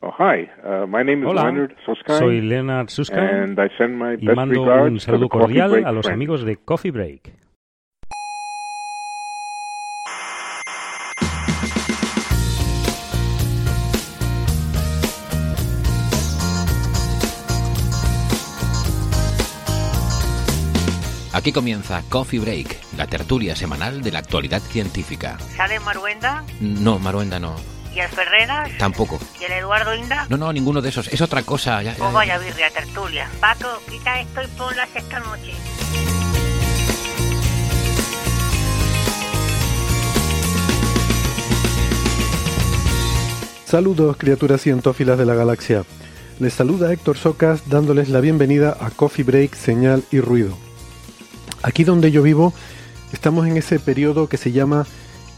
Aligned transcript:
Oh, 0.00 0.10
hi. 0.18 0.50
Uh, 0.62 0.86
my 0.86 1.02
name 1.02 1.22
is 1.22 1.28
Hola, 1.28 1.44
Leonard 1.44 1.74
Susskind. 1.86 2.18
soy 2.18 2.40
Leonard 2.42 2.90
Susskind 2.90 3.20
And 3.22 3.58
I 3.58 3.68
send 3.78 3.96
my 3.98 4.14
y 4.20 4.26
best 4.26 4.36
mando 4.36 4.62
un 4.62 4.68
regards 4.68 5.04
to 5.06 5.12
the 5.12 5.16
saludo 5.18 5.28
cordial 5.30 5.74
a 5.86 5.92
los 5.92 6.04
friends. 6.04 6.14
amigos 6.14 6.44
de 6.44 6.56
Coffee 6.56 6.90
Break. 6.90 7.32
Aquí 21.44 21.52
comienza 21.52 22.02
Coffee 22.08 22.40
Break, 22.40 22.96
la 22.96 23.06
tertulia 23.06 23.54
semanal 23.54 24.00
de 24.00 24.10
la 24.10 24.20
actualidad 24.20 24.62
científica. 24.62 25.36
¿Sale 25.54 25.78
Maruenda? 25.78 26.42
No, 26.58 26.98
Maruenda 26.98 27.38
no. 27.38 27.54
¿Y 27.94 28.00
el 28.00 28.08
Ferreras? 28.08 28.70
Tampoco. 28.78 29.20
¿Y 29.38 29.44
el 29.44 29.52
Eduardo 29.52 29.94
Inda? 29.94 30.26
No, 30.30 30.38
no, 30.38 30.50
ninguno 30.54 30.80
de 30.80 30.88
esos. 30.88 31.08
Es 31.08 31.20
otra 31.20 31.42
cosa. 31.42 31.82
Ya, 31.82 31.92
ya, 31.92 31.98
ya. 31.98 32.08
vaya 32.08 32.38
birria, 32.38 32.70
tertulia. 32.70 33.28
Paco, 33.40 33.68
quita 33.90 34.20
esto 34.20 34.42
y 34.42 34.46
ponlas 34.56 34.88
esta 34.94 35.20
noche. 35.20 35.52
Saludos 43.66 44.16
criaturas 44.16 44.62
cientófilas 44.62 45.18
de 45.18 45.26
la 45.26 45.34
galaxia. 45.34 45.84
Les 46.38 46.54
saluda 46.54 46.90
Héctor 46.90 47.18
Socas 47.18 47.68
dándoles 47.68 48.08
la 48.08 48.20
bienvenida 48.20 48.78
a 48.80 48.88
Coffee 48.88 49.26
Break, 49.26 49.54
Señal 49.54 50.04
y 50.10 50.20
Ruido. 50.20 50.63
Aquí 51.62 51.84
donde 51.84 52.10
yo 52.10 52.22
vivo 52.22 52.52
estamos 53.12 53.46
en 53.46 53.56
ese 53.56 53.78
periodo 53.78 54.28
que 54.28 54.36
se 54.36 54.52
llama 54.52 54.86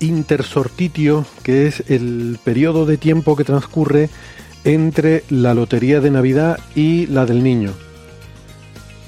intersortitio, 0.01 1.25
que 1.43 1.67
es 1.67 1.83
el 1.89 2.39
periodo 2.45 2.87
de 2.87 2.97
tiempo 2.97 3.37
que 3.37 3.45
transcurre 3.45 4.11
entre 4.65 5.25
la 5.31 5.55
lotería 5.55 6.01
de 6.01 6.11
Navidad 6.11 6.59
y 6.75 7.07
la 7.07 7.27
del 7.27 7.43
niño. 7.43 7.73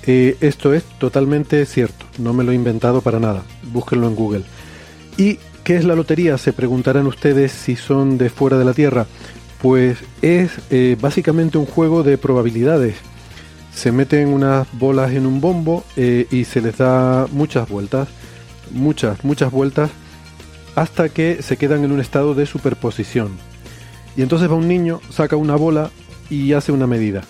Eh, 0.07 0.37
esto 0.41 0.73
es 0.73 0.85
totalmente 0.99 1.67
cierto, 1.67 2.07
no 2.19 2.33
me 2.33 2.45
lo 2.45 2.53
he 2.53 2.55
inventado 2.55 3.03
para 3.03 3.21
nada, 3.21 3.43
búsquenlo 3.73 4.07
en 4.07 4.15
Google. 4.15 4.45
¿Y 5.19 5.39
qué 5.65 5.77
es 5.77 5.85
la 5.85 5.97
lotería? 5.97 6.39
Se 6.39 6.53
preguntarán 6.53 7.07
ustedes 7.07 7.53
si 7.53 7.77
son 7.77 8.17
de 8.17 8.31
fuera 8.31 8.57
de 8.57 8.65
la 8.65 8.73
Tierra. 8.73 9.07
Pues 9.61 9.99
es 10.23 10.53
eh, 10.71 10.97
básicamente 11.01 11.59
un 11.59 11.67
juego 11.67 12.05
de 12.05 12.17
probabilidades. 12.17 12.95
Se 13.79 13.93
meten 13.93 14.31
unas 14.31 14.67
bolas 14.73 15.13
en 15.13 15.25
un 15.25 15.41
bombo 15.41 15.85
eh, 15.95 16.27
y 16.33 16.47
se 16.47 16.61
les 16.61 16.79
da 16.79 17.29
muchas 17.31 17.69
vueltas, 17.69 18.09
muchas, 18.73 19.23
muchas 19.23 19.53
vueltas, 19.53 19.89
hasta 20.75 21.09
que 21.11 21.45
se 21.45 21.57
quedan 21.57 21.85
en 21.85 21.93
un 21.93 22.01
estado 22.01 22.35
de 22.35 22.45
superposición. 22.45 23.39
Y 24.17 24.23
entonces 24.23 24.51
va 24.51 24.57
un 24.57 24.67
niño, 24.67 25.01
saca 25.11 25.37
una 25.37 25.55
bola 25.55 25.93
y 26.29 26.55
hace 26.55 26.73
una 26.73 26.89
medida. 26.89 27.23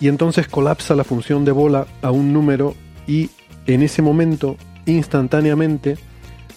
Y 0.00 0.08
entonces 0.08 0.48
colapsa 0.48 0.96
la 0.96 1.04
función 1.04 1.44
de 1.44 1.52
bola 1.52 1.86
a 2.02 2.10
un 2.10 2.32
número 2.32 2.74
y 3.06 3.30
en 3.68 3.84
ese 3.84 4.02
momento, 4.02 4.56
instantáneamente, 4.86 5.98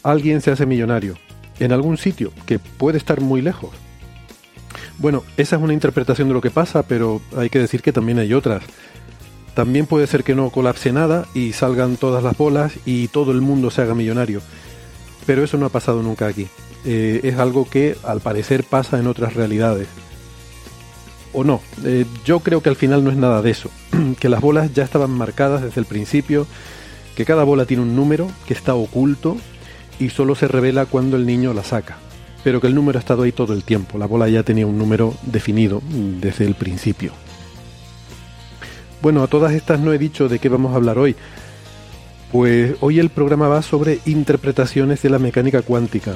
alguien 0.01 0.41
se 0.41 0.49
hace 0.49 0.65
millonario. 0.65 1.19
En 1.59 1.71
algún 1.71 1.97
sitio, 1.99 2.33
que 2.47 2.57
puede 2.57 2.97
estar 2.97 3.21
muy 3.21 3.43
lejos. 3.43 3.69
Bueno, 4.97 5.21
esa 5.37 5.57
es 5.57 5.61
una 5.61 5.73
interpretación 5.73 6.29
de 6.29 6.33
lo 6.33 6.41
que 6.41 6.49
pasa, 6.49 6.81
pero 6.81 7.21
hay 7.37 7.51
que 7.51 7.59
decir 7.59 7.83
que 7.83 7.93
también 7.93 8.17
hay 8.17 8.33
otras. 8.33 8.63
También 9.53 9.85
puede 9.85 10.07
ser 10.07 10.23
que 10.23 10.35
no 10.35 10.49
colapse 10.49 10.91
nada 10.91 11.27
y 11.33 11.53
salgan 11.53 11.97
todas 11.97 12.23
las 12.23 12.35
bolas 12.37 12.73
y 12.85 13.07
todo 13.09 13.31
el 13.31 13.41
mundo 13.41 13.69
se 13.69 13.81
haga 13.81 13.93
millonario. 13.93 14.41
Pero 15.25 15.43
eso 15.43 15.57
no 15.57 15.67
ha 15.67 15.69
pasado 15.69 16.01
nunca 16.01 16.27
aquí. 16.27 16.47
Eh, 16.85 17.21
es 17.23 17.37
algo 17.37 17.69
que 17.69 17.95
al 18.03 18.19
parecer 18.19 18.63
pasa 18.63 18.99
en 18.99 19.07
otras 19.07 19.35
realidades. 19.35 19.87
O 21.33 21.43
no, 21.43 21.61
eh, 21.83 22.05
yo 22.25 22.39
creo 22.39 22.61
que 22.61 22.69
al 22.69 22.75
final 22.75 23.03
no 23.03 23.11
es 23.11 23.17
nada 23.17 23.41
de 23.41 23.51
eso. 23.51 23.69
que 24.19 24.29
las 24.29 24.41
bolas 24.41 24.73
ya 24.73 24.83
estaban 24.83 25.11
marcadas 25.11 25.61
desde 25.61 25.79
el 25.79 25.85
principio, 25.85 26.47
que 27.15 27.25
cada 27.25 27.43
bola 27.43 27.65
tiene 27.65 27.83
un 27.83 27.95
número 27.95 28.29
que 28.47 28.53
está 28.53 28.73
oculto 28.73 29.37
y 29.99 30.09
solo 30.09 30.35
se 30.35 30.47
revela 30.47 30.85
cuando 30.87 31.15
el 31.15 31.25
niño 31.27 31.53
la 31.53 31.63
saca. 31.63 31.97
Pero 32.43 32.59
que 32.59 32.67
el 32.67 32.75
número 32.75 32.97
ha 32.97 33.01
estado 33.01 33.23
ahí 33.23 33.31
todo 33.31 33.53
el 33.53 33.63
tiempo. 33.63 33.97
La 33.97 34.07
bola 34.07 34.27
ya 34.27 34.43
tenía 34.43 34.67
un 34.67 34.77
número 34.77 35.13
definido 35.23 35.81
desde 36.19 36.45
el 36.45 36.55
principio. 36.55 37.13
Bueno, 39.03 39.21
a 39.21 39.27
todas 39.27 39.51
estas 39.51 39.81
no 39.81 39.91
he 39.91 39.97
dicho 39.97 40.29
de 40.29 40.39
qué 40.39 40.47
vamos 40.47 40.71
a 40.71 40.77
hablar 40.77 40.97
hoy. 40.97 41.13
Pues 42.31 42.75
hoy 42.79 42.99
el 42.99 43.09
programa 43.09 43.49
va 43.49 43.61
sobre 43.61 43.99
interpretaciones 44.05 45.01
de 45.01 45.09
la 45.09 45.19
mecánica 45.19 45.61
cuántica. 45.61 46.13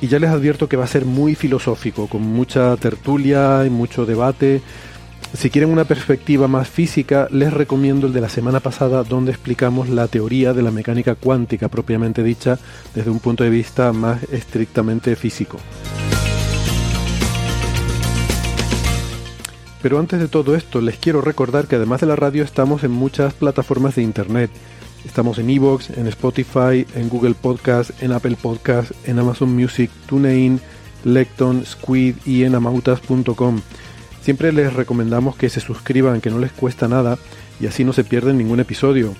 Y 0.00 0.06
ya 0.06 0.20
les 0.20 0.30
advierto 0.30 0.68
que 0.68 0.76
va 0.76 0.84
a 0.84 0.86
ser 0.86 1.04
muy 1.04 1.34
filosófico, 1.34 2.06
con 2.06 2.22
mucha 2.22 2.76
tertulia 2.76 3.64
y 3.66 3.70
mucho 3.70 4.06
debate. 4.06 4.62
Si 5.34 5.50
quieren 5.50 5.70
una 5.70 5.86
perspectiva 5.86 6.46
más 6.46 6.68
física, 6.68 7.26
les 7.32 7.52
recomiendo 7.52 8.06
el 8.06 8.12
de 8.12 8.20
la 8.20 8.28
semana 8.28 8.60
pasada, 8.60 9.02
donde 9.02 9.32
explicamos 9.32 9.88
la 9.88 10.06
teoría 10.06 10.52
de 10.52 10.62
la 10.62 10.70
mecánica 10.70 11.16
cuántica 11.16 11.66
propiamente 11.66 12.22
dicha 12.22 12.60
desde 12.94 13.10
un 13.10 13.18
punto 13.18 13.42
de 13.42 13.50
vista 13.50 13.92
más 13.92 14.22
estrictamente 14.30 15.16
físico. 15.16 15.58
Pero 19.82 19.98
antes 19.98 20.18
de 20.18 20.28
todo 20.28 20.56
esto, 20.56 20.80
les 20.80 20.96
quiero 20.96 21.20
recordar 21.20 21.66
que 21.68 21.76
además 21.76 22.00
de 22.00 22.06
la 22.06 22.16
radio 22.16 22.42
estamos 22.42 22.82
en 22.82 22.90
muchas 22.90 23.34
plataformas 23.34 23.94
de 23.94 24.02
internet. 24.02 24.50
Estamos 25.04 25.38
en 25.38 25.50
Evox, 25.50 25.90
en 25.90 26.08
Spotify, 26.08 26.86
en 26.94 27.08
Google 27.08 27.34
Podcast, 27.34 27.90
en 28.02 28.12
Apple 28.12 28.36
Podcast, 28.40 28.90
en 29.06 29.18
Amazon 29.18 29.54
Music, 29.54 29.90
TuneIn, 30.06 30.60
Lecton, 31.04 31.64
Squid 31.64 32.16
y 32.26 32.42
en 32.42 32.56
amautas.com. 32.56 33.60
Siempre 34.22 34.52
les 34.52 34.72
recomendamos 34.72 35.36
que 35.36 35.48
se 35.48 35.60
suscriban, 35.60 36.20
que 36.20 36.30
no 36.30 36.38
les 36.38 36.52
cuesta 36.52 36.88
nada 36.88 37.16
y 37.60 37.66
así 37.66 37.84
no 37.84 37.92
se 37.92 38.04
pierden 38.04 38.36
ningún 38.36 38.60
episodio. 38.60 39.14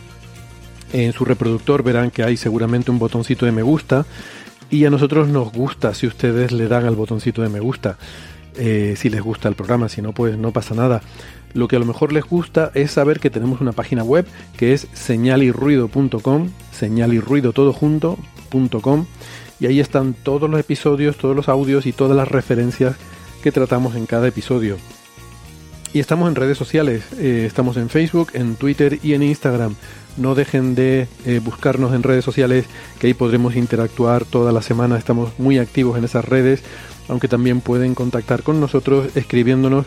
En 0.93 1.13
su 1.13 1.25
reproductor 1.25 1.83
verán 1.83 2.11
que 2.11 2.25
hay 2.25 2.37
seguramente 2.37 2.91
un 2.91 2.99
botoncito 2.99 3.47
de 3.47 3.53
me 3.53 3.63
gusta 3.63 4.07
y 4.71 4.85
a 4.85 4.91
nosotros 4.91 5.29
nos 5.29 5.53
gusta 5.53 5.95
si 5.95 6.07
ustedes 6.07 6.53
le 6.53 6.69
dan 6.69 6.85
al 6.85 6.97
botoncito 6.97 7.43
de 7.43 7.49
me 7.49 7.61
gusta. 7.61 7.97
Eh, 8.59 8.95
si 8.97 9.09
les 9.09 9.23
gusta 9.23 9.49
el 9.49 9.55
programa, 9.55 9.89
si 9.89 10.03
no, 10.03 10.13
pues 10.13 10.37
no 10.37 10.53
pasa 10.53 10.75
nada. 10.75 11.01
Lo 11.55 11.69
que 11.69 11.77
a 11.77 11.79
lo 11.79 11.87
mejor 11.87 12.13
les 12.13 12.25
gusta 12.25 12.71
es 12.75 12.91
saber 12.91 13.21
que 13.21 13.31
tenemos 13.31 13.61
una 13.61 13.73
página 13.73 14.03
web 14.05 14.27
que 14.57 14.75
es 14.75 14.87
señalirruido.com, 14.93 16.51
señal 16.73 17.15
y 17.15 17.21
ruido 17.21 17.53
todo 17.53 17.73
junto.com 17.73 19.07
y 19.61 19.67
ahí 19.67 19.81
están 19.81 20.15
todos 20.15 20.49
los 20.49 20.61
episodios, 20.61 21.17
todos 21.17 21.35
los 21.35 21.49
audios 21.49 21.87
y 21.87 21.93
todas 21.93 22.17
las 22.17 22.29
referencias 22.29 22.97
que 23.43 23.53
tratamos 23.53 23.97
en 23.97 24.07
cada 24.07 24.29
episodio. 24.29 24.77
Y 25.93 26.01
estamos 26.01 26.29
en 26.29 26.35
redes 26.35 26.59
sociales, 26.59 27.03
eh, 27.19 27.45
estamos 27.47 27.77
en 27.77 27.89
Facebook, 27.89 28.31
en 28.35 28.57
Twitter 28.57 28.99
y 29.03 29.15
en 29.15 29.23
Instagram. 29.23 29.75
No 30.19 30.35
dejen 30.35 30.75
de 30.75 31.09
eh, 31.25 31.41
buscarnos 31.43 31.95
en 31.95 32.03
redes 32.03 32.25
sociales, 32.25 32.67
que 32.99 33.07
ahí 33.07 33.15
podremos 33.15 33.57
interactuar 33.57 34.25
toda 34.25 34.53
la 34.53 34.63
semana. 34.63 34.99
Estamos 34.99 35.39
muy 35.39 35.59
activos 35.59 35.97
en 35.97 36.05
esas 36.05 36.25
redes, 36.25 36.63
aunque 37.09 37.29
también 37.29 37.61
pueden 37.61 37.95
contactar 37.95 38.43
con 38.43 38.61
nosotros 38.61 39.17
escribiéndonos 39.17 39.87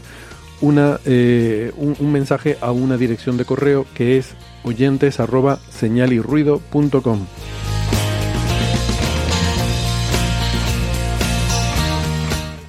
una, 0.62 1.00
eh, 1.06 1.72
un, 1.76 2.12
mensaje 2.12 2.58
a 2.62 2.72
una 2.72 2.98
dirección 2.98 3.38
de 3.38 3.46
correo 3.46 3.86
que 3.94 4.18
es 4.18 4.36
oyentes. 4.64 5.18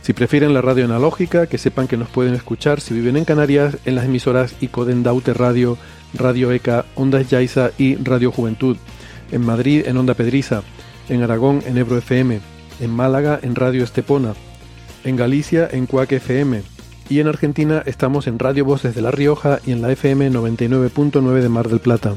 Si 0.03 0.13
prefieren 0.15 0.55
la 0.55 0.63
radio 0.63 0.87
analógica, 0.87 1.47
que 1.47 1.59
sepan 1.59 1.87
que 1.87 1.97
nos 1.97 2.09
pueden 2.09 2.35
escuchar 2.35 2.81
si 2.81 2.95
viven 2.95 3.17
en 3.17 3.25
Canarias 3.25 3.77
en 3.85 3.95
las 3.95 4.07
emisoras 4.07 4.55
Icodendaute 4.61 5.33
Radio, 5.35 5.79
Radio 6.15 6.51
ECA, 6.51 6.87
Ondas 6.97 7.31
Yaiza 7.31 7.71
y 7.79 7.97
Radio 7.97 8.33
Juventud. 8.33 8.77
En 9.31 9.45
Madrid 9.45 9.85
en 9.87 9.97
Onda 9.97 10.15
Pedriza. 10.15 10.63
en 11.09 11.23
Aragón 11.23 11.63
en 11.67 11.77
Ebro 11.79 11.99
FM, 11.99 12.41
en 12.83 12.91
Málaga 12.91 13.39
en 13.43 13.55
Radio 13.55 13.85
Estepona, 13.85 14.35
en 15.05 15.17
Galicia 15.17 15.69
en 15.71 15.87
Cuac 15.87 16.13
FM 16.13 16.63
y 17.09 17.21
en 17.21 17.29
Argentina 17.29 17.83
estamos 17.87 18.27
en 18.27 18.39
Radio 18.39 18.65
Voces 18.65 18.95
de 18.95 19.03
La 19.03 19.11
Rioja 19.11 19.61
y 19.65 19.73
en 19.73 19.83
la 19.83 19.93
FM 19.93 20.31
99.9 20.31 21.41
de 21.41 21.49
Mar 21.49 21.69
del 21.69 21.81
Plata. 21.81 22.15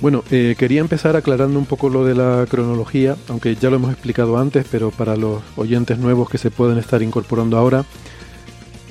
Bueno, 0.00 0.22
eh, 0.30 0.54
quería 0.56 0.80
empezar 0.80 1.16
aclarando 1.16 1.58
un 1.58 1.66
poco 1.66 1.88
lo 1.88 2.04
de 2.04 2.14
la 2.14 2.46
cronología, 2.48 3.16
aunque 3.28 3.56
ya 3.56 3.68
lo 3.68 3.76
hemos 3.76 3.90
explicado 3.90 4.38
antes, 4.38 4.64
pero 4.70 4.90
para 4.90 5.16
los 5.16 5.42
oyentes 5.56 5.98
nuevos 5.98 6.30
que 6.30 6.38
se 6.38 6.52
pueden 6.52 6.78
estar 6.78 7.02
incorporando 7.02 7.56
ahora, 7.56 7.84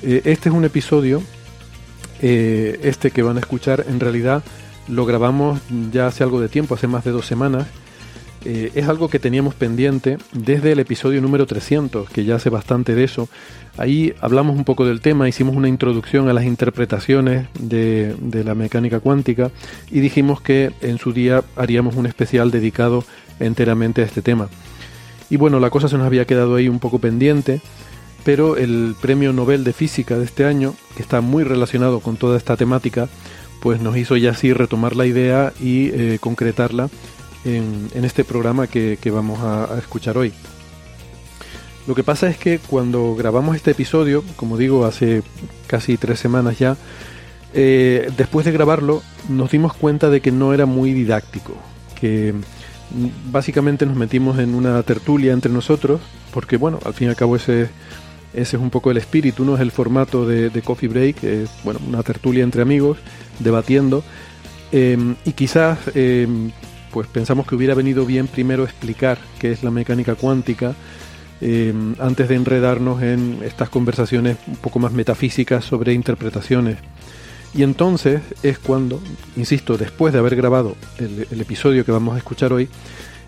eh, 0.02 0.22
este 0.26 0.50
es 0.50 0.56
un 0.56 0.66
episodio, 0.66 1.22
eh, 2.22 2.80
este 2.84 3.12
que 3.12 3.22
van 3.22 3.38
a 3.38 3.40
escuchar, 3.40 3.86
en 3.88 4.00
realidad 4.00 4.44
lo 4.88 5.06
grabamos 5.06 5.60
ya 5.92 6.08
hace 6.08 6.24
algo 6.24 6.40
de 6.40 6.50
tiempo, 6.50 6.76
hace 6.76 6.88
más 6.88 7.04
de 7.04 7.12
dos 7.12 7.26
semanas. 7.26 7.68
Eh, 8.46 8.72
es 8.76 8.88
algo 8.88 9.10
que 9.10 9.20
teníamos 9.20 9.56
pendiente 9.56 10.18
desde 10.32 10.72
el 10.72 10.80
episodio 10.80 11.22
número 11.22 11.46
300, 11.46 12.10
que 12.10 12.24
ya 12.24 12.36
hace 12.36 12.50
bastante 12.50 12.96
de 12.96 13.04
eso. 13.04 13.28
Ahí 13.78 14.14
hablamos 14.22 14.56
un 14.56 14.64
poco 14.64 14.86
del 14.86 15.02
tema, 15.02 15.28
hicimos 15.28 15.56
una 15.56 15.68
introducción 15.68 16.30
a 16.30 16.34
las 16.34 16.46
interpretaciones 16.46 17.48
de, 17.60 18.16
de 18.20 18.44
la 18.44 18.56
mecánica 18.56 19.00
cuántica 19.00 19.52
y 19.92 20.00
dijimos 20.00 20.40
que 20.40 20.72
en 20.82 20.98
su 20.98 21.12
día 21.12 21.44
haríamos 21.56 21.96
un 21.96 22.06
especial 22.06 22.52
dedicado 22.52 23.04
enteramente 23.40 24.02
a 24.02 24.06
este 24.06 24.22
tema. 24.22 24.48
Y 25.30 25.38
bueno, 25.38 25.60
la 25.60 25.70
cosa 25.70 25.90
se 25.90 25.98
nos 25.98 26.08
había 26.08 26.26
quedado 26.26 26.56
ahí 26.56 26.70
un 26.70 26.80
poco 26.80 27.00
pendiente, 27.00 27.62
pero 28.28 28.58
el 28.58 28.94
premio 29.00 29.32
Nobel 29.32 29.64
de 29.64 29.72
Física 29.72 30.18
de 30.18 30.26
este 30.26 30.44
año, 30.44 30.76
que 30.98 31.02
está 31.02 31.22
muy 31.22 31.46
relacionado 31.46 32.02
con 32.02 32.18
toda 32.18 32.36
esta 32.36 32.58
temática, 32.58 33.08
pues 33.62 33.80
nos 33.80 33.96
hizo 33.96 34.18
ya 34.18 34.32
así 34.32 34.52
retomar 34.52 34.98
la 34.98 35.06
idea 35.06 35.54
y 35.62 35.92
eh, 35.94 36.18
concretarla 36.20 36.90
en, 37.46 37.90
este 37.94 38.26
programa 38.26 38.68
que, 38.68 39.00
vamos 39.06 39.40
a, 39.40 39.78
escuchar 39.80 40.18
hoy. 40.18 40.34
Lo 41.88 41.96
que 41.96 42.04
pasa 42.04 42.28
es 42.28 42.38
que 42.38 42.60
cuando 42.60 43.16
grabamos 43.16 43.56
este 43.56 43.72
episodio, 43.72 44.26
como 44.36 44.58
digo, 44.58 44.84
hace 44.84 45.24
casi 45.68 45.96
tres 45.96 46.20
semanas 46.20 46.60
ya, 46.60 46.76
eh, 47.54 48.12
después 48.18 48.46
de 48.46 48.52
grabarlo 48.52 49.04
nos 49.30 49.52
dimos 49.52 49.72
cuenta 49.74 50.10
de 50.10 50.20
que 50.20 50.34
no 50.34 50.54
era 50.54 50.66
muy 50.66 50.92
didáctico, 50.92 51.54
que 51.98 52.34
básicamente 53.32 53.86
nos 53.86 53.96
metimos 53.96 54.38
en 54.40 54.54
una 54.54 54.84
tertulia 54.84 55.32
entre 55.32 55.50
nosotros, 55.50 56.02
porque 56.34 56.58
bueno, 56.58 56.82
al 56.84 56.94
fin 56.94 57.08
y 57.08 57.10
al 57.12 57.16
cabo 57.16 57.38
ese, 57.38 57.70
ese 58.34 58.58
es 58.58 58.62
un 58.62 58.70
poco 58.70 58.92
el 58.92 58.98
espíritu, 58.98 59.46
no 59.46 59.56
es 59.56 59.62
el 59.62 59.72
formato 59.72 60.26
de, 60.26 60.62
Coffee 60.62 60.90
Break, 60.90 61.24
es 61.24 61.50
bueno, 61.64 61.80
una 61.88 62.04
tertulia 62.04 62.44
entre 62.44 62.62
amigos, 62.62 62.98
debatiendo, 63.40 64.04
eh, 64.72 64.98
y 65.26 65.32
quizás 65.32 65.80
eh, 65.96 66.28
pues 66.92 67.08
pensamos 67.08 67.48
que 67.48 67.56
hubiera 67.56 67.74
venido 67.74 68.06
bien 68.06 68.28
primero 68.28 68.64
explicar 68.64 69.18
qué 69.40 69.52
es 69.52 69.64
la 69.64 69.72
mecánica 69.72 70.16
cuántica, 70.16 70.76
eh, 71.40 71.74
antes 72.00 72.30
de 72.30 72.36
enredarnos 72.36 73.04
en 73.04 73.40
estas 73.44 73.70
conversaciones 73.70 74.38
un 74.48 74.56
poco 74.56 74.80
más 74.80 74.92
metafísicas 74.92 75.64
sobre 75.64 75.94
interpretaciones. 75.94 76.78
Y 77.54 77.64
entonces 77.64 78.22
es 78.44 78.60
cuando, 78.60 79.02
insisto, 79.36 79.78
después 79.78 80.14
de 80.14 80.20
haber 80.20 80.36
grabado 80.36 80.76
el, 80.98 81.40
episodio 81.40 81.86
que 81.86 81.92
vamos 81.92 82.16
a 82.16 82.18
escuchar 82.18 82.54
hoy, 82.54 82.68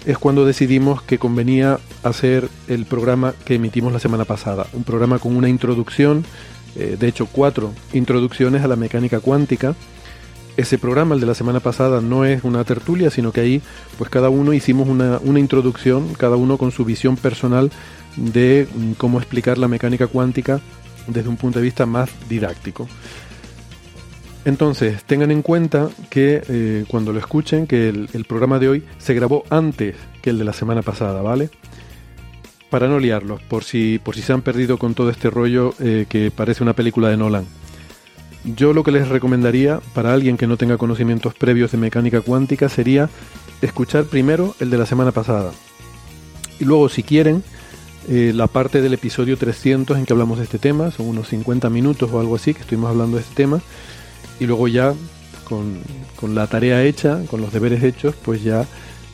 es 0.06 0.18
cuando 0.18 0.46
decidimos 0.46 1.02
que 1.02 1.18
convenía 1.18 1.80
hacer 2.04 2.50
el 2.68 2.86
programa 2.86 3.34
que 3.46 3.56
emitimos 3.56 3.94
la 3.94 4.00
semana 4.00 4.26
pasada. 4.26 4.66
Un 4.74 4.84
programa 4.84 5.20
con 5.20 5.36
una 5.36 5.50
introducción, 5.50 6.24
eh, 6.76 6.98
de 7.00 7.08
hecho 7.08 7.28
cuatro 7.28 7.74
introducciones 7.94 8.64
a 8.64 8.68
la 8.68 8.76
mecánica 8.76 9.20
cuántica. 9.20 9.76
Ese 10.58 10.78
programa, 10.78 11.16
el 11.16 11.22
de 11.22 11.28
la 11.28 11.36
semana 11.36 11.62
pasada, 11.62 12.02
no 12.02 12.26
es 12.26 12.44
una 12.44 12.64
tertulia, 12.66 13.10
sino 13.10 13.32
que 13.32 13.42
ahí 13.42 13.62
pues 13.98 14.10
cada 14.10 14.30
uno 14.30 14.54
hicimos 14.54 14.90
una, 14.90 15.20
una 15.24 15.40
introducción, 15.40 16.14
cada 16.16 16.36
uno 16.36 16.58
con 16.58 16.72
su 16.72 16.84
visión 16.84 17.16
personal 17.16 17.72
de 18.18 18.68
cómo 18.98 19.20
explicar 19.20 19.58
la 19.58 19.68
mecánica 19.68 20.08
cuántica 20.08 20.60
desde 21.08 21.30
un 21.30 21.38
punto 21.38 21.60
de 21.60 21.66
vista 21.66 21.86
más 21.86 22.10
didáctico. 22.28 22.88
Entonces, 24.46 25.04
tengan 25.04 25.32
en 25.32 25.42
cuenta 25.42 25.90
que 26.10 26.42
eh, 26.48 26.86
cuando 26.88 27.12
lo 27.12 27.20
escuchen, 27.20 27.68
que 27.68 27.90
el, 27.90 28.26
programa 28.26 28.58
de 28.60 28.70
hoy 28.70 28.84
se 28.98 29.14
grabó 29.14 29.44
antes 29.50 29.96
que 30.22 30.30
el 30.30 30.38
de 30.38 30.46
la 30.46 30.54
semana 30.54 30.82
pasada, 30.82 31.22
¿vale? 31.22 31.50
Para 32.70 32.88
no 32.88 33.00
liarlos, 33.00 33.42
por 33.44 33.64
si, 33.64 34.00
por 34.00 34.16
si 34.16 34.22
se 34.22 34.32
han 34.32 34.42
perdido 34.42 34.78
con 34.78 34.94
todo 34.94 35.10
este 35.10 35.30
rollo 35.30 35.74
eh, 35.80 36.06
que 36.08 36.32
parece 36.32 36.64
una 36.64 36.74
película 36.74 37.10
de 37.10 37.18
Nolan. 37.18 37.46
Yo 38.46 38.72
lo 38.72 38.84
que 38.84 38.92
les 38.92 39.10
recomendaría 39.10 39.82
para 39.94 40.14
alguien 40.14 40.38
que 40.38 40.48
no 40.48 40.56
tenga 40.56 40.78
conocimientos 40.78 41.34
previos 41.34 41.72
de 41.72 41.78
mecánica 41.78 42.22
cuántica 42.22 42.70
sería 42.70 43.10
escuchar 43.62 44.06
primero 44.06 44.56
el 44.62 44.70
de 44.70 44.78
la 44.78 44.86
semana 44.86 45.12
pasada. 45.12 45.52
Y 46.60 46.66
luego, 46.66 46.88
si 46.88 47.04
quieren, 47.04 47.44
eh, 48.08 48.32
la 48.34 48.48
parte 48.48 48.82
del 48.82 48.94
episodio 48.94 49.38
300 49.38 49.98
en 49.98 50.06
que 50.06 50.14
hablamos 50.14 50.38
de 50.38 50.46
este 50.46 50.60
tema, 50.60 50.92
son 50.92 51.08
unos 51.08 51.28
50 51.28 51.70
minutos 51.70 52.10
o 52.14 52.20
algo 52.22 52.38
así 52.38 52.54
que 52.54 52.62
estuvimos 52.62 52.90
hablando 52.90 53.18
de 53.18 53.24
este 53.24 53.36
tema 53.36 53.62
y 54.40 54.46
luego 54.46 54.68
ya 54.68 54.94
con, 55.44 55.80
con, 56.16 56.36
la 56.36 56.48
tarea 56.48 56.84
hecha, 56.84 57.22
con 57.30 57.42
los 57.42 57.52
deberes 57.52 57.84
hechos, 57.84 58.16
pues 58.24 58.44
ya 58.44 58.66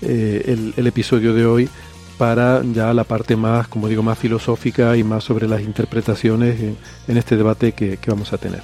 eh, 0.02 0.44
el, 0.48 0.74
el, 0.76 0.88
episodio 0.88 1.34
de 1.34 1.46
hoy 1.46 1.70
para 2.18 2.62
ya 2.64 2.94
la 2.94 3.04
parte 3.04 3.36
más, 3.36 3.68
como 3.68 3.88
digo, 3.88 4.04
más 4.04 4.18
filosófica 4.18 4.96
y 4.98 5.04
más 5.04 5.24
sobre 5.24 5.48
las 5.48 5.62
interpretaciones 5.62 6.60
en, 6.60 6.78
en 7.08 7.18
este 7.18 7.38
debate 7.38 7.74
que, 7.74 7.98
que, 7.98 8.12
vamos 8.12 8.34
a 8.34 8.38
tener. 8.38 8.62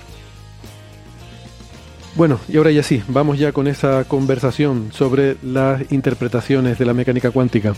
Bueno, 2.16 2.40
y 2.48 2.58
ahora 2.58 2.72
ya 2.72 2.84
sí, 2.84 3.02
vamos 3.08 3.40
ya 3.40 3.54
con 3.54 3.68
esa 3.68 4.04
conversación 4.04 4.92
sobre 4.92 5.38
las 5.44 5.92
interpretaciones 5.92 6.78
de 6.78 6.86
la 6.86 6.94
mecánica 6.94 7.31
cuántica. 7.31 7.74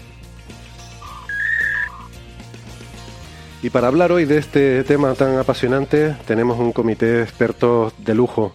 Y 3.64 3.70
para 3.70 3.88
hablar 3.88 4.12
hoy 4.12 4.26
de 4.26 4.40
este 4.40 4.84
tema 4.84 5.14
tan 5.14 5.38
apasionante, 5.38 6.18
tenemos 6.28 6.60
un 6.60 6.74
comité 6.74 7.06
de 7.06 7.24
expertos 7.24 7.94
de 7.98 8.14
lujo. 8.14 8.54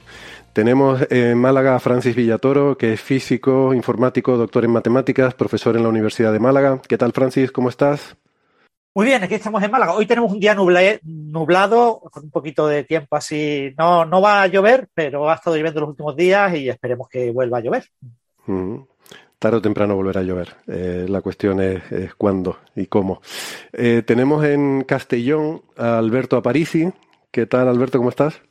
Tenemos 0.53 1.01
en 1.11 1.39
Málaga 1.39 1.75
a 1.75 1.81
Francis 1.81 2.15
Villatoro, 2.15 2.77
que 2.77 2.93
es 2.93 3.01
físico, 3.01 3.73
informático, 3.73 4.37
doctor 4.37 4.67
en 4.67 4.71
matemáticas, 4.71 5.33
profesor 5.33 5.79
en 5.79 5.85
la 5.85 5.89
Universidad 5.89 6.31
de 6.31 6.41
Málaga. 6.41 6.83
¿Qué 6.87 6.99
tal, 6.99 7.13
Francis? 7.13 7.51
¿Cómo 7.51 7.71
estás? 7.71 8.19
Muy 8.95 9.07
bien, 9.07 9.23
aquí 9.23 9.37
estamos 9.37 9.63
en 9.63 9.71
Málaga. 9.71 9.95
Hoy 9.95 10.05
tenemos 10.05 10.31
un 10.31 10.41
día 10.41 10.55
nublado, 10.55 12.01
con 12.13 12.25
un 12.25 12.31
poquito 12.31 12.67
de 12.67 12.85
tiempo 12.85 13.17
así. 13.17 13.73
No, 13.79 14.05
no 14.05 14.21
va 14.21 14.43
a 14.43 14.47
llover, 14.47 14.89
pero 14.93 15.31
ha 15.31 15.37
estado 15.37 15.57
lloviendo 15.57 15.81
los 15.81 15.89
últimos 15.89 16.17
días 16.17 16.55
y 16.55 16.69
esperemos 16.69 17.09
que 17.09 17.31
vuelva 17.31 17.57
a 17.57 17.61
llover. 17.63 17.87
Tarde 19.39 19.59
o 19.59 19.63
temprano 19.63 19.97
volverá 19.97 20.21
a 20.21 20.25
llover. 20.25 20.57
Eh, 20.67 21.07
la 21.09 21.21
cuestión 21.21 21.61
es, 21.61 22.15
cuándo 22.17 22.59
y 22.75 22.87
cómo. 22.87 23.21
Eh, 23.73 24.03
tenemos 24.07 24.45
en 24.45 24.83
Castellón 24.83 25.63
a 25.77 25.99
Alberto 25.99 26.37
Aparici. 26.37 26.91
¿Qué 27.31 27.47
tal, 27.47 27.69
Alberto? 27.69 27.99
¿Cómo 27.99 28.11
estás? 28.11 28.43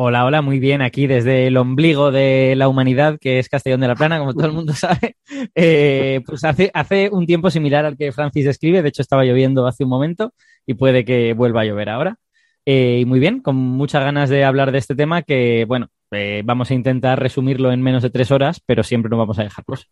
Hola, 0.00 0.24
hola, 0.24 0.42
muy 0.42 0.60
bien. 0.60 0.80
Aquí 0.80 1.08
desde 1.08 1.48
el 1.48 1.56
ombligo 1.56 2.12
de 2.12 2.54
la 2.56 2.68
humanidad, 2.68 3.18
que 3.20 3.40
es 3.40 3.48
Castellón 3.48 3.80
de 3.80 3.88
la 3.88 3.96
Plana, 3.96 4.20
como 4.20 4.32
todo 4.32 4.46
el 4.46 4.52
mundo 4.52 4.72
sabe. 4.74 5.16
Eh, 5.54 6.20
pues 6.24 6.44
hace, 6.44 6.70
hace 6.72 7.10
un 7.10 7.26
tiempo 7.26 7.50
similar 7.50 7.84
al 7.84 7.96
que 7.96 8.12
Francis 8.12 8.44
describe. 8.44 8.82
De 8.82 8.88
hecho, 8.90 9.02
estaba 9.02 9.24
lloviendo 9.24 9.66
hace 9.66 9.84
un 9.84 9.90
momento 9.90 10.32
y 10.66 10.74
puede 10.74 11.04
que 11.04 11.34
vuelva 11.34 11.62
a 11.62 11.64
llover 11.64 11.88
ahora. 11.88 12.16
Y 12.64 13.04
muy 13.06 13.20
bien, 13.20 13.40
con 13.40 13.56
muchas 13.56 14.02
ganas 14.02 14.28
de 14.28 14.44
hablar 14.44 14.72
de 14.72 14.78
este 14.78 14.94
tema 14.94 15.22
que, 15.22 15.64
bueno, 15.66 15.88
eh, 16.10 16.42
vamos 16.44 16.70
a 16.70 16.74
intentar 16.74 17.20
resumirlo 17.20 17.72
en 17.72 17.82
menos 17.82 18.02
de 18.02 18.10
tres 18.10 18.30
horas, 18.30 18.60
pero 18.64 18.82
siempre 18.82 19.10
no 19.10 19.18
vamos 19.18 19.38
a 19.38 19.44
dejar 19.44 19.64
cosas. 19.64 19.88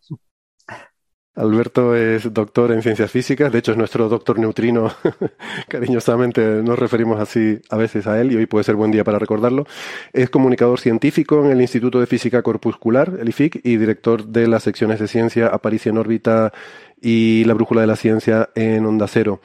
Alberto 1.37 1.95
es 1.95 2.33
doctor 2.33 2.73
en 2.73 2.81
ciencias 2.81 3.11
físicas, 3.11 3.53
de 3.53 3.59
hecho 3.59 3.73
es 3.73 3.77
nuestro 3.77 4.09
doctor 4.09 4.39
neutrino, 4.39 4.91
cariñosamente 5.69 6.41
nos 6.63 6.79
referimos 6.79 7.21
así 7.21 7.59
a 7.69 7.77
veces 7.77 8.07
a 8.07 8.19
él 8.19 8.33
y 8.33 8.37
hoy 8.37 8.47
puede 8.47 8.65
ser 8.65 8.75
buen 8.75 8.91
día 8.91 9.05
para 9.05 9.19
recordarlo. 9.19 9.67
Es 10.15 10.31
comunicador 10.31 10.81
científico 10.81 11.45
en 11.45 11.53
el 11.53 11.61
Instituto 11.61 12.01
de 12.01 12.07
Física 12.07 12.43
Corpuscular, 12.43 13.19
el 13.21 13.29
IFIC, 13.29 13.61
y 13.65 13.77
director 13.77 14.25
de 14.25 14.49
las 14.49 14.63
secciones 14.63 14.99
de 14.99 15.09
ciencia 15.09 15.49
Aparicio 15.49 15.91
en 15.91 15.99
órbita 15.99 16.55
y 17.03 17.45
la 17.45 17.53
Brújula 17.53 17.83
de 17.83 17.87
la 17.89 17.97
Ciencia 17.97 18.49
en 18.55 18.87
Onda 18.87 19.07
Cero. 19.07 19.43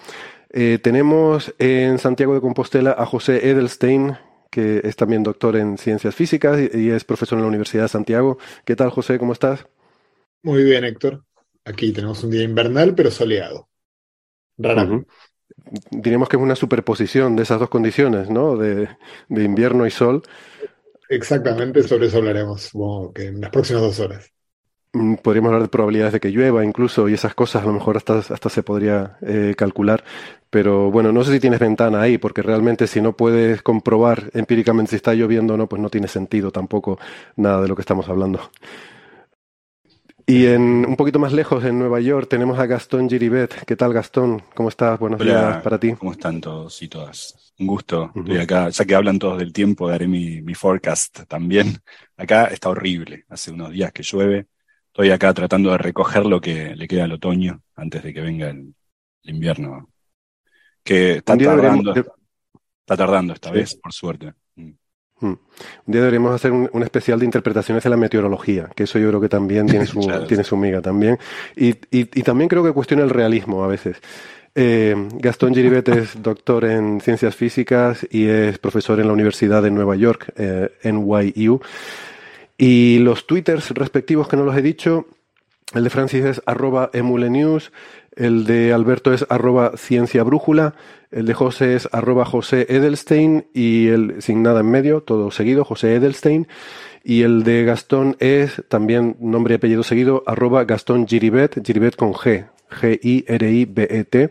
Eh, 0.53 0.79
tenemos 0.79 1.53
en 1.60 1.98
Santiago 1.98 2.34
de 2.34 2.41
Compostela 2.41 2.91
a 2.91 3.05
José 3.05 3.50
Edelstein, 3.50 4.17
que 4.50 4.81
es 4.84 4.96
también 4.98 5.24
doctor 5.24 5.55
en 5.55 5.77
ciencias 5.77 6.13
físicas 6.13 6.60
y 6.74 6.89
es 6.89 7.05
profesor 7.05 7.38
en 7.38 7.43
la 7.43 7.48
Universidad 7.48 7.84
de 7.84 7.89
Santiago. 7.89 8.38
¿Qué 8.65 8.75
tal, 8.75 8.89
José? 8.89 9.17
¿Cómo 9.17 9.34
estás? 9.34 9.65
Muy 10.43 10.63
bien, 10.63 10.84
Héctor. 10.84 11.24
Aquí 11.63 11.93
tenemos 11.93 12.24
un 12.24 12.31
día 12.31 12.43
invernal, 12.43 12.96
pero 12.96 13.12
soleado. 13.12 13.70
Rara. 14.58 14.84
Uh 14.84 14.88
-huh. 14.88 15.05
Diríamos 15.91 16.27
que 16.27 16.38
es 16.38 16.41
una 16.41 16.55
superposición 16.55 17.36
de 17.36 17.43
esas 17.43 17.60
dos 17.60 17.70
condiciones, 17.70 18.29
¿no? 18.29 18.58
De, 18.58 18.89
de 19.29 19.43
invierno 19.43 19.86
y 19.86 19.91
sol. 19.91 20.24
Exactamente, 21.10 21.84
sobre 21.84 22.08
eso 22.08 22.17
hablaremos, 22.17 22.62
supongo 22.62 23.13
que 23.13 23.27
en 23.27 23.41
las 23.41 23.51
próximas 23.51 23.84
dos 23.84 24.00
horas. 24.00 24.31
Mm, 24.93 25.15
Podríamos 25.15 25.50
hablar 25.50 25.63
de 25.63 25.69
probabilidades 25.69 26.13
de 26.13 26.19
que 26.19 26.29
llueva 26.31 26.65
incluso 26.65 27.07
y 27.07 27.13
esas 27.13 27.33
cosas 27.33 27.63
a 27.63 27.65
lo 27.65 27.74
mejor 27.74 27.95
hasta, 27.98 28.19
hasta 28.19 28.50
se 28.50 28.63
podría 28.63 29.17
eh, 29.21 29.53
calcular. 29.57 30.03
Pero 30.50 30.91
bueno, 30.91 31.12
no 31.13 31.24
sé 31.24 31.31
si 31.33 31.39
tienes 31.39 31.60
ventana 31.60 32.01
ahí, 32.01 32.17
porque 32.17 32.41
realmente 32.41 32.88
si 32.88 33.00
no 33.01 33.15
puedes 33.15 33.62
comprobar 33.62 34.29
empíricamente 34.33 34.89
si 34.91 34.95
está 34.98 35.13
lloviendo 35.13 35.53
o 35.53 35.57
no, 35.57 35.67
pues 35.69 35.81
no 35.81 35.89
tiene 35.89 36.07
sentido 36.10 36.51
tampoco 36.51 37.00
nada 37.38 37.62
de 37.62 37.69
lo 37.69 37.75
que 37.75 37.81
estamos 37.81 38.10
hablando. 38.10 38.51
Y 40.25 40.45
en 40.48 40.62
un 40.86 40.95
poquito 40.95 41.19
más 41.19 41.33
lejos, 41.33 41.63
en 41.65 41.77
Nueva 41.77 42.00
York, 42.00 42.27
tenemos 42.29 42.57
a 42.60 42.65
Gastón 42.65 43.10
Giribet. 43.10 43.65
¿Qué 43.65 43.75
tal, 43.75 43.93
Gastón? 43.93 44.41
¿Cómo 44.55 44.69
estás? 44.69 45.00
Buenos 45.00 45.21
Hola, 45.21 45.24
días 45.24 45.57
para 45.60 45.79
ti. 45.79 45.95
¿Cómo 45.98 46.12
están 46.13 46.41
todos 46.41 46.81
y 46.81 46.88
todas? 46.88 47.53
Un 47.60 47.67
gusto. 47.67 48.17
Estoy 48.19 48.38
acá, 48.39 48.69
ya 48.69 48.86
que 48.86 48.95
hablan 48.95 49.19
todos 49.19 49.38
del 49.39 49.53
tiempo, 49.53 49.88
daré 49.89 50.07
mi, 50.07 50.41
mi 50.41 50.55
forecast 50.55 51.21
también. 51.27 51.77
Acá 52.17 52.45
está 52.45 52.69
horrible. 52.69 53.25
Hace 53.29 53.51
unos 53.51 53.71
días 53.71 53.91
que 53.93 54.03
llueve. 54.03 54.48
Estoy 54.91 55.12
acá 55.12 55.33
tratando 55.33 55.71
de 55.71 55.77
recoger 55.77 56.25
lo 56.25 56.41
que 56.41 56.75
le 56.75 56.88
queda 56.88 57.05
al 57.05 57.13
otoño 57.13 57.62
antes 57.75 58.03
de 58.03 58.13
que 58.13 58.21
venga 58.21 58.50
el, 58.50 58.74
el 59.24 59.36
invierno. 59.36 59.89
Que 60.83 61.13
está 61.17 61.38
tardando, 61.38 61.93
de- 61.93 62.01
está 62.81 62.98
tardando 62.98 63.33
esta 63.33 63.50
Sí. 63.50 63.55
vez, 63.55 63.75
por 63.75 63.93
suerte. 63.93 64.33
Mm. 64.55 64.71
Mm. 65.21 65.27
Un 65.27 65.39
día 65.86 66.01
deberíamos 66.01 66.33
hacer 66.33 66.51
un, 66.51 66.69
un 66.74 66.83
especial 66.83 67.19
de 67.19 67.25
interpretaciones 67.25 67.83
de 67.83 67.89
la 67.89 67.95
meteorología, 67.98 68.69
que 68.75 68.83
eso 68.83 69.00
yo 69.00 69.07
creo 69.10 69.21
que 69.21 69.29
también 69.29 69.65
tiene 69.67 69.86
su, 69.86 70.01
Claro. 70.01 70.25
tiene 70.27 70.43
su 70.43 70.57
miga 70.57 70.81
también. 70.81 71.17
Y, 71.55 71.69
y- 71.69 72.10
y 72.19 72.24
también 72.24 72.50
creo 72.50 72.63
que 72.63 72.74
cuestiona 72.74 73.03
el 73.03 73.10
realismo 73.12 73.63
a 73.63 73.67
veces. 73.67 73.98
Eh, 74.53 74.93
Gastón 75.13 75.53
Giribet 75.55 75.88
es 75.88 76.21
doctor 76.21 76.65
en 76.65 77.00
ciencias 77.00 77.33
físicas 77.36 78.05
y 78.12 78.25
es 78.25 78.60
profesor 78.60 79.00
en 79.00 79.07
la 79.07 79.13
Universidad 79.13 79.63
de 79.63 79.71
Nueva 79.71 79.95
York, 79.95 80.33
eh, 80.36 80.69
NYU. 80.83 81.62
Y 82.62 83.00
los 83.00 83.25
twitters 83.25 83.72
respectivos 83.72 84.27
que 84.27 84.38
no 84.38 84.44
los 84.44 84.56
he 84.56 84.62
dicho, 84.62 85.08
el 85.74 85.84
de 85.84 85.89
Francis 85.89 86.24
es 86.24 86.41
arroba 86.46 86.91
emulenews, 86.94 87.72
el 88.15 88.46
de 88.46 88.72
Alberto 88.72 89.12
es 89.12 89.25
arroba 89.30 89.72
ciencia 89.77 90.24
el 91.10 91.25
de 91.25 91.34
José 91.34 91.74
es 91.74 91.89
arroba 91.91 92.24
José 92.24 92.68
Edelstein 92.70 93.48
y 93.51 93.88
el 93.88 94.22
sin 94.22 94.44
nada 94.44 94.60
en 94.60 94.70
medio, 94.70 95.01
todo 95.01 95.32
seguido, 95.32 95.65
José 95.65 95.96
Edelstein. 95.96 96.48
Y 97.03 97.24
el 97.24 97.44
de 97.44 97.63
Gastón 97.63 98.15
es 98.20 98.62
también 98.70 99.18
nombre 99.20 99.56
y 99.56 99.58
apellido 99.58 99.82
seguido, 99.82 100.22
arroba 100.27 100.63
Gastón 100.65 101.08
Giribet, 101.08 101.65
Giribet 101.65 101.96
con 101.96 102.13
G, 102.13 102.46
G-I-R-I-B-E-T. 102.70 104.30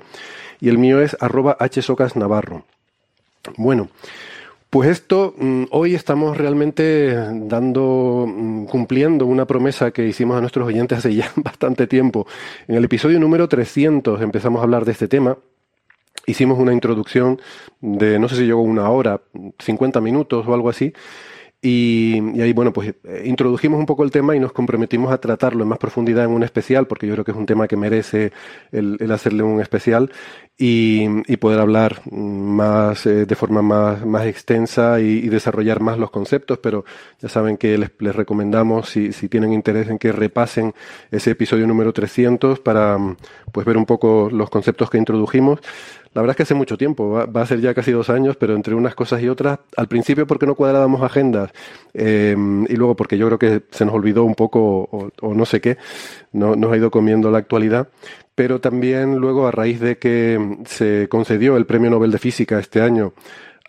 Y 0.61 0.69
el 0.69 0.79
mío 0.79 1.01
es 1.01 1.17
arroba 1.19 1.57
H 1.59 1.83
Socas 1.83 2.15
Navarro. 2.15 2.65
Bueno, 3.57 3.89
pues 4.71 4.89
esto, 4.89 5.35
mm, 5.37 5.65
hoy 5.71 5.97
estamos 5.97 6.37
realmente 6.37 7.13
dando, 7.15 8.25
mm, 8.29 8.67
cumpliendo 8.67 9.27
una 9.27 9.45
promesa 9.45 9.91
que 9.91 10.07
hicimos 10.07 10.37
a 10.39 10.41
nuestros 10.41 10.67
oyentes 10.67 10.99
hace 10.99 11.15
ya 11.15 11.31
bastante 11.37 11.89
tiempo. 11.89 12.27
En 12.69 12.77
el 12.77 12.85
episodio 12.85 13.19
número 13.19 13.49
300 13.49 14.23
empezamos 14.23 14.61
a 14.61 14.63
hablar 14.65 14.85
de 14.85 14.93
este 14.93 15.09
tema. 15.09 15.37
Hicimos 16.27 16.59
una 16.59 16.73
introducción 16.73 17.41
de, 17.81 18.21
no 18.21 18.29
sé 18.29 18.37
si 18.37 18.47
llegó 18.47 18.63
una 18.63 18.89
hora, 18.91 19.21
50 19.59 20.01
minutos 20.01 20.47
o 20.47 20.55
algo 20.55 20.69
así. 20.69 20.93
Y, 21.63 22.41
ahí, 22.41 22.55
bueno, 22.55 22.73
pues 22.73 22.95
eh, 23.05 23.25
introdujimos 23.27 23.79
un 23.79 23.85
poco 23.85 24.03
el 24.03 24.11
tema 24.11 24.35
y 24.35 24.41
nos 24.41 24.53
comprometimos 24.53 25.13
a 25.13 25.19
tratarlo 25.19 25.63
en 25.63 25.69
más 25.69 25.79
profundidad 25.79 26.25
en 26.25 26.31
un 26.31 26.43
especial, 26.43 26.87
porque 26.87 27.07
yo 27.07 27.13
creo 27.13 27.25
que 27.25 27.33
es 27.33 27.37
un 27.37 27.45
tema 27.45 27.69
que 27.69 27.77
merece 27.77 28.33
el, 28.73 28.99
hacerle 29.13 29.43
un 29.43 29.61
especial 29.61 30.11
y, 30.57 31.07
poder 31.37 31.61
hablar 31.61 32.03
más 32.11 33.07
eh, 33.07 33.25
de 33.27 33.35
forma 33.35 33.61
más, 33.63 34.27
extensa 34.27 35.01
y, 35.01 35.29
desarrollar 35.29 35.81
más 35.81 35.99
los 35.99 36.11
conceptos, 36.11 36.59
pero 36.59 36.85
ya 37.21 37.29
saben 37.29 37.59
que 37.59 37.77
les, 37.77 37.91
les 37.99 38.17
recomendamos, 38.17 38.89
si, 38.89 39.13
si 39.13 39.29
tienen 39.29 39.53
interés 39.53 39.89
en 39.89 39.99
que 39.99 40.13
repasen 40.13 40.75
ese 41.11 41.33
episodio 41.33 41.67
número 41.67 41.93
300 41.93 42.61
para 42.61 42.99
pues 43.53 43.67
ver 43.67 43.77
un 43.77 43.87
poco 43.87 44.31
los 44.33 44.49
conceptos 44.49 44.89
que 44.89 44.99
introdujimos. 44.99 45.61
La 46.13 46.23
verdad 46.23 46.33
es 46.33 46.37
que 46.39 46.43
hace 46.43 46.55
mucho 46.55 46.77
tiempo, 46.77 47.09
va, 47.11 47.43
a 47.43 47.47
ser 47.47 47.61
ya 47.61 47.73
casi 47.73 47.93
dos 47.93 48.11
años, 48.11 48.37
pero 48.37 48.57
entre 48.57 48.75
unas 48.75 48.97
cosas 48.97 49.23
y 49.23 49.29
otras, 49.29 49.61
al 49.77 49.87
principio 49.87 50.27
porque 50.27 50.47
no 50.47 50.57
cuadrábamos 50.57 51.03
agendas 51.03 51.53
eh, 51.95 52.35
y 52.69 52.75
luego 52.75 52.97
porque 52.97 53.17
yo 53.17 53.27
creo 53.27 53.39
que 53.39 53.63
se 53.71 53.85
nos 53.85 53.95
olvidó 53.95 54.25
un 54.25 54.35
poco 54.35 54.61
o, 54.91 55.11
o 55.21 55.35
no 55.35 55.47
sé 55.47 55.61
qué, 55.61 55.79
no, 56.33 56.57
nos 56.57 56.73
ha 56.73 56.77
ido 56.77 56.91
comiendo 56.91 57.31
la 57.31 57.39
actualidad, 57.39 57.89
pero 58.35 58.61
también 58.61 59.17
luego 59.17 59.47
a 59.47 59.53
raíz 59.53 59.79
de 59.79 59.99
que 59.99 60.59
se 60.67 61.09
concedió 61.09 61.57
el 61.57 61.67
Premio 61.67 61.91
Nobel 61.91 62.11
de 62.11 62.19
Física 62.19 62.59
este 62.59 62.81
año 62.81 63.13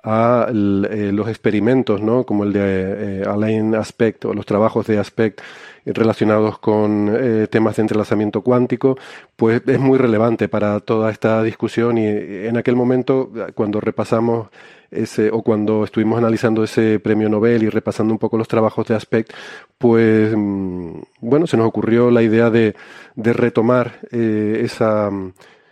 a 0.04 0.48
eh, 0.50 1.12
los 1.14 1.28
experimentos, 1.28 2.02
¿no? 2.02 2.26
como 2.26 2.44
el 2.44 2.54
de 2.54 3.22
eh, 3.22 3.24
Alain 3.28 3.76
Aspect 3.76 4.26
o 4.26 4.34
los 4.34 4.46
trabajos 4.46 4.88
de 4.88 4.98
Aspect 4.98 5.42
relacionados 5.86 6.60
con 6.60 7.10
eh, 7.14 7.48
temas 7.50 7.76
de 7.76 7.84
entrelazamiento 7.84 8.42
cuántico, 8.42 8.98
pues 9.36 9.62
es 9.66 9.80
muy 9.80 9.98
relevante 9.98 10.48
para 10.48 10.80
toda 10.80 11.12
esta 11.12 11.42
discusión 11.44 11.98
y 11.98 12.06
eh, 12.06 12.48
en 12.48 12.58
aquel 12.58 12.76
momento, 12.76 13.32
cuando 13.56 13.82
repasamos 13.82 14.50
ese, 14.92 15.32
o 15.32 15.42
cuando 15.42 15.84
estuvimos 15.86 16.18
analizando 16.18 16.64
ese 16.64 17.00
premio 17.00 17.30
Nobel 17.30 17.64
y 17.64 17.70
repasando 17.70 18.14
un 18.14 18.20
poco 18.20 18.38
los 18.38 18.48
trabajos 18.48 18.86
de 18.88 18.96
Aspect, 18.96 19.32
pues 19.78 20.34
mm, 20.36 20.92
bueno, 21.22 21.48
se 21.48 21.58
nos 21.58 21.68
ocurrió 21.68 22.12
la 22.12 22.22
idea 22.22 22.50
de, 22.50 22.76
retomar 23.16 24.00
eh, 24.12 24.62
esa, 24.64 25.10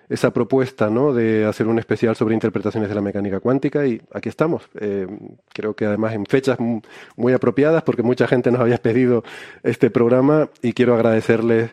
esa 0.09 0.33
propuesta 0.33 0.89
¿no? 0.89 1.13
de 1.13 1.45
hacer 1.45 1.67
un 1.67 1.77
especial 1.77 2.15
sobre 2.15 2.33
interpretaciones 2.33 2.89
de 2.89 2.95
la 2.95 3.01
mecánica 3.01 3.39
cuántica 3.39 3.85
y 3.85 4.01
aquí 4.11 4.27
estamos. 4.27 4.63
Eh, 4.79 5.07
creo 5.53 5.75
que 5.75 5.85
además 5.85 6.13
en 6.15 6.25
fechas 6.25 6.59
mu- 6.59 6.81
muy 7.15 7.31
apropiadas 7.33 7.83
porque 7.83 8.01
mucha 8.01 8.27
gente 8.27 8.51
nos 8.51 8.59
había 8.59 8.77
pedido 8.77 9.23
este 9.61 9.91
programa 9.91 10.49
y 10.63 10.73
quiero 10.73 10.95
agradecerles 10.95 11.71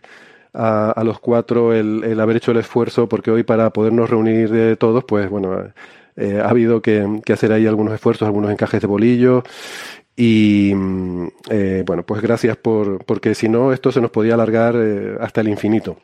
a, 0.53 1.03
los 1.05 1.19
cuatro 1.19 1.75
el, 1.75 2.19
haber 2.19 2.37
hecho 2.37 2.51
el 2.51 2.59
esfuerzo 2.59 3.09
porque 3.09 3.31
hoy 3.31 3.43
para 3.43 3.71
podernos 3.71 4.09
reunir 4.09 4.51
de 4.51 4.77
todos, 4.77 5.05
pues 5.05 5.29
bueno, 5.29 5.73
eh, 6.17 6.41
ha 6.43 6.49
habido 6.49 6.81
que, 6.81 7.07
hacer 7.33 7.53
ahí 7.53 7.67
algunos 7.67 7.93
esfuerzos, 7.95 8.27
algunos 8.27 8.51
encajes 8.51 8.81
de 8.81 8.87
bolillo 8.87 9.43
y 10.15 10.73
mm, 10.75 11.27
eh, 11.51 11.85
bueno, 11.87 12.05
pues 12.05 12.23
gracias 12.23 12.57
por, 12.57 13.05
porque 13.05 13.35
si 13.35 13.49
no 13.49 13.73
esto 13.73 13.93
se 13.93 14.01
nos 14.01 14.11
podía 14.11 14.35
alargar 14.35 14.77
hasta 15.21 15.41
el 15.43 15.49
infinito. 15.49 15.99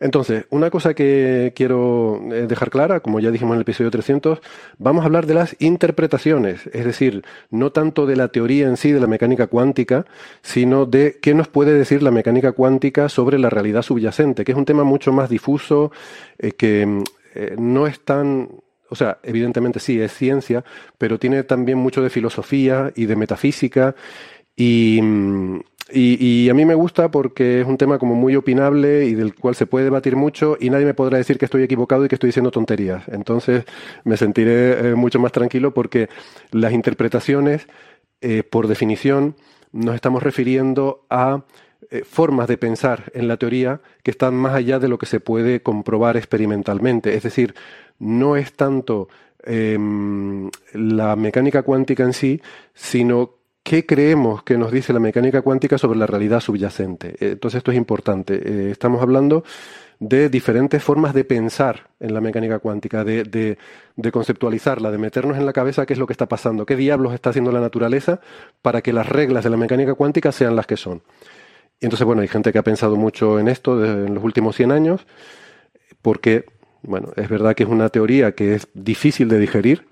Entonces, 0.00 0.46
una 0.50 0.70
cosa 0.70 0.94
que 0.94 1.52
quiero 1.56 2.20
eh, 2.32 2.46
dejar 2.46 2.70
clara, 2.70 3.00
como 3.00 3.20
ya 3.20 3.30
dijimos 3.30 3.52
en 3.52 3.56
el 3.56 3.62
episodio 3.62 3.90
300, 3.90 4.40
vamos 4.78 5.02
a 5.02 5.06
hablar 5.06 5.26
de 5.26 5.34
las 5.34 5.56
interpretaciones, 5.58 6.68
es 6.72 6.84
decir, 6.84 7.24
no 7.50 7.72
tanto 7.72 8.06
de 8.06 8.16
la 8.16 8.28
teoría 8.28 8.66
en 8.68 8.76
sí 8.76 8.92
de 8.92 9.00
la 9.00 9.06
mecánica 9.06 9.48
cuántica, 9.48 10.06
sino 10.42 10.86
de 10.86 11.18
qué 11.20 11.34
nos 11.34 11.48
puede 11.48 11.74
decir 11.74 12.02
la 12.02 12.10
mecánica 12.10 12.52
cuántica 12.52 13.08
sobre 13.08 13.38
la 13.38 13.50
realidad 13.50 13.82
subyacente, 13.82 14.44
que 14.44 14.52
es 14.52 14.58
un 14.58 14.64
tema 14.64 14.84
mucho 14.84 15.12
más 15.12 15.28
difuso, 15.28 15.90
eh, 16.38 16.52
que 16.52 16.86
mm, 16.86 17.02
eh, 17.34 17.56
no 17.58 17.86
es 17.86 18.00
tan 18.00 18.48
o 18.90 18.94
sea, 18.94 19.18
evidentemente 19.22 19.80
sí, 19.80 20.00
es 20.00 20.14
ciencia, 20.14 20.64
pero 20.96 21.18
tiene 21.18 21.42
también 21.42 21.76
mucho 21.76 22.02
de 22.02 22.08
filosofía 22.08 22.90
y 22.96 23.04
de 23.04 23.16
metafísica. 23.16 23.94
Y, 24.56 24.98
mm, 25.02 25.60
y, 25.90 26.22
y 26.22 26.50
a 26.50 26.54
mí 26.54 26.64
me 26.64 26.74
gusta 26.74 27.10
porque 27.10 27.60
es 27.60 27.66
un 27.66 27.78
tema 27.78 27.98
como 27.98 28.14
muy 28.14 28.36
opinable 28.36 29.06
y 29.06 29.14
del 29.14 29.34
cual 29.34 29.54
se 29.54 29.66
puede 29.66 29.84
debatir 29.84 30.16
mucho 30.16 30.56
y 30.60 30.70
nadie 30.70 30.84
me 30.84 30.94
podrá 30.94 31.16
decir 31.18 31.38
que 31.38 31.46
estoy 31.46 31.62
equivocado 31.62 32.04
y 32.04 32.08
que 32.08 32.16
estoy 32.16 32.28
diciendo 32.28 32.50
tonterías. 32.50 33.08
Entonces 33.08 33.64
me 34.04 34.16
sentiré 34.16 34.90
eh, 34.90 34.94
mucho 34.94 35.18
más 35.18 35.32
tranquilo 35.32 35.72
porque 35.72 36.08
las 36.50 36.72
interpretaciones, 36.72 37.68
eh, 38.20 38.42
por 38.42 38.68
definición, 38.68 39.36
nos 39.72 39.94
estamos 39.94 40.22
refiriendo 40.22 41.06
a 41.08 41.44
eh, 41.90 42.02
formas 42.04 42.48
de 42.48 42.58
pensar 42.58 43.10
en 43.14 43.28
la 43.28 43.36
teoría 43.38 43.80
que 44.02 44.10
están 44.10 44.34
más 44.34 44.54
allá 44.54 44.78
de 44.78 44.88
lo 44.88 44.98
que 44.98 45.06
se 45.06 45.20
puede 45.20 45.62
comprobar 45.62 46.16
experimentalmente. 46.16 47.14
Es 47.14 47.22
decir, 47.22 47.54
no 47.98 48.36
es 48.36 48.52
tanto 48.52 49.08
em, 49.42 50.50
la 50.74 51.16
mecánica 51.16 51.62
cuántica 51.62 52.02
en 52.02 52.12
sí, 52.12 52.42
sino 52.74 53.37
qué 53.68 53.84
creemos 53.84 54.42
que 54.44 54.56
nos 54.56 54.72
dice 54.72 54.94
la 54.94 54.98
mecánica 54.98 55.42
cuántica 55.42 55.76
sobre 55.76 55.98
la 55.98 56.06
realidad 56.06 56.40
subyacente. 56.40 57.08
Eh, 57.20 57.32
Entonces 57.32 57.58
esto 57.58 57.70
es 57.70 57.76
importante. 57.76 58.40
Eh, 58.42 58.70
estamos 58.70 59.02
hablando 59.02 59.44
de 60.00 60.30
diferentes 60.30 60.82
formas 60.82 61.12
de 61.12 61.24
pensar 61.24 61.90
en 62.00 62.14
la 62.14 62.22
mecánica 62.22 62.60
cuántica, 62.60 63.04
de, 63.04 63.58
conceptualizarla, 64.10 64.90
de 64.90 64.96
meternos 64.96 65.36
en 65.36 65.44
la 65.44 65.52
cabeza 65.52 65.84
qué 65.84 65.92
es 65.92 65.98
lo 65.98 66.06
que 66.06 66.14
está 66.14 66.26
pasando, 66.26 66.64
qué 66.64 66.76
diablos 66.76 67.12
está 67.12 67.28
haciendo 67.28 67.52
la 67.52 67.60
naturaleza 67.60 68.20
para 68.62 68.80
que 68.80 68.94
las 68.94 69.06
reglas 69.06 69.44
de 69.44 69.50
la 69.50 69.58
mecánica 69.58 69.92
cuántica 69.92 70.32
sean 70.32 70.56
las 70.56 70.66
que 70.66 70.78
son. 70.78 71.02
Y 71.78 71.84
entonces, 71.84 72.06
bueno, 72.06 72.22
hay 72.22 72.28
gente 72.28 72.54
que 72.54 72.58
ha 72.58 72.64
pensado 72.64 72.96
mucho 72.96 73.38
en 73.38 73.48
esto 73.48 73.84
en 73.84 74.14
los 74.14 74.24
últimos 74.24 74.56
100 74.56 74.72
años, 74.72 75.06
porque, 76.00 76.46
bueno, 76.80 77.10
es 77.16 77.28
verdad 77.28 77.54
que 77.54 77.64
es 77.64 77.68
una 77.68 77.90
teoría 77.90 78.32
que 78.32 78.54
es 78.54 78.68
difícil 78.72 79.28
de 79.28 79.38
digerir, 79.38 79.86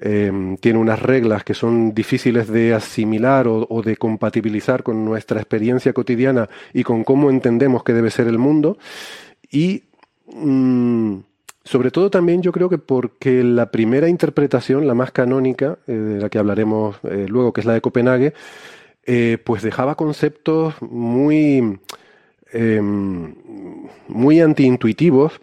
eh, 0.00 0.56
tiene 0.60 0.78
unas 0.78 1.00
reglas 1.00 1.44
que 1.44 1.54
son 1.54 1.94
difíciles 1.94 2.48
de 2.48 2.74
asimilar 2.74 3.46
o, 3.48 3.82
de 3.84 3.96
compatibilizar 3.96 4.82
con 4.82 5.04
nuestra 5.04 5.40
experiencia 5.40 5.92
cotidiana 5.92 6.48
y 6.72 6.84
con 6.84 7.04
cómo 7.04 7.30
entendemos 7.30 7.82
que 7.82 7.92
debe 7.92 8.10
ser 8.10 8.26
el 8.28 8.38
mundo. 8.38 8.78
Y 9.50 9.84
mm, 10.32 11.16
sobre 11.64 11.90
todo 11.90 12.10
también 12.10 12.42
yo 12.42 12.52
creo 12.52 12.68
que 12.68 12.78
porque 12.78 13.44
la 13.44 13.70
primera 13.70 14.08
interpretación, 14.08 14.86
la 14.86 14.94
más 14.94 15.12
canónica, 15.12 15.78
eh, 15.86 15.92
de 15.92 16.20
la 16.20 16.28
que 16.28 16.38
hablaremos 16.38 16.96
eh, 17.04 17.26
luego, 17.28 17.52
que 17.52 17.60
es 17.60 17.66
la 17.66 17.74
de 17.74 17.80
Copenhague, 17.80 18.34
eh, 19.10 19.38
pues 19.42 19.62
dejaba 19.62 19.94
conceptos 19.94 20.74
muy, 20.82 21.80
eh, 22.52 22.82
muy 22.82 24.40
antiintuitivos 24.40 25.40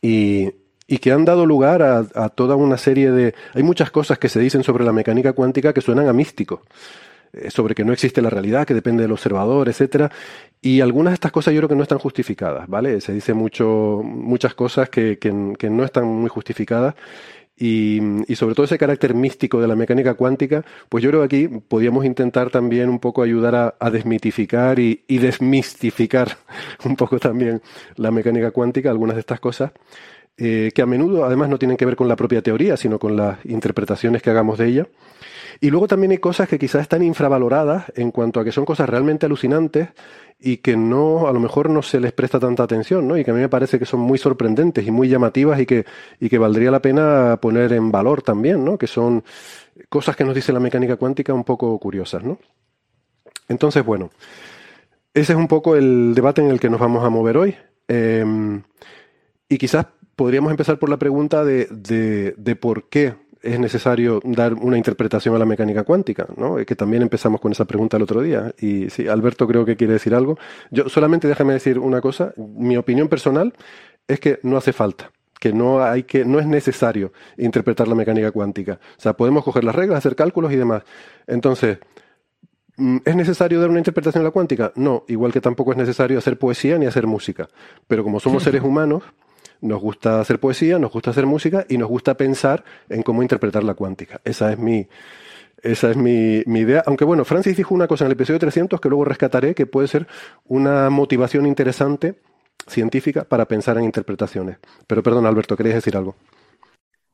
y, 0.00 0.50
y 0.90 0.98
que 0.98 1.12
han 1.12 1.24
dado 1.24 1.46
lugar 1.46 1.82
a, 1.82 2.28
toda 2.30 2.56
una 2.56 2.76
serie 2.76 3.12
de... 3.12 3.32
Hay 3.54 3.62
muchas 3.62 3.92
cosas 3.92 4.18
que 4.18 4.28
se 4.28 4.40
dicen 4.40 4.64
sobre 4.64 4.84
la 4.84 4.92
mecánica 4.92 5.32
cuántica 5.34 5.72
que 5.72 5.80
suenan 5.80 6.08
a 6.08 6.12
místico, 6.12 6.62
eh, 7.32 7.48
sobre 7.48 7.76
que 7.76 7.84
no 7.84 7.92
existe 7.92 8.20
la 8.20 8.28
realidad, 8.28 8.66
que 8.66 8.74
depende 8.74 9.04
del 9.04 9.12
observador, 9.12 9.68
etcétera. 9.68 10.10
Y 10.60 10.80
algunas 10.80 11.12
de 11.12 11.14
estas 11.14 11.30
cosas 11.30 11.54
yo 11.54 11.60
creo 11.60 11.68
que 11.68 11.76
no 11.76 11.84
están 11.84 12.00
justificadas, 12.00 12.66
¿vale? 12.66 13.00
Se 13.00 13.12
dice 13.12 13.34
mucho, 13.34 14.02
muchas 14.02 14.54
cosas 14.54 14.88
que, 14.88 15.16
que, 15.20 15.70
no 15.70 15.84
están 15.84 16.06
muy 16.06 16.28
justificadas 16.28 16.96
y, 17.56 18.00
sobre 18.34 18.56
todo 18.56 18.64
ese 18.64 18.76
carácter 18.76 19.14
místico 19.14 19.60
de 19.60 19.68
la 19.68 19.76
mecánica 19.76 20.14
cuántica, 20.14 20.64
pues 20.88 21.04
yo 21.04 21.10
creo 21.10 21.20
que 21.20 21.36
aquí 21.36 21.48
podríamos 21.68 22.04
intentar 22.04 22.50
también 22.50 22.88
un 22.88 22.98
poco 22.98 23.22
ayudar 23.22 23.54
a, 23.54 23.74
a 23.78 23.90
desmitificar 23.90 24.80
y, 24.80 25.04
y, 25.06 25.18
desmistificar 25.18 26.36
un 26.84 26.96
poco 26.96 27.20
también 27.20 27.62
la 27.94 28.10
mecánica 28.10 28.50
cuántica, 28.50 28.90
algunas 28.90 29.14
de 29.14 29.20
estas 29.20 29.38
cosas, 29.38 29.70
eh, 30.42 30.72
que 30.74 30.80
a 30.80 30.86
menudo 30.86 31.26
además 31.26 31.50
no 31.50 31.58
tienen 31.58 31.76
que 31.76 31.84
ver 31.84 31.96
con 31.96 32.08
la 32.08 32.16
propia 32.16 32.40
teoría, 32.40 32.78
sino 32.78 32.98
con 32.98 33.14
las 33.14 33.44
interpretaciones 33.44 34.22
que 34.22 34.30
hagamos 34.30 34.56
de 34.56 34.68
ella. 34.68 34.86
Y 35.60 35.68
luego 35.68 35.86
también 35.86 36.12
hay 36.12 36.18
cosas 36.18 36.48
que 36.48 36.58
quizás 36.58 36.80
están 36.80 37.02
infravaloradas 37.02 37.92
en 37.94 38.10
cuanto 38.10 38.40
a 38.40 38.44
que 38.44 38.50
son 38.50 38.64
cosas 38.64 38.88
realmente 38.88 39.26
alucinantes 39.26 39.90
y 40.38 40.56
que 40.56 40.78
no, 40.78 41.28
a 41.28 41.32
lo 41.34 41.40
mejor 41.40 41.68
no 41.68 41.82
se 41.82 42.00
les 42.00 42.12
presta 42.12 42.40
tanta 42.40 42.62
atención, 42.62 43.06
¿no? 43.06 43.18
Y 43.18 43.24
que 43.24 43.32
a 43.32 43.34
mí 43.34 43.40
me 43.40 43.50
parece 43.50 43.78
que 43.78 43.84
son 43.84 44.00
muy 44.00 44.16
sorprendentes 44.16 44.86
y 44.86 44.90
muy 44.90 45.10
llamativas 45.10 45.60
y 45.60 45.66
que, 45.66 45.84
y 46.18 46.30
que 46.30 46.38
valdría 46.38 46.70
la 46.70 46.80
pena 46.80 47.38
poner 47.42 47.74
en 47.74 47.92
valor 47.92 48.22
también, 48.22 48.64
¿no? 48.64 48.78
Que 48.78 48.86
son 48.86 49.22
cosas 49.90 50.16
que 50.16 50.24
nos 50.24 50.34
dice 50.34 50.54
la 50.54 50.60
mecánica 50.60 50.96
cuántica 50.96 51.34
un 51.34 51.44
poco 51.44 51.78
curiosas, 51.78 52.24
¿no? 52.24 52.38
Entonces, 53.46 53.84
bueno, 53.84 54.08
ese 55.12 55.34
es 55.34 55.38
un 55.38 55.48
poco 55.48 55.76
el 55.76 56.14
debate 56.14 56.40
en 56.40 56.48
el 56.48 56.58
que 56.58 56.70
nos 56.70 56.80
vamos 56.80 57.04
a 57.04 57.10
mover 57.10 57.36
hoy. 57.36 57.54
Eh, 57.88 58.24
y 59.50 59.58
quizás 59.58 59.84
podríamos 60.20 60.50
empezar 60.50 60.78
por 60.78 60.90
la 60.90 60.98
pregunta 60.98 61.46
de, 61.46 61.66
de, 61.70 62.34
de 62.36 62.54
por 62.54 62.90
qué 62.90 63.14
es 63.40 63.58
necesario 63.58 64.20
dar 64.22 64.52
una 64.52 64.76
interpretación 64.76 65.34
a 65.34 65.38
la 65.38 65.46
mecánica 65.46 65.82
cuántica, 65.82 66.26
¿no? 66.36 66.56
Que 66.56 66.76
también 66.76 67.00
empezamos 67.00 67.40
con 67.40 67.52
esa 67.52 67.64
pregunta 67.64 67.96
el 67.96 68.02
otro 68.02 68.20
día. 68.20 68.54
Y 68.58 68.90
sí, 68.90 69.08
Alberto 69.08 69.48
creo 69.48 69.64
que 69.64 69.76
quiere 69.76 69.94
decir 69.94 70.14
algo. 70.14 70.36
Yo 70.70 70.90
solamente 70.90 71.26
déjame 71.26 71.54
decir 71.54 71.78
una 71.78 72.02
cosa. 72.02 72.34
Mi 72.36 72.76
opinión 72.76 73.08
personal 73.08 73.54
es 74.06 74.20
que 74.20 74.40
no 74.42 74.58
hace 74.58 74.74
falta 74.74 75.10
que 75.38 75.54
no 75.54 75.82
hay 75.82 76.02
que 76.02 76.26
no 76.26 76.38
es 76.38 76.44
necesario 76.44 77.14
interpretar 77.38 77.88
la 77.88 77.94
mecánica 77.94 78.30
cuántica. 78.30 78.78
O 78.98 79.00
sea, 79.00 79.14
podemos 79.14 79.42
coger 79.42 79.64
las 79.64 79.74
reglas, 79.74 79.96
hacer 79.96 80.16
cálculos 80.16 80.52
y 80.52 80.56
demás. 80.56 80.82
Entonces, 81.26 81.78
¿es 83.06 83.16
necesario 83.16 83.58
dar 83.58 83.70
una 83.70 83.78
interpretación 83.78 84.20
a 84.20 84.26
la 84.26 84.32
cuántica? 84.32 84.70
No, 84.76 85.06
igual 85.08 85.32
que 85.32 85.40
tampoco 85.40 85.72
es 85.72 85.78
necesario 85.78 86.18
hacer 86.18 86.38
poesía 86.38 86.76
ni 86.76 86.84
hacer 86.84 87.06
música. 87.06 87.48
Pero 87.88 88.04
como 88.04 88.20
somos 88.20 88.42
seres 88.44 88.62
humanos, 88.62 89.02
nos 89.60 89.80
gusta 89.80 90.20
hacer 90.20 90.40
poesía, 90.40 90.78
nos 90.78 90.92
gusta 90.92 91.10
hacer 91.10 91.26
música 91.26 91.66
y 91.68 91.78
nos 91.78 91.88
gusta 91.88 92.16
pensar 92.16 92.64
en 92.88 93.02
cómo 93.02 93.22
interpretar 93.22 93.64
la 93.64 93.74
cuántica. 93.74 94.20
Esa 94.24 94.52
es 94.52 94.58
mi, 94.58 94.86
esa 95.62 95.90
es 95.90 95.96
mi, 95.96 96.42
mi, 96.46 96.60
idea. 96.60 96.82
Aunque 96.86 97.04
bueno, 97.04 97.24
Francis 97.24 97.56
dijo 97.56 97.74
una 97.74 97.86
cosa 97.86 98.04
en 98.04 98.06
el 98.06 98.12
episodio 98.12 98.38
300 98.38 98.80
que 98.80 98.88
luego 98.88 99.04
rescataré, 99.04 99.54
que 99.54 99.66
puede 99.66 99.88
ser 99.88 100.06
una 100.44 100.90
motivación 100.90 101.46
interesante 101.46 102.16
científica 102.66 103.24
para 103.24 103.46
pensar 103.46 103.76
en 103.78 103.84
interpretaciones. 103.84 104.58
Pero 104.86 105.02
perdón, 105.02 105.26
Alberto, 105.26 105.56
¿querías 105.56 105.76
decir 105.76 105.96
algo? 105.96 106.16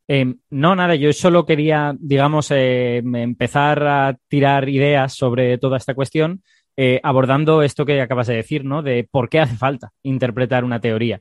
Eh, 0.09 0.35
no, 0.51 0.77
nada, 0.77 0.95
yo 0.95 1.13
solo 1.13 1.45
quería, 1.45 1.95
digamos, 1.99 2.51
eh, 2.53 2.99
empezar 2.99 3.83
a 3.87 4.17
tirar 4.29 4.69
ideas 4.69 5.15
sobre 5.15 5.59
toda 5.59 5.79
esta 5.79 5.95
cuestión, 5.95 6.43
eh, 6.77 7.01
abordando 7.03 7.63
esto 7.63 7.85
que 7.85 8.01
acabas 8.01 8.29
de 8.29 8.37
decir, 8.37 8.65
¿no? 8.65 8.83
De 8.83 9.09
por 9.11 9.29
qué 9.29 9.41
hace 9.41 9.57
falta 9.57 9.93
interpretar 10.03 10.65
una 10.65 10.81
teoría. 10.81 11.21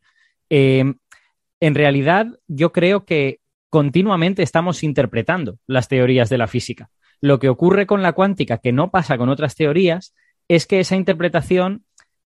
En 1.60 1.76
realidad 1.76 2.28
yo 2.48 2.72
creo 2.72 3.06
que 3.06 3.40
continuamente 3.70 4.44
estamos 4.44 4.84
interpretando 4.84 5.58
las 5.68 5.88
teorías 5.88 6.30
de 6.30 6.38
la 6.38 6.48
física. 6.48 6.90
Lo 7.22 7.40
que 7.40 7.50
ocurre 7.50 7.86
con 7.86 8.02
la 8.02 8.14
cuántica, 8.14 8.58
que 8.58 8.72
no 8.72 8.92
pasa 8.92 9.18
con 9.18 9.30
otras 9.30 9.56
teorías, 9.56 10.14
es 10.48 10.68
que 10.68 10.80
esa 10.80 10.96
interpretación 10.96 11.86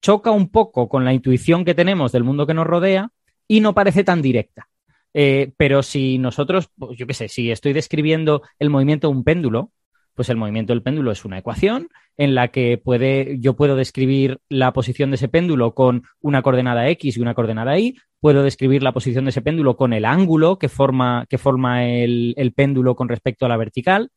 choca 0.02 0.32
un 0.32 0.50
poco 0.50 0.88
con 0.88 1.06
la 1.06 1.14
intuición 1.14 1.66
que 1.66 1.74
tenemos 1.74 2.12
del 2.12 2.24
mundo 2.24 2.46
que 2.46 2.54
nos 2.54 2.68
rodea 2.68 3.12
y 3.48 3.60
no 3.62 3.74
parece 3.74 4.04
tan 4.04 4.22
directa. 4.22 4.70
Eh, 5.14 5.54
pero 5.58 5.82
si 5.82 6.18
nosotros, 6.18 6.70
pues 6.78 6.98
yo 6.98 7.08
qué 7.08 7.14
sé, 7.14 7.30
si 7.30 7.50
estoy 7.50 7.74
describiendo 7.74 8.42
el 8.60 8.70
movimiento 8.70 9.08
de 9.08 9.16
un 9.16 9.24
péndulo, 9.24 9.72
pues 10.16 10.30
el 10.30 10.38
movimiento 10.38 10.74
del 10.74 10.82
péndulo 10.82 11.12
es 11.12 11.26
una 11.26 11.38
ecuación 11.38 11.90
en 12.18 12.34
la 12.34 12.48
que 12.48 12.78
puede, 12.78 13.38
yo 13.40 13.56
puedo 13.56 13.76
describir 13.76 14.40
la 14.50 14.74
posición 14.74 15.12
de 15.12 15.16
ese 15.16 15.28
péndulo 15.28 15.76
con 15.76 16.04
una 16.22 16.42
coordenada 16.42 16.88
X 16.90 17.18
y 17.18 17.22
una 17.22 17.34
coordenada 17.34 17.78
Y, 17.78 17.98
puedo 18.20 18.42
describir 18.42 18.82
la 18.82 18.94
posición 18.94 19.26
de 19.26 19.30
ese 19.30 19.42
péndulo 19.42 19.76
con 19.76 19.94
el 19.94 20.06
ángulo 20.06 20.58
que 20.58 20.70
forma, 20.70 21.26
que 21.30 21.38
forma 21.38 21.86
el, 21.86 22.34
el 22.38 22.54
péndulo 22.54 22.96
con 22.96 23.10
respecto 23.10 23.46
a 23.46 23.50
la 23.50 23.58
vertical, 23.58 24.10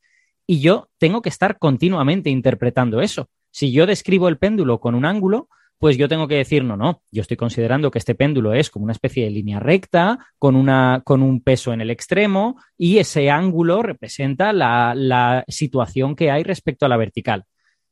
y 0.47 0.61
yo 0.61 0.89
tengo 0.99 1.21
que 1.21 1.29
estar 1.29 1.59
continuamente 1.59 2.31
interpretando 2.31 3.01
eso. 3.03 3.29
Si 3.51 3.73
yo 3.73 3.87
describo 3.87 4.29
el 4.29 4.39
péndulo 4.39 4.81
con 4.81 4.95
un 4.95 5.05
ángulo, 5.05 5.49
pues 5.79 5.97
yo 5.97 6.09
tengo 6.09 6.27
que 6.27 6.35
decir, 6.35 6.65
no, 6.65 6.77
no, 6.77 7.03
yo 7.11 7.23
estoy 7.23 7.37
considerando 7.37 7.91
que 7.91 7.99
este 7.99 8.15
péndulo 8.15 8.53
es 8.53 8.71
como 8.71 8.85
una 8.85 8.93
especie 8.93 9.25
de 9.25 9.31
línea 9.31 9.61
recta, 9.61 10.19
con, 10.39 10.57
una, 10.57 11.03
con 11.05 11.23
un 11.23 11.41
peso 11.41 11.73
en 11.73 11.81
el 11.81 11.91
extremo, 11.91 12.61
y 12.77 12.99
ese 12.99 13.31
ángulo 13.31 13.83
representa 13.83 14.53
la, 14.53 14.95
la 14.97 15.45
situación 15.47 16.17
que 16.17 16.31
hay 16.31 16.43
respecto 16.43 16.85
a 16.85 16.89
la 16.89 16.97
vertical. 16.97 17.45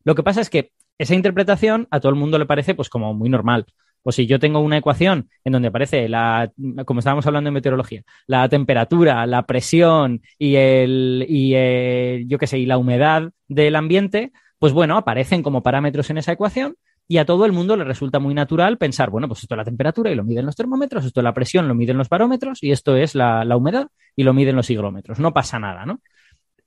Lo 0.04 0.14
que 0.14 0.22
pasa 0.22 0.40
es 0.40 0.50
que 0.50 0.72
esa 0.98 1.14
interpretación 1.14 1.86
a 1.90 2.00
todo 2.00 2.10
el 2.10 2.18
mundo 2.18 2.38
le 2.38 2.46
parece 2.46 2.74
pues 2.74 2.88
como 2.88 3.14
muy 3.14 3.28
normal. 3.28 3.66
O 4.02 4.12
si 4.12 4.26
yo 4.26 4.38
tengo 4.38 4.60
una 4.60 4.78
ecuación 4.78 5.28
en 5.44 5.52
donde 5.52 5.68
aparece 5.68 6.08
la, 6.08 6.52
como 6.84 7.00
estábamos 7.00 7.26
hablando 7.26 7.48
en 7.48 7.54
meteorología, 7.54 8.02
la 8.28 8.48
temperatura, 8.48 9.26
la 9.26 9.46
presión 9.46 10.22
y 10.38 10.54
el, 10.54 11.26
y 11.28 11.54
el, 11.54 12.28
yo 12.28 12.38
qué 12.38 12.46
sé, 12.46 12.58
y 12.58 12.66
la 12.66 12.78
humedad 12.78 13.30
del 13.48 13.74
ambiente, 13.74 14.30
pues 14.60 14.72
bueno, 14.72 14.96
aparecen 14.96 15.42
como 15.42 15.64
parámetros 15.64 16.08
en 16.10 16.18
esa 16.18 16.32
ecuación 16.32 16.76
y 17.08 17.18
a 17.18 17.24
todo 17.24 17.44
el 17.44 17.52
mundo 17.52 17.76
le 17.76 17.84
resulta 17.84 18.18
muy 18.18 18.34
natural 18.34 18.78
pensar, 18.78 19.10
bueno, 19.10 19.28
pues 19.28 19.42
esto 19.42 19.54
es 19.54 19.58
la 19.58 19.64
temperatura 19.64 20.10
y 20.10 20.14
lo 20.14 20.24
miden 20.24 20.46
los 20.46 20.56
termómetros, 20.56 21.04
esto 21.04 21.20
es 21.20 21.24
la 21.24 21.34
presión, 21.34 21.68
lo 21.68 21.74
miden 21.74 21.98
los 21.98 22.08
barómetros 22.08 22.62
y 22.62 22.72
esto 22.72 22.96
es 22.96 23.14
la, 23.14 23.44
la 23.44 23.56
humedad 23.56 23.88
y 24.16 24.24
lo 24.24 24.34
miden 24.34 24.56
los 24.56 24.70
higrómetros. 24.70 25.20
No 25.20 25.32
pasa 25.32 25.58
nada, 25.58 25.86
¿no? 25.86 26.00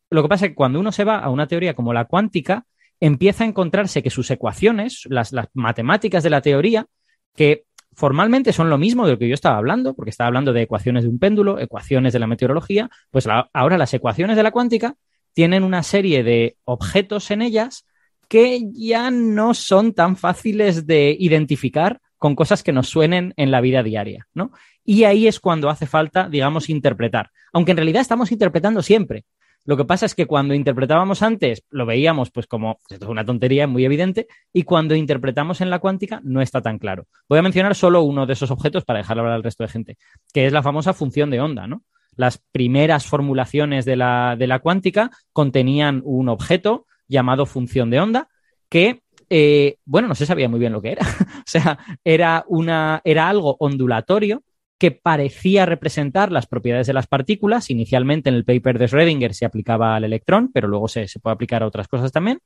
Lo 0.10 0.23
que 0.23 0.30
pasa 0.30 0.45
es 0.45 0.52
que 0.52 0.56
cuando 0.56 0.80
uno 0.80 0.91
se 0.91 1.04
va 1.04 1.19
a 1.19 1.30
una 1.30 1.47
teoría 1.47 1.73
como 1.73 1.93
la 1.93 2.06
cuántica, 2.06 2.65
empieza 2.99 3.43
a 3.43 3.47
encontrarse 3.47 4.02
que 4.02 4.10
sus 4.10 4.32
ecuaciones, 4.32 5.04
las, 5.10 5.32
las 5.34 5.47
matemáticas 5.54 6.23
de 6.23 6.30
la 6.30 6.41
teoría, 6.41 6.88
que 7.36 7.65
formalmente 7.93 8.54
son 8.54 8.69
lo 8.69 8.78
mismo 8.78 9.06
de 9.06 9.13
lo 9.13 9.19
que 9.19 9.28
yo 9.28 9.34
estaba 9.34 9.58
hablando, 9.58 9.93
porque 9.93 10.10
estaba 10.10 10.28
hablando 10.28 10.54
de 10.54 10.62
ecuaciones 10.62 11.04
de 11.04 11.10
un 11.10 11.19
péndulo, 11.19 11.60
ecuaciones 11.60 12.13
de 12.13 12.19
la 12.19 12.28
meteorología, 12.28 12.89
pues 13.12 13.28
ahora 13.54 13.78
las 13.78 13.93
ecuaciones 13.93 14.38
de 14.38 14.43
la 14.43 14.52
cuántica 14.52 14.95
tienen 15.34 15.63
una 15.63 15.84
serie 15.84 16.23
de 16.23 16.58
objetos 16.63 17.30
en 17.32 17.41
ellas 17.41 17.86
que 18.30 18.62
ya 18.72 19.12
no 19.12 19.54
son 19.54 19.94
tan 19.94 20.15
fáciles 20.15 20.88
de 20.88 21.18
identificar 21.20 22.00
con 22.18 22.36
cosas 22.36 22.63
que 22.63 22.72
nos 22.72 22.88
suenen 22.88 23.34
en 23.36 23.52
la 23.52 23.60
vida 23.60 23.84
diaria, 23.84 24.28
¿no? 24.34 24.52
Y 24.86 25.04
ahí 25.04 25.28
es 25.28 25.39
cuando 25.39 25.70
hace 25.70 25.88
falta, 25.88 26.30
digamos, 26.30 26.70
interpretar. 26.70 27.32
Aunque 27.52 27.72
en 27.72 27.78
realidad 27.78 28.02
estamos 28.02 28.32
interpretando 28.32 28.82
siempre. 28.82 29.26
Lo 29.65 29.78
que 29.78 29.86
pasa 29.86 30.06
es 30.06 30.15
que 30.15 30.26
cuando 30.26 30.54
interpretábamos 30.54 31.22
antes 31.22 31.63
lo 31.70 31.86
veíamos 31.86 32.32
pues 32.32 32.48
como 32.48 32.80
pues, 32.88 33.02
es 33.02 33.08
una 33.08 33.26
tontería 33.26 33.68
muy 33.68 33.86
evidente 33.86 34.28
y 34.54 34.63
cuando 34.63 34.96
interpretamos 34.96 35.62
en 35.62 35.70
la 35.70 35.80
cuántica 35.80 36.22
no 36.24 36.42
está 36.42 36.62
tan 36.62 36.80
claro. 36.80 37.08
Voy 37.28 37.39
a 37.39 37.44
mencionar 37.44 37.76
solo 37.76 38.02
uno 38.02 38.26
de 38.26 38.34
esos 38.34 38.52
objetos 38.52 38.86
para 38.86 39.00
dejar 39.00 39.20
hablar 39.20 39.34
al 39.34 39.44
resto 39.44 39.63
de 39.63 39.70
gente, 39.70 39.98
que 40.34 40.46
es 40.46 40.54
la 40.54 40.63
famosa 40.63 40.94
función 40.94 41.30
de 41.30 41.42
onda, 41.42 41.68
¿no? 41.68 41.84
Las 42.15 42.38
primeras 42.52 43.06
formulaciones 43.06 43.86
de 43.86 43.96
la, 43.96 44.36
de 44.38 44.48
la 44.48 44.60
cuántica 44.60 45.12
contenían 45.34 46.02
un 46.04 46.30
objeto 46.30 46.88
llamado 47.10 47.45
función 47.45 47.89
de 47.89 48.00
onda 48.00 48.30
que 48.69 49.02
eh, 49.30 49.78
bueno, 49.86 50.08
no 50.08 50.15
se 50.15 50.26
sabía 50.26 50.50
muy 50.50 50.60
bien 50.60 50.74
lo 50.74 50.82
que 50.82 50.93
era. 50.93 51.06
o 51.39 51.43
sea, 51.45 51.78
era, 52.04 52.45
una, 52.48 53.02
era 53.04 53.30
algo 53.30 53.58
ondulatorio 53.60 54.43
que 54.80 54.91
parecía 54.91 55.65
representar 55.65 56.32
las 56.32 56.48
propiedades 56.48 56.88
de 56.88 56.93
las 56.93 57.08
partículas. 57.08 57.69
Inicialmente 57.69 58.30
en 58.30 58.36
el 58.36 58.45
paper 58.45 58.80
de 58.80 58.88
Schrödinger 58.88 59.34
se 59.34 59.45
aplicaba 59.45 59.95
al 59.95 60.06
electrón, 60.06 60.50
pero 60.54 60.67
luego 60.67 60.88
se, 60.88 61.08
se 61.08 61.19
puede 61.19 61.34
aplicar 61.34 61.62
a 61.62 61.67
otras 61.67 61.88
cosas 61.88 62.12
también. 62.12 62.39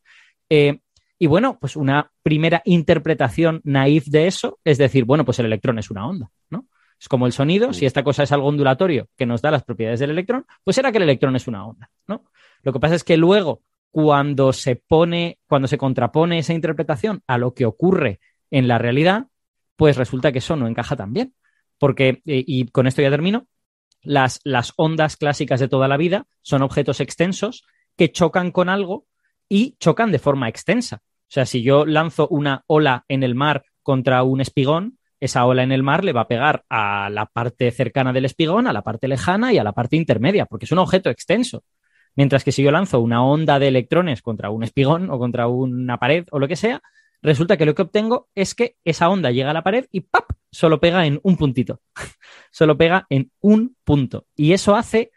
Eh, 0.49 0.79
y 1.19 1.27
bueno, 1.27 1.57
pues 1.59 1.75
una 1.75 2.11
primera 2.23 2.61
interpretación 2.65 3.61
naif 3.63 4.07
de 4.07 4.27
eso 4.27 4.59
es 4.63 4.77
decir, 4.77 5.05
bueno, 5.05 5.23
pues 5.23 5.39
el 5.39 5.45
electrón 5.45 5.77
es 5.79 5.91
una 5.91 6.07
onda, 6.07 6.29
¿no? 6.49 6.65
Es 6.99 7.07
como 7.07 7.27
el 7.27 7.33
sonido, 7.33 7.73
si 7.73 7.85
esta 7.85 8.03
cosa 8.03 8.23
es 8.23 8.31
algo 8.31 8.47
ondulatorio 8.47 9.09
que 9.15 9.25
nos 9.25 9.41
da 9.41 9.51
las 9.51 9.63
propiedades 9.63 9.99
del 9.99 10.11
electrón, 10.11 10.45
pues 10.63 10.75
será 10.75 10.91
que 10.91 10.97
el 10.97 11.03
electrón 11.03 11.35
es 11.35 11.47
una 11.47 11.65
onda, 11.65 11.89
¿no? 12.07 12.25
Lo 12.61 12.73
que 12.73 12.79
pasa 12.79 12.95
es 12.95 13.03
que 13.03 13.17
luego, 13.17 13.61
cuando 13.93 14.53
se 14.53 14.75
pone, 14.75 15.37
cuando 15.47 15.67
se 15.67 15.77
contrapone 15.77 16.39
esa 16.39 16.53
interpretación 16.53 17.21
a 17.27 17.37
lo 17.37 17.53
que 17.53 17.67
ocurre 17.67 18.19
en 18.49 18.67
la 18.67 18.79
realidad, 18.79 19.27
pues 19.75 19.97
resulta 19.97 20.31
que 20.31 20.39
eso 20.39 20.55
no 20.55 20.67
encaja 20.67 20.95
tan 20.95 21.13
bien 21.13 21.33
porque, 21.83 22.21
eh, 22.25 22.43
y 22.47 22.67
con 22.69 22.87
esto 22.87 23.01
ya 23.01 23.09
termino, 23.09 23.45
las, 24.01 24.39
las 24.45 24.71
ondas 24.77 25.17
clásicas 25.17 25.59
de 25.59 25.67
toda 25.67 25.89
la 25.89 25.97
vida 25.97 26.27
son 26.41 26.61
objetos 26.61 27.01
extensos 27.01 27.65
que 27.97 28.09
chocan 28.09 28.51
con 28.51 28.69
algo 28.69 29.05
y 29.49 29.75
chocan 29.79 30.09
de 30.09 30.19
forma 30.19 30.47
extensa. 30.47 31.01
O 31.03 31.33
sea, 31.33 31.45
si 31.45 31.61
yo 31.61 31.85
lanzo 31.85 32.29
una 32.29 32.63
ola 32.67 33.03
en 33.09 33.21
el 33.21 33.35
mar 33.35 33.65
contra 33.81 34.23
un 34.23 34.39
espigón, 34.39 34.97
esa 35.19 35.45
ola 35.45 35.61
en 35.61 35.73
el 35.73 35.83
mar 35.83 36.05
le 36.05 36.13
va 36.13 36.21
a 36.21 36.27
pegar 36.29 36.63
a 36.69 37.09
la 37.09 37.25
parte 37.25 37.69
cercana 37.71 38.13
del 38.13 38.23
espigón, 38.23 38.65
a 38.67 38.71
la 38.71 38.81
parte 38.81 39.09
lejana 39.09 39.51
y 39.51 39.57
a 39.57 39.63
la 39.65 39.73
parte 39.73 39.97
intermedia, 39.97 40.45
porque 40.45 40.63
es 40.63 40.71
un 40.71 40.79
objeto 40.79 41.09
extenso. 41.09 41.65
Mientras 42.15 42.43
que 42.43 42.51
si 42.51 42.63
yo 42.63 42.71
lanzo 42.71 42.99
una 42.99 43.23
onda 43.23 43.59
de 43.59 43.67
electrones 43.67 44.21
contra 44.21 44.49
un 44.49 44.63
espigón 44.63 45.09
o 45.09 45.17
contra 45.17 45.47
una 45.47 45.97
pared 45.97 46.25
o 46.31 46.39
lo 46.39 46.47
que 46.47 46.55
sea, 46.55 46.81
resulta 47.21 47.57
que 47.57 47.65
lo 47.65 47.75
que 47.75 47.83
obtengo 47.83 48.29
es 48.35 48.55
que 48.55 48.75
esa 48.83 49.09
onda 49.09 49.31
llega 49.31 49.51
a 49.51 49.53
la 49.53 49.63
pared 49.63 49.87
y 49.91 50.01
¡pap! 50.01 50.31
solo 50.51 50.79
pega 50.79 51.05
en 51.05 51.19
un 51.23 51.35
puntito. 51.35 51.81
solo 52.51 52.77
pega 52.77 53.05
en 53.09 53.31
un 53.41 53.75
punto. 53.83 54.27
Y 54.35 54.53
eso 54.53 54.75
hace, 54.75 55.11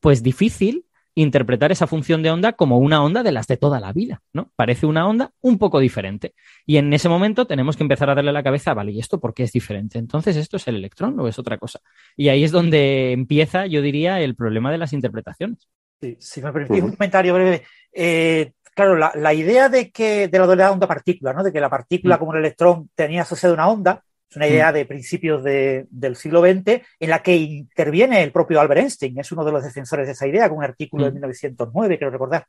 pues, 0.00 0.22
difícil 0.22 0.86
interpretar 1.14 1.70
esa 1.72 1.86
función 1.86 2.22
de 2.22 2.30
onda 2.30 2.52
como 2.54 2.78
una 2.78 3.04
onda 3.04 3.22
de 3.22 3.32
las 3.32 3.46
de 3.46 3.58
toda 3.58 3.80
la 3.80 3.92
vida, 3.92 4.22
¿no? 4.32 4.50
Parece 4.56 4.86
una 4.86 5.06
onda 5.06 5.32
un 5.42 5.58
poco 5.58 5.78
diferente. 5.78 6.34
Y 6.64 6.78
en 6.78 6.92
ese 6.92 7.08
momento 7.08 7.46
tenemos 7.46 7.76
que 7.76 7.82
empezar 7.82 8.08
a 8.10 8.14
darle 8.14 8.32
la 8.32 8.42
cabeza, 8.42 8.72
vale, 8.74 8.92
¿y 8.92 8.98
esto 8.98 9.20
por 9.20 9.34
qué 9.34 9.42
es 9.42 9.52
diferente? 9.52 9.98
Entonces, 9.98 10.36
¿esto 10.36 10.56
es 10.56 10.66
el 10.68 10.76
electrón 10.76 11.18
o 11.20 11.28
es 11.28 11.38
otra 11.38 11.58
cosa? 11.58 11.80
Y 12.16 12.28
ahí 12.28 12.44
es 12.44 12.50
donde 12.50 13.12
empieza, 13.12 13.66
yo 13.66 13.82
diría, 13.82 14.20
el 14.20 14.34
problema 14.34 14.72
de 14.72 14.78
las 14.78 14.92
interpretaciones. 14.94 15.68
Sí, 16.02 16.16
si 16.20 16.42
me 16.42 16.52
permitís 16.52 16.82
un 16.82 16.90
comentario 16.92 17.32
breve. 17.32 17.62
Eh, 17.92 18.52
claro, 18.74 18.96
la, 18.96 19.12
la, 19.14 19.32
idea 19.32 19.68
de 19.68 19.90
que 19.92 20.26
de 20.26 20.38
la 20.38 20.46
dualidad 20.46 20.72
onda-partícula, 20.72 21.32
¿no? 21.32 21.44
De 21.44 21.52
que 21.52 21.60
la 21.60 21.70
partícula 21.70 22.16
Mm. 22.16 22.18
como 22.18 22.32
el 22.32 22.40
electrón 22.40 22.90
tenía 22.96 23.22
asociada 23.22 23.54
una 23.54 23.68
onda, 23.68 24.02
es 24.28 24.36
una 24.36 24.48
idea 24.48 24.72
de 24.72 24.84
principios 24.86 25.44
de- 25.44 25.86
del 25.90 26.16
siglo 26.16 26.40
XX 26.40 26.82
en 26.98 27.10
la 27.10 27.22
que 27.22 27.36
interviene 27.36 28.22
el 28.22 28.32
propio 28.32 28.60
Albert 28.60 28.80
Einstein, 28.80 29.18
es 29.20 29.30
uno 29.30 29.44
de 29.44 29.52
los 29.52 29.62
defensores 29.62 30.06
de 30.06 30.12
esa 30.12 30.26
idea, 30.26 30.48
con 30.48 30.58
un 30.58 30.64
artículo 30.64 31.04
de 31.04 31.10
Mm. 31.12 31.14
1909, 31.14 31.98
quiero 31.98 32.10
recordar. 32.10 32.46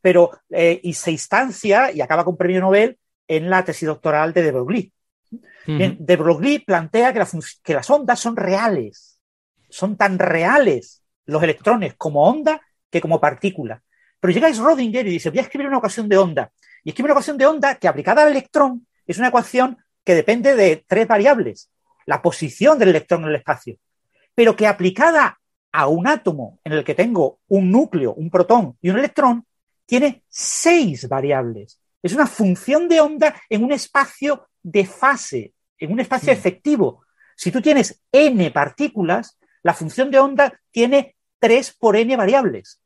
Pero, 0.00 0.30
eh, 0.50 0.78
y 0.82 0.92
se 0.92 1.10
instancia 1.10 1.90
y 1.90 2.00
acaba 2.00 2.24
con 2.24 2.36
premio 2.36 2.60
Nobel 2.60 2.96
en 3.26 3.50
la 3.50 3.64
tesis 3.64 3.88
doctoral 3.88 4.32
de 4.34 4.42
de 4.42 4.52
Broglie. 4.52 4.92
Bien, 5.66 5.96
de 5.98 6.16
Broglie 6.16 6.60
plantea 6.60 7.12
que, 7.12 7.18
la 7.18 7.26
fun- 7.26 7.42
que 7.62 7.74
las 7.74 7.88
ondas 7.90 8.20
son 8.20 8.36
reales, 8.36 9.18
son 9.68 9.96
tan 9.96 10.18
reales 10.18 11.02
los 11.26 11.42
electrones 11.42 11.94
como 11.94 12.22
onda 12.28 12.60
que 12.94 13.00
como 13.00 13.20
partícula. 13.20 13.82
Pero 14.20 14.32
llega 14.32 14.48
Schrödinger 14.50 15.04
y 15.04 15.10
dice, 15.10 15.30
voy 15.30 15.40
a 15.40 15.42
escribir 15.42 15.66
una 15.66 15.78
ecuación 15.78 16.08
de 16.08 16.16
onda. 16.16 16.52
Y 16.84 16.90
escribe 16.90 17.06
una 17.06 17.14
ecuación 17.14 17.36
de 17.36 17.44
onda 17.44 17.74
que 17.74 17.88
aplicada 17.88 18.22
al 18.22 18.30
electrón 18.30 18.86
es 19.04 19.18
una 19.18 19.28
ecuación 19.28 19.76
que 20.04 20.14
depende 20.14 20.54
de 20.54 20.84
tres 20.86 21.08
variables. 21.08 21.72
La 22.06 22.22
posición 22.22 22.78
del 22.78 22.90
electrón 22.90 23.24
en 23.24 23.30
el 23.30 23.34
espacio. 23.34 23.78
Pero 24.32 24.54
que 24.54 24.68
aplicada 24.68 25.40
a 25.72 25.88
un 25.88 26.06
átomo 26.06 26.60
en 26.62 26.72
el 26.72 26.84
que 26.84 26.94
tengo 26.94 27.40
un 27.48 27.72
núcleo, 27.72 28.14
un 28.14 28.30
protón 28.30 28.78
y 28.80 28.90
un 28.90 28.98
electrón, 29.00 29.44
tiene 29.84 30.22
seis 30.28 31.08
variables. 31.08 31.80
Es 32.00 32.14
una 32.14 32.28
función 32.28 32.88
de 32.88 33.00
onda 33.00 33.34
en 33.48 33.64
un 33.64 33.72
espacio 33.72 34.46
de 34.62 34.86
fase, 34.86 35.52
en 35.78 35.90
un 35.90 35.98
espacio 35.98 36.32
efectivo. 36.32 37.02
Si 37.34 37.50
tú 37.50 37.60
tienes 37.60 38.00
n 38.12 38.52
partículas, 38.52 39.36
la 39.64 39.74
función 39.74 40.12
de 40.12 40.20
onda 40.20 40.60
tiene 40.70 41.16
3 41.40 41.76
por 41.80 41.96
n 41.96 42.16
variables. 42.16 42.80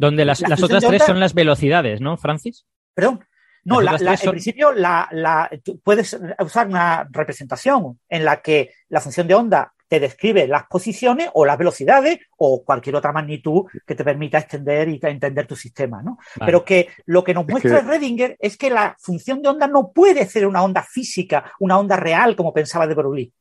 Donde 0.00 0.24
las, 0.24 0.40
La 0.40 0.48
las 0.48 0.60
función 0.60 0.78
otras 0.78 0.90
tres 0.90 1.02
son 1.06 1.20
las 1.20 1.34
velocidades, 1.34 2.00
¿no, 2.00 2.16
Francis? 2.16 2.64
Perdón. 2.94 3.24
No, 3.64 3.82
Las 3.82 4.00
la- 4.00 4.12
en 4.12 4.16
son- 4.18 4.30
principio 4.30 4.72
la, 4.72 5.06
la- 5.12 5.50
tú 5.62 5.78
puedes 5.80 6.18
usar 6.38 6.66
una 6.66 7.06
representación 7.10 8.00
en 8.08 8.24
la 8.24 8.40
que 8.40 8.72
la 8.88 9.00
función 9.02 9.28
de 9.28 9.34
onda 9.34 9.72
te 9.86 10.00
describe 10.00 10.46
las 10.46 10.64
posiciones 10.68 11.28
o 11.34 11.44
las 11.44 11.58
velocidades 11.58 12.20
o 12.38 12.64
cualquier 12.64 12.96
otra 12.96 13.12
magnitud 13.12 13.64
que 13.86 13.94
te 13.94 14.04
permita 14.04 14.38
extender 14.38 14.88
y 14.88 14.98
entender 15.02 15.46
tu 15.46 15.56
sistema, 15.56 16.00
¿no? 16.02 16.16
Vale. 16.36 16.46
Pero 16.50 16.64
que 16.64 16.88
lo 17.06 17.22
que 17.24 17.34
nos 17.34 17.44
Es 17.44 17.50
muestra 17.50 17.80
que- 17.82 17.86
Redinger 17.88 18.36
es 18.40 18.56
que 18.56 18.70
la 18.70 18.96
función 18.98 19.42
de 19.42 19.48
onda 19.50 19.66
no 19.66 19.90
puede 19.92 20.24
ser 20.26 20.46
una 20.46 20.62
onda 20.62 20.82
física, 20.82 21.52
una 21.58 21.78
onda 21.78 21.96
real, 21.96 22.36
como 22.36 22.54
pensaba 22.54 22.86
de 22.86 22.94
Broglie. 22.94 23.32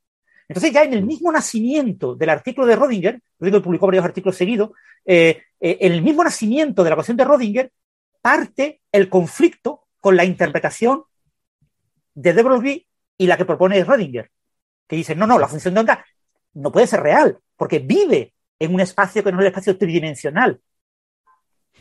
Entonces, 0.49 0.73
ya 0.73 0.83
en 0.83 0.93
el 0.93 1.05
mismo 1.05 1.31
nacimiento 1.31 2.15
del 2.15 2.29
artículo 2.29 2.65
de 2.67 2.75
Rodinger, 2.75 3.21
Rodinger 3.39 3.61
publicó 3.61 3.85
varios 3.85 4.03
artículos 4.03 4.35
seguidos, 4.35 4.71
eh, 5.05 5.43
eh, 5.59 5.77
en 5.81 5.93
el 5.93 6.01
mismo 6.01 6.23
nacimiento 6.23 6.83
de 6.83 6.89
la 6.89 6.95
ecuación 6.95 7.15
de 7.17 7.23
Rodinger, 7.23 7.71
parte 8.21 8.81
el 8.91 9.07
conflicto 9.09 9.85
con 10.01 10.17
la 10.17 10.25
interpretación 10.25 11.03
de 12.15 12.33
de 12.33 12.43
Broglie 12.43 12.87
y 13.17 13.27
la 13.27 13.37
que 13.37 13.45
propone 13.45 13.81
Rodinger, 13.83 14.29
que 14.87 14.95
dice, 14.95 15.15
no, 15.15 15.27
no, 15.27 15.37
la 15.39 15.47
función 15.47 15.73
de 15.75 15.79
onda 15.81 16.05
no 16.55 16.71
puede 16.71 16.87
ser 16.87 17.01
real, 17.01 17.37
porque 17.55 17.79
vive 17.79 18.33
en 18.57 18.73
un 18.73 18.79
espacio 18.81 19.23
que 19.23 19.31
no 19.31 19.37
es 19.37 19.43
el 19.43 19.47
espacio 19.47 19.77
tridimensional, 19.77 20.59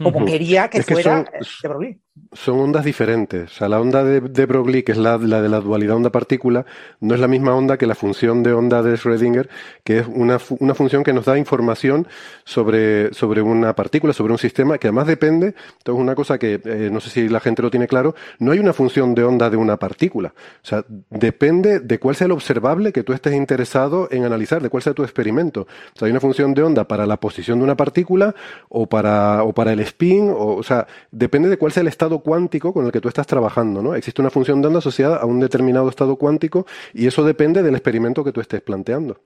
como 0.03 0.25
quería 0.25 0.69
que 0.69 0.79
Es 0.79 0.87
que 0.87 0.95
fuera 0.95 1.25
son- 1.25 1.35
eh, 1.35 1.39
de 1.63 1.69
Broglie. 1.69 2.01
Son 2.33 2.59
ondas 2.61 2.85
diferentes. 2.85 3.51
O 3.51 3.55
sea, 3.55 3.69
la 3.69 3.81
onda 3.81 4.05
de, 4.05 4.21
de 4.21 4.47
Broglie, 4.47 4.85
que 4.85 4.93
es 4.93 4.99
la, 4.99 5.19
la 5.19 5.41
de 5.41 5.49
la 5.49 5.61
dualidad 5.61 5.97
onda-partícula, 5.97 6.67
no 7.01 7.15
es 7.15 7.21
la 7.21 7.29
misma 7.29 7.55
onda 7.55 7.77
que 7.77 7.87
la 7.87 7.95
función 7.95 8.43
de 8.43 8.53
onda 8.53 8.83
de 8.83 8.95
Schrödinger, 8.95 9.49
que 9.85 9.99
es 9.99 10.07
una, 10.07 10.39
una 10.61 10.75
función 10.75 11.05
que 11.05 11.13
nos 11.13 11.25
da 11.25 11.39
información 11.39 12.07
sobre, 12.45 13.13
sobre 13.15 13.43
una 13.43 13.75
partícula, 13.75 14.13
sobre 14.13 14.33
un 14.33 14.39
sistema, 14.39 14.79
que 14.79 14.89
además 14.89 15.07
depende, 15.07 15.55
esto 15.79 15.93
es 15.93 15.99
una 15.99 16.15
cosa 16.15 16.39
que 16.39 16.61
eh, 16.65 16.89
no 16.93 17.01
sé 17.01 17.11
si 17.11 17.29
la 17.29 17.41
gente 17.41 17.63
lo 17.63 17.71
tiene 17.71 17.87
claro, 17.87 18.15
no 18.39 18.53
hay 18.53 18.59
una 18.59 18.73
función 18.73 19.15
de 19.15 19.25
onda 19.25 19.51
de 19.51 19.57
una 19.57 19.77
partícula. 19.77 20.33
O 20.63 20.67
sea, 20.67 20.85
depende 21.11 21.81
de 21.81 21.99
cuál 21.99 22.17
sea 22.17 22.27
el 22.27 22.33
observable 22.33 22.93
que 22.93 23.03
tú 23.03 23.13
estés 23.13 23.35
interesado 23.35 24.09
en 24.11 24.25
analizar, 24.25 24.63
de 24.63 24.71
cuál 24.71 24.83
sea 24.83 24.95
tu 24.95 25.03
experimento. 25.03 25.63
O 25.63 25.99
sea, 25.99 26.07
hay 26.07 26.13
una 26.13 26.21
función 26.21 26.55
de 26.55 26.63
onda 26.63 26.87
para 26.87 27.07
la 27.07 27.19
posición 27.19 27.59
de 27.59 27.65
una 27.65 27.77
partícula 27.77 28.35
o 28.69 28.87
para, 28.87 29.43
o 29.43 29.53
para 29.53 29.73
el 29.73 29.81
spin, 29.81 30.31
o, 30.31 30.57
o 30.57 30.63
sea, 30.63 30.87
depende 31.11 31.49
de 31.49 31.59
cuál 31.59 31.73
sea 31.73 31.81
el 31.81 31.89
estado 31.89 32.08
cuántico 32.21 32.73
con 32.73 32.87
el 32.87 32.93
que 32.93 33.01
tú 33.01 33.09
estás 33.09 33.27
trabajando, 33.27 33.83
¿no? 33.83 33.95
Existe 33.95 34.21
una 34.23 34.31
función 34.31 34.61
de 34.61 34.69
onda 34.69 34.79
asociada 34.79 35.19
a 35.19 35.27
un 35.27 35.41
determinado 35.41 35.89
estado 35.89 36.17
cuántico 36.17 36.67
y 36.95 37.07
eso 37.07 37.25
depende 37.25 37.63
del 37.63 37.75
experimento 37.75 38.25
que 38.25 38.33
tú 38.33 38.41
estés 38.41 38.63
planteando. 38.63 39.21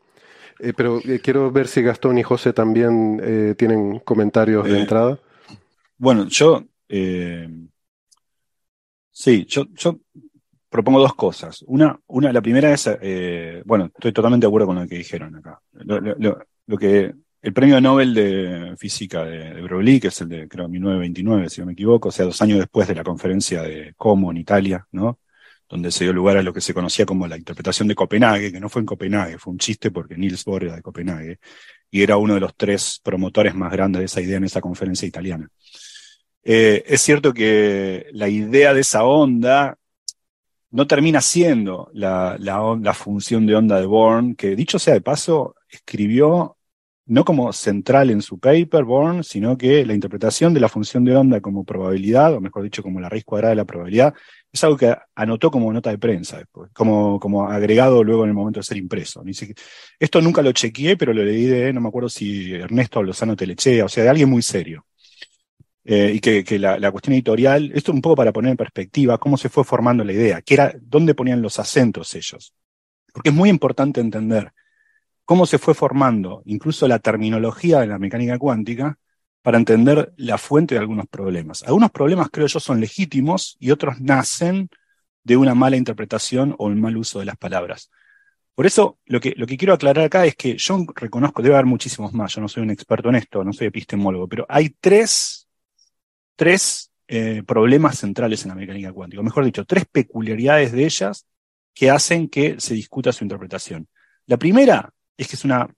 Eh, 0.59 0.73
pero 0.77 0.99
eh, 1.05 1.21
quiero 1.23 1.51
ver 1.51 1.67
si 1.69 1.83
Gastón 1.83 2.19
y 2.19 2.23
José 2.23 2.53
también 2.53 3.21
eh, 3.23 3.55
tienen 3.57 4.01
comentarios 4.01 4.65
de 4.65 4.81
entrada. 4.81 5.19
Bueno, 5.99 6.27
yo. 6.29 6.65
sí, 9.11 9.45
yo, 9.47 9.65
yo 9.75 9.99
propongo 10.69 11.01
dos 11.01 11.15
cosas. 11.15 11.65
Una, 11.67 11.99
una 12.07 12.33
la 12.33 12.41
primera 12.43 12.73
es. 12.73 12.89
bueno, 13.65 13.87
estoy 13.87 14.13
totalmente 14.13 14.47
de 14.47 14.49
acuerdo 14.49 14.67
con 14.69 14.77
lo 14.77 14.87
que 14.89 14.97
dijeron 14.97 15.37
acá. 15.37 15.61
Lo, 15.73 16.01
lo- 16.01 16.15
lo- 16.19 16.39
lo 16.67 16.79
que. 16.79 17.15
El 17.43 17.53
premio 17.53 17.81
Nobel 17.81 18.15
de 18.15 18.77
Física 18.79 19.25
de, 19.25 19.55
de 19.55 19.63
Broglie, 19.63 20.01
que 20.01 20.09
es 20.09 20.21
el 20.21 20.29
de, 20.29 20.49
creo, 20.49 20.69
1929, 20.69 21.51
si 21.51 21.61
no 21.61 21.67
me 21.67 21.73
equivoco, 21.73 22.09
o 22.09 22.13
sea, 22.13 22.25
dos 22.25 22.41
años 22.41 22.59
después 22.59 22.87
de 22.87 22.95
la 22.95 23.03
conferencia 23.03 23.63
de 23.63 23.95
Como 23.97 24.31
en 24.31 24.37
Italia, 24.37 24.87
¿no? 24.93 25.19
Donde 25.69 25.91
se 25.91 26.05
dio 26.05 26.13
lugar 26.13 26.37
a 26.37 26.43
lo 26.43 26.53
que 26.53 26.61
se 26.61 26.73
conocía 26.73 27.05
como 27.05 27.27
la 27.27 27.37
interpretación 27.37 27.89
de 27.89 27.97
Copenhague, 27.97 28.53
que 28.53 28.61
no 28.61 28.69
fue 28.69 28.81
en 28.81 28.87
Copenhague, 28.87 29.39
fue 29.39 29.53
un 29.53 29.59
chiste 29.59 29.91
porque 29.91 30.17
Niels 30.17 30.45
Bohr 30.45 30.65
era 30.65 30.77
de 30.77 30.83
Copenhague, 30.83 31.41
y 31.91 32.03
era 32.03 32.17
uno 32.17 32.35
de 32.35 32.41
los 32.41 32.55
tres 32.57 33.01
promotores 33.03 33.55
más 33.57 33.73
grandes 33.73 34.01
de 34.01 34.07
esa 34.07 34.21
idea 34.21 34.37
en 34.37 34.45
esa 34.45 34.61
conferencia 34.61 35.09
italiana. 35.09 35.49
Eh, 36.45 36.85
es 36.87 37.01
cierto 37.01 37.33
que 37.33 38.07
la 38.13 38.29
idea 38.29 38.73
de 38.73 38.81
esa 38.81 39.05
onda 39.05 39.77
no 40.71 40.87
termina 40.87 41.21
siendo 41.21 41.91
la, 41.93 42.95
función 42.95 43.47
de 43.47 43.55
onda 43.55 43.79
de 43.79 43.87
Born, 43.87 44.35
que 44.35 44.57
dicho 44.57 44.79
sea 44.79 44.95
de 44.95 45.01
paso, 45.01 45.55
escribió 45.69 46.57
no 47.07 47.25
como 47.25 47.53
central 47.53 48.11
en 48.11 48.23
su 48.23 48.39
paper, 48.39 48.85
Born, 48.85 49.25
sino 49.25 49.57
que 49.59 49.85
la 49.85 49.95
interpretación 49.95 50.55
de 50.55 50.61
la 50.61 50.69
función 50.69 51.05
de 51.05 51.17
onda 51.17 51.41
como 51.41 51.65
probabilidad, 51.65 52.35
o 52.35 52.41
mejor 52.41 52.63
dicho, 52.63 52.83
como 52.83 53.01
la 53.01 53.09
raíz 53.09 53.25
cuadrada 53.25 53.51
de 53.51 53.57
la 53.57 53.65
probabilidad, 53.65 54.15
es 54.53 54.63
algo 54.63 54.77
que 54.77 54.95
anotó 55.15 55.51
como 55.51 55.73
nota 55.73 55.91
de 55.91 55.99
prensa 55.99 56.39
después, 56.39 56.71
como, 56.73 57.19
como 57.19 57.49
agregado 57.49 58.05
luego 58.05 58.23
en 58.25 58.31
el 58.31 58.35
momento 58.35 58.61
de 58.61 58.65
ser 58.65 58.77
impreso. 58.77 59.23
Esto 59.99 60.21
nunca 60.21 60.43
lo 60.43 60.53
chequeé, 60.53 60.97
pero 60.97 61.13
lo 61.13 61.25
leí 61.25 61.47
de, 61.47 61.73
no 61.73 61.81
me 61.81 61.89
acuerdo 61.89 62.09
si 62.09 62.53
Ernesto 62.55 63.03
Lozano 63.03 63.35
Telechea, 63.35 63.85
o 63.85 63.89
sea, 63.89 64.05
de 64.05 64.11
alguien 64.11 64.29
muy 64.29 64.43
serio. 64.43 64.87
Eh, 65.85 66.13
y 66.15 66.21
que, 66.21 66.59
la 66.61 66.93
cuestión 66.93 67.15
editorial, 67.15 67.73
esto 67.75 67.91
un 67.93 68.01
poco 68.01 68.15
para 68.17 68.33
poner 68.33 68.53
en 68.53 68.57
perspectiva 68.57 69.19
cómo 69.19 69.37
se 69.37 69.49
fue 69.49 69.65
formando 69.65 70.05
la 70.05 70.13
idea, 70.13 70.41
que 70.41 70.55
era 70.55 70.73
dónde 70.81 71.15
ponían 71.15 71.43
los 71.43 71.59
acentos 71.59 72.15
ellos. 72.15 72.55
Porque 73.13 73.31
es 73.31 73.35
muy 73.35 73.49
importante 73.49 74.01
entender 74.01 74.53
cómo 75.33 75.47
se 75.47 75.57
fue 75.57 75.73
formando 75.73 76.43
incluso 76.45 76.87
la 76.87 76.99
terminología 76.99 77.81
de 77.81 77.87
la 77.87 77.99
mecánica 77.99 78.37
cuántica 78.37 78.99
para 79.41 79.57
entender 79.57 80.13
la 80.19 80.37
fuente 80.37 80.75
de 80.75 80.81
algunos 80.81 81.07
problemas. 81.07 81.63
Algunos 81.63 81.91
problemas 81.91 82.29
creo 82.31 82.47
yo 82.49 82.61
son 82.61 82.81
legítimos 82.81 83.57
y 83.59 83.71
otros 83.71 83.99
nacen 84.03 84.69
de 85.25 85.39
una 85.39 85.55
mala 85.55 85.79
interpretación 85.79 86.55
o 86.59 86.69
el 86.69 86.77
mal 86.77 86.99
uso 86.99 87.19
de 87.19 87.25
las 87.25 87.39
palabras. 87.39 87.91
Por 88.55 88.67
eso, 88.67 88.99
lo 89.07 89.21
que, 89.21 89.33
lo 89.35 89.47
que 89.47 89.57
quiero 89.57 89.73
aclarar 89.73 90.05
acá 90.05 90.27
es 90.27 90.37
que 90.37 90.59
yo 90.59 90.85
reconozco, 90.95 91.41
debe 91.41 91.55
haber 91.55 91.65
muchísimos 91.65 92.13
más, 92.13 92.35
yo 92.35 92.43
no 92.43 92.49
soy 92.49 92.63
un 92.65 92.71
experto 92.71 93.09
en 93.09 93.15
esto, 93.15 93.43
no 93.43 93.55
soy 93.55 93.69
epistemólogo, 93.69 94.29
pero 94.29 94.45
hay 94.51 94.77
tres, 94.83 95.49
tres 96.37 96.93
eh, 97.09 97.43
problemas 97.47 97.97
centrales 97.97 98.43
en 98.43 98.51
la 98.51 98.55
mecánica 98.55 98.93
cuántica, 98.93 99.23
o 99.23 99.25
mejor 99.25 99.47
dicho, 99.47 99.65
tres 99.65 99.87
peculiaridades 99.91 100.73
de 100.73 100.85
ellas 100.85 101.25
que 101.73 101.89
hacen 101.89 102.29
que 102.29 102.61
se 102.61 102.75
discuta 102.75 103.13
su 103.13 103.25
interpretación. 103.25 103.89
La 104.27 104.37
primera 104.37 104.93
es 105.17 105.29
que 105.29 105.37
es 105.37 105.45
una 105.45 105.69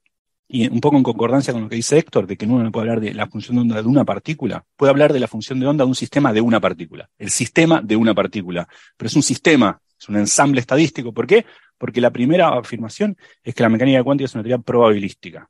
y 0.47 0.69
un 0.69 0.81
poco 0.81 0.97
en 0.97 1.03
concordancia 1.03 1.53
con 1.53 1.63
lo 1.63 1.69
que 1.69 1.77
dice 1.77 1.99
Héctor, 1.99 2.27
de 2.27 2.37
que 2.37 2.45
uno 2.45 2.63
no 2.63 2.71
puede 2.71 2.83
hablar 2.83 3.01
de 3.01 3.15
la 3.15 3.27
función 3.27 3.57
de 3.57 3.63
onda 3.63 3.83
de 3.83 3.89
una 3.89 4.05
partícula, 4.05 4.65
puede 4.77 4.91
hablar 4.91 5.13
de 5.13 5.21
la 5.21 5.27
función 5.27 5.59
de 5.59 5.67
onda 5.67 5.85
de 5.85 5.89
un 5.89 5.95
sistema 5.95 6.33
de 6.33 6.41
una 6.41 6.61
partícula, 6.61 7.09
el 7.19 7.31
sistema 7.31 7.81
de 7.83 7.97
una 7.97 8.15
partícula, 8.15 8.69
pero 8.97 9.09
es 9.09 9.17
un 9.17 9.23
sistema, 9.23 9.81
es 9.99 10.09
un 10.09 10.17
ensamble 10.17 10.61
estadístico. 10.61 11.13
¿Por 11.13 11.27
qué? 11.27 11.47
Porque 11.79 12.01
la 12.01 12.11
primera 12.11 12.49
afirmación 12.57 13.17
es 13.43 13.55
que 13.55 13.63
la 13.63 13.69
mecánica 13.69 14.05
cuántica 14.05 14.27
es 14.27 14.35
una 14.35 14.43
teoría 14.45 14.59
probabilística. 14.59 15.49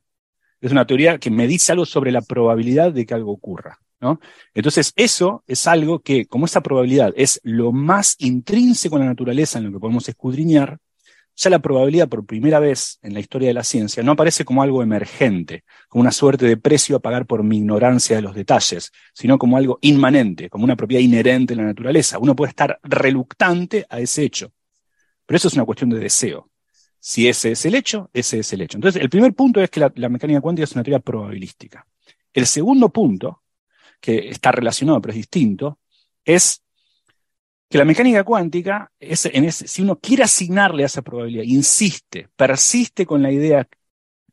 Es 0.61 0.73
una 0.73 0.87
teoría 0.87 1.19
que 1.19 1.31
me 1.31 1.47
dice 1.47 1.73
algo 1.73 1.85
sobre 1.85 2.11
la 2.11 2.23
probabilidad 2.23 2.93
de 2.93 3.05
que 3.05 3.15
algo 3.15 3.33
ocurra. 3.33 3.79
¿no? 4.01 4.21
Entonces, 4.55 4.93
eso 4.97 5.43
es 5.47 5.67
algo 5.67 6.01
que, 6.01 6.27
como 6.27 6.47
esa 6.47 6.63
probabilidad 6.63 7.13
es 7.17 7.41
lo 7.43 7.73
más 7.73 8.17
intrínseco 8.19 8.97
en 8.97 9.03
la 9.03 9.09
naturaleza 9.09 9.59
en 9.59 9.67
lo 9.67 9.73
que 9.73 9.81
podemos 9.81 10.09
escudriñar, 10.09 10.79
ya 11.37 11.51
la 11.51 11.59
probabilidad 11.59 12.09
por 12.09 12.25
primera 12.25 12.61
vez 12.61 12.99
en 13.03 13.15
la 13.15 13.21
historia 13.21 13.49
de 13.49 13.55
la 13.55 13.65
ciencia 13.65 14.03
no 14.03 14.13
aparece 14.13 14.45
como 14.45 14.63
algo 14.63 14.83
emergente, 14.83 15.65
como 15.89 16.03
una 16.03 16.13
suerte 16.13 16.47
de 16.47 16.57
precio 16.57 16.97
a 16.97 17.01
pagar 17.01 17.27
por 17.27 17.43
mi 17.43 17.59
ignorancia 17.59 18.17
de 18.17 18.23
los 18.23 18.35
detalles, 18.35 18.93
sino 19.13 19.39
como 19.39 19.57
algo 19.57 19.79
inmanente, 19.83 20.49
como 20.49 20.65
una 20.65 20.77
propiedad 20.77 21.03
inherente 21.03 21.55
en 21.55 21.61
la 21.61 21.67
naturaleza. 21.67 22.19
Uno 22.19 22.37
puede 22.37 22.51
estar 22.51 22.79
reluctante 22.83 23.85
a 23.89 24.01
ese 24.01 24.23
hecho, 24.23 24.53
pero 25.27 25.37
eso 25.37 25.49
es 25.49 25.55
una 25.55 25.65
cuestión 25.65 25.91
de 25.91 25.99
deseo. 25.99 26.51
Si 27.01 27.29
ese 27.29 27.53
es 27.53 27.67
el 27.67 27.75
hecho, 27.75 28.11
ese 28.15 28.39
es 28.39 28.53
el 28.53 28.63
hecho. 28.63 28.79
Entonces, 28.79 29.03
el 29.03 29.11
primer 29.11 29.35
punto 29.35 29.61
es 29.61 29.69
que 29.69 29.81
la, 29.81 29.93
la 29.97 30.09
mecánica 30.09 30.41
cuántica 30.41 30.65
es 30.65 30.73
una 30.73 30.83
teoría 30.83 31.01
probabilística. 31.01 31.87
El 32.33 32.47
segundo 32.47 32.89
punto, 32.91 33.43
que 34.01 34.29
está 34.29 34.53
relacionado 34.53 35.01
pero 35.01 35.13
es 35.13 35.17
distinto, 35.17 35.81
es 36.25 36.64
que 37.69 37.79
la 37.79 37.85
mecánica 37.85 38.25
cuántica, 38.25 38.93
es, 38.99 39.29
si 39.67 39.83
uno 39.83 39.99
quiere 39.99 40.23
asignarle 40.23 40.83
a 40.83 40.87
esa 40.87 41.03
probabilidad, 41.03 41.45
insiste, 41.45 42.29
persiste 42.37 43.07
con 43.07 43.23
la 43.23 43.33
idea 43.33 43.67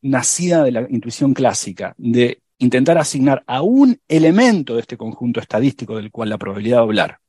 nacida 0.01 0.63
de 0.63 0.71
la 0.71 0.81
intuición 0.89 1.33
clásica, 1.33 1.93
de 1.97 2.41
intentar 2.57 2.97
asignar 2.97 3.43
a 3.47 3.61
un 3.61 3.99
elemento 4.07 4.75
de 4.75 4.81
este 4.81 4.97
conjunto 4.97 5.39
estadístico 5.39 5.95
del 5.95 6.11
cual 6.11 6.29
la 6.29 6.37
probabilidad 6.37 6.79
a 6.79 6.83
hablar, 6.83 7.19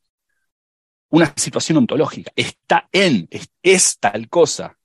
una 1.09 1.33
situación 1.35 1.77
ontológica, 1.77 2.31
está 2.35 2.87
en, 2.91 3.27
es, 3.31 3.49
es 3.61 3.97
tal 3.99 4.29
cosa, 4.29 4.77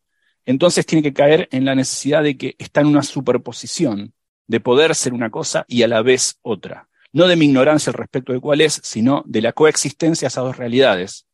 entonces 0.45 0.87
tiene 0.87 1.03
que 1.03 1.13
caer 1.13 1.49
en 1.53 1.65
la 1.65 1.75
necesidad 1.75 2.23
de 2.23 2.37
que 2.37 2.55
está 2.59 2.81
en 2.81 2.87
una 2.87 3.03
superposición, 3.03 4.15
de 4.47 4.61
poder 4.61 4.95
ser 4.95 5.13
una 5.13 5.31
cosa 5.31 5.67
y 5.69 5.83
a 5.83 5.89
la 5.89 6.01
vez 6.01 6.39
otra 6.41 6.89
no 7.13 7.27
de 7.27 7.37
mi 7.37 7.47
ignorancia 7.47 7.91
al 7.91 7.95
respecto 7.95 8.33
de 8.33 8.41
cuál 8.41 8.61
es, 8.61 8.81
sino 8.83 9.23
de 9.27 9.43
la 9.43 9.53
coexistencia 9.53 10.27
de 10.27 10.29
esas 10.29 10.45
dos 10.45 10.57
realidades. 10.57 11.27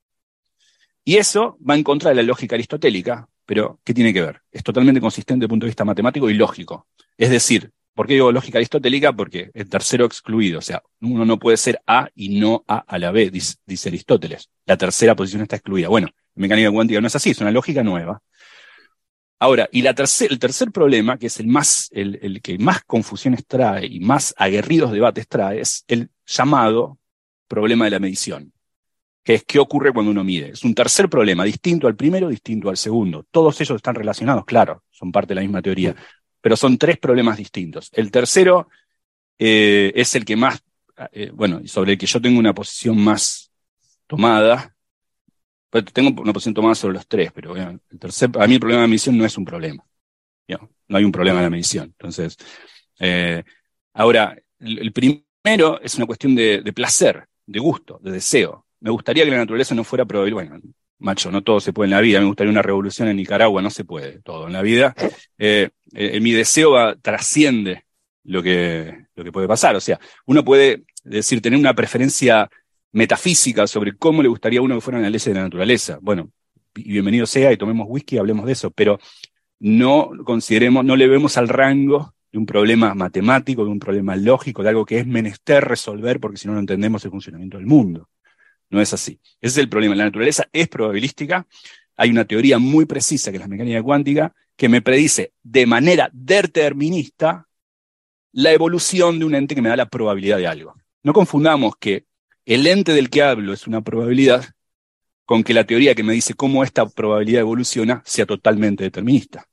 Y 1.04 1.16
eso 1.16 1.58
va 1.68 1.74
en 1.74 1.82
contra 1.82 2.10
de 2.10 2.16
la 2.16 2.22
lógica 2.22 2.56
aristotélica, 2.56 3.28
pero 3.44 3.80
¿qué 3.84 3.92
tiene 3.92 4.12
que 4.12 4.22
ver? 4.22 4.40
Es 4.50 4.62
totalmente 4.62 5.00
consistente 5.00 5.40
desde 5.40 5.46
el 5.46 5.50
punto 5.50 5.66
de 5.66 5.70
vista 5.70 5.84
matemático 5.84 6.30
y 6.30 6.34
lógico. 6.34 6.86
Es 7.18 7.30
decir, 7.30 7.70
¿por 7.94 8.06
qué 8.06 8.14
digo 8.14 8.32
lógica 8.32 8.58
aristotélica? 8.58 9.12
Porque 9.12 9.50
el 9.52 9.68
tercero 9.68 10.06
excluido, 10.06 10.60
o 10.60 10.62
sea, 10.62 10.82
uno 11.00 11.24
no 11.24 11.38
puede 11.38 11.56
ser 11.56 11.80
A 11.86 12.08
y 12.14 12.40
no 12.40 12.64
A 12.66 12.78
a 12.78 12.98
la 12.98 13.10
B, 13.10 13.30
dice, 13.30 13.56
dice 13.66 13.90
Aristóteles. 13.90 14.48
La 14.64 14.78
tercera 14.78 15.14
posición 15.14 15.42
está 15.42 15.56
excluida. 15.56 15.88
Bueno, 15.88 16.08
en 16.08 16.42
mecánica 16.42 16.70
cuántica 16.70 17.00
no 17.00 17.06
es 17.06 17.16
así, 17.16 17.30
es 17.30 17.40
una 17.40 17.50
lógica 17.50 17.82
nueva. 17.82 18.22
Ahora, 19.38 19.68
y 19.72 19.82
la 19.82 19.90
el 19.90 20.38
tercer 20.38 20.70
problema, 20.70 21.18
que 21.18 21.26
es 21.26 21.40
el, 21.40 21.48
más, 21.48 21.90
el, 21.92 22.18
el, 22.22 22.40
que 22.40 22.56
más 22.58 22.82
confusiones 22.84 23.44
trae 23.46 23.86
y 23.86 24.00
más 24.00 24.34
aguerridos 24.38 24.92
debates 24.92 25.28
trae, 25.28 25.60
es 25.60 25.84
el 25.88 26.08
llamado 26.26 26.98
problema 27.48 27.84
de 27.84 27.90
la 27.90 27.98
medición, 27.98 28.52
que 29.22 29.34
es 29.34 29.44
qué 29.44 29.58
ocurre 29.58 29.92
cuando 29.92 30.12
uno 30.12 30.24
mide. 30.24 30.50
Es 30.50 30.64
un 30.64 30.74
tercer 30.74 31.08
problema, 31.08 31.44
distinto 31.44 31.86
al 31.86 31.96
primero, 31.96 32.28
distinto 32.28 32.70
al 32.70 32.76
segundo. 32.76 33.26
Todos 33.30 33.60
ellos 33.60 33.76
están 33.76 33.94
relacionados, 33.94 34.44
claro, 34.44 34.82
son 34.90 35.12
parte 35.12 35.30
de 35.30 35.36
la 35.36 35.40
misma 35.42 35.62
teoría, 35.62 35.94
pero 36.40 36.56
son 36.56 36.78
tres 36.78 36.98
problemas 36.98 37.36
distintos. 37.36 37.90
El 37.92 38.10
tercero 38.10 38.68
eh, 39.38 39.92
es 39.94 40.14
el 40.14 40.24
que 40.24 40.36
más, 40.36 40.62
eh, 41.12 41.30
bueno, 41.34 41.60
sobre 41.66 41.92
el 41.92 41.98
que 41.98 42.06
yo 42.06 42.20
tengo 42.20 42.38
una 42.38 42.54
posición 42.54 42.98
más 42.98 43.50
tomada, 44.06 44.73
tengo 45.82 46.22
una 46.22 46.32
posición 46.32 46.54
tomada 46.54 46.74
sobre 46.74 46.94
los 46.94 47.06
tres, 47.06 47.32
pero 47.32 47.56
el 47.56 47.80
tercer, 47.98 48.30
a 48.38 48.46
mí 48.46 48.54
el 48.54 48.60
problema 48.60 48.82
de 48.82 48.86
la 48.86 48.90
medición 48.90 49.18
no 49.18 49.24
es 49.24 49.36
un 49.36 49.44
problema. 49.44 49.84
No 50.88 50.98
hay 50.98 51.04
un 51.04 51.12
problema 51.12 51.38
en 51.38 51.44
la 51.44 51.50
medición. 51.50 51.86
Entonces, 51.86 52.36
eh, 52.98 53.42
ahora, 53.94 54.36
el, 54.60 54.92
primero 54.92 55.80
es 55.80 55.94
una 55.96 56.06
cuestión 56.06 56.34
de, 56.34 56.72
placer, 56.74 57.26
de 57.46 57.58
gusto, 57.58 57.98
de 58.02 58.12
deseo. 58.12 58.66
Me 58.80 58.90
gustaría 58.90 59.24
que 59.24 59.30
la 59.30 59.38
naturaleza 59.38 59.74
no 59.74 59.84
fuera 59.84 60.04
probable. 60.04 60.34
Bueno, 60.34 60.60
macho, 60.98 61.30
no 61.30 61.42
todo 61.42 61.60
se 61.60 61.72
puede 61.72 61.86
en 61.86 61.92
la 61.92 62.00
vida. 62.00 62.20
Me 62.20 62.26
gustaría 62.26 62.50
una 62.50 62.62
revolución 62.62 63.08
en 63.08 63.16
Nicaragua, 63.16 63.62
no 63.62 63.70
se 63.70 63.84
puede 63.84 64.20
todo 64.20 64.46
en 64.46 64.52
la 64.52 64.62
vida. 64.62 64.94
Eh, 65.38 65.70
eh, 65.94 66.20
mi 66.20 66.32
deseo 66.32 66.72
va, 66.72 66.96
trasciende 66.96 67.84
lo 68.24 68.42
que, 68.42 69.06
lo 69.14 69.24
que 69.24 69.32
puede 69.32 69.48
pasar. 69.48 69.74
O 69.76 69.80
sea, 69.80 69.98
uno 70.26 70.44
puede 70.44 70.84
decir, 71.02 71.40
tener 71.40 71.58
una 71.58 71.74
preferencia 71.74 72.50
metafísica 72.94 73.66
sobre 73.66 73.96
cómo 73.96 74.22
le 74.22 74.28
gustaría 74.28 74.60
a 74.60 74.62
uno 74.62 74.76
que 74.76 74.80
fueran 74.80 75.02
las 75.02 75.10
leyes 75.10 75.24
de 75.24 75.34
la 75.34 75.42
naturaleza. 75.42 75.98
Bueno, 76.00 76.30
y 76.76 76.92
bienvenido 76.92 77.26
sea 77.26 77.52
y 77.52 77.56
tomemos 77.56 77.86
whisky 77.90 78.14
y 78.14 78.18
hablemos 78.18 78.46
de 78.46 78.52
eso, 78.52 78.70
pero 78.70 79.00
no 79.58 80.10
consideremos, 80.24 80.84
no 80.84 80.94
le 80.94 81.08
vemos 81.08 81.36
al 81.36 81.48
rango 81.48 82.14
de 82.30 82.38
un 82.38 82.46
problema 82.46 82.94
matemático, 82.94 83.64
de 83.64 83.70
un 83.70 83.80
problema 83.80 84.14
lógico, 84.14 84.62
de 84.62 84.68
algo 84.68 84.86
que 84.86 84.98
es 84.98 85.06
menester 85.06 85.64
resolver 85.64 86.20
porque 86.20 86.36
si 86.36 86.46
no 86.46 86.54
no 86.54 86.60
entendemos 86.60 87.04
el 87.04 87.10
funcionamiento 87.10 87.56
del 87.56 87.66
mundo. 87.66 88.08
No 88.70 88.80
es 88.80 88.92
así. 88.92 89.20
Ese 89.40 89.54
es 89.54 89.58
el 89.58 89.68
problema. 89.68 89.96
La 89.96 90.04
naturaleza 90.04 90.48
es 90.52 90.68
probabilística. 90.68 91.46
Hay 91.96 92.10
una 92.10 92.24
teoría 92.24 92.58
muy 92.58 92.86
precisa, 92.86 93.30
que 93.30 93.38
es 93.38 93.40
la 93.40 93.48
mecánica 93.48 93.82
cuántica, 93.82 94.32
que 94.56 94.68
me 94.68 94.82
predice 94.82 95.32
de 95.42 95.66
manera 95.66 96.10
determinista 96.12 97.48
la 98.32 98.52
evolución 98.52 99.18
de 99.18 99.24
un 99.24 99.34
ente 99.34 99.54
que 99.54 99.62
me 99.62 99.68
da 99.68 99.76
la 99.76 99.88
probabilidad 99.88 100.38
de 100.38 100.46
algo. 100.46 100.74
No 101.02 101.12
confundamos 101.12 101.74
que 101.76 102.06
el 102.46 102.66
ente 102.66 102.92
del 102.92 103.10
que 103.10 103.22
hablo 103.22 103.52
es 103.52 103.66
una 103.66 103.80
probabilidad 103.82 104.44
con 105.24 105.42
que 105.42 105.54
la 105.54 105.64
teoría 105.64 105.94
que 105.94 106.02
me 106.02 106.12
dice 106.12 106.34
cómo 106.34 106.62
esta 106.64 106.86
probabilidad 106.86 107.40
evoluciona 107.40 108.02
sea 108.04 108.26
totalmente 108.26 108.84
determinista. 108.84 109.46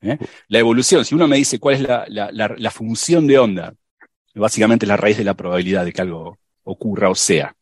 ¿Eh? 0.00 0.18
La 0.46 0.58
evolución, 0.60 1.04
si 1.04 1.14
uno 1.14 1.26
me 1.26 1.36
dice 1.36 1.58
cuál 1.58 1.74
es 1.74 1.82
la, 1.82 2.70
función 2.70 3.26
de 3.26 3.38
onda, 3.38 3.74
básicamente 4.34 4.86
la 4.86 4.96
raíz 4.96 5.18
de 5.18 5.24
la 5.24 5.34
probabilidad 5.34 5.84
de 5.84 5.92
que 5.92 6.02
algo 6.02 6.38
ocurra 6.62 7.10
o 7.10 7.14
sea. 7.14 7.54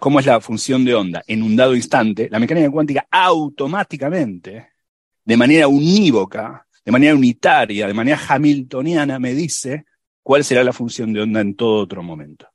¿Cómo 0.00 0.20
es 0.20 0.26
la 0.26 0.40
función 0.40 0.84
de 0.84 0.94
onda? 0.94 1.22
En 1.26 1.42
un 1.42 1.56
dado 1.56 1.74
instante, 1.74 2.28
la 2.30 2.40
mecánica 2.40 2.70
cuántica 2.70 3.06
automáticamente, 3.10 4.70
de 5.24 5.36
manera 5.36 5.68
unívoca, 5.68 6.66
de 6.84 6.92
manera 6.92 7.14
unitaria, 7.14 7.86
de 7.86 7.94
manera 7.94 8.20
hamiltoniana, 8.28 9.18
me 9.18 9.34
dice 9.34 9.84
cuál 10.22 10.42
será 10.42 10.64
la 10.64 10.72
función 10.72 11.12
de 11.12 11.20
onda 11.20 11.40
en 11.40 11.54
todo 11.54 11.82
otro 11.82 12.02
momento. 12.02 12.48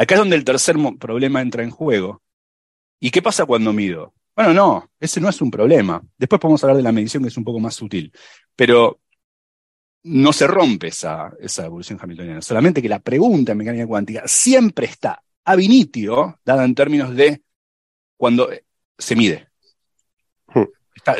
Acá 0.00 0.14
es 0.14 0.18
donde 0.20 0.36
el 0.36 0.44
tercer 0.44 0.76
problema 0.98 1.42
entra 1.42 1.62
en 1.62 1.68
juego. 1.68 2.22
¿Y 3.00 3.10
qué 3.10 3.20
pasa 3.20 3.44
cuando 3.44 3.70
mido? 3.74 4.14
Bueno, 4.34 4.54
no, 4.54 4.90
ese 4.98 5.20
no 5.20 5.28
es 5.28 5.42
un 5.42 5.50
problema. 5.50 6.02
Después 6.16 6.40
podemos 6.40 6.64
hablar 6.64 6.78
de 6.78 6.82
la 6.82 6.90
medición 6.90 7.22
que 7.22 7.28
es 7.28 7.36
un 7.36 7.44
poco 7.44 7.60
más 7.60 7.74
sutil. 7.74 8.10
Pero 8.56 8.98
no 10.04 10.32
se 10.32 10.46
rompe 10.46 10.86
esa, 10.86 11.34
esa 11.38 11.66
evolución 11.66 11.98
hamiltoniana. 12.00 12.40
Solamente 12.40 12.80
que 12.80 12.88
la 12.88 13.00
pregunta 13.00 13.52
en 13.52 13.58
mecánica 13.58 13.86
cuántica 13.86 14.22
siempre 14.24 14.86
está 14.86 15.22
ab 15.44 15.60
initio, 15.60 16.40
dada 16.46 16.64
en 16.64 16.74
términos 16.74 17.14
de 17.14 17.42
cuando 18.16 18.48
se 18.96 19.14
mide. 19.14 19.48
Hmm. 20.46 20.64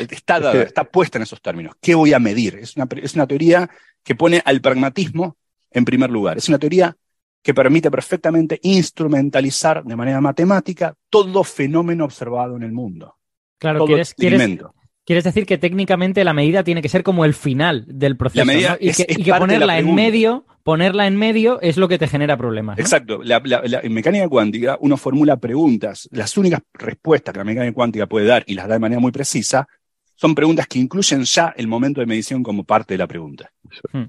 Está, 0.09 0.85
puesta 0.85 1.19
en 1.19 1.23
esos 1.23 1.39
términos. 1.39 1.75
¿Qué 1.79 1.93
voy 1.93 2.13
a 2.13 2.19
medir? 2.19 2.55
Es 2.55 2.75
una, 2.75 2.87
es 2.95 3.13
una 3.13 3.27
teoría 3.27 3.69
que 4.03 4.15
pone 4.15 4.41
al 4.43 4.59
pragmatismo 4.59 5.37
en 5.69 5.85
primer 5.85 6.09
lugar. 6.09 6.39
Es 6.39 6.49
una 6.49 6.57
teoría 6.57 6.97
que 7.41 7.53
permite 7.53 7.89
perfectamente 7.89 8.59
instrumentalizar 8.63 9.83
de 9.83 9.95
manera 9.95 10.21
matemática 10.21 10.93
todo 11.09 11.43
fenómeno 11.43 12.05
observado 12.05 12.55
en 12.55 12.63
el 12.63 12.71
mundo. 12.71 13.15
Claro, 13.57 13.85
quieres, 13.85 14.13
quieres, 14.15 15.23
decir 15.23 15.45
que 15.45 15.57
técnicamente 15.57 16.23
la 16.23 16.33
medida 16.33 16.63
tiene 16.63 16.81
que 16.81 16.89
ser 16.89 17.03
como 17.03 17.25
el 17.25 17.33
final 17.33 17.85
del 17.87 18.17
proceso. 18.17 18.51
Y, 18.79 18.91
que, 18.91 19.33
ponerla 19.37 19.77
en 19.77 19.93
medio, 19.93 20.45
ponerla 20.63 21.05
en 21.05 21.15
medio 21.15 21.61
es 21.61 21.77
lo 21.77 21.87
que 21.87 21.99
te 21.99 22.07
genera 22.07 22.37
problemas. 22.37 22.79
Exacto. 22.79 23.21
en 23.23 23.93
mecánica 23.93 24.27
cuántica 24.29 24.77
uno 24.81 24.97
formula 24.97 25.37
preguntas. 25.37 26.09
Las 26.11 26.37
únicas 26.37 26.61
respuestas 26.73 27.33
que 27.33 27.39
la 27.39 27.43
mecánica 27.43 27.73
cuántica 27.73 28.07
puede 28.07 28.25
dar, 28.25 28.43
y 28.47 28.55
las 28.55 28.67
da 28.67 28.75
de 28.75 28.79
manera 28.79 28.99
muy 28.99 29.11
precisa, 29.11 29.67
son 30.15 30.33
preguntas 30.33 30.67
que 30.67 30.79
incluyen 30.79 31.23
ya 31.23 31.53
el 31.55 31.67
momento 31.67 31.99
de 31.99 32.07
medición 32.07 32.41
como 32.41 32.63
parte 32.63 32.95
de 32.95 32.97
la 32.99 33.07
pregunta. 33.07 33.51
Hmm. 33.91 34.05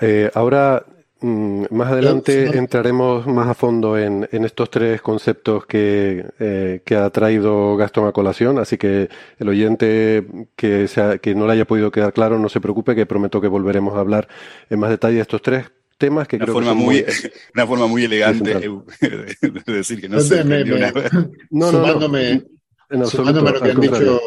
Eh, 0.00 0.30
ahora 0.34 0.84
más 1.24 1.90
adelante 1.90 2.56
entraremos 2.58 3.26
más 3.26 3.48
a 3.48 3.54
fondo 3.54 3.96
en, 3.96 4.28
estos 4.30 4.68
tres 4.70 5.00
conceptos 5.00 5.64
eh, 5.72 6.82
que, 6.84 6.94
ha 6.96 7.08
traído 7.10 7.76
Gastón 7.76 8.06
a 8.06 8.12
colación, 8.12 8.58
así 8.58 8.76
que 8.76 9.08
el 9.38 9.48
oyente 9.48 10.26
que, 10.54 10.86
sea, 10.86 11.16
que 11.18 11.34
no 11.34 11.46
le 11.46 11.54
haya 11.54 11.64
podido 11.64 11.90
quedar 11.90 12.12
claro, 12.12 12.38
no 12.38 12.50
se 12.50 12.60
preocupe, 12.60 12.94
que 12.94 13.06
prometo 13.06 13.40
que 13.40 13.48
volveremos 13.48 13.96
a 13.96 14.00
hablar 14.00 14.28
en 14.68 14.78
más 14.78 14.90
detalle 14.90 15.16
de 15.16 15.22
estos 15.22 15.40
tres 15.40 15.64
temas 15.96 16.28
que 16.28 16.36
una 16.36 16.44
creo 16.44 16.54
forma 16.54 16.72
que 16.72 16.76
muy, 16.76 17.04
Una 17.54 17.66
forma 17.66 17.86
muy 17.86 18.04
elegante 18.04 18.54
de 19.00 19.72
decir 19.72 20.02
que 20.02 20.08
no, 20.10 20.20
sé. 20.20 20.44
no, 21.50 21.70
sumándome, 21.70 22.42
a, 22.90 22.96
lo 22.96 23.60
que 23.62 23.70
han 23.70 23.80
dicho, 23.80 24.20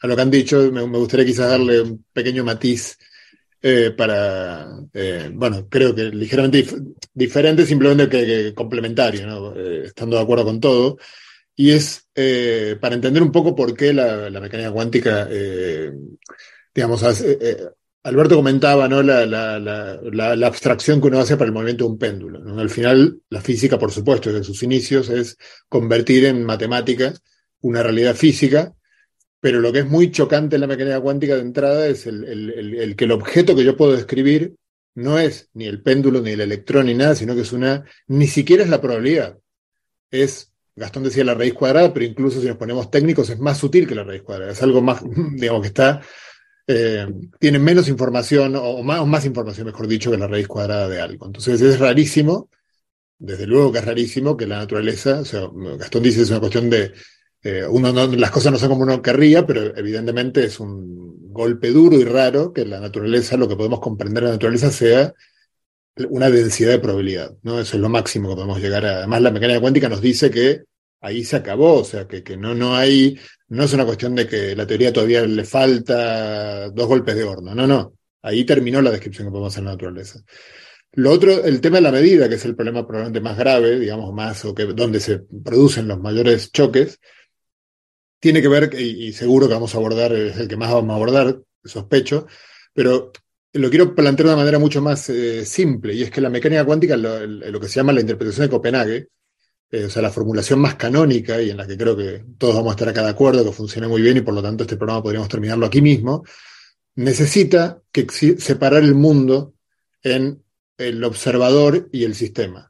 a 0.00 0.06
lo 0.08 0.16
que 0.16 0.22
han 0.22 0.30
dicho, 0.30 0.72
me, 0.72 0.84
me 0.84 0.98
gustaría 0.98 1.26
quizás 1.26 1.50
darle 1.50 1.80
un 1.80 2.04
pequeño 2.12 2.42
matiz 2.42 2.98
eh, 3.62 3.92
para, 3.96 4.68
eh, 4.94 5.30
bueno, 5.32 5.68
creo 5.68 5.94
que 5.94 6.04
ligeramente 6.04 6.64
dif- 6.64 6.94
diferente, 7.12 7.66
simplemente 7.66 8.08
que, 8.08 8.26
que 8.26 8.54
complementario, 8.54 9.26
¿no? 9.26 9.54
Eh, 9.56 9.84
estando 9.86 10.16
de 10.16 10.22
acuerdo 10.22 10.44
con 10.44 10.60
todo. 10.60 10.98
Y 11.56 11.72
es 11.72 12.06
para 12.80 12.94
entender 12.94 13.22
un 13.22 13.32
poco 13.32 13.54
por 13.54 13.74
qué 13.74 13.92
la, 13.92 14.30
mecánica 14.40 14.72
cuántica, 14.72 15.28
digamos, 16.74 17.02
Alberto 18.02 18.36
comentaba, 18.36 18.88
¿no? 18.88 19.02
La, 19.02 19.26
la, 19.26 19.58
la, 19.58 20.46
abstracción 20.46 21.00
que 21.00 21.08
uno 21.08 21.20
hace 21.20 21.36
para 21.36 21.48
el 21.48 21.52
movimiento 21.52 21.84
de 21.84 21.90
un 21.90 21.98
péndulo, 21.98 22.38
¿no? 22.38 22.58
Al 22.58 22.70
final, 22.70 23.20
la 23.28 23.42
física, 23.42 23.78
por 23.78 23.92
supuesto, 23.92 24.32
desde 24.32 24.44
sus 24.44 24.62
inicios 24.62 25.10
es 25.10 25.36
convertir 25.68 26.24
en 26.24 26.44
matemáticas 26.44 27.22
una 27.60 27.82
realidad 27.82 28.14
física, 28.14 28.74
pero 29.40 29.60
lo 29.60 29.72
que 29.72 29.80
es 29.80 29.86
muy 29.88 30.10
chocante 30.10 30.56
en 30.56 30.60
la 30.62 30.66
mecánica 30.66 31.00
cuántica 31.00 31.34
de 31.36 31.42
entrada 31.42 31.86
es 31.86 32.06
el, 32.06 32.24
el- 32.24 32.96
que 32.96 33.04
el 33.04 33.12
objeto 33.12 33.56
que 33.56 33.64
yo 33.64 33.76
puedo 33.76 33.92
describir 33.92 34.54
no 34.94 35.18
es 35.18 35.48
ni 35.54 35.66
el 35.66 35.82
péndulo, 35.82 36.20
ni 36.20 36.32
el 36.32 36.40
electrón, 36.40 36.86
ni 36.86 36.94
nada, 36.94 37.14
sino 37.14 37.34
que 37.34 37.42
es 37.42 37.52
una, 37.52 37.84
ni 38.08 38.26
siquiera 38.26 38.62
es 38.64 38.68
la 38.70 38.80
probabilidad. 38.80 39.38
Es, 40.10 40.52
Gastón 40.76 41.04
decía 41.04 41.24
la 41.24 41.34
raíz 41.34 41.54
cuadrada, 41.54 41.92
pero 41.92 42.06
incluso 42.06 42.40
si 42.40 42.46
nos 42.48 42.56
ponemos 42.56 42.90
técnicos 42.90 43.30
es 43.30 43.38
más 43.38 43.58
sutil 43.58 43.86
que 43.86 43.94
la 43.94 44.04
raíz 44.04 44.22
cuadrada. 44.22 44.52
Es 44.52 44.62
algo 44.62 44.80
más, 44.82 45.02
digamos, 45.34 45.62
que 45.62 45.68
está, 45.68 46.00
eh, 46.66 47.06
tiene 47.38 47.58
menos 47.58 47.88
información, 47.88 48.56
o 48.56 48.62
o 48.62 48.82
más, 48.82 49.00
o 49.00 49.06
más 49.06 49.24
información, 49.26 49.66
mejor 49.66 49.86
dicho, 49.88 50.10
que 50.10 50.18
la 50.18 50.28
raíz 50.28 50.48
cuadrada 50.48 50.88
de 50.88 51.00
algo. 51.00 51.26
Entonces 51.26 51.60
es 51.62 51.78
rarísimo, 51.80 52.50
desde 53.18 53.46
luego 53.46 53.72
que 53.72 53.78
es 53.80 53.84
rarísimo 53.84 54.36
que 54.36 54.46
la 54.46 54.58
naturaleza, 54.58 55.20
o 55.20 55.24
sea, 55.24 55.42
Gastón 55.78 56.02
dice 56.02 56.22
es 56.22 56.30
una 56.30 56.40
cuestión 56.40 56.70
de, 56.70 56.92
eh, 57.42 57.64
uno 57.68 57.92
no- 57.92 58.06
las 58.06 58.30
cosas 58.30 58.52
no 58.52 58.58
son 58.58 58.68
como 58.70 58.82
uno 58.82 59.02
querría, 59.02 59.46
pero 59.46 59.76
evidentemente 59.76 60.44
es 60.44 60.60
un 60.60 61.32
golpe 61.32 61.70
duro 61.70 61.96
y 61.96 62.04
raro 62.04 62.52
que 62.52 62.64
la 62.64 62.80
naturaleza, 62.80 63.36
lo 63.36 63.48
que 63.48 63.56
podemos 63.56 63.80
comprender 63.80 64.22
de 64.24 64.28
la 64.30 64.34
naturaleza 64.34 64.70
sea 64.70 65.14
una 66.08 66.30
densidad 66.30 66.72
de 66.72 66.78
probabilidad, 66.78 67.36
¿no? 67.42 67.60
Eso 67.60 67.76
es 67.76 67.80
lo 67.82 67.88
máximo 67.88 68.28
que 68.30 68.34
podemos 68.36 68.60
llegar 68.60 68.86
a. 68.86 68.98
Además, 68.98 69.22
la 69.22 69.30
mecánica 69.30 69.60
cuántica 69.60 69.88
nos 69.88 70.00
dice 70.00 70.30
que 70.30 70.62
ahí 71.00 71.24
se 71.24 71.36
acabó, 71.36 71.80
o 71.80 71.84
sea, 71.84 72.06
que, 72.06 72.22
que 72.22 72.36
no, 72.36 72.54
no 72.54 72.74
hay, 72.74 73.18
no 73.48 73.64
es 73.64 73.72
una 73.72 73.84
cuestión 73.84 74.14
de 74.14 74.26
que 74.26 74.56
la 74.56 74.66
teoría 74.66 74.92
todavía 74.92 75.26
le 75.26 75.44
falta 75.44 76.70
dos 76.70 76.86
golpes 76.86 77.16
de 77.16 77.24
horno, 77.24 77.54
no, 77.54 77.66
no. 77.66 77.94
Ahí 78.22 78.44
terminó 78.44 78.80
la 78.82 78.90
descripción 78.90 79.26
que 79.28 79.30
podemos 79.30 79.52
hacer 79.52 79.62
de 79.62 79.66
la 79.66 79.72
naturaleza. 79.72 80.20
Lo 80.92 81.10
otro, 81.12 81.44
el 81.44 81.60
tema 81.60 81.76
de 81.76 81.82
la 81.82 81.92
medida, 81.92 82.28
que 82.28 82.34
es 82.34 82.44
el 82.44 82.56
problema 82.56 82.86
probablemente 82.86 83.20
más 83.20 83.38
grave, 83.38 83.78
digamos, 83.78 84.12
más, 84.12 84.44
o 84.44 84.54
que 84.54 84.64
donde 84.66 85.00
se 85.00 85.20
producen 85.44 85.88
los 85.88 86.00
mayores 86.00 86.50
choques, 86.52 86.98
tiene 88.20 88.42
que 88.42 88.48
ver, 88.48 88.74
y, 88.78 89.12
seguro 89.12 89.48
que 89.48 89.54
vamos 89.54 89.74
a 89.74 89.78
abordar, 89.78 90.12
es 90.12 90.36
el 90.36 90.46
que 90.46 90.56
más 90.56 90.70
vamos 90.70 90.92
a 90.92 90.96
abordar, 90.96 91.40
sospecho, 91.64 92.26
pero 92.72 93.10
lo 93.54 93.70
quiero 93.70 93.94
plantear 93.94 94.28
de 94.28 94.34
una 94.34 94.42
manera 94.42 94.58
mucho 94.58 94.82
más 94.82 95.08
eh, 95.08 95.44
simple, 95.44 95.94
y 95.94 96.02
es 96.02 96.10
que 96.10 96.20
la 96.20 96.28
mecánica 96.28 96.64
cuántica, 96.64 96.96
lo, 96.96 97.60
que 97.60 97.68
se 97.68 97.76
llama 97.76 97.92
la 97.92 98.02
interpretación 98.02 98.46
de 98.46 98.50
Copenhague, 98.50 99.08
eh, 99.70 99.84
o 99.84 99.90
sea, 99.90 100.02
la 100.02 100.10
formulación 100.10 100.60
más 100.60 100.74
canónica, 100.74 101.40
y 101.40 101.50
en 101.50 101.56
la 101.56 101.66
que 101.66 101.78
creo 101.78 101.96
que 101.96 102.24
todos 102.38 102.54
vamos 102.54 102.70
a 102.70 102.74
estar 102.74 102.88
acá 102.90 103.02
de 103.02 103.10
acuerdo, 103.10 103.44
que 103.44 103.52
funciona 103.52 103.88
muy 103.88 104.02
bien, 104.02 104.18
y 104.18 104.20
por 104.20 104.34
lo 104.34 104.42
tanto 104.42 104.64
este 104.64 104.76
programa 104.76 105.02
podríamos 105.02 105.28
terminarlo 105.28 105.66
aquí 105.66 105.80
mismo, 105.80 106.22
necesita 106.96 107.82
que 107.90 108.06
separar 108.38 108.82
el 108.82 108.94
mundo 108.94 109.54
en 110.02 110.42
el 110.76 111.02
observador 111.04 111.88
y 111.92 112.04
el 112.04 112.14
sistema. 112.14 112.69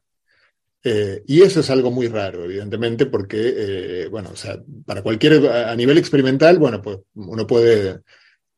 Eh, 0.82 1.22
y 1.26 1.42
eso 1.42 1.60
es 1.60 1.70
algo 1.70 1.90
muy 1.90 2.08
raro, 2.08 2.44
evidentemente, 2.44 3.06
porque, 3.06 3.54
eh, 3.56 4.08
bueno, 4.08 4.30
o 4.32 4.36
sea, 4.36 4.58
para 4.86 5.02
cualquier, 5.02 5.46
a 5.46 5.76
nivel 5.76 5.98
experimental, 5.98 6.58
bueno, 6.58 6.80
pues 6.80 6.98
uno 7.14 7.46
puede 7.46 8.00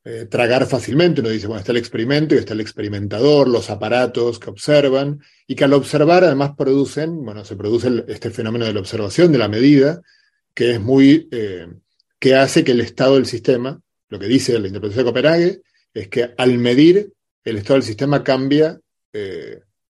eh, 0.05 0.27
tragar 0.31 0.67
fácilmente, 0.67 1.21
uno 1.21 1.31
dice, 1.31 1.49
bueno, 1.49 1.61
está 1.61 1.73
el 1.73 1.79
experimento 1.79 2.35
y 2.35 2.39
está 2.39 2.55
el 2.55 2.61
experimentador, 2.61 3.49
los 3.49 3.71
aparatos 3.71 4.39
que 4.39 4.51
observan, 4.51 5.21
y 5.49 5.57
que 5.57 5.65
al 5.65 5.73
observar 5.73 6.23
además 6.23 6.53
producen, 6.57 7.25
bueno, 7.25 7.45
se 7.45 7.57
produce 7.57 8.05
este 8.07 8.31
fenómeno 8.31 8.67
de 8.67 8.73
la 8.73 8.81
observación, 8.81 9.33
de 9.33 9.39
la 9.39 9.49
medida, 9.49 10.01
que 10.55 10.73
es 10.73 10.81
muy, 10.81 11.29
que 12.19 12.35
hace 12.37 12.63
que 12.63 12.73
el 12.73 12.83
estado 12.83 13.15
del 13.15 13.27
sistema, 13.27 13.81
lo 14.09 14.19
que 14.19 14.27
dice 14.27 14.59
la 14.59 14.69
interpretación 14.69 15.05
de 15.05 15.11
Copenhague, 15.11 15.63
es 15.93 16.09
que 16.09 16.35
al 16.37 16.59
medir, 16.59 17.13
el 17.45 17.59
estado 17.59 17.75
del 17.75 17.83
sistema 17.83 18.23
cambia 18.23 18.79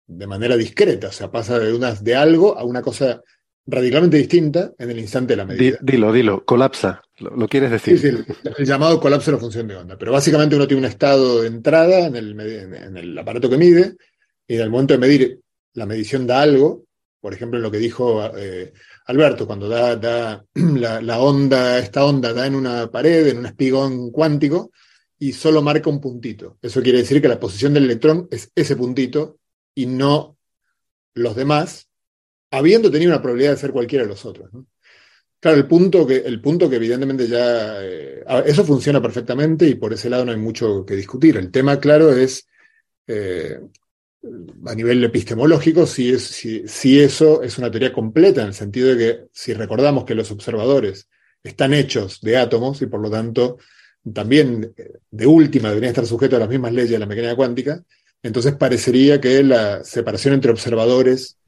de 0.07 0.27
manera 0.27 0.57
discreta, 0.57 1.09
o 1.09 1.13
sea, 1.13 1.31
pasa 1.31 1.59
de, 1.59 1.73
una, 1.73 1.95
de 1.95 2.15
algo 2.15 2.59
a 2.59 2.65
una 2.65 2.83
cosa 2.83 3.23
radicalmente 3.67 4.17
distinta 4.17 4.73
en 4.79 4.91
el 4.91 4.99
instante 4.99 5.33
de 5.35 5.37
la 5.37 5.45
Di- 5.45 5.49
medida. 5.57 5.79
dilo, 5.81 6.13
dilo, 6.13 6.45
colapsa. 6.45 7.01
¿Lo, 7.19 7.37
lo 7.37 7.49
quieres 7.49 7.71
Sí, 7.83 7.93
decir? 7.93 7.99
sí, 8.01 8.07
el, 8.09 8.53
el 8.59 8.67
llamado 8.67 8.99
colapso 9.01 9.31
de 9.31 9.37
la 9.37 9.41
función 9.41 9.69
de 9.69 9.77
onda. 9.77 9.97
Pero 9.97 10.13
básicamente 10.13 10.57
uno 10.57 10.67
tiene 10.67 10.81
un 10.81 10.89
estado 10.91 11.43
de 11.43 11.47
entrada 11.49 12.07
en 12.07 12.17
el, 12.17 12.41
en 12.41 12.97
el 12.97 13.19
aparato 13.19 13.49
que 13.49 13.57
mide, 13.59 13.95
y 14.49 14.57
en 14.57 14.63
el 14.63 14.71
momento 14.71 14.95
de 14.95 14.99
medir, 14.99 15.41
la 15.75 15.87
medición 15.87 16.27
da 16.27 16.43
algo, 16.43 16.85
por 17.21 17.33
ejemplo, 17.33 17.59
en 17.59 17.63
lo 17.63 17.71
que 17.71 17.79
dijo 17.79 18.21
eh, 18.37 18.73
Alberto, 19.07 19.47
cuando 19.47 19.69
da, 19.69 19.95
da 19.95 20.45
la, 20.55 21.01
la 21.01 21.21
onda, 21.21 21.79
esta 21.79 22.05
onda 22.05 22.33
da 22.33 22.47
en 22.49 22.57
una 22.57 22.91
pared, 22.91 23.29
en 23.29 23.39
un 23.39 23.47
espigón 23.47 24.11
cuántico, 24.11 24.73
y 25.21 25.33
solo 25.33 25.63
marca 25.63 25.89
un 25.89 26.01
puntito. 26.01 26.59
Eso 26.61 26.83
quiere 26.83 26.99
decir 26.99 27.23
que 27.23 27.29
la 27.29 27.39
posición 27.39 27.73
del 27.75 27.85
electrón 27.85 28.27
es 28.33 28.51
ese 28.57 28.75
puntito 28.75 29.39
y 29.75 29.87
no 29.87 30.37
los 31.15 31.37
demás, 31.37 31.89
habiendo 32.51 32.91
tenido 32.91 33.11
una 33.13 33.23
probabilidad 33.23 33.53
de 33.53 33.59
ser 33.59 33.73
cualquiera 33.73 34.05
de 34.05 34.11
los 34.11 34.25
otros. 34.25 34.51
Claro, 35.41 35.57
el 35.59 35.67
punto 35.67 36.07
que, 36.07 36.19
el 36.19 36.41
punto 36.41 36.71
que 36.71 36.77
evidentemente 36.77 37.27
ya. 37.27 37.83
eh, 37.83 38.25
eso 38.47 38.65
funciona 38.65 39.03
perfectamente 39.03 39.67
y 39.67 39.75
por 39.75 39.93
ese 39.93 40.09
lado 40.09 40.25
no 40.25 40.33
hay 40.33 40.39
mucho 40.39 40.85
que 40.87 40.95
discutir. 40.95 41.37
El 41.37 41.51
tema, 41.51 41.81
claro, 41.81 42.13
es. 42.13 42.47
eh, 43.07 43.59
a 44.67 44.75
nivel 44.75 45.03
epistemológico, 45.05 45.87
si, 45.87 46.11
es, 46.13 46.23
si, 46.23 46.63
si 46.69 47.01
eso 47.01 47.43
es 47.43 47.59
una 47.59 47.71
teoría 47.71 47.93
completa, 47.93 48.43
en 48.43 48.49
el 48.49 48.55
sentido 48.55 48.95
de 48.95 48.97
que 48.97 49.25
si 49.33 49.53
recordamos 49.53 50.05
que 50.05 50.15
los 50.15 50.31
observadores 50.31 51.09
están 51.43 51.75
hechos 51.75 52.21
de 52.21 52.37
átomos 52.37 52.81
y 52.83 52.87
por 52.87 53.01
lo 53.01 53.11
tanto 53.11 53.59
también 54.15 54.73
eh, 54.77 54.93
de 55.11 55.27
última 55.27 55.69
deberían 55.71 55.91
estar 55.91 56.07
sujetos 56.07 56.37
a 56.37 56.41
las 56.41 56.49
mismas 56.49 56.73
leyes 56.73 56.93
de 56.93 56.99
la 57.01 57.07
mecánica 57.07 57.35
cuántica, 57.37 57.83
entonces 58.23 58.55
parecería 58.55 59.21
que 59.21 59.43
la 59.43 59.85
separación 59.85 60.35
entre 60.35 60.51
observadores 60.51 61.39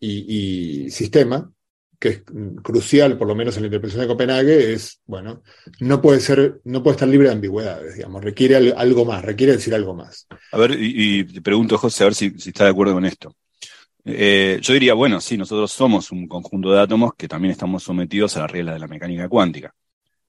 y, 0.00 0.90
sistema, 0.90 1.50
que 1.98 2.08
es 2.08 2.22
crucial, 2.62 3.16
por 3.16 3.26
lo 3.26 3.34
menos 3.34 3.56
en 3.56 3.62
la 3.62 3.66
interpretación 3.68 4.02
de 4.02 4.08
Copenhague, 4.08 4.72
es, 4.72 5.00
bueno, 5.06 5.42
no 5.80 6.02
puede 6.02 6.20
ser, 6.20 6.60
no 6.64 6.82
puede 6.82 6.96
estar 6.96 7.08
libre 7.08 7.28
de 7.28 7.34
ambigüedades, 7.34 7.96
digamos, 7.96 8.22
requiere 8.22 8.56
al- 8.56 8.74
algo 8.76 9.04
más, 9.04 9.24
requiere 9.24 9.52
decir 9.54 9.74
algo 9.74 9.94
más. 9.94 10.26
A 10.52 10.58
ver, 10.58 10.76
y, 10.78 11.24
te 11.24 11.40
pregunto, 11.40 11.78
José, 11.78 12.04
a 12.04 12.06
ver 12.06 12.14
si, 12.14 12.30
si 12.38 12.50
está 12.50 12.64
de 12.64 12.70
acuerdo 12.70 12.94
con 12.94 13.06
esto. 13.06 13.34
Eh, 14.04 14.58
yo 14.62 14.72
diría, 14.74 14.94
bueno, 14.94 15.20
sí, 15.20 15.36
nosotros 15.36 15.72
somos 15.72 16.12
un 16.12 16.28
conjunto 16.28 16.70
de 16.70 16.80
átomos 16.80 17.14
que 17.16 17.26
también 17.26 17.52
estamos 17.52 17.82
sometidos 17.82 18.36
a 18.36 18.40
las 18.40 18.50
reglas 18.50 18.74
de 18.74 18.80
la 18.80 18.86
mecánica 18.88 19.28
cuántica. 19.28 19.74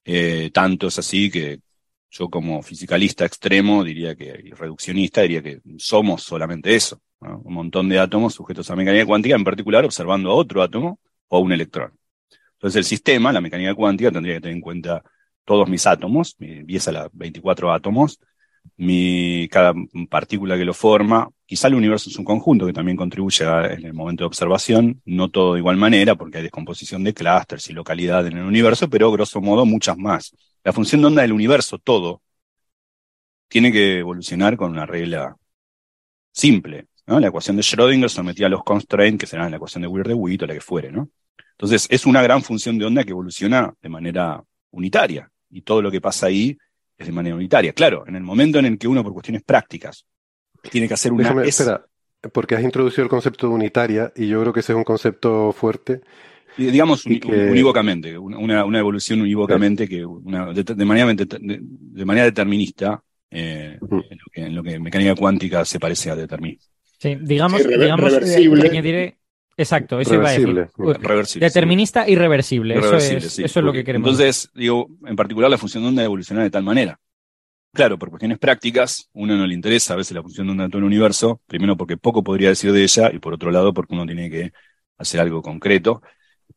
Eh, 0.04 0.50
tanto 0.54 0.88
es 0.88 0.98
así 0.98 1.30
que 1.30 1.60
yo 2.10 2.30
como 2.30 2.62
fisicalista 2.62 3.26
extremo 3.26 3.84
diría 3.84 4.16
que, 4.16 4.42
y 4.44 4.52
reduccionista, 4.52 5.22
diría 5.22 5.42
que 5.42 5.62
somos 5.78 6.24
solamente 6.24 6.76
eso, 6.76 7.02
un 7.20 7.54
montón 7.54 7.90
de 7.90 8.00
átomos 8.00 8.34
sujetos 8.34 8.70
a 8.70 8.76
mecánica 8.76 9.06
cuántica, 9.06 9.36
en 9.36 9.44
particular 9.44 9.84
observando 9.86 10.32
a 10.32 10.36
otro 10.36 10.62
átomo 10.62 11.00
o 11.28 11.40
un 11.40 11.52
electrón. 11.52 11.98
Entonces 12.54 12.78
el 12.78 12.86
sistema, 12.86 13.32
la 13.32 13.42
mecánica 13.42 13.76
cuántica, 13.76 14.12
tendría 14.12 14.36
que 14.36 14.42
tener 14.42 14.56
en 14.56 14.62
cuenta 14.62 15.04
todos 15.46 15.70
mis 15.70 15.86
átomos, 15.86 16.36
mi 16.40 16.64
10 16.64 16.88
a 16.88 16.92
la 16.92 17.10
24 17.14 17.72
átomos, 17.72 18.20
mi, 18.78 19.48
cada 19.50 19.74
partícula 20.10 20.58
que 20.58 20.66
lo 20.66 20.74
forma. 20.74 21.30
Quizá 21.46 21.68
el 21.68 21.76
universo 21.76 22.10
es 22.10 22.18
un 22.18 22.26
conjunto 22.26 22.66
que 22.66 22.74
también 22.74 22.98
contribuye 22.98 23.46
en 23.46 23.86
el 23.86 23.94
momento 23.94 24.24
de 24.24 24.28
observación, 24.28 25.02
no 25.06 25.30
todo 25.30 25.54
de 25.54 25.60
igual 25.60 25.78
manera, 25.78 26.16
porque 26.16 26.38
hay 26.38 26.44
descomposición 26.44 27.04
de 27.04 27.14
clústeres 27.14 27.70
y 27.70 27.74
localidad 27.74 28.28
en 28.28 28.38
el 28.38 28.44
universo, 28.44 28.90
pero 28.90 29.12
grosso 29.12 29.40
modo 29.40 29.66
muchas 29.66 29.98
más. 29.98 30.34
La 30.68 30.74
función 30.74 31.00
de 31.00 31.08
onda 31.08 31.22
del 31.22 31.32
universo, 31.32 31.78
todo, 31.78 32.22
tiene 33.48 33.72
que 33.72 34.00
evolucionar 34.00 34.58
con 34.58 34.70
una 34.70 34.86
regla 34.86 35.34
simple. 36.34 36.88
¿no? 37.06 37.22
La 37.22 37.30
ecuación 37.30 37.56
de 37.56 37.62
Schrödinger 37.62 38.10
sometida 38.10 38.48
a 38.48 38.50
los 38.50 38.66
constraints, 38.66 39.22
que 39.22 39.28
serán 39.28 39.50
la 39.50 39.56
ecuación 39.56 39.84
de 39.84 39.88
Weir-de-Witt 39.88 40.44
o 40.44 40.46
la 40.46 40.54
que 40.56 40.60
fuere. 40.60 40.92
¿no? 40.92 41.08
Entonces, 41.52 41.88
es 41.90 42.06
una 42.06 42.22
gran 42.22 42.44
función 42.44 42.78
de 42.78 42.84
onda 42.84 43.06
que 43.06 43.12
evoluciona 43.12 43.74
de 43.82 43.88
manera 43.88 44.44
unitaria, 44.72 45.32
y 45.50 45.62
todo 45.62 45.82
lo 45.82 45.90
que 45.90 46.02
pasa 46.02 46.26
ahí 46.26 46.58
es 46.98 47.08
de 47.08 47.14
manera 47.14 47.38
unitaria. 47.38 47.72
Claro, 47.72 48.04
en 48.06 48.18
el 48.18 48.24
momento 48.24 48.60
en 48.60 48.66
el 48.66 48.78
que 48.78 48.90
uno, 48.90 49.06
por 49.06 49.14
cuestiones 49.14 49.44
prácticas, 49.44 50.06
tiene 50.70 50.90
que 50.90 50.96
hacer 50.96 51.14
una... 51.14 51.24
Déjame, 51.24 51.44
es- 51.44 51.62
espera, 51.62 51.86
porque 52.34 52.56
has 52.56 52.64
introducido 52.64 53.04
el 53.04 53.10
concepto 53.10 53.48
de 53.48 53.54
unitaria 53.54 54.12
y 54.18 54.28
yo 54.28 54.42
creo 54.42 54.52
que 54.52 54.60
ese 54.60 54.74
es 54.74 54.78
un 54.78 54.84
concepto 54.84 55.54
fuerte. 55.54 56.02
Digamos 56.58 57.04
que- 57.04 57.20
unívocamente, 57.52 58.18
una, 58.18 58.66
una- 58.66 58.80
evolución 58.80 59.22
unívocamente 59.22 59.88
que 59.88 60.06
una, 60.06 60.54
de, 60.54 60.64
de 60.64 60.86
manera, 60.86 61.14
de, 61.14 61.60
de 61.62 62.06
manera 62.06 62.26
determinista 62.26 63.02
eh, 63.30 63.78
en, 63.82 64.18
lo 64.18 64.32
que, 64.32 64.42
en 64.42 64.56
lo 64.56 64.64
que 64.64 64.80
mecánica 64.80 65.16
cuántica 65.16 65.66
se 65.66 65.80
parece 65.80 66.10
a 66.12 66.16
determinismo. 66.16 66.66
Sí, 67.00 67.18
digamos, 67.22 67.62
Sí, 67.62 67.68
rever- 67.68 67.82
digamos 67.82 68.14
eh, 68.14 68.20
reversible. 68.20 68.70
añadiré- 68.72 69.18
Exacto, 69.60 70.00
eso 70.00 70.14
iba 70.14 70.30
a 70.30 70.32
decir. 70.34 70.48
Reversible. 70.48 70.94
Reversible. 71.02 71.48
Determinista 71.48 72.08
y 72.08 72.16
reversible. 72.16 72.76
Eso 72.76 72.86
Irreversible, 72.88 73.26
es, 73.26 73.34
sí. 73.34 73.44
eso 73.44 73.60
es 73.60 73.66
lo 73.66 73.74
que 73.74 73.84
queremos. 73.84 74.08
Entonces, 74.12 74.52
digo, 74.54 74.88
en 75.06 75.16
particular 75.16 75.50
la 75.50 75.58
función 75.58 75.82
de 75.84 75.90
onda 75.90 76.04
evoluciona 76.04 76.44
de 76.44 76.52
tal 76.52 76.64
manera 76.64 77.00
Claro, 77.74 78.00
por 78.00 78.10
cuestiones 78.10 78.40
prácticas, 78.40 79.10
uno 79.14 79.36
no 79.38 79.46
le 79.46 79.54
interesa 79.54 79.94
a 79.94 79.98
veces 79.98 80.16
la 80.16 80.24
función 80.24 80.48
de 80.48 80.52
onda 80.52 80.64
en 80.66 80.72
todo 80.72 80.80
el 80.80 80.86
universo, 80.86 81.42
primero 81.46 81.78
porque 81.78 81.96
poco 81.98 82.24
podría 82.24 82.50
decir 82.50 82.72
de 82.72 82.82
ella 82.82 83.12
y 83.14 83.20
por 83.20 83.34
otro 83.34 83.52
lado 83.52 83.72
porque 83.74 83.94
uno 83.94 84.06
tiene 84.06 84.30
que 84.32 84.52
hacer 84.98 85.20
algo 85.22 85.44
concreto. 85.44 86.02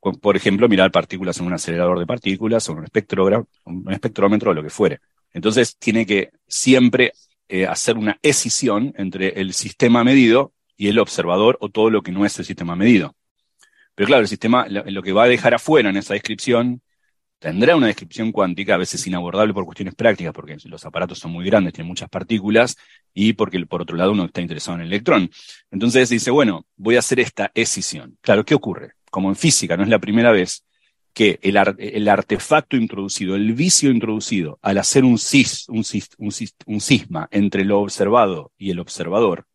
Por 0.01 0.37
ejemplo, 0.37 0.69
mirar 0.69 0.91
partículas 0.91 1.39
en 1.39 1.47
un 1.47 1.53
acelerador 1.53 1.99
de 1.99 2.07
partículas 2.07 2.69
o 2.69 2.73
un, 2.73 2.79
un 2.79 3.93
espectrómetro 3.93 4.51
o 4.51 4.55
lo 4.55 4.63
que 4.63 4.71
fuere. 4.71 5.01
Entonces 5.33 5.77
tiene 5.77 6.07
que 6.07 6.31
siempre 6.49 7.13
eh, 7.49 7.67
hacer 7.67 7.97
una 7.97 8.19
escisión 8.23 8.95
entre 8.97 9.41
el 9.41 9.55
sistema 9.55 10.05
medido 10.05 10.53
y 10.77 10.89
el 10.89 10.99
observador 11.01 11.59
o 11.61 11.69
todo 11.69 11.91
lo 11.91 12.01
que 12.03 12.13
no 12.13 12.25
es 12.25 12.39
el 12.39 12.45
sistema 12.45 12.77
medido. 12.77 13.17
Pero 13.97 14.07
claro, 14.07 14.23
el 14.23 14.29
sistema, 14.29 14.67
lo, 14.69 15.03
que 15.03 15.13
va 15.13 15.25
a 15.25 15.29
dejar 15.29 15.55
afuera 15.55 15.91
en 15.91 15.97
esa 15.97 16.15
descripción, 16.15 16.81
tendrá 17.41 17.75
una 17.77 17.89
descripción 17.89 18.33
cuántica, 18.33 18.75
a 18.75 18.79
veces 18.79 19.05
inabordable 19.07 19.53
por 19.53 19.65
cuestiones 19.65 19.95
prácticas, 19.97 20.33
porque 20.33 20.57
los 20.65 20.85
aparatos 20.87 21.19
son 21.19 21.33
muy 21.33 21.45
grandes, 21.45 21.73
tienen 21.73 21.89
muchas 21.89 22.09
partículas, 22.09 22.77
y 23.13 23.33
porque 23.33 23.65
por 23.67 23.83
otro 23.83 23.97
lado 23.97 24.13
uno 24.13 24.27
está 24.27 24.41
interesado 24.41 24.77
en 24.77 24.83
el 24.83 24.87
electrón. 24.87 25.29
Entonces 25.73 26.09
dice, 26.09 26.31
bueno, 26.31 26.67
voy 26.77 26.97
a 26.97 27.01
hacer 27.01 27.21
esta 27.21 27.51
escisión. 27.53 28.17
Claro, 28.21 28.45
¿qué 28.45 28.55
ocurre? 28.55 28.93
Como 29.11 29.29
en 29.29 29.37
física, 29.37 29.77
no 29.77 29.83
es 29.83 29.89
la 29.89 29.99
primera 29.99 30.33
vez, 30.33 30.65
que 31.13 31.39
el, 31.43 32.09
artefacto 32.09 32.77
introducido, 32.77 33.35
el 33.35 33.53
vicio 33.53 33.91
introducido 33.91 34.59
al 34.63 34.79
hacer 34.79 35.05
un, 35.05 35.19
cis, 35.19 35.69
un, 35.69 35.85
un, 36.67 36.81
cisma 36.81 37.29
entre 37.31 37.65
lo 37.65 37.81
observado 37.81 38.53
y 38.57 38.71
el 38.71 38.79
observador, 38.79 39.47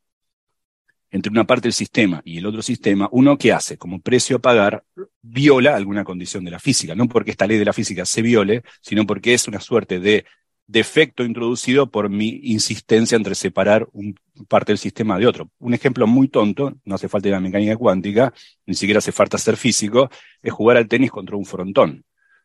entre 1.11 1.31
una 1.31 1.45
parte 1.45 1.67
del 1.67 1.73
sistema 1.73 2.21
y 2.25 2.39
el 2.39 2.45
otro 2.45 2.61
sistema, 2.61 3.07
uno 3.11 3.37
que 3.37 3.53
hace 3.53 3.77
como 3.77 4.01
precio 4.01 4.37
a 4.37 4.39
pagar 4.39 4.83
viola 5.21 5.75
alguna 5.75 6.03
condición 6.03 6.43
de 6.43 6.51
la 6.51 6.59
física, 6.59 6.93
no 6.93 7.07
porque 7.07 7.31
esta 7.31 7.47
ley 7.47 7.57
de 7.57 7.65
la 7.65 7.73
física 7.73 8.05
se 8.05 8.21
viole, 8.21 8.63
sino 8.81 9.05
porque 9.05 9.33
es 9.33 9.47
una 9.47 9.61
suerte 9.61 9.99
de 9.99 10.25
defecto 10.68 11.24
introducido 11.24 11.91
por 11.91 12.09
mi 12.09 12.39
insistencia 12.43 13.16
entre 13.16 13.36
separar 13.36 13.88
un 13.93 14.16
parte 14.47 14.72
del 14.72 14.78
sistema 14.78 15.18
de 15.18 15.28
otro. 15.28 15.49
Un 15.59 15.74
ejemplo 15.74 16.07
muy 16.07 16.28
tonto, 16.28 16.74
no 16.84 16.95
hace 16.95 17.07
falta 17.07 17.28
ir 17.28 17.34
a 17.34 17.38
la 17.38 17.41
mecánica 17.41 17.78
cuántica, 17.78 18.34
ni 18.66 18.74
siquiera 18.74 18.97
hace 18.97 19.11
falta 19.11 19.38
ser 19.38 19.57
físico, 19.57 20.09
es 20.41 20.51
jugar 20.51 20.78
al 20.78 20.88
tenis 20.88 21.11
contra 21.11 21.36
un 21.36 21.45
frontón. 21.45 22.03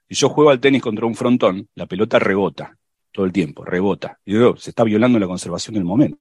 Si 0.08 0.14
yo 0.14 0.28
juego 0.28 0.50
al 0.50 0.60
tenis 0.60 0.82
contra 0.82 1.06
un 1.06 1.14
frontón, 1.14 1.68
la 1.74 1.86
pelota 1.86 2.18
rebota 2.18 2.76
todo 3.12 3.26
el 3.26 3.32
tiempo, 3.32 3.64
rebota. 3.64 4.18
Y 4.24 4.34
digo, 4.34 4.56
se 4.56 4.70
está 4.70 4.84
violando 4.84 5.18
la 5.18 5.26
conservación 5.26 5.74
del 5.74 5.84
momento. 5.84 6.18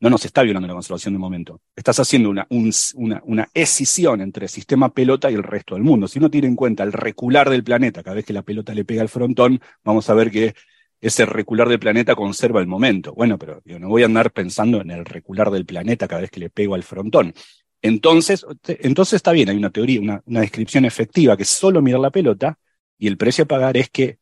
No, 0.00 0.10
no 0.10 0.18
se 0.18 0.28
está 0.28 0.42
violando 0.42 0.68
la 0.68 0.74
conservación 0.74 1.14
del 1.14 1.20
momento. 1.20 1.60
Estás 1.74 1.98
haciendo 1.98 2.30
una, 2.30 2.46
una, 2.50 3.20
una 3.24 3.48
escisión 3.52 4.20
entre 4.20 4.44
el 4.44 4.48
sistema 4.48 4.90
pelota 4.90 5.28
y 5.28 5.34
el 5.34 5.42
resto 5.42 5.74
del 5.74 5.82
mundo. 5.82 6.06
Si 6.06 6.20
uno 6.20 6.30
tiene 6.30 6.46
en 6.46 6.54
cuenta 6.54 6.84
el 6.84 6.92
recular 6.92 7.50
del 7.50 7.64
planeta, 7.64 8.04
cada 8.04 8.14
vez 8.14 8.24
que 8.24 8.32
la 8.32 8.42
pelota 8.42 8.72
le 8.74 8.84
pega 8.84 9.02
al 9.02 9.08
frontón, 9.08 9.60
vamos 9.82 10.08
a 10.08 10.14
ver 10.14 10.30
que 10.30 10.54
ese 11.00 11.26
recular 11.26 11.68
del 11.68 11.78
planeta 11.78 12.14
conserva 12.14 12.60
el 12.60 12.66
momento. 12.66 13.12
Bueno, 13.14 13.38
pero 13.38 13.62
yo 13.64 13.78
no 13.78 13.88
voy 13.88 14.02
a 14.02 14.06
andar 14.06 14.32
pensando 14.32 14.80
en 14.80 14.90
el 14.90 15.04
recular 15.04 15.50
del 15.50 15.66
planeta 15.66 16.08
cada 16.08 16.22
vez 16.22 16.30
que 16.30 16.40
le 16.40 16.50
pego 16.50 16.74
al 16.74 16.82
frontón. 16.82 17.34
Entonces, 17.80 18.44
entonces 18.66 19.14
está 19.14 19.32
bien, 19.32 19.48
hay 19.48 19.56
una 19.56 19.70
teoría, 19.70 20.00
una, 20.00 20.40
descripción 20.40 20.84
efectiva 20.84 21.36
que 21.36 21.44
es 21.44 21.48
solo 21.48 21.80
mirar 21.80 22.00
la 22.00 22.10
pelota 22.10 22.58
y 22.98 23.06
el 23.06 23.16
precio 23.16 23.44
a 23.44 23.48
pagar 23.48 23.76
es 23.76 23.88
que 23.90 24.18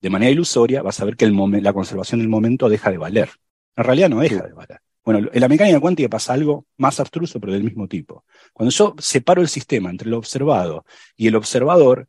de 0.00 0.10
manera 0.10 0.30
ilusoria 0.30 0.82
vas 0.82 1.00
a 1.00 1.04
ver 1.06 1.16
que 1.16 1.24
el 1.24 1.34
la 1.62 1.72
conservación 1.72 2.20
del 2.20 2.28
momento 2.28 2.68
deja 2.68 2.90
de 2.90 2.98
valer. 2.98 3.30
En 3.76 3.84
realidad 3.84 4.10
no 4.10 4.20
deja 4.20 4.46
de 4.46 4.52
valer. 4.52 4.80
Bueno, 5.04 5.30
en 5.32 5.40
la 5.40 5.48
mecánica 5.48 5.80
cuántica 5.80 6.10
pasa 6.10 6.34
algo 6.34 6.66
más 6.76 7.00
abstruso, 7.00 7.40
pero 7.40 7.54
del 7.54 7.64
mismo 7.64 7.88
tipo. 7.88 8.24
Cuando 8.52 8.70
yo 8.70 8.94
separo 8.98 9.40
el 9.40 9.48
sistema 9.48 9.88
entre 9.88 10.10
lo 10.10 10.18
observado 10.18 10.84
y 11.16 11.28
el 11.28 11.36
observador, 11.36 12.08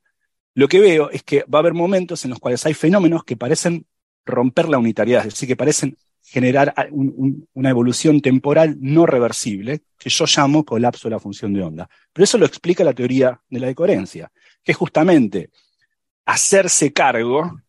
lo 0.53 0.67
que 0.67 0.81
veo 0.81 1.09
es 1.09 1.23
que 1.23 1.43
va 1.43 1.59
a 1.59 1.61
haber 1.61 1.73
momentos 1.73 2.25
en 2.25 2.31
los 2.31 2.39
cuales 2.39 2.65
hay 2.65 2.73
fenómenos 2.73 3.23
que 3.23 3.37
parecen 3.37 3.85
romper 4.29 4.69
la 4.69 4.77
unitariedad, 4.77 5.25
es 5.25 5.33
decir, 5.33 5.47
que 5.47 5.55
parecen 5.55 5.97
generar 6.21 6.73
una 6.91 7.69
evolución 7.69 8.21
temporal 8.21 8.77
no 8.79 9.05
reversible, 9.05 9.81
que 9.97 10.09
yo 10.09 10.25
llamo 10.25 10.63
colapso 10.63 11.07
de 11.07 11.15
la 11.15 11.19
función 11.19 11.53
de 11.53 11.63
onda. 11.63 11.89
Pero 12.13 12.23
eso 12.23 12.37
lo 12.37 12.45
explica 12.45 12.83
la 12.83 12.93
teoría 12.93 13.39
de 13.49 13.59
la 13.59 13.67
decoherencia, 13.67 14.31
que 14.63 14.73
es 14.73 14.77
justamente 14.77 15.49
hacerse 16.25 16.93
cargo 16.93 17.59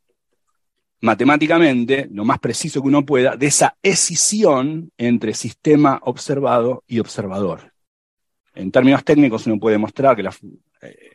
matemáticamente, 1.00 2.08
lo 2.12 2.24
más 2.24 2.38
preciso 2.38 2.82
que 2.82 2.88
uno 2.88 3.06
pueda, 3.06 3.36
de 3.36 3.46
esa 3.46 3.76
escisión 3.82 4.92
entre 4.98 5.32
sistema 5.32 5.98
observado 6.02 6.84
y 6.86 6.98
observador. 6.98 7.72
En 8.54 8.70
términos 8.70 9.04
técnicos 9.04 9.46
uno 9.46 9.58
puede 9.58 9.78
mostrar 9.78 10.14
que 10.16 10.22
los 10.22 10.36
eh, 10.82 11.12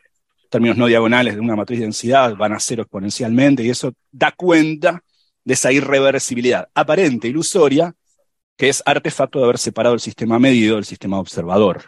términos 0.50 0.76
no 0.76 0.86
diagonales 0.86 1.34
de 1.34 1.40
una 1.40 1.54
matriz 1.54 1.78
de 1.78 1.84
densidad 1.84 2.34
van 2.34 2.52
a 2.52 2.60
cero 2.60 2.82
exponencialmente 2.82 3.62
y 3.62 3.70
eso 3.70 3.92
da 4.10 4.32
cuenta 4.32 5.02
de 5.46 5.54
esa 5.54 5.70
irreversibilidad 5.70 6.68
aparente, 6.74 7.28
ilusoria, 7.28 7.94
que 8.56 8.68
es 8.68 8.82
artefacto 8.84 9.38
de 9.38 9.44
haber 9.44 9.58
separado 9.58 9.94
el 9.94 10.00
sistema 10.00 10.40
medido 10.40 10.74
del 10.74 10.84
sistema 10.84 11.20
observador. 11.20 11.84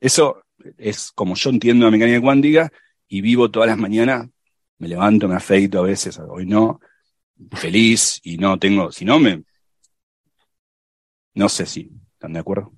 Eso 0.00 0.42
es 0.76 1.12
como 1.12 1.36
yo 1.36 1.50
entiendo 1.50 1.84
la 1.84 1.92
mecánica 1.92 2.20
cuántica 2.20 2.72
y 3.06 3.20
vivo 3.20 3.48
todas 3.48 3.68
las 3.68 3.78
mañanas, 3.78 4.28
me 4.78 4.88
levanto, 4.88 5.28
me 5.28 5.36
afeito 5.36 5.78
a 5.78 5.82
veces, 5.82 6.18
hoy 6.18 6.46
no, 6.46 6.80
feliz 7.52 8.20
y 8.24 8.38
no 8.38 8.58
tengo, 8.58 8.90
si 8.90 9.04
no 9.04 9.20
me... 9.20 9.44
No 11.34 11.48
sé 11.48 11.66
si 11.66 11.90
están 12.12 12.32
de 12.32 12.40
acuerdo. 12.40 12.72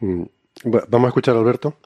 Mm, 0.00 0.24
vamos 0.64 1.06
a 1.06 1.08
escuchar 1.08 1.36
a 1.36 1.40
Alberto. 1.40 1.78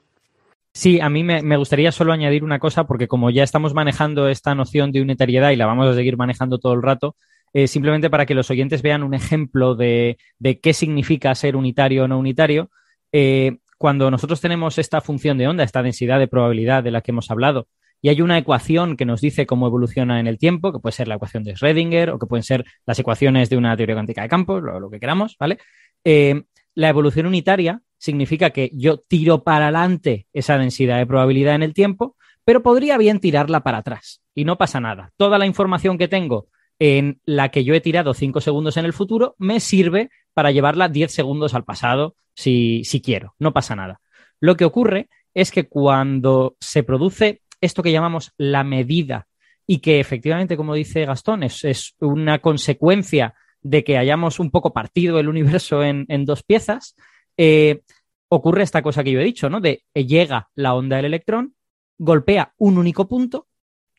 Sí, 0.75 0.99
a 0.99 1.09
mí 1.09 1.23
me, 1.23 1.57
gustaría 1.57 1.91
solo 1.91 2.13
añadir 2.13 2.43
una 2.43 2.57
cosa, 2.57 2.85
porque 2.85 3.07
como 3.07 3.29
ya 3.29 3.43
estamos 3.43 3.75
manejando 3.75 4.27
esta 4.27 4.55
noción 4.55 4.91
de 4.91 5.01
unitariedad 5.01 5.51
y 5.51 5.55
la 5.55 5.67
vamos 5.67 5.87
a 5.87 5.93
seguir 5.93 6.17
manejando 6.17 6.57
todo 6.57 6.73
el 6.73 6.81
rato, 6.81 7.15
eh, 7.53 7.67
simplemente 7.67 8.09
para 8.09 8.25
que 8.25 8.33
los 8.33 8.49
oyentes 8.49 8.81
vean 8.81 9.03
un 9.03 9.13
ejemplo 9.13 9.75
de, 9.75 10.17
qué 10.63 10.73
significa 10.73 11.35
ser 11.35 11.55
unitario 11.55 12.05
o 12.05 12.07
no 12.07 12.17
unitario. 12.17 12.71
Eh, 13.11 13.57
cuando 13.77 14.09
nosotros 14.09 14.41
tenemos 14.41 14.79
esta 14.79 14.99
función 15.01 15.37
de 15.37 15.47
onda, 15.47 15.63
esta 15.63 15.83
densidad 15.83 16.17
de 16.17 16.27
probabilidad 16.27 16.83
de 16.83 16.91
la 16.91 17.01
que 17.01 17.11
hemos 17.11 17.29
hablado, 17.29 17.67
y 18.01 18.09
hay 18.09 18.21
una 18.21 18.37
ecuación 18.39 18.97
que 18.97 19.05
nos 19.05 19.21
dice 19.21 19.45
cómo 19.45 19.67
evoluciona 19.67 20.19
en 20.19 20.25
el 20.27 20.39
tiempo, 20.39 20.73
que 20.73 20.79
puede 20.79 20.93
ser 20.93 21.07
la 21.07 21.15
ecuación 21.15 21.43
de 21.43 21.53
Schrödinger 21.53 22.09
o 22.13 22.19
que 22.19 22.25
pueden 22.25 22.43
ser 22.43 22.65
las 22.85 22.97
ecuaciones 22.97 23.49
de 23.49 23.57
una 23.57 23.77
teoría 23.77 23.95
cuántica 23.95 24.23
de 24.23 24.29
campos, 24.29 24.61
lo, 24.61 24.89
que 24.89 24.99
queramos, 24.99 25.37
¿vale? 25.39 25.59
Eh, 26.03 26.43
la 26.75 26.89
evolución 26.89 27.27
unitaria 27.27 27.81
significa 28.03 28.49
que 28.49 28.69
yo 28.73 28.97
tiro 28.97 29.45
para 29.45 29.67
adelante 29.67 30.27
esa 30.33 30.57
densidad 30.57 30.97
de 30.97 31.05
probabilidad 31.05 31.55
en 31.55 31.63
el 31.63 31.73
tiempo, 31.73 32.17
pero 32.43 32.61
podría 32.61 32.97
bien 32.97 33.21
tirarla 33.21 33.63
para 33.63 33.77
atrás 33.77 34.21
y 34.35 34.43
no 34.43 34.57
pasa 34.57 34.81
nada. 34.81 35.13
Toda 35.15 35.37
la 35.37 35.45
información 35.45 35.97
que 35.97 36.09
tengo 36.09 36.47
en 36.79 37.21
la 37.23 37.47
que 37.47 37.63
yo 37.63 37.73
he 37.73 37.79
tirado 37.79 38.13
5 38.13 38.41
segundos 38.41 38.75
en 38.75 38.83
el 38.83 38.91
futuro 38.91 39.35
me 39.37 39.61
sirve 39.61 40.09
para 40.33 40.51
llevarla 40.51 40.89
10 40.89 41.13
segundos 41.13 41.53
al 41.53 41.63
pasado 41.63 42.17
si, 42.35 42.83
si 42.83 43.01
quiero, 43.01 43.35
no 43.39 43.53
pasa 43.53 43.73
nada. 43.73 44.01
Lo 44.41 44.57
que 44.57 44.65
ocurre 44.65 45.07
es 45.33 45.51
que 45.51 45.69
cuando 45.69 46.57
se 46.59 46.83
produce 46.83 47.41
esto 47.61 47.83
que 47.83 47.93
llamamos 47.93 48.33
la 48.35 48.65
medida 48.65 49.27
y 49.65 49.77
que 49.77 50.01
efectivamente, 50.01 50.57
como 50.57 50.73
dice 50.73 51.05
Gastón, 51.05 51.43
es, 51.43 51.95
una 52.01 52.39
consecuencia 52.39 53.33
de 53.61 53.85
que 53.85 53.97
hayamos 53.97 54.41
un 54.41 54.51
poco 54.51 54.73
partido 54.73 55.19
el 55.19 55.29
universo 55.29 55.83
en, 55.83 56.05
en 56.09 56.25
dos 56.25 56.43
piezas, 56.43 56.97
eh, 57.37 57.81
ocurre 58.29 58.63
esta 58.63 58.81
cosa 58.81 59.03
que 59.03 59.11
yo 59.11 59.19
he 59.19 59.23
dicho, 59.23 59.49
¿no? 59.49 59.61
De 59.61 59.83
que 59.93 60.05
llega 60.05 60.49
la 60.55 60.73
onda 60.73 60.97
del 60.97 61.05
electrón, 61.05 61.55
golpea 61.97 62.53
un 62.57 62.77
único 62.77 63.07
punto 63.07 63.47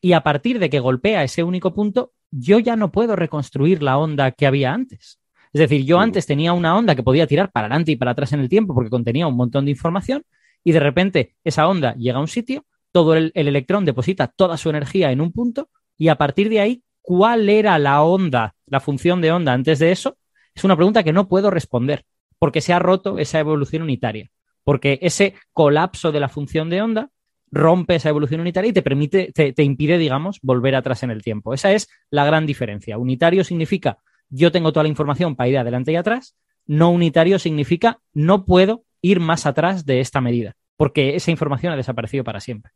y 0.01 0.13
a 0.13 0.21
partir 0.21 0.59
de 0.59 0.69
que 0.69 0.79
golpea 0.79 1.23
ese 1.23 1.43
único 1.43 1.73
punto, 1.73 2.13
yo 2.31 2.59
ya 2.59 2.75
no 2.75 2.91
puedo 2.91 3.15
reconstruir 3.15 3.81
la 3.81 3.97
onda 3.97 4.31
que 4.31 4.45
había 4.45 4.73
antes. 4.73 5.19
Es 5.53 5.59
decir, 5.59 5.85
yo 5.85 5.99
antes 5.99 6.25
tenía 6.25 6.53
una 6.53 6.75
onda 6.77 6.95
que 6.95 7.03
podía 7.03 7.27
tirar 7.27 7.51
para 7.51 7.67
adelante 7.67 7.93
y 7.93 7.95
para 7.95 8.11
atrás 8.11 8.33
en 8.33 8.41
el 8.41 8.49
tiempo 8.49 8.73
porque 8.73 8.89
contenía 8.89 9.25
un 9.25 9.37
montón 9.37 9.65
de 9.65 9.71
información 9.71 10.23
y 10.63 10.73
de 10.73 10.79
repente 10.81 11.35
esa 11.43 11.67
onda 11.67 11.95
llega 11.95 12.17
a 12.17 12.21
un 12.21 12.27
sitio, 12.27 12.65
todo 12.91 13.15
el, 13.15 13.31
el 13.35 13.47
electrón 13.47 13.85
deposita 13.85 14.27
toda 14.27 14.57
su 14.57 14.69
energía 14.69 15.11
en 15.11 15.21
un 15.21 15.31
punto 15.31 15.69
y 15.97 16.09
a 16.09 16.17
partir 16.17 16.49
de 16.49 16.59
ahí, 16.59 16.83
¿cuál 17.01 17.47
era 17.47 17.79
la 17.79 18.03
onda, 18.03 18.55
la 18.65 18.81
función 18.81 19.21
de 19.21 19.31
onda 19.31 19.53
antes 19.53 19.79
de 19.79 19.91
eso? 19.91 20.17
Es 20.53 20.65
una 20.65 20.75
pregunta 20.75 21.03
que 21.03 21.13
no 21.13 21.27
puedo 21.27 21.49
responder 21.49 22.05
porque 22.45 22.61
se 22.61 22.73
ha 22.73 22.77
roto 22.77 23.17
esa 23.17 23.39
evolución 23.39 23.81
unitaria, 23.81 24.29
porque 24.63 24.99
ese 25.01 25.33
colapso 25.51 26.11
de 26.11 26.19
la 26.19 26.29
función 26.29 26.69
de 26.69 26.79
onda 26.79 27.09
rompe 27.49 27.95
esa 27.95 28.09
evolución 28.09 28.39
unitaria 28.39 28.69
y 28.69 28.73
te 28.73 28.83
permite, 28.83 29.31
te, 29.33 29.63
impide, 29.63 29.97
digamos, 29.97 30.37
volver 30.43 30.75
atrás 30.75 31.01
en 31.01 31.09
el 31.09 31.23
tiempo. 31.23 31.55
Esa 31.55 31.71
es 31.71 31.89
la 32.11 32.23
gran 32.23 32.45
diferencia. 32.45 32.99
Unitario 32.99 33.43
significa 33.43 33.97
yo 34.29 34.51
tengo 34.51 34.71
toda 34.71 34.83
la 34.83 34.89
información 34.89 35.35
para 35.35 35.49
ir 35.49 35.57
adelante 35.57 35.91
y 35.91 35.95
atrás. 35.95 36.35
No 36.67 36.91
unitario 36.91 37.39
significa 37.39 37.99
no 38.13 38.45
puedo 38.45 38.83
ir 39.01 39.19
más 39.19 39.47
atrás 39.47 39.83
de 39.87 39.99
esta 39.99 40.21
medida, 40.21 40.55
porque 40.77 41.15
esa 41.15 41.31
información 41.31 41.73
ha 41.73 41.77
desaparecido 41.77 42.23
para 42.23 42.41
siempre. 42.41 42.73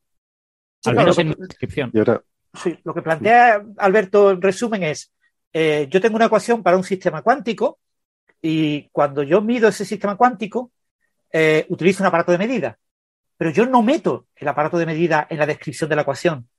Al 0.84 0.96
menos 0.96 1.20
en 1.20 1.28
mi 1.28 1.36
descripción. 1.38 1.92
Sí, 2.56 2.76
lo 2.84 2.96
que 2.96 3.04
plantea 3.04 3.64
Alberto 3.78 4.32
en 4.32 4.42
resumen 4.42 4.82
es, 4.82 5.14
eh, 5.54 5.86
yo 5.92 6.02
tengo 6.02 6.16
una 6.16 6.26
ecuación 6.26 6.64
para 6.64 6.76
un 6.76 6.84
sistema 6.84 7.22
cuántico 7.22 7.78
y 8.42 8.90
cuando 8.90 9.24
yo 9.24 9.42
mido 9.42 9.68
ese 9.68 9.86
sistema 9.86 10.16
cuántico, 10.16 10.72
eh, 11.32 11.66
utilizo 11.70 12.04
un 12.04 12.08
aparato 12.08 12.32
de 12.32 12.38
medida. 12.38 12.78
Pero 13.38 13.52
yo 13.52 13.66
no 13.66 13.82
meto 13.82 14.28
el 14.36 14.48
aparato 14.48 14.78
de 14.78 14.86
medida 14.86 15.28
en 15.30 15.40
la 15.40 15.46
descripción 15.46 15.90
de 15.90 15.96
la 15.96 16.04
ecuación. 16.04 16.50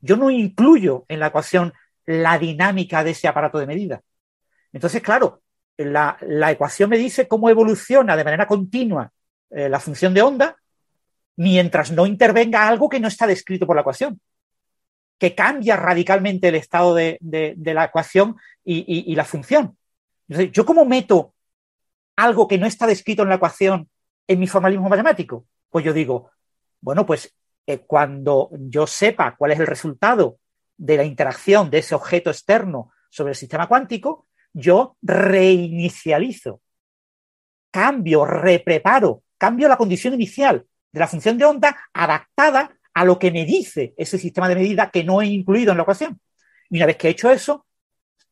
Yo 0.00 0.16
no 0.16 0.30
incluyo 0.30 1.04
en 1.08 1.20
la 1.20 1.28
ecuación 1.28 1.72
la 2.06 2.38
dinámica 2.38 3.04
de 3.04 3.10
ese 3.10 3.28
aparato 3.28 3.58
de 3.58 3.66
medida. 3.66 4.02
Entonces, 4.72 5.02
claro, 5.02 5.42
la, 5.76 6.18
ecuación 6.50 6.90
me 6.90 6.98
dice 6.98 7.28
cómo 7.28 7.48
evoluciona 7.48 8.16
de 8.16 8.24
manera 8.24 8.46
continua 8.46 9.10
eh, 9.50 9.68
la 9.68 9.80
función 9.80 10.14
de 10.14 10.22
onda 10.22 10.56
mientras 11.36 11.90
no 11.90 12.06
intervenga 12.06 12.68
algo 12.68 12.88
que 12.88 13.00
no 13.00 13.08
está 13.08 13.26
descrito 13.26 13.66
por 13.66 13.76
la 13.76 13.80
ecuación, 13.80 14.20
que 15.18 15.34
cambia 15.34 15.76
radicalmente 15.76 16.48
el 16.48 16.56
estado 16.56 16.94
de, 16.94 17.18
la 17.20 17.84
ecuación 17.84 18.36
y 18.62 19.14
la 19.14 19.24
función. 19.24 19.78
¿Yo 20.52 20.64
cómo 20.64 20.84
meto 20.84 21.34
algo 22.16 22.46
que 22.46 22.58
no 22.58 22.66
está 22.66 22.86
descrito 22.86 23.22
en 23.22 23.28
la 23.28 23.36
ecuación 23.36 23.88
en 24.26 24.38
mi 24.38 24.46
formalismo 24.46 24.88
matemático? 24.88 25.46
Pues 25.68 25.84
yo 25.84 25.92
digo, 25.92 26.30
bueno, 26.80 27.04
pues 27.04 27.34
eh, 27.66 27.78
cuando 27.78 28.50
yo 28.52 28.86
sepa 28.86 29.36
cuál 29.36 29.52
es 29.52 29.60
el 29.60 29.66
resultado 29.66 30.38
de 30.76 30.96
la 30.96 31.04
interacción 31.04 31.70
de 31.70 31.78
ese 31.78 31.94
objeto 31.94 32.30
externo 32.30 32.92
sobre 33.10 33.32
el 33.32 33.36
sistema 33.36 33.66
cuántico, 33.68 34.26
yo 34.52 34.96
reinicializo, 35.02 36.60
cambio, 37.70 38.24
repreparo, 38.24 39.22
cambio 39.36 39.68
la 39.68 39.76
condición 39.76 40.14
inicial 40.14 40.66
de 40.92 41.00
la 41.00 41.06
función 41.06 41.38
de 41.38 41.44
onda 41.44 41.76
adaptada 41.92 42.76
a 42.94 43.04
lo 43.04 43.18
que 43.18 43.30
me 43.30 43.44
dice 43.44 43.94
ese 43.96 44.18
sistema 44.18 44.48
de 44.48 44.56
medida 44.56 44.90
que 44.90 45.04
no 45.04 45.22
he 45.22 45.26
incluido 45.26 45.70
en 45.70 45.78
la 45.78 45.82
ecuación. 45.82 46.20
Y 46.68 46.76
una 46.78 46.86
vez 46.86 46.96
que 46.96 47.08
he 47.08 47.10
hecho 47.12 47.30
eso, 47.30 47.66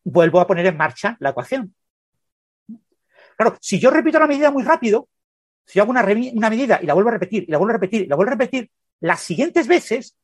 vuelvo 0.05 0.40
a 0.40 0.46
poner 0.46 0.66
en 0.66 0.76
marcha 0.76 1.16
la 1.20 1.30
ecuación. 1.30 1.74
Claro, 3.39 3.57
si 3.61 3.78
yo 3.78 3.91
repito 3.91 4.18
la 4.18 4.26
medida 4.26 4.51
muy 4.51 4.64
rápido, 4.64 5.09
si 5.64 5.78
yo 5.78 5.82
hago 5.84 5.93
una, 5.93 6.03
medida 6.03 6.80
y 6.82 6.86
la 6.86 6.95
vuelvo 6.95 7.11
a 7.11 7.12
repetir, 7.12 7.45
y 7.47 7.51
la 7.53 7.59
vuelvo 7.59 7.70
a 7.70 7.74
repetir, 7.74 8.03
y 8.03 8.07
la 8.07 8.16
vuelvo 8.16 8.32
a 8.32 8.34
repetir, 8.34 8.68
las 9.01 9.20
siguientes 9.20 9.68
veces, 9.68 10.16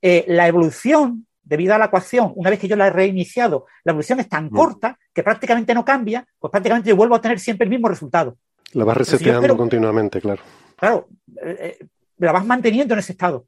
eh, 0.00 0.24
la 0.28 0.48
evolución 0.48 1.26
debido 1.42 1.74
a 1.74 1.78
la 1.78 1.86
ecuación, 1.86 2.32
una 2.34 2.48
vez 2.48 2.58
que 2.58 2.68
yo 2.68 2.76
la 2.76 2.86
he 2.86 2.90
reiniciado, 2.90 3.66
la 3.84 3.90
evolución 3.92 4.20
es 4.20 4.28
tan 4.28 4.48
corta 4.48 4.98
que 5.12 5.22
prácticamente 5.22 5.74
no 5.74 5.84
cambia, 5.84 6.26
pues 6.38 6.50
prácticamente 6.50 6.88
yo 6.88 6.96
vuelvo 6.96 7.14
a 7.14 7.20
tener 7.20 7.38
siempre 7.38 7.64
el 7.64 7.70
mismo 7.70 7.88
resultado. 7.88 8.38
La 8.72 8.84
vas 8.84 8.94
si 8.96 9.00
reseteando 9.12 9.40
espero- 9.40 9.56
continuamente, 9.58 10.20
claro. 10.20 10.42
Claro, 10.76 11.08
eh, 11.44 11.76
eh, 11.80 11.86
la 12.18 12.32
vas 12.32 12.46
manteniendo 12.46 12.94
en 12.94 13.00
ese 13.00 13.12
estado. 13.12 13.46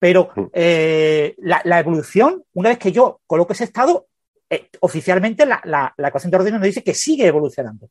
Pero 0.00 0.30
eh, 0.52 1.34
la, 1.38 1.60
la 1.64 1.78
evolución, 1.78 2.42
una 2.54 2.70
vez 2.70 2.78
que 2.78 2.90
yo 2.90 3.20
coloco 3.26 3.52
ese 3.52 3.64
estado, 3.64 4.08
eh, 4.50 4.68
oficialmente 4.80 5.46
la, 5.46 5.60
la- 5.64 5.94
la 5.96 6.08
ecuación 6.08 6.30
de 6.30 6.36
orden 6.38 6.54
nos 6.54 6.62
dice 6.62 6.82
que 6.82 6.92
sigue 6.94 7.26
evolucionando. 7.26 7.88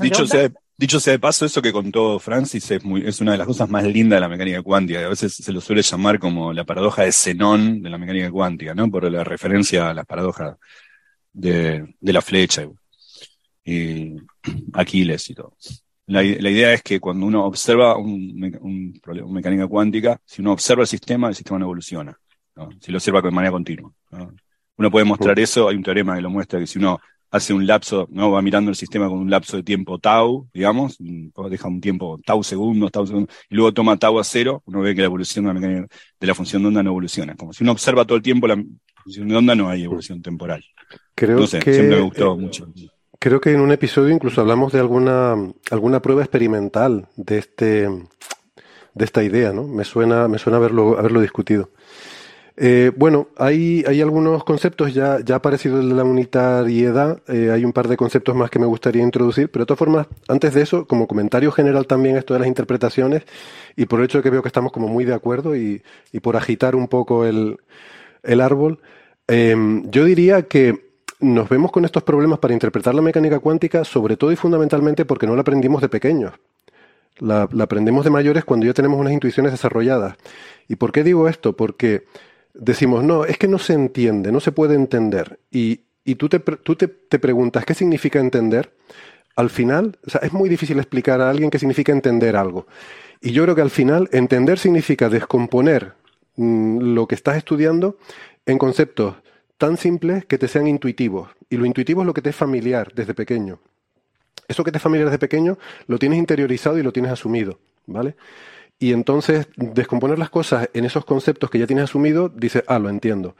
Dicho, 0.00 0.26
sea, 0.26 0.50
dicho 0.76 1.00
sea 1.00 1.12
de 1.12 1.18
paso, 1.18 1.46
eso 1.46 1.62
que 1.62 1.72
contó 1.72 2.18
Francis 2.18 2.70
es, 2.70 2.84
muy, 2.84 3.06
es 3.06 3.20
una 3.20 3.32
de 3.32 3.38
las 3.38 3.46
cosas 3.46 3.68
más 3.68 3.84
lindas 3.84 4.16
de 4.16 4.20
la 4.20 4.28
mecánica 4.28 4.62
cuántica. 4.62 5.04
A 5.04 5.08
veces 5.08 5.34
se 5.34 5.52
lo 5.52 5.60
suele 5.60 5.82
llamar 5.82 6.18
como 6.18 6.52
la 6.52 6.64
paradoja 6.64 7.02
de 7.02 7.12
Zenón 7.12 7.82
de 7.82 7.90
la 7.90 7.98
mecánica 7.98 8.30
cuántica, 8.30 8.74
¿no? 8.74 8.90
Por 8.90 9.10
la 9.10 9.24
referencia 9.24 9.90
a 9.90 9.94
las 9.94 10.06
paradojas 10.06 10.56
de, 11.32 11.94
de 12.00 12.12
la 12.12 12.22
flecha 12.22 12.66
y 13.64 14.16
Aquiles 14.74 15.30
y 15.30 15.34
todo. 15.34 15.56
La, 16.08 16.22
la 16.22 16.50
idea 16.50 16.72
es 16.72 16.82
que 16.82 17.00
cuando 17.00 17.26
uno 17.26 17.44
observa 17.44 17.96
un, 17.96 18.56
un 18.60 19.00
problema- 19.02 19.26
una 19.26 19.34
mecánica 19.34 19.66
cuántica, 19.66 20.20
si 20.24 20.40
uno 20.40 20.52
observa 20.52 20.82
el 20.82 20.88
sistema, 20.88 21.28
el 21.28 21.34
sistema 21.34 21.58
no 21.58 21.64
evoluciona. 21.64 22.16
¿no? 22.54 22.68
Si 22.80 22.92
lo 22.92 22.98
observa 22.98 23.20
de 23.20 23.30
manera 23.32 23.50
continua. 23.50 23.90
¿no? 24.12 24.32
Uno 24.78 24.90
puede 24.90 25.04
mostrar 25.04 25.38
eso, 25.40 25.68
hay 25.68 25.74
un 25.76 25.82
teorema 25.82 26.14
que 26.14 26.22
lo 26.22 26.30
muestra 26.30 26.60
que 26.60 26.66
si 26.66 26.78
uno 26.78 27.00
hace 27.30 27.52
un 27.52 27.66
lapso, 27.66 28.08
¿no? 28.10 28.30
Va 28.30 28.42
mirando 28.42 28.70
el 28.70 28.76
sistema 28.76 29.08
con 29.08 29.18
un 29.18 29.30
lapso 29.30 29.56
de 29.56 29.62
tiempo 29.62 29.98
tau, 29.98 30.48
digamos, 30.52 30.96
deja 30.98 31.68
un 31.68 31.80
tiempo 31.80 32.18
tau 32.24 32.42
segundos, 32.42 32.90
tau 32.92 33.06
segundos, 33.06 33.34
y 33.50 33.54
luego 33.54 33.72
toma 33.72 33.96
tau 33.96 34.18
a 34.18 34.24
cero, 34.24 34.62
uno 34.66 34.80
ve 34.80 34.94
que 34.94 35.00
la 35.00 35.06
evolución 35.06 35.44
de 35.44 35.54
la, 35.54 35.60
mecánica- 35.60 35.88
de 36.20 36.26
la 36.26 36.34
función 36.34 36.62
de 36.62 36.68
onda 36.68 36.82
no 36.82 36.90
evoluciona. 36.90 37.34
Como 37.34 37.52
si 37.52 37.64
uno 37.64 37.72
observa 37.72 38.04
todo 38.04 38.16
el 38.16 38.22
tiempo 38.22 38.46
la 38.46 38.62
función 39.02 39.28
de 39.28 39.36
onda, 39.36 39.54
no 39.54 39.68
hay 39.68 39.84
evolución 39.84 40.22
temporal. 40.22 40.64
Creo 41.14 41.40
no 41.40 41.46
sé, 41.46 41.58
que, 41.60 41.74
siempre 41.74 41.96
me 41.96 42.02
gustó 42.02 42.32
eh, 42.32 42.36
mucho. 42.36 42.68
Creo 43.18 43.40
que 43.40 43.52
en 43.52 43.60
un 43.60 43.72
episodio 43.72 44.14
incluso 44.14 44.40
hablamos 44.40 44.72
de 44.72 44.80
alguna, 44.80 45.34
alguna 45.70 46.00
prueba 46.00 46.22
experimental 46.22 47.08
de 47.16 47.38
este 47.38 47.88
de 48.96 49.04
esta 49.04 49.22
idea, 49.22 49.52
¿no? 49.52 49.64
Me 49.64 49.84
suena, 49.84 50.26
me 50.26 50.38
suena 50.38 50.56
haberlo, 50.56 50.98
haberlo 50.98 51.20
discutido. 51.20 51.68
Eh, 52.58 52.90
bueno, 52.96 53.28
hay, 53.36 53.84
algunos 53.84 54.42
conceptos 54.42 54.94
ya, 54.94 55.18
ya 55.22 55.36
aparecidos 55.36 55.86
de 55.86 55.94
la 55.94 56.04
unitariedad, 56.04 57.20
eh, 57.28 57.50
hay 57.52 57.66
un 57.66 57.72
par 57.74 57.86
de 57.86 57.98
conceptos 57.98 58.34
más 58.34 58.48
que 58.50 58.58
me 58.58 58.64
gustaría 58.64 59.02
introducir, 59.02 59.50
pero 59.50 59.64
de 59.64 59.66
todas 59.66 59.78
formas, 59.78 60.06
antes 60.26 60.54
de 60.54 60.62
eso, 60.62 60.86
como 60.86 61.06
comentario 61.06 61.52
general 61.52 61.86
también 61.86 62.16
esto 62.16 62.32
de 62.32 62.40
las 62.40 62.48
interpretaciones, 62.48 63.24
y 63.76 63.84
por 63.84 64.00
el 64.00 64.06
hecho 64.06 64.18
de 64.18 64.22
que 64.22 64.30
veo 64.30 64.40
que 64.40 64.48
estamos 64.48 64.72
como 64.72 64.88
muy 64.88 65.04
de 65.04 65.12
acuerdo 65.12 65.54
y, 65.54 65.82
por 66.22 66.36
agitar 66.36 66.74
un 66.76 66.88
poco 66.88 67.26
el, 67.26 67.58
el 68.22 68.40
árbol, 68.40 68.80
eh, 69.28 69.54
yo 69.90 70.04
diría 70.04 70.42
que 70.42 70.86
nos 71.20 71.48
vemos 71.50 71.70
con 71.72 71.84
estos 71.84 72.02
problemas 72.04 72.38
para 72.38 72.54
interpretar 72.54 72.94
la 72.94 73.02
mecánica 73.02 73.38
cuántica, 73.38 73.84
sobre 73.84 74.16
todo 74.16 74.32
y 74.32 74.36
fundamentalmente 74.36 75.04
porque 75.04 75.26
no 75.26 75.34
la 75.34 75.42
aprendimos 75.42 75.82
de 75.82 75.88
pequeños. 75.90 76.32
La 77.18 77.48
aprendemos 77.60 78.04
de 78.04 78.10
mayores 78.10 78.44
cuando 78.44 78.66
ya 78.66 78.74
tenemos 78.74 79.00
unas 79.00 79.12
intuiciones 79.12 79.52
desarrolladas. 79.52 80.16
¿Y 80.68 80.76
por 80.76 80.92
qué 80.92 81.02
digo 81.02 81.28
esto? 81.28 81.54
Porque 81.56 82.04
decimos, 82.58 83.04
no, 83.04 83.24
es 83.24 83.38
que 83.38 83.48
no 83.48 83.58
se 83.58 83.74
entiende, 83.74 84.32
no 84.32 84.40
se 84.40 84.52
puede 84.52 84.74
entender. 84.74 85.38
Y, 85.50 85.80
y 86.04 86.14
tú, 86.16 86.28
te, 86.28 86.38
tú 86.40 86.76
te, 86.76 86.88
te 86.88 87.18
preguntas, 87.18 87.64
¿qué 87.64 87.74
significa 87.74 88.18
entender? 88.18 88.72
Al 89.36 89.50
final, 89.50 89.98
o 90.06 90.10
sea, 90.10 90.20
es 90.22 90.32
muy 90.32 90.48
difícil 90.48 90.78
explicar 90.78 91.20
a 91.20 91.28
alguien 91.28 91.50
qué 91.50 91.58
significa 91.58 91.92
entender 91.92 92.36
algo. 92.36 92.66
Y 93.20 93.32
yo 93.32 93.42
creo 93.42 93.54
que 93.54 93.62
al 93.62 93.70
final, 93.70 94.08
entender 94.12 94.58
significa 94.58 95.08
descomponer 95.08 95.94
mm, 96.36 96.94
lo 96.94 97.06
que 97.06 97.14
estás 97.14 97.36
estudiando 97.36 97.98
en 98.46 98.58
conceptos 98.58 99.16
tan 99.58 99.76
simples 99.76 100.24
que 100.24 100.38
te 100.38 100.48
sean 100.48 100.66
intuitivos. 100.66 101.30
Y 101.48 101.56
lo 101.56 101.66
intuitivo 101.66 102.02
es 102.02 102.06
lo 102.06 102.14
que 102.14 102.22
te 102.22 102.30
es 102.30 102.36
familiar 102.36 102.92
desde 102.94 103.14
pequeño. 103.14 103.60
Eso 104.48 104.64
que 104.64 104.70
te 104.70 104.78
es 104.78 104.82
familiar 104.82 105.08
desde 105.08 105.18
pequeño 105.18 105.58
lo 105.86 105.98
tienes 105.98 106.18
interiorizado 106.18 106.78
y 106.78 106.82
lo 106.82 106.92
tienes 106.92 107.12
asumido, 107.12 107.58
¿vale? 107.86 108.16
Y 108.78 108.92
entonces 108.92 109.48
descomponer 109.56 110.18
las 110.18 110.30
cosas 110.30 110.68
en 110.74 110.84
esos 110.84 111.04
conceptos 111.04 111.50
que 111.50 111.58
ya 111.58 111.66
tienes 111.66 111.84
asumido, 111.84 112.28
dices, 112.28 112.62
ah, 112.66 112.78
lo 112.78 112.90
entiendo. 112.90 113.34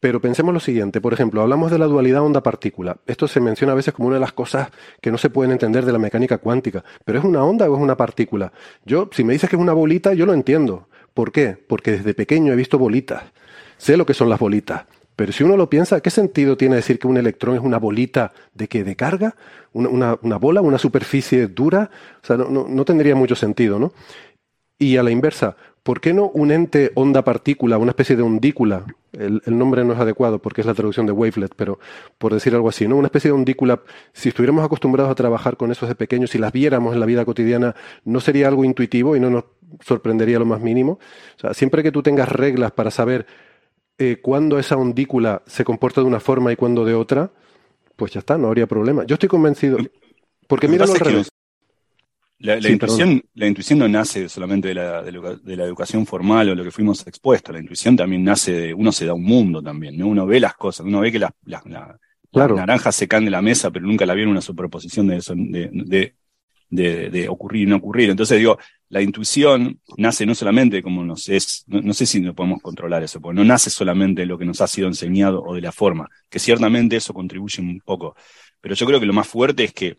Pero 0.00 0.20
pensemos 0.20 0.54
lo 0.54 0.60
siguiente, 0.60 1.00
por 1.00 1.12
ejemplo, 1.12 1.42
hablamos 1.42 1.70
de 1.70 1.78
la 1.78 1.86
dualidad 1.86 2.22
onda-partícula. 2.22 2.96
Esto 3.06 3.28
se 3.28 3.38
menciona 3.38 3.74
a 3.74 3.76
veces 3.76 3.92
como 3.92 4.08
una 4.08 4.16
de 4.16 4.20
las 4.20 4.32
cosas 4.32 4.70
que 5.02 5.10
no 5.10 5.18
se 5.18 5.28
pueden 5.28 5.52
entender 5.52 5.84
de 5.84 5.92
la 5.92 5.98
mecánica 5.98 6.38
cuántica. 6.38 6.82
¿Pero 7.04 7.18
es 7.18 7.24
una 7.24 7.44
onda 7.44 7.68
o 7.68 7.74
es 7.74 7.80
una 7.82 7.98
partícula? 7.98 8.50
Yo, 8.86 9.10
si 9.12 9.24
me 9.24 9.34
dices 9.34 9.50
que 9.50 9.56
es 9.56 9.62
una 9.62 9.74
bolita, 9.74 10.14
yo 10.14 10.24
lo 10.24 10.32
entiendo. 10.32 10.88
¿Por 11.12 11.32
qué? 11.32 11.58
Porque 11.68 11.92
desde 11.92 12.14
pequeño 12.14 12.52
he 12.52 12.56
visto 12.56 12.78
bolitas. 12.78 13.24
Sé 13.76 13.98
lo 13.98 14.06
que 14.06 14.14
son 14.14 14.30
las 14.30 14.38
bolitas. 14.38 14.86
Pero 15.16 15.32
si 15.32 15.44
uno 15.44 15.54
lo 15.58 15.68
piensa, 15.68 16.00
¿qué 16.00 16.08
sentido 16.08 16.56
tiene 16.56 16.76
decir 16.76 16.98
que 16.98 17.06
un 17.06 17.18
electrón 17.18 17.54
es 17.54 17.60
una 17.60 17.78
bolita 17.78 18.32
de 18.54 18.68
qué? 18.68 18.84
¿De 18.84 18.96
carga? 18.96 19.36
¿Una, 19.74 20.16
una, 20.22 20.36
bola? 20.38 20.62
¿Una 20.62 20.78
superficie 20.78 21.46
dura? 21.46 21.90
O 22.22 22.26
sea, 22.26 22.38
no, 22.38 22.48
no, 22.48 22.66
no 22.66 22.84
tendría 22.86 23.14
mucho 23.14 23.36
sentido, 23.36 23.78
¿no? 23.78 23.92
Y 24.80 24.96
a 24.96 25.02
la 25.02 25.10
inversa, 25.10 25.56
¿por 25.82 26.00
qué 26.00 26.14
no 26.14 26.30
un 26.30 26.50
ente 26.50 26.90
onda-partícula, 26.94 27.76
una 27.76 27.90
especie 27.90 28.16
de 28.16 28.22
ondícula? 28.22 28.86
El, 29.12 29.42
el, 29.44 29.58
nombre 29.58 29.84
no 29.84 29.92
es 29.92 29.98
adecuado 29.98 30.38
porque 30.38 30.62
es 30.62 30.66
la 30.66 30.72
traducción 30.72 31.04
de 31.04 31.12
wavelet, 31.12 31.52
pero 31.54 31.78
por 32.16 32.32
decir 32.32 32.54
algo 32.54 32.70
así, 32.70 32.88
¿no? 32.88 32.96
Una 32.96 33.08
especie 33.08 33.30
de 33.30 33.34
ondícula, 33.34 33.82
si 34.14 34.30
estuviéramos 34.30 34.64
acostumbrados 34.64 35.12
a 35.12 35.14
trabajar 35.14 35.58
con 35.58 35.70
esos 35.70 35.86
de 35.86 35.94
pequeños, 35.94 36.30
si 36.30 36.38
las 36.38 36.50
viéramos 36.50 36.94
en 36.94 37.00
la 37.00 37.04
vida 37.04 37.26
cotidiana, 37.26 37.74
¿no 38.06 38.20
sería 38.20 38.48
algo 38.48 38.64
intuitivo 38.64 39.16
y 39.16 39.20
no 39.20 39.28
nos 39.28 39.44
sorprendería 39.84 40.38
lo 40.38 40.46
más 40.46 40.62
mínimo? 40.62 40.92
O 40.92 41.40
sea, 41.40 41.52
siempre 41.52 41.82
que 41.82 41.92
tú 41.92 42.02
tengas 42.02 42.30
reglas 42.30 42.72
para 42.72 42.90
saber 42.90 43.26
eh, 43.98 44.18
cuándo 44.22 44.58
esa 44.58 44.78
ondícula 44.78 45.42
se 45.44 45.62
comporta 45.62 46.00
de 46.00 46.06
una 46.06 46.20
forma 46.20 46.52
y 46.52 46.56
cuándo 46.56 46.86
de 46.86 46.94
otra, 46.94 47.32
pues 47.96 48.12
ya 48.12 48.20
está, 48.20 48.38
no 48.38 48.46
habría 48.46 48.66
problema. 48.66 49.04
Yo 49.04 49.16
estoy 49.16 49.28
convencido, 49.28 49.76
porque 50.46 50.68
mira 50.68 50.86
al 50.86 50.98
revés. 50.98 51.29
La, 52.42 52.56
la, 52.56 52.62
sí, 52.62 52.72
intuición, 52.72 53.22
la, 53.34 53.46
intuición, 53.46 53.78
no 53.80 53.88
nace 53.88 54.26
solamente 54.28 54.68
de 54.68 54.74
la, 54.74 55.02
de, 55.02 55.12
la, 55.12 55.34
de 55.36 55.56
la, 55.56 55.64
educación 55.64 56.06
formal 56.06 56.48
o 56.48 56.54
lo 56.54 56.64
que 56.64 56.70
fuimos 56.70 57.06
expuestos. 57.06 57.54
La 57.54 57.60
intuición 57.60 57.96
también 57.96 58.24
nace 58.24 58.52
de, 58.52 58.74
uno 58.74 58.92
se 58.92 59.04
da 59.04 59.12
un 59.12 59.24
mundo 59.24 59.62
también, 59.62 59.98
¿no? 59.98 60.06
Uno 60.06 60.26
ve 60.26 60.40
las 60.40 60.54
cosas, 60.54 60.86
uno 60.86 61.00
ve 61.00 61.12
que 61.12 61.18
las 61.18 61.32
claro. 62.32 62.56
naranjas 62.56 62.96
se 62.96 63.06
caen 63.06 63.26
de 63.26 63.30
la 63.30 63.42
mesa, 63.42 63.70
pero 63.70 63.86
nunca 63.86 64.06
la 64.06 64.14
vieron 64.14 64.32
una 64.32 64.40
superposición 64.40 65.08
de, 65.08 65.16
eso, 65.18 65.34
de, 65.36 66.14
de, 66.70 67.28
ocurrir 67.28 67.64
y 67.64 67.70
no 67.70 67.76
ocurrir. 67.76 68.08
Entonces 68.08 68.38
digo, 68.38 68.58
la 68.88 69.02
intuición 69.02 69.78
nace 69.98 70.24
no 70.24 70.34
solamente 70.34 70.82
como 70.82 71.04
nos 71.04 71.28
es, 71.28 71.64
no, 71.66 71.82
no 71.82 71.92
sé 71.92 72.06
si 72.06 72.20
no 72.20 72.34
podemos 72.34 72.62
controlar 72.62 73.02
eso, 73.02 73.20
porque 73.20 73.36
no 73.36 73.44
nace 73.44 73.68
solamente 73.68 74.22
de 74.22 74.26
lo 74.26 74.38
que 74.38 74.46
nos 74.46 74.62
ha 74.62 74.66
sido 74.66 74.88
enseñado 74.88 75.42
o 75.42 75.54
de 75.54 75.60
la 75.60 75.72
forma, 75.72 76.08
que 76.30 76.38
ciertamente 76.38 76.96
eso 76.96 77.12
contribuye 77.12 77.60
un 77.60 77.80
poco. 77.84 78.14
Pero 78.62 78.74
yo 78.74 78.86
creo 78.86 78.98
que 78.98 79.06
lo 79.06 79.12
más 79.12 79.28
fuerte 79.28 79.64
es 79.64 79.74
que 79.74 79.98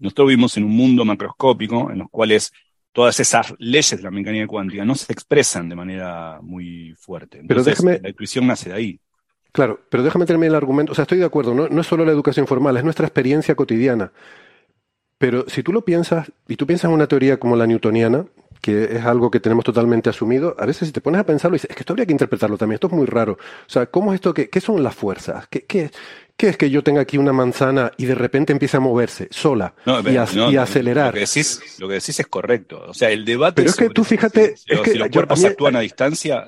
nosotros 0.00 0.28
vivimos 0.28 0.56
en 0.56 0.64
un 0.64 0.76
mundo 0.76 1.04
macroscópico 1.04 1.90
en 1.90 1.98
los 2.00 2.10
cuales 2.10 2.52
todas 2.92 3.20
esas 3.20 3.54
leyes 3.58 3.96
de 3.96 4.02
la 4.02 4.10
mecánica 4.10 4.46
cuántica 4.46 4.84
no 4.84 4.94
se 4.94 5.12
expresan 5.12 5.68
de 5.68 5.76
manera 5.76 6.40
muy 6.42 6.94
fuerte. 6.98 7.38
Entonces, 7.38 7.76
pero 7.76 7.88
déjame, 7.88 8.02
la 8.02 8.08
intuición 8.08 8.46
nace 8.46 8.70
de 8.70 8.74
ahí. 8.74 9.00
Claro, 9.52 9.80
pero 9.88 10.02
déjame 10.02 10.26
terminar 10.26 10.50
el 10.50 10.56
argumento. 10.56 10.92
O 10.92 10.94
sea, 10.94 11.02
estoy 11.02 11.18
de 11.18 11.24
acuerdo, 11.24 11.54
no, 11.54 11.68
no 11.68 11.80
es 11.80 11.86
solo 11.86 12.04
la 12.04 12.12
educación 12.12 12.46
formal, 12.46 12.76
es 12.76 12.84
nuestra 12.84 13.06
experiencia 13.06 13.54
cotidiana. 13.54 14.12
Pero 15.18 15.44
si 15.48 15.62
tú 15.62 15.72
lo 15.72 15.84
piensas, 15.84 16.32
y 16.48 16.56
tú 16.56 16.66
piensas 16.66 16.88
en 16.88 16.94
una 16.94 17.06
teoría 17.06 17.38
como 17.38 17.54
la 17.54 17.66
newtoniana, 17.66 18.26
que 18.60 18.84
es 18.84 19.04
algo 19.04 19.30
que 19.30 19.40
tenemos 19.40 19.64
totalmente 19.64 20.10
asumido, 20.10 20.54
a 20.58 20.66
veces 20.66 20.88
si 20.88 20.92
te 20.92 21.00
pones 21.00 21.20
a 21.20 21.24
pensarlo, 21.24 21.54
dices, 21.54 21.70
es 21.70 21.76
que 21.76 21.82
esto 21.82 21.92
habría 21.92 22.06
que 22.06 22.12
interpretarlo 22.12 22.56
también, 22.58 22.76
esto 22.76 22.86
es 22.86 22.92
muy 22.92 23.06
raro. 23.06 23.32
O 23.32 23.70
sea, 23.70 23.86
¿cómo 23.86 24.12
es 24.12 24.16
esto? 24.16 24.34
¿Qué, 24.34 24.48
qué 24.48 24.60
son 24.60 24.82
las 24.82 24.94
fuerzas? 24.94 25.46
¿Qué, 25.48 25.64
qué, 25.64 25.90
¿Qué 26.40 26.48
es 26.48 26.56
que 26.56 26.70
yo 26.70 26.82
tenga 26.82 27.02
aquí 27.02 27.18
una 27.18 27.34
manzana 27.34 27.92
y 27.98 28.06
de 28.06 28.14
repente 28.14 28.50
empiece 28.54 28.78
a 28.78 28.80
moverse 28.80 29.28
sola 29.30 29.74
No, 29.84 30.00
y, 30.00 30.16
a, 30.16 30.24
no, 30.34 30.50
y 30.50 30.54
no, 30.54 30.62
acelerar? 30.62 31.08
Lo 31.08 31.12
que, 31.12 31.20
decís, 31.20 31.60
lo 31.78 31.86
que 31.86 31.94
decís 31.94 32.18
es 32.18 32.26
correcto. 32.28 32.82
O 32.88 32.94
sea, 32.94 33.10
el 33.10 33.26
debate. 33.26 33.56
Pero 33.56 33.68
es 33.68 33.76
que 33.76 33.90
tú 33.90 34.04
fíjate, 34.04 34.56
si, 34.56 34.72
es 34.72 34.78
si 34.78 34.84
que 34.92 34.94
los 34.98 35.08
yo- 35.08 35.12
cuerpos 35.12 35.38
a 35.40 35.42
mí- 35.42 35.48
actúan 35.48 35.76
a 35.76 35.80
distancia. 35.80 36.46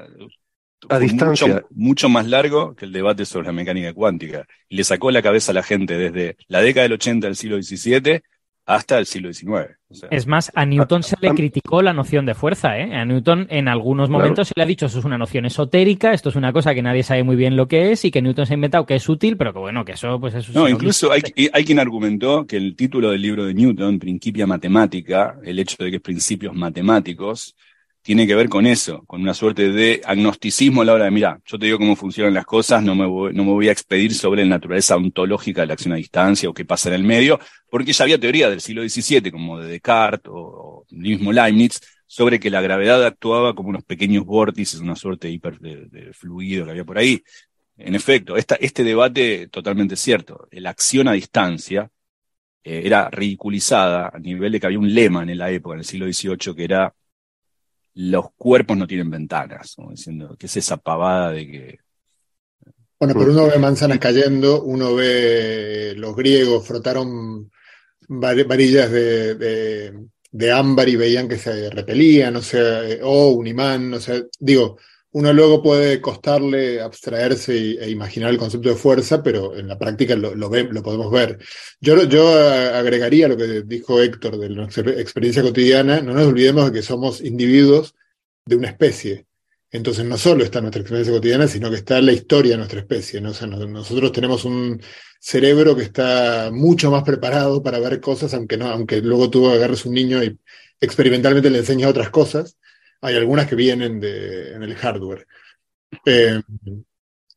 A 0.89 0.99
distancia. 0.99 1.47
Mucho, 1.47 1.67
mucho 1.75 2.09
más 2.09 2.27
largo 2.27 2.75
que 2.75 2.87
el 2.87 2.93
debate 2.93 3.27
sobre 3.27 3.49
la 3.49 3.53
mecánica 3.53 3.93
cuántica. 3.93 4.47
Y 4.71 4.77
le 4.77 4.85
sacó 4.85 5.11
la 5.11 5.21
cabeza 5.21 5.53
a 5.53 5.55
la 5.57 5.63
gente 5.63 5.99
desde 5.99 6.39
la 6.49 6.63
década 6.63 6.85
del 6.85 6.95
80 6.95 7.27
del 7.27 7.37
siglo 7.37 7.63
XVII 7.63 8.23
hasta 8.65 8.99
el 8.99 9.07
siglo 9.07 9.33
XIX. 9.33 9.77
O 9.89 9.95
sea, 9.95 10.09
Es 10.11 10.27
más, 10.27 10.51
a 10.55 10.65
Newton 10.65 11.03
se 11.03 11.17
le 11.21 11.31
criticó 11.31 11.83
la 11.83 11.93
noción 11.93 12.25
de 12.27 12.35
fuerza, 12.35 12.79
¿eh? 12.79 12.95
A 12.95 13.05
Newton 13.05 13.47
en 13.51 13.69
algunos 13.69 14.09
Claro. 14.09 14.21
momentos 14.23 14.49
se 14.49 14.55
le 14.57 14.63
ha 14.63 14.67
dicho 14.67 14.87
eso 14.87 15.01
es 15.01 15.05
una 15.05 15.19
noción 15.19 15.45
esotérica, 15.47 16.13
esto 16.13 16.29
es 16.29 16.37
una 16.37 16.53
cosa 16.53 16.75
que 16.75 16.83
nadie 16.83 17.03
sabe 17.03 17.25
muy 17.25 17.37
bien 17.37 17.57
lo 17.57 17.67
que 17.69 17.93
es 17.93 18.05
y 18.05 18.11
que 18.11 18.23
Newton 18.23 18.47
se 18.47 18.55
ha 18.55 18.57
inventado 18.57 18.87
que 18.87 18.95
es 18.95 19.09
útil, 19.09 19.37
pero 19.37 19.53
que 19.53 19.59
bueno, 19.59 19.85
que 19.85 19.93
eso 19.93 20.19
pues 20.21 20.35
eso 20.35 20.53
No, 20.55 20.67
es 20.67 20.73
incluso 20.75 21.11
hay, 21.13 21.23
hay 21.53 21.65
quien 21.65 21.79
argumentó 21.81 22.47
que 22.47 22.57
el 22.57 22.77
título 22.77 23.11
del 23.11 23.21
libro 23.23 23.45
de 23.45 23.55
Newton, 23.55 23.99
Principia 23.99 24.47
Matemática, 24.47 25.37
el 25.45 25.59
hecho 25.59 25.77
de 25.83 25.91
que 25.91 25.97
es 25.97 26.03
principios 26.03 26.55
matemáticos, 26.55 27.55
tiene 28.03 28.27
que 28.27 28.35
ver 28.35 28.49
con 28.49 28.67
eso, 28.67 29.05
con 29.07 29.23
una 29.23 29.33
suerte 29.33 29.71
de 29.71 30.03
agnosticismo 30.05 30.83
a 30.83 30.85
la 30.85 30.95
hora 30.95 31.05
de, 31.05 31.11
mira, 31.13 31.41
yo 31.45 31.59
te 31.59 31.67
digo 31.67 31.79
cómo 31.79 31.97
funcionan 31.97 32.35
las 32.35 32.45
cosas, 32.45 32.83
no 32.83 32.95
me 32.95 33.07
voy, 33.07 33.33
no 33.33 33.45
me 33.45 33.53
voy 33.53 33.69
a 33.69 33.73
expedir 33.73 34.15
sobre 34.15 34.43
la 34.43 34.51
naturaleza 34.51 34.97
ontológica 34.97 35.61
de 35.63 35.69
la 35.69 35.75
acción 35.75 35.93
a 35.95 35.97
distancia 35.97 36.49
o 36.49 36.55
qué 36.55 36.65
pasa 36.65 36.89
en 36.89 36.97
el 36.97 37.05
medio, 37.05 37.39
porque 37.71 37.93
ya 37.93 38.05
había 38.05 38.19
teoría 38.19 38.51
del 38.51 38.61
siglo 38.61 38.83
XVII, 38.87 39.31
como 39.31 39.59
de 39.61 39.69
Descartes 39.69 40.31
o, 40.33 40.85
o 40.85 40.87
mismo 40.91 41.33
Leibniz, 41.33 41.81
sobre 42.07 42.39
que 42.41 42.51
la 42.51 42.61
gravedad 42.61 43.05
actuaba 43.05 43.55
como 43.55 43.71
unos 43.71 43.85
pequeños 43.85 44.25
vórtices, 44.27 44.81
una 44.81 44.97
suerte 44.97 45.29
de, 45.29 45.35
hiper, 45.35 45.59
de 45.61 46.13
fluido 46.13 46.65
que 46.65 46.73
había 46.73 46.85
por 46.85 46.99
ahí. 46.99 47.23
En 47.77 47.95
efecto, 47.95 48.37
esta, 48.37 48.57
este 48.57 48.85
debate 48.85 49.49
totalmente 49.49 49.97
cierto. 49.97 50.47
La 50.53 50.71
acción 50.71 51.09
a 51.09 51.13
distancia 51.13 51.91
eh, 52.65 52.83
era 52.85 53.11
ridiculizada 53.11 54.11
a 54.13 54.19
nivel 54.19 54.53
de 54.53 54.61
que 54.61 54.67
había 54.67 54.79
un 54.79 54.93
lema 54.93 55.23
en 55.23 55.39
la 55.39 55.51
época, 55.51 55.75
en 55.75 55.81
el 55.81 55.85
siglo 55.85 56.07
XVIII, 56.07 56.55
que 56.55 56.65
era 56.65 56.95
los 57.95 58.27
cuerpos 58.37 58.77
no 58.77 58.87
tienen 58.87 59.11
ventanas, 59.11 59.75
como 59.77 59.91
diciendo 59.91 60.35
que 60.39 60.47
es 60.47 60.57
esa 60.57 60.77
pavada 60.77 61.31
de 61.33 61.47
que 61.47 61.79
Bueno, 62.99 63.15
pero 63.19 63.33
uno 63.33 63.47
ve 63.49 63.59
manzanas 63.59 63.99
cayendo, 63.99 64.63
uno 64.63 64.95
ve 64.95 65.95
los 65.97 66.15
griegos 66.17 66.67
frotaron 66.67 67.51
var- 68.09 68.45
varillas 68.47 68.91
de, 68.91 69.35
de- 69.35 70.07
de 70.31 70.51
ámbar 70.53 70.89
y 70.89 70.97
veían 70.97 71.29
que 71.29 71.37
se 71.37 71.69
repelían, 71.69 72.37
o 72.37 72.43
sea, 72.43 72.89
eh, 72.89 73.01
o 73.03 73.29
un 73.33 73.47
imán, 73.47 73.93
o 73.93 74.01
sea, 74.01 74.23
digo, 74.41 74.79
uno 75.13 75.33
luego 75.33 75.63
puede 75.63 76.01
costarle 76.01 76.81
abstraerse 76.81 77.55
e 77.83 77.91
imaginar 77.91 78.31
el 78.31 78.39
concepto 78.39 78.71
de 78.71 78.77
fuerza, 78.77 79.23
pero 79.23 79.57
en 79.57 79.69
la 79.69 79.79
práctica 79.79 80.17
lo, 80.17 80.35
lo, 80.35 80.49
ve- 80.49 80.69
lo 80.71 80.83
podemos 80.83 81.11
ver. 81.11 81.39
Yo, 81.81 82.05
yo 82.05 82.33
agregaría 82.75 83.29
lo 83.29 83.37
que 83.37 83.63
dijo 83.63 84.01
Héctor 84.01 84.39
de 84.39 84.49
nuestra 84.49 84.91
experiencia 84.93 85.43
cotidiana, 85.43 86.01
no 86.01 86.15
nos 86.15 86.27
olvidemos 86.27 86.67
de 86.67 86.73
que 86.73 86.83
somos 86.83 87.21
individuos 87.21 87.95
de 88.47 88.57
una 88.57 88.69
especie. 88.69 89.27
Entonces 89.71 90.05
no 90.05 90.19
solo 90.19 90.45
está 90.45 90.61
nuestra 90.61 90.81
experiencia 90.83 91.15
cotidiana, 91.15 91.49
sino 91.49 91.71
que 91.71 91.77
está 91.77 92.01
la 92.03 92.13
historia 92.13 92.53
de 92.53 92.59
nuestra 92.59 92.81
especie. 92.81 93.21
¿no? 93.21 93.31
O 93.31 93.35
sea, 93.35 93.47
no- 93.47 93.67
nosotros 93.67 94.13
tenemos 94.13 94.45
un 94.45 94.81
cerebro 95.21 95.77
que 95.77 95.83
está 95.83 96.51
mucho 96.53 96.91
más 96.91 97.03
preparado 97.05 97.63
para 97.63 97.79
ver 97.79 98.01
cosas, 98.01 98.35
aunque 98.35 98.57
no, 98.57 98.67
aunque 98.69 99.01
luego 99.01 99.31
tú 99.31 99.49
agarres 99.49 99.85
un 99.87 99.95
niño 99.95 100.23
y 100.23 100.39
experimentalmente 100.81 101.51
le 101.51 101.59
enseñas 101.59 101.91
otras 101.91 102.11
cosas. 102.11 102.57
Hay 103.03 103.17
algunas 103.17 103.47
que 103.49 103.57
vienen 103.57 104.01
de, 104.01 104.55
en 104.55 104.63
el 104.63 104.75
hardware. 104.77 105.27
Eh, 106.07 106.43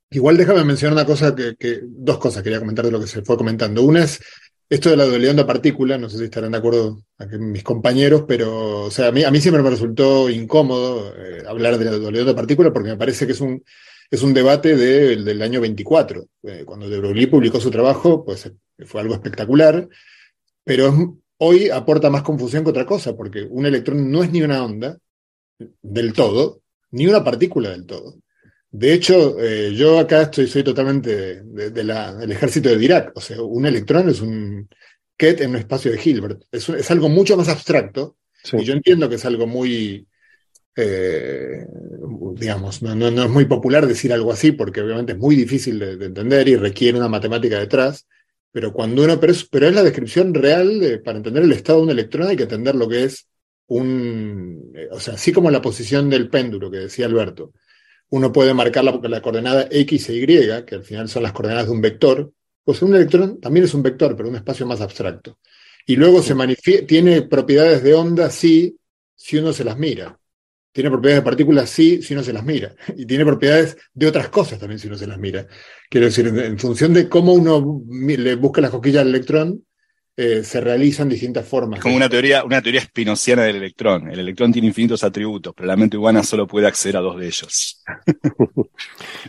igual 0.09 0.37
déjame 0.37 0.63
mencionar 0.63 0.93
una 0.93 1.05
cosa 1.05 1.35
que, 1.35 1.55
que- 1.57 1.81
dos 1.83 2.17
cosas 2.19 2.43
quería 2.43 2.59
comentar 2.59 2.85
de 2.85 2.91
lo 2.91 2.99
que 2.99 3.07
se 3.07 3.21
fue 3.23 3.37
comentando. 3.37 3.83
Una 3.83 4.03
es 4.03 4.21
esto 4.69 4.89
de 4.89 4.97
la 4.97 5.05
dualidad 5.05 5.31
onda 5.31 5.45
partícula, 5.47 5.97
no 5.97 6.09
sé 6.09 6.17
si 6.17 6.23
estarán 6.25 6.51
de 6.51 6.57
acuerdo 6.57 7.03
aquí 7.17 7.37
mis 7.37 7.63
compañeros, 7.63 8.23
pero 8.27 8.83
o 8.85 8.91
sea, 8.91 9.07
a 9.09 9.11
mí, 9.11 9.23
a 9.23 9.31
mí 9.31 9.39
siempre 9.41 9.61
me 9.63 9.69
resultó 9.69 10.29
incómodo 10.29 11.13
eh, 11.15 11.43
hablar 11.47 11.77
de 11.77 11.85
la 11.85 11.91
dualidad 11.91 12.23
onda 12.27 12.35
partícula 12.35 12.73
porque 12.73 12.89
me 12.89 12.97
parece 12.97 13.25
que 13.27 13.33
es 13.33 13.41
un, 13.41 13.63
es 14.09 14.23
un 14.23 14.33
debate 14.33 14.75
de- 14.75 15.17
del 15.23 15.41
año 15.41 15.61
24. 15.61 16.25
Eh, 16.43 16.63
cuando 16.65 16.89
de 16.89 16.97
Broglie 16.99 17.27
publicó 17.27 17.59
su 17.59 17.69
trabajo, 17.71 18.23
pues 18.25 18.45
eh, 18.47 18.53
fue 18.85 19.01
algo 19.01 19.13
espectacular, 19.13 19.87
pero 20.63 20.87
es- 20.89 20.95
hoy 21.37 21.69
aporta 21.69 22.09
más 22.09 22.23
confusión 22.23 22.63
que 22.63 22.69
otra 22.71 22.85
cosa, 22.85 23.15
porque 23.15 23.43
un 23.49 23.65
electrón 23.65 24.11
no 24.11 24.23
es 24.23 24.31
ni 24.31 24.41
una 24.43 24.63
onda 24.63 24.97
del 25.81 26.13
todo, 26.13 26.61
ni 26.91 27.07
una 27.07 27.23
partícula 27.23 27.69
del 27.71 27.85
todo. 27.85 28.17
De 28.71 28.93
hecho, 28.93 29.39
eh, 29.39 29.73
yo 29.73 29.99
acá 29.99 30.23
estoy, 30.23 30.47
soy 30.47 30.63
totalmente 30.63 31.15
de- 31.15 31.43
de- 31.43 31.69
de 31.71 31.83
la- 31.83 32.13
del 32.15 32.31
ejército 32.31 32.69
de 32.69 32.77
Dirac. 32.77 33.11
O 33.15 33.21
sea, 33.21 33.41
un 33.41 33.65
electrón 33.65 34.09
es 34.09 34.19
un 34.21 34.67
ket 35.17 35.39
en 35.41 35.51
un 35.51 35.55
espacio 35.57 35.91
de 35.91 35.99
Hilbert. 36.03 36.43
Es, 36.51 36.67
es 36.69 36.91
algo 36.91 37.07
mucho 37.07 37.37
más 37.37 37.47
abstracto. 37.47 38.17
Sí. 38.43 38.57
Y 38.59 38.63
yo 38.65 38.73
entiendo 38.73 39.07
que 39.07 39.15
es 39.15 39.25
algo 39.25 39.47
muy, 39.47 40.05
eh, 40.75 41.65
digamos, 42.35 42.81
no, 42.81 42.95
no- 42.95 43.11
no 43.11 43.23
es 43.23 43.29
muy 43.29 43.45
popular 43.45 43.87
decir 43.87 44.11
algo 44.11 44.31
así 44.31 44.51
porque 44.51 44.81
obviamente 44.81 45.13
es 45.13 45.17
muy 45.17 45.35
difícil 45.35 45.79
de, 45.79 45.95
de 45.97 46.05
entender 46.07 46.47
y 46.49 46.55
requiere 46.57 46.97
una 46.97 47.07
matemática 47.07 47.59
detrás. 47.59 48.05
Pero 48.51 48.71
cuando 48.73 49.03
uno, 49.03 49.19
pero 49.19 49.31
es, 49.33 49.45
pero 49.45 49.67
es 49.67 49.75
la 49.75 49.83
descripción 49.83 50.33
real 50.33 50.79
de- 50.79 50.99
para 50.99 51.17
entender 51.17 51.43
el 51.43 51.51
estado 51.53 51.79
de 51.79 51.83
un 51.85 51.89
electrón 51.91 52.27
hay 52.27 52.35
que 52.35 52.43
entender 52.43 52.75
lo 52.75 52.87
que 52.89 53.03
es 53.05 53.27
un, 53.67 54.71
eh, 54.75 54.87
o 54.91 54.99
sea, 54.99 55.15
así 55.15 55.31
como 55.31 55.49
la 55.51 55.61
posición 55.61 56.09
del 56.09 56.29
péndulo 56.29 56.69
que 56.71 56.77
decía 56.79 57.05
Alberto, 57.05 57.53
uno 58.09 58.31
puede 58.31 58.53
marcar 58.53 58.83
la, 58.83 58.99
la 59.03 59.21
coordenada 59.21 59.67
X 59.71 60.09
e 60.09 60.15
Y, 60.15 60.25
que 60.65 60.75
al 60.75 60.83
final 60.83 61.09
son 61.09 61.23
las 61.23 61.33
coordenadas 61.33 61.65
de 61.67 61.71
un 61.71 61.81
vector, 61.81 62.31
pues 62.63 62.81
un 62.81 62.95
electrón 62.95 63.39
también 63.39 63.65
es 63.65 63.73
un 63.73 63.83
vector, 63.83 64.15
pero 64.15 64.29
un 64.29 64.35
espacio 64.35 64.65
más 64.65 64.81
abstracto. 64.81 65.39
Y 65.85 65.95
luego 65.95 66.21
se 66.21 66.35
manifie- 66.35 66.85
tiene 66.87 67.23
propiedades 67.23 67.83
de 67.83 67.93
onda 67.93 68.29
sí, 68.29 68.77
si 69.15 69.37
uno 69.37 69.53
se 69.53 69.63
las 69.63 69.77
mira. 69.77 70.19
Tiene 70.71 70.89
propiedades 70.89 71.23
de 71.23 71.25
partículas 71.25 71.69
sí, 71.69 72.01
si 72.01 72.13
uno 72.13 72.23
se 72.23 72.33
las 72.33 72.43
mira. 72.43 72.75
Y 72.97 73.05
tiene 73.05 73.23
propiedades 73.25 73.77
de 73.93 74.07
otras 74.07 74.29
cosas 74.29 74.59
también 74.59 74.79
si 74.79 74.87
uno 74.87 74.97
se 74.97 75.07
las 75.07 75.17
mira. 75.17 75.47
Quiero 75.89 76.07
decir, 76.07 76.27
en, 76.27 76.39
en 76.39 76.59
función 76.59 76.93
de 76.93 77.07
cómo 77.07 77.33
uno 77.33 77.83
le 77.87 78.35
busca 78.35 78.61
las 78.61 78.71
cosquillas 78.71 79.03
al 79.03 79.09
electrón, 79.09 79.63
eh, 80.17 80.43
se 80.43 80.61
realizan 80.61 81.09
distintas 81.09 81.47
formas. 81.47 81.79
es 81.79 81.83
como 81.83 81.95
una 81.95 82.09
teoría, 82.09 82.43
una 82.43 82.61
teoría 82.61 82.81
espinociana 82.81 83.43
del 83.43 83.57
electrón. 83.57 84.09
El 84.09 84.19
electrón 84.19 84.51
tiene 84.51 84.67
infinitos 84.69 85.03
atributos, 85.03 85.53
pero 85.55 85.67
la 85.67 85.75
mente 85.75 85.97
humana 85.97 86.23
solo 86.23 86.47
puede 86.47 86.67
acceder 86.67 86.97
a 86.97 87.01
dos 87.01 87.19
de 87.19 87.27
ellos. 87.27 87.83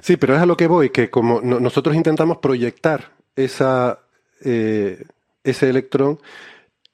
Sí, 0.03 0.17
pero 0.17 0.35
es 0.37 0.41
a 0.43 0.47
lo 0.47 0.57
que 0.57 0.67
voy, 0.67 0.91
que 0.91 1.11
como 1.11 1.41
no- 1.41 1.61
nosotros 1.61 1.97
intentamos 1.97 2.39
proyectar 2.39 3.11
esa, 3.35 4.01
eh, 4.45 5.05
ese 5.45 5.69
electrón 5.71 6.19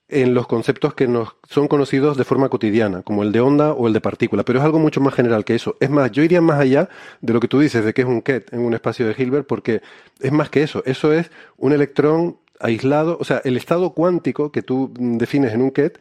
en 0.09 0.35
los 0.35 0.47
conceptos 0.47 0.95
que 0.95 1.09
nos 1.09 1.37
son 1.49 1.69
conocidos 1.69 2.19
de 2.19 2.25
forma 2.25 2.51
cotidiana, 2.51 3.03
como 3.03 3.23
el 3.23 3.33
de 3.33 3.41
onda 3.41 3.73
o 3.73 3.87
el 3.89 3.95
de 3.95 4.01
partícula, 4.03 4.45
pero 4.45 4.59
es 4.59 4.65
algo 4.65 4.79
mucho 4.79 5.01
más 5.01 5.15
general 5.15 5.45
que 5.45 5.55
eso. 5.55 5.77
Es 5.81 5.91
más, 5.91 6.13
yo 6.13 6.23
iría 6.23 6.41
más 6.43 6.61
allá 6.61 6.89
de 7.23 7.33
lo 7.33 7.41
que 7.41 7.49
tú 7.49 7.61
dices, 7.61 7.85
de 7.85 7.95
que 7.95 8.03
es 8.03 8.09
un 8.09 8.23
ket 8.23 8.53
en 8.53 8.61
un 8.61 8.75
espacio 8.75 9.07
de 9.09 9.15
Hilbert, 9.17 9.47
porque 9.47 9.83
es 10.21 10.33
más 10.33 10.51
que 10.51 10.63
eso. 10.63 10.83
Eso 10.87 11.13
es 11.15 11.31
un 11.57 11.73
electrón 11.73 12.39
aislado, 12.63 13.19
o 13.21 13.25
sea, 13.25 13.41
el 13.45 13.57
estado 13.57 13.91
cuántico 13.93 14.53
que 14.53 14.63
tú 14.63 14.93
defines 14.97 15.53
en 15.53 15.63
un 15.63 15.71
ket 15.71 15.99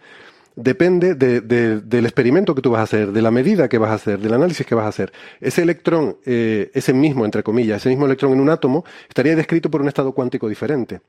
depende 0.55 1.15
de- 1.15 1.41
de- 1.41 1.79
del 1.81 2.05
experimento 2.05 2.53
que 2.55 2.61
tú 2.61 2.71
vas 2.71 2.81
a 2.81 2.83
hacer, 2.83 3.11
de 3.13 3.21
la 3.21 3.31
medida 3.31 3.69
que 3.69 3.77
vas 3.77 3.91
a 3.91 3.95
hacer, 3.95 4.19
del 4.19 4.33
análisis 4.33 4.65
que 4.65 4.75
vas 4.75 4.85
a 4.85 4.89
hacer. 4.89 5.11
Ese 5.39 5.61
electrón, 5.63 6.17
eh, 6.25 6.71
ese 6.73 6.93
mismo, 6.93 7.25
entre 7.25 7.43
comillas, 7.43 7.77
ese 7.81 7.89
mismo 7.89 8.05
electrón 8.05 8.33
en 8.33 8.41
un 8.41 8.49
átomo, 8.49 8.83
estaría 9.09 9.35
descrito 9.35 9.71
por 9.71 9.81
un 9.81 9.87
estado 9.87 10.11
cuántico 10.13 10.49
diferente. 10.49 11.01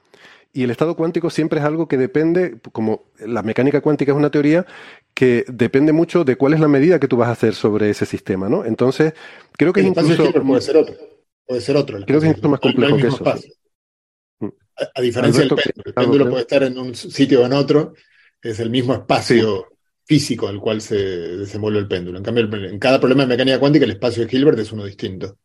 Y 0.54 0.64
el 0.64 0.70
estado 0.70 0.96
cuántico 0.96 1.30
siempre 1.30 1.60
es 1.60 1.64
algo 1.64 1.88
que 1.88 1.96
depende, 1.96 2.56
como 2.72 3.04
la 3.18 3.42
mecánica 3.42 3.80
cuántica 3.80 4.12
es 4.12 4.18
una 4.18 4.30
teoría 4.30 4.66
que 5.14 5.44
depende 5.48 5.92
mucho 5.92 6.24
de 6.24 6.36
cuál 6.36 6.52
es 6.54 6.60
la 6.60 6.68
medida 6.68 7.00
que 7.00 7.08
tú 7.08 7.16
vas 7.16 7.28
a 7.28 7.32
hacer 7.32 7.54
sobre 7.54 7.90
ese 7.90 8.04
sistema, 8.06 8.48
¿no? 8.50 8.64
Entonces, 8.64 9.14
creo 9.56 9.72
que 9.72 9.80
el 9.80 9.86
es 9.86 9.92
incluso... 9.96 10.30
Puede 10.42 10.60
ser 10.60 10.76
otro. 10.76 10.94
Puede 11.46 11.60
ser 11.62 11.76
otro. 11.76 11.98
Creo 12.06 12.20
que 12.20 12.26
es 12.26 12.30
incluso 12.32 12.48
más 12.50 12.60
complejo 12.60 12.96
que 12.96 13.06
eso. 13.08 13.16
espacio. 13.16 13.52
A, 14.82 14.98
a 14.98 15.02
diferencia 15.02 15.42
Alberto, 15.42 15.56
del 15.56 15.64
péndulo, 15.64 15.84
el 15.86 15.94
péndulo 15.94 16.30
puede 16.30 16.42
estar 16.42 16.62
en 16.62 16.78
un 16.78 16.94
sitio 16.94 17.42
o 17.42 17.46
en 17.46 17.52
otro, 17.52 17.94
es 18.42 18.60
el 18.60 18.70
mismo 18.70 18.94
espacio 18.94 19.68
físico 20.04 20.48
al 20.48 20.60
cual 20.60 20.80
se 20.80 20.96
desenvuelve 20.96 21.78
el 21.78 21.88
péndulo. 21.88 22.18
En 22.18 22.24
cambio, 22.24 22.48
en 22.52 22.78
cada 22.78 22.98
problema 23.00 23.22
de 23.22 23.28
mecánica 23.28 23.58
cuántica, 23.58 23.84
el 23.84 23.92
espacio 23.92 24.26
de 24.26 24.36
Hilbert 24.36 24.58
es 24.58 24.72
uno 24.72 24.84
distinto. 24.84 25.38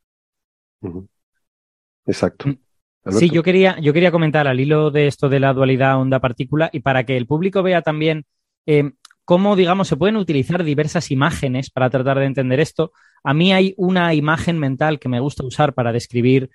Exacto. 2.05 2.45
Sí, 2.45 2.59
Alberto. 3.03 3.35
yo 3.35 3.43
quería, 3.43 3.79
yo 3.79 3.93
quería 3.93 4.11
comentar 4.11 4.47
al 4.47 4.59
hilo 4.59 4.91
de 4.91 5.07
esto 5.07 5.29
de 5.29 5.39
la 5.39 5.53
dualidad 5.53 5.99
onda-partícula 5.99 6.69
y 6.73 6.81
para 6.81 7.05
que 7.05 7.15
el 7.15 7.27
público 7.27 7.63
vea 7.63 7.81
también 7.81 8.25
eh, 8.65 8.91
cómo, 9.23 9.55
digamos, 9.55 9.87
se 9.87 9.95
pueden 9.95 10.17
utilizar 10.17 10.63
diversas 10.63 11.11
imágenes 11.11 11.69
para 11.69 11.89
tratar 11.89 12.19
de 12.19 12.25
entender 12.25 12.59
esto. 12.59 12.91
A 13.27 13.33
mí 13.33 13.51
hay 13.51 13.73
una 13.75 14.13
imagen 14.13 14.57
mental 14.57 14.99
que 14.99 15.09
me 15.09 15.19
gusta 15.19 15.43
usar 15.43 15.73
para 15.73 15.91
describir 15.91 16.49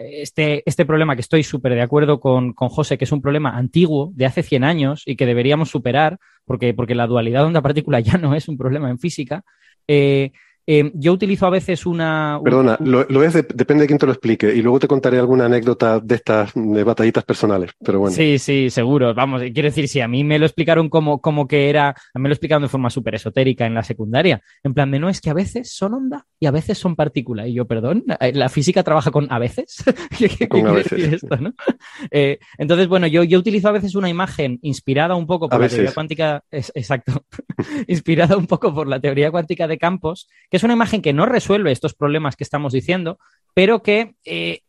este, 0.00 0.62
este 0.64 0.86
problema 0.86 1.14
que 1.14 1.20
estoy 1.20 1.42
súper 1.42 1.74
de 1.74 1.82
acuerdo 1.82 2.18
con, 2.18 2.54
con 2.54 2.70
José, 2.70 2.96
que 2.96 3.04
es 3.04 3.12
un 3.12 3.20
problema 3.20 3.58
antiguo 3.58 4.10
de 4.14 4.24
hace 4.24 4.42
100 4.42 4.64
años 4.64 5.02
y 5.04 5.16
que 5.16 5.26
deberíamos 5.26 5.68
superar 5.68 6.18
porque, 6.46 6.72
porque 6.72 6.94
la 6.94 7.06
dualidad 7.06 7.44
onda-partícula 7.44 8.00
ya 8.00 8.16
no 8.16 8.34
es 8.34 8.48
un 8.48 8.56
problema 8.56 8.88
en 8.88 8.98
física. 8.98 9.44
Eh, 9.86 10.32
Eh, 10.66 10.90
yo 10.94 11.12
utilizo 11.12 11.46
a 11.46 11.50
veces 11.50 11.86
una... 11.86 12.40
Perdona, 12.42 12.76
lo, 12.84 13.04
lo 13.08 13.22
es, 13.24 13.32
de- 13.34 13.42
depende 13.54 13.82
de 13.82 13.86
quién 13.88 13.98
te 13.98 14.06
lo 14.06 14.12
explique. 14.12 14.54
Y 14.54 14.62
luego 14.62 14.78
te 14.78 14.88
contaré 14.88 15.18
alguna 15.18 15.46
anécdota 15.46 15.98
de 16.00 16.14
estas 16.14 16.52
de 16.54 16.84
batallitas 16.84 17.24
personales. 17.24 17.72
Pero 17.84 17.98
bueno. 18.00 18.14
Sí, 18.14 18.38
sí, 18.38 18.70
seguro. 18.70 19.12
Vamos, 19.14 19.42
quiero 19.52 19.68
decir, 19.68 19.88
si 19.88 20.00
a 20.00 20.08
mí 20.08 20.22
me 20.24 20.38
lo 20.38 20.46
explicaron 20.46 20.88
como, 20.88 21.20
como 21.20 21.46
que 21.48 21.68
era, 21.68 21.88
a 21.90 21.94
mí 22.18 22.22
me 22.22 22.28
lo 22.28 22.34
explicaron 22.34 22.62
de 22.62 22.68
forma 22.68 22.90
súper 22.90 23.14
esotérica 23.16 23.66
en 23.66 23.74
la 23.74 23.82
secundaria. 23.82 24.40
En 24.62 24.74
plan 24.74 24.90
de, 24.90 24.98
no, 24.98 25.08
es 25.08 25.20
que 25.20 25.30
a 25.30 25.34
veces 25.34 25.72
son 25.74 25.94
onda 25.94 26.26
y 26.38 26.46
a 26.46 26.50
veces 26.50 26.78
son 26.78 26.94
partícula. 26.96 27.46
Y 27.48 27.54
yo, 27.54 27.66
perdón, 27.66 28.04
eh, 28.20 28.32
la 28.34 28.48
física 28.48 28.82
trabaja 28.82 29.10
con 29.10 29.26
a 29.32 29.38
veces. 29.38 29.82
¿Qué, 30.18 30.28
qué- 30.28 30.36
qué 30.38 30.48
Con 30.48 30.66
a 30.68 30.72
veces. 30.72 30.90
decir 30.98 31.14
esto, 31.14 31.36
no? 31.38 31.52
Eh, 32.10 32.38
entonces, 32.58 32.86
bueno, 32.88 33.06
yo, 33.06 33.24
yo 33.24 33.38
utilizo 33.38 33.68
a 33.68 33.72
veces 33.72 33.94
una 33.94 34.08
imagen 34.08 34.58
inspirada 34.62 35.14
un 35.16 35.26
poco 35.26 35.48
por 35.48 35.56
A 35.56 35.58
la 35.58 35.62
veces. 35.64 35.76
teoría 35.78 35.94
cuántica, 35.94 36.44
es- 36.50 36.72
exacto, 36.74 37.24
inspirada 37.88 38.36
un 38.36 38.46
poco 38.46 38.74
por 38.74 38.86
la 38.86 39.00
teoría 39.00 39.30
cuántica 39.30 39.66
de 39.66 39.78
campos, 39.78 40.28
que 40.52 40.58
es 40.58 40.64
una 40.64 40.74
imagen 40.74 41.00
que 41.00 41.14
no 41.14 41.24
resuelve 41.24 41.72
estos 41.72 41.94
problemas 41.94 42.36
que 42.36 42.44
estamos 42.44 42.74
diciendo, 42.74 43.18
pero 43.54 43.82
que 43.82 44.16
eh, 44.26 44.60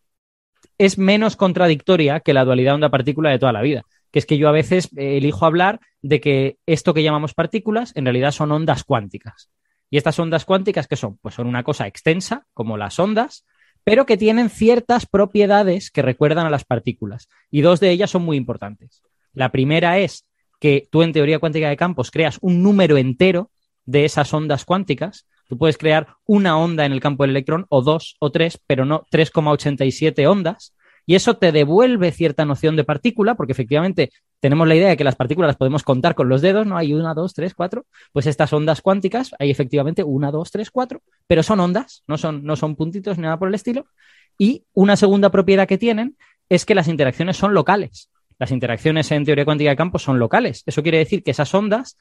es 0.78 0.98
menos 0.98 1.36
contradictoria 1.36 2.22
que 2.22 2.32
la 2.32 2.46
dualidad 2.46 2.76
onda-partícula 2.76 3.32
de 3.32 3.38
toda 3.38 3.52
la 3.52 3.62
vida. 3.62 3.84
Que 4.10 4.20
es 4.20 4.26
que 4.26 4.38
yo 4.38 4.48
a 4.48 4.54
veces 4.54 4.86
eh, 4.96 5.18
elijo 5.18 5.46
hablar 5.46 5.82
de 6.02 6.22
que 6.22 6.58
esto 6.66 6.94
que 6.94 7.04
llamamos 7.04 7.34
partículas 7.34 7.92
en 7.98 8.06
realidad 8.06 8.32
son 8.32 8.54
ondas 8.54 8.86
cuánticas. 8.86 9.50
Y 9.90 9.98
estas 9.98 10.18
ondas 10.20 10.46
cuánticas, 10.46 10.88
¿qué 10.88 10.96
son? 10.96 11.18
Pues 11.18 11.36
son 11.36 11.48
una 11.48 11.64
cosa 11.64 11.86
extensa, 11.86 12.48
como 12.54 12.78
las 12.78 12.98
ondas, 12.98 13.46
pero 13.84 14.06
que 14.06 14.16
tienen 14.16 14.50
ciertas 14.50 15.06
propiedades 15.06 15.92
que 15.92 16.02
recuerdan 16.02 16.46
a 16.46 16.50
las 16.50 16.64
partículas. 16.64 17.28
Y 17.52 17.60
dos 17.60 17.82
de 17.82 17.90
ellas 17.90 18.10
son 18.10 18.24
muy 18.24 18.38
importantes. 18.38 19.04
La 19.34 19.52
primera 19.52 19.98
es 20.00 20.26
que 20.62 20.88
tú 20.90 21.04
en 21.04 21.12
teoría 21.12 21.40
cuántica 21.40 21.68
de 21.68 21.76
campos 21.76 22.10
creas 22.10 22.38
un 22.40 22.64
número 22.64 22.96
entero 22.96 23.52
de 23.84 24.06
esas 24.06 24.34
ondas 24.34 24.64
cuánticas. 24.64 25.28
Tú 25.54 25.58
puedes 25.60 25.78
crear 25.78 26.08
una 26.26 26.58
onda 26.58 26.84
en 26.84 26.94
el 26.94 27.00
campo 27.00 27.22
del 27.22 27.30
electrón, 27.30 27.68
o 27.70 27.84
dos, 27.84 28.16
o 28.18 28.32
tres, 28.32 28.60
pero 28.66 28.86
no 28.86 29.06
3,87 29.12 30.26
ondas. 30.26 30.74
Y 31.06 31.14
eso 31.14 31.36
te 31.38 31.52
devuelve 31.52 32.12
cierta 32.12 32.44
noción 32.44 32.76
de 32.76 32.84
partícula, 32.84 33.36
porque 33.36 33.52
efectivamente 33.52 34.10
tenemos 34.40 34.68
la 34.68 34.74
idea 34.74 34.90
de 34.90 34.98
que 34.98 35.04
las 35.04 35.16
partículas 35.16 35.50
las 35.50 35.58
podemos 35.58 35.84
contar 35.84 36.16
con 36.16 36.28
los 36.28 36.42
dedos, 36.42 36.66
¿no? 36.66 36.76
Hay 36.76 36.92
una, 36.96 37.14
dos, 37.14 37.36
tres, 37.36 37.54
cuatro. 37.54 37.86
Pues 38.14 38.26
estas 38.26 38.52
ondas 38.52 38.82
cuánticas, 38.82 39.30
hay 39.38 39.52
efectivamente 39.52 40.02
una, 40.04 40.32
dos, 40.32 40.50
tres, 40.50 40.72
cuatro, 40.72 41.04
pero 41.28 41.44
son 41.44 41.60
ondas, 41.60 42.04
no 42.08 42.18
son, 42.18 42.44
no 42.44 42.56
son 42.56 42.76
puntitos 42.76 43.18
ni 43.20 43.22
nada 43.26 43.38
por 43.38 43.48
el 43.48 43.54
estilo. 43.54 43.86
Y 44.40 44.64
una 44.74 44.96
segunda 44.96 45.30
propiedad 45.30 45.68
que 45.68 45.78
tienen 45.78 46.18
es 46.50 46.66
que 46.66 46.74
las 46.74 46.88
interacciones 46.88 47.38
son 47.38 47.54
locales. 47.54 48.10
Las 48.40 48.50
interacciones 48.50 49.12
en 49.12 49.24
teoría 49.24 49.46
cuántica 49.46 49.70
de 49.70 49.76
campos 49.76 50.02
son 50.02 50.18
locales. 50.18 50.64
Eso 50.66 50.82
quiere 50.82 50.98
decir 50.98 51.22
que 51.22 51.30
esas 51.30 51.54
ondas 51.54 51.96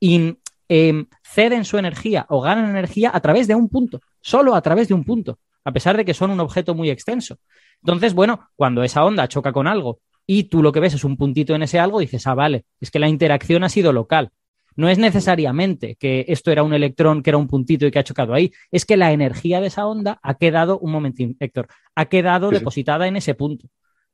in- 0.00 0.40
em, 0.72 1.06
ceden 1.24 1.64
su 1.64 1.78
energía 1.78 2.26
o 2.28 2.40
ganan 2.40 2.70
energía 2.70 3.10
a 3.12 3.20
través 3.20 3.48
de 3.48 3.56
un 3.56 3.68
punto, 3.68 4.00
solo 4.20 4.54
a 4.54 4.62
través 4.62 4.86
de 4.86 4.94
un 4.94 5.02
punto, 5.04 5.40
a 5.64 5.72
pesar 5.72 5.96
de 5.96 6.04
que 6.04 6.14
son 6.14 6.30
un 6.30 6.38
objeto 6.38 6.76
muy 6.76 6.90
extenso. 6.90 7.38
Entonces, 7.82 8.14
bueno, 8.14 8.48
cuando 8.54 8.84
esa 8.84 9.04
onda 9.04 9.26
choca 9.26 9.52
con 9.52 9.66
algo 9.66 9.98
y 10.26 10.44
tú 10.44 10.62
lo 10.62 10.70
que 10.70 10.78
ves 10.78 10.94
es 10.94 11.02
un 11.02 11.16
puntito 11.16 11.56
en 11.56 11.62
ese 11.64 11.80
algo, 11.80 11.98
dices, 11.98 12.24
ah, 12.28 12.34
vale, 12.34 12.64
es 12.80 12.90
que 12.92 13.00
la 13.00 13.08
interacción 13.08 13.64
ha 13.64 13.68
sido 13.68 13.92
local. 13.92 14.30
No 14.76 14.88
es 14.88 14.98
necesariamente 14.98 15.96
que 15.98 16.24
esto 16.28 16.52
era 16.52 16.62
un 16.62 16.72
electrón 16.72 17.22
que 17.24 17.30
era 17.30 17.38
un 17.38 17.48
puntito 17.48 17.84
y 17.86 17.90
que 17.90 17.98
ha 17.98 18.04
chocado 18.04 18.32
ahí, 18.32 18.52
es 18.70 18.86
que 18.86 18.96
la 18.96 19.10
energía 19.10 19.60
de 19.60 19.66
esa 19.66 19.86
onda 19.88 20.20
ha 20.22 20.34
quedado, 20.34 20.78
un 20.78 20.92
momentín, 20.92 21.36
Héctor, 21.40 21.66
ha 21.96 22.04
quedado 22.06 22.50
Sí, 22.50 22.54
sí. 22.54 22.58
depositada 22.60 23.08
en 23.08 23.16
ese 23.16 23.34
punto. 23.34 23.66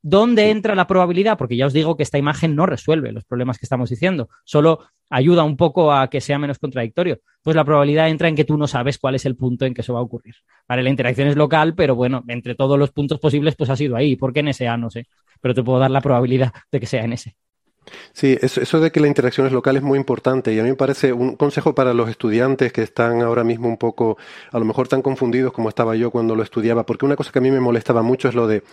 ¿Dónde 0.09 0.51
entra 0.51 0.73
la 0.73 0.87
probabilidad? 0.87 1.37
Porque 1.37 1.57
ya 1.57 1.65
os 1.65 1.73
digo 1.73 1.97
que 1.97 2.03
esta 2.03 2.17
imagen 2.17 2.55
no 2.55 2.65
resuelve 2.65 3.11
los 3.11 3.25
problemas 3.25 3.57
que 3.57 3.65
estamos 3.65 3.89
diciendo, 3.89 4.29
solo 4.45 4.79
ayuda 5.09 5.43
un 5.43 5.57
poco 5.57 5.91
a 5.91 6.09
que 6.09 6.21
sea 6.21 6.39
menos 6.39 6.59
contradictorio. 6.59 7.19
Pues 7.41 7.57
la 7.57 7.65
probabilidad 7.65 8.07
entra 8.07 8.29
en 8.29 8.35
que 8.37 8.45
tú 8.45 8.57
no 8.57 8.67
sabes 8.67 8.99
cuál 8.99 9.15
es 9.15 9.25
el 9.25 9.35
punto 9.35 9.65
en 9.65 9.73
que 9.73 9.81
eso 9.81 9.93
va 9.93 9.99
a 9.99 10.03
ocurrir. 10.03 10.35
Vale, 10.65 10.81
la 10.81 10.89
interacción 10.91 11.27
es 11.27 11.35
local, 11.35 11.75
pero 11.75 11.93
bueno, 11.93 12.23
entre 12.29 12.55
todos 12.55 12.79
los 12.79 12.91
puntos 12.91 13.19
posibles, 13.19 13.57
pues 13.57 13.69
ha 13.69 13.75
sido 13.75 13.97
ahí. 13.97 14.15
¿Por 14.15 14.31
qué 14.31 14.39
en 14.39 14.47
ese 14.47 14.69
A? 14.69 14.77
No 14.77 14.89
sé. 14.89 15.07
Pero 15.41 15.53
te 15.53 15.61
puedo 15.61 15.77
dar 15.77 15.91
la 15.91 15.99
probabilidad 15.99 16.53
de 16.71 16.79
que 16.79 16.85
sea 16.85 17.03
en 17.03 17.11
ese. 17.11 17.35
Sí, 18.13 18.37
eso, 18.41 18.61
eso 18.61 18.79
de 18.79 18.91
que 18.91 19.01
la 19.01 19.07
interacción 19.07 19.45
es 19.45 19.51
local 19.51 19.75
es 19.75 19.83
muy 19.83 19.97
importante 19.97 20.53
y 20.53 20.59
a 20.59 20.63
mí 20.63 20.69
me 20.69 20.75
parece 20.75 21.11
un 21.11 21.35
consejo 21.35 21.75
para 21.75 21.93
los 21.93 22.09
estudiantes 22.09 22.71
que 22.71 22.81
están 22.81 23.21
ahora 23.21 23.43
mismo 23.43 23.67
un 23.67 23.77
poco, 23.77 24.17
a 24.51 24.59
lo 24.59 24.65
mejor 24.65 24.87
tan 24.87 25.01
confundidos 25.01 25.53
como 25.53 25.69
estaba 25.69 25.95
yo 25.95 26.11
cuando 26.11 26.35
lo 26.35 26.43
estudiaba, 26.43 26.85
porque 26.85 27.05
una 27.05 27.15
cosa 27.15 27.31
que 27.31 27.39
a 27.39 27.41
mí 27.41 27.51
me 27.51 27.61
molestaba 27.61 28.01
mucho 28.01 28.27
es 28.27 28.35
lo 28.35 28.47
de 28.47 28.63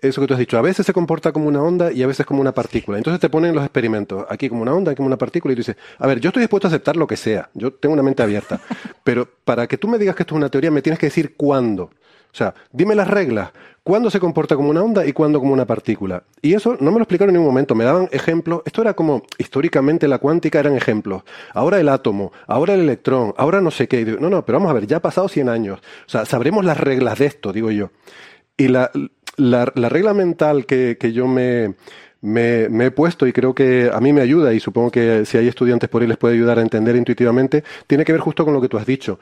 eso 0.00 0.20
que 0.20 0.26
tú 0.26 0.34
has 0.34 0.40
dicho, 0.40 0.58
a 0.58 0.62
veces 0.62 0.84
se 0.84 0.92
comporta 0.92 1.32
como 1.32 1.48
una 1.48 1.62
onda 1.62 1.92
y 1.92 2.02
a 2.02 2.06
veces 2.06 2.26
como 2.26 2.40
una 2.40 2.52
partícula. 2.52 2.98
Entonces 2.98 3.20
te 3.20 3.28
ponen 3.28 3.54
los 3.54 3.64
experimentos, 3.64 4.26
aquí 4.28 4.48
como 4.48 4.62
una 4.62 4.74
onda, 4.74 4.92
aquí 4.92 4.96
como 4.96 5.06
una 5.06 5.18
partícula, 5.18 5.52
y 5.52 5.56
tú 5.56 5.60
dices, 5.60 5.76
a 5.98 6.06
ver, 6.06 6.20
yo 6.20 6.28
estoy 6.28 6.42
dispuesto 6.42 6.68
a 6.68 6.70
aceptar 6.70 6.96
lo 6.96 7.06
que 7.06 7.16
sea, 7.16 7.50
yo 7.54 7.72
tengo 7.72 7.92
una 7.92 8.02
mente 8.02 8.22
abierta, 8.22 8.60
pero 9.04 9.28
para 9.44 9.66
que 9.66 9.78
tú 9.78 9.88
me 9.88 9.98
digas 9.98 10.14
que 10.16 10.22
esto 10.22 10.34
es 10.34 10.38
una 10.38 10.50
teoría, 10.50 10.70
me 10.70 10.82
tienes 10.82 10.98
que 10.98 11.06
decir 11.06 11.34
cuándo. 11.36 11.90
O 12.32 12.38
sea, 12.38 12.54
dime 12.70 12.94
las 12.94 13.08
reglas, 13.08 13.50
cuándo 13.82 14.10
se 14.10 14.20
comporta 14.20 14.56
como 14.56 14.68
una 14.68 14.82
onda 14.82 15.06
y 15.06 15.14
cuándo 15.14 15.40
como 15.40 15.54
una 15.54 15.64
partícula. 15.64 16.24
Y 16.42 16.52
eso 16.52 16.76
no 16.80 16.90
me 16.90 16.98
lo 16.98 17.04
explicaron 17.04 17.30
en 17.30 17.40
ningún 17.40 17.48
momento, 17.48 17.74
me 17.74 17.84
daban 17.84 18.10
ejemplos, 18.12 18.60
esto 18.66 18.82
era 18.82 18.92
como, 18.92 19.22
históricamente 19.38 20.06
la 20.06 20.18
cuántica 20.18 20.60
eran 20.60 20.76
ejemplos, 20.76 21.22
ahora 21.54 21.80
el 21.80 21.88
átomo, 21.88 22.32
ahora 22.46 22.74
el 22.74 22.80
electrón, 22.80 23.32
ahora 23.38 23.62
no 23.62 23.70
sé 23.70 23.88
qué, 23.88 24.04
no, 24.04 24.28
no, 24.28 24.44
pero 24.44 24.58
vamos 24.58 24.70
a 24.70 24.74
ver, 24.74 24.86
ya 24.86 24.98
ha 24.98 25.00
pasado 25.00 25.28
100 25.28 25.48
años, 25.48 25.80
o 26.06 26.10
sea, 26.10 26.26
sabremos 26.26 26.62
las 26.64 26.78
reglas 26.78 27.18
de 27.20 27.26
esto, 27.26 27.54
digo 27.54 27.70
yo. 27.70 27.90
Y 28.58 28.68
la, 28.68 28.90
la, 29.36 29.72
la 29.74 29.88
regla 29.88 30.14
mental 30.14 30.66
que, 30.66 30.96
que 30.98 31.12
yo 31.12 31.26
me, 31.26 31.74
me, 32.20 32.68
me 32.68 32.86
he 32.86 32.90
puesto 32.90 33.26
y 33.26 33.32
creo 33.32 33.54
que 33.54 33.90
a 33.92 34.00
mí 34.00 34.12
me 34.12 34.20
ayuda 34.20 34.52
y 34.52 34.60
supongo 34.60 34.90
que 34.90 35.24
si 35.24 35.38
hay 35.38 35.48
estudiantes 35.48 35.88
por 35.88 36.02
ahí 36.02 36.08
les 36.08 36.16
puede 36.16 36.34
ayudar 36.34 36.58
a 36.58 36.62
entender 36.62 36.96
intuitivamente, 36.96 37.64
tiene 37.86 38.04
que 38.04 38.12
ver 38.12 38.20
justo 38.20 38.44
con 38.44 38.54
lo 38.54 38.60
que 38.60 38.68
tú 38.68 38.78
has 38.78 38.86
dicho. 38.86 39.18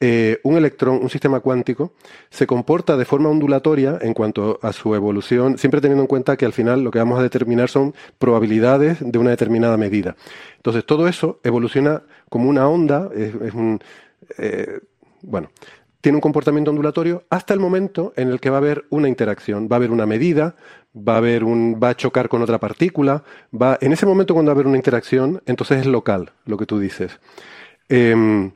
Eh, 0.00 0.40
un 0.42 0.56
electrón, 0.56 0.98
un 1.00 1.08
sistema 1.08 1.40
cuántico, 1.40 1.92
se 2.28 2.46
comporta 2.46 2.96
de 2.96 3.04
forma 3.04 3.30
ondulatoria 3.30 3.98
en 4.02 4.12
cuanto 4.12 4.58
a 4.60 4.72
su 4.72 4.94
evolución, 4.94 5.56
siempre 5.56 5.80
teniendo 5.80 6.02
en 6.02 6.08
cuenta 6.08 6.36
que 6.36 6.44
al 6.44 6.52
final 6.52 6.82
lo 6.82 6.90
que 6.90 6.98
vamos 6.98 7.18
a 7.18 7.22
determinar 7.22 7.70
son 7.70 7.94
probabilidades 8.18 8.98
de 9.00 9.18
una 9.18 9.30
determinada 9.30 9.76
medida. 9.76 10.16
Entonces, 10.56 10.84
todo 10.84 11.08
eso 11.08 11.40
evoluciona 11.42 12.02
como 12.28 12.50
una 12.50 12.68
onda, 12.68 13.08
es, 13.14 13.34
es 13.34 13.54
un, 13.54 13.80
eh, 14.36 14.80
bueno, 15.22 15.48
tiene 16.04 16.16
un 16.18 16.20
comportamiento 16.20 16.70
ondulatorio 16.70 17.24
hasta 17.30 17.54
el 17.54 17.60
momento 17.60 18.12
en 18.16 18.28
el 18.30 18.38
que 18.40 18.50
va 18.50 18.58
a 18.58 18.60
haber 18.60 18.84
una 18.90 19.08
interacción, 19.08 19.68
va 19.72 19.76
a 19.76 19.78
haber 19.78 19.90
una 19.90 20.04
medida, 20.04 20.54
va 20.94 21.14
a 21.14 21.16
haber 21.16 21.44
un, 21.44 21.80
va 21.82 21.88
a 21.90 21.96
chocar 21.96 22.28
con 22.28 22.42
otra 22.42 22.60
partícula, 22.60 23.24
va, 23.52 23.78
en 23.80 23.94
ese 23.94 24.04
momento 24.04 24.34
cuando 24.34 24.50
va 24.50 24.52
a 24.52 24.56
haber 24.56 24.66
una 24.66 24.76
interacción, 24.76 25.42
entonces 25.46 25.80
es 25.80 25.86
local, 25.86 26.32
lo 26.44 26.58
que 26.58 26.66
tú 26.66 26.78
dices. 26.78 27.18
Em, 27.88 28.52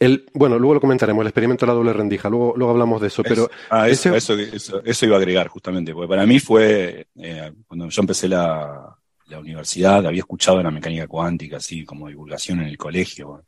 el, 0.00 0.26
bueno, 0.34 0.58
luego 0.58 0.74
lo 0.74 0.80
comentaremos, 0.80 1.22
el 1.22 1.28
experimento 1.28 1.66
de 1.66 1.72
la 1.72 1.74
doble 1.76 1.92
rendija, 1.92 2.28
luego, 2.30 2.54
luego 2.56 2.72
hablamos 2.72 3.00
de 3.00 3.08
eso, 3.08 3.24
pero 3.26 3.50
ah, 3.68 3.88
eso, 3.88 4.14
ese- 4.14 4.16
eso, 4.16 4.34
eso, 4.38 4.82
eso 4.84 5.06
iba 5.06 5.16
a 5.16 5.18
agregar 5.18 5.48
justamente, 5.48 5.92
porque 5.92 6.08
para 6.08 6.26
mí 6.26 6.40
fue, 6.40 7.08
eh, 7.16 7.52
cuando 7.66 7.88
yo 7.88 8.02
empecé 8.02 8.28
la, 8.28 8.96
la 9.26 9.38
universidad, 9.40 10.06
había 10.06 10.20
escuchado 10.20 10.62
la 10.62 10.70
mecánica 10.70 11.06
cuántica, 11.08 11.58
así 11.58 11.84
como 11.84 12.08
divulgación 12.08 12.60
en 12.60 12.68
el 12.68 12.78
colegio, 12.78 13.44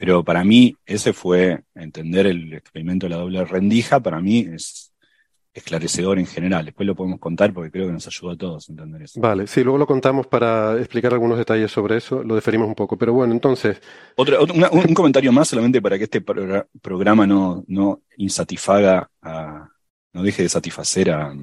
pero 0.00 0.24
para 0.24 0.42
mí 0.44 0.74
ese 0.86 1.12
fue 1.12 1.62
entender 1.74 2.26
el 2.26 2.54
experimento 2.54 3.04
de 3.04 3.10
la 3.10 3.16
doble 3.18 3.44
rendija, 3.44 4.00
para 4.00 4.18
mí 4.18 4.48
es 4.50 4.94
esclarecedor 5.52 6.18
en 6.18 6.24
general, 6.24 6.64
después 6.64 6.86
lo 6.86 6.94
podemos 6.94 7.20
contar 7.20 7.52
porque 7.52 7.70
creo 7.70 7.86
que 7.88 7.92
nos 7.92 8.06
ayuda 8.06 8.32
a 8.32 8.36
todos 8.36 8.66
a 8.68 8.72
entender 8.72 9.02
eso. 9.02 9.20
Vale, 9.20 9.46
sí, 9.46 9.62
luego 9.62 9.76
lo 9.76 9.86
contamos 9.86 10.26
para 10.26 10.78
explicar 10.78 11.12
algunos 11.12 11.36
detalles 11.36 11.70
sobre 11.70 11.98
eso, 11.98 12.22
lo 12.22 12.34
deferimos 12.34 12.66
un 12.66 12.74
poco, 12.74 12.96
pero 12.96 13.12
bueno, 13.12 13.34
entonces, 13.34 13.78
Otro, 14.16 14.40
otro- 14.42 14.54
una- 14.54 14.70
un, 14.70 14.94
comentario 14.94 15.32
más 15.32 15.48
solamente 15.48 15.82
para 15.82 15.98
que 15.98 16.04
este 16.04 16.24
progra- 16.24 16.66
programa 16.80 17.26
no, 17.26 17.62
no 17.66 18.00
insatisfaga, 18.16 19.10
a- 19.20 19.68
no 20.14 20.22
deje 20.22 20.44
de 20.44 20.48
satisfacer 20.48 21.10
a, 21.10 21.26
a 21.30 21.36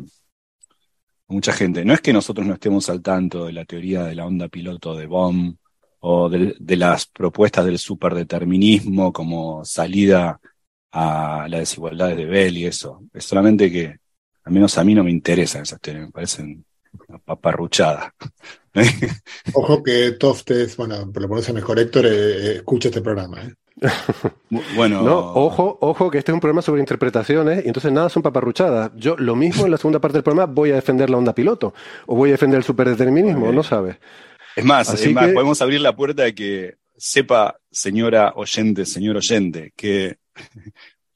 mucha 1.28 1.54
gente. 1.54 1.86
No 1.86 1.94
es 1.94 2.02
que 2.02 2.12
nosotros 2.12 2.48
no 2.48 2.54
estemos 2.56 2.90
al 2.90 3.04
tanto 3.04 3.46
de 3.46 3.54
la 3.54 3.66
teoría 3.66 4.04
de 4.06 4.16
la 4.16 4.26
onda 4.26 4.48
piloto 4.48 4.96
de 4.96 5.06
Bohm 5.06 5.56
o 6.00 6.30
de, 6.30 6.56
de 6.60 6.76
las 6.76 7.06
propuestas 7.06 7.66
del 7.66 7.80
superdeterminismo 7.80 9.12
como 9.12 9.66
salida 9.66 10.40
a 10.92 11.48
las 11.50 11.60
desigualdades 11.60 12.18
de 12.18 12.26
Bell 12.26 12.58
y 12.58 12.66
eso. 12.66 13.04
Es 13.14 13.26
solamente 13.26 13.72
que, 13.72 13.98
al 14.44 14.54
menos 14.54 14.78
a 14.78 14.84
mí 14.84 14.96
no 14.96 15.04
me 15.04 15.12
interesan 15.12 15.64
esas 15.64 15.80
teorías, 15.80 16.08
me 16.08 16.12
parecen 16.12 16.64
una 17.08 17.20
paparruchada. 17.20 18.14
Ojo 19.54 19.84
que 19.84 20.12
Toftes, 20.14 20.78
bueno, 20.78 21.12
por 21.12 21.22
lo 21.22 21.30
menos 21.30 21.52
mejor 21.54 21.80
Héctor, 21.80 22.06
eh, 22.06 22.10
eh, 22.12 22.56
escucha 22.58 22.90
este 22.90 23.02
programa. 23.02 23.44
¿eh? 23.44 23.54
Bueno, 24.76 25.04
no, 25.04 25.20
ojo, 25.34 25.78
ojo, 25.82 26.10
que 26.10 26.18
este 26.18 26.32
es 26.32 26.34
un 26.34 26.40
programa 26.40 26.64
sobre 26.64 26.82
interpretaciones 26.82 27.64
y 27.64 27.68
entonces 27.68 27.92
nada 27.92 28.10
son 28.10 28.24
paparruchadas. 28.24 28.92
Yo 28.96 29.16
lo 29.18 29.36
mismo 29.36 29.66
en 29.66 29.72
la 29.72 29.78
segunda 29.78 30.00
parte 30.00 30.18
del 30.18 30.24
programa 30.24 30.52
voy 30.52 30.72
a 30.72 30.76
defender 30.76 31.10
la 31.10 31.18
onda 31.18 31.34
piloto 31.34 31.74
o 32.08 32.16
voy 32.16 32.30
a 32.30 32.34
defender 32.34 32.58
el 32.58 32.64
superdeterminismo, 32.64 33.52
no 33.52 33.62
sabes. 33.62 33.98
Es 34.58 34.66
más, 34.66 34.90
Así 34.90 35.10
es 35.10 35.14
más, 35.14 35.28
que- 35.28 35.34
podemos 35.34 35.62
abrir 35.62 35.82
la 35.82 35.96
puerta 35.96 36.24
de 36.24 36.34
que 36.34 36.76
sepa, 36.98 37.58
señora 37.70 38.34
oyente, 38.36 38.86
señor 38.86 39.18
oyente, 39.18 39.72
que 39.76 40.18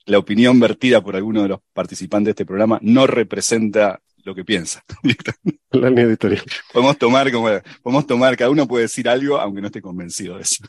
la 0.06 0.20
opinión 0.20 0.60
vertida 0.60 1.02
por 1.02 1.16
alguno 1.16 1.42
de 1.42 1.50
los 1.50 1.60
participantes 1.74 2.26
de 2.26 2.32
este 2.32 2.46
programa 2.46 2.78
no 2.84 3.08
representa 3.08 4.00
lo 4.24 4.36
que 4.36 4.46
piensa. 4.46 4.84
La 5.72 5.90
línea 5.90 6.04
editorial. 6.04 6.44
podemos 6.72 6.98
tomar 7.00 7.32
como, 7.32 7.50
podemos 7.82 8.06
tomar, 8.06 8.38
cada 8.38 8.52
uno 8.52 8.68
puede 8.68 8.84
decir 8.84 9.10
algo 9.10 9.40
aunque 9.40 9.62
no 9.62 9.68
esté 9.68 9.82
convencido 9.82 10.36
de 10.36 10.44
eso. 10.44 10.64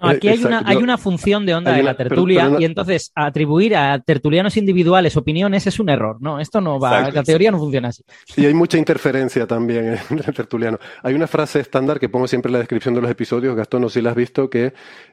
No, 0.00 0.08
aquí 0.08 0.28
hay 0.28 0.42
una, 0.44 0.62
hay 0.64 0.74
Yo- 0.76 0.80
una 0.82 0.96
función 0.98 1.44
de 1.46 1.54
onda 1.54 1.72
de 1.72 1.82
la 1.82 1.94
tertulia 1.96 2.40
pero 2.42 2.52
no- 2.54 2.60
y 2.60 2.64
entonces 2.64 3.12
atribuir 3.14 3.76
a 3.76 3.98
tertulianos 4.00 4.56
individuales 4.56 5.16
opiniones 5.16 5.66
es 5.66 5.78
un 5.78 5.88
error. 5.90 6.16
No, 6.20 6.40
esto 6.40 6.60
no 6.60 6.78
va, 6.80 6.98
Exacto, 6.98 7.16
la 7.16 7.22
teoría 7.22 7.50
no 7.50 7.58
funciona 7.58 7.88
así. 7.88 8.02
Y 8.36 8.46
hay 8.46 8.54
mucha 8.54 8.78
interferencia 8.78 9.46
también 9.46 9.98
en 10.10 10.18
el 10.26 10.34
tertuliano. 10.34 10.78
Hay 11.02 11.14
una 11.14 11.26
frase 11.26 11.60
estándar 11.60 12.00
que 12.00 12.08
pongo 12.08 12.26
siempre 12.26 12.48
en 12.48 12.54
la 12.54 12.58
descripción 12.60 12.94
de 12.94 13.02
los 13.02 13.10
episodios, 13.10 13.54
Gastón, 13.54 13.82
no 13.82 13.88
sé 13.88 14.00
si 14.00 14.02
la 14.02 14.10
has 14.10 14.16
visto, 14.16 14.48
que 14.48 14.72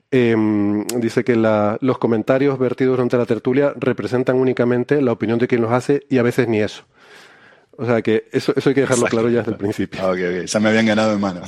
em, 0.10 0.86
dice 0.88 1.24
que 1.24 1.36
la- 1.36 1.78
los 1.82 1.98
comentarios 1.98 2.58
vertidos 2.58 2.94
durante 2.98 3.18
la 3.18 3.26
tertulia 3.26 3.74
representan 3.78 4.38
únicamente 4.38 5.02
la 5.02 5.12
opinión 5.12 5.38
de 5.40 5.48
quien 5.48 5.62
los 5.62 5.72
hace 5.72 6.06
y 6.10 6.18
a 6.18 6.24
veces 6.24 6.48
ni 6.48 6.60
eso. 6.62 6.84
O 7.80 7.86
sea 7.86 8.02
que 8.02 8.28
eso, 8.32 8.54
eso 8.56 8.70
hay 8.70 8.76
que 8.76 8.82
dejarlo 8.82 9.06
Exacto. 9.06 9.18
claro 9.18 9.30
ya 9.30 9.40
desde 9.40 9.52
el 9.52 9.58
principio. 9.58 10.00
Ah, 10.02 10.08
ok, 10.12 10.18
ok. 10.42 10.46
Ya 10.46 10.60
me 10.60 10.70
habían 10.70 10.86
ganado 10.88 11.14
en 11.14 11.20
mano. 11.22 11.42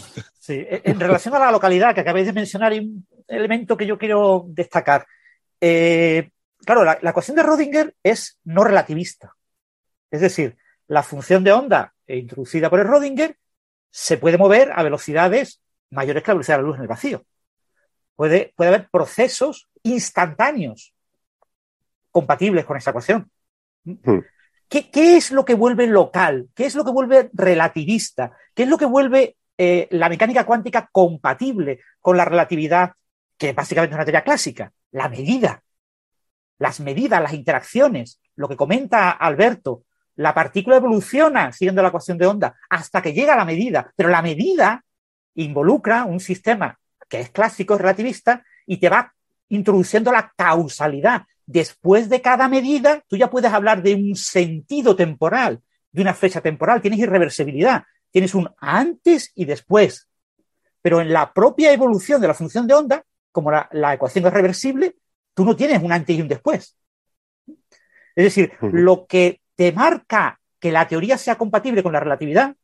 Sí, 0.50 0.66
en 0.68 1.00
relación 1.00 1.36
a 1.36 1.40
la 1.40 1.52
localidad 1.52 1.94
que 1.94 2.02
acabáis 2.02 2.26
de 2.26 2.34
mencionar, 2.34 2.72
hay 2.72 2.80
un 2.80 3.08
elemento 3.28 3.78
que 3.78 3.86
yo 3.86 4.00
quiero 4.00 4.46
destacar. 4.48 5.06
Eh, 5.62 6.32
claro, 6.66 6.84
la, 6.84 6.98
la 7.04 7.12
ecuación 7.12 7.38
de 7.38 7.44
Rödinger 7.44 7.94
es 8.02 8.40
no 8.46 8.64
relativista. 8.64 9.36
Es 10.10 10.22
decir, 10.22 10.58
la 10.88 11.04
función 11.04 11.44
de 11.44 11.52
onda 11.52 11.94
eh, 12.08 12.18
introducida 12.18 12.68
por 12.68 12.80
el 12.80 12.88
Rödinger 12.88 13.38
se 13.92 14.18
puede 14.18 14.40
mover 14.40 14.72
a 14.74 14.82
velocidades 14.82 15.62
mayores 15.92 16.24
que 16.24 16.32
la 16.32 16.34
velocidad 16.34 16.58
de 16.58 16.64
la 16.64 16.68
luz 16.68 16.78
en 16.78 16.82
el 16.82 16.88
vacío. 16.88 17.24
Puede, 18.16 18.52
puede 18.56 18.70
haber 18.70 18.90
procesos 18.90 19.70
instantáneos 19.84 20.96
compatibles 22.10 22.66
con 22.66 22.76
esa 22.76 22.90
ecuación. 22.90 23.30
Hmm. 23.84 24.22
¿Qué, 24.68 24.90
qué 24.90 25.16
es 25.16 25.30
lo 25.30 25.46
que 25.46 25.54
vuelve 25.54 25.86
local? 25.86 26.50
¿Qué 26.56 26.66
es 26.66 26.74
lo 26.74 26.84
que 26.84 26.92
vuelve 26.92 27.30
relativista? 27.34 28.36
¿Qué 28.56 28.64
es 28.64 28.70
lo 28.70 28.80
que 28.80 28.86
vuelve 28.86 29.36
eh, 29.62 29.90
la 29.92 30.08
mecánica 30.08 30.46
cuántica 30.46 30.88
compatible 30.90 31.82
con 32.00 32.16
la 32.16 32.24
relatividad, 32.24 32.94
que 33.38 33.52
básicamente 33.52 33.94
es 33.94 33.98
una 33.98 34.06
teoría 34.06 34.24
clásica? 34.24 34.72
La 34.92 35.10
medida. 35.10 35.62
Las 36.60 36.80
medidas, 36.80 37.22
las 37.22 37.34
interacciones, 37.34 38.22
lo 38.38 38.48
que 38.48 38.56
comenta 38.56 39.12
Alberto, 39.12 39.84
la 40.16 40.34
partícula 40.34 40.78
evoluciona 40.78 41.52
siguiendo 41.52 41.82
la 41.82 41.90
ecuación 41.90 42.18
de 42.18 42.26
onda 42.26 42.56
hasta 42.70 43.02
que 43.02 43.12
llega 43.12 43.34
a 43.34 43.38
la 43.38 43.44
medida, 43.44 43.92
pero 43.98 44.08
la 44.08 44.22
medida 44.22 44.86
involucra 45.36 46.06
un 46.06 46.22
sistema 46.22 46.80
que 47.10 47.20
es 47.20 47.30
clásico, 47.30 47.74
es 47.76 47.82
relativista, 47.82 48.46
y 48.66 48.78
te 48.78 48.88
va 48.88 49.14
introduciendo 49.50 50.14
la 50.14 50.32
causalidad. 50.38 51.24
Después 51.46 52.08
de 52.08 52.22
cada 52.22 52.48
medida, 52.48 53.04
tú 53.10 53.18
ya 53.18 53.30
puedes 53.30 53.52
hablar 53.52 53.84
de 53.84 53.96
un 53.96 54.16
sentido 54.16 54.96
temporal, 54.96 55.60
de 55.92 56.02
una 56.02 56.14
fecha 56.14 56.40
temporal, 56.40 56.82
tienes 56.82 57.00
irreversibilidad, 57.00 57.84
tienes 58.12 58.36
un 58.36 58.50
antes 58.58 59.32
y 59.36 59.46
después. 59.46 60.10
Pero 60.82 61.02
en 61.02 61.12
la 61.12 61.34
propia 61.34 61.74
evolución 61.74 62.22
de 62.22 62.28
la 62.28 62.34
función 62.34 62.68
de 62.68 62.74
onda, 62.74 63.04
como 63.32 63.52
la, 63.52 63.68
la 63.72 63.94
ecuación 63.94 64.26
es 64.26 64.34
reversible, 64.34 64.96
tú 65.34 65.46
no 65.46 65.56
tienes 65.56 65.82
un 65.82 65.92
antes 65.92 66.16
y 66.16 66.22
un 66.22 66.28
después. 66.28 66.78
Es 68.16 68.24
decir, 68.24 68.52
lo 68.62 69.06
que 69.06 69.42
te 69.56 69.72
marca 69.72 70.40
que 70.60 70.72
la 70.72 70.88
teoría 70.88 71.18
sea 71.18 71.38
compatible 71.38 71.84
con 71.84 71.94
la 71.94 72.00
relatividad, 72.00 72.56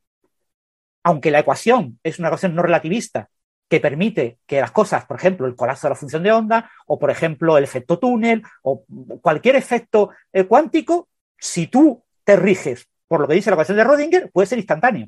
aunque 1.03 1.31
la 1.31 1.39
ecuación 1.39 1.99
es 2.03 2.19
una 2.19 2.29
ecuación 2.29 2.55
no 2.55 2.61
relativista 2.61 3.29
que 3.67 3.79
permite 3.79 4.39
que 4.45 4.59
las 4.59 4.71
cosas, 4.71 5.05
por 5.05 5.17
ejemplo, 5.17 5.47
el 5.47 5.55
colapso 5.55 5.87
de 5.87 5.91
la 5.91 5.95
función 5.95 6.23
de 6.23 6.31
onda, 6.31 6.69
o 6.87 6.99
por 6.99 7.09
ejemplo, 7.09 7.57
el 7.57 7.63
efecto 7.63 7.99
túnel, 7.99 8.43
o 8.63 8.85
cualquier 9.21 9.55
efecto 9.55 10.11
eh, 10.33 10.45
cuántico, 10.45 11.09
si 11.37 11.67
tú 11.67 12.03
te 12.23 12.35
riges 12.35 12.87
por 13.07 13.21
lo 13.21 13.27
que 13.27 13.35
dice 13.35 13.49
la 13.49 13.55
ecuación 13.55 13.77
de 13.77 13.83
Rödinger, 13.83 14.31
puede 14.31 14.47
ser 14.47 14.57
instantáneo. 14.57 15.07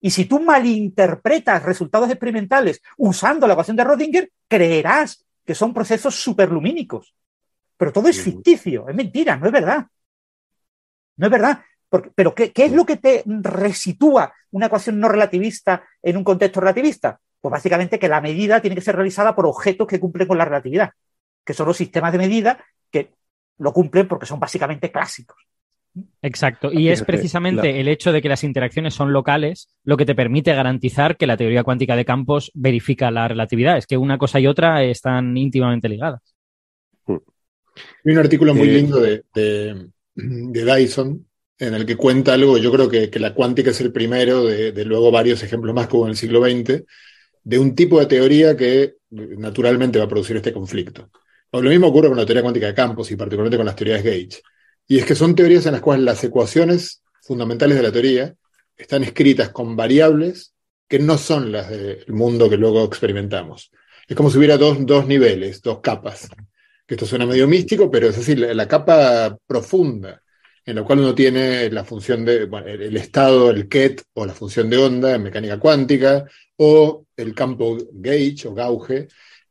Y 0.00 0.10
si 0.10 0.26
tú 0.26 0.40
malinterpretas 0.40 1.62
resultados 1.62 2.08
experimentales 2.10 2.80
usando 2.96 3.46
la 3.46 3.54
ecuación 3.54 3.76
de 3.76 3.84
Rödinger, 3.84 4.30
creerás 4.48 5.24
que 5.44 5.54
son 5.54 5.72
procesos 5.72 6.14
superlumínicos. 6.14 7.14
Pero 7.76 7.92
todo 7.92 8.08
es 8.08 8.22
ficticio, 8.22 8.88
es 8.88 8.94
mentira, 8.94 9.36
no 9.36 9.46
es 9.46 9.52
verdad. 9.52 9.86
No 11.16 11.26
es 11.26 11.32
verdad. 11.32 11.62
Porque- 11.88 12.10
pero 12.14 12.34
¿qué, 12.34 12.52
qué 12.52 12.66
es 12.66 12.72
lo 12.72 12.84
que 12.84 12.96
te 12.96 13.22
resitúa 13.26 14.32
una 14.50 14.66
ecuación 14.66 14.98
no 14.98 15.08
relativista 15.08 15.84
en 16.02 16.16
un 16.16 16.24
contexto 16.24 16.60
relativista? 16.60 17.18
Pues 17.40 17.52
básicamente 17.52 17.98
que 17.98 18.08
la 18.08 18.20
medida 18.20 18.60
tiene 18.60 18.74
que 18.76 18.82
ser 18.82 18.96
realizada 18.96 19.34
por 19.34 19.46
objetos 19.46 19.86
que 19.86 20.00
cumplen 20.00 20.26
con 20.26 20.38
la 20.38 20.44
relatividad, 20.44 20.90
que 21.44 21.54
son 21.54 21.66
los 21.66 21.76
sistemas 21.76 22.12
de 22.12 22.18
medida 22.18 22.64
que 22.90 23.12
lo 23.58 23.72
cumplen 23.72 24.08
porque 24.08 24.26
son 24.26 24.40
básicamente 24.40 24.90
clásicos. 24.90 25.46
Exacto. 26.22 26.72
Y 26.72 26.88
es 26.88 27.02
precisamente 27.02 27.80
el 27.80 27.88
hecho 27.88 28.12
de 28.12 28.20
que 28.20 28.28
las 28.28 28.44
interacciones 28.44 28.94
son 28.94 29.12
locales 29.12 29.68
lo 29.84 29.96
que 29.96 30.04
te 30.04 30.14
permite 30.14 30.54
garantizar 30.54 31.16
que 31.16 31.26
la 31.26 31.36
teoría 31.36 31.64
cuántica 31.64 31.96
de 31.96 32.04
campos 32.04 32.50
verifica 32.54 33.10
la 33.10 33.28
relatividad. 33.28 33.78
Es 33.78 33.86
que 33.86 33.96
una 33.96 34.18
cosa 34.18 34.40
y 34.40 34.46
otra 34.46 34.82
están 34.84 35.36
íntimamente 35.36 35.88
ligadas. 35.88 36.20
Hay 37.08 38.12
un 38.12 38.18
artículo 38.18 38.54
muy 38.54 38.68
Eh, 38.68 38.72
lindo 38.72 39.00
de, 39.00 39.24
de, 39.34 39.88
de 40.14 40.76
Dyson 40.76 41.26
en 41.58 41.74
el 41.74 41.86
que 41.86 41.96
cuenta 41.96 42.34
algo, 42.34 42.58
yo 42.58 42.70
creo 42.70 42.88
que, 42.88 43.08
que 43.08 43.18
la 43.18 43.34
cuántica 43.34 43.70
es 43.70 43.80
el 43.80 43.92
primero 43.92 44.44
de, 44.44 44.72
de 44.72 44.84
luego 44.84 45.10
varios 45.10 45.42
ejemplos 45.42 45.74
más 45.74 45.88
que 45.88 45.96
hubo 45.96 46.04
en 46.04 46.10
el 46.10 46.16
siglo 46.16 46.42
XX, 46.42 46.84
de 47.44 47.58
un 47.58 47.74
tipo 47.74 47.98
de 47.98 48.06
teoría 48.06 48.56
que 48.56 48.96
naturalmente 49.10 49.98
va 49.98 50.04
a 50.04 50.08
producir 50.08 50.36
este 50.36 50.52
conflicto. 50.52 51.10
O 51.50 51.62
lo 51.62 51.70
mismo 51.70 51.86
ocurre 51.86 52.08
con 52.08 52.16
la 52.16 52.26
teoría 52.26 52.42
cuántica 52.42 52.66
de 52.66 52.74
campos 52.74 53.10
y 53.10 53.16
particularmente 53.16 53.56
con 53.56 53.66
las 53.66 53.76
teorías 53.76 54.02
Gauge. 54.02 54.42
Y 54.86 54.98
es 54.98 55.04
que 55.04 55.14
son 55.14 55.34
teorías 55.34 55.66
en 55.66 55.72
las 55.72 55.80
cuales 55.80 56.04
las 56.04 56.22
ecuaciones 56.22 57.02
fundamentales 57.22 57.76
de 57.76 57.82
la 57.82 57.92
teoría 57.92 58.34
están 58.76 59.02
escritas 59.02 59.50
con 59.50 59.74
variables 59.74 60.52
que 60.88 60.98
no 60.98 61.18
son 61.18 61.50
las 61.50 61.68
del 61.68 62.04
mundo 62.08 62.48
que 62.48 62.56
luego 62.56 62.84
experimentamos. 62.84 63.70
Es 64.06 64.14
como 64.14 64.30
si 64.30 64.38
hubiera 64.38 64.56
dos, 64.56 64.78
dos 64.86 65.06
niveles, 65.06 65.60
dos 65.62 65.80
capas 65.80 66.28
que 66.86 66.94
esto 66.94 67.06
suena 67.06 67.26
medio 67.26 67.48
místico, 67.48 67.90
pero 67.90 68.08
es 68.08 68.16
decir, 68.16 68.38
la, 68.38 68.68
capa 68.68 69.36
profunda, 69.46 70.22
en 70.64 70.76
la 70.76 70.84
cual 70.84 71.00
uno 71.00 71.14
tiene 71.14 71.68
la 71.70 71.84
función 71.84 72.24
de, 72.24 72.46
bueno, 72.46 72.68
el, 72.68 72.80
el 72.82 72.96
estado, 72.96 73.50
el 73.50 73.68
ket, 73.68 74.02
o 74.14 74.24
la 74.24 74.32
función 74.32 74.70
de 74.70 74.78
onda 74.78 75.14
en 75.14 75.24
mecánica 75.24 75.58
cuántica, 75.58 76.24
o 76.56 77.06
el 77.16 77.34
campo 77.34 77.76
gauge 77.92 78.46
o 78.46 78.54
gauge 78.54 79.08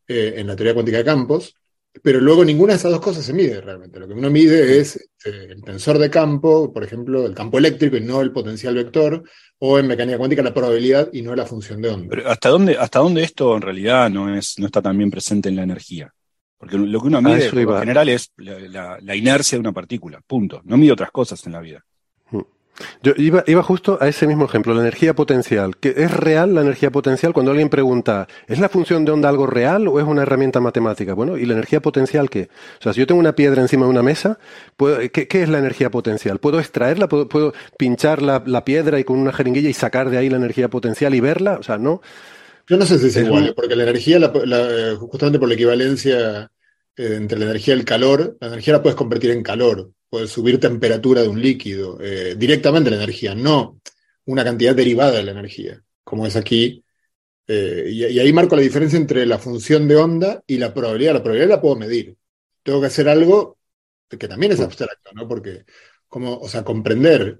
eh, 0.07 0.33
en 0.37 0.47
la 0.47 0.55
teoría 0.55 0.73
cuántica 0.73 0.99
de 0.99 1.03
campos, 1.03 1.54
pero 2.03 2.19
luego 2.19 2.43
ninguna 2.45 2.73
de 2.73 2.77
esas 2.77 2.91
dos 2.91 3.01
cosas 3.01 3.25
se 3.25 3.33
mide 3.33 3.61
realmente. 3.61 3.99
Lo 3.99 4.07
que 4.07 4.13
uno 4.13 4.29
mide 4.29 4.79
es 4.79 4.97
eh, 5.25 5.47
el 5.49 5.63
tensor 5.63 5.97
de 5.97 6.09
campo, 6.09 6.71
por 6.73 6.83
ejemplo, 6.83 7.25
el 7.25 7.33
campo 7.33 7.57
eléctrico 7.57 7.97
y 7.97 8.01
no 8.01 8.21
el 8.21 8.31
potencial 8.31 8.75
vector, 8.75 9.23
o 9.59 9.79
en 9.79 9.87
mecánica 9.87 10.17
cuántica 10.17 10.43
la 10.43 10.53
probabilidad 10.53 11.09
y 11.13 11.21
no 11.21 11.35
la 11.35 11.45
función 11.45 11.81
de 11.81 11.89
onda. 11.89 12.07
Pero 12.09 12.29
¿hasta 12.29 12.49
dónde, 12.49 12.77
¿hasta 12.77 12.99
dónde 12.99 13.23
esto 13.23 13.55
en 13.55 13.61
realidad 13.61 14.09
no, 14.09 14.35
es, 14.35 14.55
no 14.59 14.65
está 14.65 14.81
tan 14.81 14.97
bien 14.97 15.09
presente 15.11 15.49
en 15.49 15.55
la 15.55 15.63
energía? 15.63 16.13
Porque 16.57 16.77
lo 16.77 16.99
que 17.01 17.07
uno 17.07 17.21
mide 17.21 17.49
iba. 17.61 17.79
general 17.79 18.09
es 18.09 18.31
la, 18.37 18.59
la- 18.59 18.97
la 19.01 19.15
inercia 19.15 19.55
de 19.57 19.59
una 19.61 19.73
partícula, 19.73 20.21
punto. 20.25 20.61
No 20.65 20.77
mide 20.77 20.91
otras 20.93 21.11
cosas 21.11 21.45
en 21.45 21.53
la 21.53 21.59
vida. 21.61 21.83
Yo 23.01 23.13
iba, 23.17 23.43
iba 23.47 23.63
justo 23.63 23.97
a 24.01 24.07
ese 24.07 24.27
mismo 24.27 24.45
ejemplo, 24.45 24.73
la 24.73 24.81
energía 24.81 25.13
potencial. 25.15 25.77
¿Que 25.77 25.93
¿Es 25.97 26.11
real 26.11 26.53
la 26.53 26.61
energía 26.61 26.91
potencial? 26.91 27.33
Cuando 27.33 27.51
alguien 27.51 27.69
pregunta, 27.69 28.27
¿es 28.47 28.59
la 28.59 28.69
función 28.69 29.05
de 29.05 29.11
onda 29.11 29.29
algo 29.29 29.47
real 29.47 29.87
o 29.87 29.99
es 29.99 30.05
una 30.05 30.23
herramienta 30.23 30.59
matemática? 30.59 31.13
Bueno, 31.13 31.37
¿y 31.37 31.45
la 31.45 31.53
energía 31.53 31.81
potencial 31.81 32.29
qué? 32.29 32.49
O 32.79 32.83
sea, 32.83 32.93
si 32.93 32.99
yo 32.99 33.07
tengo 33.07 33.19
una 33.19 33.35
piedra 33.35 33.61
encima 33.61 33.85
de 33.85 33.91
una 33.91 34.03
mesa, 34.03 34.39
¿puedo- 34.77 34.99
¿qué, 35.11 35.27
qué 35.27 35.43
es 35.43 35.49
la 35.49 35.59
energía 35.59 35.89
potencial? 35.89 36.39
¿Puedo 36.39 36.59
extraerla? 36.59 37.07
¿Puedo, 37.07 37.29
puedo 37.29 37.53
pinchar 37.77 38.21
la, 38.21 38.43
la 38.45 38.65
piedra 38.65 38.99
y 38.99 39.03
con 39.03 39.17
una 39.19 39.31
jeringuilla 39.31 39.69
y 39.69 39.73
sacar 39.73 40.09
de 40.09 40.17
ahí 40.17 40.29
la 40.29 40.37
energía 40.37 40.69
potencial 40.69 41.15
y 41.15 41.19
verla? 41.21 41.57
O 41.59 41.63
sea, 41.63 41.77
no. 41.77 42.01
Yo 42.67 42.77
no 42.77 42.85
sé 42.85 42.97
si 42.99 43.07
es, 43.07 43.15
Es 43.15 43.25
igual, 43.25 43.43
un- 43.43 43.49
¿eh? 43.49 43.53
porque 43.55 43.75
la 43.75 43.83
energía, 43.83 44.19
la- 44.19 44.33
la- 44.45 44.95
justamente 44.97 45.39
por 45.39 45.47
la 45.47 45.53
equivalencia 45.55 46.51
eh, 46.97 47.15
entre 47.15 47.39
la 47.39 47.45
energía 47.45 47.75
y 47.75 47.79
el 47.79 47.85
calor, 47.85 48.37
la 48.39 48.47
energía 48.47 48.73
la 48.73 48.81
puedes 48.83 48.95
convertir 48.95 49.31
en 49.31 49.43
calor, 49.43 49.91
puedes 50.09 50.29
subir 50.29 50.59
temperatura 50.59 51.21
de 51.21 51.27
un 51.27 51.41
líquido, 51.41 51.99
eh, 52.01 52.35
directamente 52.37 52.89
la 52.89 52.97
energía, 52.97 53.35
no 53.35 53.79
una 54.25 54.43
cantidad 54.43 54.75
derivada 54.75 55.11
de 55.11 55.23
la 55.23 55.31
energía, 55.31 55.83
como 56.03 56.25
es 56.25 56.35
aquí. 56.35 56.83
Eh, 57.47 57.85
y, 57.91 58.05
y 58.05 58.19
ahí 58.19 58.33
marco 58.33 58.55
la 58.55 58.63
diferencia 58.63 58.97
entre 58.97 59.25
la 59.25 59.37
función 59.37 59.87
de 59.87 59.95
onda 59.97 60.43
y 60.47 60.57
la 60.57 60.73
probabilidad. 60.73 61.13
La 61.13 61.21
probabilidad 61.23 61.49
la 61.49 61.61
puedo 61.61 61.75
medir. 61.75 62.15
Tengo 62.63 62.81
que 62.81 62.87
hacer 62.87 63.07
algo 63.07 63.59
que 64.09 64.27
también 64.27 64.51
es 64.51 64.59
abstracto, 64.59 65.11
¿no? 65.13 65.27
Porque, 65.27 65.65
como, 66.07 66.37
o 66.37 66.49
sea, 66.49 66.63
comprender 66.63 67.39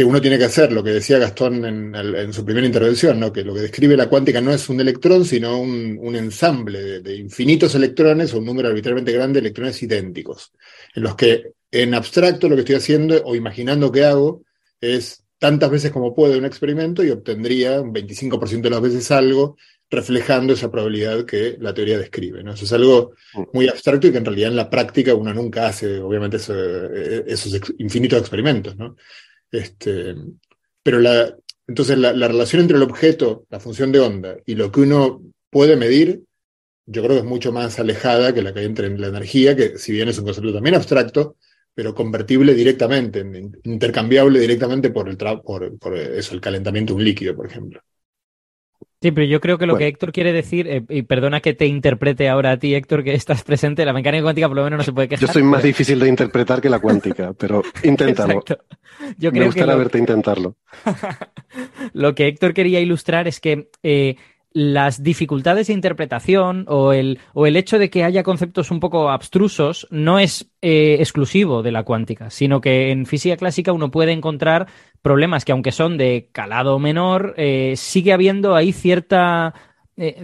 que 0.00 0.04
uno 0.04 0.18
tiene 0.18 0.38
que 0.38 0.46
hacer, 0.46 0.72
lo 0.72 0.82
que 0.82 0.92
decía 0.92 1.18
Gastón 1.18 1.62
en, 1.62 2.32
su 2.32 2.42
primera 2.42 2.66
intervención, 2.66 3.20
¿no? 3.20 3.30
que 3.30 3.44
lo 3.44 3.52
que 3.52 3.60
describe 3.60 3.98
la 3.98 4.08
cuántica 4.08 4.40
no 4.40 4.50
es 4.50 4.66
un 4.70 4.80
electrón, 4.80 5.26
sino 5.26 5.60
un, 5.60 6.16
ensamble 6.16 7.02
de, 7.02 7.16
infinitos 7.16 7.74
electrones 7.74 8.32
o 8.32 8.38
un 8.38 8.46
número 8.46 8.68
arbitrariamente 8.68 9.12
grande 9.12 9.40
de 9.40 9.48
electrones 9.48 9.82
idénticos, 9.82 10.52
en 10.94 11.02
los 11.02 11.16
que 11.16 11.52
en 11.70 11.92
abstracto 11.92 12.48
lo 12.48 12.54
que 12.54 12.60
estoy 12.60 12.76
haciendo 12.76 13.22
o 13.26 13.34
imaginando 13.34 13.92
que 13.92 14.06
hago 14.06 14.42
es 14.80 15.22
tantas 15.38 15.70
veces 15.70 15.90
como 15.90 16.14
puedo 16.14 16.38
un 16.38 16.46
experimento 16.46 17.04
y 17.04 17.10
obtendría 17.10 17.82
un 17.82 17.92
25% 17.92 18.62
de 18.62 18.70
las 18.70 18.80
veces 18.80 19.10
algo 19.10 19.58
reflejando 19.90 20.54
esa 20.54 20.70
probabilidad 20.70 21.26
que 21.26 21.58
la 21.60 21.74
teoría 21.74 21.98
describe. 21.98 22.40
Eso 22.40 22.64
es 22.64 22.72
algo 22.72 23.12
muy 23.52 23.68
abstracto 23.68 24.06
y 24.06 24.12
que 24.12 24.18
en 24.18 24.24
realidad 24.24 24.48
en 24.48 24.56
la 24.56 24.70
práctica 24.70 25.14
uno 25.14 25.34
nunca 25.34 25.66
hace, 25.66 25.98
obviamente, 25.98 26.38
eh, 26.38 27.24
esos 27.26 27.60
infinitos 27.78 28.20
experimentos. 28.20 28.78
¿no? 28.78 28.96
Este, 29.50 30.14
pero 30.82 30.98
la, 30.98 31.36
entonces 31.66 31.98
la, 31.98 32.12
la 32.12 32.28
relación 32.28 32.62
entre 32.62 32.76
el 32.76 32.82
objeto, 32.82 33.46
la 33.50 33.60
función 33.60 33.92
de 33.92 34.00
onda, 34.00 34.36
y 34.46 34.54
lo 34.54 34.70
que 34.70 34.80
uno 34.80 35.22
puede 35.50 35.76
medir, 35.76 36.22
yo 36.86 37.02
creo 37.02 37.14
que 37.14 37.20
es 37.20 37.24
mucho 37.24 37.52
más 37.52 37.78
alejada 37.78 38.34
que 38.34 38.42
la 38.42 38.52
que 38.52 38.60
hay 38.60 38.66
entre 38.66 38.96
la 38.98 39.08
energía, 39.08 39.54
que 39.56 39.78
si 39.78 39.92
bien 39.92 40.08
es 40.08 40.18
un 40.18 40.24
concepto 40.24 40.52
también 40.52 40.74
abstracto, 40.74 41.36
pero 41.74 41.94
convertible 41.94 42.54
directamente, 42.54 43.24
intercambiable 43.64 44.40
directamente 44.40 44.90
por 44.90 45.08
el, 45.08 45.16
por, 45.16 45.78
por 45.78 45.96
eso, 45.96 46.34
el 46.34 46.40
calentamiento 46.40 46.92
de 46.92 46.98
un 46.98 47.04
líquido, 47.04 47.36
por 47.36 47.46
ejemplo. 47.46 47.80
Sí, 49.02 49.12
pero 49.12 49.26
yo 49.26 49.40
creo 49.40 49.56
que 49.56 49.64
lo 49.64 49.78
que 49.78 49.86
Héctor 49.86 50.12
quiere 50.12 50.30
decir, 50.30 50.68
eh, 50.68 50.84
y 50.90 51.02
perdona 51.02 51.40
que 51.40 51.54
te 51.54 51.64
interprete 51.64 52.28
ahora 52.28 52.52
a 52.52 52.58
ti, 52.58 52.74
Héctor, 52.74 53.02
que 53.02 53.14
estás 53.14 53.42
presente, 53.42 53.86
la 53.86 53.94
mecánica 53.94 54.22
cuántica 54.22 54.46
por 54.46 54.58
lo 54.58 54.64
menos 54.64 54.76
no 54.76 54.84
se 54.84 54.92
puede 54.92 55.08
quejar. 55.08 55.26
Yo 55.26 55.32
soy 55.32 55.42
más 55.42 55.62
difícil 55.62 55.98
de 55.98 56.06
interpretar 56.06 56.60
que 56.60 56.68
la 56.68 56.80
cuántica, 56.80 57.32
pero 57.32 57.62
inténtalo. 57.82 58.44
Yo 59.16 59.30
creo 59.30 59.40
Me 59.40 59.46
gustaría 59.46 59.74
verte 59.74 59.98
intentarlo. 59.98 60.56
lo 61.94 62.14
que 62.14 62.26
Héctor 62.26 62.52
quería 62.52 62.80
ilustrar 62.80 63.26
es 63.26 63.40
que 63.40 63.70
eh, 63.82 64.16
las 64.52 65.02
dificultades 65.02 65.68
de 65.68 65.74
interpretación 65.74 66.64
o 66.68 66.92
el, 66.92 67.20
o 67.34 67.46
el 67.46 67.56
hecho 67.56 67.78
de 67.78 67.88
que 67.88 68.04
haya 68.04 68.22
conceptos 68.22 68.70
un 68.70 68.80
poco 68.80 69.10
abstrusos 69.10 69.86
no 69.90 70.18
es 70.18 70.50
eh, 70.60 70.96
exclusivo 70.98 71.62
de 71.62 71.72
la 71.72 71.84
cuántica, 71.84 72.30
sino 72.30 72.60
que 72.60 72.90
en 72.90 73.06
física 73.06 73.36
clásica 73.36 73.72
uno 73.72 73.90
puede 73.90 74.12
encontrar 74.12 74.66
problemas 75.02 75.44
que 75.44 75.52
aunque 75.52 75.72
son 75.72 75.96
de 75.98 76.30
calado 76.32 76.78
menor, 76.78 77.34
eh, 77.36 77.74
sigue 77.76 78.12
habiendo 78.12 78.54
ahí 78.54 78.72
cierta... 78.72 79.54
Eh, 79.96 80.22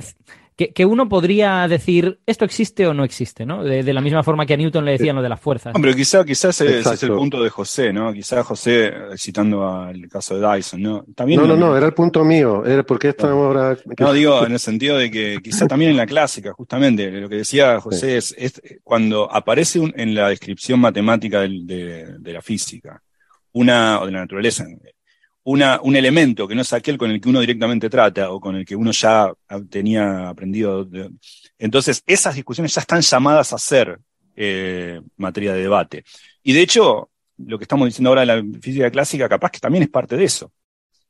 que, 0.57 0.87
uno 0.87 1.07
podría 1.09 1.69
decir 1.69 2.19
esto 2.25 2.47
existe 2.47 2.87
o 2.87 2.95
no 2.95 3.05
existe, 3.05 3.45
¿no? 3.45 3.63
De, 3.63 3.93
la 3.93 4.01
misma 4.01 4.23
forma 4.23 4.47
que 4.47 4.55
a 4.55 4.57
Newton 4.57 4.87
le 4.87 4.93
decían 4.93 5.15
lo 5.15 5.23
de 5.23 5.29
las 5.29 5.41
fuerzas. 5.41 5.75
Hombre, 5.75 5.95
quizá, 5.95 6.25
quizás 6.25 6.59
ese, 6.63 6.81
es 6.81 7.03
el 7.03 7.13
punto 7.13 7.43
de 7.43 7.51
José, 7.51 7.93
¿no? 7.93 8.11
Quizás 8.13 8.45
José, 8.47 8.93
citando 9.19 9.69
al 9.69 10.09
caso 10.09 10.39
de 10.39 10.57
Dyson, 10.57 10.81
¿no? 10.81 11.05
También 11.15 11.41
no, 11.41 11.47
no, 11.47 11.57
no, 11.57 11.77
era 11.77 11.87
el 11.87 11.93
punto 11.93 12.25
mío, 12.25 12.65
era 12.65 12.83
porque 12.85 13.11
estamos 13.11 13.35
ahora... 13.35 13.77
No, 13.99 14.13
digo, 14.15 14.45
en 14.47 14.53
el 14.53 14.59
sentido 14.59 14.97
de 14.97 15.11
que 15.11 15.39
quizá 15.43 15.67
también 15.67 15.91
en 15.91 15.99
la 15.99 16.07
clásica, 16.07 16.55
justamente, 16.55 17.11
lo 17.11 17.29
que 17.29 17.37
decía 17.37 17.79
José 17.79 18.17
es, 18.17 18.35
cuando 18.83 19.31
aparece 19.31 19.81
en 19.95 20.15
la 20.15 20.31
descripción 20.31 20.81
matemática 20.81 21.41
de, 21.41 22.17
de 22.19 22.33
la 22.33 22.41
física, 22.41 23.03
una, 23.53 24.01
o 24.01 24.07
de 24.07 24.13
la 24.13 24.21
naturaleza, 24.21 24.67
un 25.49 25.95
elemento 25.95 26.49
que 26.49 26.57
no 26.57 26.63
es 26.63 26.73
aquel 26.73 26.99
con 26.99 27.11
el 27.13 27.21
que 27.21 27.29
uno 27.29 27.39
directamente 27.39 27.89
trata 27.89 28.31
o 28.33 28.41
con 28.41 28.57
el 28.57 28.65
que 28.65 28.75
uno 28.75 28.91
ya 28.91 29.33
tenía 29.71 30.29
aprendido. 30.29 30.89
entonces, 31.57 32.03
esas 32.05 32.35
discusiones 32.35 32.75
ya 32.75 32.81
están 32.81 33.01
llamadas 33.01 33.53
a 33.53 33.59
ser 33.59 34.01
eh, 34.35 35.01
materia 35.17 35.55
de 35.55 35.63
debate. 35.63 36.05
Y 36.43 36.53
de 36.53 36.63
hecho, 36.63 37.11
lo 37.39 37.59
que 37.59 37.65
estamos 37.65 37.87
diciendo 37.87 38.11
ahora 38.11 38.23
en 38.23 38.29
la 38.29 38.61
física 38.61 38.91
clásica, 38.91 39.29
capaz 39.29 39.53
que 39.53 39.61
también 39.61 39.85
es 39.85 39.89
parte 39.89 40.17
de 40.17 40.25
eso. 40.25 40.53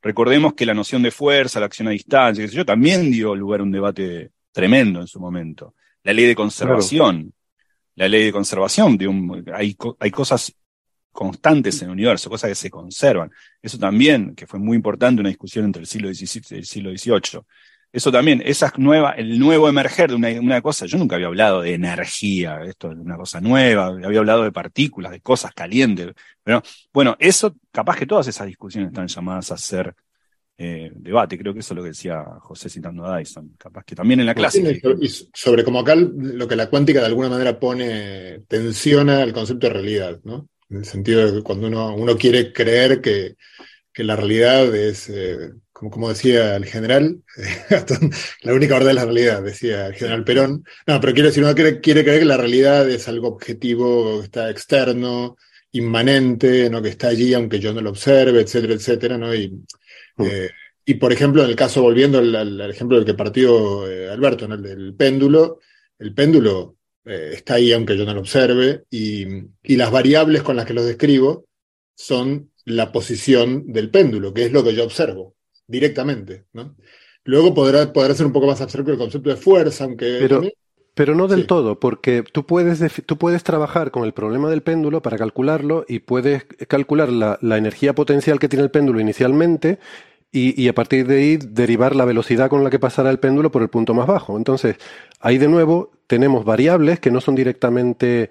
Recordemos 0.02 0.52
que 0.52 0.66
la 0.66 0.74
noción 0.74 1.02
de 1.02 1.10
fuerza, 1.10 1.58
la 1.58 1.66
acción 1.66 1.88
a 1.88 1.92
distancia, 1.92 2.44
yo, 2.44 2.66
también 2.66 3.10
dio 3.10 3.34
lugar 3.34 3.60
a 3.60 3.62
un 3.62 3.72
debate 3.72 4.32
tremendo 4.52 5.00
en 5.00 5.06
su 5.06 5.18
momento. 5.18 5.74
La 6.02 6.12
ley 6.12 6.26
de 6.26 6.34
conservación. 6.34 7.32
La 7.94 8.06
ley 8.06 8.24
de 8.26 8.32
conservación, 8.32 8.98
hay, 9.54 9.74
hay 9.98 10.10
cosas 10.10 10.54
constantes 11.16 11.80
en 11.82 11.88
el 11.88 11.92
universo, 11.92 12.30
cosas 12.30 12.50
que 12.50 12.54
se 12.54 12.70
conservan. 12.70 13.32
Eso 13.60 13.78
también, 13.78 14.36
que 14.36 14.46
fue 14.46 14.60
muy 14.60 14.76
importante, 14.76 15.20
una 15.20 15.30
discusión 15.30 15.64
entre 15.64 15.80
el 15.80 15.86
siglo 15.88 16.12
XVII 16.12 16.42
y 16.50 16.54
el 16.54 16.66
siglo 16.66 16.90
XVIII. 16.90 17.40
Eso 17.92 18.12
también, 18.12 18.42
esa 18.44 18.72
nueva, 18.76 19.12
el 19.12 19.38
nuevo 19.38 19.68
emerger 19.68 20.10
de 20.10 20.16
una, 20.16 20.60
cosa, 20.60 20.84
yo 20.84 20.98
nunca 20.98 21.16
había 21.16 21.28
hablado 21.28 21.62
de 21.62 21.72
energía, 21.72 22.60
esto 22.64 22.92
es 22.92 22.98
una 22.98 23.16
cosa 23.16 23.40
nueva, 23.40 23.86
había 23.86 24.18
hablado 24.18 24.42
de 24.42 24.52
partículas, 24.52 25.12
de 25.12 25.20
cosas 25.20 25.54
calientes, 25.54 26.12
pero 26.42 26.62
bueno, 26.92 27.16
eso, 27.18 27.56
capaz 27.72 27.96
que 27.96 28.06
todas 28.06 28.28
esas 28.28 28.46
discusiones 28.46 28.90
están 28.90 29.06
llamadas 29.06 29.50
a 29.50 29.56
ser 29.56 29.94
eh, 30.58 30.90
debate, 30.94 31.38
creo 31.38 31.54
que 31.54 31.60
eso 31.60 31.72
es 31.72 31.76
lo 31.76 31.82
que 31.82 31.90
decía 31.90 32.22
José 32.40 32.68
citando 32.68 33.06
a 33.06 33.18
Dyson, 33.18 33.54
capaz 33.56 33.84
que 33.84 33.94
también 33.94 34.20
en 34.20 34.26
la 34.26 34.34
clase. 34.34 34.80
Y 35.00 35.08
sobre 35.32 35.64
como 35.64 35.80
acá 35.80 35.94
lo 35.94 36.48
que 36.48 36.56
la 36.56 36.68
cuántica 36.68 37.00
de 37.00 37.06
alguna 37.06 37.28
manera 37.28 37.58
pone, 37.58 38.40
tensiona 38.48 39.22
el 39.22 39.32
concepto 39.32 39.68
de 39.68 39.72
realidad, 39.72 40.20
¿no? 40.24 40.48
En 40.70 40.78
el 40.78 40.84
sentido 40.84 41.26
de 41.26 41.38
que 41.38 41.42
cuando 41.42 41.68
uno, 41.68 41.94
uno 41.94 42.16
quiere 42.16 42.52
creer 42.52 43.00
que, 43.00 43.36
que 43.92 44.04
la 44.04 44.16
realidad 44.16 44.74
es, 44.74 45.08
eh, 45.08 45.52
como, 45.72 45.90
como, 45.90 46.08
decía 46.08 46.56
el 46.56 46.66
general, 46.66 47.22
la 48.42 48.54
única 48.54 48.74
verdad 48.74 48.90
es 48.90 48.96
la 48.96 49.04
realidad, 49.04 49.42
decía 49.42 49.86
el 49.86 49.94
general 49.94 50.24
Perón. 50.24 50.64
No, 50.86 51.00
pero 51.00 51.14
quiere 51.14 51.28
decir, 51.28 51.44
uno 51.44 51.54
quiere, 51.54 51.80
quiere 51.80 52.04
creer 52.04 52.20
que 52.20 52.26
la 52.26 52.36
realidad 52.36 52.88
es 52.90 53.08
algo 53.08 53.28
objetivo, 53.28 54.18
que 54.18 54.24
está 54.24 54.50
externo, 54.50 55.36
inmanente, 55.72 56.70
¿no? 56.70 56.82
que 56.82 56.88
está 56.88 57.08
allí 57.08 57.34
aunque 57.34 57.58
yo 57.58 57.72
no 57.72 57.80
lo 57.80 57.90
observe, 57.90 58.40
etcétera, 58.40 58.74
etcétera, 58.74 59.18
¿no? 59.18 59.34
Y, 59.34 59.48
mm. 60.16 60.24
eh, 60.24 60.50
y 60.84 60.94
por 60.94 61.12
ejemplo, 61.12 61.42
en 61.42 61.50
el 61.50 61.56
caso, 61.56 61.82
volviendo 61.82 62.18
al, 62.18 62.70
ejemplo 62.70 62.96
del 62.96 63.06
que 63.06 63.14
partió 63.14 63.90
eh, 63.90 64.08
Alberto, 64.08 64.46
el 64.46 64.62
del 64.62 64.94
péndulo, 64.94 65.60
el 65.98 66.14
péndulo 66.14 66.75
eh, 67.06 67.30
está 67.34 67.54
ahí 67.54 67.72
aunque 67.72 67.96
yo 67.96 68.04
no 68.04 68.14
lo 68.14 68.20
observe, 68.20 68.84
y, 68.90 69.26
las 69.76 69.90
variables 69.90 70.42
con 70.42 70.56
las 70.56 70.66
que 70.66 70.74
lo 70.74 70.84
describo 70.84 71.46
son 71.94 72.50
la 72.64 72.92
posición 72.92 73.72
del 73.72 73.90
péndulo, 73.90 74.34
que 74.34 74.44
es 74.44 74.52
lo 74.52 74.62
que 74.64 74.74
yo 74.74 74.84
observo 74.84 75.34
directamente. 75.66 76.44
¿no? 76.52 76.76
Luego 77.24 77.54
podrá, 77.54 77.92
podrá 77.92 78.14
ser 78.14 78.26
un 78.26 78.32
poco 78.32 78.46
más 78.46 78.60
abstracto 78.60 78.92
el 78.92 78.98
concepto 78.98 79.30
de 79.30 79.36
fuerza, 79.36 79.84
aunque... 79.84 80.18
Pero, 80.20 80.42
pero 80.94 81.14
no 81.14 81.28
del 81.28 81.46
todo, 81.46 81.78
porque 81.78 82.22
tú 82.22 82.44
puedes, 82.44 82.80
tú 83.04 83.16
puedes 83.18 83.44
trabajar 83.44 83.90
con 83.90 84.04
el 84.04 84.12
problema 84.12 84.50
del 84.50 84.62
péndulo 84.62 85.02
para 85.02 85.18
calcularlo 85.18 85.84
y 85.88 86.00
puedes 86.00 86.44
calcular 86.68 87.10
la, 87.10 87.38
la 87.40 87.56
energía 87.56 87.94
potencial 87.94 88.38
que 88.38 88.48
tiene 88.48 88.64
el 88.64 88.70
péndulo 88.70 89.00
inicialmente 89.00 89.78
y, 90.32 90.68
a 90.68 90.74
partir 90.74 91.06
de 91.06 91.16
ahí 91.16 91.36
derivar 91.38 91.96
la 91.96 92.04
velocidad 92.04 92.50
con 92.50 92.62
la 92.62 92.70
que 92.70 92.78
pasará 92.78 93.10
el 93.10 93.18
péndulo 93.18 93.50
por 93.50 93.62
el 93.62 93.70
punto 93.70 93.94
más 93.94 94.06
bajo. 94.06 94.36
Entonces, 94.36 94.76
ahí 95.20 95.38
de 95.38 95.48
nuevo 95.48 95.92
tenemos 96.06 96.44
variables 96.44 97.00
que 97.00 97.10
no 97.10 97.20
son 97.20 97.34
directamente, 97.34 98.30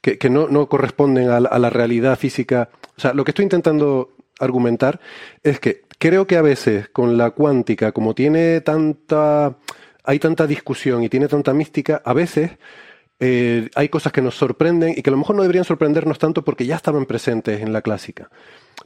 que, 0.00 0.30
no, 0.30 0.68
corresponden 0.68 1.30
a 1.30 1.40
la, 1.40 1.70
realidad 1.70 2.18
física. 2.18 2.68
O 2.96 3.00
sea, 3.00 3.14
lo 3.14 3.24
que 3.24 3.30
estoy 3.30 3.44
intentando 3.44 4.10
argumentar 4.38 5.00
es 5.42 5.60
que 5.60 5.82
creo 5.98 6.26
que 6.26 6.36
a 6.36 6.42
veces 6.42 6.88
con 6.88 7.16
la 7.16 7.30
cuántica, 7.30 7.92
como 7.92 8.14
tiene 8.14 8.60
tanta, 8.60 9.56
hay 10.04 10.18
tanta 10.18 10.46
discusión 10.46 11.02
y 11.02 11.08
tiene 11.08 11.28
tanta 11.28 11.54
mística, 11.54 12.02
a 12.04 12.12
veces 12.12 12.52
eh, 13.20 13.70
hay 13.74 13.88
cosas 13.88 14.12
que 14.12 14.22
nos 14.22 14.34
sorprenden 14.34 14.94
y 14.96 15.02
que 15.02 15.10
a 15.10 15.12
lo 15.12 15.16
mejor 15.16 15.36
no 15.36 15.42
deberían 15.42 15.64
sorprendernos 15.64 16.18
tanto 16.18 16.42
porque 16.42 16.66
ya 16.66 16.76
estaban 16.76 17.06
presentes 17.06 17.60
en 17.60 17.72
la 17.72 17.82
clásica. 17.82 18.28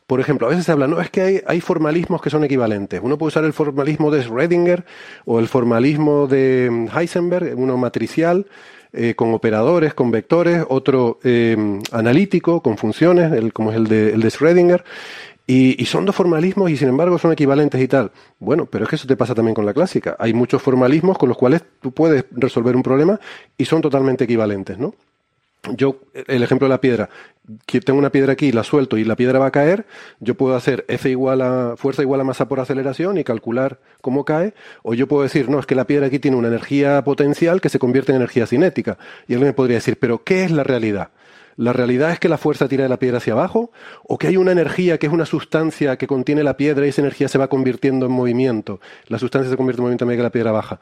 Por 0.06 0.20
ejemplo, 0.20 0.46
a 0.46 0.50
veces 0.50 0.66
se 0.66 0.72
habla, 0.72 0.86
no, 0.86 1.00
es 1.00 1.10
que 1.10 1.42
hay, 1.46 1.60
formalismos 1.60 2.20
que 2.20 2.30
son 2.30 2.44
equivalentes. 2.44 3.00
Uno 3.02 3.16
puede 3.16 3.28
usar 3.28 3.44
el 3.44 3.52
formalismo 3.52 4.10
de 4.10 4.22
Schrödinger 4.22 4.84
o 5.24 5.38
el 5.38 5.48
formalismo 5.48 6.26
de 6.26 6.68
mm, 6.70 6.96
Heisenberg, 6.96 7.54
uno 7.56 7.76
matricial, 7.76 8.46
eh, 8.92 9.14
con 9.14 9.34
operadores, 9.34 9.92
con 9.92 10.10
vectores, 10.10 10.64
otro 10.68 11.18
eh, 11.24 11.56
analítico, 11.92 12.62
con 12.62 12.78
funciones, 12.78 13.52
como 13.52 13.70
es 13.70 13.76
el 13.76 13.86
de, 13.86 14.12
el 14.12 14.20
de 14.20 14.28
Schrödinger. 14.28 14.82
Y, 15.50 15.82
son 15.86 16.04
dos 16.04 16.14
formalismos 16.14 16.70
y 16.70 16.76
sin 16.76 16.88
embargo 16.88 17.18
son 17.18 17.32
equivalentes 17.32 17.80
y 17.80 17.88
tal. 17.88 18.12
Bueno, 18.38 18.66
pero 18.66 18.84
es 18.84 18.90
que 18.90 18.96
eso 18.96 19.06
te 19.06 19.16
pasa 19.16 19.34
también 19.34 19.54
con 19.54 19.64
la 19.64 19.72
clásica. 19.72 20.14
Hay 20.18 20.34
muchos 20.34 20.60
formalismos 20.60 21.16
con 21.16 21.30
los 21.30 21.38
cuales 21.38 21.64
tú 21.80 21.90
puedes 21.90 22.26
resolver 22.32 22.76
un 22.76 22.82
problema 22.82 23.18
y 23.56 23.64
son 23.64 23.80
totalmente 23.80 24.24
equivalentes, 24.24 24.78
¿no? 24.78 24.94
yo, 25.76 26.00
el 26.26 26.42
ejemplo 26.42 26.66
de 26.66 26.70
la 26.70 26.80
piedra, 26.80 27.08
que 27.66 27.80
tengo 27.80 27.98
una 27.98 28.10
piedra 28.10 28.32
aquí, 28.32 28.52
la 28.52 28.62
suelto 28.62 28.96
y 28.96 29.04
la 29.04 29.16
piedra 29.16 29.38
va 29.38 29.46
a 29.46 29.50
caer, 29.50 29.86
yo 30.20 30.34
puedo 30.34 30.54
hacer 30.54 30.84
F 30.88 31.08
igual 31.08 31.42
a 31.42 31.74
fuerza 31.76 32.02
igual 32.02 32.20
a 32.20 32.24
masa 32.24 32.48
por 32.48 32.60
aceleración 32.60 33.18
y 33.18 33.24
calcular 33.24 33.78
cómo 34.00 34.24
cae, 34.24 34.54
o 34.82 34.94
yo 34.94 35.08
puedo 35.08 35.22
decir, 35.22 35.48
no, 35.48 35.58
es 35.58 35.66
que 35.66 35.74
la 35.74 35.86
piedra 35.86 36.06
aquí 36.06 36.18
tiene 36.18 36.36
una 36.36 36.48
energía 36.48 37.02
potencial 37.04 37.60
que 37.60 37.68
se 37.68 37.78
convierte 37.78 38.12
en 38.12 38.16
energía 38.16 38.46
cinética. 38.46 38.98
Y 39.26 39.34
alguien 39.34 39.48
me 39.48 39.54
podría 39.54 39.76
decir, 39.76 39.98
pero 39.98 40.22
¿qué 40.22 40.44
es 40.44 40.50
la 40.50 40.62
realidad? 40.62 41.10
¿La 41.58 41.74
realidad 41.74 42.12
es 42.12 42.18
que 42.18 42.30
la 42.30 42.38
fuerza 42.38 42.68
tira 42.68 42.84
de 42.84 42.88
la 42.88 42.98
piedra 42.98 43.18
hacia 43.18 43.34
abajo? 43.34 43.72
¿O 44.04 44.16
que 44.16 44.28
hay 44.28 44.38
una 44.38 44.52
energía 44.52 44.96
que 44.96 45.08
es 45.08 45.12
una 45.12 45.26
sustancia 45.26 45.98
que 45.98 46.06
contiene 46.06 46.42
la 46.42 46.56
piedra 46.56 46.86
y 46.86 46.88
esa 46.88 47.02
energía 47.02 47.28
se 47.28 47.36
va 47.36 47.48
convirtiendo 47.48 48.06
en 48.06 48.12
movimiento? 48.12 48.80
La 49.08 49.18
sustancia 49.18 49.50
se 49.50 49.56
convierte 49.56 49.80
en 49.80 49.82
movimiento 49.82 50.04
a 50.04 50.06
medida 50.06 50.20
que 50.20 50.22
la 50.22 50.30
piedra 50.30 50.52
baja 50.52 50.80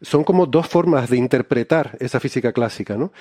son 0.00 0.24
como 0.24 0.46
dos 0.46 0.68
formas 0.68 1.10
de 1.10 1.16
interpretar 1.16 1.96
esa 2.00 2.20
física 2.20 2.52
clásica, 2.52 2.96
¿no? 2.96 3.12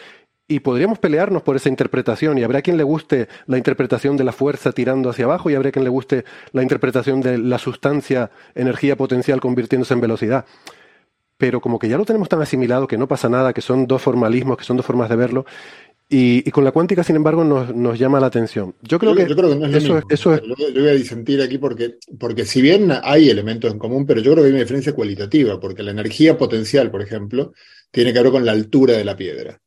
Y 0.49 0.61
podríamos 0.61 0.99
pelearnos 0.99 1.41
por 1.41 1.57
esa 1.57 1.67
interpretación 1.67 2.37
y 2.37 2.43
habrá 2.43 2.61
quien 2.61 2.77
le 2.77 2.83
guste 2.83 3.27
la 3.47 3.57
interpretación 3.57 4.15
de 4.15 4.23
la 4.23 4.31
fuerza 4.31 4.71
tirando 4.71 5.09
hacia 5.09 5.25
abajo 5.25 5.49
y 5.49 5.55
habrá 5.55 5.71
quien 5.71 5.83
le 5.83 5.89
guste 5.89 6.23
la 6.53 6.61
interpretación 6.61 7.19
de 7.19 7.37
la 7.37 7.57
sustancia, 7.57 8.31
energía 8.55 8.95
potencial 8.95 9.41
convirtiéndose 9.41 9.93
en 9.93 10.01
velocidad. 10.01 10.45
Pero 11.37 11.59
como 11.59 11.79
que 11.79 11.89
ya 11.89 11.97
lo 11.97 12.05
tenemos 12.05 12.29
tan 12.29 12.41
asimilado 12.41 12.87
que 12.87 12.97
no 12.97 13.07
pasa 13.07 13.27
nada, 13.27 13.53
que 13.53 13.61
son 13.61 13.87
dos 13.87 14.01
formalismos, 14.01 14.57
que 14.57 14.63
son 14.63 14.77
dos 14.77 14.85
formas 14.85 15.09
de 15.09 15.17
verlo, 15.17 15.45
y, 16.09 16.49
con 16.51 16.63
la 16.63 16.71
cuántica, 16.71 17.03
sin 17.03 17.17
embargo, 17.17 17.43
nos, 17.43 17.99
llama 17.99 18.19
la 18.19 18.27
atención. 18.27 18.73
Yo 18.81 18.97
creo, 18.97 19.13
que, 19.13 19.23
eso, 20.09 20.33
es, 20.33 20.41
Yo, 20.41 20.55
voy 20.73 20.87
a 20.87 20.93
disentir 20.93 21.41
aquí 21.41 21.57
porque, 21.57 21.95
porque 22.17 22.45
si 22.45 22.61
bien 22.61 22.91
hay 23.03 23.29
elementos 23.29 23.71
en 23.71 23.79
común, 23.79 24.05
pero 24.05 24.21
yo 24.21 24.31
creo 24.31 24.43
que 24.43 24.47
hay 24.47 24.53
una 24.53 24.61
diferencia 24.61 24.93
cualitativa, 24.93 25.59
porque 25.59 25.83
la 25.83 25.91
energía 25.91 26.37
potencial, 26.37 26.89
por 26.91 27.01
ejemplo, 27.01 27.53
tiene 27.91 28.13
que 28.13 28.21
ver 28.21 28.31
con 28.31 28.45
la 28.45 28.53
altura 28.53 28.95
de 28.95 29.03
la 29.03 29.17
piedra. 29.17 29.59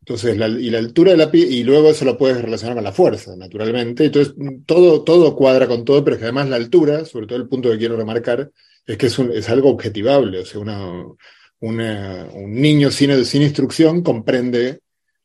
Entonces, 0.00 0.34
y 0.34 0.70
la 0.70 0.78
altura 0.78 1.12
de 1.12 1.16
la 1.16 1.30
piedra, 1.30 1.50
y 1.54 1.64
luego 1.64 1.90
eso 1.90 2.04
lo 2.04 2.18
puedes 2.18 2.42
relacionar 2.42 2.74
con 2.74 2.84
la 2.84 2.92
fuerza, 2.92 3.36
naturalmente. 3.36 4.04
Entonces, 4.04 4.34
todo, 4.66 5.02
todo 5.02 5.34
cuadra 5.34 5.66
con 5.66 5.84
todo, 5.84 6.04
pero 6.04 6.16
es 6.16 6.18
que 6.18 6.26
además 6.26 6.48
la 6.48 6.56
altura, 6.56 7.04
sobre 7.06 7.26
todo 7.26 7.38
el 7.38 7.48
punto 7.48 7.70
que 7.70 7.78
quiero 7.78 7.96
remarcar, 7.96 8.50
es 8.86 8.98
que 8.98 9.06
es, 9.06 9.18
es 9.18 9.48
algo 9.48 9.70
objetivable, 9.70 10.40
o 10.40 10.44
sea, 10.44 10.60
una, 10.60 11.04
una- 11.60 12.28
un 12.34 12.52
niño 12.52 12.90
sin, 12.90 13.24
sin 13.24 13.42
instrucción 13.42 14.02
comprende, 14.02 14.80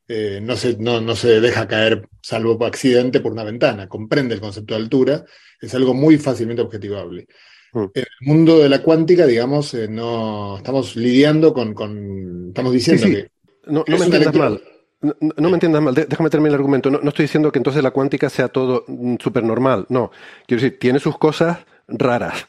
eh, 0.09 0.39
no, 0.41 0.57
se, 0.57 0.75
no, 0.77 0.99
no 0.99 1.15
se 1.15 1.39
deja 1.39 1.67
caer, 1.67 2.09
salvo 2.21 2.57
por 2.57 2.67
accidente, 2.67 3.21
por 3.21 3.31
una 3.31 3.43
ventana, 3.45 3.87
comprende 3.87 4.33
el 4.35 4.41
concepto 4.41 4.73
de 4.73 4.81
altura, 4.81 5.23
es 5.61 5.73
algo 5.75 5.93
muy 5.93 6.17
fácilmente 6.17 6.61
objetivable. 6.61 7.27
Mm. 7.73 7.83
En 7.93 8.01
el 8.01 8.07
mundo 8.27 8.59
de 8.59 8.67
la 8.67 8.81
cuántica, 8.81 9.25
digamos, 9.27 9.73
eh, 9.75 9.87
no 9.87 10.57
estamos 10.57 10.95
lidiando 10.95 11.53
con, 11.53 11.73
con- 11.73 12.47
estamos 12.49 12.73
diciendo 12.73 13.03
Sí, 13.05 13.09
sí. 13.09 13.15
que 13.15 13.31
No, 13.71 13.85
no 13.87 13.97
me 13.97 14.05
entiendas 14.05 14.35
mal. 14.35 14.61
No, 15.01 15.15
no- 15.37 15.49
me 15.49 15.53
entiendas 15.53 15.81
mal, 15.81 15.93
déjame 15.93 16.29
terminar 16.29 16.49
el 16.55 16.55
argumento. 16.55 16.89
No, 16.89 16.99
no 17.01 17.09
estoy 17.09 17.23
diciendo 17.23 17.51
que 17.51 17.59
entonces 17.59 17.81
la 17.83 17.91
cuántica 17.91 18.29
sea 18.29 18.47
todo 18.49 18.83
súper 19.19 19.43
normal. 19.43 19.85
No, 19.89 20.11
quiero 20.47 20.61
decir, 20.63 20.79
tiene 20.79 20.99
sus 20.99 21.17
cosas 21.17 21.59
raras, 21.87 22.47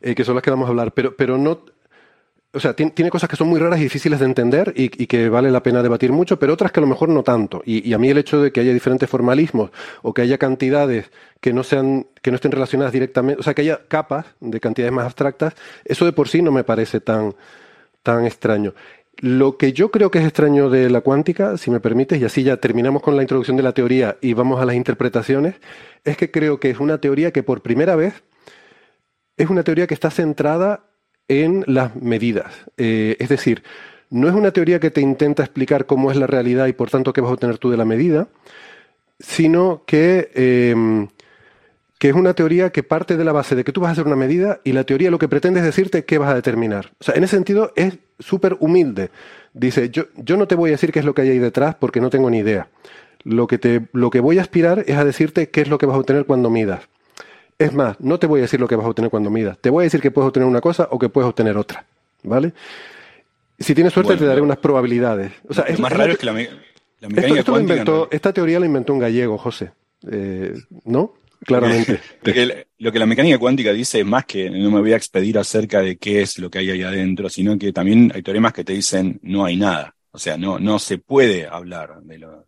eh, 0.00 0.14
que 0.14 0.24
son 0.24 0.34
las 0.34 0.42
que 0.42 0.50
vamos 0.50 0.66
a 0.66 0.70
hablar, 0.70 0.92
pero, 0.92 1.16
pero 1.16 1.38
no. 1.38 1.64
O 2.56 2.60
sea, 2.60 2.74
tiene, 2.74 3.10
cosas 3.10 3.28
que 3.28 3.36
son 3.36 3.48
muy 3.48 3.60
raras 3.60 3.78
y 3.78 3.82
difíciles 3.82 4.18
de 4.18 4.24
entender 4.24 4.72
y, 4.74 4.84
y 4.84 5.06
que 5.06 5.28
vale 5.28 5.50
la 5.50 5.62
pena 5.62 5.82
debatir 5.82 6.10
mucho, 6.10 6.38
pero 6.38 6.54
otras 6.54 6.72
que 6.72 6.80
a 6.80 6.82
lo 6.82 6.86
mejor 6.86 7.10
no 7.10 7.22
tanto. 7.22 7.62
Y, 7.66 7.86
y 7.86 7.92
a 7.92 7.98
mí 7.98 8.08
el 8.08 8.18
hecho 8.18 8.40
de 8.40 8.50
que 8.50 8.60
haya 8.60 8.72
diferentes 8.72 9.08
formalismos 9.10 9.70
o 10.00 10.14
que 10.14 10.22
haya 10.22 10.38
cantidades 10.38 11.10
que 11.40 11.52
no 11.52 11.62
sean, 11.62 12.06
que 12.22 12.30
no 12.30 12.36
estén 12.36 12.52
relacionadas 12.52 12.92
directamente, 12.92 13.40
o 13.40 13.42
sea, 13.42 13.52
que 13.52 13.60
haya 13.60 13.82
capas 13.86 14.26
de 14.40 14.58
cantidades 14.58 14.92
más 14.92 15.04
abstractas, 15.04 15.54
eso 15.84 16.06
de 16.06 16.12
por 16.12 16.28
sí 16.28 16.40
no 16.40 16.50
me 16.50 16.64
parece 16.64 17.00
tan, 17.00 17.34
tan 18.02 18.24
extraño. 18.24 18.72
Lo 19.18 19.56
que 19.56 19.72
yo 19.72 19.90
creo 19.90 20.10
que 20.10 20.18
es 20.18 20.24
extraño 20.24 20.68
de 20.70 20.90
la 20.90 21.02
cuántica, 21.02 21.56
si 21.56 21.70
me 21.70 21.80
permites, 21.80 22.20
y 22.20 22.24
así 22.24 22.42
ya 22.42 22.56
terminamos 22.56 23.02
con 23.02 23.16
la 23.16 23.22
introducción 23.22 23.56
de 23.56 23.62
la 23.62 23.72
teoría 23.72 24.16
y 24.20 24.34
vamos 24.34 24.60
a 24.60 24.64
las 24.64 24.76
interpretaciones, 24.76 25.54
es 26.04 26.16
que 26.16 26.30
creo 26.30 26.58
que 26.58 26.70
es 26.70 26.80
una 26.80 26.98
teoría 26.98 27.32
que 27.32 27.42
por 27.42 27.62
primera 27.62 27.96
vez 27.96 28.24
es 29.36 29.50
una 29.50 29.62
teoría 29.62 29.86
que 29.86 29.94
está 29.94 30.10
centrada 30.10 30.85
en 31.28 31.64
las 31.66 31.96
medidas. 31.96 32.52
Eh, 32.76 33.16
es 33.18 33.28
decir, 33.28 33.62
no 34.10 34.28
es 34.28 34.34
una 34.34 34.52
teoría 34.52 34.80
que 34.80 34.90
te 34.90 35.00
intenta 35.00 35.42
explicar 35.42 35.86
cómo 35.86 36.10
es 36.10 36.16
la 36.16 36.26
realidad 36.26 36.66
y 36.66 36.72
por 36.72 36.90
tanto 36.90 37.12
qué 37.12 37.20
vas 37.20 37.30
a 37.30 37.34
obtener 37.34 37.58
tú 37.58 37.70
de 37.70 37.76
la 37.76 37.84
medida, 37.84 38.28
sino 39.18 39.82
que, 39.86 40.30
eh, 40.34 41.08
que 41.98 42.08
es 42.08 42.14
una 42.14 42.34
teoría 42.34 42.70
que 42.70 42.82
parte 42.82 43.16
de 43.16 43.24
la 43.24 43.32
base 43.32 43.54
de 43.54 43.64
que 43.64 43.72
tú 43.72 43.80
vas 43.80 43.88
a 43.88 43.92
hacer 43.92 44.06
una 44.06 44.16
medida 44.16 44.60
y 44.64 44.72
la 44.72 44.84
teoría 44.84 45.10
lo 45.10 45.18
que 45.18 45.28
pretende 45.28 45.60
es 45.60 45.66
decirte 45.66 46.04
qué 46.04 46.18
vas 46.18 46.30
a 46.30 46.34
determinar. 46.34 46.92
O 47.00 47.04
sea, 47.04 47.14
en 47.14 47.24
ese 47.24 47.36
sentido 47.36 47.72
es 47.76 47.98
súper 48.18 48.56
humilde. 48.60 49.10
Dice, 49.54 49.90
yo, 49.90 50.04
yo 50.16 50.36
no 50.36 50.46
te 50.46 50.54
voy 50.54 50.70
a 50.70 50.72
decir 50.72 50.92
qué 50.92 50.98
es 50.98 51.04
lo 51.04 51.14
que 51.14 51.22
hay 51.22 51.30
ahí 51.30 51.38
detrás 51.38 51.74
porque 51.74 52.00
no 52.00 52.10
tengo 52.10 52.30
ni 52.30 52.38
idea. 52.38 52.68
Lo 53.24 53.46
que, 53.48 53.58
te, 53.58 53.88
lo 53.92 54.10
que 54.10 54.20
voy 54.20 54.38
a 54.38 54.42
aspirar 54.42 54.84
es 54.86 54.96
a 54.96 55.04
decirte 55.04 55.48
qué 55.48 55.62
es 55.62 55.68
lo 55.68 55.78
que 55.78 55.86
vas 55.86 55.96
a 55.96 56.00
obtener 56.00 56.26
cuando 56.26 56.50
midas. 56.50 56.88
Es 57.58 57.72
más, 57.72 57.98
no 58.00 58.18
te 58.18 58.26
voy 58.26 58.40
a 58.40 58.42
decir 58.42 58.60
lo 58.60 58.68
que 58.68 58.76
vas 58.76 58.84
a 58.86 58.90
obtener 58.90 59.10
cuando 59.10 59.30
midas. 59.30 59.58
Te 59.58 59.70
voy 59.70 59.82
a 59.82 59.84
decir 59.84 60.00
que 60.00 60.10
puedes 60.10 60.28
obtener 60.28 60.48
una 60.48 60.60
cosa 60.60 60.88
o 60.90 60.98
que 60.98 61.08
puedes 61.08 61.28
obtener 61.28 61.56
otra. 61.56 61.84
¿Vale? 62.22 62.52
Si 63.58 63.74
tienes 63.74 63.92
suerte 63.92 64.08
Bueno, 64.12 64.20
te 64.20 64.26
daré 64.26 64.40
unas 64.42 64.58
probabilidades. 64.58 65.32
O 65.48 65.54
sea, 65.54 65.64
lo 65.64 65.70
es- 65.70 65.80
más 65.80 65.92
es 65.92 65.98
raro 65.98 66.12
es 66.12 66.18
que 66.18 66.26
la, 66.26 66.32
me- 66.32 66.44
la 66.44 66.50
esto, 66.50 67.08
mecánica 67.08 67.38
esto 67.40 67.50
lo 67.52 67.54
cuántica. 67.56 67.74
inventó, 67.74 68.08
esta 68.10 68.32
teoría 68.32 68.60
la 68.60 68.66
inventó 68.66 68.92
un 68.92 68.98
gallego, 68.98 69.38
José. 69.38 69.72
Eh, 70.10 70.54
¿No? 70.84 71.14
Claramente. 71.44 72.00
Lo 72.22 72.32
que, 72.32 72.66
lo 72.78 72.92
que 72.92 72.98
la 72.98 73.06
mecánica 73.06 73.38
cuántica 73.38 73.72
dice 73.72 74.00
es 74.00 74.06
más 74.06 74.24
que 74.24 74.50
no 74.50 74.70
me 74.70 74.80
voy 74.80 74.92
a 74.94 74.96
expedir 74.96 75.38
acerca 75.38 75.80
de 75.80 75.96
qué 75.96 76.22
es 76.22 76.38
lo 76.38 76.50
que 76.50 76.58
hay 76.58 76.70
ahí 76.70 76.82
adentro, 76.82 77.28
sino 77.28 77.56
que 77.58 77.72
también 77.72 78.10
hay 78.14 78.22
teoremas 78.22 78.52
que 78.52 78.64
te 78.64 78.72
dicen 78.72 79.20
no 79.22 79.44
hay 79.44 79.56
nada. 79.56 79.94
O 80.10 80.18
sea, 80.18 80.36
no, 80.38 80.58
no 80.58 80.78
se 80.78 80.98
puede 80.98 81.46
hablar 81.46 82.00
de 82.02 82.18
lo, 82.18 82.46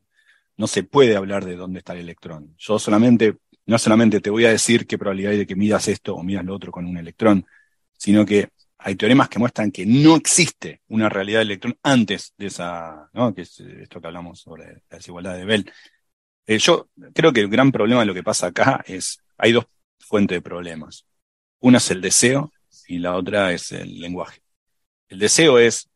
no 0.56 0.66
se 0.66 0.82
puede 0.82 1.14
hablar 1.16 1.44
de 1.44 1.54
dónde 1.54 1.78
está 1.78 1.92
el 1.92 2.00
electrón. 2.00 2.54
Yo 2.58 2.78
solamente, 2.78 3.36
no 3.68 3.78
solamente 3.78 4.20
te 4.20 4.30
voy 4.30 4.46
a 4.46 4.50
decir 4.50 4.86
qué 4.86 4.96
probabilidad 4.96 5.32
hay 5.32 5.38
de 5.38 5.46
que 5.46 5.54
midas 5.54 5.88
esto 5.88 6.16
o 6.16 6.22
midas 6.22 6.44
lo 6.44 6.54
otro 6.54 6.72
con 6.72 6.86
un 6.86 6.96
electrón, 6.96 7.46
sino 7.98 8.24
que 8.24 8.48
hay 8.78 8.96
teoremas 8.96 9.28
que 9.28 9.38
muestran 9.38 9.70
que 9.70 9.84
no 9.84 10.16
existe 10.16 10.80
una 10.88 11.10
realidad 11.10 11.40
del 11.40 11.48
electrón 11.48 11.78
antes 11.82 12.32
de 12.38 12.46
esa, 12.46 13.10
¿no? 13.12 13.34
que 13.34 13.42
es 13.42 13.60
eh, 13.60 13.82
esto 13.82 14.00
que 14.00 14.06
hablamos 14.06 14.40
sobre 14.40 14.82
la 14.88 14.96
desigualdad 14.96 15.36
de 15.36 15.44
Bell. 15.44 15.72
Eh, 16.46 16.58
yo 16.58 16.88
creo 17.14 17.30
que 17.30 17.40
el 17.40 17.50
gran 17.50 17.70
problema 17.70 18.00
de 18.00 18.06
lo 18.06 18.14
que 18.14 18.22
pasa 18.22 18.46
acá 18.46 18.82
es, 18.86 19.18
hay 19.36 19.52
dos 19.52 19.66
fuentes 19.98 20.36
de 20.36 20.42
problemas. 20.42 21.04
Una 21.60 21.76
es 21.76 21.90
el 21.90 22.00
deseo 22.00 22.52
y 22.86 22.98
la 22.98 23.16
otra 23.16 23.52
es 23.52 23.72
el 23.72 24.00
lenguaje. 24.00 24.40
El 25.08 25.18
deseo 25.18 25.58
es 25.58 25.87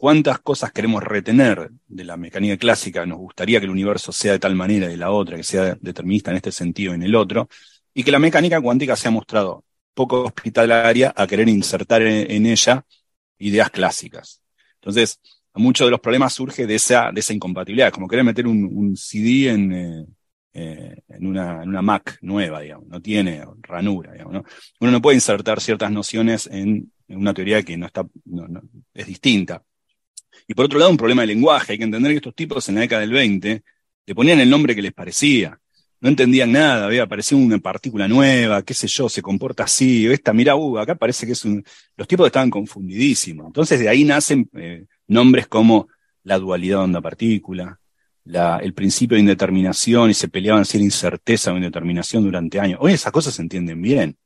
cuántas 0.00 0.38
cosas 0.40 0.72
queremos 0.72 1.04
retener 1.04 1.70
de 1.86 2.04
la 2.04 2.16
mecánica 2.16 2.56
clásica, 2.56 3.04
nos 3.04 3.18
gustaría 3.18 3.60
que 3.60 3.66
el 3.66 3.70
universo 3.70 4.12
sea 4.12 4.32
de 4.32 4.38
tal 4.38 4.54
manera 4.54 4.86
y 4.86 4.92
de 4.92 4.96
la 4.96 5.10
otra, 5.10 5.36
que 5.36 5.42
sea 5.42 5.76
determinista 5.78 6.30
en 6.30 6.38
este 6.38 6.50
sentido 6.52 6.92
y 6.92 6.94
en 6.94 7.02
el 7.02 7.14
otro, 7.14 7.50
y 7.92 8.02
que 8.02 8.10
la 8.10 8.18
mecánica 8.18 8.62
cuántica 8.62 8.96
se 8.96 9.08
ha 9.08 9.10
mostrado 9.10 9.62
poco 9.92 10.22
hospitalaria 10.22 11.12
a 11.14 11.26
querer 11.26 11.50
insertar 11.50 12.00
en, 12.00 12.46
ella 12.46 12.82
ideas 13.38 13.68
clásicas. 13.70 14.40
Entonces, 14.76 15.20
muchos 15.52 15.86
de 15.86 15.90
los 15.90 16.00
problemas 16.00 16.32
surge 16.32 16.66
de 16.66 16.76
esa, 16.76 17.12
de 17.12 17.20
esa 17.20 17.34
incompatibilidad, 17.34 17.92
como 17.92 18.08
querer 18.08 18.24
meter 18.24 18.46
un, 18.46 18.96
CD 18.96 19.50
en, 19.50 19.72
eh, 19.72 20.06
eh, 20.54 21.02
en, 21.08 21.26
una, 21.26 21.56
una 21.56 21.82
Mac 21.82 22.16
nueva, 22.22 22.60
digamos, 22.60 22.88
no 22.88 23.02
tiene 23.02 23.44
ranura, 23.60 24.12
digamos, 24.12 24.32
¿no? 24.32 24.44
Uno 24.80 24.92
no 24.92 25.02
puede 25.02 25.16
insertar 25.16 25.60
ciertas 25.60 25.90
nociones 25.90 26.46
en, 26.50 26.90
una 27.08 27.34
teoría 27.34 27.62
que 27.62 27.76
no 27.76 27.84
está, 27.84 28.06
es 28.94 29.06
distinta. 29.06 29.62
Y 30.50 30.54
por 30.54 30.64
otro 30.64 30.80
lado, 30.80 30.90
un 30.90 30.96
problema 30.96 31.22
de 31.22 31.28
lenguaje. 31.28 31.72
Hay 31.74 31.78
que 31.78 31.84
entender 31.84 32.10
que 32.10 32.16
estos 32.16 32.34
tipos 32.34 32.68
en 32.68 32.74
la 32.74 32.80
década 32.80 33.02
del 33.02 33.12
20 33.12 33.62
le 34.04 34.14
ponían 34.16 34.40
el 34.40 34.50
nombre 34.50 34.74
que 34.74 34.82
les 34.82 34.92
parecía. 34.92 35.56
No 36.00 36.08
entendían 36.08 36.50
nada, 36.50 36.86
había 36.86 37.04
aparecido 37.04 37.40
una 37.40 37.60
partícula 37.60 38.08
nueva, 38.08 38.60
qué 38.64 38.74
sé 38.74 38.88
yo, 38.88 39.08
se 39.08 39.22
comporta 39.22 39.62
así, 39.62 40.08
esta, 40.08 40.32
mira, 40.32 40.56
uh, 40.56 40.78
acá 40.78 40.96
parece 40.96 41.24
que 41.24 41.32
es 41.34 41.44
un... 41.44 41.62
Los 41.96 42.08
tipos 42.08 42.26
estaban 42.26 42.50
confundidísimos. 42.50 43.46
Entonces 43.46 43.78
de 43.78 43.88
ahí 43.88 44.02
nacen 44.02 44.50
eh, 44.54 44.86
nombres 45.06 45.46
como 45.46 45.86
la 46.24 46.36
dualidad 46.40 46.80
onda-partícula, 46.82 47.78
la- 48.24 48.58
el 48.58 48.74
principio 48.74 49.14
de 49.14 49.20
indeterminación 49.20 50.10
y 50.10 50.14
se 50.14 50.26
peleaban 50.26 50.64
si 50.64 50.78
era 50.78 50.84
incerteza 50.84 51.52
o 51.52 51.56
indeterminación 51.56 52.24
durante 52.24 52.58
años. 52.58 52.80
Hoy 52.82 52.94
esas 52.94 53.12
cosas 53.12 53.34
se 53.34 53.42
entienden 53.42 53.80
bien. 53.80 54.16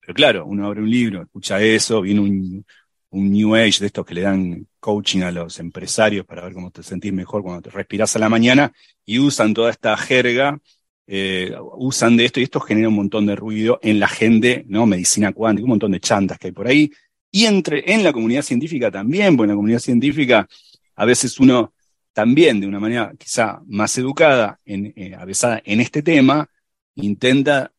Pero 0.00 0.12
claro, 0.14 0.44
uno 0.46 0.66
abre 0.66 0.82
un 0.82 0.90
libro, 0.90 1.22
escucha 1.22 1.58
eso, 1.62 2.02
viene 2.02 2.20
un, 2.20 2.66
un 3.10 3.32
New 3.32 3.54
Age 3.54 3.80
de 3.80 3.86
estos 3.86 4.06
que 4.06 4.14
le 4.14 4.22
dan 4.22 4.66
coaching 4.78 5.22
a 5.22 5.30
los 5.30 5.58
empresarios 5.58 6.24
para 6.24 6.42
ver 6.42 6.52
cómo 6.52 6.70
te 6.70 6.82
sentís 6.82 7.12
mejor 7.12 7.42
cuando 7.42 7.62
te 7.62 7.70
respiras 7.70 8.14
a 8.16 8.18
la 8.18 8.28
mañana 8.28 8.72
y 9.04 9.18
usan 9.18 9.52
toda 9.52 9.70
esta 9.70 9.96
jerga, 9.96 10.60
eh, 11.06 11.54
usan 11.76 12.16
de 12.16 12.26
esto 12.26 12.40
y 12.40 12.44
esto 12.44 12.60
genera 12.60 12.88
un 12.88 12.94
montón 12.94 13.26
de 13.26 13.36
ruido 13.36 13.78
en 13.82 13.98
la 13.98 14.08
gente, 14.08 14.64
¿no? 14.68 14.86
Medicina 14.86 15.32
cuántica, 15.32 15.64
un 15.64 15.70
montón 15.70 15.92
de 15.92 16.00
chantas 16.00 16.38
que 16.38 16.48
hay 16.48 16.52
por 16.52 16.68
ahí. 16.68 16.90
Y 17.32 17.46
entre, 17.46 17.92
en 17.92 18.04
la 18.04 18.12
comunidad 18.12 18.42
científica 18.42 18.90
también, 18.90 19.36
porque 19.36 19.46
en 19.46 19.56
la 19.56 19.56
comunidad 19.56 19.80
científica 19.80 20.48
a 20.96 21.04
veces 21.04 21.38
uno 21.40 21.72
también 22.12 22.60
de 22.60 22.66
una 22.66 22.80
manera 22.80 23.12
quizá 23.18 23.60
más 23.66 23.96
educada, 23.98 24.60
en, 24.64 24.92
eh, 24.96 25.14
avesada 25.14 25.60
en 25.64 25.80
este 25.80 26.02
tema, 26.02 26.48
intenta 26.94 27.72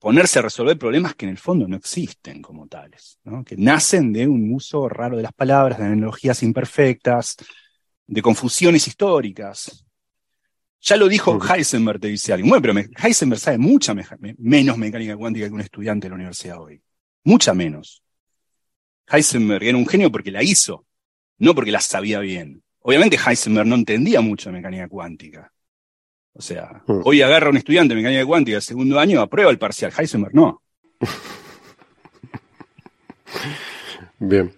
ponerse 0.00 0.38
a 0.38 0.42
resolver 0.42 0.76
problemas 0.78 1.14
que 1.14 1.26
en 1.26 1.30
el 1.32 1.38
fondo 1.38 1.68
no 1.68 1.76
existen 1.76 2.40
como 2.42 2.66
tales, 2.66 3.20
¿no? 3.24 3.44
que 3.44 3.56
nacen 3.56 4.12
de 4.12 4.26
un 4.26 4.52
uso 4.52 4.88
raro 4.88 5.16
de 5.16 5.22
las 5.22 5.32
palabras, 5.34 5.78
de 5.78 5.84
analogías 5.84 6.42
imperfectas, 6.42 7.36
de 8.06 8.22
confusiones 8.22 8.88
históricas. 8.88 9.84
Ya 10.80 10.96
lo 10.96 11.06
dijo 11.06 11.38
Heisenberg, 11.44 12.00
te 12.00 12.08
dice 12.08 12.32
alguien. 12.32 12.48
Bueno, 12.48 12.62
pero 12.62 12.74
me- 12.74 12.88
Heisenberg 12.96 13.38
sabe 13.40 13.58
mucha 13.58 13.94
me- 13.94 14.34
menos 14.38 14.78
mecánica 14.78 15.14
cuántica 15.16 15.46
que 15.46 15.52
un 15.52 15.60
estudiante 15.60 16.06
de 16.06 16.10
la 16.10 16.14
universidad 16.14 16.58
hoy. 16.58 16.82
Mucha 17.22 17.52
menos. 17.52 18.02
Heisenberg 19.06 19.62
era 19.64 19.76
un 19.76 19.86
genio 19.86 20.10
porque 20.10 20.30
la 20.30 20.42
hizo, 20.42 20.86
no 21.38 21.54
porque 21.54 21.70
la 21.72 21.80
sabía 21.80 22.20
bien. 22.20 22.62
Obviamente 22.80 23.18
Heisenberg 23.24 23.66
no 23.68 23.74
entendía 23.74 24.22
mucho 24.22 24.48
de 24.48 24.54
mecánica 24.56 24.88
cuántica. 24.88 25.52
O 26.32 26.42
sea, 26.42 26.82
Mm. 26.86 27.00
hoy 27.04 27.22
agarra 27.22 27.48
a 27.48 27.50
un 27.50 27.56
estudiante 27.56 27.94
de 27.94 28.00
mecánica 28.00 28.24
cuántica 28.26 28.60
segundo 28.60 28.98
año, 28.98 29.20
aprueba 29.20 29.50
el 29.50 29.58
parcial. 29.58 29.92
Heisenberg 29.96 30.34
no. 30.34 30.62
Bien. 34.18 34.52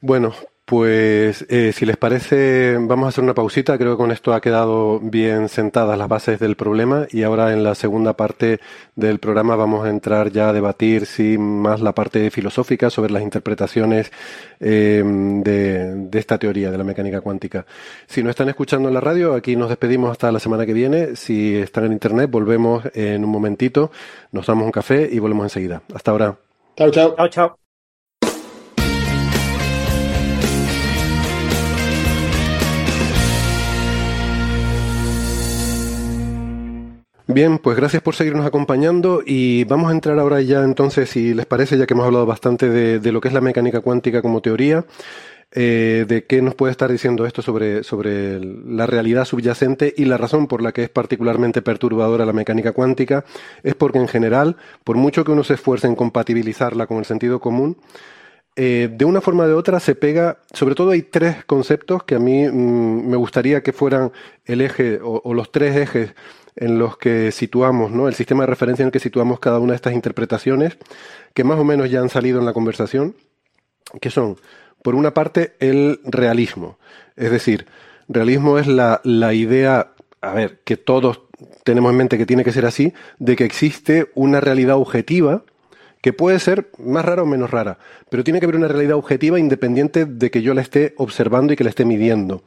Bueno, 0.00 0.34
pues 0.72 1.44
eh, 1.50 1.70
si 1.74 1.84
les 1.84 1.98
parece, 1.98 2.78
vamos 2.80 3.04
a 3.04 3.08
hacer 3.10 3.22
una 3.22 3.34
pausita. 3.34 3.76
Creo 3.76 3.90
que 3.90 3.98
con 3.98 4.10
esto 4.10 4.32
ha 4.32 4.40
quedado 4.40 5.00
bien 5.00 5.50
sentadas 5.50 5.98
las 5.98 6.08
bases 6.08 6.40
del 6.40 6.56
problema 6.56 7.06
y 7.10 7.24
ahora 7.24 7.52
en 7.52 7.62
la 7.62 7.74
segunda 7.74 8.14
parte 8.14 8.58
del 8.96 9.18
programa 9.18 9.54
vamos 9.54 9.84
a 9.84 9.90
entrar 9.90 10.32
ya 10.32 10.48
a 10.48 10.52
debatir 10.54 11.04
sí, 11.04 11.36
más 11.36 11.82
la 11.82 11.92
parte 11.92 12.30
filosófica 12.30 12.88
sobre 12.88 13.12
las 13.12 13.22
interpretaciones 13.22 14.12
eh, 14.60 15.02
de, 15.04 15.94
de 16.08 16.18
esta 16.18 16.38
teoría 16.38 16.70
de 16.70 16.78
la 16.78 16.84
mecánica 16.84 17.20
cuántica. 17.20 17.66
Si 18.06 18.22
no 18.22 18.30
están 18.30 18.48
escuchando 18.48 18.88
en 18.88 18.94
la 18.94 19.00
radio, 19.02 19.34
aquí 19.34 19.56
nos 19.56 19.68
despedimos 19.68 20.10
hasta 20.10 20.32
la 20.32 20.40
semana 20.40 20.64
que 20.64 20.72
viene. 20.72 21.16
Si 21.16 21.54
están 21.54 21.84
en 21.84 21.92
internet, 21.92 22.30
volvemos 22.30 22.84
en 22.94 23.26
un 23.26 23.30
momentito, 23.30 23.90
nos 24.30 24.46
damos 24.46 24.64
un 24.64 24.72
café 24.72 25.06
y 25.12 25.18
volvemos 25.18 25.44
enseguida. 25.44 25.82
Hasta 25.94 26.12
ahora. 26.12 26.38
Chao, 26.78 26.90
chao. 26.90 27.14
Chao, 27.14 27.28
chao. 27.28 27.61
Bien, 37.28 37.58
pues 37.58 37.76
gracias 37.76 38.02
por 38.02 38.16
seguirnos 38.16 38.44
acompañando 38.44 39.22
y 39.24 39.62
vamos 39.64 39.90
a 39.90 39.94
entrar 39.94 40.18
ahora 40.18 40.40
ya 40.40 40.64
entonces, 40.64 41.08
si 41.08 41.34
les 41.34 41.46
parece, 41.46 41.78
ya 41.78 41.86
que 41.86 41.94
hemos 41.94 42.06
hablado 42.06 42.26
bastante 42.26 42.68
de, 42.68 43.12
lo 43.12 43.20
que 43.20 43.28
es 43.28 43.34
la 43.34 43.40
mecánica 43.40 43.80
cuántica 43.80 44.22
como 44.22 44.42
teoría, 44.42 44.84
eh, 45.52 46.04
de 46.08 46.24
qué 46.24 46.42
nos 46.42 46.56
puede 46.56 46.72
estar 46.72 46.90
diciendo 46.90 47.24
esto 47.24 47.40
sobre, 47.40 47.84
sobre 47.84 48.40
la 48.40 48.86
realidad 48.86 49.24
subyacente 49.24 49.94
y 49.96 50.04
la 50.06 50.16
razón 50.16 50.48
por 50.48 50.62
la 50.62 50.72
que 50.72 50.82
es 50.82 50.90
particularmente 50.90 51.62
perturbadora 51.62 52.26
la 52.26 52.32
mecánica 52.32 52.72
cuántica 52.72 53.24
es 53.62 53.76
porque 53.76 53.98
en 53.98 54.08
general, 54.08 54.56
por 54.82 54.96
mucho 54.96 55.24
que 55.24 55.30
uno 55.30 55.44
se 55.44 55.54
esfuerce 55.54 55.86
en 55.86 55.94
compatibilizarla 55.94 56.88
con 56.88 56.98
el 56.98 57.04
sentido 57.04 57.38
común, 57.38 57.76
eh, 58.54 58.90
de 58.92 59.04
una 59.06 59.22
forma 59.22 59.44
o 59.44 59.48
de 59.48 59.54
otra 59.54 59.80
se 59.80 59.94
pega, 59.94 60.38
sobre 60.52 60.74
todo 60.74 60.90
hay 60.90 61.02
tres 61.02 61.42
conceptos 61.46 62.04
que 62.04 62.16
a 62.16 62.18
mí 62.18 62.46
mm, 62.46 63.08
me 63.08 63.16
gustaría 63.16 63.62
que 63.62 63.72
fueran 63.72 64.12
el 64.44 64.60
eje 64.60 65.00
o, 65.02 65.32
los 65.32 65.50
tres 65.50 65.74
ejes 65.74 66.14
en 66.56 66.78
los 66.78 66.96
que 66.96 67.32
situamos, 67.32 67.90
¿no? 67.90 68.08
el 68.08 68.14
sistema 68.14 68.42
de 68.42 68.48
referencia 68.48 68.82
en 68.82 68.88
el 68.88 68.92
que 68.92 68.98
situamos 68.98 69.40
cada 69.40 69.58
una 69.58 69.72
de 69.72 69.76
estas 69.76 69.94
interpretaciones, 69.94 70.76
que 71.34 71.44
más 71.44 71.58
o 71.58 71.64
menos 71.64 71.90
ya 71.90 72.00
han 72.00 72.08
salido 72.08 72.38
en 72.38 72.46
la 72.46 72.52
conversación, 72.52 73.14
que 74.00 74.10
son 74.10 74.36
por 74.82 74.94
una 74.94 75.14
parte, 75.14 75.54
el 75.60 76.00
realismo. 76.04 76.78
Es 77.16 77.30
decir, 77.30 77.66
realismo 78.08 78.58
es 78.58 78.66
la, 78.66 79.00
la 79.04 79.32
idea, 79.32 79.92
a 80.20 80.34
ver, 80.34 80.60
que 80.64 80.76
todos 80.76 81.22
tenemos 81.64 81.90
en 81.92 81.96
mente 81.96 82.18
que 82.18 82.26
tiene 82.26 82.44
que 82.44 82.52
ser 82.52 82.66
así, 82.66 82.92
de 83.18 83.36
que 83.36 83.44
existe 83.44 84.10
una 84.14 84.40
realidad 84.40 84.76
objetiva 84.76 85.44
que 86.00 86.12
puede 86.12 86.40
ser 86.40 86.70
más 86.78 87.04
rara 87.04 87.22
o 87.22 87.26
menos 87.26 87.50
rara, 87.50 87.78
pero 88.10 88.24
tiene 88.24 88.40
que 88.40 88.46
haber 88.46 88.56
una 88.56 88.66
realidad 88.66 88.96
objetiva 88.96 89.38
independiente 89.38 90.04
de 90.04 90.30
que 90.32 90.42
yo 90.42 90.52
la 90.52 90.60
esté 90.60 90.94
observando 90.96 91.52
y 91.52 91.56
que 91.56 91.62
la 91.62 91.70
esté 91.70 91.84
midiendo 91.84 92.42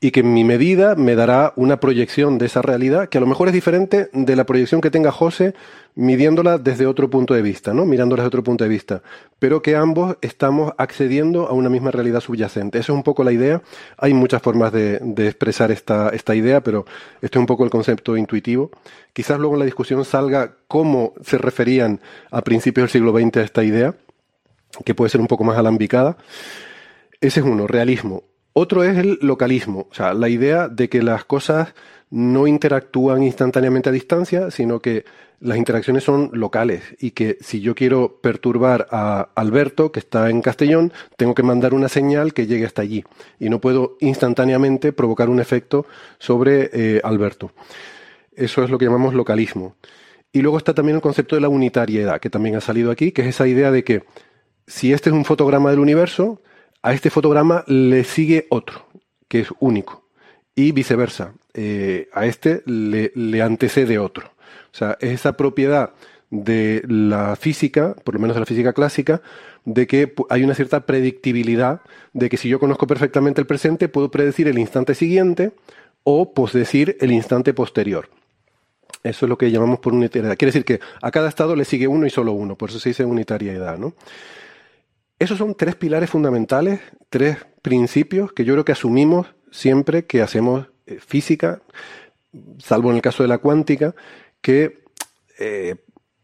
y 0.00 0.12
que 0.12 0.22
mi 0.22 0.44
medida 0.44 0.94
me 0.94 1.16
dará 1.16 1.52
una 1.56 1.80
proyección 1.80 2.38
de 2.38 2.46
esa 2.46 2.62
realidad 2.62 3.08
que 3.08 3.18
a 3.18 3.20
lo 3.20 3.26
mejor 3.26 3.48
es 3.48 3.54
diferente 3.54 4.08
de 4.12 4.36
la 4.36 4.46
proyección 4.46 4.80
que 4.80 4.92
tenga 4.92 5.10
José 5.10 5.54
midiéndola 5.96 6.58
desde 6.58 6.86
otro 6.86 7.10
punto 7.10 7.34
de 7.34 7.42
vista, 7.42 7.74
¿no? 7.74 7.84
Mirándola 7.84 8.22
desde 8.22 8.28
otro 8.28 8.44
punto 8.44 8.62
de 8.62 8.70
vista, 8.70 9.02
pero 9.40 9.60
que 9.60 9.74
ambos 9.74 10.16
estamos 10.20 10.72
accediendo 10.78 11.48
a 11.48 11.52
una 11.52 11.68
misma 11.68 11.90
realidad 11.90 12.20
subyacente. 12.20 12.78
Esa 12.78 12.92
es 12.92 12.96
un 12.96 13.02
poco 13.02 13.24
la 13.24 13.32
idea. 13.32 13.60
Hay 13.96 14.14
muchas 14.14 14.40
formas 14.40 14.72
de, 14.72 15.00
de 15.02 15.26
expresar 15.26 15.72
esta, 15.72 16.10
esta 16.10 16.36
idea, 16.36 16.62
pero 16.62 16.86
este 17.20 17.38
es 17.38 17.40
un 17.40 17.46
poco 17.46 17.64
el 17.64 17.70
concepto 17.70 18.16
intuitivo. 18.16 18.70
Quizás 19.12 19.40
luego 19.40 19.56
en 19.56 19.60
la 19.60 19.64
discusión 19.64 20.04
salga 20.04 20.54
cómo 20.68 21.14
se 21.24 21.38
referían 21.38 22.00
a 22.30 22.42
principios 22.42 22.84
del 22.84 22.90
siglo 22.90 23.18
XX 23.18 23.36
a 23.38 23.42
esta 23.42 23.64
idea, 23.64 23.96
que 24.84 24.94
puede 24.94 25.10
ser 25.10 25.20
un 25.20 25.26
poco 25.26 25.42
más 25.42 25.58
alambicada. 25.58 26.16
Ese 27.20 27.40
es 27.40 27.46
uno, 27.46 27.66
realismo. 27.66 28.22
Otro 28.60 28.82
es 28.82 28.98
el 28.98 29.20
localismo, 29.22 29.86
o 29.88 29.94
sea, 29.94 30.14
la 30.14 30.28
idea 30.28 30.66
de 30.66 30.88
que 30.88 31.00
las 31.00 31.24
cosas 31.24 31.74
no 32.10 32.48
interactúan 32.48 33.22
instantáneamente 33.22 33.88
a 33.88 33.92
distancia, 33.92 34.50
sino 34.50 34.80
que 34.80 35.04
las 35.38 35.58
interacciones 35.58 36.02
son 36.02 36.30
locales 36.32 36.82
y 36.98 37.12
que 37.12 37.38
si 37.40 37.60
yo 37.60 37.76
quiero 37.76 38.20
perturbar 38.20 38.88
a 38.90 39.28
Alberto, 39.36 39.92
que 39.92 40.00
está 40.00 40.28
en 40.28 40.42
Castellón, 40.42 40.92
tengo 41.16 41.36
que 41.36 41.44
mandar 41.44 41.72
una 41.72 41.88
señal 41.88 42.34
que 42.34 42.48
llegue 42.48 42.66
hasta 42.66 42.82
allí 42.82 43.04
y 43.38 43.48
no 43.48 43.60
puedo 43.60 43.96
instantáneamente 44.00 44.92
provocar 44.92 45.28
un 45.28 45.38
efecto 45.38 45.86
sobre 46.18 46.68
eh, 46.72 47.00
Alberto. 47.04 47.52
Eso 48.34 48.64
es 48.64 48.70
lo 48.70 48.78
que 48.78 48.86
llamamos 48.86 49.14
localismo. 49.14 49.76
Y 50.32 50.42
luego 50.42 50.58
está 50.58 50.74
también 50.74 50.96
el 50.96 51.02
concepto 51.02 51.36
de 51.36 51.42
la 51.42 51.48
unitariedad, 51.48 52.18
que 52.18 52.28
también 52.28 52.56
ha 52.56 52.60
salido 52.60 52.90
aquí, 52.90 53.12
que 53.12 53.22
es 53.22 53.28
esa 53.28 53.46
idea 53.46 53.70
de 53.70 53.84
que 53.84 54.02
si 54.66 54.92
este 54.92 55.10
es 55.10 55.14
un 55.14 55.24
fotograma 55.24 55.70
del 55.70 55.78
universo, 55.78 56.42
a 56.88 56.94
este 56.94 57.10
fotograma 57.10 57.64
le 57.66 58.02
sigue 58.02 58.46
otro, 58.48 58.86
que 59.28 59.40
es 59.40 59.48
único, 59.60 60.08
y 60.54 60.72
viceversa. 60.72 61.34
Eh, 61.52 62.08
a 62.14 62.24
este 62.24 62.62
le, 62.64 63.12
le, 63.14 63.42
antecede 63.42 63.98
otro. 63.98 64.28
O 64.72 64.74
sea, 64.74 64.96
es 64.98 65.10
esa 65.10 65.34
propiedad 65.34 65.90
de 66.30 66.82
la 66.88 67.36
física, 67.36 67.94
por 68.04 68.14
lo 68.14 68.20
menos 68.20 68.36
de 68.36 68.40
la 68.40 68.46
física 68.46 68.72
clásica, 68.72 69.20
de 69.66 69.86
que 69.86 70.14
hay 70.30 70.42
una 70.42 70.54
cierta 70.54 70.86
predictibilidad, 70.86 71.82
de 72.14 72.30
que 72.30 72.38
si 72.38 72.48
yo 72.48 72.58
conozco 72.58 72.86
perfectamente 72.86 73.42
el 73.42 73.46
presente, 73.46 73.90
puedo 73.90 74.10
predecir 74.10 74.48
el 74.48 74.58
instante 74.58 74.94
siguiente 74.94 75.52
o 76.04 76.32
posdecir 76.32 76.96
el 77.02 77.12
instante 77.12 77.52
posterior. 77.52 78.08
Eso 79.02 79.26
es 79.26 79.28
lo 79.28 79.36
que 79.36 79.50
llamamos 79.50 79.78
por 79.80 79.92
unitariedad. 79.92 80.38
Quiere 80.38 80.52
decir 80.52 80.64
que 80.64 80.80
a 81.02 81.10
cada 81.10 81.28
estado 81.28 81.54
le 81.54 81.66
sigue 81.66 81.86
uno 81.86 82.06
y 82.06 82.10
solo 82.10 82.32
uno, 82.32 82.56
por 82.56 82.70
eso 82.70 82.80
se 82.80 82.88
dice 82.88 83.04
unitariedad, 83.04 83.76
¿no? 83.76 83.92
Esos 85.18 85.38
son 85.38 85.54
tres 85.54 85.74
pilares 85.74 86.10
fundamentales, 86.10 86.80
tres 87.10 87.38
principios 87.60 88.32
que 88.32 88.44
yo 88.44 88.54
creo 88.54 88.64
que 88.64 88.72
asumimos 88.72 89.26
siempre 89.50 90.06
que 90.06 90.22
hacemos 90.22 90.68
eh, 90.86 90.98
física, 91.04 91.60
salvo 92.58 92.90
en 92.90 92.96
el 92.96 93.02
caso 93.02 93.24
de 93.24 93.28
la 93.28 93.38
cuántica, 93.38 93.96
que, 94.40 94.84
eh, 95.40 95.74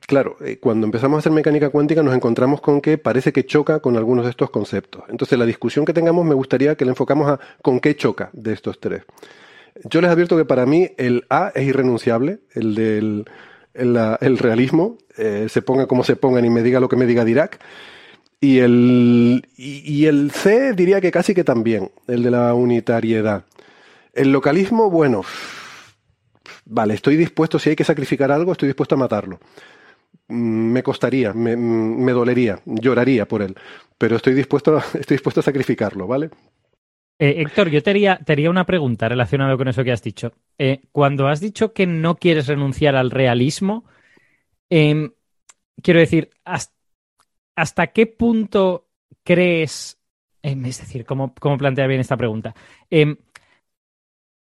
claro, 0.06 0.36
eh, 0.44 0.58
cuando 0.60 0.86
empezamos 0.86 1.16
a 1.16 1.18
hacer 1.18 1.32
mecánica 1.32 1.70
cuántica 1.70 2.04
nos 2.04 2.14
encontramos 2.14 2.60
con 2.60 2.80
que 2.80 2.96
parece 2.96 3.32
que 3.32 3.44
choca 3.44 3.80
con 3.80 3.96
algunos 3.96 4.26
de 4.26 4.30
estos 4.30 4.50
conceptos. 4.50 5.02
Entonces, 5.08 5.38
la 5.38 5.46
discusión 5.46 5.84
que 5.84 5.92
tengamos 5.92 6.24
me 6.24 6.34
gustaría 6.34 6.76
que 6.76 6.84
le 6.84 6.92
enfocamos 6.92 7.28
a 7.28 7.40
con 7.62 7.80
qué 7.80 7.96
choca 7.96 8.30
de 8.32 8.52
estos 8.52 8.78
tres. 8.78 9.02
Yo 9.90 10.00
les 10.02 10.10
advierto 10.10 10.36
que 10.36 10.44
para 10.44 10.66
mí 10.66 10.92
el 10.98 11.24
A 11.30 11.50
es 11.52 11.64
irrenunciable, 11.64 12.38
el 12.52 12.76
del 12.76 13.24
el, 13.74 14.38
realismo, 14.38 14.98
se 15.16 15.62
ponga 15.62 15.86
como 15.88 16.04
se 16.04 16.14
ponga 16.14 16.38
y 16.38 16.48
me 16.48 16.62
diga 16.62 16.78
lo 16.78 16.88
que 16.88 16.94
me 16.94 17.06
diga 17.06 17.24
Dirac. 17.24 17.58
Y 18.44 18.58
el, 18.58 19.42
y, 19.56 20.04
el 20.04 20.30
C 20.30 20.74
diría 20.74 21.00
que 21.00 21.10
casi 21.10 21.32
que 21.32 21.44
también, 21.44 21.90
el 22.06 22.22
de 22.22 22.30
la 22.30 22.52
unitariedad. 22.52 23.46
El 24.12 24.32
localismo, 24.32 24.90
bueno, 24.90 25.22
vale, 26.66 26.92
estoy 26.92 27.16
dispuesto, 27.16 27.58
si 27.58 27.70
hay 27.70 27.76
que 27.76 27.84
sacrificar 27.84 28.30
algo, 28.30 28.52
estoy 28.52 28.68
dispuesto 28.68 28.96
a 28.96 28.98
matarlo. 28.98 29.40
Mm, 30.28 30.72
me 30.72 30.82
costaría, 30.82 31.32
me, 31.32 31.56
me 31.56 32.12
dolería, 32.12 32.60
lloraría 32.66 33.26
por 33.26 33.40
él, 33.40 33.56
pero 33.96 34.16
estoy 34.16 34.34
dispuesto, 34.34 34.76
estoy 35.00 35.14
dispuesto 35.14 35.40
a 35.40 35.42
sacrificarlo, 35.42 36.06
¿vale? 36.06 36.28
Eh, 37.18 37.36
Héctor, 37.38 37.70
yo 37.70 37.82
te 37.82 37.92
haría, 37.92 38.50
una 38.50 38.66
pregunta 38.66 39.08
relacionada 39.08 39.56
con 39.56 39.68
eso 39.68 39.84
que 39.84 39.92
has 39.92 40.02
dicho. 40.02 40.34
Eh, 40.58 40.82
cuando 40.92 41.28
has 41.28 41.40
dicho 41.40 41.72
que 41.72 41.86
no 41.86 42.16
quieres 42.16 42.46
renunciar 42.46 42.94
al 42.94 43.10
realismo, 43.10 43.86
eh, 44.68 45.12
quiero 45.82 46.00
decir, 46.00 46.28
hasta 46.44 46.74
¿hasta 47.56 47.88
qué 47.88 48.06
punto 48.06 48.88
crees, 49.22 49.98
eh, 50.42 50.56
es 50.64 50.78
decir, 50.78 51.04
¿cómo, 51.04 51.34
cómo, 51.34 51.58
plantea 51.58 51.86
bien 51.86 52.00
esta 52.00 52.16
pregunta? 52.16 52.54
Eh, 52.90 53.16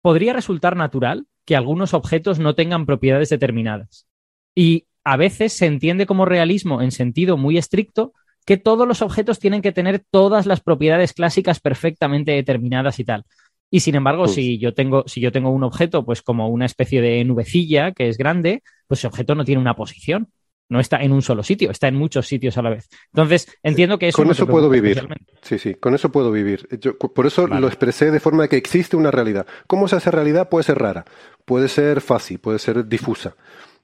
¿Podría 0.02 0.32
resultar 0.32 0.76
natural 0.76 1.26
que 1.44 1.56
algunos 1.56 1.94
objetos 1.94 2.38
no 2.38 2.54
tengan 2.54 2.86
propiedades 2.86 3.28
determinadas? 3.28 4.06
Y 4.54 4.86
a 5.04 5.16
veces 5.16 5.52
se 5.52 5.66
entiende 5.66 6.06
como 6.06 6.24
realismo 6.24 6.82
en 6.82 6.90
sentido 6.90 7.36
muy 7.36 7.58
estricto 7.58 8.12
que 8.46 8.56
todos 8.56 8.88
los 8.88 9.02
objetos 9.02 9.38
tienen 9.38 9.62
que 9.62 9.72
tener 9.72 10.02
todas 10.10 10.46
las 10.46 10.60
propiedades 10.60 11.12
clásicas 11.12 11.60
perfectamente 11.60 12.32
determinadas 12.32 12.98
y 12.98 13.04
tal. 13.04 13.24
Y 13.70 13.80
sin 13.80 13.94
embargo, 13.94 14.24
pues... 14.24 14.34
si 14.34 14.58
yo 14.58 14.74
tengo, 14.74 15.04
si 15.06 15.20
yo 15.20 15.30
tengo 15.30 15.50
un 15.50 15.62
objeto, 15.62 16.04
pues 16.04 16.22
como 16.22 16.48
una 16.48 16.66
especie 16.66 17.00
de 17.00 17.24
nubecilla 17.24 17.92
que 17.92 18.08
es 18.08 18.18
grande, 18.18 18.62
pues 18.88 19.00
ese 19.00 19.06
objeto 19.06 19.34
no 19.34 19.44
tiene 19.44 19.60
una 19.60 19.76
posición 19.76 20.28
no 20.70 20.80
está 20.80 21.02
en 21.02 21.12
un 21.12 21.20
solo 21.20 21.42
sitio, 21.42 21.70
está 21.70 21.88
en 21.88 21.96
muchos 21.96 22.26
sitios 22.26 22.56
a 22.56 22.62
la 22.62 22.70
vez. 22.70 22.88
Entonces, 23.06 23.58
entiendo 23.62 23.98
que 23.98 24.08
eso 24.08 24.16
Con 24.16 24.30
eso 24.30 24.46
puedo 24.46 24.70
vivir. 24.70 25.06
Sí, 25.42 25.58
sí, 25.58 25.74
con 25.74 25.94
eso 25.94 26.10
puedo 26.10 26.30
vivir. 26.30 26.66
Yo, 26.80 26.96
por 26.96 27.26
eso 27.26 27.46
vale. 27.46 27.60
lo 27.60 27.66
expresé 27.66 28.10
de 28.10 28.20
forma 28.20 28.44
de 28.44 28.48
que 28.48 28.56
existe 28.56 28.96
una 28.96 29.10
realidad. 29.10 29.46
¿Cómo 29.66 29.88
se 29.88 29.96
hace 29.96 30.10
realidad? 30.12 30.48
Puede 30.48 30.62
ser 30.62 30.78
rara, 30.78 31.04
puede 31.44 31.68
ser 31.68 32.00
fácil, 32.00 32.38
puede 32.38 32.60
ser 32.60 32.86
difusa, 32.86 33.34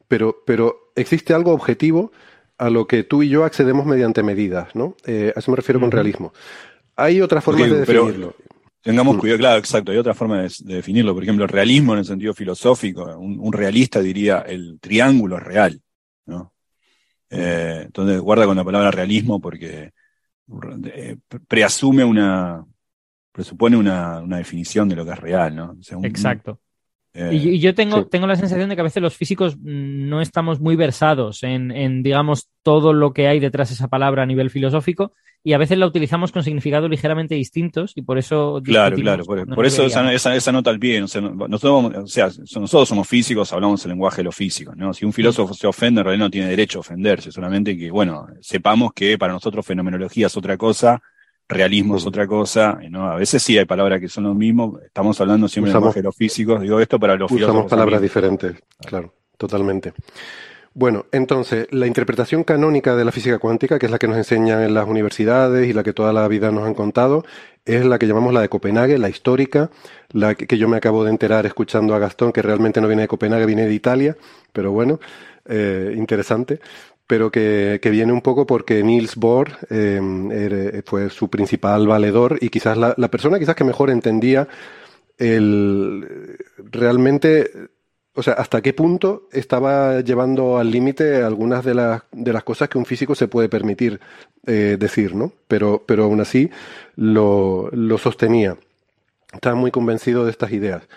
pero, 0.07 0.45
pero 0.47 0.93
existe 0.95 1.35
algo 1.35 1.53
objetivo 1.53 2.13
a 2.57 2.71
lo 2.71 2.87
que 2.87 3.03
tú 3.03 3.23
y 3.25 3.29
yo 3.29 3.45
accedemos 3.45 3.85
mediante 3.85 4.23
medidas, 4.23 4.75
¿no? 4.75 4.97
Eh, 5.07 5.33
a 5.35 5.41
eso 5.41 5.51
me 5.51 5.57
refiero 5.57 5.79
uh 5.79 5.81
-huh. 5.81 5.85
con 5.87 5.91
realismo. 5.91 6.33
Hay 6.95 7.21
otras 7.21 7.43
formas 7.43 7.63
okay, 7.63 7.75
de 7.75 7.81
definirlo. 7.81 8.37
Tengamos 8.81 9.17
cuidado, 9.17 9.41
claro, 9.41 9.59
exacto. 9.59 9.91
Hay 9.91 9.99
otra 9.99 10.15
forma 10.15 10.43
de, 10.43 10.53
de, 10.61 10.77
definirlo. 10.77 11.13
Por 11.13 11.25
ejemplo, 11.25 11.45
el 11.45 11.51
realismo 11.51 11.95
en 11.95 11.99
el 11.99 12.05
sentido 12.05 12.33
filosófico. 12.33 13.05
Un, 13.19 13.41
un 13.41 13.53
realista 13.53 14.01
diría 14.01 14.45
el 14.47 14.79
triángulo 14.81 15.41
real, 15.41 15.83
¿no? 16.27 16.53
Eh, 17.31 17.83
entonces, 17.87 18.21
guarda 18.21 18.47
con 18.47 18.57
la 18.57 18.65
palabra 18.65 18.91
realismo 18.91 19.41
porque 19.41 19.93
eh, 20.85 21.17
preasume 21.49 22.05
una, 22.05 22.65
presupone 23.33 23.77
una, 23.77 24.21
una, 24.21 24.39
definición 24.39 24.89
de 24.89 24.97
lo 24.97 25.05
que 25.05 25.13
es 25.13 25.19
real, 25.19 25.57
¿no? 25.57 25.77
Exacto. 26.03 26.61
Eh, 27.17 27.31
y, 27.33 27.49
y, 27.49 27.59
yo 27.59 27.75
tengo, 27.75 28.03
sí. 28.03 28.09
tengo 28.11 28.27
la 28.27 28.37
sensación 28.37 28.69
de 28.69 28.75
que 28.75 28.83
a 28.83 28.85
veces 28.85 29.03
los 29.03 29.17
físicos 29.17 29.57
no 29.59 30.21
estamos 30.21 30.61
muy 30.61 30.77
versados 30.77 31.43
en, 31.43 31.71
en, 31.71 32.03
digamos, 32.03 32.51
todo 32.63 32.93
lo 32.93 33.13
que 33.13 33.27
hay 33.27 33.41
detrás 33.41 33.71
de 33.71 33.75
esa 33.75 33.89
palabra 33.89 34.23
a 34.23 34.27
nivel 34.27 34.51
filosófico 34.51 35.13
y 35.47 35.53
a 35.53 35.59
veces 35.59 35.79
la 35.79 35.87
utilizamos 35.87 36.33
con 36.33 36.43
significados 36.43 36.91
ligeramente 36.91 37.37
distintos 37.37 37.93
y 37.95 38.03
por 38.03 38.19
eso... 38.19 38.61
Claro, 38.65 38.97
claro, 38.97 39.25
por, 39.25 39.47
por 39.55 39.65
eso 39.65 39.85
esa, 39.87 40.13
esa, 40.13 40.35
esa, 40.35 40.51
nota 40.51 40.71
al 40.71 40.81
pie, 40.81 41.01
o 41.01 41.07
sea, 41.07 41.21
nosotros, 41.21 42.03
o 42.03 42.07
sea, 42.09 42.27
nosotros 42.27 42.89
somos 42.89 43.07
físicos, 43.07 43.53
hablamos 43.53 43.85
el 43.85 43.91
lenguaje 43.91 44.17
de 44.19 44.25
los 44.25 44.35
físicos, 44.35 44.77
¿no? 44.77 44.93
Si 44.93 45.05
un 45.05 45.13
filósofo 45.13 45.55
se 45.55 45.69
ofende, 45.69 46.01
en 46.01 46.05
realidad 46.05 46.27
no 46.27 46.31
tiene 46.33 46.49
derecho 46.49 46.79
a 46.79 46.81
ofenderse, 46.81 47.31
solamente 47.31 47.79
que, 47.79 47.93
bueno, 47.93 48.27
sepamos 48.41 48.93
que 48.93 49.17
para 49.17 49.35
nosotros 49.35 49.65
fenomenología 49.65 50.27
es 50.27 50.37
otra 50.37 50.57
cosa, 50.57 51.01
realismo 51.49 51.97
es 51.97 52.07
otra 52.07 52.27
cosa, 52.27 52.79
¿no? 52.91 53.09
A 53.09 53.17
veces 53.17 53.43
sí 53.43 53.57
hay 53.57 53.65
palabras 53.65 54.01
que 54.01 54.09
son 54.09 54.25
lo 54.25 54.35
mismo, 54.35 54.79
estamos 54.85 55.21
hablando 55.21 55.49
siempre 55.49 55.71
Usamos, 55.71 55.95
de 55.95 56.03
los 56.03 56.17
físicos, 56.17 56.61
digo 56.61 56.81
esto 56.81 56.99
para 56.99 57.17
los 57.17 57.31
Usamos 57.31 57.71
palabras 57.71 58.01
diferentes, 58.01 58.57
claro, 58.85 59.15
totalmente. 59.37 59.93
Bueno, 60.75 61.07
entonces, 61.11 61.69
la 61.71 61.87
interpretación 61.87 62.45
canónica 62.45 62.95
de 62.97 63.05
la 63.07 63.11
física 63.11 63.39
cuántica, 63.39 63.79
que 63.79 63.87
es 63.87 63.93
la 63.93 63.99
que 63.99 64.09
nos 64.09 64.19
enseñan 64.19 64.63
en 64.63 64.75
las 64.75 64.87
universidades 64.87 65.67
y 65.69 65.73
la 65.73 65.83
que 65.83 65.95
toda 65.95 66.13
la 66.13 66.29
vida 66.29 66.51
nos 66.51 66.65
han 66.65 66.75
contado, 66.75 67.25
es 67.65 67.87
la 67.87 67.99
que 67.99 68.07
llamamos 68.07 68.35
la 68.35 68.43
de 68.43 68.51
Copenhague, 68.51 68.99
la 68.99 69.09
histórica, 69.09 69.71
la 70.11 70.35
que, 70.35 70.47
que 70.47 70.59
yo 70.59 70.69
me 70.69 70.77
acabo 70.77 71.03
de 71.03 71.11
enterar 71.11 71.47
escuchando 71.47 71.95
a 71.95 71.99
Gastón, 71.99 72.31
que 72.31 72.43
realmente 72.43 72.83
no 72.83 72.89
viene 72.89 73.03
de 73.03 73.09
Copenhague, 73.09 73.47
viene 73.47 73.65
de 73.65 73.73
Italia, 73.73 74.19
pero 74.53 74.71
bueno, 74.71 75.01
eh, 75.49 75.95
interesante 75.97 76.61
pero 77.07 77.31
que, 77.31 77.79
que, 77.83 77.91
viene 77.91 78.13
un 78.13 78.21
poco 78.21 78.47
porque 78.47 78.83
Niels 78.83 79.17
Bohr 79.17 79.59
era, 79.71 80.83
fue 80.85 81.11
su 81.11 81.31
principal 81.31 81.87
valedor 81.87 82.39
y 82.41 82.49
quizás 82.49 82.77
la, 82.77 82.95
la, 82.97 83.11
persona 83.11 83.39
quizás 83.39 83.55
que 83.55 83.65
mejor 83.65 83.91
entendía 83.91 84.49
el 85.19 86.37
realmente 86.59 87.51
o 88.17 88.23
sea, 88.23 88.33
hasta 88.33 88.63
qué 88.63 88.73
punto 88.73 89.29
estaba 89.31 90.01
llevando 90.01 90.57
al 90.57 90.71
límite 90.71 91.23
algunas 91.23 91.63
de 91.65 91.75
las, 91.75 92.03
de 92.13 92.33
las 92.33 92.45
cosas 92.45 92.71
que 92.71 92.79
un 92.79 92.87
físico 92.87 93.15
se 93.15 93.29
puede 93.29 93.51
permitir 93.51 94.01
eh, 94.47 94.79
decir, 94.81 95.15
¿no? 95.15 95.33
Pero, 95.47 95.85
pero 95.87 96.05
aún 96.05 96.21
así 96.23 96.51
lo, 96.97 97.69
lo 97.73 97.99
sostenía. 97.99 98.57
Estaba 99.35 99.55
muy 99.55 99.71
convencido 99.71 100.25
de 100.25 100.31
estas 100.31 100.51
ideas. 100.53 100.89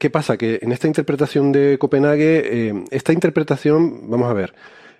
¿Qué 0.00 0.10
pasa? 0.10 0.36
Que 0.36 0.58
en 0.60 0.72
esta 0.72 0.88
interpretación 0.88 1.52
de 1.52 1.78
Copenhague, 1.78 2.42
eh, 2.68 2.84
esta 2.90 3.12
interpretación, 3.12 4.10
vamos 4.10 4.28
a 4.28 4.34
ver, 4.34 4.54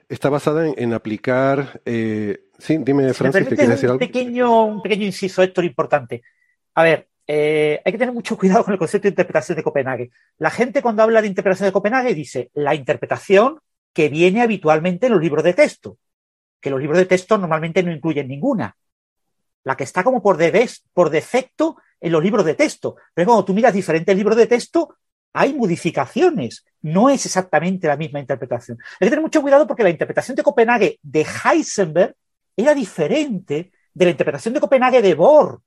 está 0.09 0.29
basada 0.29 0.67
en, 0.67 0.75
en 0.79 0.93
aplicar. 0.95 1.81
Eh, 1.85 2.45
sí, 2.59 2.79
dime, 2.79 3.13
Francis, 3.15 3.49
¿te 3.49 3.57
quieres 3.57 3.69
decir 3.69 3.91
algo? 3.91 3.99
Pequeño, 3.99 4.65
un 4.65 4.83
pequeño 4.83 5.05
inciso, 5.05 5.43
Héctor, 5.43 5.65
importante. 5.65 6.23
A 6.75 6.83
ver, 6.83 7.09
eh, 7.27 7.83
hay 7.85 7.93
que 7.93 7.99
tener 7.99 8.15
mucho 8.15 8.39
cuidado 8.39 8.65
con 8.65 8.73
el 8.73 8.79
concepto 8.79 9.05
de 9.05 9.11
interpretación 9.11 9.57
de 9.57 9.63
Copenhague. 9.63 10.11
La 10.39 10.51
gente 10.51 10.83
cuando 10.83 11.03
habla 11.03 11.21
de 11.21 11.29
interpretación 11.29 11.69
de 11.69 11.73
Copenhague 11.73 12.15
dice 12.15 12.51
la 12.55 12.75
interpretación 12.75 13.61
que 13.93 14.09
viene 14.09 14.43
habitualmente 14.43 15.07
en 15.07 15.13
los 15.13 15.21
libros 15.21 15.45
de 15.45 15.55
texto, 15.55 15.99
que 16.61 16.71
los 16.71 16.81
libros 16.81 16.99
de 16.99 17.07
texto 17.07 17.37
normalmente 17.37 17.83
no 17.83 17.93
incluyen 17.93 18.29
ninguna. 18.29 18.77
La 19.65 19.77
que 19.77 19.85
está 19.85 20.03
como 20.05 20.23
por, 20.23 20.37
debes, 20.37 20.85
por 20.95 21.11
defecto 21.11 21.77
en 22.01 22.13
los 22.13 22.23
libros 22.23 22.45
de 22.45 22.55
texto. 22.55 22.97
Pero 23.13 23.27
cuando 23.27 23.45
tú 23.45 23.53
miras 23.53 23.75
diferentes 23.75 24.17
libros 24.17 24.37
de 24.37 24.47
texto, 24.47 24.97
hay 25.33 25.55
modificaciones. 25.55 26.65
No 26.83 27.11
es 27.11 27.27
exactamente 27.27 27.87
la 27.87 27.97
misma 27.97 28.21
interpretación. 28.21 28.79
Hay 29.01 29.07
que 29.07 29.11
tener 29.11 29.23
mucho 29.23 29.43
cuidado 29.43 29.67
porque 29.67 29.83
la 29.83 29.91
interpretación 29.91 30.37
de 30.37 30.43
Copenhague 30.43 30.99
de 31.03 31.27
Heisenberg 31.45 32.15
era 32.57 32.75
diferente 32.75 33.73
de 33.93 34.05
la 34.05 34.11
interpretación 34.11 34.55
de 34.55 34.61
Copenhague 34.61 35.03
de 35.03 35.15
Bohr. 35.15 35.61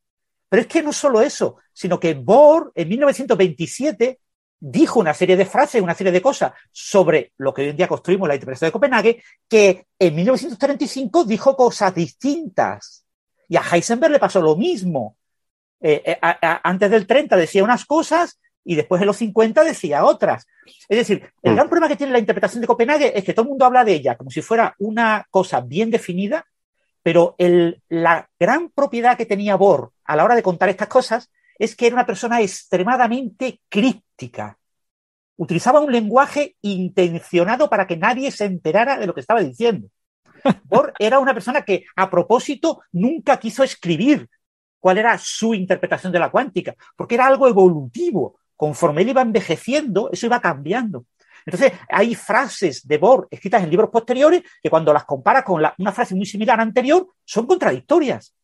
Pero 0.50 0.62
es 0.62 0.68
que 0.68 0.84
no 0.84 0.92
solo 0.92 1.22
eso, 1.22 1.58
sino 1.72 2.00
que 2.00 2.14
Bohr 2.14 2.72
en 2.76 2.90
1927 2.90 4.20
dijo 4.60 5.00
una 5.00 5.14
serie 5.14 5.38
de 5.38 5.46
frases, 5.46 5.82
una 5.82 5.96
serie 5.96 6.12
de 6.12 6.22
cosas 6.22 6.52
sobre 6.72 7.32
lo 7.38 7.54
que 7.54 7.62
hoy 7.62 7.70
en 7.70 7.78
día 7.78 7.88
construimos 7.88 8.28
la 8.28 8.36
interpretación 8.36 8.68
de 8.68 8.74
Copenhague, 8.74 9.24
que 9.48 9.88
en 9.98 10.16
1935 10.16 11.24
dijo 11.24 11.56
cosas 11.56 11.96
distintas. 11.96 13.06
Y 13.48 13.56
a 13.56 13.62
Heisenberg 13.62 14.12
le 14.12 14.20
pasó 14.20 14.42
lo 14.42 14.58
mismo. 14.58 15.16
Eh, 15.80 16.04
eh, 16.06 16.18
antes 16.22 16.92
del 16.92 17.08
30 17.08 17.38
decía 17.38 17.64
unas 17.64 17.86
cosas 17.86 18.40
y 18.64 18.76
después 18.76 19.02
en 19.02 19.08
los 19.08 19.18
50 19.18 19.64
decía 19.64 20.06
otras. 20.06 20.48
Es 20.88 20.98
decir, 20.98 21.32
el 21.42 21.56
gran 21.56 21.68
problema 21.68 21.88
que 21.88 21.96
tiene 21.96 22.14
la 22.14 22.20
interpretación 22.20 22.62
de 22.62 22.68
Copenhague 22.68 23.18
es 23.18 23.24
que 23.24 23.34
todo 23.34 23.44
el 23.44 23.50
mundo 23.50 23.66
habla 23.66 23.84
de 23.84 23.94
ella 23.94 24.16
como 24.16 24.30
si 24.30 24.42
fuera 24.42 24.76
una 24.80 25.26
cosa 25.30 25.62
bien 25.62 25.90
definida, 25.90 26.46
pero 27.04 27.36
el, 27.38 27.82
la 27.90 28.30
gran 28.40 28.70
propiedad 28.70 29.18
que 29.18 29.26
tenía 29.26 29.56
Bohr 29.56 29.92
a 30.06 30.16
la 30.16 30.24
hora 30.24 30.36
de 30.36 30.44
contar 30.44 30.70
estas 30.70 30.88
cosas 30.88 31.32
es 31.58 31.76
que 31.76 31.88
era 31.88 31.96
una 31.96 32.06
persona 32.06 32.42
extremadamente 32.42 33.62
críptica. 33.70 34.58
Utilizaba 35.38 35.80
un 35.80 35.92
lenguaje 35.92 36.56
intencionado 36.62 37.70
para 37.70 37.88
que 37.88 37.98
nadie 37.98 38.32
se 38.32 38.46
enterara 38.46 38.98
de 38.98 39.08
lo 39.08 39.14
que 39.14 39.22
estaba 39.22 39.42
diciendo. 39.42 39.88
Bohr 40.64 40.94
era 41.00 41.20
una 41.20 41.34
persona 41.34 41.64
que, 41.64 41.86
a 41.96 42.10
propósito, 42.10 42.82
nunca 42.92 43.38
quiso 43.38 43.64
escribir 43.64 44.30
cuál 44.80 44.98
era 44.98 45.18
su 45.18 45.54
interpretación 45.54 46.12
de 46.12 46.20
la 46.20 46.32
cuántica, 46.32 46.76
porque 46.96 47.16
era 47.16 47.28
algo 47.28 47.48
evolutivo. 47.48 48.40
Conforme 48.62 49.02
él 49.02 49.10
iba 49.10 49.24
envejeciendo, 49.24 50.12
eso 50.12 50.28
iba 50.28 50.40
cambiando. 50.40 51.06
Entonces, 51.48 51.74
hay 51.90 52.14
frases 52.14 52.88
de 52.88 53.00
Bohr 53.00 53.28
escritas 53.32 53.64
en 53.64 53.72
libros 53.72 53.90
posteriores 53.90 54.44
que 54.62 54.70
cuando 54.70 54.94
las 54.94 55.06
comparas 55.06 55.44
con 55.44 55.64
la, 55.64 55.74
una 55.80 55.92
frase 55.92 56.14
muy 56.14 56.28
similar 56.28 56.62
anterior, 56.62 57.08
son 57.26 57.48
contradictorias. 57.48 58.36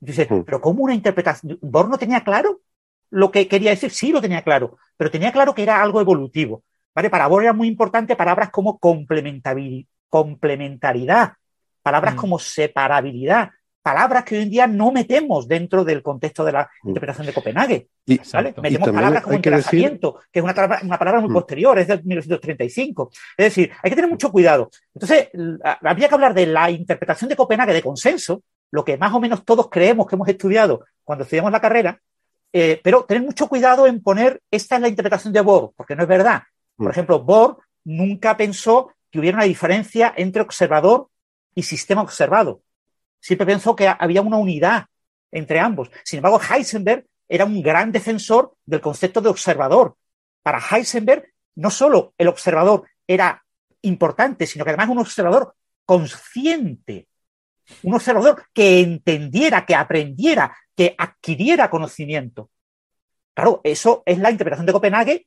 Dices, 0.00 0.26
pero 0.46 0.62
¿cómo 0.62 0.84
una 0.84 0.94
interpretación? 0.94 1.58
¿Bohr 1.60 1.90
no 1.90 1.98
tenía 1.98 2.24
claro 2.24 2.62
lo 3.10 3.30
que 3.30 3.46
quería 3.46 3.68
decir? 3.68 3.90
Sí, 3.90 4.10
lo 4.10 4.22
tenía 4.22 4.40
claro, 4.40 4.78
pero 4.96 5.10
tenía 5.10 5.32
claro 5.32 5.54
que 5.54 5.64
era 5.64 5.82
algo 5.82 6.00
evolutivo. 6.00 6.64
¿vale? 6.94 7.10
Para 7.10 7.26
Bohr 7.26 7.42
era 7.42 7.52
muy 7.52 7.68
importante 7.68 8.16
palabras 8.16 8.48
como 8.48 8.78
complementariedad, 8.78 11.34
palabras 11.82 12.14
mm. 12.14 12.16
como 12.16 12.38
separabilidad, 12.38 13.50
palabras 13.88 14.24
que 14.24 14.36
hoy 14.36 14.42
en 14.42 14.50
día 14.50 14.66
no 14.66 14.92
metemos 14.92 15.48
dentro 15.48 15.82
del 15.82 16.02
contexto 16.02 16.44
de 16.44 16.52
la 16.52 16.70
mm. 16.82 16.88
interpretación 16.88 17.26
de 17.26 17.32
Copenhague. 17.32 17.88
Y, 18.04 18.20
¿vale? 18.32 18.54
Metemos 18.60 18.90
palabras 18.90 19.22
como 19.22 19.36
entrelazamiento, 19.36 20.12
que, 20.12 20.18
decir... 20.18 20.30
que, 20.32 20.38
es 20.40 20.44
una 20.44 20.54
palabra, 20.54 20.80
una 20.82 20.98
palabra 20.98 21.20
muy 21.20 21.30
mm. 21.30 21.34
posterior, 21.34 21.78
es 21.78 21.88
del 21.88 22.04
1935. 22.04 23.10
Es 23.36 23.44
decir, 23.46 23.70
hay 23.82 23.90
que 23.90 23.96
tener 23.96 24.10
mucho 24.10 24.30
cuidado. 24.30 24.70
Entonces, 24.94 25.28
habría 25.82 26.08
que 26.08 26.14
hablar 26.14 26.34
de 26.34 26.46
la 26.46 26.70
interpretación 26.70 27.30
de 27.30 27.36
Copenhague 27.36 27.72
de 27.72 27.82
consenso, 27.82 28.42
lo 28.70 28.84
que 28.84 28.98
más 28.98 29.14
o 29.14 29.20
menos 29.20 29.44
todos 29.44 29.68
creemos 29.70 30.06
que 30.06 30.16
hemos 30.16 30.28
estudiado 30.28 30.84
cuando 31.02 31.24
estudiamos 31.24 31.50
la 31.50 31.60
carrera, 31.60 31.98
eh, 32.52 32.80
pero 32.84 33.04
tener 33.04 33.22
mucho 33.22 33.48
cuidado 33.48 33.86
en 33.86 34.02
poner 34.02 34.42
esta 34.50 34.76
es 34.76 34.82
la 34.82 34.88
interpretación 34.88 35.32
de 35.32 35.40
Bohr, 35.40 35.72
porque 35.74 35.96
no 35.96 36.02
es 36.02 36.08
verdad. 36.08 36.42
Por 36.76 36.90
ejemplo, 36.90 37.20
Bohr 37.20 37.56
nunca 37.84 38.36
pensó 38.36 38.92
que 39.10 39.18
hubiera 39.18 39.38
una 39.38 39.46
diferencia 39.46 40.12
entre 40.16 40.42
observador 40.42 41.08
y 41.54 41.62
sistema 41.62 42.02
observado. 42.02 42.60
Siempre 43.20 43.46
pensó 43.46 43.74
que 43.74 43.88
había 43.88 44.22
una 44.22 44.36
unidad 44.36 44.86
entre 45.30 45.60
ambos. 45.60 45.90
Sin 46.04 46.18
embargo, 46.18 46.40
Heisenberg 46.40 47.06
era 47.28 47.44
un 47.44 47.62
gran 47.62 47.92
defensor 47.92 48.54
del 48.64 48.80
concepto 48.80 49.20
de 49.20 49.28
observador. 49.28 49.96
Para 50.42 50.60
Heisenberg, 50.60 51.32
no 51.56 51.70
solo 51.70 52.14
el 52.16 52.28
observador 52.28 52.84
era 53.06 53.44
importante, 53.82 54.46
sino 54.46 54.64
que 54.64 54.70
además 54.70 54.88
un 54.88 54.98
observador 54.98 55.54
consciente 55.84 57.08
un 57.82 57.94
observador 57.94 58.44
que 58.52 58.80
entendiera, 58.80 59.64
que 59.66 59.74
aprendiera, 59.74 60.56
que 60.74 60.94
adquiriera 60.96 61.70
conocimiento. 61.70 62.50
Claro, 63.34 63.60
eso 63.62 64.02
es 64.06 64.18
la 64.18 64.30
interpretación 64.30 64.66
de 64.66 64.72
Copenhague 64.72 65.26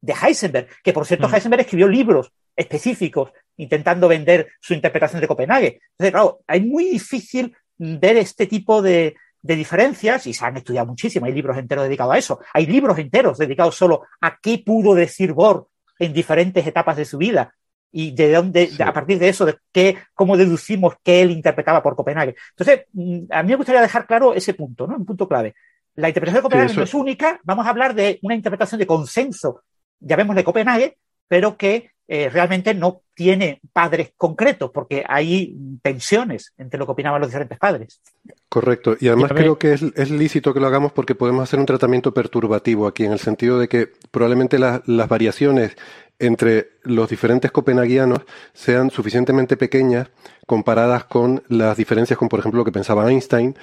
de 0.00 0.12
Heisenberg, 0.12 0.68
que 0.82 0.92
por 0.92 1.06
cierto 1.06 1.28
mm. 1.28 1.34
Heisenberg 1.34 1.60
escribió 1.62 1.88
libros 1.88 2.32
específicos 2.54 3.32
intentando 3.58 4.08
vender 4.08 4.48
su 4.60 4.74
interpretación 4.74 5.20
de 5.20 5.28
Copenhague. 5.28 5.80
Entonces, 5.90 6.12
claro, 6.12 6.40
es 6.48 6.64
muy 6.64 6.84
difícil 6.84 7.54
ver 7.76 8.16
este 8.16 8.46
tipo 8.46 8.80
de, 8.82 9.14
de 9.42 9.56
diferencias 9.56 10.26
y 10.26 10.32
se 10.32 10.44
han 10.44 10.56
estudiado 10.56 10.86
muchísimo. 10.86 11.26
Hay 11.26 11.32
libros 11.32 11.56
enteros 11.58 11.84
dedicados 11.84 12.14
a 12.14 12.18
eso. 12.18 12.40
Hay 12.54 12.66
libros 12.66 12.98
enteros 12.98 13.38
dedicados 13.38 13.76
solo 13.76 14.02
a 14.20 14.38
qué 14.40 14.62
pudo 14.64 14.94
decir 14.94 15.32
Bohr 15.32 15.68
en 15.98 16.12
diferentes 16.12 16.66
etapas 16.66 16.96
de 16.96 17.04
su 17.04 17.18
vida 17.18 17.54
y 17.90 18.10
de 18.12 18.32
dónde, 18.32 18.66
sí. 18.66 18.82
a 18.82 18.92
partir 18.92 19.18
de 19.18 19.28
eso, 19.28 19.46
de 19.46 19.56
qué, 19.72 19.98
cómo 20.14 20.36
deducimos 20.36 20.94
que 21.02 21.22
él 21.22 21.30
interpretaba 21.30 21.82
por 21.82 21.96
Copenhague. 21.96 22.36
Entonces, 22.50 22.86
mm, 22.92 23.24
a 23.30 23.42
mí 23.42 23.50
me 23.50 23.56
gustaría 23.56 23.80
dejar 23.80 24.06
claro 24.06 24.34
ese 24.34 24.54
punto, 24.54 24.86
¿no? 24.86 24.96
Un 24.96 25.06
punto 25.06 25.26
clave. 25.26 25.54
La 25.94 26.08
interpretación 26.08 26.40
de 26.40 26.42
Copenhague 26.42 26.68
sí, 26.70 26.76
no 26.76 26.82
es 26.84 26.94
única, 26.94 27.40
vamos 27.42 27.66
a 27.66 27.70
hablar 27.70 27.94
de 27.94 28.18
una 28.22 28.34
interpretación 28.34 28.78
de 28.78 28.86
consenso, 28.86 29.62
llamémosle 29.98 30.44
Copenhague, 30.44 30.98
pero 31.26 31.56
que 31.56 31.90
eh, 32.10 32.30
realmente 32.30 32.72
no 32.72 33.02
tiene 33.12 33.60
padres 33.70 34.12
concretos, 34.16 34.70
porque 34.72 35.04
hay 35.06 35.54
tensiones 35.82 36.54
entre 36.56 36.78
lo 36.78 36.86
que 36.86 36.92
opinaban 36.92 37.20
los 37.20 37.28
diferentes 37.28 37.58
padres. 37.58 38.00
Correcto, 38.48 38.96
y 38.98 39.08
además 39.08 39.32
creo 39.34 39.58
que 39.58 39.74
es, 39.74 39.82
es, 39.82 40.10
lícito 40.10 40.54
que 40.54 40.60
lo 40.60 40.68
hagamos 40.68 40.92
porque 40.92 41.14
podemos 41.14 41.42
hacer 41.42 41.60
un 41.60 41.66
tratamiento 41.66 42.14
perturbativo 42.14 42.86
aquí, 42.86 43.04
en 43.04 43.12
el 43.12 43.18
sentido 43.18 43.58
de 43.58 43.68
que 43.68 43.92
probablemente 44.10 44.58
la, 44.58 44.82
las 44.86 45.06
variaciones 45.06 45.76
entre 46.18 46.78
los 46.82 47.10
diferentes 47.10 47.50
copenhaguianos 47.52 48.20
sean 48.54 48.90
suficientemente 48.90 49.58
pequeñas 49.58 50.08
comparadas 50.46 51.04
con 51.04 51.42
las 51.48 51.76
diferencias 51.76 52.18
con, 52.18 52.30
por 52.30 52.40
ejemplo, 52.40 52.58
lo 52.58 52.64
que 52.64 52.72
pensaba 52.72 53.10
Einstein 53.10 53.54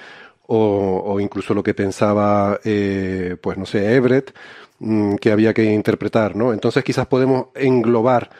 o, 0.46 1.02
o 1.04 1.20
incluso 1.20 1.52
lo 1.52 1.62
que 1.62 1.74
pensaba, 1.74 2.60
eh, 2.64 3.36
pues 3.40 3.58
no 3.58 3.66
sé, 3.66 3.94
Everett, 3.94 4.32
mmm, 4.78 5.16
que 5.16 5.32
había 5.32 5.54
que 5.54 5.64
interpretar, 5.64 6.36
¿no? 6.36 6.52
Entonces 6.52 6.84
quizás 6.84 7.06
podemos 7.06 7.46
englobar 7.54 8.30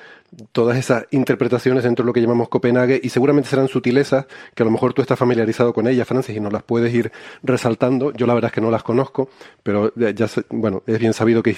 todas 0.53 0.77
esas 0.77 1.07
interpretaciones 1.11 1.85
dentro 1.85 2.03
de 2.03 2.07
lo 2.09 2.13
que 2.13 2.21
llamamos 2.21 2.49
Copenhague 2.49 3.01
y 3.03 3.09
seguramente 3.09 3.49
serán 3.49 3.69
sutilezas 3.69 4.27
que 4.55 4.63
a 4.63 4.67
lo 4.67 4.73
mejor 4.73 4.93
tú 4.93 5.03
estás 5.03 5.19
familiarizado 5.19 5.73
con 5.73 5.87
ellas, 5.87 6.07
Francis, 6.07 6.37
y 6.37 6.41
nos 6.41 6.53
las 6.53 6.63
puedes 6.63 6.93
ir 6.95 7.13
resaltando. 7.43 8.13
Yo 8.13 8.27
la 8.27 8.35
verdad 8.35 8.49
es 8.51 8.55
que 8.55 8.61
no 8.61 8.71
las 8.71 8.83
conozco, 8.83 9.29
pero 9.63 9.93
ya, 9.95 10.27
bueno, 10.51 10.83
es 10.87 10.99
bien 10.99 11.13
sabido 11.13 11.43
que 11.43 11.57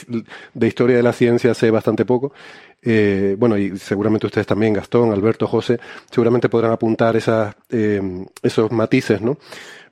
de 0.55 0.67
historia 0.67 0.97
de 0.97 1.03
la 1.03 1.13
ciencia 1.13 1.55
sé 1.55 1.71
bastante 1.71 2.05
poco. 2.05 2.33
Eh, 2.83 3.37
bueno, 3.39 3.57
y 3.59 3.77
seguramente 3.79 4.27
ustedes 4.27 4.47
también, 4.47 4.75
Gastón, 4.75 5.13
Alberto, 5.13 5.47
José, 5.47 5.81
seguramente 6.11 6.49
podrán 6.49 6.73
apuntar 6.73 7.17
esas, 7.17 7.55
eh, 7.71 8.01
esos 8.43 8.71
matices, 8.71 9.21
¿no? 9.21 9.39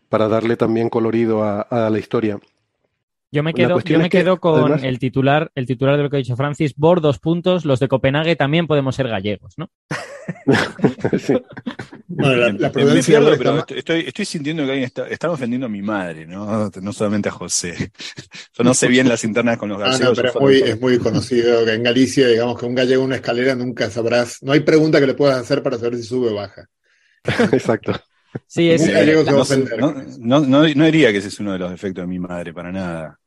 Para 0.08 0.28
darle 0.28 0.56
también 0.56 0.88
colorido 0.88 1.42
a 1.42 1.90
la 1.90 1.98
historia. 1.98 2.38
Yo 3.36 3.42
me 3.42 3.52
quedo, 3.52 3.78
yo 3.80 3.98
me 3.98 4.08
que, 4.08 4.18
quedo 4.18 4.40
con 4.40 4.60
además- 4.62 4.82
el 4.82 4.98
titular, 4.98 5.50
el 5.54 5.66
titular 5.66 5.96
de 5.98 6.02
lo 6.04 6.10
que 6.10 6.16
ha 6.16 6.18
dicho 6.18 6.36
Francis, 6.36 6.74
Bor, 6.76 7.00
dos 7.02 7.18
puntos, 7.18 7.64
los 7.66 7.78
de 7.80 7.88
Copenhague 7.88 8.34
también 8.34 8.66
podemos 8.66 8.96
ser 8.96 9.08
gallegos, 9.08 9.54
¿no? 9.58 9.70
Sí. 11.18 11.34
Bueno, 12.08 12.34
la, 12.36 12.46
la 12.46 12.52
me 12.52 12.70
prudencia 12.70 13.18
pierdo, 13.18 13.36
pero 13.38 13.64
estoy, 13.76 14.00
estoy 14.06 14.24
sintiendo 14.24 14.64
que 14.64 14.70
alguien 14.70 14.86
está, 14.86 15.06
están 15.08 15.30
ofendiendo 15.30 15.66
a 15.66 15.68
mi 15.68 15.82
madre, 15.82 16.26
¿no? 16.26 16.70
No 16.80 16.92
solamente 16.92 17.28
a 17.28 17.32
José. 17.32 17.92
Yo 18.56 18.64
no 18.64 18.72
sé 18.74 18.88
bien 18.88 19.08
las 19.08 19.22
internas 19.24 19.58
con 19.58 19.68
los 19.68 19.78
Ah, 19.82 19.90
gallegos. 19.90 20.08
no, 20.10 20.14
pero 20.14 20.28
es 20.30 20.36
muy, 20.40 20.56
es 20.70 20.80
muy 20.80 20.98
conocido 20.98 21.64
que 21.64 21.74
en 21.74 21.82
Galicia, 21.82 22.26
digamos 22.28 22.58
que 22.58 22.64
un 22.66 22.74
gallego 22.74 23.02
en 23.02 23.06
una 23.08 23.16
escalera 23.16 23.54
nunca 23.54 23.90
sabrás, 23.90 24.42
no 24.42 24.52
hay 24.52 24.60
pregunta 24.60 24.98
que 25.00 25.06
le 25.06 25.14
puedas 25.14 25.38
hacer 25.38 25.62
para 25.62 25.78
saber 25.78 25.96
si 25.96 26.04
sube 26.04 26.30
o 26.30 26.34
baja. 26.34 26.66
Exacto. 27.52 27.92
Sí, 28.46 28.70
es, 28.70 28.82
ofender. 29.32 29.78
no, 29.78 29.92
no, 30.18 30.40
no- 30.40 30.68
no 30.68 30.84
diría 30.84 31.10
que 31.10 31.18
ese 31.18 31.28
es 31.28 31.40
uno 31.40 31.52
de 31.52 31.58
los 31.58 31.70
defectos 31.70 32.02
de 32.02 32.08
mi 32.08 32.18
madre, 32.18 32.52
para 32.52 32.70
nada. 32.70 33.18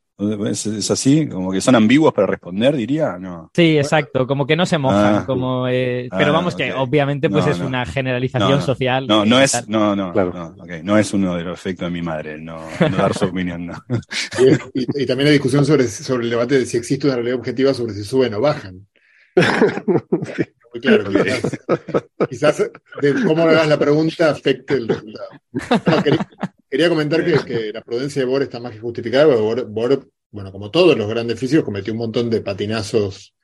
¿Es, 0.48 0.66
es 0.66 0.92
así? 0.92 1.28
¿Como 1.28 1.52
que 1.52 1.62
son 1.62 1.76
ambiguos 1.76 2.14
para 2.14 2.28
responder, 2.28 2.76
diría? 2.76 3.18
No. 3.18 3.50
sí, 3.54 3.78
exacto, 3.78 4.28
como 4.28 4.46
que 4.46 4.56
no 4.58 4.66
se 4.66 4.78
mojan, 4.78 5.16
Ah. 5.16 5.24
como, 5.26 5.68
eh, 5.70 6.10
Ah, 6.12 6.18
pero 6.18 6.34
vamos 6.34 6.56
que 6.56 6.74
obviamente 6.74 7.30
pues 7.30 7.46
No, 7.46 7.52
es 7.52 7.60
no. 7.60 7.68
una 7.68 7.86
generalización 7.86 8.50
No, 8.50 8.56
no. 8.58 8.62
social. 8.62 9.08
No, 9.08 9.26
no 9.26 9.40
es, 9.40 9.68
no, 9.70 9.96
no, 9.96 10.12
Claro. 10.12 10.56
no, 10.84 10.98
es 10.98 11.14
uno 11.14 11.36
de 11.36 11.44
los 11.44 11.58
defectos 11.58 11.88
de 11.88 11.92
mi 11.92 12.02
madre, 12.02 12.38
no, 12.40 12.60
no 12.80 12.98
dar 12.98 13.14
su 13.14 13.26
opinión, 13.26 13.68
no. 13.68 13.74
Y, 14.74 14.82
y- 14.82 15.04
y 15.04 15.06
también 15.06 15.28
hay 15.28 15.34
discusión 15.34 15.66
sobre, 15.66 15.88
sobre 15.88 16.26
el 16.26 16.30
debate 16.32 16.60
de 16.60 16.66
si 16.66 16.76
existe 16.78 17.08
una 17.08 17.16
realidad 17.16 17.38
objetiva 17.40 17.74
sobre 17.74 17.94
si 17.94 18.04
suben 18.04 18.34
o 18.34 18.42
bajan. 18.42 18.86
Muy 20.74 20.82
claro, 20.82 21.06
quizás, 21.10 21.60
quizás 22.30 22.58
de 23.02 23.14
cómo 23.26 23.44
hagas 23.44 23.68
la 23.68 23.80
pregunta 23.80 24.30
afecte 24.32 24.76
el 24.76 24.88
resultado. 24.88 25.30
No, 25.88 26.04
quería, 26.04 26.30
quería 26.70 26.90
comentar 26.90 27.24
que, 27.26 27.44
que 27.46 27.74
la 27.74 27.82
prudencia 27.82 28.22
de 28.22 28.26
Bohr 28.26 28.44
está 28.44 28.60
más 28.60 28.74
que 28.74 28.80
justificada, 28.80 29.26
porque 29.26 29.42
Bohr, 29.42 29.66
Bohr, 29.68 30.10
bueno, 30.32 30.52
como 30.52 30.72
todos 30.72 30.98
los 30.98 31.10
grandes 31.10 31.40
físicos, 31.40 31.66
cometió 31.66 31.94
un 31.94 32.00
montón 32.00 32.30
de 32.30 32.42
patinazos 32.42 33.36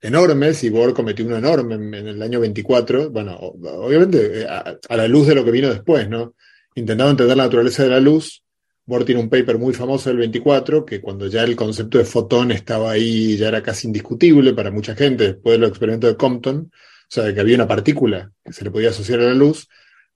enormes 0.00 0.64
y 0.64 0.70
Bohr 0.70 0.94
cometió 0.94 1.24
uno 1.24 1.36
enorme 1.36 1.74
en, 1.74 1.94
en 1.94 2.08
el 2.08 2.22
año 2.22 2.40
24. 2.40 3.10
Bueno, 3.10 3.36
obviamente 3.36 4.40
eh, 4.40 4.46
a, 4.48 4.78
a 4.88 4.96
la 4.96 5.06
luz 5.08 5.26
de 5.26 5.34
lo 5.34 5.44
que 5.44 5.50
vino 5.50 5.68
después, 5.68 6.08
¿no? 6.08 6.34
Intentando 6.74 7.10
entender 7.10 7.36
la 7.36 7.44
naturaleza 7.44 7.82
de 7.82 7.90
la 7.90 8.00
luz, 8.00 8.42
Bohr 8.84 9.04
tiene 9.04 9.20
un 9.20 9.28
paper 9.28 9.58
muy 9.58 9.74
famoso 9.74 10.10
del 10.10 10.18
24, 10.18 10.84
que 10.84 11.00
cuando 11.00 11.28
ya 11.28 11.44
el 11.44 11.54
concepto 11.54 11.98
de 11.98 12.04
fotón 12.04 12.50
estaba 12.50 12.90
ahí, 12.90 13.36
ya 13.36 13.48
era 13.48 13.62
casi 13.62 13.86
indiscutible 13.86 14.54
para 14.54 14.70
mucha 14.70 14.94
gente, 14.96 15.24
después 15.24 15.54
de 15.54 15.58
los 15.58 15.70
experimentos 15.70 16.10
de 16.10 16.16
Compton, 16.16 16.70
o 16.72 17.14
sea, 17.14 17.24
de 17.24 17.34
que 17.34 17.40
había 17.40 17.54
una 17.54 17.68
partícula 17.68 18.32
que 18.44 18.52
se 18.52 18.64
le 18.64 18.70
podía 18.70 18.90
asociar 18.90 19.20
a 19.20 19.24
la 19.24 19.34
luz, 19.34 19.68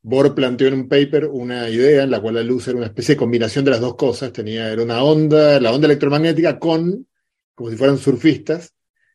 Bohr 0.09 0.35
planteó 0.35 0.69
en 0.69 0.75
un 0.75 0.89
paper 0.89 1.27
una 1.27 1.69
idea 1.69 2.05
en 2.05 2.11
la 2.13 2.21
cual 2.21 2.35
la 2.37 2.43
luz 2.43 2.69
era 2.69 2.77
una 2.79 2.87
especie 2.87 3.15
de 3.15 3.19
combinación 3.19 3.65
de 3.65 3.73
las 3.73 3.81
dos 3.81 3.97
cosas, 3.97 4.33
tenía, 4.33 4.71
era 4.73 4.83
una 4.83 5.03
onda, 5.03 5.61
la 5.61 5.73
onda 5.73 5.87
electromagnética 5.87 6.59
con, 6.59 7.07
como 7.55 7.71
si 7.71 7.77
fueran 7.77 7.99
surfistas, 7.99 8.75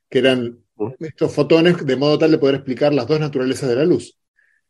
que 0.10 0.20
eran 0.20 0.60
estos 1.00 1.34
fotones 1.34 1.86
de 1.86 1.96
modo 1.96 2.18
tal 2.18 2.32
de 2.32 2.38
poder 2.40 2.56
explicar 2.56 2.94
las 2.94 3.08
dos 3.08 3.20
naturalezas 3.20 3.70
de 3.70 3.76
la 3.76 3.86
luz. 3.86 4.18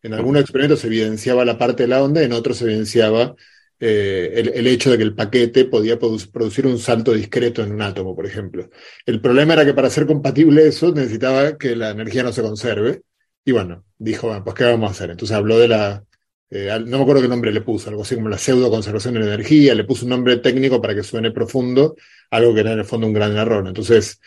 En 0.03 0.13
algunos 0.13 0.41
experimentos 0.41 0.79
se 0.79 0.87
evidenciaba 0.87 1.45
la 1.45 1.57
parte 1.57 1.83
de 1.83 1.89
la 1.89 2.03
onda, 2.03 2.21
en 2.23 2.33
otros 2.33 2.57
se 2.57 2.65
evidenciaba 2.65 3.35
eh, 3.79 4.31
el, 4.35 4.49
el 4.49 4.67
hecho 4.67 4.91
de 4.91 4.97
que 4.97 5.03
el 5.03 5.15
paquete 5.15 5.65
podía 5.65 5.99
produ- 5.99 6.31
producir 6.31 6.67
un 6.67 6.79
salto 6.79 7.13
discreto 7.13 7.63
en 7.63 7.71
un 7.71 7.81
átomo, 7.81 8.15
por 8.15 8.25
ejemplo. 8.25 8.69
El 9.05 9.21
problema 9.21 9.53
era 9.53 9.65
que 9.65 9.73
para 9.73 9.89
ser 9.89 10.05
compatible 10.07 10.67
eso 10.67 10.91
necesitaba 10.93 11.57
que 11.57 11.75
la 11.75 11.91
energía 11.91 12.23
no 12.23 12.31
se 12.33 12.41
conserve. 12.41 13.01
Y 13.45 13.51
bueno, 13.53 13.85
dijo, 13.97 14.27
bueno, 14.27 14.43
pues 14.43 14.55
¿qué 14.55 14.63
vamos 14.65 14.89
a 14.89 14.91
hacer? 14.91 15.09
Entonces 15.11 15.35
habló 15.35 15.57
de 15.59 15.67
la, 15.67 16.03
eh, 16.51 16.67
no 16.85 16.97
me 16.97 17.03
acuerdo 17.03 17.21
qué 17.21 17.29
nombre 17.29 17.51
le 17.53 17.61
puso, 17.61 17.89
algo 17.89 18.01
así 18.01 18.15
como 18.15 18.27
la 18.27 18.37
pseudo 18.37 18.69
conservación 18.69 19.13
de 19.13 19.21
la 19.21 19.27
energía, 19.27 19.73
le 19.73 19.85
puso 19.85 20.03
un 20.05 20.09
nombre 20.09 20.37
técnico 20.37 20.81
para 20.81 20.93
que 20.93 21.01
suene 21.01 21.31
profundo, 21.31 21.95
algo 22.29 22.53
que 22.53 22.59
era 22.59 22.73
en 22.73 22.79
el 22.79 22.85
fondo 22.85 23.07
un 23.07 23.13
gran 23.13 23.37
error. 23.37 23.65
Entonces, 23.65 24.19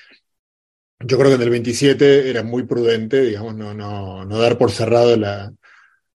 yo 1.01 1.19
creo 1.19 1.31
que 1.31 1.35
en 1.37 1.43
el 1.43 1.51
27 1.51 2.31
era 2.31 2.43
muy 2.43 2.63
prudente, 2.63 3.21
digamos, 3.23 3.55
no, 3.55 3.75
no, 3.75 4.25
no 4.25 4.39
dar 4.39 4.57
por 4.57 4.71
cerrado 4.71 5.17
la, 5.19 5.53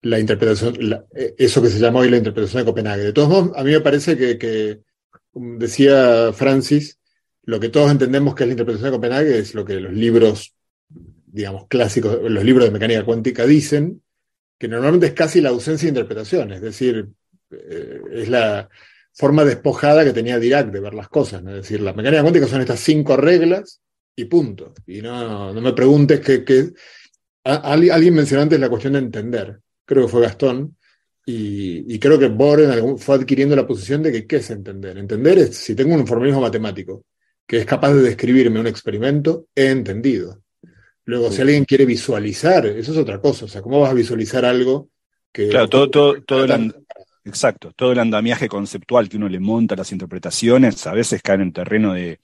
la 0.04 0.20
interpretación, 0.20 0.78
eh, 1.16 1.34
eso 1.40 1.60
que 1.60 1.70
se 1.70 1.80
llama 1.80 2.02
hoy 2.02 2.10
la 2.12 2.18
interpretación 2.18 2.62
de 2.62 2.66
Copenhague. 2.66 3.04
De 3.06 3.14
todos 3.14 3.30
modos, 3.30 3.52
a 3.58 3.64
mí 3.64 3.72
me 3.72 3.82
parece 3.82 4.16
que, 4.16 4.38
que, 4.38 4.82
como 5.32 5.58
decía 5.58 6.32
Francis, 6.34 7.00
lo 7.46 7.60
que 7.60 7.70
todos 7.70 7.90
entendemos 7.90 8.36
que 8.36 8.44
es 8.44 8.48
la 8.48 8.54
interpretación 8.54 8.92
de 8.92 8.98
Copenhague 8.98 9.40
es 9.40 9.56
lo 9.56 9.66
que 9.66 9.80
los 9.80 9.94
libros, 9.94 10.54
digamos, 11.26 11.68
clásicos, 11.68 12.20
los 12.22 12.44
libros 12.44 12.66
de 12.66 12.72
mecánica 12.72 13.04
cuántica 13.04 13.48
dicen, 13.48 14.04
que 14.58 14.68
normalmente 14.68 15.08
es 15.08 15.14
casi 15.14 15.42
la 15.42 15.50
ausencia 15.50 15.86
de 15.86 16.00
interpretación, 16.00 16.52
es 16.54 16.62
decir, 16.62 17.08
eh, 17.52 18.02
es 18.12 18.30
la 18.30 18.70
forma 19.14 19.44
despojada 19.44 20.04
que 20.04 20.14
tenía 20.14 20.40
Dirac 20.40 20.72
de 20.72 20.80
ver 20.80 20.94
las 20.94 21.10
cosas, 21.10 21.42
es 21.42 21.54
decir, 21.54 21.82
la 21.82 21.94
mecánica 21.94 22.22
cuántica 22.22 22.48
son 22.48 22.62
estas 22.62 22.80
cinco 22.80 23.16
reglas 23.16 23.82
y 24.16 24.26
punto. 24.26 24.74
Y 24.88 25.02
no, 25.02 25.54
no 25.54 25.62
me 25.62 25.74
preguntes 25.74 26.20
que, 26.20 26.44
que 26.44 26.72
alguien 27.44 28.14
mencionó 28.14 28.44
antes 28.44 28.60
la 28.60 28.70
cuestión 28.70 28.94
de 28.94 29.00
entender, 29.00 29.60
creo 29.86 30.06
que 30.06 30.12
fue 30.12 30.22
Gastón, 30.22 30.78
y, 31.26 31.94
y 31.94 31.98
creo 31.98 32.20
que 32.20 32.28
Bohr 32.28 32.98
fue 33.00 33.16
adquiriendo 33.16 33.56
la 33.56 33.66
posición 33.66 34.04
de 34.04 34.12
que 34.12 34.28
qué 34.28 34.38
es 34.38 34.50
entender. 34.52 34.98
Entender 34.98 35.40
es 35.40 35.58
si 35.58 35.74
tengo 35.74 35.96
un 35.96 36.06
formalismo 36.06 36.42
matemático 36.42 37.04
que 37.48 37.58
es 37.58 37.66
capaz 37.66 37.94
de 37.94 38.02
describirme 38.02 38.60
un 38.60 38.68
experimento, 38.68 39.48
he 39.56 39.70
entendido. 39.70 40.42
Luego, 41.06 41.32
si 41.32 41.42
alguien 41.42 41.66
quiere 41.66 41.86
visualizar, 41.86 42.66
eso 42.66 42.92
es 42.92 42.98
otra 42.98 43.22
cosa. 43.22 43.46
O 43.46 43.48
sea, 43.48 43.62
¿cómo 43.62 43.80
vas 43.82 43.92
a 43.92 43.94
visualizar 43.94 44.46
algo 44.46 44.90
que... 45.32 45.48
Claro, 45.50 45.70
todo, 45.70 45.90
todo, 45.90 46.22
todo 46.24 46.44
el, 46.46 46.76
exacto, 47.24 47.72
todo 47.76 47.92
el 47.92 48.00
andamiaje 48.00 48.48
conceptual 48.50 49.08
que 49.10 49.18
uno 49.18 49.30
le 49.30 49.40
monta 49.40 49.76
a 49.76 49.78
las 49.78 49.92
interpretaciones, 49.92 50.86
a 50.88 50.94
veces 50.94 51.22
caen 51.22 51.42
en 51.42 51.54
terreno 51.54 51.94
de 51.94 52.20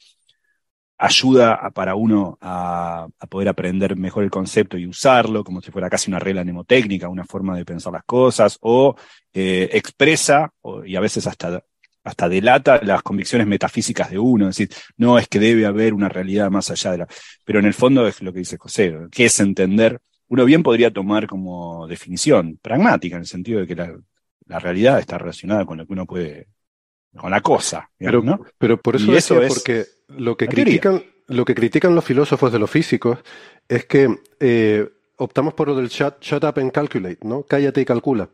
ayuda 0.98 1.54
a- 1.56 1.72
para 1.72 1.96
uno 1.96 2.38
a, 2.42 3.08
a 3.20 3.28
poder 3.28 3.50
aprender 3.50 3.96
mejor 3.98 4.24
el 4.24 4.30
concepto 4.30 4.78
y 4.78 4.86
usarlo, 4.86 5.44
como 5.44 5.62
si 5.62 5.72
fuera 5.72 5.90
casi 5.90 6.12
una 6.12 6.20
regla 6.20 6.44
mnemotécnica, 6.44 7.10
una 7.10 7.26
forma 7.26 7.58
de 7.58 7.66
pensar 7.66 7.94
las 7.94 8.04
cosas, 8.04 8.58
o 8.62 8.96
eh, 9.34 9.70
expresa, 9.74 10.54
o- 10.62 10.86
y 10.86 10.96
a 10.96 11.00
veces 11.00 11.26
hasta, 11.28 11.64
hasta 12.04 12.28
delata 12.28 12.82
las 12.84 13.04
convicciones 13.04 13.48
metafísicas 13.48 14.10
de 14.10 14.20
uno, 14.20 14.50
es 14.50 14.58
decir, 14.58 14.76
no 14.98 15.20
es 15.20 15.28
que 15.28 15.40
debe 15.40 15.66
haber 15.66 15.94
una 15.94 16.10
realidad 16.10 16.50
más 16.50 16.72
allá 16.72 16.92
de 16.92 16.98
la... 17.00 17.08
Pero 17.46 17.60
en 17.60 17.66
el 17.66 17.74
fondo 17.74 18.08
es 18.08 18.22
lo 18.22 18.34
que 18.34 18.40
dice 18.40 18.58
José, 18.58 18.96
que 19.12 19.26
es 19.26 19.40
entender 19.40 20.00
uno 20.28 20.46
bien 20.46 20.64
podría 20.64 20.92
tomar 20.92 21.28
como 21.28 21.88
definición 21.88 22.58
pragmática, 22.62 23.18
en 23.18 23.24
el 23.24 23.28
sentido 23.28 23.60
de 23.60 23.68
que 23.68 23.76
la, 23.76 23.94
la 24.48 24.60
realidad 24.60 24.98
está 25.00 25.18
relacionada 25.18 25.66
con 25.66 25.78
lo 25.78 25.86
que 25.86 25.92
uno 25.92 26.06
puede, 26.06 26.48
con 27.18 27.32
la 27.32 27.42
cosa, 27.42 27.90
Pero, 27.98 28.24
¿no? 28.24 28.40
pero 28.58 28.82
por 28.82 28.96
eso, 28.96 29.14
eso 29.14 29.42
es 29.42 29.54
porque 29.54 29.86
lo 30.08 30.38
que 30.38 30.48
teoría. 30.48 30.64
critican, 30.64 31.04
lo 31.28 31.44
que 31.44 31.54
critican 31.54 31.94
los 31.94 32.06
filósofos 32.06 32.52
de 32.52 32.60
los 32.60 32.70
físicos 32.72 33.20
es 33.68 33.86
que 33.86 34.08
eh, 34.40 34.88
optamos 35.18 35.54
por 35.54 35.68
lo 35.68 35.76
del 35.76 35.90
shut, 35.90 36.22
shut 36.22 36.44
up 36.46 36.60
and 36.60 36.72
calculate, 36.72 37.20
¿no? 37.24 37.44
Cállate 37.44 37.82
y 37.82 37.86
calcula. 37.86 38.30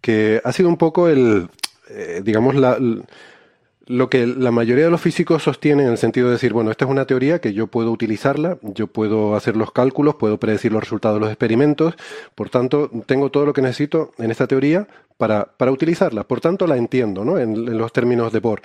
Que 0.00 0.40
ha 0.42 0.52
sido 0.52 0.68
un 0.68 0.76
poco 0.76 1.08
el, 1.08 1.48
eh, 1.88 2.20
digamos, 2.24 2.54
la, 2.54 2.78
lo 3.86 4.10
que 4.10 4.26
la 4.26 4.50
mayoría 4.50 4.84
de 4.84 4.90
los 4.90 5.00
físicos 5.00 5.44
sostienen 5.44 5.86
en 5.86 5.92
el 5.92 5.98
sentido 5.98 6.26
de 6.26 6.32
decir, 6.32 6.52
bueno, 6.52 6.70
esta 6.70 6.84
es 6.84 6.90
una 6.90 7.04
teoría 7.06 7.40
que 7.40 7.52
yo 7.52 7.68
puedo 7.68 7.92
utilizarla, 7.92 8.58
yo 8.62 8.88
puedo 8.88 9.36
hacer 9.36 9.56
los 9.56 9.70
cálculos, 9.70 10.16
puedo 10.16 10.38
predecir 10.38 10.72
los 10.72 10.82
resultados 10.82 11.16
de 11.16 11.20
los 11.20 11.30
experimentos, 11.30 11.94
por 12.34 12.50
tanto, 12.50 12.90
tengo 13.06 13.30
todo 13.30 13.46
lo 13.46 13.52
que 13.52 13.62
necesito 13.62 14.12
en 14.18 14.30
esta 14.30 14.46
teoría 14.46 14.88
para, 15.16 15.44
para 15.44 15.70
utilizarla, 15.70 16.24
por 16.24 16.40
tanto, 16.40 16.66
la 16.66 16.76
entiendo, 16.76 17.24
¿no? 17.24 17.38
En, 17.38 17.52
en 17.52 17.78
los 17.78 17.92
términos 17.92 18.32
de 18.32 18.40
Bohr. 18.40 18.60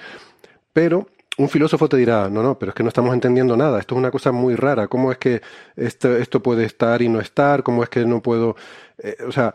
Pero 0.74 1.08
un 1.38 1.50
filósofo 1.50 1.88
te 1.88 1.98
dirá, 1.98 2.30
no, 2.30 2.42
no, 2.42 2.58
pero 2.58 2.72
es 2.72 2.76
que 2.76 2.84
no 2.84 2.90
estamos 2.90 3.14
entendiendo 3.14 3.56
nada, 3.56 3.80
esto 3.80 3.96
es 3.96 4.00
una 4.00 4.12
cosa 4.12 4.32
muy 4.32 4.56
rara, 4.56 4.88
¿cómo 4.88 5.12
es 5.12 5.18
que 5.18 5.42
esto, 5.76 6.18
esto 6.18 6.42
puede 6.42 6.66
estar 6.66 7.02
y 7.02 7.10
no 7.10 7.20
estar? 7.20 7.62
¿Cómo 7.64 7.84
es 7.84 7.90
que 7.90 8.06
no 8.06 8.22
puedo...? 8.22 8.56
eh, 8.98 9.18
o 9.28 9.32
sea, 9.32 9.54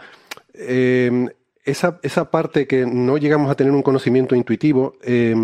eh, 0.55 1.29
esa, 1.67 1.99
esa 2.03 2.31
parte 2.31 2.67
que 2.67 2.87
no 2.87 3.19
llegamos 3.19 3.51
a 3.51 3.57
tener 3.57 3.73
un 3.73 3.83
conocimiento 3.83 4.35
intuitivo, 4.35 4.95
eh, 5.03 5.35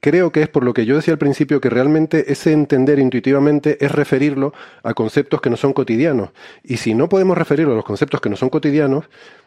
creo 0.00 0.30
que 0.30 0.42
es 0.42 0.48
por 0.48 0.64
lo 0.64 0.74
que 0.74 0.84
yo 0.84 0.96
decía 0.96 1.14
al 1.14 1.18
principio, 1.18 1.60
que 1.60 1.70
realmente 1.70 2.30
ese 2.30 2.52
entender 2.52 2.98
intuitivamente 2.98 3.84
es 3.84 3.90
referirlo 3.90 4.52
a 4.82 4.92
conceptos 4.94 5.40
que 5.40 5.50
no 5.50 5.56
son 5.56 5.72
cotidianos. 5.72 6.30
Y 6.62 6.76
si 6.76 6.94
no 6.94 7.08
podemos 7.08 7.36
referirlo 7.36 7.72
a 7.72 7.76
los 7.76 7.84
conceptos 7.84 8.20
que 8.20 8.28
no 8.28 8.36
son 8.36 8.50
cotidianos, 8.50 9.06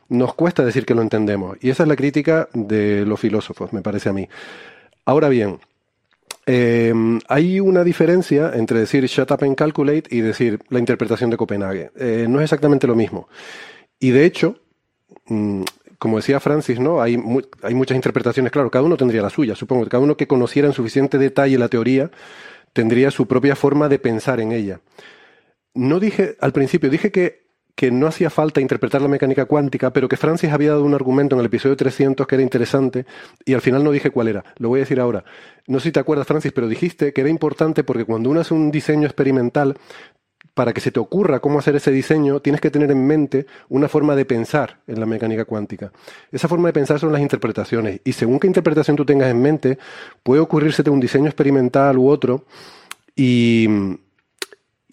nos 0.10 0.34
cuesta 0.34 0.65
decir 0.65 0.85
que 0.85 0.95
lo 0.95 1.03
entendemos. 1.03 1.57
Y 1.61 1.69
esa 1.69 1.84
es 1.84 1.89
la 1.89 1.95
crítica 1.95 2.49
de 2.53 3.06
los 3.06 3.19
filósofos, 3.19 3.72
me 3.72 3.81
parece 3.81 4.10
a 4.10 4.14
mí. 4.14 4.27
Ahora 5.06 5.30
bien, 5.30 5.60
eh, 6.47 6.93
hay 7.27 7.60
una 7.60 7.84
diferencia 7.84 8.52
entre 8.56 8.80
decir 8.80 9.06
shut 9.06 9.31
up 9.31 9.43
and 9.43 9.56
calculate 9.56 10.03
y 10.10 10.22
decir 10.22 10.60
la 10.69 10.80
interpretación 10.80 11.30
de 11.30 11.38
Copenhague. 11.38 11.91
Eh, 11.95 12.26
no 12.27 12.39
es 12.39 12.45
exactamente 12.45 12.88
lo 12.88 12.95
mismo. 12.95 13.30
Y 13.99 14.10
de 14.10 14.26
hecho, 14.26 14.60
mm, 15.27 15.61
como 15.99 16.17
decía 16.17 16.39
Francis, 16.39 16.80
¿no? 16.80 17.01
Hay, 17.01 17.17
hay 17.61 17.73
muchas 17.73 17.95
interpretaciones, 17.95 18.51
claro, 18.51 18.72
cada 18.72 18.85
uno 18.85 18.97
tendría 18.97 19.22
la 19.22 19.30
suya. 19.30 19.55
Supongo 19.55 19.85
cada 19.88 20.03
uno 20.03 20.17
que 20.17 20.27
conociera 20.27 20.67
en 20.67 20.73
suficiente 20.73 21.17
detalle 21.17 21.57
la 21.57 21.69
teoría 21.69 22.11
tendría 22.73 23.09
su 23.11 23.27
propia 23.27 23.55
forma 23.55 23.88
de 23.88 23.99
pensar 23.99 24.39
en 24.39 24.51
ella. 24.51 24.81
No 25.73 25.99
dije 25.99 26.35
al 26.41 26.51
principio, 26.51 26.89
dije 26.89 27.11
que 27.11 27.45
que 27.76 27.91
no 27.91 28.07
hacía 28.07 28.30
falta 28.30 28.61
interpretar 28.61 29.01
la 29.01 29.09
mecánica 29.09 29.45
cuántica, 29.45 29.91
pero 29.91 30.07
que 30.07 30.15
Francis 30.15 30.51
había 30.51 30.72
dado 30.72 30.85
un 30.85 30.93
argumento 30.93 31.35
en 31.35 31.41
el 31.41 31.47
episodio 31.47 31.76
300 31.76 32.26
que 32.26 32.35
era 32.35 32.41
interesante 32.41 33.05
y 33.43 33.53
al 33.53 33.61
final 33.61 33.84
no 33.84 33.91
dije 33.91 34.11
cuál 34.11 34.30
era. 34.30 34.45
Lo 34.57 34.69
voy 34.69 34.80
a 34.80 34.84
decir 34.84 34.99
ahora. 34.99 35.26
No 35.67 35.80
sé 35.80 35.89
si 35.89 35.91
te 35.91 35.99
acuerdas, 35.99 36.26
Francis, 36.26 36.53
pero 36.53 36.69
dijiste 36.69 37.11
que 37.11 37.22
era 37.22 37.30
importante 37.30 37.84
porque 37.84 38.05
cuando 38.05 38.30
uno 38.30 38.39
hace 38.39 38.53
un 38.53 38.72
diseño 38.72 39.05
experimental, 39.05 39.77
para 40.56 40.73
que 40.73 40.82
se 40.82 40.90
te 40.90 40.99
ocurra 41.02 41.41
cómo 41.41 41.60
hacer 41.60 41.76
ese 41.76 41.91
diseño, 41.91 42.40
tienes 42.40 42.61
que 42.61 42.72
tener 42.72 42.90
en 42.90 43.06
mente 43.06 43.45
una 43.68 43.90
forma 43.90 44.15
de 44.15 44.23
pensar 44.23 44.80
en 44.88 45.02
la 45.02 45.06
mecánica 45.06 45.44
cuántica. 45.44 45.91
Esa 46.32 46.48
forma 46.48 46.69
de 46.69 46.73
pensar 46.73 46.98
son 46.98 47.11
las 47.11 47.22
interpretaciones. 47.22 47.99
Y 48.06 48.14
según 48.14 48.40
qué 48.40 48.48
interpretación 48.48 48.95
tú 48.95 49.06
tengas 49.06 49.30
en 49.30 49.41
mente, 49.41 49.77
puede 50.23 50.41
ocurrírsete 50.41 50.90
un 50.90 51.02
diseño 51.02 51.26
experimental 51.26 51.98
u 51.98 52.07
otro. 52.07 52.45
Y, 53.18 53.68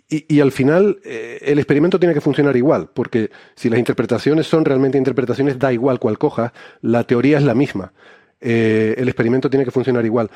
y, 0.08 0.40
al 0.40 0.50
final 0.50 0.98
eh, 1.04 1.38
el 1.42 1.60
experimento 1.60 1.98
tiene 1.98 2.14
que 2.14 2.20
funcionar 2.20 2.56
igual, 2.56 2.90
porque 2.92 3.30
si 3.54 3.70
las 3.70 3.78
interpretaciones 3.78 4.48
son 4.48 4.64
realmente 4.64 4.98
interpretaciones, 4.98 5.60
da 5.60 5.72
igual 5.72 6.00
cual 6.00 6.18
cojas, 6.18 6.50
la 6.80 7.04
teoría 7.04 7.38
es 7.38 7.44
la 7.44 7.54
misma. 7.54 7.92
Eh, 8.40 8.96
el 8.98 9.08
experimento 9.08 9.48
tiene 9.48 9.64
que 9.64 9.70
funcionar 9.70 10.04
igual. 10.04 10.28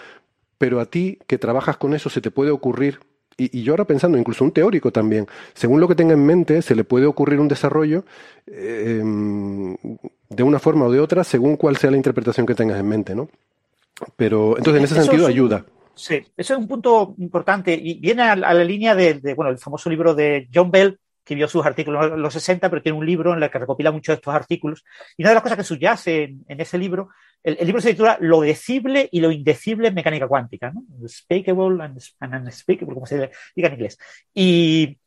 Pero 0.57 0.78
a 0.78 0.86
ti, 0.86 1.19
que 1.27 1.36
trabajas 1.36 1.77
con 1.77 1.94
eso, 1.94 2.11
se 2.11 2.20
te 2.20 2.31
puede 2.31 2.53
ocurrir, 2.53 3.01
y, 3.36 3.62
yo 3.62 3.72
ahora 3.72 3.84
pensando, 3.84 4.18
incluso 4.18 4.44
un 4.44 4.52
teórico 4.52 4.90
también, 4.90 5.26
según 5.54 5.80
lo 5.80 5.88
que 5.88 5.94
tenga 5.94 6.14
en 6.14 6.24
mente, 6.24 6.62
se 6.62 6.74
le 6.74 6.84
puede 6.84 7.06
ocurrir 7.06 7.38
un 7.38 7.48
desarrollo 7.48 8.04
eh, 8.46 9.02
de 10.28 10.42
una 10.42 10.58
forma 10.58 10.86
o 10.86 10.90
de 10.90 11.00
otra, 11.00 11.24
según 11.24 11.56
cuál 11.56 11.76
sea 11.76 11.90
la 11.90 11.96
interpretación 11.96 12.46
que 12.46 12.54
tengas 12.54 12.80
en 12.80 12.88
mente, 12.88 13.14
¿no? 13.14 13.28
Pero 14.16 14.56
entonces 14.58 14.78
en 14.78 14.84
ese 14.84 15.02
sentido 15.02 15.26
ayuda. 15.26 15.64
Sí, 15.94 16.16
eso 16.36 16.54
es 16.54 16.58
un 16.60 16.68
punto 16.68 17.14
importante 17.18 17.72
y 17.72 17.98
viene 17.98 18.22
a, 18.22 18.36
la 18.36 18.64
línea 18.64 18.94
de, 18.94 19.18
bueno, 19.34 19.50
el 19.50 19.58
famoso 19.58 19.88
libro 19.88 20.14
de 20.14 20.46
John 20.52 20.70
Bell, 20.70 20.98
que 21.24 21.34
vio 21.34 21.48
sus 21.48 21.64
artículos 21.64 22.12
en 22.12 22.20
los 22.20 22.34
60, 22.34 22.68
pero 22.68 22.82
tiene 22.82 22.98
un 22.98 23.06
libro 23.06 23.34
en 23.34 23.42
el 23.42 23.50
que 23.50 23.58
recopila 23.58 23.90
muchos 23.90 24.12
de 24.12 24.16
estos 24.16 24.34
artículos. 24.34 24.84
Y 25.16 25.22
una 25.22 25.30
de 25.30 25.34
las 25.34 25.42
cosas 25.42 25.58
que 25.58 25.64
subyace 25.64 26.36
en, 26.46 26.60
ese 26.60 26.78
libro, 26.78 27.08
el, 27.42 27.66
libro 27.66 27.80
se 27.80 27.90
titula 27.90 28.18
Lo 28.20 28.40
decible 28.40 29.08
y 29.12 29.20
lo 29.20 29.30
indecible 29.30 29.88
en 29.88 29.94
mecánica 29.94 30.28
cuántica, 30.28 30.72
¿no? 30.72 30.82
Speakable 31.08 31.82
and, 31.84 32.46
unspeakable, 32.46 32.94
como 32.94 33.06
se 33.06 33.30
diga 33.54 33.68
en 33.68 33.74
inglés. 33.74 33.98
Y, 34.34 34.98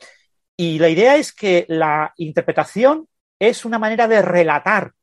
y 0.55 0.79
la 0.79 0.89
idea 0.89 1.15
es 1.15 1.33
que 1.33 1.65
la 1.67 2.13
interpretación 2.17 3.07
es 3.39 3.65
una 3.65 3.79
manera 3.79 4.07
de 4.07 4.21
relatar 4.21 4.93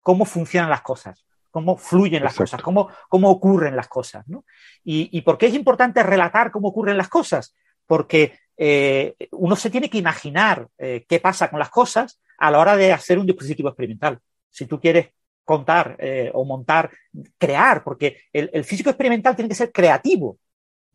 cómo 0.00 0.24
funcionan 0.24 0.70
las 0.70 0.82
cosas 0.82 1.24
cómo 1.54 1.76
fluyen 1.76 2.24
las 2.24 2.34
cosas, 2.34 2.60
cómo, 2.60 2.88
cómo, 3.08 3.30
ocurren 3.30 3.76
las 3.76 3.86
cosas. 3.86 4.26
¿no? 4.26 4.44
Y, 4.82 5.20
por 5.20 5.38
qué 5.38 5.46
es 5.46 5.54
importante 5.54 6.02
relatar 6.02 6.50
cómo 6.50 6.66
ocurren 6.66 6.96
las 6.96 7.08
cosas? 7.08 7.54
Porque 7.86 8.36
eh, 8.56 9.14
uno 9.30 9.54
se 9.54 9.70
tiene 9.70 9.88
que 9.88 9.98
imaginar 9.98 10.66
eh, 10.78 11.04
qué 11.08 11.20
pasa 11.20 11.48
con 11.50 11.60
las 11.60 11.70
cosas 11.70 12.20
a 12.38 12.50
la 12.50 12.58
hora 12.58 12.76
de 12.76 12.92
hacer 12.92 13.20
un 13.20 13.26
dispositivo 13.26 13.68
experimental. 13.68 14.18
Si 14.50 14.66
tú 14.66 14.80
quieres 14.80 15.10
contar 15.44 15.96
eh, 15.98 16.30
o 16.34 16.44
montar, 16.44 16.90
crear, 17.38 17.84
porque 17.84 18.22
el, 18.32 18.64
físico 18.64 18.90
experimental 18.90 19.36
tiene 19.36 19.48
que 19.48 19.54
ser 19.54 19.72
creativo. 19.72 20.38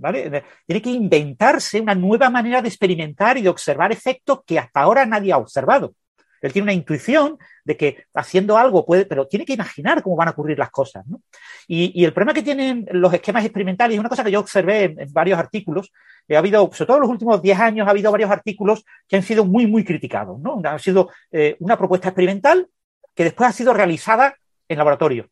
¿Vale? 0.01 0.43
Tiene 0.65 0.81
que 0.81 0.91
inventarse 0.91 1.81
una 1.81 1.93
nueva 1.93 2.29
manera 2.29 2.61
de 2.61 2.69
experimentar 2.69 3.37
y 3.37 3.41
de 3.41 3.49
observar 3.49 3.91
efectos 3.91 4.39
que 4.45 4.57
hasta 4.57 4.79
ahora 4.79 5.05
nadie 5.05 5.33
ha 5.33 5.37
observado. 5.37 5.93
Él 6.41 6.53
tiene 6.53 6.63
una 6.63 6.73
intuición 6.73 7.37
de 7.63 7.77
que 7.77 8.05
haciendo 8.13 8.57
algo 8.57 8.85
puede, 8.85 9.05
pero 9.05 9.27
tiene 9.27 9.45
que 9.45 9.53
imaginar 9.53 10.01
cómo 10.01 10.15
van 10.15 10.29
a 10.29 10.31
ocurrir 10.31 10.57
las 10.57 10.71
cosas. 10.71 11.05
¿no? 11.07 11.21
Y, 11.67 12.03
el 12.03 12.13
problema 12.13 12.33
que 12.33 12.43
tienen 12.43 12.87
los 12.91 13.13
esquemas 13.13 13.43
experimentales, 13.43 13.95
es 13.95 13.99
una 13.99 14.09
cosa 14.09 14.23
que 14.23 14.31
yo 14.31 14.39
observé 14.39 14.83
en, 14.97 15.11
varios 15.11 15.37
artículos, 15.37 15.91
eh, 16.27 16.35
ha 16.35 16.39
habido, 16.39 16.69
sobre 16.73 16.87
todo 16.87 16.97
en 16.97 17.01
los 17.01 17.11
últimos 17.11 17.41
10 17.41 17.59
años, 17.59 17.87
ha 17.87 17.91
habido 17.91 18.11
varios 18.11 18.31
artículos 18.31 18.85
que 19.07 19.17
han 19.17 19.23
sido 19.23 19.45
muy, 19.45 19.67
muy 19.67 19.83
criticados. 19.83 20.39
¿no? 20.39 20.61
Ha 20.63 20.79
sido 20.79 21.09
eh, 21.31 21.55
una 21.59 21.77
propuesta 21.77 22.09
experimental 22.09 22.67
que 23.15 23.23
después 23.23 23.49
ha 23.49 23.53
sido 23.53 23.73
realizada 23.73 24.35
en 24.67 24.77
laboratorio. 24.77 25.29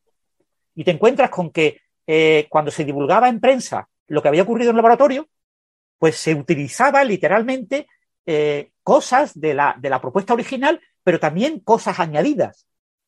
Y 0.76 0.84
te 0.84 0.92
encuentras 0.92 1.30
con 1.30 1.52
que 1.52 1.82
eh, 2.06 2.48
cuando 2.50 2.72
se 2.72 2.86
divulgaba 2.86 3.30
en 3.30 3.40
prensa 3.40 3.88
lo 4.08 4.22
que 4.22 4.28
había 4.28 4.44
ocurrido 4.44 4.72
en 4.72 4.76
laboratorio, 4.78 5.28
pues 5.98 6.18
se 6.18 6.34
utilizaba 6.34 7.04
literalmente 7.04 7.88
cosas 8.84 9.40
de 9.40 9.54
la, 9.54 9.78
de 9.80 9.90
la 9.90 10.02
propuesta 10.02 10.34
original 10.34 10.82
pero 11.08 11.22
también 11.22 11.62
cosas 11.62 12.02
añadidas, 12.02 12.68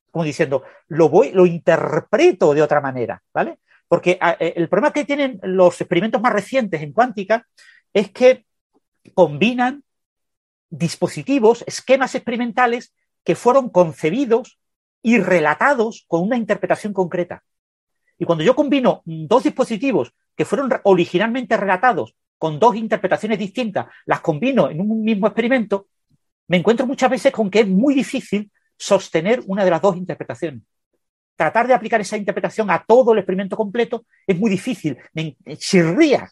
como 0.10 0.24
diciendo, 0.24 0.64
lo 0.88 1.10
voy, 1.10 1.34
lo 1.34 1.46
interpreto 1.46 2.54
de 2.54 2.62
otra 2.62 2.80
manera, 2.80 3.22
¿vale? 3.34 3.60
Porque 3.90 4.18
ah, 4.22 4.38
eh, 4.40 4.54
el 4.56 4.70
problema 4.70 4.94
que 4.94 5.04
tienen 5.04 5.38
los 5.44 5.82
experimentos 5.82 6.22
más 6.22 6.32
recientes 6.32 6.82
en 6.82 6.94
cuántica 6.94 7.46
es 7.91 8.10
que 8.10 8.46
combinan 9.14 9.84
dispositivos, 10.70 11.66
esquemas 11.68 12.16
experimentales 12.16 12.94
que 13.26 13.36
fueron 13.36 13.68
concebidos 13.68 14.59
y 15.01 15.17
relatados 15.19 16.05
con 16.07 16.21
una 16.21 16.38
interpretación 16.38 16.93
concreta. 16.93 17.43
Y 18.17 18.26
cuando 18.26 18.43
yo 18.43 18.55
combino 18.55 19.01
dos 19.05 19.43
dispositivos 19.43 20.13
que 20.35 20.45
fueron 20.45 20.69
originalmente 20.84 21.55
relatados 21.57 22.15
con 22.38 22.59
dos 22.59 22.76
interpretaciones 22.76 23.39
distintas, 23.39 23.88
las 24.05 24.21
combino 24.21 24.69
en 24.69 24.81
un 24.81 25.03
mismo 25.03 25.27
experimento, 25.27 25.88
me 26.47 26.57
encuentro 26.57 26.85
muchas 26.85 27.09
veces 27.09 27.31
con 27.31 27.49
que 27.49 27.61
es 27.61 27.67
muy 27.67 27.93
difícil 27.93 28.51
sostener 28.76 29.41
una 29.45 29.63
de 29.63 29.71
las 29.71 29.81
dos 29.81 29.95
interpretaciones. 29.95 30.63
Tratar 31.35 31.67
de 31.67 31.73
aplicar 31.73 32.01
esa 32.01 32.17
interpretación 32.17 32.69
a 32.69 32.84
todo 32.85 33.13
el 33.13 33.19
experimento 33.19 33.55
completo 33.55 34.05
es 34.26 34.38
muy 34.38 34.49
difícil, 34.49 34.97
me 35.13 35.38
chirría, 35.57 36.30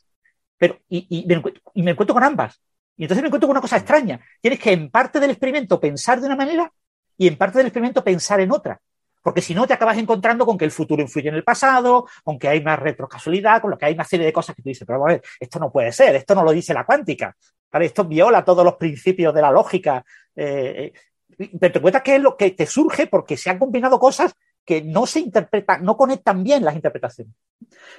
pero, 0.57 0.80
y, 0.89 1.26
me 1.27 1.91
encuentro, 1.91 2.14
con 2.14 2.23
ambas. 2.23 2.61
Y 2.98 3.03
entonces 3.03 3.22
me 3.22 3.27
encuentro 3.27 3.48
con 3.48 3.53
una 3.56 3.61
cosa 3.61 3.77
extraña. 3.77 4.19
Tienes 4.41 4.60
que 4.60 4.72
en 4.72 4.89
parte 4.89 5.19
del 5.19 5.30
experimento 5.30 5.80
pensar 5.80 6.19
de 6.19 6.26
una 6.26 6.35
manera 6.35 6.72
y 7.18 7.27
en 7.27 7.38
parte 7.38 7.57
del 7.57 7.68
experimento 7.68 8.03
pensar 8.03 8.39
en 8.39 8.52
otra. 8.52 8.80
Porque 9.22 9.41
si 9.41 9.53
no, 9.53 9.68
te 9.68 9.73
acabas 9.73 9.98
encontrando 9.98 10.45
con 10.45 10.57
que 10.57 10.64
el 10.64 10.72
futuro 10.72 11.02
influye 11.02 11.27
en 11.27 11.35
el 11.35 11.44
pasado, 11.44 12.07
con 12.23 12.39
que 12.39 12.48
hay 12.48 12.60
una 12.60 12.77
retrocasualidad, 12.77 13.61
con 13.61 13.72
lo 13.72 13.77
que 13.77 13.85
hay 13.85 13.94
una 13.94 14.06
serie 14.06 14.26
de 14.26 14.31
cosas 14.31 14.56
que 14.56 14.61
tú 14.61 14.69
dices, 14.69 14.88
pero 14.88 15.03
a 15.03 15.10
ver, 15.10 15.22
esto 15.39 15.60
no 15.60 15.69
puede 15.69 15.91
ser, 15.91 16.15
esto 16.15 16.34
no 16.34 16.44
lo 16.44 16.52
dice 16.52 16.73
la 16.73 16.85
cuántica. 16.85 17.35
Esto 17.73 18.06
viola 18.06 18.45
todos 18.45 18.64
los 18.64 18.76
principios 18.76 19.34
de 19.34 19.41
la 19.41 19.52
lógica. 19.52 20.03
Eh, 20.35 20.94
eh, 21.38 21.49
pero 21.60 21.73
te 21.73 21.81
cuentas 21.81 22.02
que 22.02 22.15
es 22.15 22.22
lo 22.22 22.38
que 22.38 22.52
te 22.52 22.65
surge 22.65 23.07
porque 23.07 23.38
se 23.38 23.49
han 23.49 23.60
combinado 23.60 23.99
cosas 23.99 24.34
que 24.65 24.81
no 24.81 25.06
se 25.06 25.19
interpretan, 25.19 25.84
no 25.84 25.95
conectan 25.95 26.44
bien 26.44 26.64
las 26.64 26.76
interpretaciones. 26.76 27.34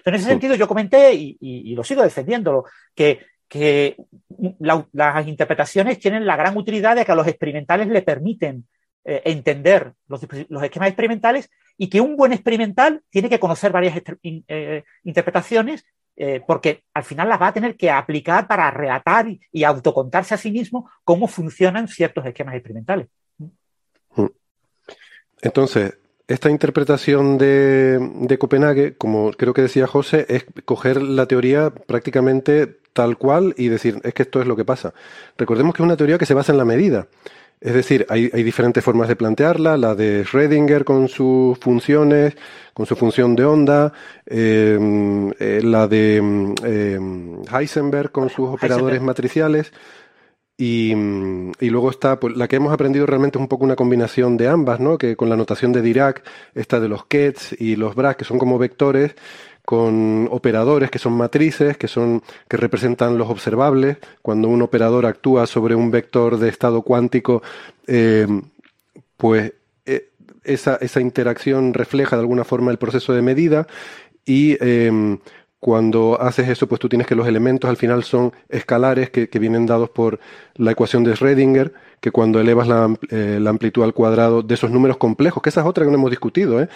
en 0.04 0.14
ese 0.14 0.24
sentido, 0.26 0.54
yo 0.54 0.68
comenté, 0.68 1.14
y, 1.14 1.74
lo 1.74 1.84
sigo 1.84 2.02
defendiéndolo, 2.02 2.64
que, 2.94 3.26
las 4.60 5.26
interpretaciones 5.26 5.98
tienen 5.98 6.26
la 6.26 6.36
gran 6.36 6.56
utilidad 6.56 6.96
de 6.96 7.04
que 7.06 7.12
a 7.12 7.14
los 7.14 7.26
experimentales 7.26 7.88
le 7.88 8.02
permiten 8.02 8.66
eh, 9.10 9.22
entender 9.24 9.94
los, 10.06 10.22
esquemas 10.22 10.88
experimentales 10.88 11.48
y 11.78 11.88
que 11.88 12.02
un 12.02 12.14
buen 12.14 12.34
experimental 12.34 13.02
tiene 13.08 13.30
que 13.30 13.40
conocer 13.40 13.72
varias 13.72 13.98
interpretaciones 15.02 15.86
eh, 16.14 16.42
porque 16.46 16.82
al 16.92 17.04
final 17.04 17.26
las 17.26 17.40
va 17.40 17.46
a 17.46 17.52
tener 17.54 17.74
que 17.74 17.90
aplicar 17.90 18.46
para 18.46 18.70
relatar 18.70 19.26
y, 19.50 19.64
autocontarse 19.64 20.34
a 20.34 20.36
sí 20.36 20.50
mismo 20.50 20.90
cómo 21.04 21.26
funcionan 21.26 21.88
ciertos 21.88 22.26
esquemas 22.26 22.56
experimentales. 22.56 23.06
Entonces, 25.40 25.96
esta 26.26 26.50
interpretación 26.50 27.38
de, 27.38 27.98
de, 28.00 28.38
Copenhague, 28.38 28.94
como 28.98 29.30
creo 29.30 29.54
que 29.54 29.62
decía 29.62 29.86
José, 29.86 30.26
es 30.28 30.44
coger 30.66 31.00
la 31.00 31.24
teoría 31.24 31.70
prácticamente 31.70 32.78
tal 32.92 33.16
cual 33.16 33.54
y 33.56 33.68
decir, 33.68 34.00
es 34.02 34.12
que 34.12 34.24
esto 34.24 34.40
es 34.40 34.46
lo 34.48 34.56
que 34.56 34.64
pasa. 34.64 34.92
Recordemos 35.36 35.72
que 35.72 35.82
es 35.82 35.86
una 35.86 35.96
teoría 35.96 36.18
que 36.18 36.26
se 36.26 36.34
basa 36.34 36.50
en 36.50 36.58
la 36.58 36.64
medida. 36.64 37.06
Es 37.60 37.74
decir, 37.74 38.06
hay, 38.08 38.28
diferentes 38.44 38.84
formas 38.84 39.08
de 39.08 39.16
plantearla, 39.16 39.76
la 39.76 39.94
de 39.96 40.24
Schrödinger 40.24 40.84
con 40.84 41.08
sus 41.08 41.58
funciones, 41.58 42.36
con 42.72 42.86
su 42.86 42.94
función 42.94 43.34
de 43.34 43.44
onda, 43.44 43.92
em, 44.26 45.32
eh, 45.40 45.60
la 45.64 45.88
de 45.88 46.16
em, 46.18 47.42
Heisenberg 47.52 48.12
con 48.12 48.30
sus 48.30 48.48
operadores 48.50 49.02
matriciales, 49.02 49.72
y, 50.60 50.92
y, 51.60 51.70
luego 51.70 51.90
está 51.90 52.18
pues, 52.18 52.36
la 52.36 52.48
que 52.48 52.56
hemos 52.56 52.72
aprendido 52.72 53.06
realmente 53.06 53.38
es 53.38 53.42
un 53.42 53.48
poco 53.48 53.64
una 53.64 53.76
combinación 53.76 54.36
de 54.36 54.48
ambas, 54.48 54.80
¿no? 54.80 54.98
Que 54.98 55.14
con 55.14 55.28
la 55.28 55.36
notación 55.36 55.72
de 55.72 55.82
Dirac, 55.82 56.24
esta 56.52 56.80
de 56.80 56.88
los 56.88 57.06
Ketz 57.06 57.52
y 57.60 57.76
los 57.76 57.94
Bragg, 57.94 58.16
que 58.16 58.24
son 58.24 58.40
como 58.40 58.58
vectores, 58.58 59.14
con 59.68 60.28
operadores 60.30 60.90
que 60.90 60.98
son 60.98 61.12
matrices, 61.12 61.76
que 61.76 61.88
son 61.88 62.22
que 62.48 62.56
representan 62.56 63.18
los 63.18 63.28
observables. 63.28 63.98
Cuando 64.22 64.48
un 64.48 64.62
operador 64.62 65.04
actúa 65.04 65.46
sobre 65.46 65.74
un 65.74 65.90
vector 65.90 66.38
de 66.38 66.48
estado 66.48 66.80
cuántico, 66.80 67.42
eh, 67.86 68.26
pues 69.18 69.52
eh, 69.84 70.08
esa, 70.42 70.76
esa, 70.76 71.02
interacción 71.02 71.74
refleja 71.74 72.16
de 72.16 72.20
alguna 72.20 72.44
forma 72.44 72.70
el 72.70 72.78
proceso 72.78 73.12
de 73.12 73.20
medida 73.20 73.66
y 74.24 74.56
eh, 74.58 75.18
cuando 75.60 76.18
haces 76.18 76.48
eso, 76.48 76.66
pues 76.66 76.80
tú 76.80 76.88
tienes 76.88 77.06
que 77.06 77.14
los 77.14 77.28
elementos 77.28 77.68
al 77.68 77.76
final 77.76 78.04
son 78.04 78.32
escalares 78.48 79.10
que, 79.10 79.28
vienen 79.38 79.66
dados 79.66 79.90
por 79.90 80.18
la 80.54 80.70
ecuación 80.70 81.04
de 81.04 81.12
Schrödinger, 81.12 81.72
que 82.00 82.10
cuando 82.10 82.40
elevas 82.40 82.68
la, 82.68 82.84
amplitud 83.50 83.82
al 83.82 83.92
cuadrado 83.92 84.42
de 84.42 84.54
esos 84.54 84.70
números 84.70 84.96
complejos, 84.96 85.42
que 85.42 85.50
esa 85.50 85.60
es 85.60 85.66
otra 85.66 85.84
que 85.84 85.90
no 85.90 85.98
hemos 85.98 86.10
discutido, 86.10 86.62
¿eh? 86.62 86.68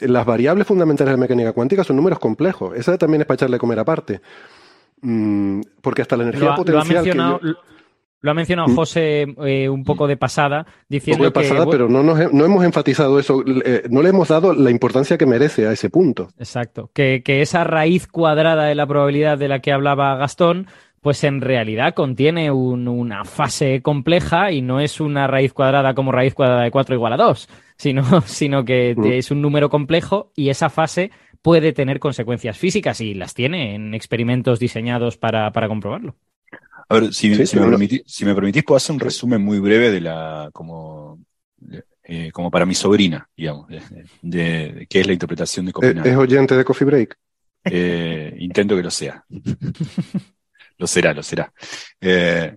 Las 0.00 0.26
variables 0.26 0.66
fundamentales 0.66 1.12
de 1.12 1.16
la 1.16 1.20
mecánica 1.20 1.52
cuántica 1.52 1.84
son 1.84 1.96
números 1.96 2.18
complejos. 2.18 2.76
Esa 2.76 2.96
también 2.98 3.22
es 3.22 3.26
para 3.26 3.36
echarle 3.36 3.58
comer 3.58 3.78
aparte. 3.78 4.20
Mm, 5.02 5.60
porque 5.80 6.02
hasta 6.02 6.16
la 6.16 6.24
energía 6.24 6.54
potencial. 6.54 7.16
Lo 7.16 7.40
Lo 8.22 8.30
ha 8.30 8.34
mencionado 8.34 8.68
Mm. 8.68 8.74
José 8.76 9.26
eh, 9.44 9.68
un 9.68 9.84
poco 9.84 10.06
de 10.06 10.16
pasada, 10.16 10.60
Un 10.66 10.72
diciendo 10.88 11.24
poco 11.24 11.40
de 11.40 11.46
pasada, 11.46 11.66
que... 11.66 11.70
pero 11.72 11.88
no, 11.90 12.02
nos 12.02 12.32
no 12.32 12.44
hemos 12.46 12.64
enfatizado 12.64 13.18
eso, 13.18 13.44
eh, 13.66 13.82
no 13.90 14.00
le 14.00 14.08
hemos 14.08 14.28
dado 14.28 14.54
la 14.54 14.70
importancia 14.70 15.18
que 15.18 15.26
merece 15.26 15.66
a 15.66 15.72
ese 15.72 15.90
punto. 15.90 16.28
Exacto. 16.38 16.90
Que, 16.94 17.22
que 17.22 17.42
esa 17.42 17.64
raíz 17.64 18.06
cuadrada 18.06 18.64
de 18.64 18.74
la 18.74 18.86
probabilidad 18.86 19.36
de 19.36 19.48
la 19.48 19.58
que 19.58 19.72
hablaba 19.72 20.16
Gastón, 20.16 20.68
pues 21.02 21.22
en 21.22 21.42
realidad 21.42 21.92
contiene 21.92 22.50
un- 22.50 22.88
una 22.88 23.26
fase 23.26 23.82
compleja 23.82 24.52
y 24.52 24.62
no 24.62 24.80
es 24.80 25.02
una 25.02 25.26
raíz 25.26 25.52
cuadrada 25.52 25.92
como 25.92 26.10
raíz 26.10 26.32
cuadrada 26.32 26.62
de 26.62 26.70
4 26.70 26.94
igual 26.94 27.12
a 27.12 27.16
2, 27.18 27.46
sino, 27.76 28.02
sino 28.26 28.64
que 28.64 28.94
Mm. 28.96 29.04
es 29.06 29.30
un 29.30 29.42
número 29.42 29.68
complejo 29.70 30.32
y 30.36 30.48
esa 30.50 30.70
fase 30.70 31.10
puede 31.42 31.72
tener 31.72 31.98
consecuencias 32.00 32.56
físicas 32.58 33.00
y 33.00 33.14
las 33.14 33.34
tiene 33.34 33.74
en 33.74 33.94
experimentos 33.94 34.58
diseñados 34.58 35.16
para, 35.18 35.52
para 35.52 35.68
comprobarlo. 35.68 36.16
A 36.88 36.94
ver, 36.94 37.14
si, 37.14 37.34
Sí, 37.34 37.46
si 37.46 37.56
me 37.56 37.66
permitís, 37.66 38.02
si 38.06 38.24
me 38.24 38.34
permitís, 38.34 38.62
puedo 38.64 38.76
hacer 38.76 38.94
un 38.94 39.00
resumen 39.00 39.42
muy 39.42 39.58
breve 39.58 39.90
de 39.90 40.00
la, 40.00 40.50
como, 40.52 41.18
eh, 42.02 42.30
como 42.32 42.50
para 42.50 42.66
mi 42.66 42.74
sobrina, 42.74 43.28
digamos, 43.36 43.68
de, 43.68 43.80
de- 44.22 44.72
de 44.72 44.86
qué 44.88 45.00
es 45.00 45.06
la 45.06 45.12
interpretación 45.14 45.64
de 45.66 45.70
Eh, 45.70 45.72
Copenhague. 45.72 46.10
¿Es 46.10 46.16
oyente 46.16 46.56
de 46.56 46.64
Coffee 46.64 46.86
Break? 46.86 47.18
Eh, 47.64 48.36
intento 48.38 48.76
que 48.76 48.82
lo 48.82 48.90
sea. 48.90 49.24
lo 50.78 50.86
será, 50.86 51.14
lo 51.14 51.22
será. 51.22 51.52
Eh, 52.00 52.56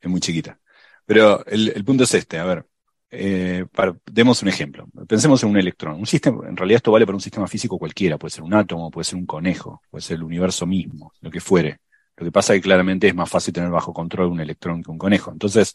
es 0.00 0.10
muy 0.10 0.20
chiquita. 0.20 0.58
Pero 1.06 1.44
el, 1.46 1.70
el 1.74 1.84
punto 1.84 2.04
es 2.04 2.14
este, 2.14 2.38
a 2.38 2.44
ver, 2.44 2.66
eh, 3.14 3.66
para- 3.72 3.96
demos 4.10 4.42
un 4.42 4.48
ejemplo. 4.48 4.86
Pensemos 5.08 5.42
en 5.42 5.50
un 5.50 5.56
electrón. 5.56 5.96
Un 6.00 6.06
sistema, 6.06 6.48
en 6.48 6.56
realidad 6.56 6.76
esto 6.76 6.92
vale 6.92 7.06
para 7.06 7.16
un 7.16 7.20
sistema 7.20 7.46
físico 7.46 7.78
cualquiera, 7.78 8.18
puede 8.18 8.30
ser 8.32 8.42
un 8.44 8.54
átomo, 8.54 8.90
puede 8.90 9.04
ser 9.04 9.16
un 9.16 9.26
conejo, 9.26 9.82
puede 9.90 10.02
ser 10.02 10.16
el 10.16 10.24
universo 10.24 10.66
mismo, 10.66 11.12
lo 11.20 11.30
que 11.30 11.40
fuere. 11.40 11.78
Lo 12.16 12.24
que 12.24 12.32
pasa 12.32 12.54
es 12.54 12.60
que 12.60 12.64
claramente 12.64 13.08
es 13.08 13.14
más 13.14 13.28
fácil 13.28 13.52
tener 13.54 13.70
bajo 13.70 13.92
control 13.92 14.28
un 14.30 14.40
electrón 14.40 14.82
que 14.82 14.90
un 14.90 14.98
conejo. 14.98 15.32
Entonces, 15.32 15.74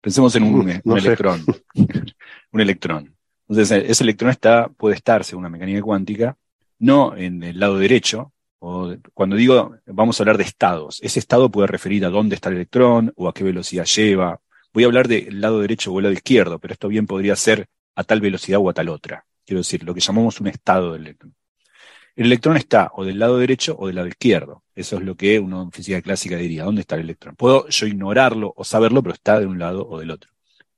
pensemos 0.00 0.34
en 0.36 0.44
un, 0.44 0.66
no 0.66 0.92
un 0.92 0.98
electrón. 0.98 1.44
un 2.52 2.60
electrón. 2.60 3.16
Entonces, 3.48 3.78
eh, 3.78 3.86
ese 3.88 4.04
electrón 4.04 4.30
está, 4.30 4.68
puede 4.68 4.94
estar, 4.96 5.24
según 5.24 5.44
la 5.44 5.50
mecánica 5.50 5.82
cuántica, 5.82 6.36
no 6.78 7.16
en 7.16 7.42
el 7.42 7.58
lado 7.58 7.78
derecho, 7.78 8.32
o 8.58 8.94
cuando 9.14 9.36
digo, 9.36 9.74
vamos 9.86 10.18
a 10.18 10.22
hablar 10.22 10.38
de 10.38 10.44
estados, 10.44 11.00
ese 11.02 11.18
estado 11.18 11.50
puede 11.50 11.68
referir 11.68 12.04
a 12.04 12.10
dónde 12.10 12.34
está 12.34 12.48
el 12.48 12.56
electrón 12.56 13.12
o 13.16 13.28
a 13.28 13.34
qué 13.34 13.44
velocidad 13.44 13.84
lleva. 13.84 14.40
Voy 14.76 14.84
a 14.84 14.88
hablar 14.88 15.08
del 15.08 15.40
lado 15.40 15.60
derecho 15.60 15.90
o 15.90 15.98
el 15.98 16.02
lado 16.02 16.12
izquierdo, 16.12 16.58
pero 16.58 16.74
esto 16.74 16.88
bien 16.88 17.06
podría 17.06 17.34
ser 17.34 17.66
a 17.94 18.04
tal 18.04 18.20
velocidad 18.20 18.60
o 18.60 18.68
a 18.68 18.74
tal 18.74 18.90
otra. 18.90 19.24
Quiero 19.46 19.60
decir, 19.60 19.82
lo 19.82 19.94
que 19.94 20.00
llamamos 20.00 20.38
un 20.38 20.48
estado 20.48 20.92
del 20.92 21.00
electrón. 21.00 21.34
El 22.14 22.26
electrón 22.26 22.58
está 22.58 22.90
o 22.92 23.02
del 23.02 23.18
lado 23.18 23.38
derecho 23.38 23.74
o 23.78 23.86
del 23.86 23.96
lado 23.96 24.08
izquierdo. 24.08 24.64
Eso 24.74 24.98
es 24.98 25.02
lo 25.02 25.14
que 25.14 25.40
uno 25.40 25.62
en 25.62 25.72
física 25.72 26.02
clásica 26.02 26.36
diría, 26.36 26.64
¿dónde 26.64 26.82
está 26.82 26.96
el 26.96 27.00
electrón? 27.00 27.36
Puedo 27.36 27.66
yo 27.70 27.86
ignorarlo 27.86 28.52
o 28.54 28.64
saberlo, 28.64 29.02
pero 29.02 29.14
está 29.14 29.40
de 29.40 29.46
un 29.46 29.58
lado 29.58 29.88
o 29.88 29.98
del 29.98 30.10
otro. 30.10 30.30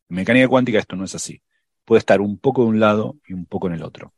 En 0.09 0.15
mecánica 0.15 0.47
cuántica 0.47 0.79
esto 0.79 0.95
no 0.95 1.05
es 1.05 1.17
así. 1.17 1.43
Puede 1.85 1.99
estar 1.99 2.21
un 2.21 2.39
poco 2.39 2.63
de 2.63 2.69
un 2.69 2.79
lado 2.79 3.17
y 3.27 3.33
un 3.33 3.47
poco 3.47 3.67
en 3.67 3.73
el 3.73 3.83
otro. 3.83 4.13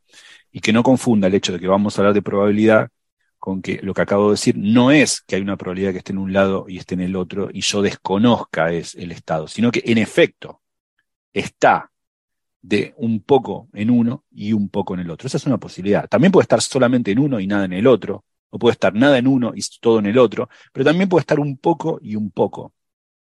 Y 0.53 0.61
que 0.61 0.75
no 0.75 0.83
confunda 0.83 1.27
el 1.27 1.35
hecho 1.37 1.55
de 1.55 1.59
que 1.59 1.69
vamos 1.69 1.97
a 1.97 2.03
hablar 2.03 2.13
de 2.13 2.21
probabilidad 2.21 2.91
con 3.41 3.63
que 3.63 3.81
lo 3.83 3.95
que 3.95 4.03
acabo 4.03 4.27
de 4.27 4.33
decir 4.33 4.57
no 4.57 4.91
es 4.93 5.23
que 5.23 5.37
hay 5.37 5.43
una 5.43 5.57
probabilidad 5.57 5.93
que 5.93 5.99
esté 5.99 6.13
en 6.13 6.19
un 6.19 6.33
lado 6.33 6.67
y 6.69 6.79
esté 6.79 6.95
en 6.95 7.01
el 7.01 7.17
otro 7.17 7.49
y 7.53 7.63
yo 7.63 7.83
desconozca 7.83 8.71
es 8.71 8.95
el 8.95 9.13
estado, 9.13 9.49
sino 9.49 9.73
que 9.73 9.83
en 9.87 9.99
efecto 9.99 10.61
está 11.33 11.91
de 12.63 12.95
un 12.99 13.23
poco 13.23 13.69
en 13.73 13.91
uno 13.91 14.25
y 14.31 14.53
un 14.53 14.69
poco 14.69 14.95
en 14.95 15.01
el 15.01 15.11
otro. 15.11 15.27
Esa 15.27 15.39
es 15.39 15.47
una 15.47 15.59
posibilidad. 15.59 16.07
También 16.09 16.31
puede 16.33 16.45
estar 16.45 16.61
solamente 16.61 17.11
en 17.13 17.19
uno 17.19 17.41
y 17.41 17.47
nada 17.47 17.65
en 17.65 17.73
el 17.73 17.87
otro, 17.87 18.25
o 18.51 18.59
puede 18.59 18.73
estar 18.73 18.95
nada 18.95 19.17
en 19.19 19.27
uno 19.27 19.53
y 19.55 19.63
todo 19.81 20.01
en 20.01 20.07
el 20.07 20.19
otro, 20.19 20.49
pero 20.73 20.85
también 20.85 21.09
puede 21.09 21.23
estar 21.23 21.41
un 21.41 21.57
poco 21.57 21.99
y 22.03 22.17
un 22.17 22.31
poco. 22.31 22.75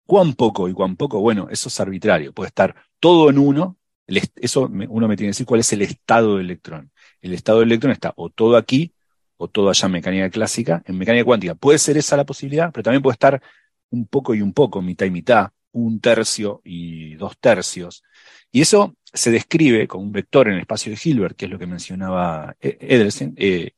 ¿Cuán 0.07 0.35
poco 0.35 0.69
y 0.69 0.73
cuán 0.73 0.97
poco? 0.97 1.21
Bueno, 1.21 1.49
eso 1.51 1.69
es 1.69 1.81
arbitrario. 1.81 2.33
Puede 2.33 2.49
estar 2.49 2.77
todo 3.01 3.29
en 3.31 3.39
uno, 3.39 3.77
eso 4.07 4.71
uno 4.71 5.09
me 5.09 5.17
tiene 5.17 5.29
que 5.29 5.35
decir 5.35 5.47
cuál 5.47 5.61
es 5.61 5.73
el 5.73 5.83
estado 5.83 6.37
del 6.37 6.47
electrón. 6.47 6.93
El 7.21 7.35
estado 7.35 7.61
del 7.61 7.71
electrón 7.71 7.93
está 7.93 8.13
o 8.17 8.31
todo 8.31 8.57
aquí 8.57 8.95
o 9.37 9.49
todo 9.49 9.71
allá 9.71 9.87
en 9.87 9.93
mecánica 9.93 10.31
clásica. 10.31 10.83
En 10.87 10.99
mecánica 10.99 11.25
cuántica 11.25 11.55
puede 11.55 11.79
ser 11.79 11.97
esa 11.97 12.17
la 12.17 12.25
posibilidad, 12.25 12.71
pero 12.73 12.85
también 12.85 13.03
puede 13.03 13.15
estar 13.15 13.41
un 13.91 14.07
poco 14.07 14.35
y 14.35 14.43
un 14.43 14.53
poco, 14.53 14.83
mitad 14.83 15.07
y 15.07 15.11
mitad, 15.11 15.51
un 15.73 16.01
tercio 16.01 16.61
y 16.65 17.15
dos 17.15 17.39
tercios. 17.39 18.03
Y 18.51 18.61
eso 18.61 18.97
se 19.13 19.31
describe 19.31 19.87
con 19.87 20.03
un 20.03 20.13
vector 20.13 20.49
en 20.49 20.55
el 20.55 20.61
espacio 20.61 20.93
de 20.93 20.99
Hilbert, 21.03 21.37
que 21.37 21.47
es 21.47 21.51
lo 21.51 21.59
que 21.59 21.67
mencionaba 21.67 22.57
eh, 22.61 22.79
Edelstein, 22.81 23.35
eh, 23.37 23.73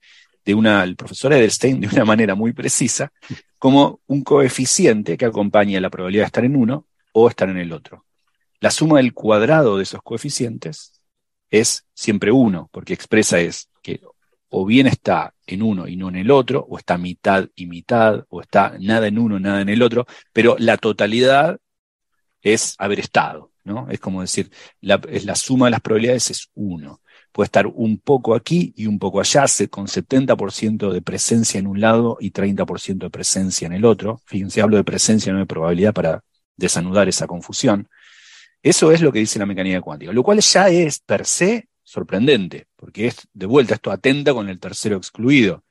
de 0.45 0.55
una, 0.55 0.83
el 0.85 0.97
profesor 0.97 1.33
Edelstein, 1.33 1.81
de 1.81 1.89
una 1.89 2.05
manera 2.05 2.35
muy 2.35 2.53
precisa, 2.53 3.13
como 3.59 4.01
un 4.07 4.23
coeficiente 4.23 5.17
que 5.17 5.27
acompaña 5.27 5.81
la 5.81 5.91
probabilidad 5.91 6.23
de 6.23 6.27
estar 6.27 6.45
en 6.45 6.57
uno 6.57 6.87
o 7.13 7.29
estar 7.29 7.49
en 7.49 7.59
el 7.59 7.73
otro. 7.73 8.05
La 8.61 8.71
suma 8.71 8.99
del 8.99 9.15
cuadrado 9.15 9.77
de 9.77 9.83
esos 9.83 10.03
coeficientes 10.03 11.01
es 11.51 11.85
siempre 11.95 12.33
uno, 12.33 12.69
porque 12.73 12.95
expresa 12.95 13.41
es 13.41 13.69
que 13.83 14.01
o 14.51 14.65
bien 14.65 14.87
está 14.87 15.35
en 15.47 15.63
uno 15.63 15.87
y 15.89 15.97
no 15.97 16.09
en 16.09 16.17
el 16.17 16.31
otro, 16.31 16.67
o 16.69 16.79
está 16.79 16.99
mitad 16.99 17.49
y 17.55 17.67
mitad, 17.67 18.25
o 18.29 18.41
está 18.41 18.77
nada 18.81 19.07
en 19.07 19.19
uno, 19.19 19.39
nada 19.39 19.61
en 19.61 19.69
el 19.69 19.83
otro, 19.83 20.07
pero 20.33 20.57
la 20.59 20.77
totalidad 20.77 21.59
es 22.43 22.75
haber 22.79 23.01
estado, 23.01 23.53
¿no? 23.65 23.89
Es 23.91 24.01
como 24.01 24.21
decir, 24.21 24.51
la, 24.81 25.01
es 25.09 25.25
la 25.25 25.35
suma 25.35 25.67
de 25.67 25.73
las 25.73 25.81
probabilidades 25.81 26.31
es 26.31 26.51
uno. 26.55 27.01
Puede 27.33 27.47
estar 27.47 27.67
un 27.67 27.99
poco 27.99 28.35
aquí 28.35 28.73
y 28.77 28.87
un 28.87 28.99
poco 28.99 29.21
allá, 29.21 29.45
con 29.71 29.87
70% 29.87 30.91
de 30.93 31.03
presencia 31.03 31.59
en 31.59 31.67
un 31.67 31.81
lado 31.81 32.17
y 32.21 32.31
30% 32.31 32.99
de 32.99 33.11
presencia 33.11 33.67
en 33.67 33.75
el 33.75 33.85
otro. 33.85 34.23
Fíjense, 34.25 34.63
hablo 34.63 34.77
de 34.77 34.85
presencia, 34.85 35.33
no 35.33 35.39
de 35.39 35.47
probabilidad, 35.47 35.93
para 35.93 36.25
desanudar 36.57 37.09
esa 37.09 37.27
confusión. 37.27 37.89
Eso 38.63 38.91
es 38.91 39.01
lo 39.03 39.13
que 39.13 39.21
dice 39.21 39.39
la 39.39 39.47
mecánica 39.47 39.81
cuántica, 39.81 40.13
lo 40.13 40.23
cual 40.23 40.41
ya 40.41 40.69
es 40.69 40.99
per 41.01 41.25
se 41.27 41.69
sorprendente, 41.89 42.67
porque 42.77 43.07
es, 43.07 43.29
de 43.33 43.47
vuelta, 43.47 43.75
esto 43.75 43.91
atenta 43.91 44.35
con 44.35 44.49
el 44.51 44.61
tercero 44.61 44.97
excluido. 44.99 45.65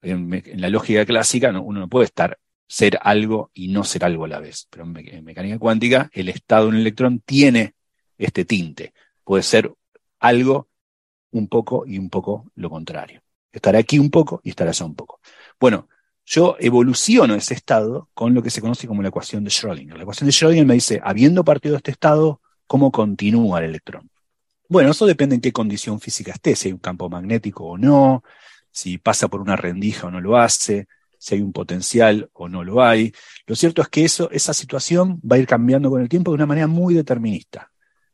En, 0.00 0.42
la 0.60 0.68
lógica 0.68 1.04
clásica 1.04 1.50
no- 1.50 1.62
uno 1.62 1.80
no 1.80 1.88
puede 1.88 2.04
estar 2.04 2.38
ser 2.68 2.98
algo 3.02 3.50
y 3.52 3.68
no 3.68 3.82
ser 3.82 4.04
algo 4.04 4.24
a 4.26 4.28
la 4.28 4.38
vez, 4.38 4.68
pero 4.70 4.84
en, 4.84 4.92
me- 4.92 5.00
en 5.00 5.24
mecánica 5.24 5.58
cuántica 5.58 6.08
el 6.12 6.28
estado 6.28 6.64
de 6.64 6.68
un 6.70 6.76
electrón 6.76 7.20
tiene 7.20 7.74
este 8.16 8.44
tinte, 8.44 8.94
puede 9.24 9.42
ser 9.42 9.72
algo 10.20 10.68
un 11.32 11.48
poco 11.48 11.84
y 11.84 11.98
un 11.98 12.10
poco 12.10 12.50
lo 12.54 12.70
contrario. 12.70 13.20
Estar 13.50 13.74
aquí 13.74 13.98
un 13.98 14.10
poco 14.10 14.40
y 14.44 14.50
estar 14.50 14.68
allá 14.68 14.86
un 14.86 14.94
poco. 14.94 15.20
Bueno, 15.58 15.88
yo 16.24 16.56
evoluciono 16.60 17.34
ese 17.34 17.54
estado 17.54 18.08
con 18.14 18.34
lo 18.34 18.42
que 18.42 18.50
se 18.50 18.60
conoce 18.60 18.86
como 18.86 19.02
la 19.02 19.08
ecuación 19.08 19.42
de 19.42 19.50
Schrödinger. 19.50 19.96
La 19.96 20.02
ecuación 20.02 20.26
de 20.28 20.32
Schrödinger 20.32 20.64
me 20.64 20.74
dice, 20.74 21.00
habiendo 21.02 21.44
partido 21.44 21.72
de 21.72 21.78
este 21.78 21.90
estado, 21.90 22.40
¿cómo 22.68 22.92
continúa 22.92 23.58
el 23.58 23.64
electrón? 23.66 24.10
Bueno, 24.68 24.90
eso 24.90 25.06
depende 25.06 25.36
en 25.36 25.40
qué 25.40 25.52
condición 25.52 26.00
física 26.00 26.32
esté, 26.32 26.56
si 26.56 26.68
hay 26.68 26.72
un 26.72 26.80
campo 26.80 27.08
magnético 27.08 27.64
o 27.64 27.78
no, 27.78 28.24
si 28.70 28.98
pasa 28.98 29.28
por 29.28 29.40
una 29.40 29.56
rendija 29.56 30.08
o 30.08 30.10
no 30.10 30.20
lo 30.20 30.36
hace, 30.36 30.88
si 31.18 31.34
hay 31.34 31.40
un 31.40 31.52
potencial 31.52 32.28
o 32.32 32.48
no 32.48 32.64
lo 32.64 32.82
hay. 32.82 33.12
Lo 33.46 33.54
cierto 33.54 33.82
es 33.82 33.88
que 33.88 34.04
eso, 34.04 34.30
esa 34.30 34.52
situación 34.54 35.20
va 35.20 35.36
a 35.36 35.38
ir 35.38 35.46
cambiando 35.46 35.90
con 35.90 36.02
el 36.02 36.08
tiempo 36.08 36.30
de 36.30 36.36
una 36.36 36.46
manera 36.46 36.66
muy 36.66 36.94
determinista. 36.94 37.70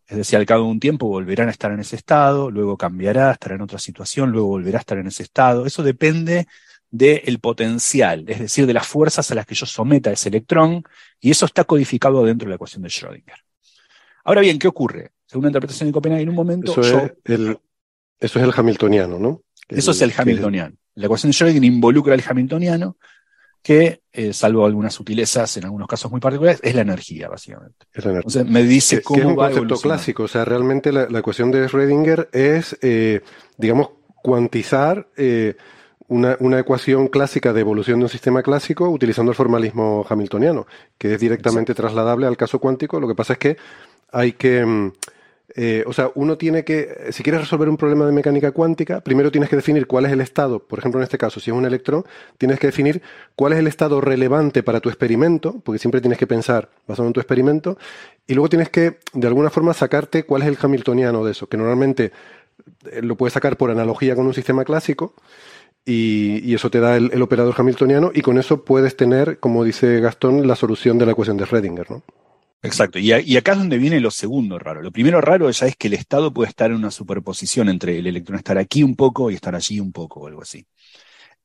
Es 0.07 0.17
decir, 0.17 0.39
al 0.39 0.47
cabo 0.47 0.65
de 0.65 0.71
un 0.71 0.81
tiempo 0.81 1.07
volverán 1.09 1.49
a 1.49 1.53
estar 1.53 1.73
en 1.73 1.81
ese 1.81 1.97
estado, 1.97 2.51
luego 2.51 2.77
cambiará, 2.77 3.33
estará 3.33 3.55
en 3.55 3.63
otra 3.63 3.79
situación, 3.79 4.31
luego 4.31 4.49
volverá 4.49 4.79
a 4.79 4.81
estar 4.81 4.99
en 4.99 5.07
ese 5.07 5.23
estado. 5.23 5.65
Eso 5.65 5.83
depende 5.83 6.47
del 6.91 7.39
potencial, 7.41 8.25
es 8.29 8.39
decir, 8.39 8.67
de 8.67 8.75
las 8.75 8.87
fuerzas 8.87 9.31
a 9.31 9.35
las 9.35 9.47
que 9.47 9.55
yo 9.55 9.65
someta 9.65 10.13
ese 10.13 10.29
electrón, 10.29 10.85
y 11.19 11.31
eso 11.31 11.47
está 11.47 11.65
codificado 11.65 12.23
dentro 12.25 12.47
de 12.47 12.51
la 12.51 12.57
ecuación 12.57 12.83
de 12.83 12.91
Schrödinger. 12.91 13.41
Ahora 14.25 14.43
bien, 14.43 14.59
¿qué 14.59 14.69
ocurre? 14.69 15.13
Según 15.33 15.45
la 15.45 15.49
interpretación 15.49 15.89
de 15.89 15.93
Copenhague, 15.95 16.23
en 16.25 16.29
un 16.29 16.35
momento 16.35 16.73
Eso 16.73 16.83
yo- 16.83 16.99
es 17.07 17.13
el, 17.25 17.59
eso 18.21 18.39
es 18.39 18.45
el 18.45 18.53
hamiltoniano, 18.55 19.19
¿no? 19.19 19.41
Eso 19.67 19.93
es 19.93 20.03
el 20.03 20.13
hamiltoniano. 20.15 20.75
La 20.97 21.07
ecuación 21.07 21.33
de 21.33 21.39
Schrödinger 21.39 21.65
involucra 21.65 22.13
al 22.13 22.23
hamiltoniano, 22.29 22.99
que, 23.63 24.03
eh, 24.13 24.35
salvo 24.35 24.67
algunas 24.67 24.93
sutilezas 24.93 25.57
en 25.57 25.65
algunos 25.65 25.89
casos 25.89 26.11
muy 26.11 26.21
particulares, 26.21 26.61
es 26.63 26.75
la 26.75 26.83
energía, 26.83 27.29
básicamente. 27.31 27.87
es 27.95 28.05
la 28.05 28.11
energía. 28.11 28.29
Entonces 28.29 28.53
me 28.53 28.63
dice 28.65 28.97
que, 28.97 29.01
que 29.01 29.05
cómo 29.05 29.21
es 29.21 29.27
un 29.27 29.39
va 29.39 29.51
concepto 29.51 29.77
clásico. 29.81 30.23
O 30.25 30.29
sea, 30.29 30.45
realmente 30.45 30.93
la, 30.93 31.09
la 31.09 31.21
ecuación 31.21 31.51
de 31.51 31.67
Schrödinger 31.67 32.29
es, 32.33 32.77
eh, 32.83 33.23
digamos, 33.57 33.89
cuantizar 34.23 35.09
eh, 35.17 35.57
una, 36.09 36.37
una 36.41 36.59
ecuación 36.59 37.09
clásica 37.09 37.55
de 37.55 37.61
evolución 37.63 38.01
de 38.01 38.05
un 38.05 38.11
sistema 38.11 38.43
clásico 38.43 38.91
utilizando 38.91 39.33
el 39.33 39.37
formalismo 39.37 40.05
hamiltoniano, 40.07 40.67
que 40.99 41.15
es 41.15 41.21
directamente 41.21 41.73
trasladable 41.75 42.27
al 42.27 42.37
caso 42.37 42.59
cuántico. 42.59 43.01
Lo 43.01 43.09
que 43.09 43.15
pasa 43.15 43.33
es 43.33 43.39
que 43.39 43.57
hay 44.11 44.33
que. 44.33 44.93
Eh, 45.55 45.85
o 45.87 45.93
sea, 45.93 46.11
uno 46.15 46.39
tiene 46.39 46.65
que, 46.65 47.09
si 47.11 47.23
quieres 47.23 47.43
resolver 47.43 47.69
un 47.69 47.77
problema 47.77 48.07
de 48.07 48.13
mecánica 48.13 48.53
cuántica, 48.53 49.03
primero 49.03 49.31
tienes 49.31 49.51
que 49.51 49.57
definir 49.57 49.87
cuál 49.87 50.07
es 50.07 50.13
el 50.13 50.21
estado, 50.21 50.61
por 50.61 50.79
ejemplo, 50.79 51.01
en 51.01 51.05
este 51.05 51.19
caso, 51.19 51.41
si 51.41 51.51
es 51.51 51.57
un 51.57 51.67
electrón, 51.67 52.05
tienes 52.39 52.59
que 52.59 52.69
definir 52.69 53.03
cuál 53.37 53.53
es 53.53 53.59
el 53.59 53.67
estado 53.67 54.01
relevante 54.01 54.63
para 54.63 54.81
tu 54.81 54.89
experimento, 54.89 55.61
porque 55.63 55.79
siempre 55.79 56.01
tienes 56.01 56.19
que 56.19 56.27
pensar 56.27 56.71
basado 56.87 57.07
en 57.07 57.13
tu 57.13 57.21
experimento, 57.21 57.77
y 58.27 58.35
luego 58.35 58.49
tienes 58.49 58.71
que, 58.71 58.99
de 59.13 59.27
alguna 59.27 59.51
forma, 59.51 59.75
sacarte 59.75 60.25
cuál 60.25 60.43
es 60.43 60.49
el 60.49 60.59
hamiltoniano 60.61 61.25
de 61.25 61.33
eso, 61.33 61.47
que 61.49 61.59
normalmente 61.59 62.13
eh, 62.91 63.03
lo 63.03 63.17
puedes 63.17 63.35
sacar 63.35 63.57
por 63.59 63.71
analogía 63.71 64.15
con 64.15 64.27
un 64.27 64.35
sistema 64.35 64.65
clásico, 64.65 65.15
y, 65.85 66.41
y 66.49 66.55
eso 66.55 66.71
te 66.71 66.81
da 66.81 66.97
el, 66.97 67.11
el 67.13 67.21
operador 67.23 67.55
hamiltoniano 67.59 68.13
y 68.15 68.23
con 68.23 68.39
eso 68.39 68.65
puedes 68.65 68.97
tener, 68.97 69.41
como 69.41 69.65
dice 69.65 69.99
Gastón, 69.99 70.47
la 70.47 70.55
solución 70.55 70.97
de 70.97 71.07
la 71.07 71.13
ecuación 71.13 71.37
de 71.37 71.45
Schrödinger, 71.45 71.91
¿no? 71.91 72.03
Exacto, 72.65 73.01
y, 73.01 73.11
acá 73.37 73.53
es 73.53 73.59
donde 73.59 73.77
viene 73.77 73.99
lo 73.99 74.11
segundo 74.13 74.57
raro. 74.57 74.83
Lo 74.83 74.93
primero 74.93 75.21
raro 75.21 75.51
ya 75.51 75.67
es 75.67 75.77
que 75.77 75.89
el 75.89 75.95
estado 75.95 76.33
puede 76.33 76.49
estar 76.49 76.71
en 76.71 76.77
una 76.77 76.93
superposición 76.93 77.69
entre 77.69 77.99
el 77.99 78.07
electrón 78.07 78.39
estar 78.39 78.57
aquí 78.57 78.85
un 78.85 78.95
poco 78.95 79.31
y 79.31 79.35
estar 79.35 79.55
allí 79.57 79.81
un 79.81 79.91
poco 79.91 80.21
o 80.21 80.27
algo 80.29 80.43
así. 80.43 80.65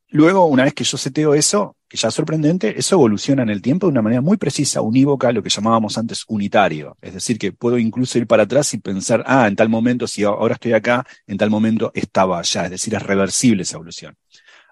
Luego, 0.10 0.46
una 0.46 0.64
vez 0.66 0.74
que 0.74 0.84
yo 0.86 0.98
seteo 0.98 1.34
eso, 1.36 1.76
que 1.90 1.98
ya 1.98 2.10
es 2.10 2.14
sorprendente, 2.14 2.80
eso 2.80 2.96
evoluciona 2.96 3.44
en 3.44 3.50
el 3.50 3.62
tiempo 3.62 3.88
de 3.88 3.92
una 3.92 4.02
manera 4.04 4.22
muy 4.22 4.38
precisa, 4.38 4.82
unívoca, 4.82 5.32
lo 5.34 5.44
que 5.44 5.50
llamábamos 5.50 5.98
antes 5.98 6.24
unitario. 6.28 6.98
Es 7.02 7.14
decir, 7.16 7.40
que 7.40 7.52
puedo 7.54 7.78
incluso 7.80 8.18
ir 8.20 8.28
para 8.28 8.44
atrás 8.44 8.74
y 8.74 8.80
pensar, 8.80 9.24
ah, 9.28 9.48
en 9.48 9.56
tal 9.56 9.70
momento, 9.70 10.08
si 10.08 10.24
ahora 10.24 10.54
estoy 10.56 10.74
acá, 10.74 11.06
en 11.28 11.38
tal 11.38 11.50
momento 11.50 11.92
estaba 11.96 12.40
allá. 12.40 12.66
Es 12.66 12.72
decir, 12.72 12.96
es 12.96 13.04
reversible 13.04 13.64
esa 13.64 13.78
evolución. 13.78 14.16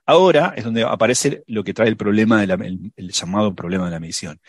Ahora 0.06 0.54
es 0.58 0.64
donde 0.64 0.84
aparece 0.84 1.44
lo 1.48 1.64
que 1.64 1.74
trae 1.74 1.90
el 1.90 1.98
problema, 1.98 2.42
de 2.42 2.48
la- 2.48 2.56
el, 2.56 2.92
el 2.96 3.12
llamado 3.12 3.56
problema 3.56 3.86
de 3.86 3.92
la 3.92 4.00
medición. 4.00 4.40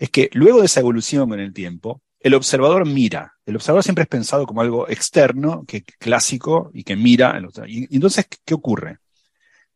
Es 0.00 0.08
que 0.08 0.30
luego 0.32 0.60
de 0.60 0.66
esa 0.66 0.80
evolución 0.80 1.28
con 1.28 1.38
el 1.38 1.52
tiempo, 1.52 2.00
el 2.20 2.32
observador 2.32 2.86
mira. 2.86 3.34
El 3.44 3.56
observador 3.56 3.84
siempre 3.84 4.02
es 4.02 4.08
pensado 4.08 4.46
como 4.46 4.62
algo 4.62 4.88
externo, 4.88 5.62
que 5.68 5.82
clásico 5.82 6.70
y 6.72 6.84
que 6.84 6.96
mira. 6.96 7.38
Y, 7.66 7.94
entonces, 7.94 8.26
¿qué 8.44 8.54
ocurre? 8.54 8.96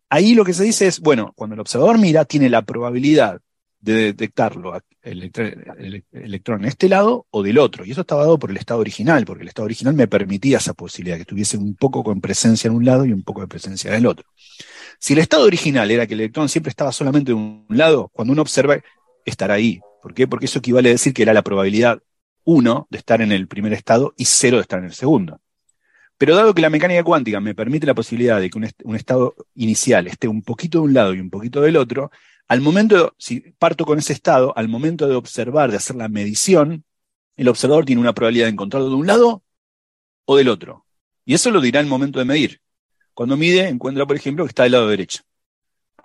Ahí 0.08 0.34
lo 0.34 0.44
que 0.44 0.54
se 0.54 0.64
dice 0.64 0.86
es, 0.86 1.00
bueno, 1.00 1.34
cuando 1.36 1.52
el 1.52 1.60
observador 1.60 1.98
mira, 1.98 2.24
tiene 2.24 2.48
la 2.48 2.62
probabilidad 2.62 3.38
de 3.80 3.92
detectarlo, 3.92 4.80
el, 5.02 5.30
electrón 6.12 6.62
en 6.62 6.68
este 6.68 6.88
lado 6.88 7.26
o 7.28 7.42
del 7.42 7.58
otro. 7.58 7.84
Y 7.84 7.90
eso 7.90 8.00
estaba 8.00 8.22
dado 8.22 8.38
por 8.38 8.50
el 8.50 8.56
estado 8.56 8.80
original, 8.80 9.26
porque 9.26 9.42
el 9.42 9.48
estado 9.48 9.66
original 9.66 9.92
me 9.92 10.08
permitía 10.08 10.56
esa 10.56 10.72
posibilidad, 10.72 11.16
que 11.16 11.22
estuviese 11.22 11.58
un 11.58 11.74
poco 11.74 12.02
con 12.02 12.22
presencia 12.22 12.68
en 12.68 12.76
un 12.76 12.86
lado 12.86 13.04
y 13.04 13.12
un 13.12 13.22
poco 13.22 13.42
de 13.42 13.48
presencia 13.48 13.90
en 13.90 13.96
el 13.96 14.06
otro. 14.06 14.26
Si 14.98 15.12
el 15.12 15.18
estado 15.18 15.44
original 15.44 15.90
era 15.90 16.06
que 16.06 16.14
el 16.14 16.20
electrón 16.20 16.48
siempre 16.48 16.70
estaba 16.70 16.92
solamente 16.92 17.32
de 17.32 17.34
un 17.34 17.66
lado, 17.68 18.08
cuando 18.14 18.32
uno 18.32 18.40
observa, 18.40 18.78
estará 19.26 19.54
ahí. 19.54 19.80
¿Por 20.04 20.12
qué? 20.12 20.28
Porque 20.28 20.44
eso 20.44 20.58
equivale 20.58 20.90
a 20.90 20.92
decir 20.92 21.14
que 21.14 21.22
era 21.22 21.32
la 21.32 21.40
probabilidad 21.40 22.02
1 22.44 22.88
de 22.90 22.98
estar 22.98 23.22
en 23.22 23.32
el 23.32 23.48
primer 23.48 23.72
estado 23.72 24.12
y 24.18 24.26
0 24.26 24.58
de 24.58 24.60
estar 24.60 24.78
en 24.78 24.84
el 24.84 24.92
segundo. 24.92 25.40
Pero 26.18 26.36
dado 26.36 26.52
que 26.52 26.60
la 26.60 26.68
mecánica 26.68 27.02
cuántica 27.02 27.40
me 27.40 27.54
permite 27.54 27.86
la 27.86 27.94
posibilidad 27.94 28.38
de 28.38 28.50
que 28.50 28.58
un, 28.58 28.68
un 28.84 28.96
estado 28.96 29.34
inicial 29.54 30.06
esté 30.06 30.28
un 30.28 30.42
poquito 30.42 30.76
de 30.76 30.84
un 30.84 30.92
lado 30.92 31.14
y 31.14 31.20
un 31.20 31.30
poquito 31.30 31.62
del 31.62 31.78
otro, 31.78 32.10
al 32.48 32.60
momento, 32.60 33.14
si 33.16 33.40
parto 33.52 33.86
con 33.86 33.98
ese 33.98 34.12
estado, 34.12 34.52
al 34.58 34.68
momento 34.68 35.08
de 35.08 35.14
observar, 35.14 35.70
de 35.70 35.78
hacer 35.78 35.96
la 35.96 36.10
medición, 36.10 36.84
el 37.38 37.48
observador 37.48 37.86
tiene 37.86 38.02
una 38.02 38.12
probabilidad 38.12 38.44
de 38.44 38.52
encontrarlo 38.52 38.90
de 38.90 38.96
un 38.96 39.06
lado 39.06 39.42
o 40.26 40.36
del 40.36 40.50
otro. 40.50 40.84
Y 41.24 41.32
eso 41.32 41.50
lo 41.50 41.62
dirá 41.62 41.80
el 41.80 41.86
momento 41.86 42.18
de 42.18 42.26
medir. 42.26 42.60
Cuando 43.14 43.38
mide, 43.38 43.68
encuentra, 43.68 44.04
por 44.04 44.16
ejemplo, 44.16 44.44
que 44.44 44.50
está 44.50 44.64
del 44.64 44.72
lado 44.72 44.86
derecho. 44.86 45.22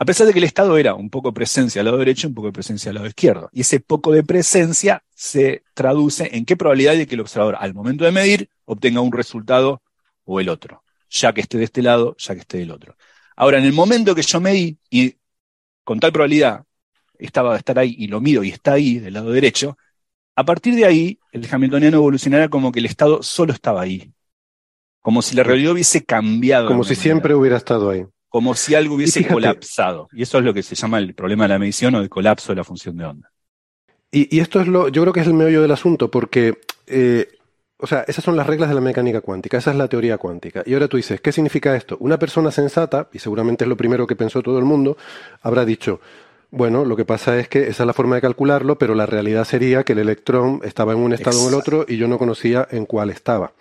A 0.01 0.05
pesar 0.05 0.25
de 0.25 0.31
que 0.31 0.39
el 0.39 0.45
estado 0.45 0.77
era 0.77 0.93
un 0.93 1.09
poco 1.09 1.27
de 1.27 1.33
presencia 1.33 1.81
al 1.81 1.85
lado 1.85 1.97
derecho 1.97 2.25
y 2.25 2.29
un 2.29 2.33
poco 2.33 2.47
de 2.47 2.53
presencia 2.53 2.87
al 2.89 2.95
lado 2.95 3.07
izquierdo. 3.07 3.49
Y 3.51 3.61
ese 3.61 3.81
poco 3.81 4.13
de 4.13 4.23
presencia 4.23 5.03
se 5.13 5.63
traduce 5.73 6.37
en 6.37 6.45
qué 6.45 6.55
probabilidad 6.55 6.93
de 6.93 7.05
que 7.05 7.15
el 7.15 7.21
observador, 7.21 7.57
al 7.59 7.73
momento 7.73 8.05
de 8.05 8.13
medir, 8.13 8.49
obtenga 8.63 9.01
un 9.01 9.11
resultado 9.11 9.81
o 10.23 10.39
el 10.39 10.47
otro. 10.47 10.83
Ya 11.09 11.33
que 11.33 11.41
esté 11.41 11.57
de 11.57 11.65
este 11.65 11.81
lado, 11.81 12.15
ya 12.17 12.33
que 12.33 12.39
esté 12.39 12.59
del 12.59 12.71
otro. 12.71 12.95
Ahora, 13.35 13.57
en 13.57 13.65
el 13.65 13.73
momento 13.73 14.15
que 14.15 14.21
yo 14.21 14.39
medí, 14.39 14.77
y 14.89 15.17
con 15.83 15.99
tal 15.99 16.13
probabilidad 16.13 16.63
estaba 17.17 17.51
de 17.51 17.57
estar 17.57 17.77
ahí 17.77 17.93
y 17.97 18.07
lo 18.07 18.21
mido 18.21 18.41
y 18.45 18.51
está 18.51 18.73
ahí, 18.73 18.99
del 18.99 19.15
lado 19.15 19.31
derecho, 19.31 19.77
a 20.33 20.45
partir 20.45 20.75
de 20.75 20.85
ahí, 20.85 21.19
el 21.33 21.45
hamiltoniano 21.51 21.97
evolucionará 21.97 22.47
como 22.47 22.71
que 22.71 22.79
el 22.79 22.85
estado 22.85 23.21
solo 23.21 23.51
estaba 23.51 23.81
ahí. 23.81 24.13
Como 25.01 25.21
si 25.21 25.35
la 25.35 25.43
realidad 25.43 25.73
hubiese 25.73 26.05
cambiado. 26.05 26.67
Como 26.69 26.85
si 26.85 26.95
siempre 26.95 27.35
hubiera 27.35 27.57
estado 27.57 27.89
ahí. 27.89 28.05
Como 28.29 28.53
si 28.55 28.75
algo 28.75 28.95
hubiese 28.95 29.19
Y 29.19 29.23
fíjate- 29.23 29.33
colapsado. 29.33 30.07
Y 30.13 30.21
eso 30.21 30.37
es 30.37 30.43
lo 30.45 30.53
que 30.53 30.63
se 30.63 30.75
llama 30.75 30.99
el 30.99 31.13
problema 31.13 31.45
de 31.45 31.49
la 31.49 31.59
medición 31.59 31.95
o 31.95 31.99
el 31.99 32.09
colapso 32.09 32.51
de 32.51 32.55
la 32.57 32.63
función 32.63 32.95
de 32.97 33.05
onda. 33.05 33.31
Y, 34.11 34.35
y 34.35 34.39
esto 34.39 34.59
es 34.61 34.67
lo, 34.67 34.87
yo 34.87 35.01
creo 35.01 35.13
que 35.13 35.19
es 35.21 35.27
el 35.27 35.33
meollo 35.33 35.61
del 35.61 35.71
asunto, 35.71 36.09
porque, 36.09 36.59
eh, 36.87 37.27
o 37.77 37.85
sea, 37.87 38.03
esas 38.07 38.23
son 38.23 38.35
las 38.35 38.47
reglas 38.47 38.69
de 38.69 38.75
la 38.75 38.81
mecánica 38.81 39.21
cuántica, 39.21 39.57
esa 39.57 39.71
es 39.71 39.77
la 39.77 39.87
teoría 39.87 40.17
cuántica. 40.17 40.63
Y 40.65 40.73
ahora 40.73 40.87
tú 40.87 40.97
dices, 40.97 41.21
¿qué 41.21 41.31
significa 41.31 41.75
esto? 41.75 41.95
Una 41.99 42.17
persona 42.17 42.49
sensata, 42.51 43.07
y 43.13 43.19
seguramente 43.19 43.63
es 43.65 43.67
lo 43.67 43.77
primero 43.77 44.07
que 44.07 44.15
pensó 44.15 44.41
todo 44.41 44.57
el 44.59 44.65
mundo, 44.65 44.97
habrá 45.41 45.63
dicho, 45.65 46.01
bueno, 46.51 46.83
lo 46.85 46.95
que 46.95 47.05
pasa 47.05 47.37
es 47.39 47.47
que 47.47 47.67
esa 47.67 47.83
es 47.83 47.87
la 47.87 47.93
forma 47.93 48.15
de 48.15 48.21
calcularlo, 48.21 48.77
pero 48.79 48.95
la 48.95 49.05
realidad 49.05 49.45
sería 49.45 49.83
que 49.83 49.93
el 49.93 49.99
electrón 49.99 50.61
estaba 50.63 50.93
en 50.93 50.99
un 50.99 51.13
estado 51.13 51.39
o 51.39 51.43
en 51.43 51.49
el 51.49 51.59
otro 51.59 51.85
y 51.87 51.97
yo 51.97 52.07
no 52.07 52.17
conocía 52.17 52.67
en 52.71 52.85
cuál 52.87 53.11
estaba. 53.11 53.53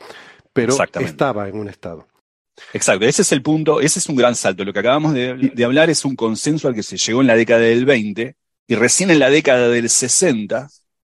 Pero 0.55 0.75
estaba 1.01 1.49
en 1.49 1.57
un 1.59 1.69
estado. 1.69 2.08
Exacto, 2.73 3.07
ese 3.07 3.23
es 3.23 3.33
el 3.33 3.43
punto, 3.43 3.81
ese 3.81 3.99
es 3.99 4.09
un 4.09 4.17
gran 4.17 4.35
salto. 4.35 4.65
Lo 4.65 4.73
que 4.73 4.81
acabamos 4.81 5.15
de, 5.15 5.65
hablar 5.65 5.91
es 5.91 6.05
un 6.05 6.17
consenso 6.17 6.69
al 6.69 6.75
que 6.75 6.83
se 6.83 6.97
llegó 6.97 7.21
en 7.21 7.27
la 7.27 7.37
década 7.37 7.61
del 7.61 7.85
20 7.85 8.37
y 8.67 8.75
recién 8.75 9.11
en 9.11 9.19
la 9.19 9.31
década 9.31 9.69
del 9.69 9.89
60 9.89 10.69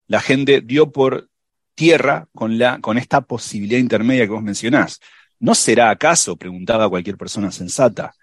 la 0.08 0.20
gente 0.20 0.60
dio 0.60 0.92
por 0.92 1.28
tierra 1.74 2.28
con, 2.34 2.58
la, 2.58 2.80
con 2.80 2.98
esta 2.98 3.20
posibilidad 3.20 3.80
intermedia 3.80 4.24
que 4.24 4.32
vos 4.32 4.42
mencionás. 4.42 5.00
¿No 5.38 5.54
será 5.54 5.90
acaso, 5.90 6.36
preguntaba 6.36 6.88
cualquier 6.88 7.16
persona 7.16 7.50
sensata, 7.52 8.14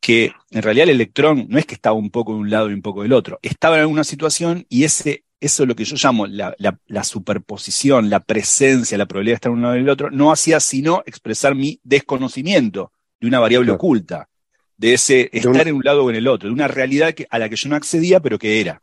que 0.00 0.32
en 0.50 0.62
realidad 0.62 0.84
el 0.84 0.96
electrón 0.96 1.46
no 1.48 1.58
es 1.58 1.64
que 1.64 1.74
estaba 1.74 1.94
un 1.96 2.10
poco 2.10 2.32
de 2.34 2.40
un 2.40 2.50
lado 2.50 2.70
y 2.70 2.74
un 2.74 2.82
poco 2.82 3.02
del 3.02 3.12
otro, 3.12 3.38
estaba 3.40 3.76
en 3.76 3.82
alguna 3.82 4.04
situación 4.04 4.66
y 4.68 4.84
ese, 4.84 5.24
eso 5.42 5.62
es 5.64 5.68
lo 5.68 5.74
que 5.76 5.84
yo 5.84 5.96
llamo 5.96 6.26
la, 6.26 6.54
la- 6.58 6.78
la 6.86 7.04
superposición, 7.04 8.08
la 8.08 8.20
presencia, 8.20 8.96
la 8.96 9.06
probabilidad 9.06 9.32
de 9.34 9.36
estar 9.36 9.50
en 9.52 9.58
un 9.58 9.62
lado 9.62 9.76
y 9.76 9.80
el 9.80 9.88
otro, 9.88 10.10
no 10.10 10.32
hacía 10.32 10.60
sino 10.60 11.02
expresar 11.06 11.54
mi 11.54 11.80
desconocimiento 11.82 12.92
de 13.20 13.26
una 13.28 13.40
variable 13.40 13.66
Claro. 13.68 13.76
oculta, 13.76 14.28
de 14.76 14.94
ese 14.94 15.28
De 15.32 15.38
estar 15.40 15.66
en 15.68 15.74
un 15.76 15.82
lado 15.84 16.04
o 16.04 16.10
en 16.10 16.16
el 16.16 16.28
otro, 16.28 16.48
de 16.48 16.52
una 16.54 16.68
realidad 16.68 17.12
que- 17.14 17.26
a 17.30 17.38
la 17.38 17.48
que 17.48 17.56
yo 17.56 17.68
no 17.68 17.76
accedía, 17.76 18.20
pero 18.20 18.38
que 18.38 18.60
era. 18.60 18.80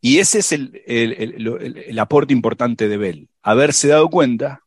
Y 0.00 0.18
ese 0.18 0.38
es 0.40 0.52
el, 0.52 0.82
el- 0.86 1.12
el- 1.88 1.98
aporte 1.98 2.32
importante 2.32 2.86
de 2.88 2.96
Bell, 2.96 3.28
haberse 3.42 3.88
dado 3.88 4.08
cuenta 4.10 4.62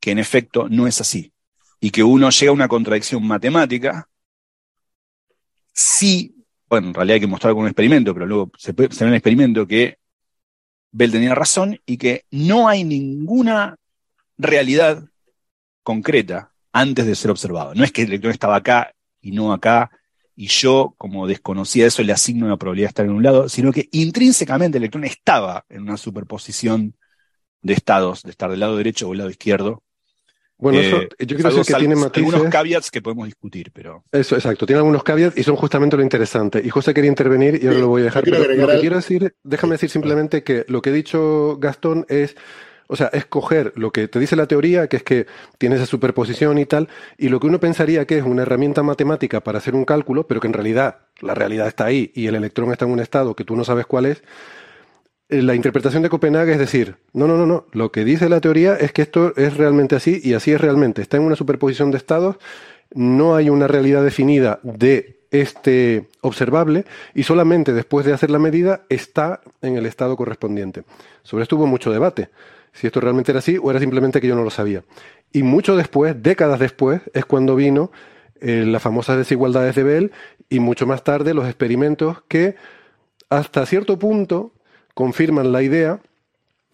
que 0.00 0.10
en 0.12 0.18
efecto 0.18 0.68
no 0.68 0.86
es 0.86 1.00
así, 1.00 1.32
y 1.80 1.90
que 1.90 2.02
uno 2.02 2.30
llega 2.30 2.50
a 2.50 2.54
una 2.54 2.68
contradicción 2.68 3.26
matemática 3.26 4.08
si, 5.72 6.34
bueno, 6.68 6.88
en 6.88 6.94
realidad 6.94 7.14
hay 7.14 7.20
que 7.20 7.26
mostrar 7.26 7.52
con 7.52 7.62
un 7.62 7.68
experimento, 7.68 8.12
pero 8.14 8.26
luego 8.26 8.50
se, 8.58 8.74
puede, 8.74 8.92
se 8.92 9.04
ve 9.04 9.08
en 9.08 9.12
el 9.14 9.18
experimento 9.18 9.66
que 9.66 9.98
Bell 10.92 11.12
tenía 11.12 11.34
razón 11.34 11.80
y 11.86 11.96
que 11.96 12.24
no 12.30 12.68
hay 12.68 12.84
ninguna 12.84 13.76
realidad 14.38 15.04
concreta 15.82 16.52
antes 16.72 17.06
de 17.06 17.14
ser 17.14 17.30
observado. 17.30 17.74
No 17.74 17.84
es 17.84 17.92
que 17.92 18.02
el 18.02 18.08
electrón 18.08 18.32
estaba 18.32 18.56
acá 18.56 18.92
y 19.20 19.32
no 19.32 19.52
acá, 19.52 19.90
y 20.34 20.46
yo, 20.46 20.94
como 20.96 21.26
desconocía 21.26 21.86
eso, 21.86 22.02
le 22.02 22.12
asigno 22.12 22.46
una 22.46 22.56
probabilidad 22.56 22.86
de 22.86 22.90
estar 22.90 23.04
en 23.04 23.12
un 23.12 23.22
lado, 23.22 23.48
sino 23.48 23.72
que 23.72 23.88
intrínsecamente 23.92 24.78
el 24.78 24.84
electrón 24.84 25.04
estaba 25.04 25.66
en 25.68 25.82
una 25.82 25.96
superposición 25.96 26.96
de 27.60 27.74
estados, 27.74 28.22
de 28.22 28.30
estar 28.30 28.50
del 28.50 28.60
lado 28.60 28.76
derecho 28.76 29.06
o 29.06 29.10
del 29.10 29.18
lado 29.18 29.30
izquierdo. 29.30 29.82
Bueno, 30.60 30.78
Eh, 30.78 30.86
eso, 30.88 31.00
yo 31.18 31.36
decir 31.36 31.64
que 31.64 31.74
tiene 31.74 31.94
sal- 31.96 32.04
matices. 32.04 32.32
algunos 32.34 32.52
caveats 32.52 32.90
que 32.90 33.00
podemos 33.02 33.26
discutir, 33.26 33.70
pero 33.72 34.04
Eso, 34.12 34.36
exacto. 34.36 34.66
Tiene 34.66 34.78
algunos 34.78 35.02
caveats 35.02 35.36
y 35.38 35.42
son 35.42 35.56
justamente 35.56 35.96
lo 35.96 36.02
interesante. 36.02 36.60
Y 36.64 36.68
José 36.70 36.92
quería 36.94 37.08
intervenir 37.08 37.54
y 37.62 37.66
ahora 37.66 37.74
Sí, 37.76 37.80
lo 37.80 37.88
voy 37.88 38.02
a 38.02 38.04
dejar. 38.04 38.22
quiero 38.22 38.38
Pero 38.38 38.50
agregar 38.50 38.68
lo 38.68 38.74
que 38.74 38.80
quiero 38.80 38.96
decir, 38.96 39.34
déjame 39.42 39.72
decir 39.74 39.90
simplemente 39.90 40.42
que 40.42 40.64
lo 40.68 40.82
que 40.82 40.90
ha 40.90 40.92
dicho 40.92 41.56
Gastón 41.58 42.04
es, 42.08 42.36
o 42.88 42.96
sea, 42.96 43.06
es 43.12 43.24
coger 43.24 43.72
lo 43.76 43.90
que 43.92 44.08
te 44.08 44.18
dice 44.18 44.36
la 44.36 44.46
teoría, 44.46 44.86
que 44.88 44.96
es 44.98 45.02
que 45.02 45.26
tiene 45.58 45.76
esa 45.76 45.86
superposición 45.86 46.58
y 46.58 46.66
tal, 46.66 46.88
y 47.16 47.28
lo 47.28 47.40
que 47.40 47.46
uno 47.46 47.58
pensaría 47.60 48.04
que 48.06 48.18
es 48.18 48.24
una 48.24 48.42
herramienta 48.42 48.82
matemática 48.82 49.40
para 49.40 49.58
hacer 49.58 49.74
un 49.74 49.84
cálculo, 49.84 50.26
pero 50.26 50.40
que 50.40 50.46
en 50.48 50.52
realidad 50.52 50.98
la 51.20 51.34
realidad 51.34 51.68
está 51.68 51.84
ahí 51.86 52.10
y 52.14 52.26
el 52.26 52.34
electrón 52.34 52.70
está 52.72 52.84
en 52.84 52.90
un 52.90 53.00
estado 53.00 53.34
que 53.34 53.44
tú 53.44 53.56
no 53.56 53.64
sabes 53.64 53.86
cuál 53.86 54.06
es. 54.06 54.22
Eh, 55.30 55.42
La 55.42 55.54
interpretación 55.54 56.02
de 56.02 56.08
Copenhague 56.08 56.52
es 56.52 56.58
decir, 56.58 56.96
no, 57.12 57.26
no, 57.26 57.36
no, 57.36 57.46
no, 57.46 57.66
lo 57.72 57.92
que 57.92 58.04
dice 58.04 58.28
la 58.28 58.40
teoría 58.40 58.76
es 58.76 58.92
que 58.92 59.02
esto 59.02 59.34
es 59.36 59.56
realmente 59.56 59.96
así 59.96 60.20
y 60.22 60.34
así 60.34 60.52
es 60.52 60.60
realmente. 60.60 61.02
Está 61.02 61.16
en 61.16 61.24
una 61.24 61.36
superposición 61.36 61.90
de 61.90 61.98
estados, 61.98 62.36
no 62.92 63.36
hay 63.36 63.50
una 63.50 63.66
realidad 63.66 64.02
definida 64.02 64.60
de 64.62 65.20
este 65.30 66.08
observable 66.22 66.84
y 67.14 67.22
solamente 67.22 67.72
después 67.72 68.04
de 68.04 68.12
hacer 68.12 68.30
la 68.30 68.38
medida 68.38 68.82
está 68.88 69.40
en 69.62 69.76
el 69.76 69.86
estado 69.86 70.16
correspondiente. 70.16 70.82
Sobre 71.22 71.42
esto 71.42 71.56
hubo 71.56 71.66
mucho 71.66 71.92
debate, 71.92 72.30
si 72.72 72.86
esto 72.86 73.00
realmente 73.00 73.32
era 73.32 73.38
así 73.38 73.58
o 73.58 73.70
era 73.70 73.80
simplemente 73.80 74.20
que 74.20 74.26
yo 74.26 74.34
no 74.34 74.42
lo 74.42 74.50
sabía. 74.50 74.82
Y 75.32 75.42
mucho 75.42 75.76
después, 75.76 76.20
décadas 76.22 76.58
después, 76.58 77.02
es 77.14 77.24
cuando 77.24 77.54
vino 77.54 77.92
eh, 78.40 78.64
las 78.66 78.82
famosas 78.82 79.16
desigualdades 79.18 79.74
de 79.74 79.82
Bell 79.82 80.12
y 80.48 80.60
mucho 80.60 80.86
más 80.86 81.04
tarde 81.04 81.34
los 81.34 81.46
experimentos 81.46 82.22
que 82.26 82.56
hasta 83.28 83.64
cierto 83.66 83.98
punto 83.98 84.52
confirman 85.04 85.50
la 85.52 85.62
idea 85.62 85.92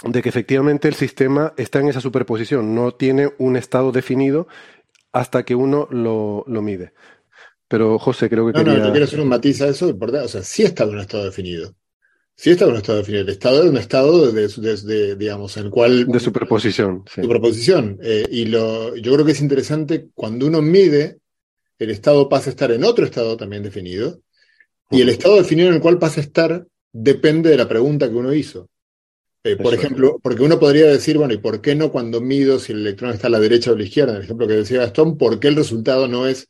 de 0.04 0.20
que 0.22 0.28
efectivamente 0.28 0.88
el 0.88 0.94
sistema 0.94 1.54
está 1.56 1.80
en 1.80 1.88
esa 1.88 2.00
superposición, 2.00 2.74
no 2.74 2.92
tiene 2.92 3.24
un 3.38 3.56
estado 3.56 3.92
definido 3.92 4.46
hasta 5.12 5.44
que 5.44 5.54
uno 5.54 5.88
lo, 5.90 6.44
lo 6.46 6.60
mide. 6.60 6.92
Pero 7.68 7.98
José, 7.98 8.28
creo 8.28 8.44
que 8.46 8.52
No, 8.52 8.58
no, 8.64 8.70
quería... 8.72 8.84
te 8.84 8.90
quiero 8.90 9.04
hacer 9.06 9.20
un 9.20 9.28
matiz 9.28 9.60
a 9.62 9.68
eso, 9.68 9.88
importante. 9.88 10.26
O 10.26 10.28
sea, 10.28 10.42
sí 10.42 10.62
estaba 10.64 10.90
en 10.90 10.96
un 10.96 11.02
estado 11.02 11.24
definido. 11.24 11.74
Sí 12.34 12.50
estaba 12.50 12.68
en 12.70 12.74
un 12.76 12.80
estado 12.82 12.98
definido. 12.98 13.22
El 13.22 13.30
estado 13.30 13.60
era 13.62 13.70
un 13.70 13.76
estado 13.78 14.32
de, 14.32 14.48
de- 14.48 14.82
de, 14.82 15.16
digamos, 15.16 15.56
en 15.56 15.64
el 15.66 15.70
cual 15.70 16.06
de 16.06 16.20
superposición. 16.20 17.04
sí. 17.12 17.22
superposición. 17.22 17.98
Eh, 18.02 18.26
y 18.30 18.44
lo, 18.46 18.94
yo 18.96 19.12
creo 19.14 19.24
que 19.24 19.32
es 19.32 19.40
interesante 19.40 20.08
cuando 20.14 20.46
uno 20.46 20.60
mide 20.60 21.18
el 21.78 21.90
estado 21.90 22.28
pasa 22.28 22.50
a 22.50 22.54
estar 22.54 22.70
en 22.72 22.84
otro 22.84 23.04
estado 23.04 23.36
también 23.36 23.62
definido, 23.62 24.20
y 24.90 25.00
el 25.02 25.08
estado 25.08 25.36
definido 25.36 25.68
en 25.68 25.74
el 25.76 25.80
cual 25.80 25.98
pasa 25.98 26.20
a 26.20 26.24
estar 26.24 26.66
depende 26.98 27.50
de 27.50 27.56
la 27.56 27.68
pregunta 27.68 28.08
que 28.08 28.14
uno 28.14 28.32
hizo. 28.32 28.68
Eh, 29.44 29.56
por 29.56 29.74
ejemplo, 29.74 30.18
porque 30.22 30.42
uno 30.42 30.58
podría 30.58 30.86
decir, 30.86 31.18
bueno, 31.18 31.34
¿y 31.34 31.38
por 31.38 31.60
qué 31.60 31.74
no 31.74 31.92
cuando 31.92 32.20
mido 32.20 32.58
si 32.58 32.72
el 32.72 32.80
electrón 32.80 33.12
está 33.12 33.28
a 33.28 33.30
la 33.30 33.38
derecha 33.38 33.70
o 33.70 33.74
a 33.74 33.78
la 33.78 33.84
izquierda? 33.84 34.12
En 34.12 34.18
el 34.18 34.24
ejemplo 34.24 34.46
que 34.46 34.54
decía 34.54 34.80
Gastón, 34.80 35.16
¿por 35.16 35.38
qué 35.38 35.48
el 35.48 35.56
resultado 35.56 36.08
no 36.08 36.26
es 36.26 36.48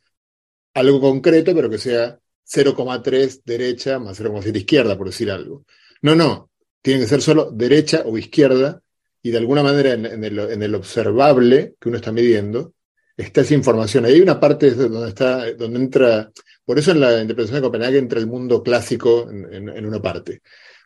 algo 0.73 0.99
concreto, 0.99 1.53
pero 1.53 1.69
que 1.69 1.77
sea 1.77 2.17
0,3 2.49 3.41
derecha 3.45 3.99
más 3.99 4.19
0,7 4.19 4.55
izquierda, 4.55 4.97
por 4.97 5.07
decir 5.07 5.29
algo? 5.29 5.65
No, 6.01 6.15
no, 6.15 6.49
tiene 6.81 7.01
que 7.01 7.07
ser 7.07 7.21
solo 7.21 7.51
derecha 7.51 8.03
o 8.05 8.17
izquierda, 8.17 8.81
y 9.21 9.31
de 9.31 9.37
alguna 9.37 9.61
manera 9.61 9.93
en, 9.93 10.05
en 10.05 10.23
el, 10.23 10.39
en 10.39 10.63
el 10.63 10.73
observable 10.73 11.75
que 11.79 11.89
uno 11.89 11.97
está 11.97 12.11
midiendo 12.11 12.73
está 13.17 13.41
esa 13.41 13.55
información. 13.55 14.05
Ahí 14.05 14.13
hay 14.13 14.21
una 14.21 14.39
parte 14.39 14.71
donde 14.71 15.09
está, 15.09 15.51
donde 15.53 15.79
entra, 15.79 16.31
por 16.67 16.77
eso 16.77 16.91
en 16.91 16.99
la 16.99 17.21
interpretación 17.21 17.55
de 17.61 17.67
Copenhague 17.67 17.97
entra 17.97 18.19
el 18.19 18.27
mundo 18.27 18.61
clásico 18.61 19.31
en, 19.31 19.85
una 19.85 20.01
parte. 20.01 20.41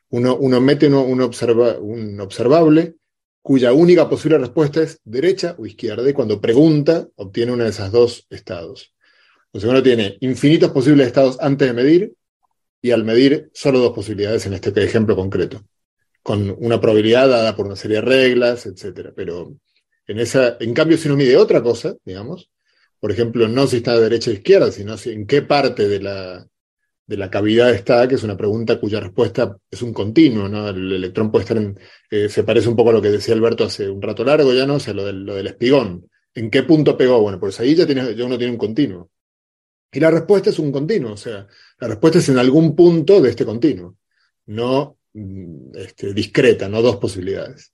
Uno, 0.09 0.37
uno 0.37 0.61
mete 0.61 0.85
uno- 0.87 1.03
un, 1.03 1.21
observa- 1.21 1.79
un 1.79 2.19
observable 2.21 2.95
cuya 3.41 3.73
única 3.73 4.07
posible 4.07 4.37
respuesta 4.37 4.83
es 4.83 4.99
derecha 5.03 5.55
o 5.57 5.65
izquierda, 5.65 6.07
y 6.07 6.13
cuando 6.13 6.39
pregunta 6.39 7.07
obtiene 7.15 7.53
uno 7.53 7.63
de 7.63 7.71
esos 7.71 7.91
dos 7.91 8.27
estados. 8.29 8.93
O 9.51 9.59
sea, 9.59 9.71
uno 9.71 9.81
tiene 9.81 10.17
infinitos 10.21 10.69
posibles 10.69 11.07
estados 11.07 11.39
antes 11.41 11.67
de 11.67 11.73
medir, 11.73 12.13
y 12.83 12.91
al 12.91 13.03
medir 13.03 13.49
solo 13.51 13.79
dos 13.79 13.93
posibilidades 13.93 14.45
en 14.45 14.53
este 14.53 14.69
ejemplo 14.83 15.15
concreto, 15.15 15.63
con 16.21 16.55
una 16.59 16.79
probabilidad 16.79 17.27
dada 17.27 17.55
por 17.55 17.65
una 17.65 17.75
serie 17.75 17.97
de 17.97 18.01
reglas, 18.03 18.67
etcétera. 18.67 19.13
Pero 19.15 19.55
en 20.05 20.19
esa, 20.19 20.57
en 20.59 20.75
cambio, 20.75 20.99
si 20.99 21.07
uno 21.07 21.17
mide 21.17 21.37
otra 21.37 21.63
cosa, 21.63 21.95
digamos, 22.05 22.50
por 23.01 23.11
ejemplo, 23.11 23.47
no 23.49 23.67
si 23.67 23.77
está 23.77 23.95
de 23.95 24.03
derecha 24.03 24.31
o 24.31 24.33
izquierda, 24.33 24.71
sino 24.71 24.95
si, 24.95 25.09
en 25.11 25.25
qué 25.27 25.41
parte 25.41 25.89
de 25.89 25.99
la, 25.99 26.47
de 27.07 27.17
la 27.17 27.29
cavidad 27.29 27.71
está, 27.71 28.07
que 28.07 28.15
es 28.15 28.23
una 28.23 28.37
pregunta 28.37 28.79
cuya 28.79 28.99
respuesta 29.01 29.57
es 29.69 29.81
un 29.81 29.91
continuo, 29.91 30.47
¿no? 30.47 30.69
El 30.69 30.91
electrón 30.93 31.31
puede 31.31 31.43
estar 31.43 31.57
en, 31.57 31.77
eh, 32.09 32.29
se 32.29 32.43
parece 32.43 32.69
un 32.69 32.75
poco 32.75 32.91
a 32.91 32.93
lo 32.93 33.01
que 33.01 33.09
decía 33.09 33.33
Alberto 33.33 33.63
hace 33.65 33.89
un 33.89 34.01
rato 34.01 34.23
largo, 34.23 34.53
ya 34.53 34.65
no, 34.65 34.75
o 34.75 34.79
sea, 34.79 34.93
lo 34.93 35.03
del, 35.03 35.25
lo 35.25 35.35
del 35.35 35.47
espigón. 35.47 36.07
¿En 36.35 36.49
qué 36.49 36.63
punto 36.63 36.95
pegó? 36.95 37.19
Bueno, 37.21 37.39
pues 37.39 37.59
ahí 37.59 37.75
ya, 37.75 37.85
tiene, 37.85 38.15
ya 38.15 38.23
uno 38.23 38.37
tiene 38.37 38.53
un 38.53 38.59
continuo. 38.59 39.09
Y 39.91 39.99
la 39.99 40.11
respuesta 40.11 40.51
es 40.51 40.59
un 40.59 40.71
continuo, 40.71 41.13
o 41.13 41.17
sea, 41.17 41.45
la 41.79 41.87
respuesta 41.89 42.19
es 42.19 42.29
en 42.29 42.37
algún 42.37 42.75
punto 42.77 43.19
de 43.19 43.31
este 43.31 43.45
continuo, 43.45 43.97
no 44.45 44.97
mm, 45.13 45.71
este, 45.75 46.13
discreta, 46.13 46.69
no 46.69 46.81
dos 46.81 46.97
posibilidades. 46.97 47.73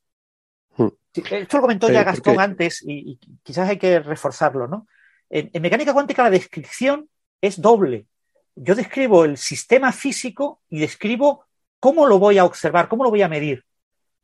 Sí, 1.14 1.24
esto 1.32 1.58
lo 1.58 1.62
comentó 1.62 1.90
Eh, 1.90 1.94
ya 1.94 2.04
Gastón 2.04 2.36
porque- 2.36 2.44
antes 2.44 2.84
y, 2.88 3.12
y 3.12 3.20
quizás 3.44 3.70
hay 3.70 3.78
que 3.78 4.00
reforzarlo, 4.00 4.68
¿no? 4.68 4.88
En, 5.30 5.62
mecánica 5.62 5.94
cuántica 5.94 6.24
la 6.24 6.30
descripción 6.30 7.10
es 7.42 7.62
doble. 7.62 8.06
Yo 8.56 8.76
describo 8.76 9.26
el 9.26 9.38
sistema 9.38 9.92
físico 9.92 10.62
y 10.70 10.80
describo 10.80 11.46
cómo 11.80 12.08
lo 12.08 12.20
voy 12.20 12.38
a 12.38 12.46
observar, 12.46 12.88
cómo 12.88 13.04
lo 13.04 13.10
voy 13.10 13.22
a 13.22 13.28
medir. 13.28 13.64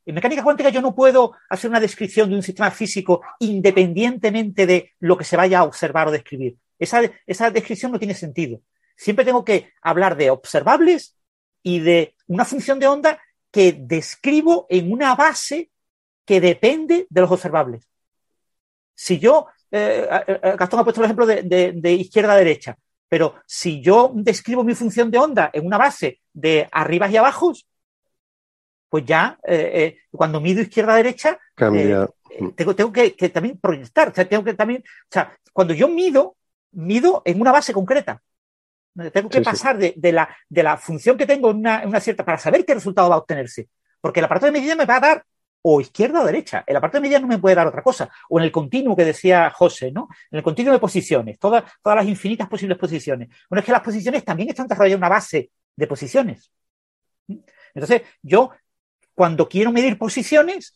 En 0.06 0.14
mecánica 0.14 0.42
cuántica 0.42 0.68
yo 0.68 0.82
no 0.82 0.94
puedo 0.94 1.32
hacer 1.48 1.70
una 1.70 1.80
descripción 1.80 2.28
de 2.28 2.36
un 2.36 2.42
sistema 2.42 2.70
físico 2.70 3.22
independientemente 3.38 4.66
de 4.66 4.92
lo 5.00 5.16
que 5.16 5.24
se 5.24 5.36
vaya 5.36 5.60
a 5.60 5.64
observar 5.64 6.08
o 6.08 6.10
describir. 6.10 6.56
Esa, 6.78 7.00
esa 7.26 7.50
descripción 7.50 7.92
no 7.92 7.98
tiene 7.98 8.14
sentido. 8.14 8.60
Siempre 8.96 9.24
tengo 9.24 9.44
que 9.44 9.72
hablar 9.82 10.16
de 10.16 10.30
observables 10.30 11.16
y 11.62 11.78
de 11.80 12.14
una 12.26 12.44
función 12.44 12.78
de 12.78 12.86
onda 12.86 13.20
que 13.50 13.72
describo 13.72 14.66
en 14.68 14.92
una 14.92 15.14
base 15.14 15.70
que 16.24 16.40
depende 16.40 17.06
de 17.08 17.20
los 17.20 17.30
observables. 17.30 17.88
Si 18.94 19.18
yo, 19.18 19.46
eh, 19.76 20.24
eh, 20.26 20.56
Gastón 20.58 20.80
ha 20.80 20.84
puesto 20.84 21.00
el 21.00 21.06
ejemplo 21.06 21.26
de, 21.26 21.42
de- 21.42 21.72
de 21.74 21.92
izquierda 21.92 22.32
a 22.34 22.36
derecha, 22.36 22.76
pero 23.08 23.34
si 23.46 23.80
yo 23.80 24.10
describo 24.14 24.62
mi 24.64 24.74
función 24.74 25.10
de 25.10 25.18
onda 25.18 25.50
en 25.52 25.66
una 25.66 25.78
base 25.78 26.20
de 26.32 26.68
arribas 26.72 27.10
y 27.10 27.16
abajos, 27.16 27.66
pues 28.88 29.04
ya 29.04 29.38
eh, 29.46 29.70
eh, 29.74 29.98
cuando 30.10 30.40
mido 30.40 30.62
izquierda 30.62 30.94
a 30.94 30.96
derecha, 30.96 31.38
Cambia. 31.54 32.04
eh, 32.30 32.52
tengo, 32.56 32.74
tengo 32.74 32.92
que, 32.92 33.14
que 33.14 33.28
también 33.28 33.58
proyectar, 33.58 34.08
o 34.08 34.14
sea, 34.14 34.28
tengo 34.28 34.44
que 34.44 34.54
también, 34.54 34.82
o 34.86 35.08
sea, 35.10 35.36
cuando 35.52 35.74
yo 35.74 35.88
mido, 35.88 36.36
mido 36.72 37.22
en 37.24 37.40
una 37.40 37.52
base 37.52 37.72
concreta. 37.72 38.20
Tengo 39.12 39.28
que 39.28 39.38
Sí, 39.38 39.44
sí. 39.44 39.50
pasar 39.50 39.76
de, 39.76 39.92
de 39.96 40.12
la, 40.12 40.28
de 40.48 40.62
la 40.62 40.76
función 40.76 41.16
que 41.16 41.26
tengo 41.26 41.50
en 41.50 41.56
una, 41.56 41.82
en 41.82 41.88
una 41.88 41.98
cierta 41.98 42.24
para 42.24 42.38
saber 42.38 42.64
qué 42.64 42.74
resultado 42.74 43.08
va 43.08 43.16
a 43.16 43.18
obtenerse. 43.18 43.68
Porque 44.00 44.20
el 44.20 44.26
aparato 44.26 44.46
de 44.46 44.52
medida 44.52 44.76
me 44.76 44.84
va 44.86 44.96
a 44.96 45.00
dar 45.00 45.24
o 45.66 45.80
izquierda 45.80 46.20
o 46.20 46.26
derecha. 46.26 46.62
El 46.66 46.76
aparato 46.76 46.98
de 46.98 47.02
medida 47.02 47.18
no 47.18 47.26
me 47.26 47.38
puede 47.38 47.54
dar 47.54 47.66
otra 47.66 47.82
cosa. 47.82 48.10
O 48.28 48.38
en 48.38 48.44
el 48.44 48.52
continuo 48.52 48.94
que 48.94 49.04
decía 49.04 49.50
José, 49.50 49.90
¿no? 49.90 50.08
En 50.30 50.38
el 50.38 50.42
continuo 50.42 50.74
de 50.74 50.78
posiciones, 50.78 51.38
todas, 51.38 51.64
todas 51.82 51.96
las 51.96 52.06
infinitas 52.06 52.48
posibles 52.48 52.76
posiciones. 52.76 53.30
Bueno, 53.48 53.60
es 53.60 53.64
que 53.64 53.72
las 53.72 53.80
posiciones 53.80 54.22
también 54.24 54.50
están 54.50 54.66
desarrollando 54.66 54.98
una 54.98 55.08
base 55.08 55.50
de 55.74 55.86
posiciones. 55.86 56.52
Entonces, 57.74 58.02
yo, 58.20 58.50
cuando 59.14 59.48
quiero 59.48 59.72
medir 59.72 59.96
posiciones, 59.96 60.74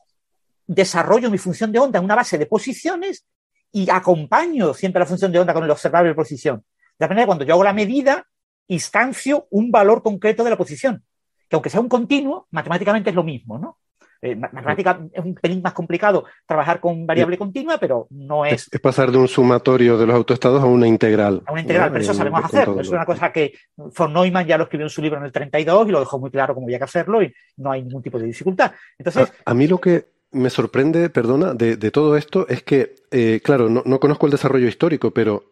desarrollo 0.67 1.31
mi 1.31 1.39
función 1.39 1.71
de 1.71 1.81
onda 1.81 1.99
en 1.99 2.07
una 2.07 2.15
base 2.15 2.39
de 2.39 2.47
posiciones 2.47 3.27
y 3.71 3.91
acompaño 3.91 4.73
siempre 4.73 5.01
la 5.01 5.07
función 5.07 5.31
de 5.31 5.39
onda 5.39 5.53
con 5.53 5.65
el 5.65 5.71
observable 5.71 6.09
de 6.09 6.15
posición. 6.15 6.65
De 6.99 7.05
la 7.05 7.09
manera 7.09 7.25
que 7.25 7.27
cuando 7.27 7.45
yo 7.45 7.53
hago 7.53 7.65
la 7.65 7.75
medida, 7.75 8.27
instancio 8.69 9.49
un 9.51 9.71
valor 9.71 10.03
concreto 10.03 10.45
de 10.45 10.51
la 10.51 10.57
posición, 10.57 11.05
que 11.47 11.57
aunque 11.57 11.69
sea 11.69 11.81
un 11.81 11.91
continuo, 11.91 12.47
matemáticamente 12.53 13.11
es 13.11 13.17
lo 13.17 13.23
mismo, 13.23 13.59
¿no? 13.59 13.77
Eh, 14.21 14.35
ma- 14.35 14.51
matemática 14.53 15.01
es 15.13 15.25
un 15.25 15.35
pelín 15.35 15.63
más 15.63 15.73
complicado 15.73 16.25
trabajar 16.47 16.81
con 16.81 17.07
variable 17.07 17.39
continua, 17.39 17.79
pero 17.79 18.07
no 18.11 18.45
es 18.45 18.69
Es, 18.73 18.81
pasar 18.81 19.13
de 19.13 19.19
un 19.19 19.29
sumatorio 19.29 19.97
de 19.97 20.07
los 20.07 20.17
autoestados 20.17 20.61
a 20.63 20.67
una 20.67 20.87
integral. 20.89 21.43
a 21.47 21.53
una 21.53 21.61
integral, 21.61 21.87
¿no? 21.89 21.93
pero 21.93 22.03
eso 22.03 22.15
sabemos 22.15 22.45
hacer. 22.45 22.69
Es 22.81 22.89
una 22.89 23.07
cosa 23.07 23.33
que 23.33 23.53
von 23.77 24.13
Neumann 24.13 24.47
ya 24.47 24.59
lo 24.59 24.65
escribió 24.65 24.87
en 24.87 24.91
su 24.91 25.03
libro 25.03 25.19
en 25.19 25.25
el 25.25 25.33
32 25.33 25.89
y 25.89 25.93
lo 25.93 26.01
dejó 26.01 26.19
muy 26.19 26.31
claro 26.31 26.55
cómo 26.55 26.67
había 26.67 26.79
que 26.79 26.85
hacerlo 26.85 27.23
y 27.23 27.33
no 27.59 27.71
hay 27.71 27.83
ningún 27.83 28.03
tipo 28.03 28.19
de 28.19 28.27
dificultad. 28.27 28.73
Entonces, 28.99 29.33
A, 29.47 29.51
a 29.51 29.55
mí 29.55 29.67
lo 29.69 29.79
que 29.81 30.07
me 30.33 30.51
sorprende, 30.51 31.11
perdona, 31.11 31.55
de, 31.55 31.77
de 31.77 31.91
todo 31.91 32.17
esto 32.17 32.47
es 32.49 32.63
que, 32.63 32.97
eh, 33.11 33.41
claro, 33.43 33.69
no, 33.71 33.83
no 33.87 33.99
conozco 34.01 34.27
el 34.27 34.33
desarrollo 34.33 34.67
histórico, 34.69 35.13
pero 35.13 35.45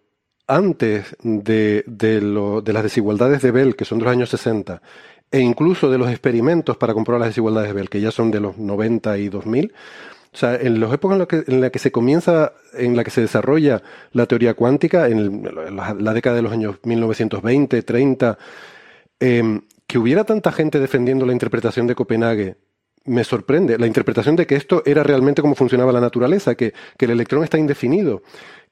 antes 0.48 1.16
de, 1.22 1.82
de 1.86 2.20
lo- 2.20 2.60
de 2.62 2.72
las 2.72 2.82
desigualdades 2.84 3.42
de 3.42 3.50
Bell, 3.50 3.74
que 3.76 3.84
son 3.84 3.98
de 3.98 4.04
los 4.04 4.12
años 4.12 4.30
60, 4.30 4.80
e 5.30 5.40
incluso 5.40 5.90
de 5.90 5.98
los 5.98 6.10
experimentos 6.10 6.76
para 6.76 6.94
comprobar 6.94 7.20
las 7.20 7.30
desigualdades 7.30 7.68
de 7.68 7.74
Bell, 7.74 7.90
que 7.90 8.00
ya 8.00 8.10
son 8.10 8.30
de 8.30 8.40
los 8.40 8.58
90 8.58 9.18
y 9.18 9.28
2000, 9.28 9.72
o 10.32 10.38
sea, 10.38 10.54
en 10.56 10.80
las 10.80 10.92
épocas 10.92 11.14
en 11.14 11.18
las 11.18 11.28
que, 11.28 11.44
en 11.46 11.60
la 11.62 11.70
que 11.70 11.78
se 11.78 11.90
comienza, 11.90 12.52
en 12.74 12.94
la 12.94 13.04
que 13.04 13.10
se 13.10 13.22
desarrolla 13.22 13.82
la 14.12 14.26
teoría 14.26 14.54
cuántica, 14.54 15.08
en, 15.08 15.42
la 15.74 16.12
década 16.12 16.36
de 16.36 16.42
los 16.42 16.52
años 16.52 16.76
1920, 16.84 17.82
30, 17.82 18.38
eh, 19.20 19.60
que 19.86 19.98
hubiera 19.98 20.24
tanta 20.24 20.52
gente 20.52 20.78
defendiendo 20.78 21.24
la 21.24 21.32
interpretación 21.32 21.86
de 21.86 21.94
Copenhague, 21.94 22.56
me 23.06 23.24
sorprende. 23.24 23.78
La 23.78 23.86
interpretación 23.86 24.36
de 24.36 24.46
que 24.46 24.56
esto 24.56 24.82
era 24.84 25.02
realmente 25.02 25.42
como 25.42 25.54
funcionaba 25.54 25.92
la 25.92 26.00
naturaleza, 26.00 26.54
que, 26.54 26.74
que 26.98 27.04
el 27.06 27.12
electrón 27.12 27.44
está 27.44 27.58
indefinido, 27.58 28.22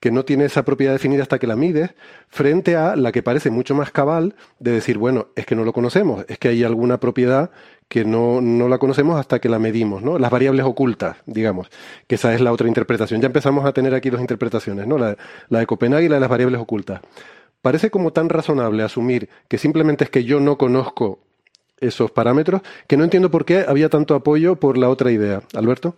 que 0.01 0.11
no 0.11 0.25
tiene 0.25 0.45
esa 0.45 0.65
propiedad 0.65 0.93
definida 0.93 1.23
hasta 1.23 1.39
que 1.39 1.47
la 1.47 1.57
mides, 1.57 1.91
frente 2.29 2.77
a 2.77 2.97
la 2.97 3.13
que 3.13 3.23
parece 3.23 3.51
mucho 3.51 3.75
más 3.75 3.91
cabal 3.91 4.35
de 4.59 4.73
decir, 4.73 4.99
bueno, 4.99 5.29
es 5.37 5.47
que 5.47 5.55
no 5.55 5.65
lo 5.65 5.73
conocemos, 5.73 6.25
es 6.29 6.39
que 6.39 6.49
hay 6.49 6.65
alguna 6.65 6.99
propiedad 7.01 7.51
que 7.89 8.05
no, 8.05 8.41
no 8.41 8.69
la 8.69 8.79
conocemos 8.79 9.19
hasta 9.19 9.39
que 9.39 9.49
la 9.49 9.59
medimos, 9.59 10.03
¿no? 10.03 10.19
Las 10.19 10.31
variables 10.31 10.65
ocultas, 10.65 11.17
digamos, 11.27 11.71
que 12.07 12.17
esa 12.17 12.35
es 12.35 12.41
la 12.41 12.53
otra 12.53 12.69
interpretación. 12.69 13.21
Ya 13.21 13.27
empezamos 13.27 13.65
a 13.65 13.73
tener 13.73 13.95
aquí 13.95 14.11
dos 14.11 14.21
interpretaciones, 14.21 14.87
¿no? 14.87 14.99
La, 14.99 15.17
la 15.49 15.59
de 15.61 15.67
Copenhague 15.67 16.07
y 16.07 16.09
la 16.09 16.17
de 16.17 16.21
las 16.21 16.31
variables 16.31 16.61
ocultas. 16.61 17.01
Parece 17.63 17.91
como 17.91 18.13
tan 18.13 18.29
razonable 18.29 18.83
asumir 18.83 19.29
que 19.49 19.59
simplemente 19.59 20.05
es 20.05 20.11
que 20.11 20.25
yo 20.25 20.39
no 20.41 20.59
conozco 20.59 21.21
esos 21.85 22.11
parámetros, 22.11 22.63
que 22.87 22.97
no 22.97 23.05
entiendo 23.05 23.31
por 23.31 23.45
qué 23.45 23.65
había 23.67 23.89
tanto 23.89 24.15
apoyo 24.15 24.57
por 24.57 24.77
la 24.79 24.89
otra 24.89 25.11
idea. 25.13 25.43
Alberto. 25.55 25.95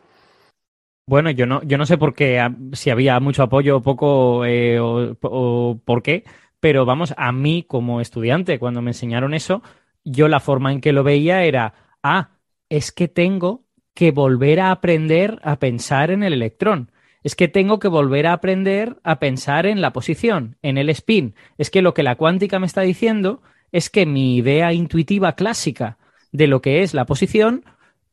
Bueno, 1.09 1.31
yo 1.31 1.47
no, 1.47 1.63
yo 1.63 1.79
no 1.79 1.87
sé 1.87 1.99
por 1.99 2.15
qué, 2.15 2.41
a- 2.41 2.55
si 2.73 2.91
había 2.91 3.21
mucho 3.21 3.43
apoyo 3.45 3.77
o 3.77 3.83
poco, 3.83 4.45
eh, 4.45 4.81
o, 4.81 5.17
o 5.23 5.81
por 5.85 6.03
qué, 6.03 6.25
pero 6.59 6.85
vamos, 6.85 7.15
a 7.17 7.31
mí 7.33 7.65
como 7.67 8.01
estudiante, 8.01 8.59
cuando 8.59 8.83
me 8.83 8.91
enseñaron 8.91 9.33
eso, 9.35 9.63
yo 10.05 10.27
la 10.29 10.41
forma 10.41 10.73
en 10.73 10.81
que 10.81 10.93
lo 10.93 11.05
veía 11.05 11.45
era, 11.45 11.75
ah, 12.03 12.31
es 12.69 12.91
que 12.91 13.07
tengo 13.07 13.65
que 13.95 14.11
volver 14.11 14.59
a 14.61 14.73
aprender 14.73 15.39
a 15.43 15.59
pensar 15.59 16.11
en 16.11 16.23
el 16.25 16.33
electrón. 16.33 16.91
Es 17.23 17.35
que 17.35 17.49
tengo 17.49 17.79
que 17.79 17.89
volver 17.89 18.27
a 18.27 18.33
aprender 18.35 18.99
a 19.03 19.19
pensar 19.19 19.67
en 19.67 19.81
la 19.81 19.93
posición, 19.93 20.57
en 20.63 20.77
el 20.79 20.91
spin. 20.91 21.35
Es 21.59 21.71
que 21.71 21.83
lo 21.83 21.95
que 21.95 22.03
la 22.03 22.17
cuántica 22.17 22.59
me 22.59 22.67
está 22.67 22.83
diciendo 22.83 23.43
es 23.77 23.91
que 23.91 24.07
mi 24.07 24.37
idea 24.37 24.73
intuitiva 24.73 25.35
clásica 25.35 25.99
de 26.33 26.47
lo 26.47 26.63
que 26.63 26.83
es 26.83 26.95
la 26.95 27.05
posición 27.05 27.63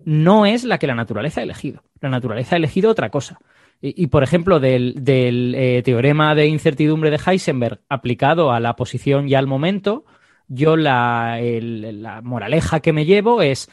no 0.03 0.45
es 0.45 0.65
la 0.65 0.77
que 0.77 0.87
la 0.87 0.93
naturaleza 0.93 1.39
ha 1.39 1.43
elegido. 1.43 1.83
La 2.01 2.09
naturaleza 2.09 2.55
ha 2.55 2.57
elegido 2.57 2.91
otra 2.91 3.09
cosa. 3.09 3.39
Y, 3.79 4.07
por 4.07 4.23
ejemplo, 4.23 4.59
del, 4.59 5.01
eh, 5.07 5.81
teorema 5.85 6.35
de 6.35 6.47
incertidumbre 6.47 7.11
de 7.11 7.19
Heisenberg 7.25 7.79
aplicado 7.87 8.51
a 8.51 8.59
la 8.59 8.75
posición 8.75 9.29
y 9.29 9.35
al 9.35 9.47
momento, 9.47 10.03
yo 10.49 10.75
la, 10.75 11.39
moraleja 12.23 12.81
que 12.81 12.91
me 12.91 13.05
llevo 13.05 13.41
es, 13.41 13.69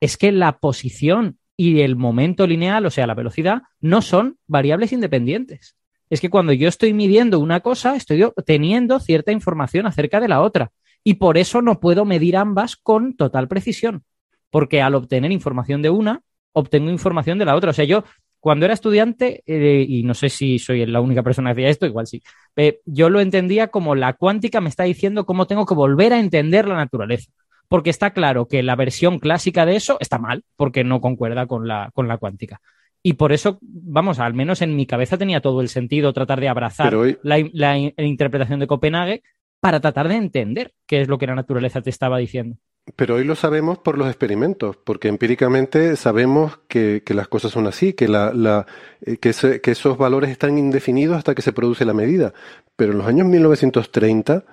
es 0.00 0.16
que 0.16 0.32
la 0.32 0.58
posición 0.60 1.38
y 1.58 1.82
el 1.82 1.94
momento 1.94 2.46
lineal, 2.46 2.86
o 2.86 2.90
sea, 2.90 3.06
la 3.06 3.14
velocidad, 3.14 3.64
no 3.82 4.00
son 4.00 4.38
variables 4.46 4.94
independientes. 4.94 5.76
es 6.08 6.22
que 6.22 6.30
cuando 6.30 6.54
yo 6.54 6.68
estoy 6.68 6.94
midiendo 6.94 7.38
una 7.38 7.60
cosa, 7.60 7.96
estoy 7.96 8.22
obteniendo 8.22 8.98
cierta 8.98 9.30
información 9.30 9.86
acerca 9.86 10.20
de 10.20 10.28
la 10.28 10.40
otra. 10.40 10.72
Y 11.04 11.14
por 11.14 11.36
eso 11.38 11.62
no 11.62 11.78
puedo 11.78 12.06
medir 12.06 12.36
ambas 12.36 12.76
con 12.76 13.14
total 13.14 13.46
precisión. 13.46 14.02
Porque 14.50 14.80
al 14.80 14.94
obtener 14.94 15.30
información 15.30 15.82
de 15.82 15.90
una, 15.90 16.22
obtengo 16.52 16.90
información 16.90 17.38
de 17.38 17.44
la 17.44 17.54
otra. 17.54 17.70
O 17.70 17.74
sea, 17.74 17.84
yo 17.84 18.04
cuando 18.40 18.64
era 18.64 18.74
estudiante, 18.74 19.42
eh, 19.46 19.84
y 19.88 20.02
no 20.02 20.14
sé 20.14 20.28
si 20.28 20.58
soy 20.58 20.84
la 20.86 21.00
única 21.00 21.22
persona 21.22 21.50
que 21.50 21.62
hacía 21.62 21.70
esto, 21.70 21.86
igual 21.86 22.06
sí, 22.06 22.22
eh, 22.56 22.80
yo 22.84 23.08
lo 23.08 23.20
entendía 23.20 23.68
como 23.68 23.94
la 23.94 24.14
cuántica 24.14 24.60
me 24.60 24.68
está 24.68 24.84
diciendo 24.84 25.24
cómo 25.24 25.46
tengo 25.46 25.66
que 25.66 25.74
volver 25.74 26.12
a 26.12 26.20
entender 26.20 26.66
la 26.66 26.76
naturaleza. 26.76 27.30
Porque 27.68 27.90
está 27.90 28.12
claro 28.12 28.46
que 28.46 28.62
la 28.62 28.76
versión 28.76 29.18
clásica 29.18 29.64
de 29.66 29.76
eso 29.76 29.96
está 30.00 30.18
mal, 30.18 30.44
porque 30.56 30.84
no 30.84 31.00
concuerda 31.00 31.46
con 31.46 31.66
la, 31.66 31.90
con 31.94 32.08
la 32.08 32.18
cuántica. 32.18 32.60
Y 33.02 33.14
por 33.14 33.32
eso, 33.32 33.58
vamos, 33.60 34.18
al 34.18 34.34
menos 34.34 34.62
en 34.62 34.76
mi 34.76 34.86
cabeza 34.86 35.18
tenía 35.18 35.40
todo 35.40 35.60
el 35.60 35.68
sentido 35.68 36.12
tratar 36.12 36.40
de 36.40 36.48
abrazar 36.48 36.94
la, 37.22 37.50
la 37.52 38.04
interpretación 38.04 38.60
de 38.60 38.66
Copenhague 38.66 39.22
para 39.64 39.80
tratar 39.80 40.08
de 40.08 40.16
entender 40.16 40.74
qué 40.86 41.00
es 41.00 41.08
lo 41.08 41.16
que 41.16 41.26
la 41.26 41.34
naturaleza 41.34 41.80
te 41.80 41.88
estaba 41.88 42.18
diciendo. 42.18 42.58
Pero 42.96 43.14
hoy 43.14 43.24
lo 43.24 43.34
sabemos 43.34 43.78
por 43.78 43.96
los 43.96 44.08
experimentos, 44.08 44.76
porque 44.76 45.08
empíricamente 45.08 45.96
sabemos 45.96 46.58
que, 46.68 47.02
las 47.06 47.28
cosas 47.28 47.52
son 47.52 47.66
así, 47.66 47.96
eh, 47.98 49.16
que, 49.16 49.70
esos 49.70 49.96
valores 49.96 50.28
están 50.28 50.58
indefinidos 50.58 51.16
hasta 51.16 51.34
que 51.34 51.40
se 51.40 51.54
produce 51.54 51.86
la 51.86 51.94
medida. 51.94 52.34
Pero 52.76 52.92
en 52.92 52.98
los 52.98 53.06
años 53.06 53.26
1930, 53.26 54.44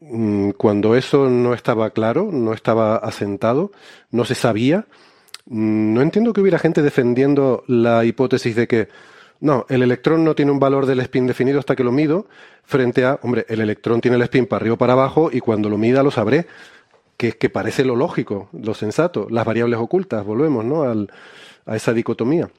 mm, 0.00 0.50
cuando 0.50 0.94
eso 0.94 1.28
no 1.28 1.52
estaba 1.52 1.90
claro, 1.90 2.30
no 2.30 2.52
estaba 2.52 2.98
asentado, 2.98 3.72
no 4.12 4.24
se 4.24 4.36
sabía, 4.36 4.86
mm, 5.46 5.92
no 5.92 6.02
entiendo 6.02 6.32
que 6.32 6.40
hubiera 6.40 6.60
gente 6.60 6.82
defendiendo 6.82 7.64
la 7.66 8.04
hipótesis 8.04 8.54
de 8.54 8.68
que 8.68 8.88
no, 9.40 9.66
el 9.68 9.82
electrón 9.82 10.24
no 10.24 10.34
tiene 10.34 10.52
un 10.52 10.58
valor 10.58 10.86
del 10.86 11.00
spin 11.00 11.26
definido 11.26 11.58
hasta 11.58 11.76
que 11.76 11.84
lo 11.84 11.92
mido, 11.92 12.26
frente 12.64 13.04
a, 13.04 13.18
hombre, 13.22 13.46
el 13.48 13.60
electrón 13.60 14.00
tiene 14.00 14.16
el 14.16 14.22
spin 14.22 14.46
para 14.46 14.62
arriba 14.62 14.74
o 14.74 14.78
para 14.78 14.94
abajo 14.94 15.30
y 15.32 15.40
cuando 15.40 15.68
lo 15.68 15.78
mida 15.78 16.02
lo 16.02 16.10
sabré 16.10 16.46
que, 17.16 17.32
que 17.32 17.50
parece 17.50 17.84
lo 17.84 17.96
lógico, 17.96 18.48
lo 18.52 18.74
sensato, 18.74 19.26
las 19.30 19.44
variables 19.44 19.78
ocultas, 19.78 20.24
volvemos 20.24 20.64
¿no? 20.64 20.82
Al, 20.82 21.10
a 21.66 21.76
esa 21.76 21.92
dicotomía. 21.92 22.50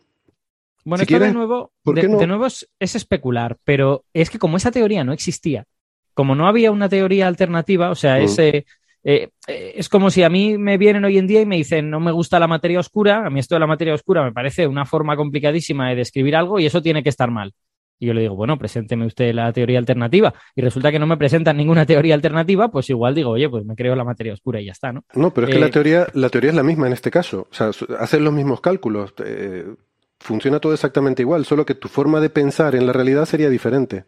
Bueno, 0.83 1.01
esto 1.01 1.19
de 1.19 1.33
nuevo, 1.33 1.71
de, 1.83 2.27
nuevo 2.27 2.45
es, 2.45 2.67
especular, 2.79 3.57
pero 3.65 4.05
es 4.13 4.29
que 4.29 4.39
como 4.39 4.55
esa 4.55 4.71
teoría 4.71 5.03
no 5.03 5.11
existía, 5.11 5.65
como 6.13 6.33
no 6.33 6.47
había 6.47 6.71
una 6.71 6.87
teoría 6.87 7.27
alternativa, 7.27 7.89
o 7.89 7.95
sea, 7.95 8.19
mm. 8.19 8.21
ese, 8.21 8.65
eh, 9.09 9.29
eh, 9.47 9.71
es 9.77 9.87
como 9.87 10.11
si 10.11 10.23
a 10.23 10.29
mí 10.29 10.57
me 10.57 10.77
vienen 10.77 11.05
hoy 11.05 11.17
en 11.17 11.27
día 11.27 11.39
y 11.39 11.45
me 11.45 11.55
dicen, 11.55 11.89
no 11.89 12.01
me 12.01 12.11
gusta 12.11 12.39
la 12.39 12.47
materia 12.47 12.77
oscura, 12.77 13.25
a 13.25 13.29
mí 13.29 13.39
esto 13.39 13.55
de 13.55 13.61
la 13.61 13.65
materia 13.65 13.93
oscura 13.93 14.21
me 14.21 14.33
parece 14.33 14.67
una 14.67 14.85
forma 14.85 15.15
complicadísima 15.15 15.87
de 15.87 15.95
describir 15.95 16.35
algo 16.35 16.59
y 16.59 16.65
eso 16.65 16.81
tiene 16.81 17.01
que 17.01 17.07
estar 17.07 17.31
mal. 17.31 17.53
Y 17.99 18.07
yo 18.07 18.13
le 18.13 18.19
digo, 18.19 18.35
bueno, 18.35 18.57
presénteme 18.57 19.05
usted 19.05 19.33
la 19.33 19.53
teoría 19.53 19.79
alternativa. 19.79 20.33
Y 20.53 20.61
resulta 20.61 20.91
que 20.91 20.99
no 20.99 21.07
me 21.07 21.15
presentan 21.15 21.55
ninguna 21.55 21.85
teoría 21.85 22.15
alternativa, 22.15 22.67
pues 22.67 22.89
igual 22.89 23.15
digo, 23.15 23.29
oye, 23.29 23.47
pues 23.47 23.63
me 23.63 23.75
creo 23.75 23.95
la 23.95 24.03
materia 24.03 24.33
oscura 24.33 24.59
y 24.59 24.65
ya 24.65 24.73
está, 24.73 24.91
¿no? 24.91 25.05
No, 25.13 25.33
pero 25.33 25.47
es 25.47 25.53
que 25.53 25.59
la, 25.61 25.67
eh, 25.67 25.71
teoría, 25.71 26.07
la 26.13 26.27
teoría 26.27 26.49
es 26.49 26.55
la 26.57 26.63
misma 26.63 26.87
en 26.87 26.93
este 26.93 27.09
caso. 27.09 27.47
O 27.49 27.53
sea, 27.53 27.71
hacen 27.99 28.25
los 28.25 28.33
mismos 28.33 28.59
cálculos. 28.59 29.13
Eh, 29.25 29.73
funciona 30.19 30.59
todo 30.59 30.73
exactamente 30.73 31.21
igual, 31.21 31.45
solo 31.45 31.65
que 31.65 31.75
tu 31.75 31.87
forma 31.87 32.19
de 32.19 32.29
pensar 32.29 32.75
en 32.75 32.85
la 32.85 32.91
realidad 32.91 33.23
sería 33.23 33.49
diferente. 33.49 34.03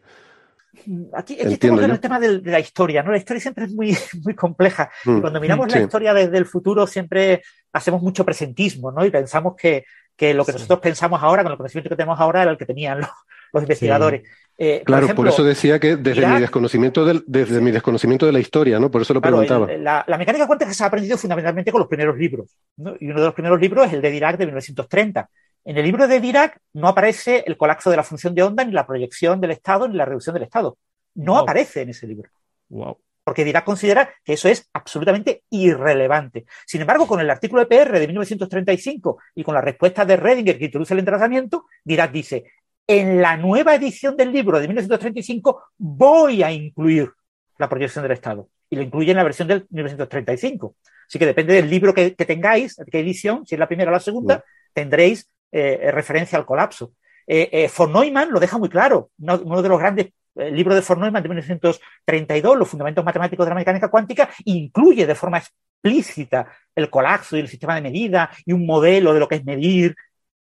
Aquí, 1.14 1.36
estamos 1.38 1.82
en 1.82 1.90
el 1.90 2.00
tema 2.00 2.20
de, 2.20 2.40
la 2.42 2.60
historia, 2.60 3.02
¿no? 3.02 3.10
La 3.10 3.18
historia 3.18 3.40
siempre 3.40 3.64
es 3.64 3.72
muy, 3.72 3.96
muy 4.24 4.34
compleja. 4.34 4.90
y 5.04 5.10
mm, 5.10 5.20
cuando 5.20 5.40
miramos 5.40 5.70
la 5.70 5.80
historia 5.80 6.14
desde 6.14 6.38
el 6.38 6.46
futuro, 6.46 6.86
siempre 6.86 7.42
hacemos 7.72 8.02
mucho 8.02 8.24
presentismo, 8.24 8.92
¿no? 8.92 9.04
Y 9.04 9.10
pensamos 9.10 9.54
que, 9.56 9.84
que 10.16 10.34
lo 10.34 10.44
que 10.44 10.52
nosotros 10.52 10.80
pensamos 10.80 11.22
ahora, 11.22 11.42
con 11.42 11.52
el 11.52 11.58
conocimiento 11.58 11.90
que 11.90 11.96
tenemos 11.96 12.20
ahora, 12.20 12.42
era 12.42 12.50
el 12.50 12.58
que 12.58 12.66
tenían 12.66 13.00
los, 13.00 13.10
los 13.52 13.62
investigadores. 13.62 14.22
Eh, 14.62 14.82
claro, 14.84 15.14
por, 15.14 15.26
eso 15.26 15.42
decía 15.42 15.80
que 15.80 15.96
desde, 15.96 16.26
mi 16.26 16.38
desconocimiento 16.38 17.02
del, 17.06 17.24
desde 17.26 17.62
mi 17.62 17.70
desconocimiento 17.70 18.26
de 18.26 18.32
la 18.32 18.40
historia, 18.40 18.78
¿no? 18.78 18.90
Por 18.90 19.00
eso 19.00 19.14
lo 19.14 19.22
preguntaba. 19.22 19.66
la, 19.66 20.04
mecánica 20.18 20.46
cuántica 20.46 20.74
se 20.74 20.84
ha 20.84 20.88
aprendido 20.88 21.16
fundamentalmente 21.16 21.72
con 21.72 21.78
los 21.78 21.88
primeros 21.88 22.18
libros. 22.18 22.54
Y 23.00 23.06
uno 23.06 23.20
de 23.20 23.26
los 23.26 23.34
primeros 23.34 23.58
libros 23.58 23.86
es 23.86 23.94
el 23.94 24.02
de 24.02 24.10
Dirac 24.10 24.36
de 24.36 24.44
1930. 24.44 25.30
En 25.64 25.76
el 25.76 25.84
libro 25.84 26.08
de 26.08 26.20
Dirac 26.20 26.58
no 26.72 26.88
aparece 26.88 27.44
el 27.46 27.56
colapso 27.56 27.90
de 27.90 27.96
la 27.96 28.02
función 28.02 28.34
de 28.34 28.42
onda, 28.42 28.64
ni 28.64 28.72
la 28.72 28.86
proyección 28.86 29.40
del 29.40 29.52
estado, 29.52 29.88
ni 29.88 29.96
la 29.96 30.04
reducción 30.04 30.34
del 30.34 30.44
estado. 30.44 30.78
No 31.14 31.38
aparece 31.38 31.82
en 31.82 31.90
ese 31.90 32.06
libro. 32.06 32.30
Wow. 32.68 32.98
Porque 33.22 33.44
Dirac 33.44 33.64
considera 33.64 34.10
que 34.24 34.32
eso 34.32 34.48
es 34.48 34.68
absolutamente 34.72 35.44
irrelevante. 35.50 36.46
Sin 36.66 36.80
embargo, 36.80 37.06
con 37.06 37.20
el 37.20 37.30
artículo 37.30 37.60
de 37.60 37.66
PR 37.66 37.98
de 37.98 38.06
1935 38.06 39.18
y 39.34 39.44
con 39.44 39.54
la 39.54 39.60
respuesta 39.60 40.04
de 40.04 40.16
Redinger 40.16 40.58
que 40.58 40.64
introduce 40.64 40.94
el 40.94 41.00
entrelazamiento, 41.00 41.66
Dirac 41.84 42.10
dice, 42.10 42.44
en 42.86 43.20
la 43.20 43.36
nueva 43.36 43.74
edición 43.74 44.16
del 44.16 44.32
libro 44.32 44.58
de 44.58 44.66
1935 44.66 45.62
voy 45.78 46.42
a 46.42 46.50
incluir 46.50 47.12
la 47.58 47.68
proyección 47.68 48.02
del 48.02 48.12
Estado. 48.12 48.48
Y 48.68 48.76
lo 48.76 48.82
incluye 48.82 49.10
en 49.10 49.16
la 49.16 49.24
versión 49.24 49.46
del 49.46 49.66
1935. 49.70 50.74
Así 51.06 51.18
que 51.18 51.26
depende 51.26 51.54
del 51.54 51.68
libro 51.68 51.92
que, 51.92 52.10
tengáis, 52.12 52.76
de 52.76 52.84
qué 52.86 53.00
edición, 53.00 53.46
si 53.46 53.54
es 53.54 53.58
la 53.58 53.68
primera 53.68 53.90
o 53.90 53.94
la 53.94 54.00
segunda, 54.00 54.44
tendréis 54.72 55.28
eh, 55.52 55.90
referencia 55.92 56.38
al 56.38 56.46
colapso. 56.46 56.92
Eh, 57.26 57.48
eh, 57.52 57.70
von 57.76 57.92
Neumann 57.92 58.30
lo 58.30 58.40
deja 58.40 58.58
muy 58.58 58.68
claro. 58.68 59.10
Uno, 59.18 59.62
de 59.62 59.68
los 59.68 59.78
grandes 59.78 60.08
libros 60.34 60.76
de 60.76 60.84
von 60.86 61.00
Neumann 61.00 61.22
de 61.22 61.28
1932, 61.28 62.58
Los 62.58 62.68
fundamentos 62.68 63.04
matemáticos 63.04 63.46
de 63.46 63.50
la 63.50 63.56
mecánica 63.56 63.88
cuántica, 63.88 64.30
incluye 64.44 65.06
de 65.06 65.14
forma 65.14 65.38
explícita 65.38 66.46
el 66.74 66.90
colapso 66.90 67.36
y 67.36 67.40
el 67.40 67.48
sistema 67.48 67.74
de 67.74 67.82
medida 67.82 68.30
y 68.44 68.52
un 68.52 68.66
modelo 68.66 69.12
de 69.12 69.20
lo 69.20 69.28
que 69.28 69.36
es 69.36 69.44
medir 69.44 69.94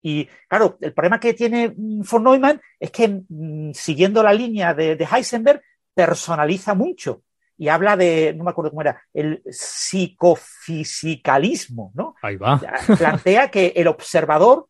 y 0.09 0.29
claro, 0.49 0.79
el 0.81 0.95
problema 0.95 1.19
que 1.19 1.35
tiene 1.35 1.75
mm, 1.77 2.03
von 2.09 2.23
Neumann 2.23 2.63
es 2.79 2.93
que, 2.93 3.23
mm, 3.29 3.73
siguiendo 3.73 4.23
la 4.23 4.33
línea 4.33 4.73
de, 4.73 5.05
Heisenberg, 5.05 5.61
personaliza 5.93 6.75
mucho 6.75 7.25
y 7.59 7.67
habla 7.67 7.97
de, 7.97 8.33
no 8.37 8.45
me 8.45 8.51
acuerdo 8.51 8.71
cómo 8.71 8.83
era, 8.83 9.03
el 9.13 9.43
psicofisicalismo, 9.51 11.91
¿no? 11.95 12.15
Ahí 12.23 12.37
va. 12.37 12.61
Plantea 12.97 13.51
que 13.51 13.73
el 13.75 13.89
observador 13.89 14.69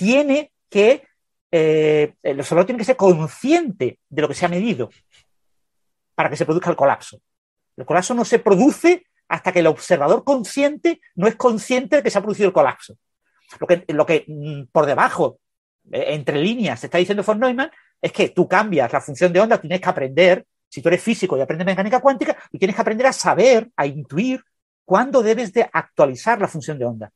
tiene 0.00 0.50
que, 0.70 1.06
eh, 1.50 2.14
el 2.22 2.40
observador 2.40 2.64
tiene 2.64 2.78
que 2.78 2.86
ser 2.86 2.96
consciente 2.96 3.98
de 4.08 4.22
lo 4.22 4.28
que 4.28 4.34
se 4.34 4.46
ha 4.46 4.48
medido 4.48 4.88
para 6.14 6.30
que 6.30 6.36
se 6.36 6.46
produzca 6.46 6.70
el 6.70 6.76
colapso. 6.76 7.20
El 7.76 7.84
colapso 7.84 8.14
no 8.14 8.24
se 8.24 8.38
produce 8.38 9.04
hasta 9.28 9.52
que 9.52 9.58
el 9.58 9.66
observador 9.66 10.24
consciente 10.24 11.02
no 11.16 11.26
es 11.26 11.36
consciente 11.36 11.96
de 11.96 12.02
que 12.02 12.08
se 12.08 12.16
ha 12.16 12.22
producido 12.22 12.46
el 12.46 12.54
colapso. 12.54 12.96
Lo 13.88 14.06
que, 14.06 14.24
mm, 14.26 14.68
por 14.72 14.86
debajo, 14.86 15.38
eh, 15.92 16.14
entre 16.14 16.38
líneas, 16.38 16.80
se 16.80 16.86
está 16.86 16.96
diciendo 16.96 17.22
von 17.22 17.38
Neumann, 17.38 17.70
es 18.00 18.10
que 18.10 18.30
tú 18.30 18.48
cambias 18.48 18.90
la 18.90 19.02
función 19.02 19.34
de 19.34 19.40
onda, 19.40 19.60
tienes 19.60 19.82
que 19.82 19.88
aprender, 19.90 20.46
si 20.66 20.80
tú 20.80 20.88
eres 20.88 21.02
físico 21.02 21.36
y 21.36 21.42
aprendes 21.42 21.66
mecánica 21.66 22.00
cuántica, 22.00 22.38
y 22.50 22.58
tienes 22.58 22.74
que 22.74 22.80
aprender 22.80 23.06
a 23.06 23.12
saber, 23.12 23.70
a 23.76 23.84
intuir 23.84 24.42
cuándo 24.82 25.22
debes 25.22 25.52
de 25.52 25.68
actualizar 25.70 26.40
la 26.40 26.48
función 26.48 26.78
de 26.78 26.86
onda. 26.86 27.12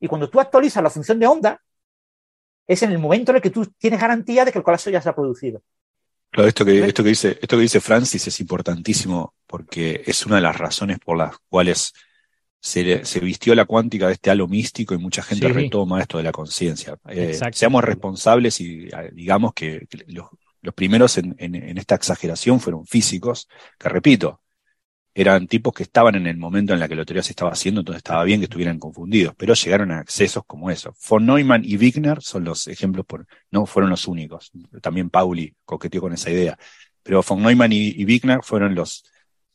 Y 0.00 0.08
cuando 0.08 0.30
tú 0.30 0.40
actualizas 0.40 0.82
la 0.82 0.90
función 0.90 1.18
de 1.18 1.26
onda, 1.26 1.60
es 2.66 2.82
en 2.82 2.92
el 2.92 2.98
momento 2.98 3.32
en 3.32 3.36
el 3.36 3.42
que 3.42 3.50
tú 3.50 3.66
tienes 3.78 4.00
garantía 4.00 4.44
de 4.44 4.52
que 4.52 4.58
el 4.58 4.64
colapso 4.64 4.90
ya 4.90 5.00
se 5.00 5.08
ha 5.08 5.14
producido. 5.14 5.62
Claro, 6.30 6.48
esto 6.48 6.64
que, 6.64 6.84
esto 6.84 7.02
que 7.02 7.10
dice, 7.10 7.38
esto 7.40 7.56
que 7.56 7.62
dice 7.62 7.80
Francis 7.80 8.26
es 8.26 8.40
importantísimo 8.40 9.34
porque 9.46 10.02
es 10.06 10.24
una 10.24 10.36
de 10.36 10.42
las 10.42 10.56
razones 10.56 10.98
por 10.98 11.18
las 11.18 11.36
cuales 11.48 11.92
se, 12.62 13.20
vistió 13.20 13.54
la 13.54 13.64
cuántica 13.64 14.06
de 14.06 14.14
este 14.14 14.30
halo 14.30 14.46
místico 14.46 14.94
y 14.94 14.98
mucha 14.98 15.22
gente 15.22 15.48
retoma 15.48 16.00
esto 16.00 16.18
de 16.18 16.24
la 16.24 16.32
conciencia. 16.32 16.96
Eh, 17.08 17.38
seamos 17.52 17.82
responsables 17.82 18.60
y 18.60 18.88
ah, 18.92 19.02
digamos 19.12 19.52
que, 19.52 19.88
los, 20.06 20.26
primeros 20.74 21.18
en, 21.18 21.34
esta 21.76 21.96
exageración 21.96 22.60
fueron 22.60 22.86
físicos, 22.86 23.48
que 23.78 23.88
repito, 23.88 24.41
eran 25.14 25.46
tipos 25.46 25.74
que 25.74 25.82
estaban 25.82 26.14
en 26.14 26.26
el 26.26 26.38
momento 26.38 26.72
en 26.72 26.80
la 26.80 26.88
que 26.88 26.94
la 26.94 27.04
teoría 27.04 27.22
se 27.22 27.32
estaba 27.32 27.52
haciendo, 27.52 27.80
entonces 27.80 27.98
estaba 27.98 28.24
bien 28.24 28.40
que 28.40 28.44
estuvieran 28.44 28.78
confundidos, 28.78 29.34
pero 29.36 29.54
llegaron 29.54 29.90
a 29.92 29.98
accesos 29.98 30.44
como 30.46 30.70
eso. 30.70 30.94
Von 31.08 31.26
Neumann 31.26 31.62
y 31.64 31.76
Wigner 31.76 32.22
son 32.22 32.44
los 32.44 32.66
ejemplos, 32.68 33.06
no 33.50 33.66
fueron 33.66 33.90
los 33.90 34.06
únicos. 34.08 34.50
También 34.80 35.10
Pauli 35.10 35.54
coqueteó 35.64 36.00
con 36.00 36.14
esa 36.14 36.30
idea. 36.30 36.58
Pero 37.02 37.22
von 37.22 37.42
Neumann 37.42 37.72
y, 37.72 38.04
Wigner 38.04 38.40
fueron 38.42 38.74
los, 38.74 39.04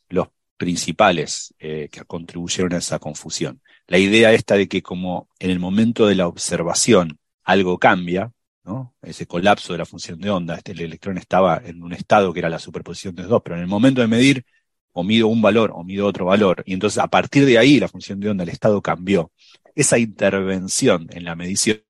los 0.09 0.27
principales 0.57 1.53
eh, 1.59 1.89
que 1.91 2.03
contribuyeron 2.05 2.73
a 2.73 2.77
esa 2.77 2.99
confusión. 2.99 3.61
La 3.87 3.97
idea 3.97 4.33
esta 4.33 4.55
de 4.55 4.67
que 4.67 4.83
como 4.83 5.29
en 5.39 5.49
el 5.49 5.59
momento 5.59 6.07
de 6.07 6.15
la 6.15 6.27
observación 6.27 7.19
algo 7.43 7.79
cambia, 7.79 8.31
¿no? 8.63 8.93
ese 9.01 9.25
colapso 9.25 9.71
de 9.73 9.79
la 9.79 9.85
función 9.85 10.19
de 10.19 10.29
onda, 10.29 10.55
este, 10.55 10.73
el 10.73 10.81
electrón 10.81 11.17
estaba 11.17 11.61
en 11.63 11.81
un 11.81 11.93
estado 11.93 12.33
que 12.33 12.39
era 12.39 12.49
la 12.49 12.59
superposición 12.59 13.15
de 13.15 13.23
dos, 13.23 13.41
pero 13.43 13.55
en 13.55 13.61
el 13.61 13.67
momento 13.67 14.01
de 14.01 14.07
medir 14.07 14.45
o 14.99 15.03
mido 15.03 15.27
un 15.27 15.43
valor 15.43 15.71
o 15.75 15.83
mido 15.83 16.07
otro 16.07 16.25
valor, 16.25 16.63
y 16.65 16.73
entonces 16.73 16.97
a 16.97 17.07
partir 17.07 17.45
de 17.45 17.59
ahí 17.59 17.79
la 17.79 17.87
función 17.87 18.19
de 18.19 18.29
onda, 18.29 18.43
el 18.43 18.49
estado 18.49 18.81
cambió. 18.81 19.31
Esa 19.75 19.99
intervención 19.99 21.07
en 21.11 21.23
la 21.23 21.35
medición 21.35 21.83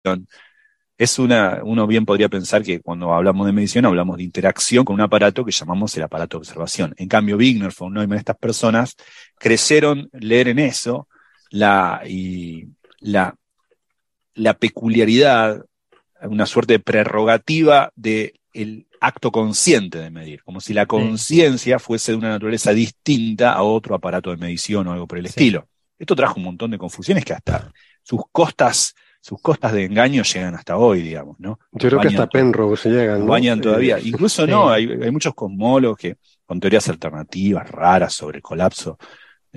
es 0.98 1.18
una, 1.18 1.62
uno 1.64 1.88
bien 1.88 2.06
podría 2.06 2.28
pensar 2.28 2.64
que 2.64 2.82
cuando 2.82 3.14
hablamos 3.14 3.46
de 3.46 3.54
medición 3.54 3.86
hablamos 3.86 4.18
de 4.18 4.24
interacción 4.24 4.84
con 4.84 4.96
un 4.96 5.02
aparato 5.02 5.46
que 5.46 5.54
llamamos 5.54 5.96
el 5.96 6.04
aparato 6.04 6.36
de 6.36 6.40
observación. 6.40 6.94
En 6.98 7.08
cambio, 7.08 7.38
Wigner, 7.38 7.72
von 7.80 7.94
Neumann, 7.94 8.18
estas 8.18 8.38
personas 8.38 8.98
crecieron 9.38 10.10
leer 10.12 10.50
en 10.50 10.60
eso 10.60 11.08
la, 11.50 12.02
y 12.06 12.68
la, 13.00 13.36
la 14.34 14.56
peculiaridad, 14.56 15.64
una 16.24 16.46
suerte 16.46 16.74
de 16.74 16.80
prerrogativa 16.80 17.94
de 17.96 18.34
el 18.52 18.87
acto 19.02 19.32
consciente 19.32 20.00
de 20.00 20.10
medir, 20.10 20.44
como 20.44 20.60
si 20.60 20.74
la 20.74 20.86
conciencia 20.86 21.80
fuese 21.80 22.12
de 22.12 22.18
una 22.18 22.30
naturaleza 22.30 22.74
distinta 22.74 23.54
a 23.54 23.64
otro 23.64 23.96
aparato 23.96 24.32
de 24.32 24.38
medición 24.38 24.88
o 24.88 24.94
algo 24.94 25.08
por 25.08 25.18
el 25.18 25.26
estilo. 25.26 25.68
Esto 25.98 26.16
trajo 26.16 26.36
un 26.38 26.44
montón 26.44 26.72
de 26.72 26.78
confusiones 26.78 27.26
que 27.26 27.34
hasta 27.34 27.72
sus 28.04 28.22
costas, 28.32 28.96
sus 29.20 29.42
costas 29.42 29.74
de 29.74 29.86
engaño 29.86 30.24
llegan 30.24 30.56
hasta 30.56 30.78
hoy, 30.78 31.02
digamos, 31.02 31.40
¿no? 31.40 31.60
Yo 31.72 31.90
creo 31.90 32.02
que 32.02 32.08
hasta 32.10 32.28
Penrose 32.28 32.90
llegan. 32.90 33.22
¿no? 33.22 33.26
Bañan 33.26 33.60
todavía. 33.60 34.00
Incluso 34.00 34.46
sí. 34.46 34.52
no, 34.52 34.70
hay, 34.70 34.90
hay, 34.90 35.12
muchos 35.12 35.34
cosmólogos 35.34 35.98
que, 35.98 36.18
con 36.46 36.60
teorías 36.60 36.88
alternativas 36.90 37.70
raras 37.70 38.14
sobre 38.14 38.38
el 38.38 38.44
colapso 38.44 38.98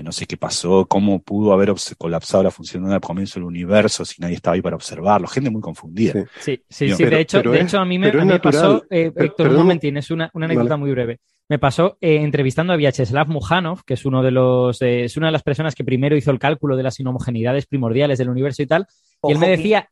de 0.01 0.05
no 0.05 0.13
sé 0.13 0.25
qué 0.25 0.39
pasó, 0.39 0.87
cómo 0.87 1.21
pudo 1.21 1.53
haber 1.53 1.75
colapsado 1.99 2.43
la 2.43 2.51
función 2.51 2.89
de 2.89 2.95
al 2.95 3.01
comienzo 3.03 3.39
del 3.39 3.45
universo 3.45 4.03
si 4.07 4.21
nadie 4.21 4.37
estaba 4.37 4.55
ahí 4.55 4.63
para 4.63 4.77
observarlo. 4.77 5.29
Gente 5.29 5.51
muy 5.51 5.61
confundida. 5.61 6.13
Sí, 6.13 6.23
sí, 6.41 6.63
sí. 6.69 6.89
sí 6.89 7.05
pero, 7.05 7.17
de 7.17 7.21
hecho, 7.21 7.43
de 7.43 7.59
es, 7.59 7.65
hecho 7.65 7.79
a 7.79 7.85
mí 7.85 7.99
me, 7.99 8.09
a 8.09 8.13
mí 8.13 8.25
me 8.25 8.41
pasó, 8.41 8.83
eh, 8.89 9.13
Héctor, 9.15 9.49
un 9.49 9.57
momentín, 9.57 9.99
es 9.99 10.11
una, 10.11 10.31
una 10.33 10.47
anécdota 10.47 10.71
vale. 10.71 10.81
muy 10.81 10.91
breve. 10.93 11.21
Me 11.51 11.59
pasó 11.59 11.99
eh, 12.01 12.17
entrevistando 12.23 12.73
a 12.73 12.77
Vyacheslav 12.77 13.29
Mujanov, 13.29 13.85
que 13.85 13.95
es 13.95 14.07
uno 14.07 14.23
de 14.23 14.31
los, 14.31 14.81
eh, 14.81 15.05
es 15.05 15.19
una 15.19 15.27
de 15.27 15.33
las 15.33 15.43
personas 15.43 15.75
que 15.75 15.85
primero 15.85 16.17
hizo 16.17 16.31
el 16.31 16.39
cálculo 16.39 16.77
de 16.77 16.83
las 16.83 16.99
inhomogeneidades 16.99 17.67
primordiales 17.67 18.19
del 18.19 18.31
universo 18.31 18.63
y 18.63 18.67
tal. 18.67 18.87
Ojo, 19.21 19.31
y 19.31 19.35
él 19.35 19.39
me 19.39 19.51
decía, 19.51 19.91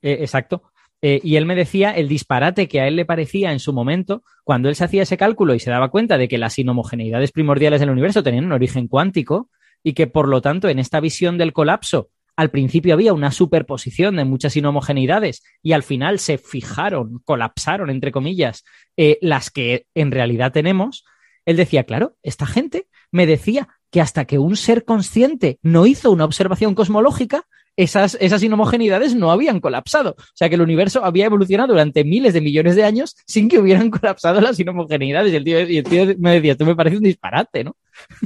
eh, 0.00 0.18
exacto, 0.20 0.62
eh, 1.02 1.20
y 1.22 1.36
él 1.36 1.46
me 1.46 1.54
decía 1.54 1.92
el 1.92 2.08
disparate 2.08 2.68
que 2.68 2.80
a 2.80 2.86
él 2.86 2.96
le 2.96 3.06
parecía 3.06 3.52
en 3.52 3.58
su 3.58 3.72
momento 3.72 4.22
cuando 4.44 4.68
él 4.68 4.74
se 4.74 4.84
hacía 4.84 5.02
ese 5.02 5.16
cálculo 5.16 5.54
y 5.54 5.60
se 5.60 5.70
daba 5.70 5.90
cuenta 5.90 6.18
de 6.18 6.28
que 6.28 6.38
las 6.38 6.58
inhomogeneidades 6.58 7.32
primordiales 7.32 7.80
del 7.80 7.90
universo 7.90 8.22
tenían 8.22 8.44
un 8.44 8.52
origen 8.52 8.86
cuántico 8.86 9.48
y 9.82 9.94
que 9.94 10.06
por 10.06 10.28
lo 10.28 10.42
tanto 10.42 10.68
en 10.68 10.78
esta 10.78 11.00
visión 11.00 11.38
del 11.38 11.52
colapso 11.52 12.10
al 12.36 12.50
principio 12.50 12.94
había 12.94 13.12
una 13.12 13.32
superposición 13.32 14.16
de 14.16 14.24
muchas 14.24 14.56
inhomogeneidades 14.56 15.42
y 15.62 15.72
al 15.72 15.82
final 15.82 16.18
se 16.18 16.38
fijaron, 16.38 17.20
colapsaron, 17.24 17.90
entre 17.90 18.12
comillas, 18.12 18.64
eh, 18.96 19.18
las 19.20 19.50
que 19.50 19.86
en 19.94 20.10
realidad 20.10 20.52
tenemos, 20.52 21.04
él 21.44 21.56
decía, 21.56 21.84
claro, 21.84 22.16
esta 22.22 22.46
gente 22.46 22.86
me 23.10 23.26
decía 23.26 23.68
que 23.90 24.00
hasta 24.00 24.24
que 24.24 24.38
un 24.38 24.56
ser 24.56 24.84
consciente 24.84 25.58
no 25.62 25.84
hizo 25.84 26.10
una 26.10 26.24
observación 26.24 26.74
cosmológica, 26.74 27.46
esas, 27.76 28.16
esas 28.20 28.42
inhomogeneidades 28.42 29.14
no 29.14 29.30
habían 29.30 29.60
colapsado. 29.60 30.16
O 30.18 30.24
sea 30.34 30.48
que 30.48 30.54
el 30.56 30.60
universo 30.60 31.04
había 31.04 31.26
evolucionado 31.26 31.72
durante 31.72 32.04
miles 32.04 32.34
de 32.34 32.40
millones 32.40 32.76
de 32.76 32.84
años 32.84 33.16
sin 33.26 33.48
que 33.48 33.58
hubieran 33.58 33.90
colapsado 33.90 34.40
las 34.40 34.58
inhomogeneidades. 34.60 35.32
Y 35.32 35.36
el 35.36 35.44
tío, 35.44 35.60
y 35.68 35.78
el 35.78 35.84
tío 35.84 36.06
me 36.18 36.34
decía, 36.34 36.56
tú 36.56 36.64
me 36.64 36.76
parece 36.76 36.96
un 36.96 37.02
disparate, 37.02 37.64
¿no? 37.64 37.76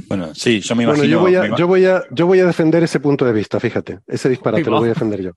Bueno, 0.07 0.33
sí, 0.33 0.61
yo 0.61 0.75
me 0.75 0.83
imagino. 0.83 1.19
Bueno, 1.19 1.35
yo 1.35 1.41
voy 1.41 1.51
a, 1.51 1.55
yo 1.57 1.67
voy 1.67 1.85
a, 1.85 2.03
yo 2.11 2.27
voy 2.27 2.39
a 2.39 2.45
defender 2.45 2.83
ese 2.83 2.99
punto 2.99 3.25
de 3.25 3.33
vista, 3.33 3.59
fíjate. 3.59 3.99
Ese 4.07 4.29
disparate 4.29 4.63
lo 4.63 4.77
voy 4.79 4.85
a 4.87 4.93
defender 4.93 5.21
yo. 5.21 5.31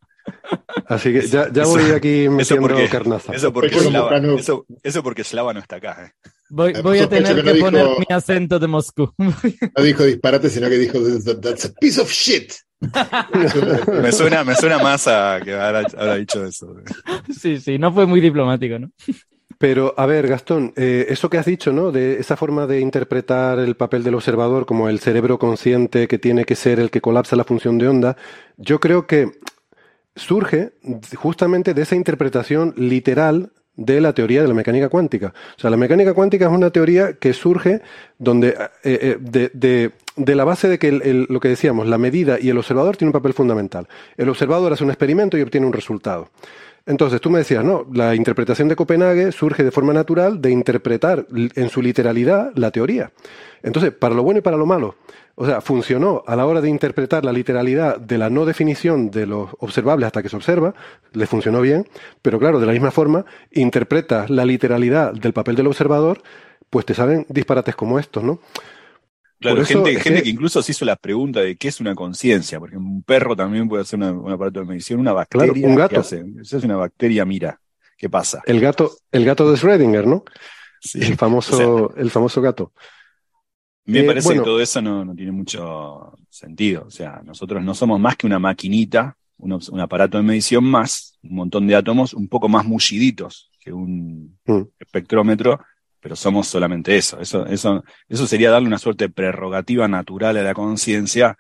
Así 0.87 1.13
que 1.13 1.23
ya, 1.27 1.51
ya 1.53 1.65
voy 1.65 1.91
aquí 1.91 2.29
metiendo 2.29 2.41
eso 2.43 2.57
porque, 2.61 2.89
carnaza. 2.89 3.33
Eso 3.33 3.53
porque, 3.53 3.79
Slava, 3.79 4.17
eso, 4.39 4.67
eso 4.83 5.03
porque 5.03 5.25
Slava 5.25 5.53
no 5.55 5.61
está 5.61 5.77
acá. 5.77 6.07
¿eh? 6.07 6.31
Voy, 6.51 6.73
voy 6.83 6.99
a 6.99 7.09
tener 7.09 7.43
que, 7.43 7.55
no 7.55 7.61
poner 7.61 7.85
dijo- 7.87 7.99
mi 7.99 8.15
acento 8.15 8.59
de 8.59 8.67
Moscú. 8.67 9.13
No 9.19 9.83
dijo 9.83 10.05
disparate, 10.05 10.49
sino 10.49 10.69
que 10.69 10.79
dijo 10.79 10.99
that's 11.41 11.67
a 11.67 11.73
piece 11.81 12.01
of 12.01 12.11
shit. 12.11 12.53
Me 14.03 14.13
suena, 14.13 14.45
me 14.45 14.55
suena 14.55 14.79
más 14.79 15.09
a 15.09 15.41
que 15.43 15.53
habrá, 15.53 15.81
habrá 15.81 16.15
dicho 16.15 16.45
eso. 16.45 16.77
sí, 17.29 17.59
sí, 17.59 17.79
no 17.79 17.93
fue 17.93 18.07
muy 18.07 18.21
diplomático, 18.21 18.79
¿no? 18.79 18.91
Pero, 19.59 19.93
a 19.97 20.07
ver, 20.07 20.29
Gastón, 20.29 20.73
eh, 20.77 21.07
eso 21.09 21.29
que 21.29 21.39
has 21.39 21.47
dicho, 21.47 21.73
¿no? 21.73 21.91
De 21.91 22.21
esa 22.21 22.37
forma 22.37 22.69
de 22.69 22.81
interpretar 22.81 23.59
el 23.59 23.75
papel 23.75 24.05
del 24.05 24.15
observador 24.15 24.67
como 24.67 24.89
el 24.89 25.01
cerebro 25.01 25.41
consciente 25.41 26.07
que 26.07 26.19
tiene 26.19 26.45
que 26.45 26.55
ser 26.55 26.79
el 26.79 26.91
que 26.91 27.01
colapsa 27.01 27.35
la 27.35 27.43
función 27.43 27.77
de 27.77 27.89
onda, 27.89 28.17
yo 28.57 28.79
creo 28.79 29.09
que 29.09 29.33
surge 30.15 30.75
justamente 31.17 31.75
de 31.75 31.83
esa 31.83 31.97
interpretación 31.97 32.73
literal 32.77 33.51
de 33.75 34.01
la 34.01 34.13
teoría 34.13 34.43
de 34.43 34.49
la 34.49 34.55
mecánica 34.55 34.89
cuántica. 34.89 35.33
O 35.57 35.61
sea, 35.61 35.71
la 35.71 35.77
mecánica 35.77 36.13
cuántica 36.13 36.47
es 36.47 36.53
una 36.53 36.71
teoría 36.71 37.15
que 37.15 37.33
surge 37.33 37.81
donde, 38.19 38.49
eh, 38.49 38.99
eh, 39.03 39.17
de, 39.21 39.51
de, 39.55 39.93
de, 40.19 40.35
la 40.35 40.45
base 40.45 40.69
de 40.69 40.79
que 40.79 41.27
lo 41.29 41.41
que 41.41 41.49
decíamos, 41.49 41.87
la 41.87 41.99
medida 41.99 42.39
y 42.41 42.51
el 42.51 42.59
observador 42.59 42.97
tiene 42.97 43.09
un 43.09 43.13
papel 43.13 43.33
fundamental. 43.33 43.89
El 44.17 44.29
observador 44.29 44.73
hace 44.73 44.85
un 44.85 44.91
experimento 44.91 45.39
y 45.39 45.43
obtiene 45.43 45.67
un 45.67 45.73
resultado. 45.73 46.29
Entonces, 46.87 47.21
tú 47.21 47.29
me 47.29 47.39
decías, 47.39 47.63
no, 47.63 47.87
la 47.93 48.15
interpretación 48.15 48.67
de 48.69 48.75
Copenhague 48.75 49.31
surge 49.31 49.63
de 49.63 49.71
forma 49.71 49.93
natural 49.93 50.41
de 50.41 50.51
interpretar 50.51 51.27
en 51.31 51.69
su 51.69 51.83
literalidad 51.83 52.51
la 52.55 52.71
teoría. 52.71 53.13
Entonces, 53.63 53.93
para 53.93 54.15
lo 54.15 54.23
bueno 54.23 54.39
y 54.39 54.43
para 54.43 54.57
lo 54.57 54.65
malo. 54.65 54.95
O 55.35 55.45
sea, 55.45 55.61
funcionó 55.61 56.25
a 56.27 56.35
la 56.35 56.47
hora 56.47 56.61
de 56.61 56.69
interpretar 56.69 57.25
la 57.25 57.33
literalidad 57.33 58.01
de 58.01 58.19
la 58.19 58.31
no 58.31 58.45
definición 58.45 59.11
de 59.11 59.27
los 59.27 59.51
observables 59.59 60.07
hasta 60.07 60.23
que 60.23 60.31
se 60.31 60.37
observa, 60.37 60.75
le 61.13 61.27
funcionó 61.27 61.61
bien, 61.61 61.87
pero 62.23 62.39
claro, 62.39 62.59
de 62.59 62.67
la 62.67 62.73
misma 62.73 62.91
forma, 62.91 63.27
interpretas 63.53 64.31
la 64.31 64.45
literalidad 64.45 65.13
del 65.13 65.35
papel 65.35 65.57
del 65.57 65.67
observador, 65.67 66.23
pues 66.71 66.87
te 66.87 66.95
salen 66.95 67.27
disparates 67.29 67.77
como 67.77 67.99
estos, 67.99 68.25
¿no? 68.25 68.41
Claro, 69.41 69.63
eso, 69.63 69.85
gente, 69.85 70.01
gente 70.01 70.23
que 70.23 70.31
incluso 70.31 70.61
se 70.63 70.73
hizo 70.73 70.85
la 70.85 70.97
pregunta 70.97 71.41
de 71.41 71.57
qué 71.57 71.69
es 71.69 71.81
una 71.81 71.95
conciencia, 71.95 72.59
porque 72.59 72.77
un 72.77 73.03
perro 73.03 73.37
también 73.37 73.69
puede 73.69 73.83
hacer 73.83 73.99
una, 73.99 74.11
un 74.11 74.33
aparato 74.33 74.61
de 74.61 74.67
medición, 74.67 74.99
una 74.99 75.13
bacteria. 75.13 75.53
Claro, 75.53 75.69
un 75.69 75.77
gato. 75.77 76.01
Hace, 76.01 76.25
esa 76.41 76.57
es 76.57 76.65
una 76.65 76.77
bacteria, 76.77 77.25
mira, 77.25 77.61
¿qué 77.97 78.11
pasa? 78.11 78.43
El 78.47 78.61
gato, 78.61 78.91
el 79.13 79.25
gato 79.25 79.49
de 79.51 79.57
Schrödinger, 79.57 80.07
¿no? 80.07 80.25
Sí. 80.81 81.01
El 81.01 81.17
famoso, 81.17 81.57
o 81.57 81.93
sea, 81.93 82.03
el 82.03 82.11
famoso 82.11 82.41
gato. 82.41 82.73
Me 83.85 84.01
eh, 84.01 84.05
parece 84.05 84.27
bueno, 84.27 84.43
que 84.43 84.47
todo 84.47 84.61
eso 84.61 84.83
no, 84.83 85.05
no, 85.05 85.15
tiene 85.15 85.33
mucho 85.33 86.13
sentido. 86.29 86.85
O 86.87 86.91
sea, 86.91 87.23
nosotros 87.25 87.63
no 87.63 87.75
somos 87.75 87.99
más 87.99 88.17
que 88.17 88.27
una 88.27 88.39
maquinita, 88.39 89.17
un, 89.39 89.53
un, 89.53 89.81
aparato 89.81 90.19
de 90.19 90.25
medición 90.25 90.65
más, 90.65 91.19
un 91.23 91.37
montón 91.37 91.67
de 91.67 91.75
átomos 91.75 92.13
un 92.13 92.29
poco 92.29 92.49
más 92.49 92.65
mulliditos 92.67 93.51
que 93.61 93.73
un 93.73 94.37
mm. 94.45 94.63
espectrómetro, 94.79 95.61
pero 96.09 96.17
somos 96.17 96.49
solamente 96.49 96.97
eso. 96.97 97.21
Eso, 97.21 97.45
eso. 97.45 97.85
eso 98.09 98.27
sería 98.27 98.51
darle 98.51 98.67
una 98.67 98.79
suerte 98.79 99.05
de 99.05 99.11
prerrogativa 99.11 99.87
natural 99.89 100.39
a 100.39 100.43
la 100.43 100.55
conciencia, 100.55 101.37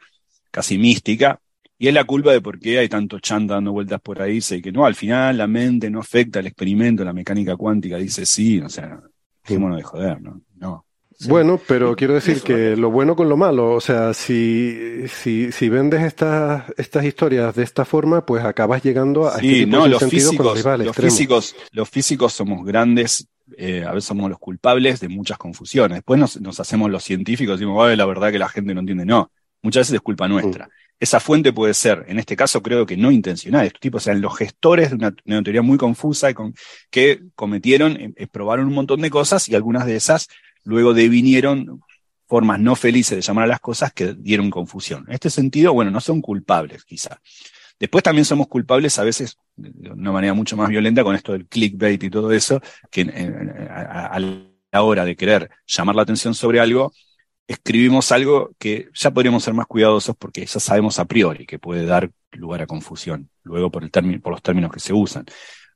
casi 0.51 0.77
mística, 0.77 1.41
y 1.79 1.89
es 1.89 1.95
la 1.95 2.05
culpa 2.05 2.33
de 2.33 2.43
por 2.43 2.59
qué 2.59 2.79
hay 2.79 2.89
tanto 2.91 3.19
chanta 3.19 3.55
dando 3.55 3.73
vueltas 3.73 3.99
por 4.03 4.21
ahí, 4.21 4.35
dice 4.35 4.61
que 4.61 4.71
no, 4.71 4.85
al 4.85 4.95
final 4.95 5.39
la 5.39 5.47
mente 5.47 5.89
no 5.89 6.01
afecta 6.01 6.41
al 6.41 6.49
experimento, 6.49 7.03
la 7.03 7.15
mecánica 7.15 7.57
cuántica 7.57 7.97
dice 7.97 8.27
sí, 8.27 8.61
o 8.61 8.69
sea, 8.69 9.01
dejémonos 9.43 9.79
de 9.79 9.83
joder, 9.85 10.21
¿no? 10.21 10.43
No. 10.57 10.85
Bueno, 11.27 11.59
pero 11.67 11.97
quiero 11.97 12.13
decir 12.13 12.43
que 12.43 12.77
lo 12.77 12.91
bueno 12.91 13.17
con 13.17 13.31
lo 13.31 13.39
malo, 13.39 13.73
o 13.73 13.81
sea, 13.81 14.13
si, 14.13 15.09
si, 15.09 15.51
si 15.51 15.69
vendes 15.71 16.03
estas, 16.03 16.65
estas 16.77 17.07
historias 17.07 17.55
de 17.55 17.63
esta 17.63 17.87
forma, 17.87 18.27
pues 18.27 18.45
acabas 18.45 18.83
llegando 18.83 19.27
a 19.27 19.39
sí, 19.39 19.47
este 19.47 19.59
tipo 19.61 19.77
no, 19.79 19.85
de 19.85 19.89
los 19.89 20.05
físicos, 20.05 20.63
los, 20.63 20.79
los 20.85 20.97
físicos, 20.97 21.57
los 21.73 21.89
físicos 21.89 22.35
somos 22.35 22.67
grandes, 22.67 23.27
eh, 23.57 23.85
a 23.85 23.93
veces 23.93 24.07
somos 24.09 24.29
los 24.29 24.39
culpables 24.39 25.01
de 25.01 25.09
muchas 25.09 25.39
confusiones. 25.39 25.97
Después 25.97 26.21
nos, 26.21 26.41
nos 26.41 26.61
hacemos 26.61 26.91
los 26.91 27.05
científicos 27.05 27.55
y 27.55 27.65
decimos, 27.65 27.97
la 27.97 28.07
verdad 28.07 28.31
que 28.31 28.39
la 28.39 28.49
gente 28.49 28.75
no 28.75 28.81
entiende. 28.81 29.05
No, 29.05 29.31
muchas 29.63 29.83
veces 29.83 29.95
es 29.95 30.01
culpa 30.01 30.29
nuestra. 30.29 30.67
Mm. 30.67 30.71
Esa 31.01 31.21
fuente 31.21 31.53
puede 31.53 31.75
ser, 31.75 32.05
en 32.09 32.19
este 32.19 32.35
caso 32.35 32.61
creo 32.61 32.85
que 32.85 32.97
no 32.97 33.13
intencional, 33.13 33.65
estos 33.65 33.81
tipos 33.81 34.07
eran 34.09 34.21
los 34.21 34.37
gestores 34.37 34.91
de 34.91 34.97
una, 34.97 35.43
teoría 35.43 35.63
muy 35.63 35.79
confusa 35.79 36.29
y 36.29 36.35
con, 36.35 36.55
que 36.91 37.21
cometieron, 37.37 38.15
eh, 38.17 38.27
probaron 38.27 38.67
un 38.67 38.75
montón 38.75 39.01
de 39.01 39.09
cosas 39.09 39.49
y 39.49 39.55
algunas 39.55 39.87
de 39.87 39.95
esas 39.95 40.29
luego 40.65 40.95
devinieron 40.95 41.83
formas 42.27 42.59
no 42.59 42.75
felices 42.75 43.17
de 43.17 43.23
llamar 43.23 43.45
a 43.45 43.49
las 43.49 43.61
cosas 43.61 43.93
que 43.93 44.15
dieron 44.15 44.51
confusión. 44.51 45.05
En 45.07 45.15
este 45.15 45.31
sentido, 45.31 45.73
bueno, 45.73 45.91
no 45.93 46.01
son 46.01 46.21
culpables 46.21 46.85
quizá. 46.85 47.21
Después 47.79 48.03
también 48.03 48.25
somos 48.25 48.49
culpables 48.49 48.99
a 48.99 49.05
veces 49.05 49.39
de 49.57 49.91
una 49.91 50.13
manera 50.13 50.35
mucho 50.35 50.57
más 50.57 50.69
violenta 50.69 51.05
con 51.05 51.15
esto 51.15 51.33
del 51.33 51.47
clickbait 51.47 52.03
y 52.03 52.11
todo 52.11 52.33
eso, 52.33 52.61
que 52.91 53.03
a, 53.71 54.07
a 54.07 54.19
la 54.19 54.83
hora 54.83 55.05
de 55.05 55.17
querer 55.17 55.51
llamar 55.67 55.95
la 55.95 56.03
atención 56.03 56.35
sobre 56.35 56.61
algo, 56.61 56.93
escribimos 57.47 58.13
algo 58.13 58.51
que 58.59 58.89
ya 58.95 59.11
podríamos 59.11 59.43
ser 59.43 59.55
más 59.55 59.67
cuidadosos 59.67 60.17
porque 60.17 60.45
ya 60.45 60.61
sabemos 60.61 60.99
a 60.99 61.07
priori 61.07 61.47
que 61.47 61.59
puede 61.59 61.87
dar 61.87 62.11
lugar 62.33 62.63
a 62.63 62.67
confusión, 62.67 63.31
luego 63.43 63.71
por, 63.71 63.85
el 63.85 63.91
término, 63.91 64.21
por 64.21 64.33
los 64.33 64.43
términos 64.43 64.71
que 64.71 64.81
se 64.81 64.93
usan. 64.93 65.25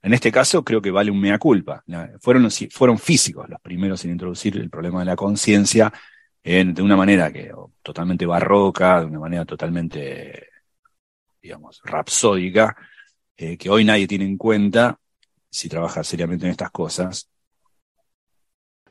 En 0.02 0.12
este 0.12 0.32
caso 0.32 0.64
creo 0.64 0.82
que 0.82 0.90
vale 0.90 1.10
un 1.10 1.20
mea 1.20 1.38
culpa. 1.38 1.82
Fueron, 2.20 2.48
fueron 2.70 2.98
físicos 2.98 3.48
los 3.48 3.60
primeros 3.60 4.04
en 4.04 4.10
introducir 4.10 4.56
el 4.56 4.68
problema 4.68 4.98
de 5.00 5.06
la 5.06 5.16
conciencia 5.16 5.92
de 6.42 6.82
una 6.82 6.96
manera 6.96 7.32
que 7.32 7.52
totalmente 7.82 8.26
barroca, 8.26 9.00
de 9.00 9.06
una 9.06 9.20
manera 9.20 9.44
totalmente, 9.44 10.48
digamos, 11.42 11.80
rapsódica, 11.84 12.76
eh, 13.36 13.56
que 13.56 13.68
hoy 13.68 13.84
nadie 13.84 14.06
tiene 14.06 14.24
en 14.24 14.36
cuenta 14.38 14.98
si 15.50 15.68
trabaja 15.68 16.04
seriamente 16.04 16.46
en 16.46 16.52
estas 16.52 16.70
cosas. 16.70 17.28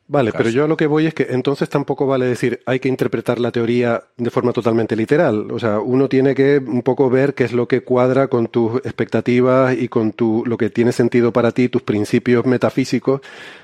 Vale, 0.07 0.33
pero 0.33 0.49
yo 0.49 0.65
a 0.65 0.67
lo 0.67 0.75
que 0.75 0.87
voy 0.87 1.07
es 1.07 1.13
que 1.13 1.27
entonces 1.29 1.69
tampoco 1.69 2.05
vale 2.05 2.25
decir 2.25 2.59
hay 2.65 2.81
que 2.81 2.89
interpretar 2.89 3.39
la 3.39 3.49
teoría 3.49 4.03
de 4.17 4.29
forma 4.29 4.51
totalmente 4.51 4.93
literal. 4.97 5.49
O 5.51 5.57
sea, 5.57 5.79
uno 5.79 6.09
tiene 6.09 6.35
que 6.35 6.57
un 6.57 6.81
poco 6.81 7.09
ver 7.09 7.33
qué 7.33 7.45
es 7.45 7.53
lo 7.53 7.65
que 7.65 7.85
cuadra 7.85 8.27
con 8.27 8.47
tus 8.47 8.75
expectativas 8.83 9.73
y 9.73 9.87
con 9.87 10.11
tu, 10.11 10.43
lo 10.45 10.57
que 10.57 10.69
tiene 10.69 10.91
sentido 10.91 11.31
para 11.31 11.53
ti, 11.53 11.69
tus 11.69 11.83
principios 11.83 12.45
metafísicos 12.45 13.21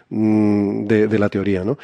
mmm, 0.07 0.85
de, 0.85 1.09
de 1.09 1.19
la 1.19 1.27
teoría, 1.27 1.65
¿no? 1.65 1.77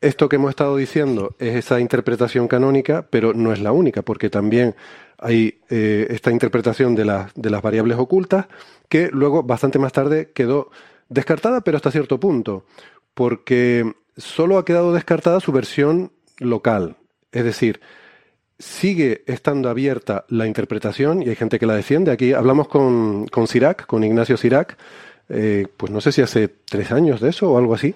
Esto 0.00 0.28
que 0.28 0.34
hemos 0.34 0.50
estado 0.50 0.76
diciendo 0.76 1.36
es 1.38 1.54
esa 1.54 1.78
interpretación 1.78 2.48
canónica, 2.48 3.06
pero 3.08 3.32
no 3.34 3.52
es 3.52 3.60
la 3.60 3.70
única, 3.70 4.02
porque 4.02 4.30
también 4.30 4.74
hay 5.22 5.60
eh, 5.70 6.08
esta 6.10 6.30
interpretación 6.30 6.94
de, 6.94 7.04
la, 7.04 7.30
de 7.34 7.50
las 7.50 7.62
variables 7.62 7.98
ocultas 7.98 8.46
que 8.88 9.08
luego, 9.12 9.42
bastante 9.42 9.78
más 9.78 9.92
tarde, 9.92 10.32
quedó 10.34 10.70
descartada, 11.08 11.60
pero 11.62 11.76
hasta 11.76 11.90
cierto 11.90 12.18
punto 12.18 12.64
porque 13.14 13.92
solo 14.16 14.58
ha 14.58 14.64
quedado 14.64 14.92
descartada 14.92 15.40
su 15.40 15.52
versión 15.52 16.12
local. 16.38 16.96
Es 17.30 17.44
decir, 17.44 17.80
sigue 18.58 19.22
estando 19.26 19.68
abierta 19.68 20.24
la 20.28 20.46
interpretación 20.46 21.22
y 21.22 21.28
hay 21.28 21.36
gente 21.36 21.58
que 21.58 21.66
la 21.66 21.74
defiende. 21.74 22.10
Aquí 22.10 22.32
hablamos 22.32 22.68
con, 22.68 23.26
con 23.26 23.46
Sirac, 23.46 23.86
con 23.86 24.04
Ignacio 24.04 24.36
Sirac, 24.36 24.76
eh, 25.28 25.66
pues 25.76 25.92
no 25.92 26.00
sé 26.00 26.12
si 26.12 26.22
hace 26.22 26.48
tres 26.48 26.92
años 26.92 27.20
de 27.20 27.30
eso 27.30 27.50
o 27.50 27.58
algo 27.58 27.74
así. 27.74 27.94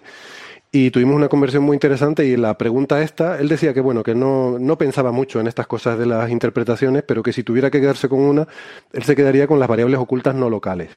Y 0.79 0.91
tuvimos 0.91 1.17
una 1.17 1.31
conversación 1.31 1.65
muy 1.65 1.75
interesante 1.75 2.27
y 2.27 2.37
la 2.37 2.59
pregunta 2.59 3.01
esta, 3.01 3.41
él 3.41 3.49
decía 3.49 3.73
que 3.73 3.81
bueno, 3.81 4.03
que 4.03 4.15
no, 4.15 4.59
no 4.59 4.77
pensaba 4.77 5.11
mucho 5.11 5.41
en 5.41 5.47
estas 5.47 5.67
cosas 5.67 5.99
de 5.99 6.05
las 6.05 6.29
interpretaciones, 6.29 7.03
pero 7.03 7.23
que 7.23 7.33
si 7.33 7.43
tuviera 7.43 7.71
que 7.71 7.81
quedarse 7.81 8.11
con 8.11 8.21
una, 8.21 8.47
él 8.93 9.03
se 9.03 9.17
quedaría 9.17 9.47
con 9.47 9.59
las 9.59 9.71
variables 9.71 9.99
ocultas 9.99 10.35
no 10.35 10.51
locales. 10.51 10.91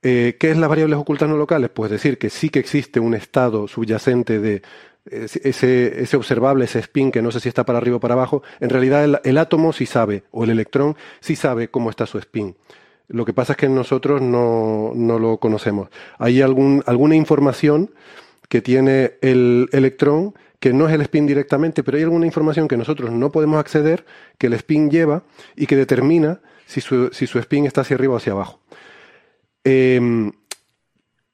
Eh, 0.00 0.38
¿Qué 0.40 0.50
es 0.50 0.56
las 0.56 0.70
variables 0.70 0.98
ocultas 0.98 1.28
no 1.28 1.36
locales? 1.36 1.68
Pues 1.68 1.90
decir 1.90 2.16
que 2.16 2.30
sí 2.30 2.48
que 2.48 2.58
existe 2.58 3.00
un 3.00 3.12
estado 3.12 3.68
subyacente 3.68 4.38
de 4.38 4.62
ese, 5.04 6.00
ese 6.00 6.16
observable, 6.16 6.64
ese 6.64 6.78
spin 6.78 7.12
que 7.12 7.20
no 7.20 7.30
sé 7.32 7.40
si 7.40 7.50
está 7.50 7.66
para 7.66 7.76
arriba 7.76 7.98
o 7.98 8.00
para 8.00 8.14
abajo, 8.14 8.42
en 8.60 8.70
realidad 8.70 9.04
el, 9.04 9.20
el 9.24 9.36
átomo 9.36 9.74
sí 9.74 9.84
sabe, 9.84 10.22
o 10.30 10.44
el 10.44 10.48
electrón 10.48 10.96
sí 11.20 11.36
sabe 11.36 11.68
cómo 11.68 11.90
está 11.90 12.06
su 12.06 12.16
spin. 12.16 12.56
Lo 13.08 13.26
que 13.26 13.34
pasa 13.34 13.52
es 13.52 13.56
que 13.58 13.68
nosotros 13.68 14.22
no, 14.22 14.92
no 14.94 15.18
lo 15.18 15.36
conocemos. 15.36 15.90
Hay 16.16 16.40
algún, 16.40 16.82
alguna 16.86 17.14
información 17.14 17.90
que 18.50 18.60
tiene 18.60 19.12
el 19.22 19.68
electrón 19.72 20.34
que 20.58 20.74
no 20.74 20.86
es 20.86 20.94
el 20.94 21.00
spin 21.00 21.26
directamente, 21.26 21.82
pero 21.82 21.96
hay 21.96 22.02
alguna 22.02 22.26
información 22.26 22.68
que 22.68 22.76
nosotros 22.76 23.10
no 23.10 23.32
podemos 23.32 23.58
acceder, 23.58 24.04
que 24.36 24.48
el 24.48 24.52
spin 24.52 24.90
lleva 24.90 25.22
y 25.56 25.66
que 25.66 25.76
determina 25.76 26.40
si 26.66 26.82
su, 26.82 27.08
si 27.12 27.26
su 27.26 27.38
spin 27.38 27.64
está 27.64 27.80
hacia 27.80 27.94
arriba 27.94 28.14
o 28.14 28.16
hacia 28.18 28.32
abajo. 28.32 28.60
Eh, 29.64 30.30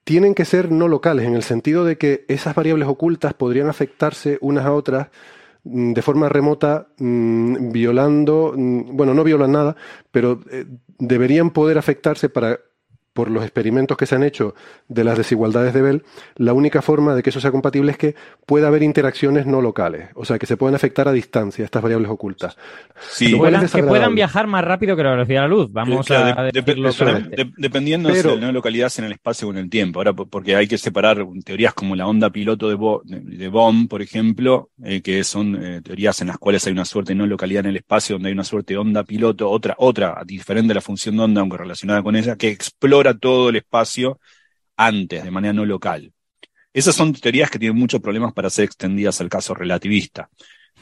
tienen 0.06 0.36
que 0.36 0.44
ser 0.44 0.70
no 0.70 0.86
locales, 0.86 1.26
en 1.26 1.34
el 1.34 1.42
sentido 1.42 1.84
de 1.84 1.98
que 1.98 2.24
esas 2.28 2.54
variables 2.54 2.86
ocultas 2.86 3.34
podrían 3.34 3.68
afectarse 3.68 4.38
unas 4.40 4.64
a 4.64 4.72
otras 4.72 5.08
mm, 5.64 5.94
de 5.94 6.02
forma 6.02 6.28
remota, 6.28 6.86
mmm, 6.98 7.72
violando, 7.72 8.54
mmm, 8.56 8.96
bueno, 8.96 9.14
no 9.14 9.24
violan 9.24 9.50
nada, 9.50 9.74
pero 10.12 10.40
eh, 10.52 10.64
deberían 10.98 11.50
poder 11.50 11.76
afectarse 11.76 12.28
para 12.28 12.60
por 13.16 13.30
los 13.30 13.42
experimentos 13.42 13.96
que 13.96 14.04
se 14.04 14.14
han 14.14 14.22
hecho 14.22 14.54
de 14.88 15.02
las 15.02 15.16
desigualdades 15.16 15.72
de 15.72 15.80
Bell, 15.80 16.04
la 16.36 16.52
única 16.52 16.82
forma 16.82 17.14
de 17.14 17.22
que 17.22 17.30
eso 17.30 17.40
sea 17.40 17.50
compatible 17.50 17.92
es 17.92 17.98
que 17.98 18.14
pueda 18.44 18.68
haber 18.68 18.82
interacciones 18.82 19.46
no 19.46 19.62
locales, 19.62 20.10
o 20.14 20.26
sea, 20.26 20.38
que 20.38 20.44
se 20.44 20.58
pueden 20.58 20.74
afectar 20.74 21.08
a 21.08 21.12
distancia 21.12 21.64
estas 21.64 21.82
variables 21.82 22.10
ocultas. 22.10 22.58
Sí. 23.08 23.32
Que, 23.32 23.36
puedan, 23.38 23.66
que 23.66 23.82
puedan 23.82 24.14
viajar 24.14 24.46
más 24.46 24.62
rápido 24.62 24.94
que 24.96 25.02
la 25.02 25.12
velocidad 25.12 25.42
de 25.42 25.48
la 25.48 25.54
luz, 25.54 25.72
vamos 25.72 26.06
claro, 26.06 26.38
a 26.38 26.44
de, 26.44 26.50
decirlo 26.52 26.92
de, 26.92 27.36
de, 27.36 27.52
Dependiendo 27.56 28.10
Pero, 28.12 28.36
de 28.36 28.42
la 28.42 28.52
localidad 28.52 28.92
en 28.98 29.06
el 29.06 29.12
espacio 29.12 29.48
o 29.48 29.50
en 29.50 29.58
el 29.58 29.70
tiempo. 29.70 30.00
Ahora, 30.00 30.12
porque 30.12 30.54
hay 30.54 30.68
que 30.68 30.76
separar 30.76 31.26
teorías 31.42 31.72
como 31.72 31.96
la 31.96 32.06
onda 32.06 32.28
piloto 32.28 32.68
de, 32.68 32.74
Bo, 32.74 33.00
de 33.04 33.48
Bohm, 33.48 33.88
por 33.88 34.02
ejemplo, 34.02 34.68
eh, 34.84 35.00
que 35.00 35.24
son 35.24 35.56
eh, 35.56 35.80
teorías 35.80 36.20
en 36.20 36.28
las 36.28 36.38
cuales 36.38 36.66
hay 36.66 36.72
una 36.74 36.84
suerte 36.84 37.12
de 37.12 37.16
no 37.16 37.26
localidad 37.26 37.64
en 37.64 37.70
el 37.70 37.76
espacio, 37.76 38.16
donde 38.16 38.28
hay 38.28 38.34
una 38.34 38.44
suerte 38.44 38.74
de 38.74 38.78
onda 38.78 39.04
piloto, 39.04 39.50
otra, 39.50 39.74
otra, 39.78 40.22
diferente 40.26 40.68
de 40.68 40.74
la 40.74 40.80
función 40.80 41.16
de 41.16 41.22
onda, 41.22 41.40
aunque 41.40 41.56
relacionada 41.56 42.02
con 42.02 42.14
ella, 42.14 42.36
que 42.36 42.48
explora 42.48 43.05
todo 43.14 43.48
el 43.50 43.56
espacio 43.56 44.20
antes, 44.76 45.24
de 45.24 45.30
manera 45.30 45.52
no 45.52 45.64
local. 45.64 46.12
Esas 46.72 46.94
son 46.94 47.12
teorías 47.14 47.50
que 47.50 47.58
tienen 47.58 47.78
muchos 47.78 48.00
problemas 48.00 48.32
para 48.32 48.50
ser 48.50 48.64
extendidas 48.66 49.20
al 49.20 49.28
caso 49.28 49.54
relativista. 49.54 50.28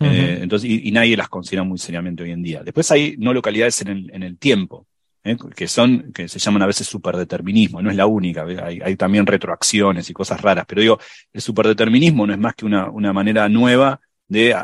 Uh 0.00 0.04
-huh. 0.04 0.12
eh, 0.12 0.38
entonces, 0.42 0.68
y, 0.68 0.88
y, 0.88 0.90
nadie 0.90 1.16
las 1.16 1.28
considera 1.28 1.62
muy 1.62 1.78
seriamente 1.78 2.24
hoy 2.24 2.32
en 2.32 2.42
día. 2.42 2.64
Después 2.64 2.90
hay 2.90 3.14
no 3.18 3.32
localidades 3.32 3.80
en 3.82 3.88
el, 3.88 4.10
en 4.12 4.24
el 4.24 4.38
tiempo, 4.38 4.88
¿eh? 5.24 5.36
que 5.56 5.66
son, 5.66 6.12
que 6.12 6.28
se 6.28 6.38
llaman 6.38 6.62
a 6.62 6.66
veces 6.66 6.86
superdeterminismo, 6.86 7.82
no 7.82 7.90
es 7.90 7.96
la 7.96 8.06
única, 8.06 8.44
hay, 8.44 8.80
hay, 8.84 8.96
también 8.96 9.26
retroacciones 9.26 10.08
y 10.10 10.12
cosas 10.12 10.40
raras, 10.40 10.64
pero 10.68 10.80
digo, 10.80 10.98
el 11.32 11.40
superdeterminismo 11.40 12.26
no 12.26 12.32
es 12.32 12.38
más 12.38 12.54
que 12.54 12.66
una, 12.66 12.90
una 12.90 13.12
manera 13.12 13.48
nueva 13.48 14.00
de 14.28 14.56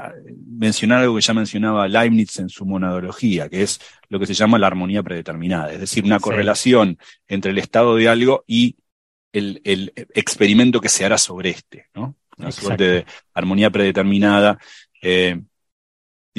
mencionar 0.46 1.00
algo 1.00 1.16
que 1.16 1.20
ya 1.20 1.34
mencionaba 1.34 1.86
Leibniz 1.88 2.38
en 2.38 2.48
su 2.48 2.64
monadología, 2.64 3.48
que 3.48 3.62
es 3.62 3.80
lo 4.08 4.18
que 4.18 4.26
se 4.26 4.34
llama 4.34 4.58
la 4.58 4.66
armonía 4.66 5.02
predeterminada, 5.02 5.72
es 5.72 5.80
decir, 5.80 6.04
una 6.04 6.18
sí. 6.18 6.22
correlación 6.22 6.98
entre 7.28 7.50
el 7.50 7.58
estado 7.58 7.96
de 7.96 8.08
algo 8.08 8.44
y 8.46 8.76
el, 9.32 9.60
el, 9.64 9.92
experimento 10.14 10.80
que 10.80 10.88
se 10.88 11.04
hará 11.04 11.18
sobre 11.18 11.50
este, 11.50 11.86
¿no? 11.94 12.16
Una 12.36 12.48
Exacto. 12.48 12.66
suerte 12.66 12.84
de 12.84 13.06
armonía 13.34 13.70
predeterminada. 13.70 14.58
Eh, 15.02 15.40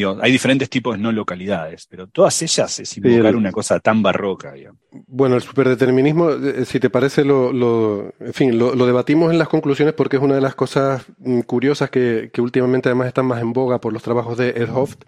digo, 0.01 0.17
hay 0.21 0.31
diferentes 0.31 0.69
tipos 0.69 0.95
de 0.95 1.01
no 1.01 1.11
localidades, 1.11 1.87
pero 1.89 2.07
todas 2.07 2.41
ellas 2.41 2.79
es 2.79 2.97
invocar 2.97 3.31
sí, 3.31 3.37
una 3.37 3.51
cosa 3.51 3.79
tan 3.79 4.01
barroca. 4.01 4.53
Digamos. 4.53 4.79
Bueno, 5.07 5.35
el 5.35 5.41
superdeterminismo, 5.41 6.31
eh, 6.31 6.65
si 6.65 6.79
te 6.79 6.89
parece, 6.89 7.23
lo, 7.23 7.53
lo 7.53 8.13
en 8.19 8.33
fin, 8.33 8.57
lo, 8.57 8.75
lo, 8.75 8.85
debatimos 8.85 9.31
en 9.31 9.37
las 9.37 9.47
conclusiones 9.47 9.93
porque 9.93 10.17
es 10.17 10.21
una 10.21 10.35
de 10.35 10.41
las 10.41 10.55
cosas 10.55 11.05
mm, 11.19 11.41
curiosas 11.41 11.89
que, 11.89 12.29
que, 12.33 12.41
últimamente 12.41 12.89
además 12.89 13.07
están 13.07 13.25
más 13.25 13.41
en 13.41 13.53
boga 13.53 13.79
por 13.79 13.93
los 13.93 14.03
trabajos 14.03 14.37
de 14.37 14.49
Ed 14.49 14.69
Hoft, 14.73 15.03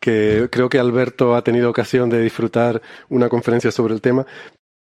que 0.00 0.48
creo 0.50 0.68
que 0.68 0.78
Alberto 0.78 1.34
ha 1.34 1.42
tenido 1.42 1.70
ocasión 1.70 2.10
de 2.10 2.22
disfrutar 2.22 2.82
una 3.08 3.28
conferencia 3.28 3.70
sobre 3.70 3.94
el 3.94 4.00
tema. 4.00 4.26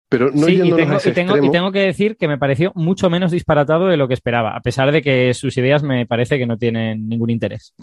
Pero 0.10 0.30
no 0.32 0.46
sí, 0.46 0.54
y 0.54 0.60
tengo, 0.60 0.98
y, 1.04 1.12
tengo, 1.14 1.38
y 1.38 1.52
tengo, 1.52 1.72
que 1.72 1.80
decir 1.80 2.16
que 2.16 2.28
me 2.28 2.38
pareció 2.38 2.72
mucho 2.76 3.10
menos 3.10 3.32
disparatado 3.32 3.88
de 3.88 3.98
lo 3.98 4.08
que 4.08 4.14
esperaba, 4.14 4.56
a 4.56 4.62
pesar 4.62 4.92
de 4.92 5.02
que 5.02 5.34
sus 5.34 5.58
ideas 5.58 5.82
me 5.82 6.06
parece 6.06 6.38
que 6.38 6.46
no 6.46 6.58
tienen 6.58 7.10
ningún 7.10 7.32
interés. 7.32 7.74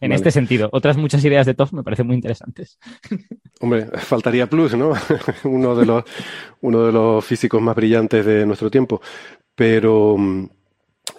En 0.00 0.10
vale. 0.10 0.16
este 0.16 0.30
sentido, 0.30 0.68
otras 0.72 0.96
muchas 0.96 1.24
ideas 1.24 1.44
de 1.46 1.54
Toff 1.54 1.72
me 1.72 1.82
parecen 1.82 2.06
muy 2.06 2.14
interesantes. 2.14 2.78
Hombre, 3.60 3.86
faltaría 3.98 4.48
plus, 4.48 4.76
¿no? 4.76 4.92
uno, 5.44 5.74
de 5.74 5.86
los, 5.86 6.04
uno 6.60 6.86
de 6.86 6.92
los 6.92 7.24
físicos 7.24 7.60
más 7.60 7.74
brillantes 7.74 8.24
de 8.24 8.46
nuestro 8.46 8.70
tiempo. 8.70 9.00
Pero, 9.54 10.16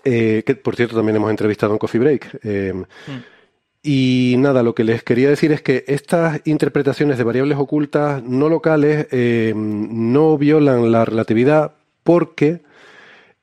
eh, 0.06 0.44
que 0.46 0.56
por 0.56 0.76
cierto 0.76 0.96
también 0.96 1.18
hemos 1.18 1.30
entrevistado 1.30 1.74
en 1.74 1.80
Coffee 1.80 2.00
Break. 2.00 2.40
Eh, 2.44 2.74
mm. 2.74 3.40
Y 3.82 4.36
nada, 4.38 4.62
lo 4.62 4.76
que 4.76 4.84
les 4.84 5.04
quería 5.04 5.30
decir 5.30 5.52
es 5.54 5.62
que 5.62 5.86
estas 5.88 6.42
interpretaciones 6.46 7.18
de 7.18 7.24
variables 7.24 7.58
ocultas 7.58 8.22
no 8.24 8.50
locales 8.50 9.08
eh, 9.12 9.54
no 9.56 10.38
violan 10.38 10.92
la 10.92 11.06
relatividad 11.06 11.76
porque 12.04 12.62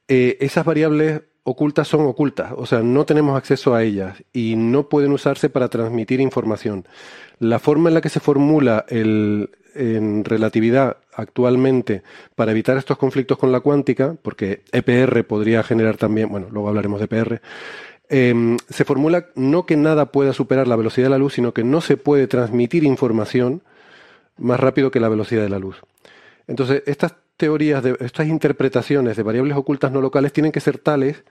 eh, 0.09 0.37
esas 0.41 0.65
variables 0.67 1.23
ocultas 1.47 1.87
son 1.87 2.01
ocultas, 2.07 2.53
o 2.57 2.67
sea, 2.67 2.81
no 2.81 3.07
tenemos 3.07 3.39
acceso 3.39 3.75
a 3.75 3.85
ellas 3.85 4.23
y 4.33 4.57
no 4.57 4.89
pueden 4.89 5.13
usarse 5.13 5.49
para 5.49 5.69
transmitir 5.69 6.21
información. 6.21 6.85
La 7.39 7.61
forma 7.61 7.89
en 7.89 7.95
la 7.95 8.01
que 8.01 8.09
se 8.09 8.19
formula 8.19 8.85
el, 8.89 9.51
en 9.77 10.25
relatividad 10.25 10.97
actualmente 11.15 12.03
para 12.35 12.51
evitar 12.51 12.77
estos 12.77 12.99
conflictos 12.99 13.39
con 13.39 13.53
la 13.53 13.61
cuántica, 13.61 14.17
porque 14.23 14.65
EPR 14.73 15.25
podría 15.25 15.63
generar 15.63 15.97
también, 15.97 16.29
bueno, 16.31 16.49
luego 16.51 16.69
hablaremos 16.69 16.99
de 16.99 17.05
EPR, 17.05 17.41
eh, 18.09 18.57
se 18.69 18.85
formula 18.85 19.27
no 19.37 19.67
que 19.67 19.77
nada 19.77 20.11
pueda 20.11 20.33
superar 20.33 20.67
la 20.67 20.75
velocidad 20.75 21.07
de 21.07 21.11
la 21.11 21.19
luz, 21.19 21.35
sino 21.35 21.55
que 21.55 21.63
no 21.63 21.81
se 21.81 21.97
puede 21.97 22.27
transmitir 22.27 22.83
información 22.83 23.63
más 24.37 24.59
rápido 24.59 24.91
que 24.91 24.99
la 24.99 25.09
velocidad 25.09 25.43
de 25.43 25.49
la 25.49 25.61
luz. 25.61 25.77
Entonces, 26.49 26.83
estas 26.87 27.15
teorías, 27.37 27.83
de, 27.83 27.97
estas 28.01 28.27
interpretaciones 28.27 29.17
de 29.17 29.23
variables 29.23 29.57
ocultas 29.57 29.93
no 29.93 30.01
locales 30.01 30.33
tienen 30.33 30.53
que 30.53 30.61
ser 30.61 30.79
tales 30.79 31.25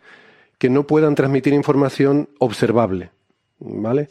que 0.58 0.70
no 0.70 0.88
puedan 0.88 1.16
transmitir 1.16 1.54
información 1.54 2.30
observable. 2.40 3.12
¿Vale? 3.60 4.10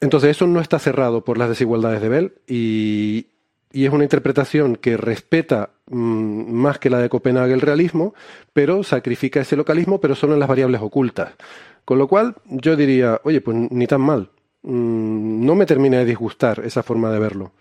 Entonces, 0.00 0.30
eso 0.30 0.46
no 0.46 0.60
está 0.60 0.78
cerrado 0.78 1.24
por 1.24 1.38
las 1.38 1.48
desigualdades 1.48 2.00
de 2.00 2.08
Bell 2.08 2.32
y, 2.46 3.26
y 3.72 3.86
es 3.86 3.92
una 3.92 4.04
interpretación 4.04 4.76
que 4.76 4.96
respeta 4.96 5.70
mmm, 5.86 6.52
más 6.52 6.78
que 6.78 6.90
la 6.90 6.98
de 6.98 7.08
Copenhague 7.08 7.54
el 7.54 7.60
realismo, 7.60 8.14
pero 8.52 8.82
sacrifica 8.82 9.40
ese 9.40 9.56
localismo, 9.56 10.00
pero 10.00 10.14
solo 10.14 10.34
en 10.34 10.40
las 10.40 10.48
variables 10.48 10.80
ocultas. 10.80 11.32
Con 11.84 11.98
lo 11.98 12.06
cual, 12.06 12.36
yo 12.44 12.76
diría, 12.76 13.20
oye, 13.24 13.40
pues 13.40 13.56
ni 13.70 13.86
tan 13.86 14.02
mal. 14.02 14.30
Mmm, 14.62 15.44
no 15.44 15.54
me 15.54 15.66
termina 15.66 15.98
de 15.98 16.04
disgustar 16.04 16.62
esa 16.64 16.82
forma 16.82 17.10
de 17.10 17.18
verlo. 17.18 17.52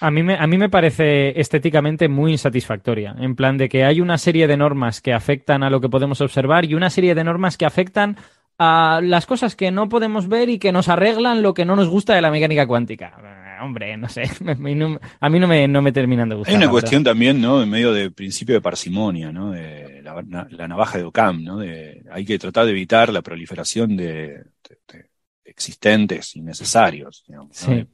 A 0.00 0.10
mí, 0.10 0.22
me, 0.22 0.36
a 0.36 0.46
mí 0.46 0.58
me 0.58 0.68
parece 0.68 1.38
estéticamente 1.40 2.08
muy 2.08 2.32
insatisfactoria, 2.32 3.16
en 3.18 3.34
plan 3.34 3.56
de 3.56 3.68
que 3.68 3.84
hay 3.84 4.00
una 4.00 4.18
serie 4.18 4.46
de 4.46 4.56
normas 4.56 5.00
que 5.00 5.14
afectan 5.14 5.62
a 5.62 5.70
lo 5.70 5.80
que 5.80 5.88
podemos 5.88 6.20
observar 6.20 6.66
y 6.66 6.74
una 6.74 6.90
serie 6.90 7.14
de 7.14 7.24
normas 7.24 7.56
que 7.56 7.64
afectan 7.64 8.16
a 8.58 9.00
las 9.02 9.26
cosas 9.26 9.56
que 9.56 9.70
no 9.70 9.88
podemos 9.88 10.28
ver 10.28 10.48
y 10.48 10.58
que 10.58 10.72
nos 10.72 10.88
arreglan 10.88 11.42
lo 11.42 11.54
que 11.54 11.64
no 11.64 11.76
nos 11.76 11.88
gusta 11.88 12.14
de 12.14 12.22
la 12.22 12.30
mecánica 12.30 12.66
cuántica. 12.66 13.14
Hombre, 13.62 13.96
no 13.96 14.08
sé, 14.08 14.22
a 14.46 14.54
mí 14.54 14.74
no, 14.74 14.98
a 15.20 15.30
mí 15.30 15.40
no, 15.40 15.48
me, 15.48 15.66
no 15.66 15.80
me 15.80 15.92
terminan 15.92 16.28
de 16.28 16.36
gustar. 16.36 16.54
Hay 16.54 16.62
una 16.62 16.70
cuestión 16.70 17.02
también, 17.02 17.40
¿no? 17.40 17.62
En 17.62 17.70
medio 17.70 17.92
de 17.92 18.10
principio 18.10 18.54
de 18.54 18.60
parsimonia, 18.60 19.32
¿no? 19.32 19.52
De 19.52 20.02
la, 20.02 20.22
la 20.50 20.68
navaja 20.68 20.98
de 20.98 21.04
Ockham, 21.04 21.42
¿no? 21.42 21.58
De, 21.58 22.04
hay 22.10 22.24
que 22.24 22.38
tratar 22.38 22.66
de 22.66 22.72
evitar 22.72 23.10
la 23.10 23.22
proliferación 23.22 23.96
de, 23.96 24.44
de, 24.68 24.78
de 24.88 25.08
existentes 25.44 26.36
innecesarios. 26.36 27.24
Digamos, 27.26 27.48
¿no? 27.68 27.74
sí. 27.74 27.86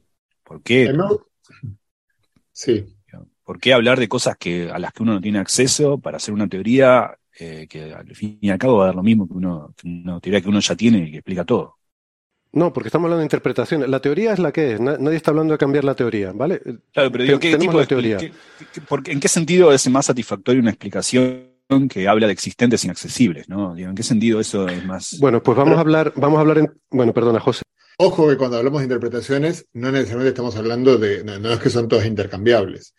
¿Por 0.43 0.61
qué? 0.61 0.93
Sí. 2.53 2.85
¿Por 3.43 3.59
qué 3.59 3.73
hablar 3.73 3.99
de 3.99 4.07
cosas 4.07 4.37
que, 4.37 4.71
a 4.71 4.79
las 4.79 4.93
que 4.93 5.03
uno 5.03 5.15
no 5.15 5.21
tiene 5.21 5.39
acceso 5.39 5.97
para 5.97 6.15
hacer 6.15 6.33
una 6.33 6.47
teoría 6.47 7.17
eh, 7.37 7.67
que 7.69 7.93
al 7.93 8.15
fin 8.15 8.37
y 8.39 8.49
al 8.49 8.57
cabo 8.57 8.77
va 8.77 8.83
a 8.83 8.87
dar 8.87 8.95
lo 8.95 9.03
mismo 9.03 9.27
que 9.27 9.33
uno, 9.33 9.73
una 9.83 10.19
teoría 10.21 10.39
que 10.39 10.47
uno 10.47 10.61
ya 10.61 10.75
tiene 10.75 10.99
y 10.99 11.11
que 11.11 11.17
explica 11.17 11.43
todo? 11.43 11.75
No, 12.53 12.71
porque 12.71 12.87
estamos 12.87 13.05
hablando 13.05 13.19
de 13.19 13.25
interpretación. 13.25 13.89
La 13.91 13.99
teoría 13.99 14.31
es 14.31 14.39
la 14.39 14.51
que 14.51 14.73
es. 14.73 14.79
Nadie 14.79 15.17
está 15.17 15.31
hablando 15.31 15.53
de 15.53 15.57
cambiar 15.57 15.83
la 15.83 15.95
teoría, 15.95 16.31
¿vale? 16.31 16.61
Claro, 16.93 17.11
pero 17.11 17.23
digo, 17.23 17.39
¿qué 17.39 17.57
tipo 17.57 17.79
de 17.79 17.87
teoría? 17.87 18.17
¿qué, 18.17 18.31
qué, 18.71 18.81
qué, 19.03 19.11
¿En 19.11 19.19
qué 19.19 19.27
sentido 19.27 19.73
es 19.73 19.89
más 19.89 20.05
satisfactoria 20.05 20.61
una 20.61 20.69
explicación 20.69 21.53
que 21.89 22.07
habla 22.07 22.27
de 22.27 22.33
existentes 22.33 22.83
inaccesibles, 22.83 23.49
¿no? 23.49 23.73
Digo, 23.73 23.89
¿En 23.89 23.95
qué 23.95 24.03
sentido 24.03 24.39
eso 24.39 24.67
es 24.67 24.85
más... 24.85 25.17
Bueno, 25.19 25.41
pues 25.41 25.57
vamos 25.57 25.77
a 25.77 25.81
hablar, 25.81 26.13
vamos 26.15 26.37
a 26.37 26.41
hablar 26.41 26.59
en... 26.59 26.71
Bueno, 26.91 27.13
perdona, 27.13 27.39
José. 27.39 27.63
Ojo 27.97 28.29
que 28.29 28.37
cuando 28.37 28.57
hablamos 28.57 28.81
de 28.81 28.85
interpretaciones, 28.85 29.65
no 29.73 29.91
necesariamente 29.91 30.29
estamos 30.29 30.55
hablando 30.55 30.97
de, 30.97 31.23
no, 31.23 31.51
es 31.51 31.59
que 31.59 31.69
son 31.69 31.87
todas 31.87 32.05
intercambiables. 32.05 32.93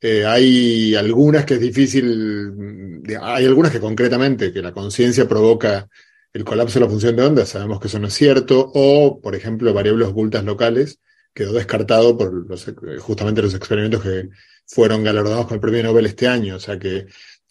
Eh, 0.00 0.24
hay 0.24 0.94
algunas 0.94 1.44
que 1.44 1.54
es 1.54 1.60
difícil, 1.60 3.02
hay 3.20 3.46
algunas 3.46 3.72
que 3.72 3.80
concretamente, 3.80 4.52
que 4.52 4.62
la 4.62 4.72
conciencia 4.72 5.26
provoca 5.26 5.88
el 6.32 6.44
colapso 6.44 6.78
de 6.78 6.84
la 6.84 6.90
función 6.90 7.16
de 7.16 7.22
onda, 7.22 7.46
sabemos 7.46 7.80
que 7.80 7.88
eso 7.88 7.98
no 7.98 8.08
es 8.08 8.14
cierto, 8.14 8.70
o, 8.74 9.20
por 9.20 9.34
ejemplo, 9.34 9.72
variables 9.72 10.08
ocultas 10.08 10.44
locales, 10.44 11.00
quedó 11.32 11.52
descartado 11.54 12.16
por 12.16 12.48
los, 12.48 12.66
justamente 13.00 13.42
los 13.42 13.54
experimentos 13.54 14.02
que 14.02 14.28
fueron 14.66 15.02
galardonados 15.02 15.46
con 15.46 15.54
el 15.54 15.60
premio 15.60 15.82
Nobel 15.82 16.06
este 16.06 16.28
año, 16.28 16.56
o 16.56 16.60
sea 16.60 16.78
que 16.78 17.06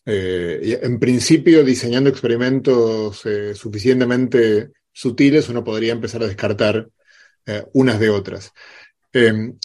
eh, 0.06 0.80
en 0.84 1.00
principio, 1.00 1.64
diseñando 1.64 2.10
experimentos 2.10 3.26
eh, 3.26 3.56
suficientemente 3.56 4.72
sutiles, 4.96 5.50
uno 5.50 5.64
podría 5.64 5.92
empezar 5.92 6.24
a 6.24 6.28
descartar 6.28 6.88
eh, 7.46 7.66
unas 7.74 8.00
de 8.00 8.10
otras. 8.10 8.54
Em, 9.14 9.58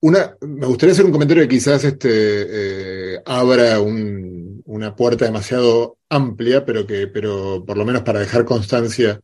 una, 0.00 0.36
me 0.40 0.66
gustaría 0.66 0.92
hacer 0.92 1.04
un 1.04 1.12
comentario 1.12 1.42
que 1.42 1.48
quizás 1.48 1.84
este, 1.84 3.20
abra 3.26 3.80
un, 3.80 4.62
una 4.64 4.94
puerta 4.94 5.24
demasiado 5.24 5.98
amplia, 6.08 6.64
pero 6.64 6.86
que, 6.86 7.08
pero 7.08 7.64
por 7.66 7.76
lo 7.76 7.84
menos 7.84 8.02
para 8.02 8.20
dejar 8.20 8.44
constancia 8.44 9.20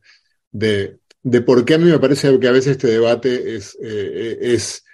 de, 0.51 0.99
de 1.23 1.41
por 1.41 1.63
qué 1.63 1.75
a 1.75 1.77
mí 1.77 1.85
me 1.85 1.99
parece 1.99 2.39
que 2.39 2.47
a 2.47 2.51
veces 2.51 2.73
este 2.73 2.87
debate 2.87 3.55
es, 3.55 3.77
es 3.79 4.84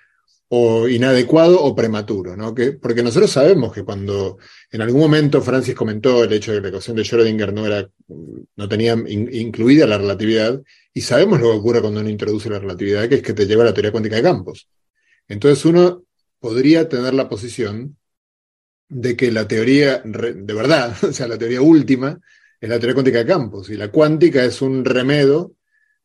o 0.53 0.89
inadecuado 0.89 1.63
o 1.63 1.73
prematuro, 1.73 2.35
¿no? 2.35 2.53
Que, 2.53 2.73
porque 2.73 3.01
nosotros 3.01 3.31
sabemos 3.31 3.71
que 3.71 3.85
cuando 3.85 4.37
en 4.69 4.81
algún 4.81 4.99
momento 4.99 5.41
Francis 5.41 5.73
comentó 5.73 6.25
el 6.25 6.33
hecho 6.33 6.51
de 6.51 6.57
que 6.57 6.63
la 6.63 6.67
ecuación 6.67 6.97
de 6.97 7.03
Schrödinger 7.03 7.53
no, 7.53 7.65
era, 7.65 7.89
no 8.57 8.67
tenía 8.67 8.93
incluida 9.07 9.87
la 9.87 9.97
relatividad, 9.97 10.61
y 10.93 10.99
sabemos 10.99 11.39
lo 11.39 11.51
que 11.51 11.57
ocurre 11.57 11.79
cuando 11.79 12.01
uno 12.01 12.09
introduce 12.09 12.49
la 12.49 12.59
relatividad, 12.59 13.07
que 13.07 13.15
es 13.15 13.21
que 13.21 13.31
te 13.31 13.45
lleva 13.45 13.63
a 13.63 13.67
la 13.67 13.73
teoría 13.73 13.93
cuántica 13.93 14.17
de 14.17 14.23
campos. 14.23 14.67
Entonces 15.25 15.63
uno 15.63 16.03
podría 16.37 16.89
tener 16.89 17.13
la 17.13 17.29
posición 17.29 17.95
de 18.89 19.15
que 19.15 19.31
la 19.31 19.47
teoría 19.47 19.99
de 20.03 20.53
verdad, 20.53 20.97
o 21.01 21.13
sea, 21.13 21.29
la 21.29 21.37
teoría 21.37 21.61
última, 21.61 22.19
es 22.59 22.69
la 22.69 22.77
teoría 22.77 22.95
cuántica 22.95 23.19
de 23.19 23.25
campos, 23.25 23.69
y 23.69 23.77
la 23.77 23.87
cuántica 23.87 24.43
es 24.43 24.61
un 24.61 24.83
remedo 24.83 25.53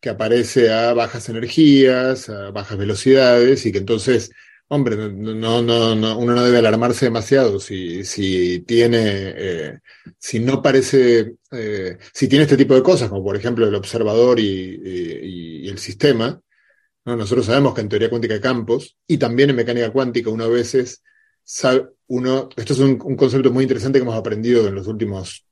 que 0.07 0.11
aparece 0.11 0.73
a 0.73 0.95
bajas 0.95 1.29
energías, 1.31 2.29
a 2.29 2.53
bajas 2.53 2.79
velocidades, 2.79 3.67
y 3.67 3.73
que 3.73 3.79
entonces, 3.79 4.31
hombre, 4.69 4.97
no, 4.97 5.63
no, 5.63 5.97
no, 5.97 6.19
uno 6.19 6.33
no 6.33 6.45
debe 6.45 6.59
alarmarse 6.59 7.07
demasiado 7.07 7.59
si, 7.59 8.63
tiene, 8.65 9.01
eh, 9.03 9.79
si 10.17 10.39
no 10.39 10.63
parece, 10.63 11.35
eh, 11.51 11.99
si 12.13 12.29
tiene 12.29 12.45
este 12.45 12.57
tipo 12.57 12.77
de 12.77 12.85
cosas, 12.85 13.09
como 13.09 13.25
por 13.25 13.35
ejemplo 13.35 13.67
el 13.67 13.75
observador 13.75 14.39
y, 14.39 15.65
y, 15.65 15.69
el 15.69 15.79
sistema. 15.79 16.41
¿no? 17.05 17.17
Nosotros 17.17 17.47
sabemos 17.47 17.75
que 17.75 17.81
en 17.81 17.89
teoría 17.89 18.09
cuántica 18.09 18.35
de 18.35 18.41
campos 18.41 18.97
y 19.09 19.19
también 19.19 19.51
en 19.51 19.57
mecánica 19.57 19.91
cuántica 19.91 20.31
uno 20.31 20.45
a 20.45 20.49
veces 20.49 21.03
sabe, 21.43 21.85
uno, 22.07 22.49
esto 22.55 22.75
es 22.75 22.79
un, 22.79 23.03
un 23.03 23.17
concepto 23.17 23.51
muy 23.51 23.65
interesante 23.65 23.99
que 23.99 24.05
hemos 24.05 24.15
aprendido 24.15 24.69
en 24.69 24.77
los 24.77 24.87
últimos 24.87 25.45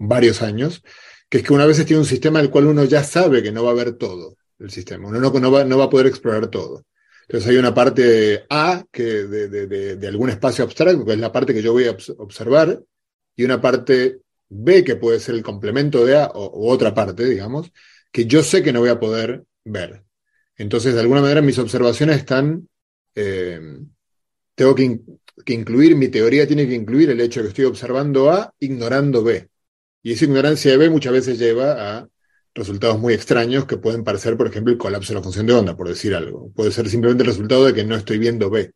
varios 0.00 0.42
años, 0.42 0.82
que 1.30 1.38
es 1.38 1.44
que 1.44 1.52
una 1.52 1.64
vez 1.64 1.82
tiene 1.86 2.00
un 2.00 2.06
sistema 2.06 2.40
del 2.40 2.50
cual 2.50 2.66
uno 2.66 2.84
ya 2.84 3.04
sabe 3.04 3.42
que 3.42 3.52
no 3.52 3.64
va 3.64 3.70
a 3.70 3.74
ver 3.74 3.92
todo 3.92 4.36
el 4.58 4.70
sistema, 4.70 5.08
uno 5.08 5.20
no, 5.20 5.30
no, 5.30 5.78
va, 5.78 5.84
a 5.84 5.90
poder 5.90 6.08
explorar 6.08 6.48
todo. 6.48 6.84
Entonces 7.22 7.48
hay 7.48 7.56
una 7.56 7.72
parte 7.72 8.44
A 8.50 8.84
que 8.90 9.04
de, 9.04 10.08
algún 10.08 10.28
espacio 10.28 10.64
abstracto, 10.64 11.04
que 11.06 11.12
es 11.12 11.18
la 11.18 11.32
parte 11.32 11.54
que 11.54 11.62
yo 11.62 11.72
voy 11.72 11.86
a 11.86 11.96
observar, 12.18 12.82
y 13.36 13.44
una 13.44 13.60
parte 13.60 14.18
B 14.48 14.82
que 14.82 14.96
puede 14.96 15.20
ser 15.20 15.36
el 15.36 15.44
complemento 15.44 16.04
de 16.04 16.18
A 16.18 16.26
o, 16.34 16.68
otra 16.68 16.92
parte, 16.92 17.24
digamos, 17.24 17.72
que 18.10 18.26
yo 18.26 18.42
sé 18.42 18.62
que 18.62 18.72
no 18.72 18.80
voy 18.80 18.90
a 18.90 18.98
poder 18.98 19.44
ver. 19.64 20.02
Entonces, 20.56 20.94
de 20.94 21.00
alguna 21.00 21.22
manera, 21.22 21.40
mis 21.40 21.58
observaciones 21.58 22.18
están, 22.18 22.68
eh, 23.14 23.60
tengo 24.56 24.74
que, 24.74 25.00
que 25.44 25.54
incluir, 25.54 25.94
mi 25.94 26.08
teoría 26.08 26.46
tiene 26.46 26.66
que 26.66 26.74
incluir 26.74 27.10
el 27.10 27.20
hecho 27.20 27.40
de 27.40 27.44
que 27.44 27.50
estoy 27.50 27.64
observando 27.66 28.30
A 28.30 28.52
ignorando 28.58 29.22
B. 29.22 29.48
Y 30.02 30.12
esa 30.12 30.24
ignorancia 30.24 30.70
de 30.70 30.76
B 30.76 30.90
muchas 30.90 31.12
veces 31.12 31.38
lleva 31.38 31.98
a 31.98 32.08
resultados 32.54 32.98
muy 32.98 33.14
extraños 33.14 33.66
que 33.66 33.76
pueden 33.76 34.04
parecer, 34.04 34.36
por 34.36 34.46
ejemplo, 34.46 34.72
el 34.72 34.78
colapso 34.78 35.12
de 35.12 35.18
la 35.18 35.22
función 35.22 35.46
de 35.46 35.52
onda, 35.52 35.76
por 35.76 35.88
decir 35.88 36.14
algo. 36.14 36.50
Puede 36.52 36.72
ser 36.72 36.88
simplemente 36.88 37.22
el 37.22 37.28
resultado 37.28 37.64
de 37.66 37.74
que 37.74 37.84
no 37.84 37.96
estoy 37.96 38.18
viendo 38.18 38.50
B. 38.50 38.72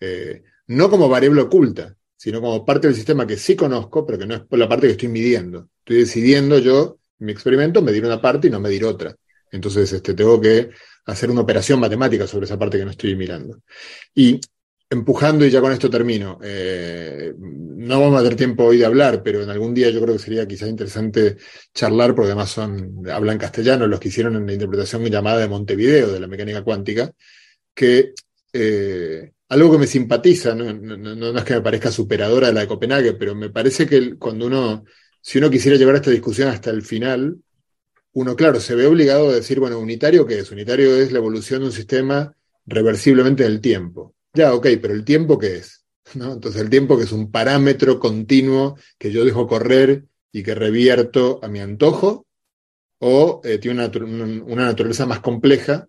Eh, 0.00 0.42
no 0.68 0.90
como 0.90 1.08
variable 1.08 1.42
oculta, 1.42 1.96
sino 2.16 2.40
como 2.40 2.64
parte 2.64 2.88
del 2.88 2.96
sistema 2.96 3.26
que 3.26 3.36
sí 3.36 3.56
conozco, 3.56 4.04
pero 4.04 4.18
que 4.18 4.26
no 4.26 4.34
es 4.34 4.42
la 4.50 4.68
parte 4.68 4.86
que 4.86 4.92
estoy 4.92 5.08
midiendo. 5.08 5.70
Estoy 5.80 5.98
decidiendo 5.98 6.58
yo, 6.58 6.98
en 7.18 7.26
mi 7.26 7.32
experimento, 7.32 7.82
medir 7.82 8.04
una 8.04 8.20
parte 8.20 8.48
y 8.48 8.50
no 8.50 8.60
medir 8.60 8.84
otra. 8.84 9.14
Entonces, 9.50 9.92
este, 9.92 10.14
tengo 10.14 10.40
que 10.40 10.70
hacer 11.06 11.30
una 11.30 11.40
operación 11.40 11.80
matemática 11.80 12.26
sobre 12.26 12.44
esa 12.44 12.58
parte 12.58 12.78
que 12.78 12.84
no 12.84 12.90
estoy 12.90 13.16
mirando. 13.16 13.62
Y 14.14 14.40
empujando, 14.90 15.44
y 15.44 15.50
ya 15.50 15.60
con 15.60 15.72
esto 15.72 15.90
termino, 15.90 16.38
eh, 16.42 17.34
no 17.38 18.00
vamos 18.00 18.18
a 18.18 18.22
tener 18.22 18.36
tiempo 18.36 18.64
hoy 18.64 18.78
de 18.78 18.86
hablar, 18.86 19.22
pero 19.22 19.42
en 19.42 19.50
algún 19.50 19.74
día 19.74 19.90
yo 19.90 20.00
creo 20.00 20.14
que 20.14 20.22
sería 20.22 20.46
quizás 20.46 20.68
interesante 20.68 21.36
charlar, 21.74 22.14
porque 22.14 22.28
además 22.28 22.50
son, 22.50 23.02
hablan 23.10 23.38
castellano 23.38 23.86
los 23.86 24.00
que 24.00 24.08
hicieron 24.08 24.36
en 24.36 24.46
la 24.46 24.52
interpretación 24.54 25.04
llamada 25.06 25.38
de 25.38 25.48
Montevideo 25.48 26.12
de 26.12 26.20
la 26.20 26.26
mecánica 26.26 26.62
cuántica, 26.62 27.12
que 27.74 28.14
eh, 28.52 29.32
algo 29.48 29.72
que 29.72 29.78
me 29.78 29.86
simpatiza, 29.86 30.54
¿no? 30.54 30.68
Es 31.38 31.44
que 31.44 31.54
me 31.54 31.60
parezca 31.60 31.90
superadora 31.90 32.48
de 32.48 32.54
la 32.54 32.60
de 32.60 32.68
Copenhague, 32.68 33.12
pero 33.14 33.34
me 33.34 33.50
parece 33.50 33.86
que 33.86 34.16
cuando 34.16 34.46
uno, 34.46 34.84
si 35.20 35.38
uno 35.38 35.50
quisiera 35.50 35.76
llevar 35.76 35.96
esta 35.96 36.10
discusión 36.10 36.48
hasta 36.48 36.70
el 36.70 36.82
final, 36.82 37.36
uno, 38.12 38.36
claro, 38.36 38.58
se 38.60 38.74
ve 38.74 38.86
obligado 38.86 39.28
a 39.28 39.34
decir, 39.34 39.60
bueno, 39.60 39.78
unitario, 39.78 40.26
¿qué 40.26 40.40
es? 40.40 40.50
Unitario 40.50 40.96
es 40.96 41.12
la 41.12 41.18
evolución 41.18 41.60
de 41.60 41.66
un 41.66 41.72
sistema 41.72 42.34
reversiblemente 42.66 43.44
del 43.44 43.60
tiempo. 43.60 44.14
Ya, 44.34 44.54
ok, 44.54 44.66
pero 44.80 44.94
el 44.94 45.04
tiempo 45.04 45.38
qué 45.38 45.56
es? 45.56 45.84
¿No? 46.14 46.32
Entonces 46.32 46.60
el 46.60 46.70
tiempo 46.70 46.96
que 46.96 47.04
es 47.04 47.12
un 47.12 47.30
parámetro 47.30 47.98
continuo 47.98 48.76
que 48.98 49.10
yo 49.10 49.24
dejo 49.24 49.46
correr 49.46 50.04
y 50.32 50.42
que 50.42 50.54
revierto 50.54 51.40
a 51.42 51.48
mi 51.48 51.60
antojo, 51.60 52.26
o 53.00 53.40
eh, 53.44 53.58
tiene 53.58 53.86
una, 53.86 54.64
naturaleza 54.66 55.06
más 55.06 55.20
compleja 55.20 55.88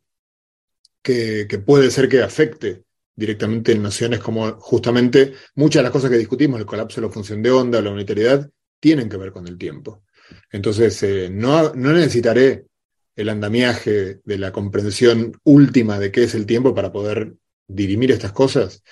que, 1.02 1.48
puede 1.66 1.90
ser 1.92 2.08
que 2.08 2.22
afecte 2.22 2.84
directamente 3.16 3.72
en 3.72 3.82
nociones 3.82 4.20
como 4.20 4.52
justamente 4.60 5.34
muchas 5.56 5.80
de 5.80 5.84
las 5.84 5.92
cosas 5.92 6.10
que 6.10 6.18
discutimos, 6.18 6.60
el 6.60 6.66
colapso 6.66 7.02
de 7.02 7.08
la 7.08 7.14
función 7.14 7.42
de 7.42 7.52
onda, 7.52 7.82
la 7.82 7.92
unitariedad, 7.92 8.50
tienen 8.80 9.10
que 9.10 9.18
ver 9.18 9.32
con 9.32 9.48
el 9.48 9.58
tiempo. 9.58 10.04
Entonces, 10.52 11.02
eh, 11.04 11.30
no, 11.32 11.74
no 11.74 11.92
necesitaré 11.92 12.66
el 13.16 13.30
andamiaje 13.30 14.22
de 14.24 14.38
la 14.38 14.52
comprensión 14.54 15.38
última 15.44 16.00
de 16.00 16.12
qué 16.12 16.24
es 16.24 16.36
el 16.36 16.46
tiempo 16.46 16.74
para 16.74 16.92
poder 16.92 17.34
dirimir 17.70 18.12
estas 18.12 18.34
cosas. 18.34 18.84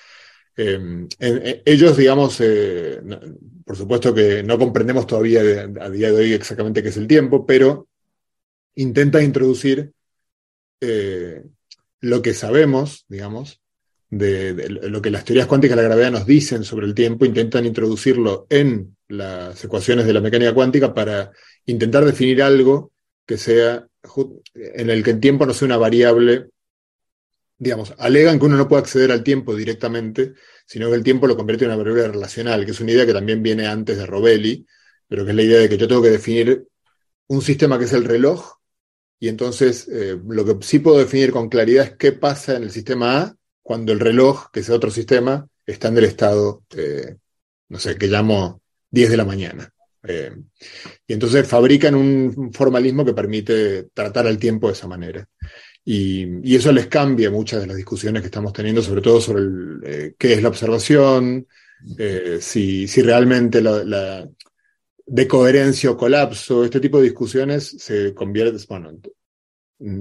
Eh, 0.56 1.62
ellos, 1.64 1.96
digamos, 1.96 2.40
eh, 2.40 3.00
por 3.64 3.76
supuesto 3.76 4.14
que 4.14 4.42
no 4.42 4.58
comprendemos 4.58 5.06
todavía 5.06 5.40
a 5.40 5.90
día 5.90 6.10
de 6.10 6.16
hoy 6.16 6.32
exactamente 6.32 6.82
qué 6.82 6.88
es 6.88 6.96
el 6.96 7.06
tiempo, 7.06 7.46
pero 7.46 7.88
intentan 8.74 9.24
introducir 9.24 9.92
eh, 10.80 11.42
lo 12.00 12.22
que 12.22 12.34
sabemos, 12.34 13.04
digamos, 13.08 13.60
de, 14.10 14.68
lo 14.68 15.02
que 15.02 15.10
las 15.10 15.24
teorías 15.24 15.46
cuánticas 15.46 15.76
de 15.76 15.82
la 15.82 15.88
gravedad 15.88 16.10
nos 16.10 16.26
dicen 16.26 16.64
sobre 16.64 16.86
el 16.86 16.94
tiempo, 16.94 17.24
intentan 17.24 17.66
introducirlo 17.66 18.46
en 18.48 18.96
las 19.08 19.62
ecuaciones 19.64 20.06
de 20.06 20.12
la 20.12 20.20
mecánica 20.20 20.54
cuántica 20.54 20.94
para 20.94 21.30
intentar 21.66 22.04
definir 22.04 22.42
algo 22.42 22.92
que 23.26 23.36
sea 23.36 23.86
en 24.54 24.90
el 24.90 25.04
que 25.04 25.10
el 25.10 25.20
tiempo 25.20 25.44
no 25.44 25.52
sea 25.52 25.66
una 25.66 25.76
variable 25.76 26.48
digamos, 27.58 27.94
alegan 27.98 28.38
que 28.38 28.46
uno 28.46 28.56
no 28.56 28.68
puede 28.68 28.82
acceder 28.82 29.10
al 29.10 29.24
tiempo 29.24 29.54
directamente, 29.54 30.34
sino 30.64 30.88
que 30.88 30.94
el 30.94 31.02
tiempo 31.02 31.26
lo 31.26 31.36
convierte 31.36 31.64
en 31.64 31.72
una 31.72 31.78
variable 31.78 32.08
relacional, 32.08 32.64
que 32.64 32.70
es 32.70 32.80
una 32.80 32.92
idea 32.92 33.06
que 33.06 33.12
también 33.12 33.42
viene 33.42 33.66
antes 33.66 33.98
de 33.98 34.06
Robelli, 34.06 34.64
pero 35.08 35.24
que 35.24 35.30
es 35.30 35.36
la 35.36 35.42
idea 35.42 35.58
de 35.58 35.68
que 35.68 35.76
yo 35.76 35.88
tengo 35.88 36.02
que 36.02 36.10
definir 36.10 36.66
un 37.26 37.42
sistema 37.42 37.78
que 37.78 37.86
es 37.86 37.92
el 37.92 38.04
reloj, 38.04 38.58
y 39.20 39.28
entonces 39.28 39.88
eh, 39.88 40.16
lo 40.28 40.44
que 40.44 40.64
sí 40.64 40.78
puedo 40.78 40.98
definir 40.98 41.32
con 41.32 41.48
claridad 41.48 41.84
es 41.84 41.96
qué 41.96 42.12
pasa 42.12 42.56
en 42.56 42.62
el 42.62 42.70
sistema 42.70 43.22
A 43.22 43.36
cuando 43.62 43.92
el 43.92 44.00
reloj, 44.00 44.50
que 44.52 44.60
es 44.60 44.70
otro 44.70 44.90
sistema, 44.90 45.46
está 45.66 45.88
en 45.88 45.98
el 45.98 46.04
estado, 46.04 46.62
eh, 46.76 47.16
no 47.68 47.78
sé, 47.78 47.96
que 47.96 48.06
llamo 48.06 48.62
10 48.90 49.10
de 49.10 49.16
la 49.16 49.24
mañana. 49.24 49.70
Eh, 50.04 50.32
y 51.06 51.12
entonces 51.12 51.46
fabrican 51.46 51.94
un 51.94 52.52
formalismo 52.52 53.04
que 53.04 53.12
permite 53.12 53.88
tratar 53.92 54.26
al 54.26 54.38
tiempo 54.38 54.68
de 54.68 54.72
esa 54.72 54.86
manera. 54.86 55.28
Y, 55.84 56.54
eso 56.54 56.72
les 56.72 56.86
cambia 56.86 57.30
muchas 57.30 57.60
de 57.60 57.66
las 57.66 57.76
discusiones 57.76 58.22
que 58.22 58.26
estamos 58.26 58.52
teniendo, 58.52 58.82
sobre 58.82 59.00
todo 59.00 59.20
sobre 59.20 59.42
eh, 59.84 60.14
qué 60.18 60.34
es 60.34 60.42
la 60.42 60.48
observación, 60.48 61.46
eh, 61.96 62.38
si, 62.40 62.86
si, 62.88 63.02
realmente 63.02 63.62
la, 63.62 63.84
la, 63.84 64.28
decoherencia 65.06 65.90
o 65.90 65.96
colapso, 65.96 66.64
este 66.64 66.80
tipo 66.80 66.98
de 66.98 67.04
discusiones 67.04 67.76
se 67.78 68.12
convierten, 68.12 68.60
bueno, 68.68 68.90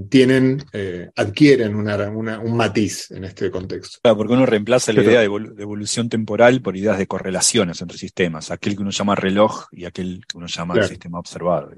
tienen, 0.09 0.63
eh, 0.73 1.09
adquieren 1.15 1.75
una, 1.75 2.09
una, 2.09 2.39
un 2.39 2.57
matiz 2.57 3.11
en 3.11 3.23
este 3.23 3.51
contexto. 3.51 3.99
Claro, 4.01 4.17
porque 4.17 4.33
uno 4.33 4.45
reemplaza 4.45 4.91
la 4.91 5.03
idea 5.03 5.19
de, 5.21 5.29
evolu- 5.29 5.53
de 5.53 5.61
evolución 5.61 6.09
temporal 6.09 6.61
por 6.61 6.75
ideas 6.75 6.97
de 6.97 7.07
correlaciones 7.07 7.81
entre 7.81 7.97
sistemas, 7.97 8.49
aquel 8.49 8.75
que 8.75 8.81
uno 8.81 8.91
llama 8.91 9.15
reloj 9.15 9.67
y 9.71 9.85
aquel 9.85 10.25
que 10.27 10.37
uno 10.37 10.47
llama 10.47 10.73
Claro. 10.73 10.89
sistema 10.89 11.19
observable. 11.19 11.77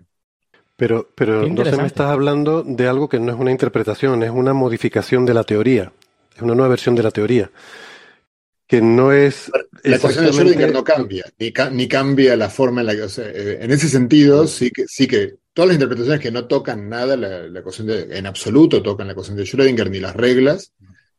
Pero, 0.80 1.10
pero 1.16 1.46
entonces 1.46 1.78
me 1.80 1.88
estás 1.88 2.10
hablando 2.12 2.64
de 2.64 2.88
algo 2.88 3.10
que 3.10 3.20
no 3.20 3.32
es 3.34 3.38
una 3.40 3.52
interpretación, 3.52 4.24
es 4.24 4.32
una 4.32 4.54
modificación 4.54 5.26
de 5.26 5.34
la 5.34 5.44
teoría, 5.44 5.92
es 6.36 6.42
una 6.42 6.56
nueva 6.56 6.70
versión 6.70 6.96
de 6.96 7.04
la 7.04 7.12
teoría, 7.12 7.52
que 8.68 8.82
no 8.82 9.12
es 9.12 9.52
La 9.84 9.96
ecuación 9.98 10.26
de 10.26 10.32
Schrödinger 10.32 10.72
no 10.72 10.84
cambia, 10.84 11.26
ni, 11.40 11.52
ca- 11.52 11.70
ni 11.70 11.88
cambia 11.88 12.36
la 12.36 12.50
forma 12.50 12.82
en 12.82 12.88
la 12.88 12.96
que. 12.96 13.02
o 13.04 13.10
sea, 13.10 13.26
eh, 13.30 13.58
en 13.62 13.72
ese 13.72 13.88
sentido, 13.90 14.46
sí 14.48 14.72
que, 14.72 14.86
sí 14.88 15.08
que 15.08 15.36
todas 15.54 15.70
las 15.70 15.76
interpretaciones 15.76 16.22
que 16.22 16.32
no 16.32 16.48
tocan 16.48 16.88
nada 16.90 17.18
la, 17.18 17.48
la 17.48 17.60
ecuación 17.60 17.88
de, 17.88 18.18
en 18.18 18.26
absoluto 18.28 18.84
tocan 18.84 19.08
la 19.08 19.14
ecuación 19.14 19.38
de 19.38 19.44
Schrödinger 19.46 19.90
ni 19.90 20.00
las 20.00 20.16
reglas, 20.16 20.74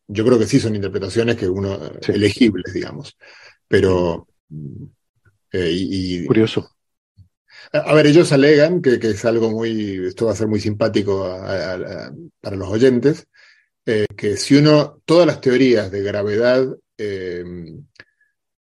yo 0.09 0.25
creo 0.27 0.39
que 0.39 0.47
sí 0.47 0.61
son 0.61 0.77
interpretaciones 0.77 1.37
que 1.37 1.49
uno 1.49 1.75
eh, 1.87 2.07
elegibles, 2.11 2.73
digamos. 2.75 3.17
Pero. 3.69 4.29
eh, 5.53 5.71
y, 5.73 6.25
y- 6.27 6.29
curioso. 6.29 6.71
A 7.73 7.95
ver, 7.95 8.07
ellos 8.07 8.33
alegan 8.33 8.83
que, 8.83 8.99
que 8.99 9.11
es 9.11 9.25
algo 9.25 9.51
muy, 9.51 10.07
esto 10.07 10.27
va 10.27 10.33
a 10.33 10.37
ser 10.37 10.49
muy 10.49 10.61
simpático 10.61 11.25
para 12.41 12.57
los 12.57 12.69
oyentes, 12.69 13.27
eh, 13.87 14.07
que 14.17 14.37
si 14.37 14.57
uno, 14.57 15.03
todas 15.05 15.27
las 15.27 15.41
teorías 15.41 15.91
de 15.91 16.03
gravedad 16.03 16.67
eh, 16.99 17.45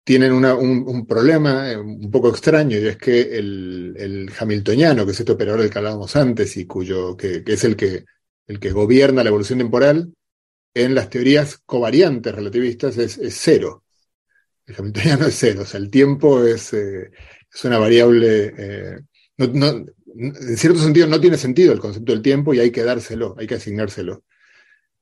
tienen 0.04 0.32
una- 0.32 0.54
un, 0.54 1.06
problema 1.06 1.70
eh, 1.70 1.76
un 1.76 2.10
poco 2.10 2.30
extraño, 2.30 2.78
y 2.78 2.86
es 2.86 2.96
que 2.96 3.20
el, 3.38 3.94
el 3.98 4.30
hamiltoniano, 4.38 5.04
que 5.04 5.12
es 5.12 5.20
este 5.20 5.32
operador 5.32 5.60
del 5.60 5.70
que 5.70 5.78
hablábamos 5.78 6.16
antes 6.16 6.56
y 6.56 6.66
cuyo, 6.66 7.16
que, 7.16 7.44
que 7.44 7.52
es 7.54 7.64
el 7.64 7.76
que, 7.76 8.04
el 8.46 8.58
que 8.58 8.70
gobierna 8.72 9.22
la 9.22 9.28
evolución 9.28 9.58
temporal, 9.58 10.12
en 10.74 10.94
las 10.94 11.10
teorías 11.10 11.58
covariantes 11.66 12.34
relativistas 12.34 12.96
es, 12.98 13.18
cero. 13.30 13.84
El 14.66 14.76
hamiltoniano 14.78 15.26
es 15.26 15.36
cero, 15.38 15.62
o 15.62 15.66
sea, 15.66 15.80
el 15.80 15.90
tiempo 15.90 16.44
es, 16.44 16.72
es 17.52 17.64
una 17.64 17.78
variable, 17.78 18.54
eh, 18.56 19.00
en 19.38 20.56
cierto 20.56 20.80
sentido 20.80 21.06
no 21.06 21.20
tiene 21.20 21.36
sentido 21.36 21.72
el 21.72 21.78
concepto 21.78 22.12
del 22.12 22.22
tiempo 22.22 22.54
y 22.54 22.60
hay 22.60 22.70
que 22.70 22.82
dárselo, 22.82 23.34
hay 23.38 23.46
que 23.46 23.54
asignárselo. 23.56 24.24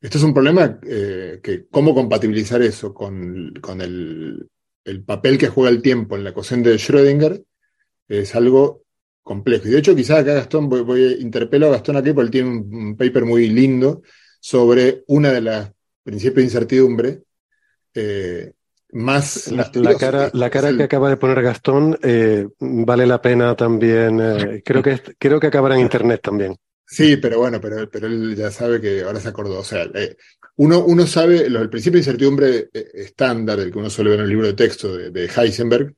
Esto 0.01 0.19
es 0.19 0.25
un 0.25 0.35
problema 0.35 0.79
eh, 0.87 1.41
que 1.43 1.67
cómo 1.71 1.95
compatibilizar 1.95 2.63
eso 2.63 2.93
con, 2.95 3.55
con 3.61 3.81
el, 3.81 4.49
el 4.85 5.05
papel 5.05 5.39
que 5.39 5.49
juega 5.49 5.71
el 5.71 5.83
tiempo 5.83 6.17
en 6.17 6.25
la 6.25 6.31
ecuación 6.31 6.63
de 6.63 6.77
Schrödinger 6.77 7.45
es 8.09 8.35
algo 8.35 8.85
complejo. 9.23 9.69
Y 9.69 9.73
de 9.73 9.79
hecho, 9.79 9.97
quizás 9.97 10.21
acá 10.21 10.35
Gastón, 10.35 10.69
voy, 10.69 10.83
voy- 10.83 11.17
interpelo 11.21 11.67
a 11.69 11.71
Gastón 11.73 11.97
aquí 11.97 12.13
porque 12.13 12.27
él 12.27 12.31
tiene 12.31 12.51
un, 12.51 12.75
un 12.75 12.97
paper 12.97 13.25
muy 13.25 13.49
lindo 13.49 14.03
sobre 14.41 15.05
una 15.09 15.33
de 15.33 15.41
las 15.41 15.73
principios 16.03 16.37
de 16.37 16.43
incertidumbre 16.45 17.23
eh, 17.95 18.53
más 18.93 19.51
La, 19.75 19.95
cara, 19.97 20.31
que 20.31 20.31
la 20.35 20.51
cara 20.51 20.75
que 20.77 20.83
acaba 20.85 21.09
de 21.09 21.17
poner 21.17 21.43
Gastón 21.43 21.99
eh, 22.03 22.49
vale 22.61 23.07
la 23.07 23.21
pena 23.21 23.55
también. 23.57 24.21
eh, 24.21 24.63
creo 24.65 24.83
que 24.83 25.01
creo 25.19 25.41
que 25.41 25.49
acabará 25.49 25.75
en 25.77 25.83
internet 25.83 26.21
también. 26.23 26.57
Sí, 26.89 27.17
pero 27.17 27.39
bueno, 27.41 27.61
pero, 27.61 27.91
pero 27.91 28.07
él 28.07 28.37
ya 28.37 28.51
sabe 28.51 28.81
que 28.81 29.03
ahora 29.03 29.21
se 29.21 29.29
acordó. 29.29 29.59
O 29.61 29.65
sea, 29.65 29.85
eh, 29.95 30.17
uno, 30.57 30.85
uno 30.85 31.07
sabe, 31.07 31.51
lo- 31.51 31.61
el 31.61 31.69
principio 31.71 31.97
de 31.97 32.01
incertidumbre 32.03 32.71
estándar, 32.73 33.59
el 33.59 33.73
que 33.73 33.79
uno 33.79 33.91
suele 33.91 34.11
ver 34.11 34.21
en 34.21 34.25
el 34.25 34.31
libro 34.31 34.47
de 34.47 34.53
texto 34.55 34.97
de, 34.97 35.11
de 35.11 35.27
Heisenberg, 35.37 35.95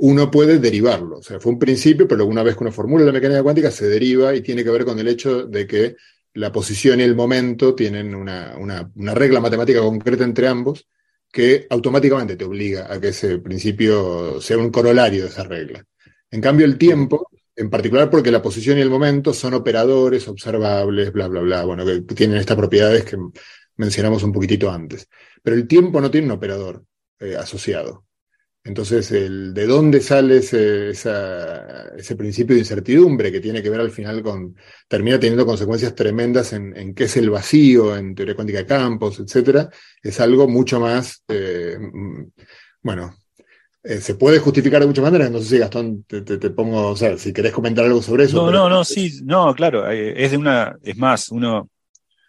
uno 0.00 0.30
puede 0.30 0.58
derivarlo. 0.58 1.18
O 1.18 1.22
sea, 1.22 1.40
fue 1.40 1.52
un 1.52 1.58
principio, 1.58 2.08
pero 2.08 2.26
una 2.26 2.42
vez 2.42 2.56
que 2.56 2.64
uno 2.64 2.72
formula 2.72 3.04
la 3.04 3.12
mecánica 3.12 3.42
cuántica, 3.42 3.70
se 3.70 3.88
deriva 3.88 4.34
y 4.34 4.42
tiene 4.42 4.64
que 4.64 4.70
ver 4.70 4.84
con 4.84 4.98
el 4.98 5.08
hecho 5.08 5.44
de 5.46 5.66
que 5.66 5.96
la 6.34 6.52
posición 6.52 7.00
y 7.00 7.04
el 7.04 7.14
momento 7.16 7.74
tienen 7.74 8.14
una, 8.14 8.56
una, 8.58 8.90
una 8.96 9.14
regla 9.14 9.40
matemática 9.40 9.80
concreta 9.80 10.24
entre 10.24 10.48
ambos 10.48 10.88
que 11.30 11.66
automáticamente 11.70 12.36
te 12.36 12.44
obliga 12.44 12.92
a 12.92 13.00
que 13.00 13.08
ese 13.08 13.38
principio 13.38 14.40
sea 14.40 14.58
un 14.58 14.70
corolario 14.70 15.24
de 15.24 15.28
esa 15.28 15.44
regla. 15.44 15.84
En 16.30 16.40
cambio, 16.40 16.66
el 16.66 16.78
tiempo, 16.78 17.28
en 17.56 17.70
particular 17.70 18.10
porque 18.10 18.30
la 18.30 18.42
posición 18.42 18.78
y 18.78 18.80
el 18.80 18.90
momento 18.90 19.32
son 19.32 19.54
operadores 19.54 20.26
observables, 20.28 21.12
bla, 21.12 21.28
bla, 21.28 21.40
bla, 21.40 21.64
bueno, 21.64 21.84
que 21.84 22.00
tienen 22.14 22.38
estas 22.38 22.56
propiedades 22.56 23.04
que 23.04 23.16
mencionamos 23.76 24.22
un 24.22 24.32
poquitito 24.32 24.70
antes. 24.70 25.08
Pero 25.42 25.56
el 25.56 25.66
tiempo 25.66 26.00
no 26.00 26.10
tiene 26.10 26.26
un 26.26 26.32
operador 26.32 26.84
eh, 27.20 27.36
asociado. 27.36 28.04
Entonces, 28.64 29.10
el, 29.12 29.54
¿de 29.54 29.66
dónde 29.66 30.00
sale 30.00 30.38
ese, 30.38 30.90
esa- 30.90 31.88
ese 31.96 32.16
principio 32.16 32.54
de 32.54 32.60
incertidumbre 32.60 33.32
que 33.32 33.40
tiene 33.40 33.62
que 33.62 33.70
ver 33.70 33.80
al 33.80 33.90
final 33.90 34.22
con, 34.22 34.54
termina 34.88 35.18
teniendo 35.18 35.46
consecuencias 35.46 35.94
tremendas 35.94 36.52
en, 36.52 36.76
en 36.76 36.94
qué 36.94 37.04
es 37.04 37.16
el 37.16 37.30
vacío, 37.30 37.96
en 37.96 38.14
teoría 38.14 38.34
cuántica 38.34 38.58
de 38.58 38.66
campos, 38.66 39.20
etcétera? 39.20 39.70
Es 40.02 40.20
algo 40.20 40.46
mucho 40.48 40.80
más, 40.80 41.22
eh, 41.28 41.78
mm, 41.80 42.24
bueno, 42.82 43.14
eh, 43.84 44.00
se 44.00 44.14
puede 44.16 44.38
justificar 44.38 44.80
de 44.80 44.86
muchas 44.86 45.04
maneras. 45.04 45.30
No 45.30 45.38
sé 45.40 45.46
si 45.46 45.58
Gastón 45.58 46.04
te, 46.04 46.22
te- 46.22 46.38
te 46.38 46.50
pongo, 46.50 46.88
o 46.88 46.96
sea, 46.96 47.16
si 47.16 47.32
querés 47.32 47.52
comentar 47.52 47.84
algo 47.86 48.02
sobre 48.02 48.24
eso. 48.24 48.38
No, 48.38 48.46
pero- 48.46 48.58
no, 48.58 48.68
no, 48.68 48.84
sí, 48.84 49.20
no, 49.24 49.54
claro, 49.54 49.90
eh, 49.90 50.14
es 50.24 50.32
de 50.32 50.36
una, 50.36 50.76
es 50.82 50.96
más, 50.96 51.30
uno, 51.30 51.70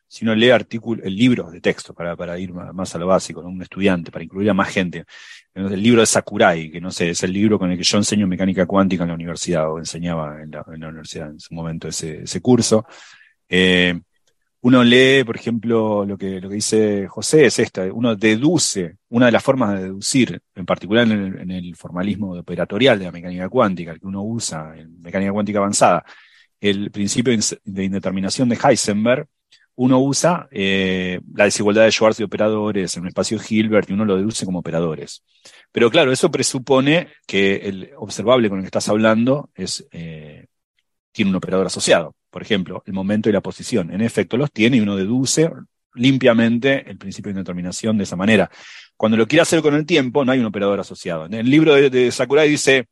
si 0.10 0.26
uno 0.26 0.34
lee 0.34 0.50
artículos, 0.50 1.06
libros 1.06 1.52
de 1.52 1.62
texto 1.62 1.94
para, 1.94 2.16
para 2.16 2.38
ir 2.40 2.52
más 2.52 2.96
a 2.96 2.98
lo 2.98 3.06
básico, 3.06 3.42
un 3.42 3.62
estudiante, 3.62 4.12
para 4.12 4.24
incluir 4.24 4.50
a 4.50 4.56
más 4.56 4.70
gente. 4.70 5.06
El 5.54 5.82
libro 5.82 6.02
de 6.02 6.08
Sakurai, 6.08 6.72
que 6.72 6.82
no 6.82 6.90
sé, 6.90 7.12
es 7.12 7.22
el 7.22 7.32
libro 7.32 7.60
con 7.60 7.72
el 7.72 7.78
que 7.78 7.84
yo 7.84 7.98
enseño 7.98 8.26
mecánica 8.26 8.66
cuántica 8.66 9.04
en 9.04 9.10
la 9.10 9.14
universidad, 9.14 9.72
o 9.72 9.78
enseñaba 9.78 10.42
en 10.42 10.50
la, 10.50 10.64
universidad 10.68 11.30
en 11.30 11.40
su 11.40 11.54
momento 11.54 11.88
ese, 11.88 12.42
curso. 12.42 12.88
Eh, 13.48 14.00
uno 14.62 14.84
lee, 14.84 15.24
por 15.24 15.36
ejemplo, 15.36 16.04
lo 16.06 16.18
que, 16.18 16.42
lo 16.42 16.50
que 16.50 16.56
dice 16.56 17.08
José 17.08 17.46
es 17.46 17.60
esta, 17.60 17.84
uno 17.94 18.16
deduce, 18.16 18.98
una 19.10 19.28
de 19.28 19.32
las 19.32 19.44
formas 19.44 19.76
de 19.76 19.84
deducir, 19.84 20.42
en 20.56 20.66
particular 20.66 21.06
en 21.06 21.12
el, 21.12 21.40
en 21.40 21.52
el 21.52 21.76
formalismo 21.76 22.34
operatorial 22.36 22.98
de 22.98 23.06
la 23.06 23.12
mecánica 23.12 23.48
cuántica, 23.48 23.92
el 23.92 24.00
que 24.00 24.08
uno 24.08 24.24
usa 24.24 24.74
en 24.76 25.00
mecánica 25.02 25.32
cuántica 25.32 25.60
avanzada, 25.60 26.04
el 26.60 26.90
principio 26.90 27.32
de 27.64 27.84
indeterminación 27.84 28.50
de 28.50 28.58
Heisenberg, 28.62 29.28
uno 29.82 29.98
usa 30.02 30.50
eh, 30.52 31.22
la 31.34 31.46
desigualdad 31.46 31.86
de 31.86 31.92
Schwarz 31.92 32.18
de 32.18 32.26
operadores 32.26 32.98
en 32.98 33.04
un 33.04 33.08
espacio 33.08 33.40
Hilbert 33.40 33.90
y 33.90 33.94
uno 33.94 34.04
lo 34.04 34.18
deduce 34.18 34.46
como 34.46 34.60
operadores. 34.60 35.24
Pero 35.72 35.90
claro, 35.90 36.12
eso 36.12 36.30
presupone 36.30 37.08
que 37.26 37.56
el 37.56 37.92
observable 37.96 38.50
con 38.50 38.58
el 38.58 38.64
que 38.64 38.68
estás 38.68 38.90
hablando 38.90 39.50
es, 39.56 39.88
eh, 39.92 40.48
tiene 41.14 41.32
un 41.32 41.38
operador 41.38 41.68
asociado. 41.68 42.14
Por 42.30 42.42
ejemplo, 42.42 42.84
el 42.86 42.92
momento 42.92 43.30
y 43.30 43.32
la 43.32 43.40
posición. 43.40 43.90
En 43.94 44.02
efecto, 44.02 44.36
los 44.36 44.52
tiene 44.52 44.76
y 44.76 44.82
uno 44.82 44.98
deduce 44.98 45.50
limpiamente 45.94 46.84
el 46.90 46.98
principio 46.98 47.30
de 47.30 47.40
indeterminación 47.40 47.98
de 47.98 48.04
esa 48.04 48.18
manera. 48.18 48.52
Cuando 48.98 49.16
lo 49.16 49.30
quiere 49.30 49.44
hacer 49.44 49.62
con 49.62 49.76
el 49.76 49.86
tiempo, 49.86 50.26
no 50.26 50.34
hay 50.34 50.40
un 50.40 50.46
operador 50.46 50.82
asociado. 50.82 51.26
En 51.26 51.36
el 51.36 51.50
libro 51.50 51.76
de 51.76 52.12
Sakurai 52.12 52.50
dice, 52.50 52.90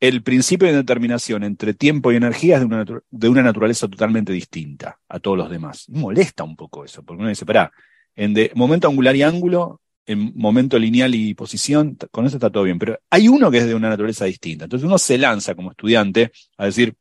el 0.00 0.22
principio 0.22 0.68
de 0.68 0.74
determinación 0.74 1.42
entre 1.42 1.74
tiempo 1.74 2.12
y 2.12 2.16
energía 2.16 2.56
es 2.56 2.60
de 2.60 2.66
una, 2.66 2.84
de 3.10 3.28
una 3.28 3.42
naturaleza 3.42 3.88
totalmente 3.88 4.32
distinta 4.32 5.00
a 5.08 5.18
todos 5.18 5.36
los 5.36 5.50
demás. 5.50 5.88
Molesta 5.88 6.44
un 6.44 6.56
poco 6.56 6.84
eso, 6.84 7.02
porque 7.02 7.20
uno 7.20 7.28
dice, 7.28 7.44
pará, 7.44 7.72
en 8.14 8.34
de 8.34 8.52
momento 8.54 8.88
angular 8.88 9.16
y 9.16 9.22
ángulo, 9.22 9.80
en 10.06 10.32
momento 10.36 10.78
lineal 10.78 11.14
y 11.14 11.34
posición, 11.34 11.96
con 12.10 12.26
eso 12.26 12.36
está 12.36 12.50
todo 12.50 12.62
bien, 12.62 12.78
pero 12.78 12.98
hay 13.10 13.28
uno 13.28 13.50
que 13.50 13.58
es 13.58 13.66
de 13.66 13.74
una 13.74 13.90
naturaleza 13.90 14.24
distinta. 14.24 14.64
Entonces 14.64 14.86
uno 14.86 14.98
se 14.98 15.18
lanza 15.18 15.54
como 15.54 15.70
estudiante 15.70 16.32
a 16.56 16.64
decir, 16.64 16.94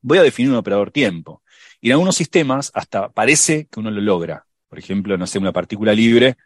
voy 0.00 0.18
a 0.18 0.22
definir 0.22 0.52
un 0.52 0.56
operador 0.56 0.90
tiempo. 0.90 1.42
Y 1.80 1.88
en 1.88 1.92
algunos 1.92 2.16
sistemas 2.16 2.70
hasta 2.74 3.10
parece 3.10 3.66
que 3.66 3.80
uno 3.80 3.90
lo 3.90 4.00
logra. 4.00 4.46
Por 4.68 4.78
ejemplo, 4.78 5.18
no 5.18 5.26
sé, 5.26 5.38
una 5.38 5.52
partícula 5.52 5.92
libre, 5.92 6.36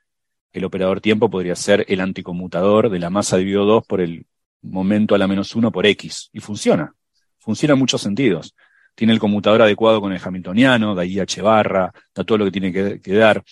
el 0.52 0.64
operador 0.64 1.01
tiempo 1.01 1.31
podría 1.31 1.55
ser 1.55 1.85
el 1.89 2.01
anticonmutador 2.01 2.90
de 2.90 2.98
la 2.98 3.10
masa 3.10 3.36
dividido 3.36 3.64
2 3.64 3.86
por 3.86 4.01
el 4.01 4.27
momento 4.62 5.14
a 5.14 5.18
la 5.18 5.26
menos 5.26 5.54
1 5.54 5.70
por 5.70 5.86
X. 5.86 6.30
Y 6.32 6.40
funciona. 6.40 6.92
Funciona 7.38 7.74
en 7.74 7.78
muchos 7.78 8.00
sentidos. 8.00 8.54
Tiene 8.94 9.12
el 9.12 9.18
conmutador 9.18 9.62
adecuado 9.62 10.00
con 10.00 10.12
el 10.12 10.20
hamiltoniano, 10.22 10.94
da 10.94 11.04
I 11.04 11.20
H 11.20 11.40
barra, 11.42 11.92
da 12.14 12.24
todo 12.24 12.38
lo 12.38 12.44
que 12.46 12.50
tiene 12.50 12.72
que, 12.72 13.00
que 13.00 13.14
dar. 13.14 13.42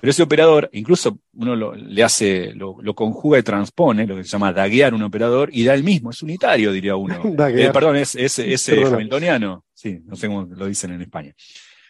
Pero 0.00 0.10
ese 0.10 0.22
operador, 0.22 0.70
incluso 0.72 1.18
uno 1.34 1.56
lo, 1.56 1.74
le 1.74 2.04
hace, 2.04 2.52
lo, 2.54 2.76
lo 2.80 2.94
conjuga 2.94 3.38
y 3.38 3.42
transpone, 3.42 4.06
lo 4.06 4.16
que 4.16 4.22
se 4.22 4.30
llama 4.30 4.52
daguear 4.52 4.94
un 4.94 5.02
operador, 5.02 5.50
y 5.52 5.64
da 5.64 5.74
el 5.74 5.82
mismo, 5.82 6.10
es 6.10 6.22
unitario, 6.22 6.72
diría 6.72 6.94
uno. 6.94 7.20
Eh, 7.48 7.70
perdón, 7.72 7.96
es, 7.96 8.14
es, 8.14 8.38
es 8.38 8.68
eh, 8.68 8.84
hamiltoniano. 8.84 9.64
Sí, 9.74 10.00
no 10.04 10.14
sé 10.14 10.28
cómo 10.28 10.42
lo 10.42 10.66
dicen 10.66 10.92
en 10.92 11.02
España. 11.02 11.34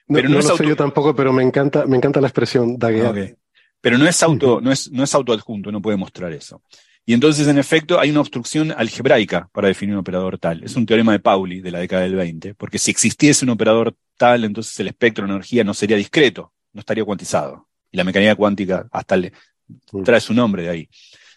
No, 0.06 0.14
Pero 0.14 0.28
no 0.28 0.34
no 0.34 0.40
es 0.40 0.48
lo 0.48 0.56
sé 0.56 0.66
yo 0.66 0.76
tampoco, 0.76 1.14
pero 1.14 1.32
me 1.32 1.42
encanta, 1.42 1.84
me 1.84 1.96
encanta 1.96 2.20
la 2.20 2.28
expresión 2.28 2.78
daguear. 2.78 3.18
Ah. 3.18 3.34
Pero 3.80 3.98
no 3.98 4.06
es 4.06 4.22
auto, 4.22 4.60
no 4.60 4.72
es, 4.72 4.90
no 4.90 5.04
es 5.04 5.14
autoadjunto, 5.14 5.70
no 5.70 5.82
puede 5.82 5.96
mostrar 5.96 6.32
eso. 6.32 6.62
Y 7.08 7.14
entonces, 7.14 7.48
en 7.48 7.56
efecto, 7.56 7.98
hay 7.98 8.10
una 8.10 8.20
obstrucción 8.20 8.70
algebraica 8.70 9.48
para 9.54 9.68
definir 9.68 9.94
un 9.94 10.00
operador 10.00 10.36
tal. 10.36 10.62
Es 10.62 10.76
un 10.76 10.84
teorema 10.84 11.12
de 11.12 11.20
Pauli 11.20 11.62
de 11.62 11.70
la 11.70 11.78
década 11.78 12.02
del 12.02 12.14
20, 12.14 12.52
porque 12.52 12.78
si 12.78 12.90
existiese 12.90 13.46
un 13.46 13.50
operador 13.52 13.96
tal, 14.18 14.44
entonces 14.44 14.78
el 14.78 14.88
espectro 14.88 15.24
de 15.24 15.32
energía 15.32 15.64
no 15.64 15.72
sería 15.72 15.96
discreto, 15.96 16.52
no 16.74 16.80
estaría 16.80 17.06
cuantizado. 17.06 17.66
Y 17.90 17.96
la 17.96 18.04
mecánica 18.04 18.34
cuántica 18.34 18.86
hasta 18.92 19.16
le 19.16 19.32
trae 20.04 20.20
su 20.20 20.34
nombre 20.34 20.64
de 20.64 20.68
ahí. 20.68 20.88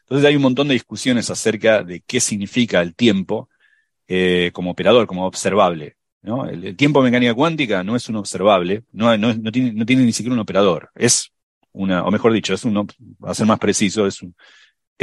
Entonces 0.01 0.27
hay 0.27 0.35
un 0.35 0.41
montón 0.41 0.67
de 0.67 0.73
discusiones 0.73 1.29
acerca 1.29 1.83
de 1.83 2.01
qué 2.01 2.19
significa 2.19 2.81
el 2.81 2.93
tiempo 2.93 3.47
eh, 4.09 4.51
como 4.51 4.71
operador, 4.71 5.07
como 5.07 5.25
observable. 5.25 5.95
¿no? 6.21 6.49
El, 6.49 6.65
el 6.65 6.75
tiempo 6.75 6.99
en 6.99 7.05
mecánica 7.05 7.33
cuántica 7.33 7.81
no 7.81 7.95
es 7.95 8.09
un 8.09 8.17
observable, 8.17 8.83
no, 8.91 9.17
no, 9.17 9.33
no 9.33 9.51
tiene, 9.53 9.71
no 9.71 9.85
tiene 9.85 10.03
ni 10.03 10.11
siquiera 10.11 10.33
un 10.33 10.41
operador. 10.41 10.89
Es 10.95 11.31
una, 11.71 12.03
o 12.03 12.11
mejor 12.11 12.33
dicho, 12.33 12.53
es 12.53 12.65
un, 12.65 12.85
a 13.21 13.33
ser 13.33 13.45
más 13.45 13.57
preciso, 13.57 14.05
es 14.05 14.21
un, 14.21 14.35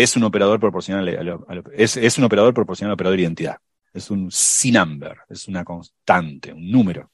es 0.02 0.16
un 0.16 0.22
operador 0.24 0.60
proporcional 0.60 1.08
a 1.08 1.22
lo- 1.22 1.44
a 1.48 1.54
lo- 1.56 1.64
es, 1.72 1.96
es 1.96 2.18
un 2.18 2.24
operador 2.24 2.54
proporcional 2.54 2.90
al 2.90 2.94
operador 2.94 3.16
de 3.16 3.22
identidad. 3.24 3.56
Es 3.92 4.10
un 4.10 4.30
C-number, 4.30 5.16
es 5.28 5.48
una 5.48 5.64
constante, 5.64 6.52
un 6.52 6.70
número, 6.70 7.10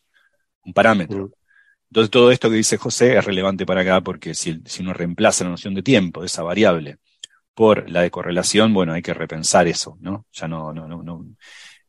un 0.64 0.72
parámetro. 0.72 1.30
Entonces 1.90 2.10
todo 2.10 2.30
esto 2.30 2.50
que 2.50 2.56
dice 2.56 2.76
José 2.76 3.16
es 3.16 3.24
relevante 3.24 3.64
para 3.66 3.82
acá 3.82 4.00
porque 4.02 4.34
si, 4.34 4.60
si 4.66 4.82
uno 4.82 4.92
reemplaza 4.92 5.44
la 5.44 5.50
noción 5.50 5.74
de 5.74 5.82
tiempo, 5.82 6.20
de 6.20 6.26
esa 6.26 6.42
variable, 6.42 6.96
por 7.54 7.88
la 7.88 8.02
de 8.02 8.10
correlación, 8.10 8.74
bueno, 8.74 8.92
hay 8.92 9.02
que 9.02 9.14
repensar 9.14 9.68
eso, 9.68 9.96
¿no? 10.00 10.26
Ya 10.32 10.48
no, 10.48 10.72
no, 10.72 10.88
no, 10.88 11.02
no. 11.02 11.24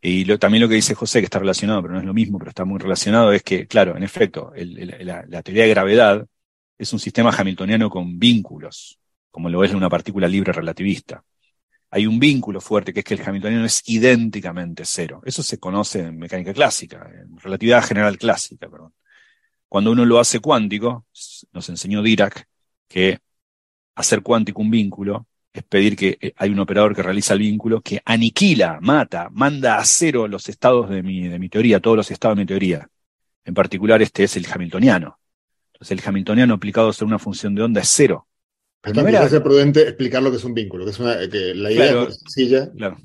Y 0.01 0.25
lo- 0.25 0.37
también 0.39 0.61
lo 0.61 0.69
que 0.69 0.75
dice 0.75 0.93
José, 0.95 1.19
que 1.19 1.25
está 1.25 1.39
relacionado, 1.39 1.81
pero 1.81 1.95
no 1.95 1.99
es 1.99 2.05
lo 2.05 2.13
mismo, 2.13 2.37
pero 2.39 2.49
está 2.49 2.65
muy 2.65 2.79
relacionado, 2.79 3.31
es 3.33 3.41
que, 3.43 3.65
claro, 3.67 3.97
en 3.97 4.03
efecto, 4.03 4.53
el- 4.55 4.77
el- 4.77 5.07
la, 5.07 5.25
la 5.27 5.41
teoría 5.43 5.63
de 5.63 5.69
gravedad 5.71 6.25
es 6.77 6.93
un 6.93 6.99
sistema 6.99 7.31
hamiltoniano 7.35 7.89
con 7.89 8.19
vínculos, 8.19 8.99
como 9.35 9.49
lo 9.49 9.65
es 9.65 9.73
una 9.73 9.89
partícula 9.89 10.29
libre 10.29 10.53
relativista. 10.53 11.21
Hay 11.89 12.07
un 12.07 12.19
vínculo 12.19 12.61
fuerte 12.61 12.93
que 12.93 13.01
es 13.01 13.03
que 13.03 13.15
el 13.15 13.21
hamiltoniano 13.21 13.65
es 13.65 13.83
idénticamente 13.85 14.83
cero. 14.85 15.21
Eso 15.25 15.43
se 15.43 15.59
conoce 15.59 15.99
en 15.99 16.17
mecánica 16.17 16.53
clásica, 16.53 17.11
en 17.13 17.37
relatividad 17.37 17.83
general 17.83 18.17
clásica. 18.17 18.69
Cuando 19.67 19.91
uno 19.91 20.05
lo 20.05 20.19
hace 20.19 20.39
cuántico, 20.39 21.05
nos 21.51 21.67
enseñó 21.67 22.01
Dirac 22.01 22.47
que 22.87 23.19
hacer 23.95 24.21
cuántico 24.21 24.61
un 24.61 24.71
vínculo 24.71 25.27
es 25.51 25.63
pedir 25.63 25.97
que 25.97 26.17
eh, 26.21 26.33
hay 26.37 26.51
un 26.51 26.59
operador 26.59 26.95
que 26.95 27.03
realiza 27.03 27.33
el 27.33 27.39
vínculo 27.39 27.81
que 27.81 28.01
aniquila, 28.05 28.79
mata, 28.79 29.27
manda 29.33 29.79
a 29.79 29.83
cero 29.83 30.29
los 30.29 30.47
estados 30.47 30.89
de 30.89 31.03
mi, 31.03 31.27
de 31.27 31.39
mi 31.39 31.49
teoría, 31.49 31.81
todos 31.81 31.97
los 31.97 32.09
estados 32.09 32.37
de 32.37 32.43
mi 32.43 32.47
teoría. 32.47 32.87
En 33.43 33.53
particular, 33.53 34.01
este 34.01 34.23
es 34.23 34.37
el 34.37 34.47
hamiltoniano. 34.49 35.19
Entonces, 35.73 35.91
el 35.91 36.07
hamiltoniano 36.07 36.53
aplicado 36.53 36.93
sobre 36.93 37.07
una 37.07 37.19
función 37.19 37.53
de 37.53 37.63
onda 37.63 37.81
es 37.81 37.89
cero. 37.89 38.29
Pero 38.85 38.93
no 38.93 39.01
También 39.01 39.15
era- 39.15 39.19
quizás 39.19 39.31
sea 39.31 39.43
prudente 39.43 39.81
explicar 39.81 40.21
lo 40.23 40.31
que 40.31 40.37
es 40.37 40.43
un 40.43 40.53
vínculo, 40.53 40.85
que 40.85 40.91
es 40.91 40.99
una, 40.99 41.17
que 41.29 41.53
la 41.55 41.71
idea 41.71 41.91
Claro. 41.91 42.07
es 42.07 42.19
sencilla, 42.19 42.71
Claro. 42.71 42.97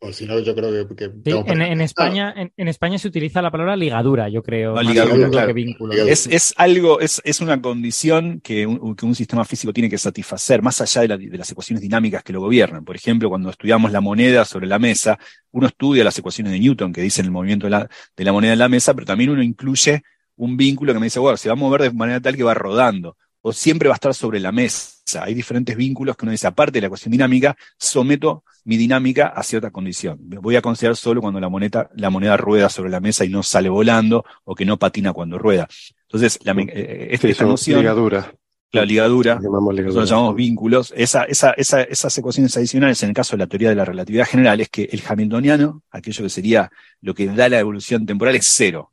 o 0.00 0.12
si 0.12 0.26
no, 0.26 0.38
yo 0.40 0.54
creo 0.54 0.86
que... 0.88 0.94
que 0.96 1.04
Sí, 1.06 1.30
estamos 1.30 1.48
en. 1.48 1.80
España, 1.80 2.34
en, 2.36 2.52
en 2.56 2.68
España 2.68 2.98
se 2.98 3.08
utiliza 3.08 3.40
la 3.40 3.50
palabra 3.50 3.74
ligadura, 3.76 4.28
yo 4.28 4.42
creo. 4.42 4.80
Ligadura, 4.82 5.30
claro. 5.30 5.46
que 5.46 5.52
vínculo. 5.54 5.92
Ligadura. 5.92 6.12
Es, 6.12 6.26
es 6.26 6.52
algo, 6.58 7.00
es, 7.00 7.22
es 7.24 7.40
una 7.40 7.60
condición 7.62 8.40
que 8.42 8.66
un, 8.66 8.94
que 8.96 9.06
un 9.06 9.14
sistema 9.14 9.44
físico 9.46 9.72
tiene 9.72 9.88
que 9.88 9.96
satisfacer, 9.96 10.60
más 10.62 10.80
allá 10.82 11.00
de, 11.02 11.08
la- 11.08 11.16
de 11.16 11.38
las 11.38 11.50
ecuaciones 11.50 11.80
dinámicas 11.80 12.22
que 12.22 12.32
lo 12.34 12.40
gobiernan. 12.40 12.84
Por 12.84 12.96
ejemplo, 12.96 13.28
cuando 13.30 13.48
estudiamos 13.50 13.92
la 13.92 14.00
moneda 14.02 14.44
sobre 14.44 14.66
la 14.66 14.78
mesa, 14.78 15.18
uno 15.52 15.66
estudia 15.68 16.04
las 16.04 16.18
ecuaciones 16.18 16.52
de 16.52 16.60
Newton 16.60 16.92
que 16.92 17.00
dicen 17.00 17.24
el 17.24 17.30
movimiento 17.30 17.66
de 17.66 17.70
la, 17.70 17.88
de 18.16 18.24
la 18.24 18.32
moneda 18.32 18.52
en 18.54 18.58
la 18.58 18.68
mesa, 18.68 18.92
pero 18.94 19.06
también 19.06 19.30
uno 19.30 19.42
incluye 19.42 20.02
un 20.36 20.56
vínculo 20.56 20.92
que 20.92 20.98
me 20.98 21.06
dice, 21.06 21.20
bueno, 21.20 21.36
se 21.36 21.48
va 21.48 21.52
a 21.52 21.56
mover 21.56 21.82
de 21.82 21.92
manera 21.92 22.20
tal 22.20 22.36
que 22.36 22.42
va 22.42 22.54
rodando, 22.54 23.16
o 23.46 23.52
siempre 23.52 23.88
va 23.90 23.94
a 23.94 23.96
estar 24.00 24.14
sobre 24.14 24.40
la 24.40 24.52
mesa. 24.52 25.22
Hay 25.22 25.34
diferentes 25.34 25.76
vínculos 25.76 26.16
que 26.16 26.24
uno 26.24 26.32
dice, 26.32 26.46
aparte 26.46 26.72
de 26.72 26.80
la 26.80 26.86
ecuación 26.86 27.12
dinámica, 27.12 27.54
someto 27.78 28.42
mi 28.64 28.78
dinámica 28.78 29.28
a 29.28 29.42
cierta 29.42 29.70
condición. 29.70 30.16
Voy 30.18 30.56
a 30.56 30.62
considerar 30.62 30.96
solo 30.96 31.20
cuando 31.20 31.38
la 31.40 31.50
moneda, 31.50 31.90
la 31.94 32.08
moneda 32.08 32.38
rueda 32.38 32.70
sobre 32.70 32.88
la 32.90 33.00
mesa 33.00 33.22
y 33.24 33.28
no 33.28 33.42
sale 33.42 33.68
volando, 33.68 34.24
o 34.44 34.54
que 34.54 34.64
no 34.64 34.78
patina 34.78 35.12
cuando 35.12 35.38
rueda. 35.38 35.68
Entonces, 36.08 36.38
la, 36.42 36.54
me- 36.54 36.62
eh, 36.72 37.08
esta, 37.10 37.26
Sí, 37.26 37.32
esta 37.32 37.42
son 37.44 37.50
noción, 37.50 37.80
ligaduras. 37.80 38.28
la 38.72 38.84
ligadura, 38.86 39.34
Llamamos 39.34 39.74
nosotros 39.74 39.76
ligadura. 39.76 40.00
lo 40.00 40.06
llamamos 40.06 40.36
vínculos, 40.36 40.94
esa, 40.96 41.24
esa, 41.24 41.50
esa- 41.50 41.82
esas 41.82 42.16
ecuaciones 42.18 42.56
adicionales 42.56 43.02
en 43.02 43.10
el 43.10 43.14
caso 43.14 43.36
de 43.36 43.40
la 43.44 43.46
teoría 43.46 43.68
de 43.68 43.74
la 43.76 43.84
relatividad 43.84 44.26
general 44.26 44.60
es 44.62 44.70
que 44.70 44.88
el 44.90 45.02
hamiltoniano, 45.06 45.82
aquello 45.90 46.24
que 46.24 46.30
sería 46.30 46.70
lo 47.02 47.12
que 47.14 47.26
da 47.26 47.50
la 47.50 47.58
evolución 47.60 48.06
temporal, 48.06 48.36
es 48.36 48.46
cero. 48.50 48.90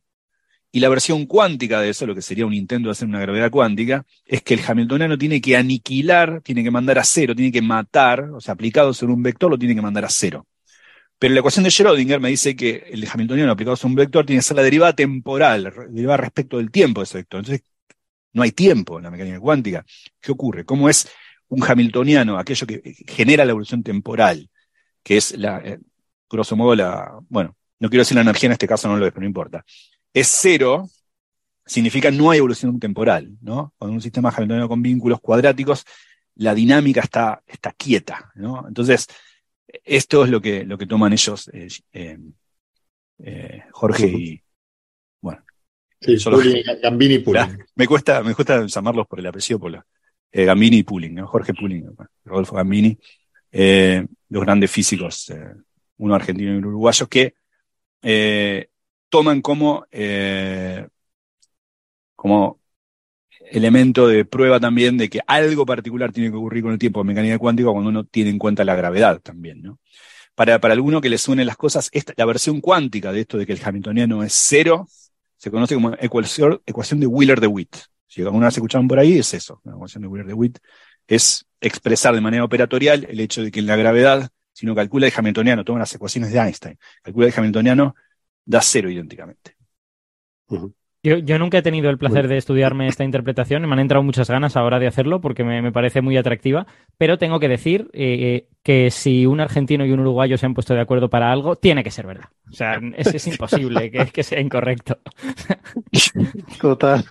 Y 0.74 0.80
la 0.80 0.88
versión 0.88 1.26
cuántica 1.26 1.82
de 1.82 1.90
eso, 1.90 2.06
lo 2.06 2.16
que 2.16 2.22
sería 2.22 2.46
un 2.46 2.54
intento 2.54 2.88
de 2.88 2.94
hacer 2.94 3.08
una 3.08 3.20
gravedad 3.20 3.52
cuántica, 3.52 4.06
es 4.26 4.42
que 4.42 4.54
el 4.54 4.62
hamiltoniano 4.66 5.18
tiene 5.18 5.42
que 5.42 5.58
aniquilar, 5.58 6.42
tiene 6.42 6.64
que 6.64 6.72
mandar 6.72 6.98
a 6.98 7.04
cero, 7.04 7.36
tiene 7.36 7.52
que 7.52 7.62
matar, 7.62 8.30
o 8.32 8.40
sea, 8.40 8.54
aplicado 8.54 8.94
sobre 8.94 9.14
un 9.14 9.22
vector, 9.22 9.52
lo 9.52 9.58
tiene 9.58 9.76
que 9.76 9.82
mandar 9.82 10.06
a 10.06 10.10
cero. 10.10 10.48
Pero 11.20 11.34
la 11.34 11.42
ecuación 11.42 11.64
de 11.64 11.70
Schrödinger 11.70 12.20
me 12.20 12.30
dice 12.30 12.56
que 12.56 12.86
el 12.90 13.06
hamiltoniano 13.12 13.52
aplicado 13.52 13.76
sobre 13.76 13.92
un 13.92 13.96
vector 13.96 14.26
tiene 14.26 14.40
que 14.40 14.44
ser 14.44 14.58
la 14.58 14.64
derivada 14.64 14.94
temporal, 14.94 15.66
re- 15.66 15.88
derivada 15.90 16.18
respecto 16.18 16.58
del 16.58 16.72
tiempo 16.72 17.02
de 17.02 17.04
ese 17.04 17.18
vector. 17.18 17.42
Entonces, 17.42 17.64
no 18.34 18.42
hay 18.42 18.52
tiempo 18.54 18.98
en 18.98 19.04
la 19.04 19.12
mecánica 19.12 19.40
cuántica. 19.40 19.86
¿Qué 20.22 20.32
ocurre? 20.32 20.64
¿Cómo 20.64 20.90
es 20.90 21.08
un 21.50 21.64
hamiltoniano, 21.64 22.40
aquello 22.40 22.66
que 22.66 22.96
genera 23.08 23.44
la 23.44 23.52
evolución 23.52 23.84
temporal, 23.84 24.50
que 25.04 25.18
es 25.18 25.38
la, 25.38 25.60
eh, 25.60 25.80
grosso 26.30 26.56
modo, 26.56 26.76
la, 26.76 27.12
bueno, 27.28 27.58
no 27.80 27.90
quiero 27.90 28.02
decir 28.02 28.16
la 28.16 28.22
energía 28.22 28.48
en 28.48 28.54
este 28.54 28.68
caso, 28.68 28.88
no 28.88 28.96
lo 28.96 29.06
es, 29.06 29.12
pero 29.12 29.22
no 29.22 29.28
importa. 29.28 29.66
Es 30.14 30.28
cero, 30.28 30.90
significa 31.66 32.12
no 32.12 32.32
hay 32.32 32.40
evolución 32.40 32.80
temporal, 32.80 33.38
¿no? 33.42 33.74
Con 33.78 33.92
un 33.92 34.02
sistema 34.02 34.30
hamiltoniano 34.30 34.68
con 34.68 34.82
vínculos 34.82 35.20
cuadráticos, 35.22 35.86
la 36.36 36.54
dinámica 36.54 37.02
está, 37.02 37.42
está 37.46 37.72
quieta, 37.72 38.32
¿no? 38.36 38.68
Entonces, 38.68 39.08
esto 39.84 40.24
es 40.26 40.30
lo 40.30 40.42
que, 40.42 40.64
lo 40.66 40.78
que 40.78 40.86
toman 40.86 41.14
ellos, 41.14 41.50
eh, 41.54 41.68
eh, 41.94 42.18
eh, 43.20 43.64
Jorge 43.72 44.08
y, 44.08 44.42
bueno, 45.22 45.44
Sí, 46.04 46.18
Solo- 46.18 46.38
Pulling, 46.38 46.64
Gambini 46.82 47.14
y 47.16 47.20
Pulling. 47.24 47.60
me 47.76 47.86
cuesta, 47.88 48.24
me 48.24 48.34
cuesta 48.34 48.66
llamarlos 48.66 49.08
por 49.08 49.20
el 49.20 49.28
apellido, 49.28 49.60
por 49.60 49.72
la, 49.72 49.86
eh, 50.32 50.46
Gambini 50.46 50.78
y 50.78 50.84
Pulling, 50.84 51.14
¿no? 51.16 51.28
Jorge 51.28 51.54
Pulling, 51.54 51.86
Rodolfo 52.26 52.56
Gambini, 52.56 52.98
eh, 53.52 54.06
dos 54.28 54.44
grandes 54.44 54.72
físicos, 54.72 55.30
eh, 55.30 55.54
uno 55.98 56.16
argentino 56.16 56.54
y 56.54 56.58
uno 56.58 56.70
uruguayo, 56.70 57.08
que 57.08 57.36
eh, 58.02 58.70
toman 59.12 59.42
como, 59.42 59.86
eh, 59.92 60.88
como 62.16 62.60
elemento 63.52 64.08
de 64.08 64.26
prueba 64.26 64.60
también 64.60 64.98
de 64.98 65.10
que 65.10 65.20
algo 65.28 65.66
particular 65.66 66.12
tiene 66.12 66.32
que 66.32 66.38
ocurrir 66.38 66.64
con 66.64 66.72
el 66.72 66.80
tiempo 66.80 67.02
en 67.02 67.08
mecánica 67.08 67.38
cuántica 67.38 67.70
cuando 67.72 67.90
uno 67.90 68.06
tiene 68.06 68.30
en 68.30 68.40
cuenta 68.40 68.64
la 68.64 68.76
gravedad 68.76 69.20
también, 69.20 69.62
¿no? 69.62 69.80
Para, 70.34 70.60
para 70.60 70.74
alguno 70.74 71.02
que 71.02 71.10
le 71.10 71.18
suenen 71.18 71.46
las 71.46 71.58
cosas, 71.58 71.90
esta, 71.92 72.14
la 72.16 72.26
versión 72.26 72.62
cuántica 72.62 73.12
de 73.12 73.20
esto 73.22 73.38
de 73.38 73.46
que 73.46 73.54
el 73.54 73.60
hamiltoniano 73.64 74.24
es 74.24 74.34
cero, 74.34 74.88
se 75.38 75.52
conoce 75.52 75.76
como 75.76 75.94
ecuación, 76.00 76.62
ecuación 76.66 77.02
de 77.02 77.08
Wheeler-DeWitt. 77.08 77.76
Si 78.08 78.22
alguna 78.22 78.46
vez 78.46 78.56
escucharon 78.56 78.88
por 78.88 78.98
ahí, 78.98 79.20
es 79.20 79.34
eso. 79.34 79.60
La 79.66 79.74
ecuación 79.74 80.04
de 80.04 80.08
Wheeler-DeWitt 80.08 80.58
es 81.08 81.46
expresar 81.60 82.16
de 82.16 82.22
manera 82.22 82.46
operatorial 82.46 83.06
el 83.10 83.20
hecho 83.20 83.44
de 83.44 83.52
que 83.52 83.60
en 83.60 83.68
la 83.68 83.76
gravedad, 83.76 84.30
si 84.54 84.66
uno 84.66 84.74
calcula 84.74 85.08
el 85.08 85.14
hamiltoniano, 85.16 85.66
toma 85.66 85.80
las 85.80 85.94
ecuaciones 85.94 86.32
de 86.32 86.40
Einstein, 86.40 86.78
calcula 87.04 87.28
el 87.28 87.34
hamiltoniano, 87.36 87.96
da 88.46 88.62
cero 88.62 88.90
idénticamente. 88.90 89.56
Yo, 91.04 91.18
yo 91.18 91.40
nunca 91.40 91.58
he 91.58 91.62
tenido 91.64 91.90
el 91.90 91.98
placer 91.98 92.28
de 92.28 92.38
estudiarme 92.38 92.88
esta 92.88 93.04
interpretación, 93.04 93.66
me 93.68 93.74
han 93.74 93.80
entrado 93.80 94.04
muchas 94.04 94.30
ganas 94.30 94.56
ahora 94.56 94.78
de 94.78 94.86
hacerlo 94.86 95.20
porque 95.20 95.44
me, 95.44 95.60
me 95.64 95.72
parece 95.72 96.02
muy 96.02 96.16
atractiva, 96.16 96.68
pero 96.98 97.18
tengo 97.18 97.40
que 97.40 97.48
decir 97.48 97.90
eh, 97.94 98.48
que 98.62 98.92
si 98.92 99.26
un 99.26 99.40
argentino 99.40 99.84
y 99.84 99.92
un 99.94 100.02
uruguayo 100.02 100.38
se 100.38 100.46
han 100.46 100.54
puesto 100.54 100.76
de 100.76 100.82
acuerdo 100.82 101.10
para 101.10 101.32
algo, 101.32 101.56
tiene 101.56 101.84
que 101.84 101.90
ser 101.90 102.06
verdad. 102.06 102.26
O 102.50 102.54
sea, 102.54 102.80
es, 102.98 103.08
es 103.16 103.26
imposible 103.28 103.90
que, 103.90 104.06
que 104.08 104.22
sea 104.22 104.40
incorrecto. 104.40 105.00
Total. 106.60 107.04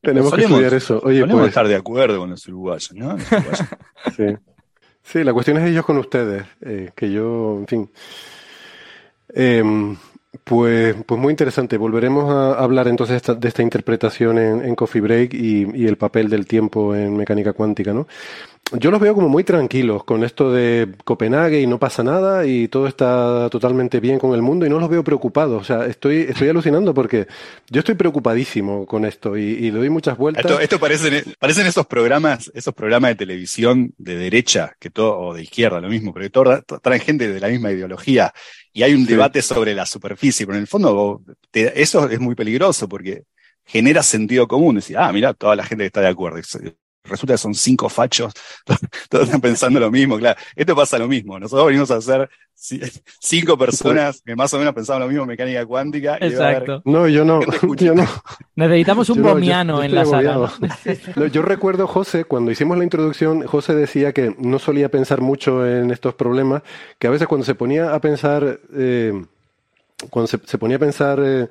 Tenemos 0.00 0.32
que 0.34 0.42
Solemos- 0.42 0.50
estudiar 0.50 0.74
eso. 0.74 1.00
Oye, 1.04 1.20
Podemos 1.20 1.42
pues, 1.42 1.48
estar 1.50 1.68
de 1.68 1.76
acuerdo 1.76 2.18
con 2.18 2.30
los 2.30 2.48
uruguayos, 2.48 2.92
¿no? 2.94 3.12
Los 3.12 3.30
uruguayos. 3.30 3.64
sí. 4.16 4.24
Sí, 5.02 5.22
la 5.22 5.34
cuestión 5.34 5.58
es 5.58 5.70
ellos 5.70 5.84
con 5.84 5.98
ustedes, 5.98 6.44
eh, 6.62 6.90
que 6.96 7.12
yo, 7.12 7.58
en 7.60 7.66
fin. 7.68 7.90
Em, 9.34 9.96
pues, 10.42 10.96
pues 11.06 11.20
muy 11.20 11.30
interesante. 11.32 11.76
Volveremos 11.76 12.30
a 12.32 12.54
hablar 12.62 12.88
entonces 12.88 13.16
esta- 13.16 13.34
de 13.34 13.48
esta 13.48 13.62
interpretación 13.62 14.38
en, 14.38 14.64
en 14.64 14.74
Coffee 14.74 15.00
Break 15.00 15.34
y, 15.34 15.66
y 15.74 15.86
el 15.86 15.96
papel 15.96 16.28
del 16.28 16.46
tiempo 16.46 16.94
en 16.94 17.16
mecánica 17.16 17.52
cuántica, 17.52 17.92
¿no? 17.92 18.06
Yo 18.72 18.90
los 18.90 18.98
veo 18.98 19.14
como 19.14 19.28
muy 19.28 19.44
tranquilos 19.44 20.04
con 20.04 20.24
esto 20.24 20.50
de 20.50 20.88
Copenhague 21.04 21.60
y 21.60 21.66
no 21.66 21.78
pasa 21.78 22.02
nada 22.02 22.44
y 22.46 22.66
todo 22.66 22.88
está 22.88 23.48
totalmente 23.50 24.00
bien 24.00 24.18
con 24.18 24.34
el 24.34 24.42
mundo 24.42 24.64
y 24.66 24.70
no 24.70 24.80
los 24.80 24.88
veo 24.88 25.04
preocupados. 25.04 25.60
O 25.60 25.64
sea, 25.64 25.86
estoy, 25.86 26.22
estoy 26.30 26.48
alucinando 26.48 26.92
porque 26.94 27.28
yo 27.70 27.80
estoy 27.80 27.94
preocupadísimo 27.94 28.84
con 28.86 29.04
esto 29.04 29.36
y, 29.36 29.42
y 29.42 29.70
le 29.70 29.78
doy 29.78 29.90
muchas 29.90 30.16
vueltas. 30.16 30.44
Esto, 30.46 30.58
esto 30.60 30.80
parecen, 30.80 31.22
parecen 31.38 31.66
esos 31.66 31.86
programas, 31.86 32.50
esos 32.54 32.74
programas 32.74 33.10
de 33.10 33.14
televisión 33.16 33.92
de 33.98 34.16
derecha, 34.16 34.74
que 34.80 34.90
todo, 34.90 35.18
o 35.18 35.34
de 35.34 35.42
izquierda, 35.42 35.80
lo 35.80 35.88
mismo, 35.88 36.12
pero 36.12 36.24
que 36.24 36.30
todo- 36.30 36.62
to- 36.62 36.80
traen 36.80 37.02
gente 37.02 37.28
de 37.32 37.38
la 37.40 37.48
misma 37.48 37.70
ideología 37.70 38.32
y 38.72 38.82
hay 38.82 38.94
un 38.94 39.02
Sí. 39.02 39.12
debate 39.12 39.42
sobre 39.42 39.74
la 39.74 39.84
superficie, 39.86 40.46
pero 40.46 40.56
en 40.56 40.62
el 40.62 40.68
fondo 40.68 41.20
te- 41.50 41.80
eso 41.80 42.08
es 42.08 42.18
muy 42.18 42.34
peligroso 42.34 42.88
porque 42.88 43.24
genera 43.66 44.02
sentido 44.02 44.48
común. 44.48 44.76
Decir, 44.76 44.96
ah, 44.98 45.12
mira, 45.12 45.32
toda 45.34 45.54
la 45.54 45.64
gente 45.64 45.82
que 45.84 45.86
está 45.88 46.00
de 46.00 46.08
acuerdo. 46.08 46.38
Resulta 47.04 47.34
que 47.34 47.38
son 47.38 47.54
cinco 47.54 47.88
fachos, 47.90 48.32
todos 49.10 49.24
están 49.26 49.40
pensando 49.40 49.78
lo 49.78 49.90
mismo, 49.90 50.18
claro. 50.18 50.40
Esto 50.56 50.74
pasa 50.74 50.98
lo 50.98 51.06
mismo. 51.06 51.38
Nosotros 51.38 51.66
venimos 51.66 51.90
a 51.90 52.00
ser 52.00 52.30
ci- 52.58 52.80
cinco 53.20 53.58
personas 53.58 54.22
que 54.24 54.34
más 54.34 54.52
o 54.54 54.58
menos 54.58 54.72
pensaban 54.74 55.02
lo 55.02 55.08
mismo 55.08 55.22
en 55.24 55.28
mecánica 55.28 55.66
cuántica. 55.66 56.16
y 56.20 56.24
Exacto. 56.26 56.80
No, 56.86 57.06
yo 57.06 57.24
no, 57.24 57.40
yo 57.76 57.94
no. 57.94 58.06
Necesitamos 58.56 59.10
un 59.10 59.22
Yo 59.22 59.38
en 59.82 59.94
la 59.94 60.04
sala. 60.06 60.32
agobiado. 60.34 60.50
¿no? 60.60 60.68
No, 61.16 61.26
yo 61.26 61.42
recuerdo, 61.42 61.86
José, 61.86 62.24
cuando 62.24 62.50
hicimos 62.50 62.78
la 62.78 62.84
introducción, 62.84 63.46
José 63.46 63.74
decía 63.74 64.12
que 64.12 64.34
no 64.38 64.58
solía 64.58 64.88
pensar 64.90 65.20
mucho 65.20 65.66
en 65.66 65.90
estos 65.90 66.14
problemas, 66.14 66.62
que 66.98 67.06
a 67.06 67.10
veces 67.10 67.28
cuando 67.28 67.44
se 67.44 67.54
ponía 67.54 67.94
a 67.94 68.00
pensar 68.00 68.60
eh, 68.74 69.24
cuando 70.10 70.26
se, 70.26 70.58
ponía 70.58 70.76
a 70.76 70.80
pensar 70.80 71.20
eh, 71.22 71.48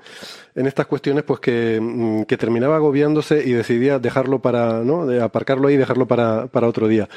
en 0.56 0.68
estas 0.68 0.86
cuestiones, 0.88 1.24
pues 1.24 1.40
que, 1.40 1.80
mm, 1.82 2.24
que 2.24 2.38
terminaba 2.38 2.76
agobiándose 2.76 3.44
y 3.45 3.53
decidía 3.53 3.99
dejarlo 3.99 4.40
para, 4.40 4.84
¿no? 4.84 5.06
De 5.06 5.22
aparcarlo 5.22 5.68
ahí 5.68 5.76
y 5.76 5.78
dejarlo 5.78 6.07
para, 6.07 6.48
para 6.48 6.68
otro 6.68 6.88
día. 6.88 7.10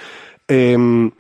Em, 0.49 1.11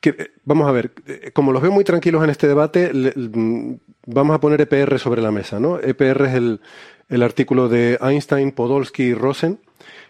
que, 0.00 0.10
eh, 0.10 0.30
vamos 0.44 0.68
a 0.68 0.72
ver, 0.72 0.92
eh, 1.06 1.30
como 1.32 1.52
los 1.52 1.62
veo 1.62 1.72
muy 1.72 1.84
tranquilos 1.84 2.22
en 2.24 2.30
este 2.30 2.48
debate, 2.48 2.92
mm, 2.92 3.74
vamos 4.06 4.34
a 4.34 4.40
poner 4.40 4.60
EPR 4.60 4.98
sobre 4.98 5.22
la 5.22 5.30
mesa, 5.30 5.60
¿no? 5.60 5.78
EPR 5.78 6.26
es 6.26 6.34
el, 6.34 6.60
el 7.08 7.22
artículo 7.22 7.68
de 7.68 7.98
Einstein, 8.00 8.52
Podolsky 8.52 9.04
y 9.04 9.14
Rosen, 9.14 9.60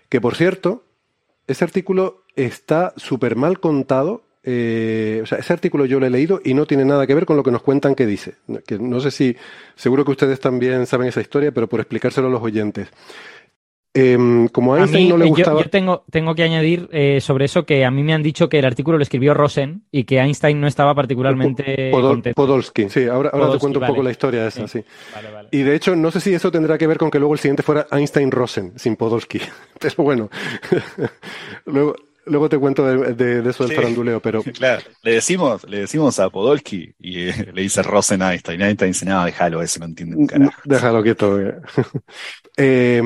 que 0.08 0.20
por 0.20 0.34
cierto, 0.36 0.84
ese 1.46 1.64
artículo 1.64 2.24
está 2.36 2.92
súper 2.96 3.36
mal 3.36 3.60
contado. 3.60 4.22
Eh, 4.42 5.20
o 5.22 5.26
sea, 5.26 5.38
ese 5.38 5.52
artículo 5.52 5.84
yo 5.84 6.00
lo 6.00 6.06
he 6.06 6.10
leído 6.10 6.40
y 6.44 6.54
no 6.54 6.66
tiene 6.66 6.84
nada 6.84 7.06
que 7.06 7.14
ver 7.14 7.26
con 7.26 7.36
lo 7.36 7.42
que 7.42 7.50
nos 7.50 7.62
cuentan 7.62 7.94
que 7.94 8.06
dice. 8.06 8.34
Que 8.66 8.78
no 8.78 9.00
sé 9.00 9.10
si, 9.10 9.36
seguro 9.74 10.04
que 10.04 10.12
ustedes 10.12 10.40
también 10.40 10.86
saben 10.86 11.08
esa 11.08 11.20
historia, 11.20 11.52
pero 11.52 11.68
por 11.68 11.80
explicárselo 11.80 12.28
a 12.28 12.30
los 12.30 12.42
oyentes. 12.42 12.88
Em, 13.92 14.46
como 14.46 14.72
a 14.72 14.76
A 14.76 14.80
Einstein 14.82 15.02
mí, 15.06 15.10
no 15.10 15.16
le 15.16 15.24
eh, 15.24 15.28
yo- 15.30 15.34
gustaba. 15.34 15.62
yo, 15.64 15.68
tengo, 15.68 16.04
tengo 16.12 16.32
que 16.36 16.44
añadir 16.44 16.88
eh, 16.92 17.20
sobre 17.20 17.46
eso 17.46 17.66
que 17.66 17.84
a 17.84 17.90
mí 17.90 18.04
me 18.04 18.14
han 18.14 18.22
dicho 18.22 18.48
que 18.48 18.60
el 18.60 18.64
artículo 18.64 18.98
lo 18.98 19.02
escribió 19.02 19.34
Rosen 19.34 19.82
y 19.90 20.04
que 20.04 20.18
Einstein 20.20 20.60
no 20.60 20.68
estaba 20.68 20.94
particularmente 20.94 21.90
Podol- 21.90 22.10
contento. 22.12 22.36
Podolsky, 22.40 22.88
sí, 22.88 23.06
ahora, 23.08 23.30
ahora 23.32 23.50
te 23.50 23.58
cuento 23.58 23.80
un 23.80 23.80
vale. 23.80 23.92
poco 23.92 24.04
la 24.04 24.12
historia 24.12 24.46
esa, 24.46 24.68
sí. 24.68 24.78
Sí. 24.78 24.84
Vale, 25.12 25.30
vale. 25.32 25.48
Y 25.50 25.62
de 25.62 25.74
hecho, 25.74 25.96
no 25.96 26.12
sé 26.12 26.20
si 26.20 26.32
eso 26.32 26.52
tendrá 26.52 26.78
que 26.78 26.86
ver 26.86 26.98
con 26.98 27.10
que 27.10 27.18
luego 27.18 27.34
el 27.34 27.40
siguiente 27.40 27.64
fuera 27.64 27.88
Einstein-Rosen, 27.90 28.74
sin 28.78 28.94
Podolsky. 28.94 29.40
Pero 29.80 29.94
bueno, 30.04 30.30
luego, 31.66 31.96
luego 32.26 32.48
te 32.48 32.58
cuento 32.58 32.84
de, 32.86 33.14
de- 33.14 33.42
de 33.42 33.50
eso 33.50 33.64
del 33.64 33.70
Sí. 33.70 33.76
faranduleo, 33.76 34.20
pero 34.20 34.42
Claro, 34.52 34.82
le 35.02 35.12
decimos, 35.14 35.64
le 35.68 35.80
decimos 35.80 36.18
a 36.20 36.30
Podolsky 36.30 36.94
y 36.98 37.28
eh, 37.28 37.50
le 37.54 37.62
dice 37.62 37.82
Rosen 37.82 38.22
Einstein. 38.22 38.60
Einstein 38.62 38.92
dice, 38.92 39.06
no, 39.06 39.24
déjalo, 39.24 39.62
eso 39.62 39.78
no 39.80 39.86
entiende 39.86 40.16
un 40.16 40.26
carajo. 40.26 40.60
déjalo 40.64 41.02
quieto. 41.02 41.40
eh. 41.40 41.56
Eh, 42.56 43.02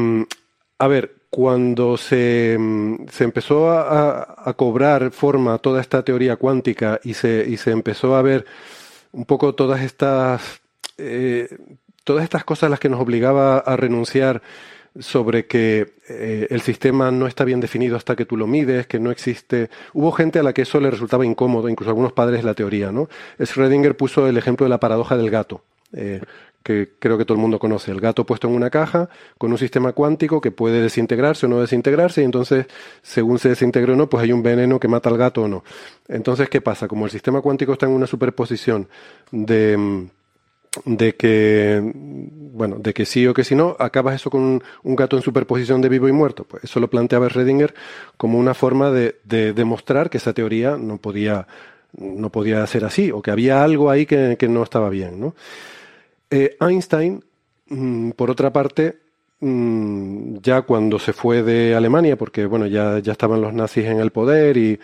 a 0.79 0.89
ver, 0.89 1.15
cuando 1.31 1.97
se, 1.97 2.57
mm, 2.59 3.07
se 3.11 3.25
empezó 3.25 3.71
a, 3.71 3.83
a- 4.43 4.51
a 4.51 4.55
cobrar 4.55 5.11
forma 5.13 5.59
toda 5.59 5.81
esta 5.81 6.03
teoría 6.05 6.37
cuántica 6.37 7.01
y 7.05 7.15
se, 7.15 7.45
y 7.49 7.57
se 7.57 7.71
empezó 7.73 8.17
a 8.17 8.23
ver 8.23 8.45
un 9.13 9.25
poco 9.27 9.55
todas 9.55 9.83
estas, 9.83 10.61
eh, 10.99 11.49
todas 12.05 12.25
estas 12.25 12.45
cosas 12.45 12.65
a 12.69 12.71
las 12.71 12.81
que 12.81 12.89
nos 12.89 13.01
obligaba 13.01 13.59
a 13.59 13.77
renunciar 13.77 14.43
sobre 14.99 15.47
que 15.47 15.95
eh, 16.09 16.47
el 16.51 16.61
sistema 16.61 17.11
no 17.11 17.27
está 17.27 17.45
bien 17.45 17.61
definido 17.61 17.97
hasta 17.97 18.15
que 18.15 18.25
tú 18.25 18.37
lo 18.37 18.47
mides, 18.47 18.87
que 18.87 19.01
no 19.01 19.11
existe. 19.11 19.71
Hubo 19.93 20.13
gente 20.13 20.39
a 20.39 20.43
la 20.43 20.53
que 20.53 20.63
eso 20.63 20.81
le 20.81 20.91
resultaba 20.91 21.27
incómodo, 21.27 21.69
incluso 21.69 21.91
algunos 21.91 22.13
padres 22.13 22.45
la 22.45 22.55
teoría, 22.55 22.93
¿no? 22.93 23.09
Schrödinger 23.39 23.97
puso 23.97 24.29
el 24.29 24.37
ejemplo 24.37 24.65
de 24.65 24.71
la 24.71 24.79
paradoja 24.79 25.17
del 25.17 25.31
gato, 25.31 25.63
eh, 25.93 26.21
que 26.63 26.93
creo 26.99 27.19
que 27.19 27.25
todo 27.25 27.35
el 27.35 27.41
mundo 27.41 27.59
conoce. 27.59 27.91
El 27.91 28.01
gato 28.01 28.25
puesto 28.25 28.47
en 28.49 28.55
una 28.55 28.71
caja 28.71 29.09
con 29.37 29.51
un 29.51 29.59
sistema 29.59 29.93
cuántico 29.93 30.41
que 30.41 30.53
puede 30.53 30.81
desintegrarse 30.81 31.47
o 31.47 31.49
no 31.49 31.61
desintegrarse, 31.61 32.23
y 32.23 32.25
entonces, 32.25 32.67
según 33.03 33.39
se 33.41 33.49
desintegre 33.49 33.93
o 33.93 33.97
no, 33.97 34.09
pues 34.09 34.23
hay 34.23 34.33
un 34.33 34.43
veneno 34.43 34.79
que 34.79 34.87
mata 34.87 35.11
al 35.11 35.19
gato 35.19 35.43
o 35.43 35.49
no. 35.49 35.65
Entonces, 36.07 36.49
¿qué 36.49 36.61
pasa? 36.61 36.87
Como 36.87 37.05
el 37.05 37.11
sistema 37.11 37.41
cuántico 37.41 37.73
está 37.73 37.87
en 37.87 37.93
una 37.93 38.07
superposición 38.07 38.89
de. 39.33 40.09
De 40.85 41.15
que 41.15 41.81
bueno 41.95 42.77
de 42.79 42.93
que 42.93 43.07
sí 43.07 43.27
o 43.27 43.35
que 43.35 43.45
si 43.45 43.55
no 43.55 43.77
acabas 43.79 44.17
eso 44.17 44.31
con 44.31 44.63
un, 44.83 44.97
gato 44.97 45.17
en 45.17 45.23
superposición 45.23 45.81
de 45.81 45.89
vivo 45.89 46.09
y 46.09 46.13
muerto 46.13 46.45
pues 46.45 46.65
eso 46.65 46.81
lo 46.81 46.89
planteaba 46.89 47.29
Schrödinger 47.29 47.75
como 48.17 48.39
una 48.39 48.55
forma 48.55 48.91
de, 48.91 49.17
de 49.25 49.53
demostrar 49.53 50.11
que 50.11 50.19
esa 50.19 50.33
teoría 50.33 50.77
no 50.77 50.99
podía 50.99 51.47
no 51.99 52.31
podía 52.31 52.67
ser 52.67 52.85
así 52.85 53.11
o 53.11 53.23
que 53.23 53.31
había 53.31 53.63
algo 53.63 53.91
ahí 53.91 54.07
que, 54.07 54.37
no 54.49 54.63
estaba 54.63 54.89
bien. 54.89 55.33
Eh, 56.31 56.57
Einstein 56.61 57.23
mm, 57.69 58.11
por 58.11 58.31
otra 58.31 58.53
parte 58.53 58.99
mm, 59.41 60.37
ya 60.43 60.63
cuando 60.63 60.99
se 60.99 61.13
fue 61.13 61.43
de 61.43 61.75
Alemania 61.75 62.17
porque 62.17 62.47
bueno 62.47 62.67
ya 62.67 62.99
ya 62.99 63.13
estaban 63.13 63.41
los 63.41 63.53
nazis 63.53 63.85
en 63.85 64.01
el 64.01 64.11
poder 64.11 64.57
y 64.57 64.81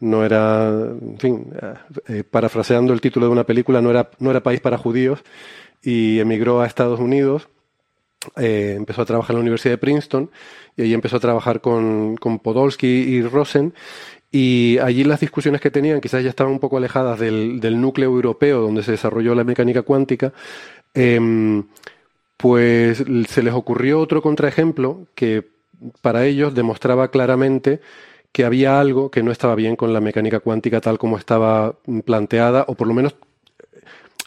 no 0.00 0.24
era, 0.24 0.68
en 0.68 1.18
fin, 1.18 1.52
eh, 1.60 1.74
eh, 2.08 2.24
parafraseando 2.24 2.92
el 2.92 3.00
título 3.00 3.26
de 3.26 3.32
una 3.32 3.44
película, 3.44 3.80
no 3.80 3.90
era, 3.90 4.10
no 4.18 4.30
era 4.30 4.42
país 4.42 4.60
para 4.60 4.78
judíos 4.78 5.22
y 5.82 6.18
emigró 6.20 6.60
a 6.60 6.66
Estados 6.66 7.00
Unidos. 7.00 7.48
eh, 8.36 8.74
empezó 8.76 9.02
a 9.02 9.06
trabajar 9.06 9.32
en 9.32 9.36
la 9.38 9.42
Universidad 9.42 9.74
de 9.74 9.78
Princeton 9.78 10.30
y 10.76 10.82
ahí 10.82 10.94
empezó 10.94 11.16
a 11.16 11.20
trabajar 11.20 11.60
con, 11.60 12.16
con 12.16 12.38
Podolsky 12.38 12.86
y 12.86 13.22
Rosen. 13.22 13.74
Y 14.32 14.78
allí 14.78 15.04
las 15.04 15.20
discusiones 15.20 15.60
que 15.60 15.70
tenían 15.70 16.00
quizás 16.00 16.22
ya 16.22 16.30
estaban 16.30 16.52
un 16.52 16.60
poco 16.60 16.76
alejadas 16.76 17.18
del, 17.18 17.60
del 17.60 17.80
núcleo 17.80 18.10
europeo 18.10 18.60
donde 18.60 18.82
se 18.82 18.92
desarrolló 18.92 19.34
la 19.34 19.44
mecánica 19.44 19.82
cuántica. 19.82 20.32
Em, 20.94 21.64
pues 22.36 23.04
se 23.28 23.42
les 23.42 23.54
ocurrió 23.54 24.00
otro 24.00 24.22
contraejemplo 24.22 25.06
que 25.14 25.48
para 26.02 26.26
ellos 26.26 26.54
demostraba 26.54 27.10
claramente 27.10 27.80
que 28.32 28.44
había 28.44 28.80
algo 28.80 29.10
que 29.10 29.22
no 29.22 29.32
estaba 29.32 29.54
bien 29.54 29.76
con 29.76 29.92
la 29.92 30.00
mecánica 30.00 30.40
cuántica 30.40 30.80
tal 30.80 30.98
como 30.98 31.18
estaba 31.18 31.76
mm, 31.86 32.00
planteada, 32.00 32.64
o 32.68 32.74
por 32.74 32.86
lo 32.86 32.94
menos 32.94 33.16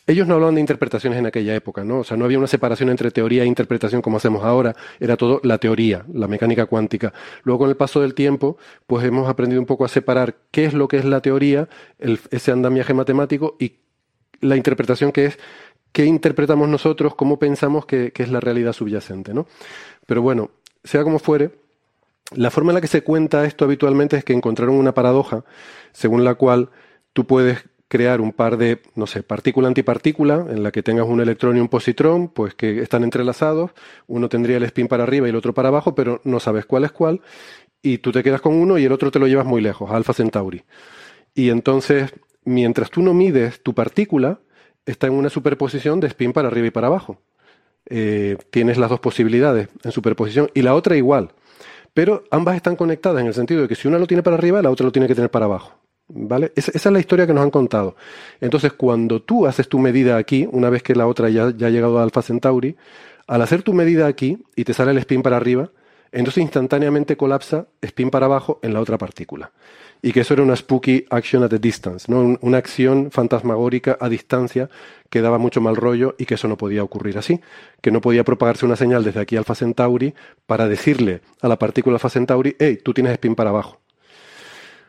ellos 0.06 0.28
no 0.28 0.34
hablaban 0.34 0.56
de 0.56 0.62
interpretaciones 0.62 1.18
en 1.18 1.26
aquella 1.28 1.56
época, 1.56 1.86
¿no? 1.86 2.00
O 2.00 2.04
sea, 2.04 2.18
no 2.18 2.26
había 2.26 2.38
una 2.38 2.48
separación 2.48 2.90
entre 2.90 3.10
teoría 3.10 3.44
e 3.44 3.46
interpretación 3.46 4.02
como 4.02 4.18
hacemos 4.18 4.44
ahora, 4.44 4.76
era 5.00 5.16
todo 5.16 5.40
la 5.44 5.58
teoría, 5.60 6.04
la 6.14 6.28
mecánica 6.28 6.66
cuántica. 6.66 7.14
Luego, 7.44 7.60
con 7.60 7.70
el 7.70 7.78
paso 7.78 8.02
del 8.02 8.14
tiempo, 8.14 8.58
pues 8.86 9.06
hemos 9.06 9.30
aprendido 9.30 9.62
un 9.62 9.66
poco 9.66 9.86
a 9.86 9.88
separar 9.88 10.36
qué 10.52 10.66
es 10.66 10.74
lo 10.74 10.90
que 10.90 10.98
es 10.98 11.06
la 11.06 11.22
teoría, 11.22 11.70
el- 12.00 12.20
ese 12.32 12.52
andamiaje 12.52 12.94
matemático, 12.94 13.56
y 13.60 13.78
la 14.42 14.58
interpretación 14.58 15.14
que 15.14 15.26
es 15.28 15.40
qué 15.94 16.04
interpretamos 16.06 16.68
nosotros, 16.68 17.16
cómo 17.16 17.40
pensamos 17.40 17.86
que, 17.86 18.12
que 18.12 18.24
es 18.24 18.30
la 18.30 18.42
realidad 18.42 18.74
subyacente, 18.74 19.34
¿no? 19.34 19.46
Pero 20.06 20.22
bueno, 20.22 20.52
sea 20.84 21.04
como 21.04 21.18
fuere, 21.18 21.52
la 22.32 22.52
forma 22.52 22.72
en 22.72 22.76
la 22.76 22.82
que 22.82 22.88
se 22.88 23.04
cuenta 23.04 23.46
esto 23.46 23.66
habitualmente 23.66 24.18
es 24.18 24.24
que 24.24 24.34
encontraron 24.34 24.76
una 24.76 24.94
paradoja 24.94 25.44
según 25.92 26.24
la 26.24 26.36
cual 26.36 26.70
tú 27.14 27.26
puedes 27.26 27.66
crear 27.94 28.22
un 28.22 28.32
par 28.32 28.58
de, 28.58 28.82
no 28.96 29.06
sé, 29.06 29.22
partícula-antipartícula, 29.22 30.48
en 30.50 30.64
la 30.64 30.72
que 30.72 30.82
tengas 30.82 31.06
un 31.08 31.22
electrón 31.22 31.58
y 31.58 31.60
un 31.60 31.70
positrón, 31.70 32.28
pues 32.28 32.56
que 32.56 32.82
están 32.82 33.04
entrelazados, 33.04 33.70
uno 34.08 34.30
tendría 34.30 34.58
el 34.58 34.64
spin 34.64 34.88
para 34.88 35.04
arriba 35.04 35.28
y 35.28 35.30
el 35.30 35.36
otro 35.36 35.54
para 35.54 35.68
abajo, 35.70 35.94
pero 35.94 36.20
no 36.24 36.40
sabes 36.40 36.66
cuál 36.66 36.86
es 36.86 36.92
cuál, 36.92 37.22
y 37.84 38.00
tú 38.00 38.12
te 38.12 38.24
quedas 38.24 38.42
con 38.42 38.56
uno 38.56 38.80
y 38.80 38.86
el 38.86 38.92
otro 38.92 39.12
te 39.12 39.20
lo 39.20 39.28
llevas 39.28 39.46
muy 39.46 39.62
lejos, 39.62 39.92
Alpha 39.92 40.14
Centauri. 40.14 40.64
Y 41.36 41.50
entonces, 41.50 42.12
mientras 42.46 42.90
tú 42.90 43.04
no 43.04 43.14
mides 43.14 43.62
tu 43.62 43.76
partícula, 43.76 44.40
está 44.88 45.06
en 45.06 45.14
una 45.14 45.30
superposición 45.30 46.00
de 46.00 46.08
spin 46.08 46.34
para 46.34 46.48
arriba 46.48 46.68
y 46.68 46.72
para 46.72 46.88
abajo. 46.88 47.20
Eh, 47.86 48.38
tienes 48.50 48.80
las 48.80 48.90
dos 48.90 49.02
posibilidades 49.02 49.68
en 49.84 49.92
superposición 49.92 50.50
y 50.56 50.64
la 50.64 50.74
otra 50.74 50.96
igual. 50.96 51.34
Pero 51.94 52.24
ambas 52.32 52.56
están 52.56 52.76
conectadas 52.76 53.22
en 53.22 53.28
el 53.28 53.34
sentido 53.34 53.62
de 53.62 53.68
que 53.68 53.76
si 53.76 53.88
una 53.88 54.00
lo 54.00 54.08
tiene 54.08 54.24
para 54.24 54.36
arriba, 54.36 54.62
la 54.62 54.72
otra 54.72 54.86
lo 54.86 54.92
tiene 54.92 55.08
que 55.08 55.16
tener 55.16 55.30
para 55.30 55.46
abajo. 55.46 55.74
¿Vale? 56.08 56.52
Esa, 56.56 56.72
es 56.72 56.86
la 56.86 57.00
historia 57.00 57.26
que 57.26 57.34
nos 57.34 57.44
han 57.44 57.52
contado. 57.52 57.96
Entonces, 58.42 58.74
cuando 58.74 59.22
tú 59.22 59.48
haces 59.48 59.70
tu 59.70 59.80
medida 59.80 60.18
aquí, 60.18 60.48
una 60.52 60.70
vez 60.70 60.84
que 60.84 60.96
la 60.96 61.08
otra 61.08 61.30
ya 61.30 61.46
ha 61.46 61.70
llegado 61.70 62.00
a 62.00 62.04
Alpha 62.04 62.22
Centauri, 62.22 62.76
al 63.28 63.42
hacer 63.42 63.64
tu 63.64 63.74
medida 63.74 64.08
aquí 64.08 64.38
y 64.56 64.64
te 64.66 64.74
sale 64.74 64.92
el 64.92 64.98
spin 64.98 65.22
para 65.22 65.38
arriba, 65.38 65.72
entonces 66.12 66.44
instantáneamente 66.44 67.18
colapsa 67.18 67.68
spin 67.82 68.10
para 68.10 68.26
abajo 68.26 68.60
en 68.62 68.74
la 68.74 68.82
otra 68.82 68.98
partícula. 68.98 69.52
Y 70.06 70.12
que 70.12 70.20
eso 70.20 70.34
era 70.34 70.44
una 70.44 70.56
spooky 70.56 71.06
action 71.10 71.44
at 71.44 71.54
a 71.54 71.58
distance, 71.58 72.12
¿no? 72.12 72.20
Un- 72.20 72.38
una 72.42 72.58
acción 72.58 73.10
fantasmagórica 73.10 73.98
a 74.00 74.10
distancia 74.10 74.70
que 75.10 75.22
daba 75.22 75.38
mucho 75.38 75.62
mal 75.62 75.78
rollo 75.78 76.16
y 76.20 76.26
que 76.26 76.34
eso 76.36 76.48
no 76.50 76.58
podía 76.58 76.84
ocurrir 76.84 77.18
así, 77.18 77.40
que 77.82 77.90
no 77.90 78.02
podía 78.02 78.26
propagarse 78.26 78.66
una 78.66 78.76
señal 78.76 79.04
desde 79.06 79.22
aquí 79.22 79.38
Alpha 79.38 79.56
Centauri 79.56 80.14
para 80.46 80.68
decirle 80.68 81.22
a 81.42 81.48
la 81.48 81.58
partícula 81.58 81.96
Alpha 81.96 82.10
Centauri, 82.10 82.56
hey, 82.60 82.80
tú 82.84 82.94
tienes 82.94 83.14
spin 83.14 83.34
para 83.34 83.52
abajo. 83.52 83.80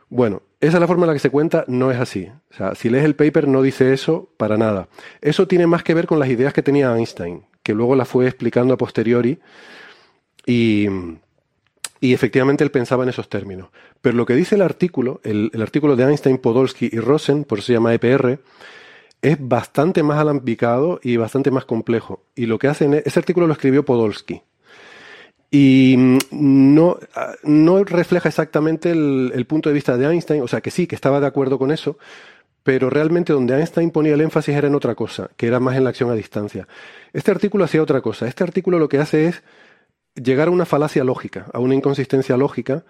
Bueno, 0.08 0.42
esa 0.60 0.76
es 0.76 0.80
la 0.80 0.86
forma 0.86 1.04
en 1.04 1.08
la 1.08 1.14
que 1.14 1.20
se 1.20 1.30
cuenta, 1.30 1.64
no 1.68 1.90
es 1.92 1.98
así. 1.98 2.28
O 2.50 2.54
sea, 2.54 2.74
si 2.74 2.90
lees 2.90 3.04
el 3.04 3.14
paper 3.14 3.46
no 3.48 3.62
dice 3.62 3.92
eso 3.92 4.28
para 4.36 4.56
nada. 4.56 4.88
Eso 5.20 5.46
tiene 5.46 5.66
más 5.66 5.82
que 5.84 5.94
ver 5.94 6.06
con 6.06 6.18
las 6.18 6.28
ideas 6.28 6.52
que 6.52 6.62
tenía 6.62 6.94
Einstein, 6.96 7.44
que 7.62 7.72
luego 7.74 7.94
las 7.94 8.08
fue 8.08 8.26
explicando 8.26 8.74
a 8.74 8.78
posteriori 8.78 9.38
y, 10.46 10.88
y 12.04 12.12
efectivamente 12.12 12.62
él 12.62 12.70
pensaba 12.70 13.02
en 13.02 13.08
esos 13.08 13.30
términos. 13.30 13.70
Pero 14.02 14.14
lo 14.14 14.26
que 14.26 14.34
dice 14.34 14.56
el 14.56 14.60
artículo, 14.60 15.22
el, 15.24 15.50
artículo 15.62 15.96
de 15.96 16.04
Einstein, 16.04 16.36
Podolsky 16.36 16.90
y 16.92 17.00
Rosen, 17.00 17.44
por 17.44 17.60
eso 17.60 17.68
se 17.68 17.72
llama 17.72 17.94
EPR, 17.94 18.40
es 19.22 19.38
bastante 19.40 20.02
más 20.02 20.18
alambicado 20.18 21.00
y 21.02 21.16
bastante 21.16 21.50
más 21.50 21.64
complejo. 21.64 22.22
Y 22.36 22.44
lo 22.44 22.58
que 22.58 22.68
hacen 22.68 22.92
es, 22.92 23.06
ese 23.06 23.20
artículo 23.20 23.46
lo 23.46 23.54
escribió 23.54 23.86
Podolsky. 23.86 24.42
Y 25.50 26.18
no, 26.30 26.98
no 27.42 27.84
refleja 27.84 28.28
exactamente 28.28 28.90
el, 28.90 29.32
el 29.34 29.46
punto 29.46 29.70
de 29.70 29.74
vista 29.74 29.96
de 29.96 30.04
Einstein, 30.04 30.42
o 30.42 30.48
sea 30.48 30.60
que 30.60 30.70
sí, 30.70 30.86
que 30.86 30.96
estaba 30.96 31.20
de 31.20 31.26
acuerdo 31.26 31.58
con 31.58 31.72
eso, 31.72 31.96
pero 32.64 32.90
realmente 32.90 33.32
donde 33.32 33.56
Einstein 33.56 33.90
ponía 33.90 34.12
el 34.12 34.20
énfasis 34.20 34.54
era 34.54 34.68
en 34.68 34.74
otra 34.74 34.94
cosa, 34.94 35.30
que 35.38 35.46
era 35.46 35.58
más 35.58 35.74
en 35.74 35.84
la 35.84 35.90
acción 35.90 36.10
a 36.10 36.14
distancia. 36.14 36.68
Este 37.14 37.30
artículo 37.30 37.64
hacía 37.64 37.82
otra 37.82 38.02
cosa. 38.02 38.28
Este 38.28 38.44
artículo 38.44 38.78
lo 38.78 38.90
que 38.90 38.98
hace 38.98 39.28
es 39.28 39.42
llegar 40.14 40.48
a 40.48 40.50
una 40.50 40.64
falacia 40.64 41.04
lógica, 41.04 41.46
a 41.52 41.58
una 41.58 41.74
inconsistencia 41.74 42.36
lógica, 42.36 42.84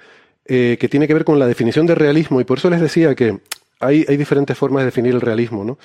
eh, 0.45 0.77
que 0.79 0.89
tiene 0.89 1.07
que 1.07 1.15
ver 1.15 1.25
con 1.25 1.39
la 1.39 1.47
definición 1.47 1.87
de 1.87 1.95
realismo, 1.95 2.41
y 2.41 2.45
por 2.45 2.59
eso 2.59 2.71
les 2.71 2.81
decía 2.81 3.15
que 3.15 3.39
hay, 3.81 4.05
hay 4.09 4.17
diferentes 4.17 4.57
formas 4.57 4.83
de 4.83 4.87
definir 4.87 5.15
el 5.15 5.21
realismo, 5.21 5.65
¿no? 5.65 5.79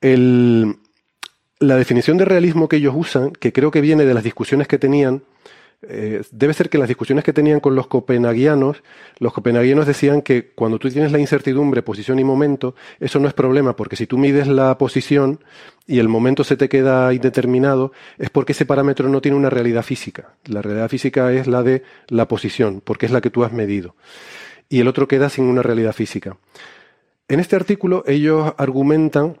El, 0.00 0.76
la 1.60 1.76
definición 1.76 2.16
de 2.18 2.24
realismo 2.24 2.68
que 2.68 2.76
ellos 2.76 2.94
usan, 2.96 3.32
que 3.32 3.52
creo 3.52 3.70
que 3.70 3.80
viene 3.80 4.04
de 4.04 4.14
las 4.14 4.24
discusiones 4.24 4.68
que 4.68 4.78
tenían, 4.78 5.22
eh, 5.82 6.22
debe 6.32 6.54
ser 6.54 6.68
que 6.68 6.78
las 6.78 6.88
discusiones 6.88 7.24
que 7.24 7.32
tenían 7.32 7.60
con 7.60 7.76
los 7.76 7.86
copenhaguianos, 7.86 8.82
los 9.18 9.32
copenhaguianos 9.32 9.86
decían 9.86 10.22
que 10.22 10.50
cuando 10.50 10.78
tú 10.78 10.90
tienes 10.90 11.12
la 11.12 11.20
incertidumbre, 11.20 11.82
posición 11.82 12.18
y 12.18 12.24
momento, 12.24 12.74
eso 12.98 13.20
no 13.20 13.28
es 13.28 13.34
problema, 13.34 13.76
porque 13.76 13.94
si 13.94 14.06
tú 14.06 14.18
mides 14.18 14.48
la 14.48 14.76
posición 14.76 15.38
y 15.86 16.00
el 16.00 16.08
momento 16.08 16.42
se 16.42 16.56
te 16.56 16.68
queda 16.68 17.14
indeterminado, 17.14 17.92
es 18.18 18.28
porque 18.28 18.52
ese 18.52 18.66
parámetro 18.66 19.08
no 19.08 19.20
tiene 19.20 19.36
una 19.36 19.50
realidad 19.50 19.84
física. 19.84 20.34
La 20.46 20.62
realidad 20.62 20.88
física 20.88 21.32
es 21.32 21.46
la 21.46 21.62
de 21.62 21.84
la 22.08 22.26
posición, 22.26 22.82
porque 22.84 23.06
es 23.06 23.12
la 23.12 23.20
que 23.20 23.30
tú 23.30 23.44
has 23.44 23.52
medido. 23.52 23.94
Y 24.68 24.80
el 24.80 24.88
otro 24.88 25.06
queda 25.06 25.30
sin 25.30 25.44
una 25.44 25.62
realidad 25.62 25.92
física. 25.92 26.36
En 27.28 27.38
este 27.38 27.54
artículo 27.54 28.02
ellos 28.06 28.52
argumentan 28.56 29.38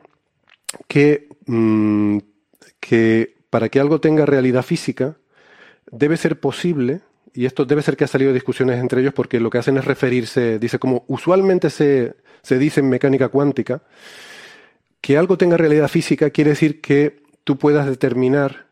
que, 0.86 1.28
mm, 1.46 2.18
que 2.78 3.34
para 3.50 3.68
que 3.70 3.80
algo 3.80 4.00
tenga 4.00 4.24
realidad 4.24 4.62
física, 4.62 5.16
debe 5.90 6.16
ser 6.16 6.40
posible, 6.40 7.00
y 7.34 7.46
esto 7.46 7.64
debe 7.64 7.82
ser 7.82 7.96
que 7.96 8.04
ha 8.04 8.08
salido 8.08 8.32
discusiones 8.32 8.78
entre 8.78 9.00
ellos 9.00 9.14
porque 9.14 9.40
lo 9.40 9.50
que 9.50 9.58
hacen 9.58 9.76
es 9.78 9.84
referirse, 9.84 10.58
dice 10.58 10.78
como 10.78 11.04
usualmente 11.08 11.70
se, 11.70 12.14
se 12.42 12.58
dice 12.58 12.80
en 12.80 12.88
mecánica 12.88 13.28
cuántica, 13.28 13.82
que 15.00 15.16
algo 15.16 15.38
tenga 15.38 15.56
realidad 15.56 15.88
física 15.88 16.30
quiere 16.30 16.50
decir 16.50 16.80
que 16.80 17.22
tú 17.44 17.56
puedas 17.58 17.86
determinar 17.86 18.68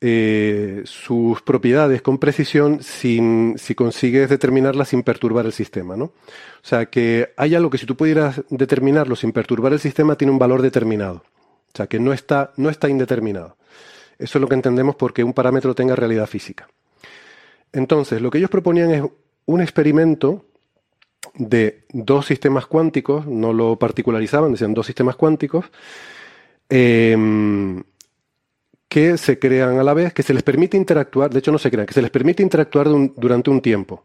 eh, 0.00 0.82
sus 0.84 1.42
propiedades 1.42 2.02
con 2.02 2.18
precisión 2.18 2.84
sin, 2.84 3.56
si 3.58 3.74
consigues 3.74 4.30
determinarlas 4.30 4.90
sin 4.90 5.02
perturbar 5.02 5.44
el 5.44 5.52
sistema, 5.52 5.96
¿no? 5.96 6.04
O 6.04 6.14
sea, 6.62 6.86
que 6.86 7.32
hay 7.36 7.56
algo 7.56 7.68
que 7.68 7.78
si 7.78 7.86
tú 7.86 7.96
pudieras 7.96 8.42
determinarlo 8.48 9.16
sin 9.16 9.32
perturbar 9.32 9.72
el 9.72 9.80
sistema 9.80 10.14
tiene 10.14 10.30
un 10.30 10.38
valor 10.38 10.62
determinado. 10.62 11.24
O 11.74 11.76
sea, 11.76 11.88
que 11.88 11.98
no 11.98 12.12
está, 12.12 12.52
no 12.56 12.70
está 12.70 12.88
indeterminado. 12.88 13.56
Eso 14.18 14.38
es 14.38 14.42
lo 14.42 14.48
que 14.48 14.54
entendemos 14.54 14.96
porque 14.96 15.22
un 15.22 15.32
parámetro 15.32 15.74
tenga 15.74 15.94
realidad 15.94 16.26
física. 16.26 16.68
Entonces, 17.72 18.20
lo 18.20 18.30
que 18.30 18.38
ellos 18.38 18.50
proponían 18.50 18.90
es 18.90 19.02
un 19.46 19.60
experimento 19.60 20.44
de 21.34 21.84
dos 21.92 22.26
sistemas 22.26 22.66
cuánticos, 22.66 23.26
no 23.26 23.52
lo 23.52 23.76
particularizaban, 23.76 24.52
decían 24.52 24.74
dos 24.74 24.86
sistemas 24.86 25.16
cuánticos, 25.16 25.66
em, 26.68 27.82
que 28.88 29.18
se 29.18 29.38
crean 29.38 29.78
a 29.78 29.82
la 29.82 29.94
vez, 29.94 30.12
que 30.12 30.22
se 30.22 30.34
les 30.34 30.42
permite 30.42 30.76
interactuar, 30.76 31.30
de 31.30 31.38
hecho 31.38 31.52
no 31.52 31.58
se 31.58 31.70
crean, 31.70 31.86
que 31.86 31.94
se 31.94 32.02
les 32.02 32.10
permite 32.10 32.42
interactuar 32.42 32.88
durante 33.16 33.50
un 33.50 33.60
tiempo. 33.60 34.04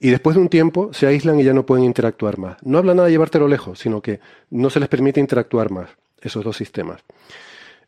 Y 0.00 0.10
después 0.10 0.36
de 0.36 0.42
un 0.42 0.48
tiempo 0.48 0.92
se 0.92 1.06
aíslan 1.06 1.40
y 1.40 1.44
ya 1.44 1.52
no 1.52 1.66
pueden 1.66 1.84
interactuar 1.84 2.38
más. 2.38 2.56
No 2.62 2.78
habla 2.78 2.94
nada 2.94 3.06
de 3.06 3.12
llevártelo 3.12 3.48
lejos, 3.48 3.78
sino 3.78 4.00
que 4.00 4.20
no 4.50 4.70
se 4.70 4.80
les 4.80 4.88
permite 4.88 5.20
interactuar 5.20 5.70
más, 5.70 5.90
esos 6.20 6.44
dos 6.44 6.56
sistemas. 6.56 7.02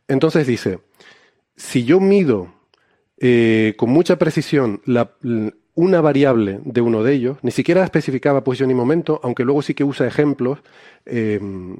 Entonces 0.08 0.46
dice, 0.46 0.80
si 1.60 1.84
yo 1.84 2.00
mido 2.00 2.48
eh, 3.18 3.74
con 3.76 3.90
mucha 3.90 4.16
precisión 4.16 4.80
una 5.74 6.00
variable 6.00 6.58
de 6.64 6.80
uno 6.80 7.02
de 7.02 7.12
ellos, 7.12 7.36
ni 7.42 7.50
siquiera 7.50 7.84
especificaba 7.84 8.42
posición 8.42 8.70
y 8.70 8.74
momento, 8.74 9.20
aunque 9.22 9.44
luego 9.44 9.60
sí 9.60 9.74
que 9.74 9.84
usa 9.84 10.06
ejemplos 10.06 10.60
em, 11.04 11.76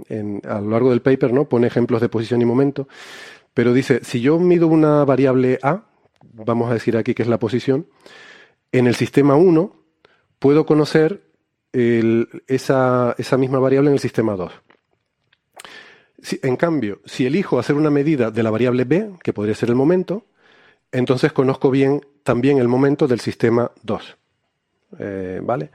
a 0.47 0.61
lo 0.61 0.71
largo 0.71 0.91
del 0.91 1.01
paper, 1.01 1.33
¿no? 1.33 1.49
Pone 1.49 1.67
ejemplos 1.67 2.03
de 2.03 2.11
posición 2.11 2.43
y 2.43 2.45
momento, 2.45 2.89
pero 3.55 3.73
dice, 3.73 4.01
si 4.05 4.21
yo 4.21 4.39
mido 4.39 4.69
una 4.69 5.03
variable 5.07 5.59
A, 5.63 5.85
vamos 6.35 6.71
a 6.71 6.75
decir 6.75 6.97
aquí 6.99 7.15
que 7.15 7.23
es 7.23 7.29
la 7.29 7.39
posición, 7.39 7.87
en 8.73 8.87
el 8.87 8.95
sistema 8.95 9.35
1 9.35 9.75
puedo 10.39 10.67
conocer 10.67 11.23
esa, 11.73 13.15
esa 13.17 13.37
misma 13.39 13.59
variable 13.61 13.89
en 13.89 13.95
el 13.95 14.01
sistema 14.01 14.37
2 14.37 14.53
en 16.43 16.57
cambio, 16.57 17.01
si 17.05 17.27
elijo 17.27 17.59
hacer 17.59 17.77
una 17.77 17.91
medida 17.91 18.31
de 18.31 18.43
la 18.43 18.51
variable 18.51 18.85
b, 18.85 19.13
que 19.23 19.33
podría 19.33 19.55
ser 19.55 19.71
el 19.71 19.75
momento, 19.75 20.25
entonces 20.93 21.33
conozco 21.33 21.71
bien 21.71 22.01
también 22.23 22.59
el 22.59 22.69
momento 22.69 23.07
del 23.07 23.21
sistema 23.21 23.71
2. 23.83 24.17
Eh, 24.99 25.41
¿Vale? 25.43 25.71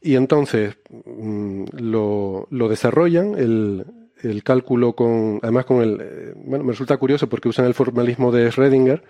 Y 0.00 0.14
entonces 0.14 0.76
mm, 0.90 1.64
lo, 1.78 2.46
desarrollan, 2.50 3.34
el, 3.36 4.42
cálculo 4.44 4.94
con, 4.94 5.40
además 5.42 5.64
con 5.64 5.82
el, 5.82 5.98
eh, 6.00 6.32
bueno, 6.36 6.64
me 6.64 6.72
resulta 6.72 6.96
curioso 6.98 7.28
porque 7.28 7.48
usan 7.48 7.64
el 7.64 7.74
formalismo 7.74 8.30
de 8.30 8.50
Schrödinger, 8.50 9.02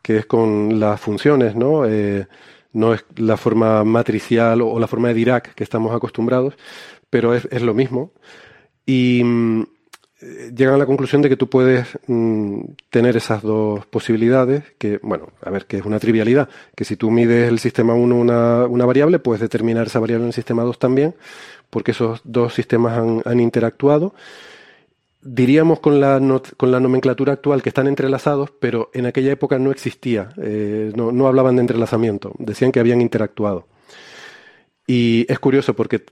que 0.00 0.18
es 0.18 0.26
con 0.26 0.80
las 0.80 1.00
funciones, 1.00 1.54
¿no? 1.54 1.86
Eh, 1.86 2.26
no 2.72 2.94
es 2.94 3.04
la 3.16 3.36
forma 3.36 3.84
matricial 3.84 4.62
o, 4.62 4.78
la 4.78 4.86
forma 4.86 5.08
de 5.08 5.14
Dirac 5.14 5.54
que 5.54 5.64
estamos 5.64 5.94
acostumbrados, 5.94 6.54
pero 7.10 7.34
es, 7.34 7.62
lo 7.62 7.74
mismo. 7.74 8.12
Y, 8.86 9.22
mm, 9.22 9.64
llegan 10.54 10.74
a 10.74 10.78
la 10.78 10.86
conclusión 10.86 11.22
de 11.22 11.28
que 11.28 11.36
tú 11.36 11.48
puedes 11.48 11.86
mm, 12.06 12.60
tener 12.90 13.16
esas 13.16 13.42
dos 13.42 13.84
posibilidades, 13.86 14.64
que, 14.78 14.98
bueno, 15.02 15.28
a 15.42 15.50
ver, 15.50 15.66
que 15.66 15.78
es 15.78 15.84
una 15.84 15.98
trivialidad, 15.98 16.48
que 16.76 16.84
si 16.84 16.96
tú 16.96 17.10
mides 17.10 17.48
el 17.48 17.58
sistema 17.58 17.94
1 17.94 18.14
una, 18.14 18.66
una, 18.66 18.86
variable, 18.86 19.18
puedes 19.18 19.40
determinar 19.40 19.86
esa 19.86 20.00
variable 20.00 20.24
en 20.24 20.28
el 20.28 20.34
sistema 20.34 20.62
2 20.62 20.78
también, 20.78 21.14
porque 21.70 21.90
esos 21.90 22.20
dos 22.24 22.54
sistemas 22.54 22.98
han, 22.98 23.22
han 23.24 23.40
interactuado. 23.40 24.14
Diríamos 25.22 25.80
con 25.80 26.00
la, 26.00 26.20
con 26.56 26.72
la 26.72 26.80
nomenclatura 26.80 27.34
actual 27.34 27.62
que 27.62 27.68
están 27.68 27.86
entrelazados, 27.86 28.50
pero 28.58 28.90
en 28.92 29.06
aquella 29.06 29.32
época 29.32 29.58
no 29.58 29.70
existía, 29.70 30.30
eh, 30.42 30.92
no, 30.96 31.12
no 31.12 31.28
hablaban 31.28 31.56
de 31.56 31.62
entrelazamiento, 31.62 32.32
decían 32.38 32.72
que 32.72 32.80
habían 32.80 33.00
interactuado. 33.00 33.66
Y 34.86 35.24
es 35.28 35.38
curioso 35.38 35.74
porque 35.74 36.02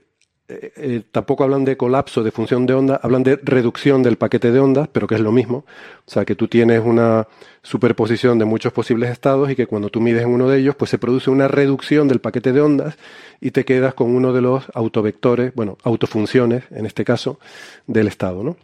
eh, 0.51 0.73
eh, 0.75 1.01
tampoco 1.11 1.45
hablan 1.45 1.63
de 1.63 1.77
colapso 1.77 2.23
de 2.23 2.31
función 2.31 2.65
de 2.65 2.73
onda, 2.73 2.99
hablan 3.01 3.23
de 3.23 3.37
reducción 3.37 4.03
del 4.03 4.17
paquete 4.17 4.51
de 4.51 4.59
ondas, 4.59 4.89
pero 4.91 5.07
que 5.07 5.15
es 5.15 5.21
lo 5.21 5.31
mismo. 5.31 5.63
O 6.05 6.11
sea, 6.11 6.25
que 6.25 6.35
tú 6.35 6.49
tienes 6.49 6.81
una 6.83 7.27
superposición 7.63 8.37
de 8.37 8.43
muchos 8.43 8.73
posibles 8.73 9.09
estados 9.09 9.49
y 9.49 9.55
que 9.55 9.67
cuando 9.67 9.89
tú 9.89 10.01
mides 10.01 10.23
en 10.23 10.29
uno 10.29 10.49
de 10.49 10.59
ellos, 10.59 10.75
pues 10.75 10.91
se 10.91 10.97
produce 10.97 11.29
una 11.29 11.47
reducción 11.47 12.09
del 12.09 12.19
paquete 12.19 12.51
de 12.51 12.59
ondas 12.59 12.97
y 13.39 13.51
te 13.51 13.63
quedas 13.63 13.93
con 13.93 14.13
uno 14.13 14.33
de 14.33 14.41
los 14.41 14.65
autovectores, 14.73 15.55
bueno, 15.55 15.77
autofunciones, 15.83 16.65
en 16.71 16.85
este 16.85 17.05
caso, 17.05 17.39
del 17.87 18.07
estado, 18.07 18.43
¿no? 18.43 18.57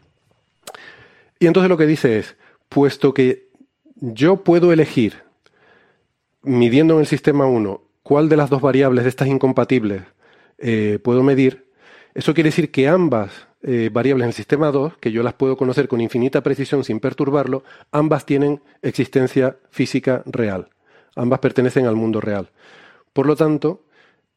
Y 1.40 1.48
entonces 1.48 1.69
lo 1.69 1.77
que 1.77 1.85
dice 1.85 2.19
es, 2.19 2.35
puesto 2.67 3.14
que 3.14 3.48
yo 3.95 4.43
puedo 4.43 4.74
elegir, 4.74 5.24
midiendo 6.41 6.95
en 6.95 7.01
el 7.01 7.07
sistema 7.07 7.45
1, 7.45 7.82
cuál 8.03 8.27
de 8.27 8.38
las 8.38 8.49
dos 8.49 8.61
variables 8.61 9.06
de 9.06 9.09
estas 9.09 9.27
incompatibles 9.27 10.01
eh, 10.57 10.99
puedo 11.03 11.24
medir, 11.24 11.67
eso 12.18 12.34
quiere 12.34 12.48
decir 12.48 12.72
que 12.72 12.88
ambas 12.88 13.32
eh, 13.62 13.92
variables 13.94 14.24
en 14.24 14.30
el 14.30 14.34
sistema 14.34 14.72
2, 14.72 14.98
que 14.98 15.12
yo 15.12 15.22
las 15.22 15.36
puedo 15.36 15.56
conocer 15.56 15.88
con 15.88 16.02
infinita 16.02 16.42
precisión 16.42 16.84
sin 16.84 17.00
perturbarlo, 17.00 17.64
ambas 17.92 18.26
tienen 18.26 18.60
existencia 18.82 19.58
física 19.70 20.24
real. 20.26 20.68
Ambas 21.16 21.38
pertenecen 21.38 21.86
al 21.86 21.96
mundo 21.96 22.20
real. 22.20 22.50
Por 23.14 23.28
lo 23.28 23.36
tanto, 23.36 23.84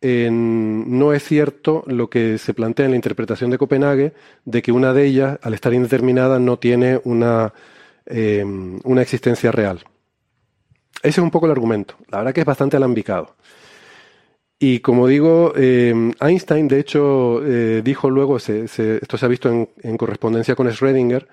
no 0.02 1.15
es 1.15 1.25
cierto 1.25 1.83
lo 1.86 2.10
que 2.10 2.36
se 2.36 2.52
plantea 2.52 2.84
en 2.84 2.91
la 2.91 2.97
interpretación 2.97 3.50
de 3.50 3.57
Copenhague 3.57 4.12
de 4.44 4.60
que 4.60 4.73
una 4.73 4.92
de 4.92 5.07
ellas, 5.07 5.39
al 5.41 5.55
estar 5.55 5.73
indeterminada, 5.73 6.39
no 6.39 6.59
tiene 6.59 7.00
una, 7.05 7.55
eh, 8.05 8.44
una 8.84 9.00
existencia 9.00 9.52
real. 9.52 9.84
Ese 11.02 11.20
es 11.20 11.25
un 11.25 11.31
poco 11.31 11.47
el 11.47 11.52
argumento. 11.52 11.94
La 12.10 12.18
verdad 12.18 12.34
que 12.34 12.41
es 12.41 12.47
bastante 12.47 12.76
alambicado. 12.76 13.36
Y 14.62 14.80
como 14.80 15.06
digo, 15.06 15.55
eh, 15.56 16.12
Einstein, 16.20 16.68
de 16.68 16.80
hecho, 16.80 17.40
eh, 17.47 17.80
dijo 17.82 18.10
luego, 18.10 18.36
esto 18.36 18.68
se 19.16 19.24
ha 19.24 19.28
visto 19.28 19.48
en, 19.82 19.97
correspondencia 19.97 20.55
con 20.55 20.68
Schrödinger, 20.68 21.26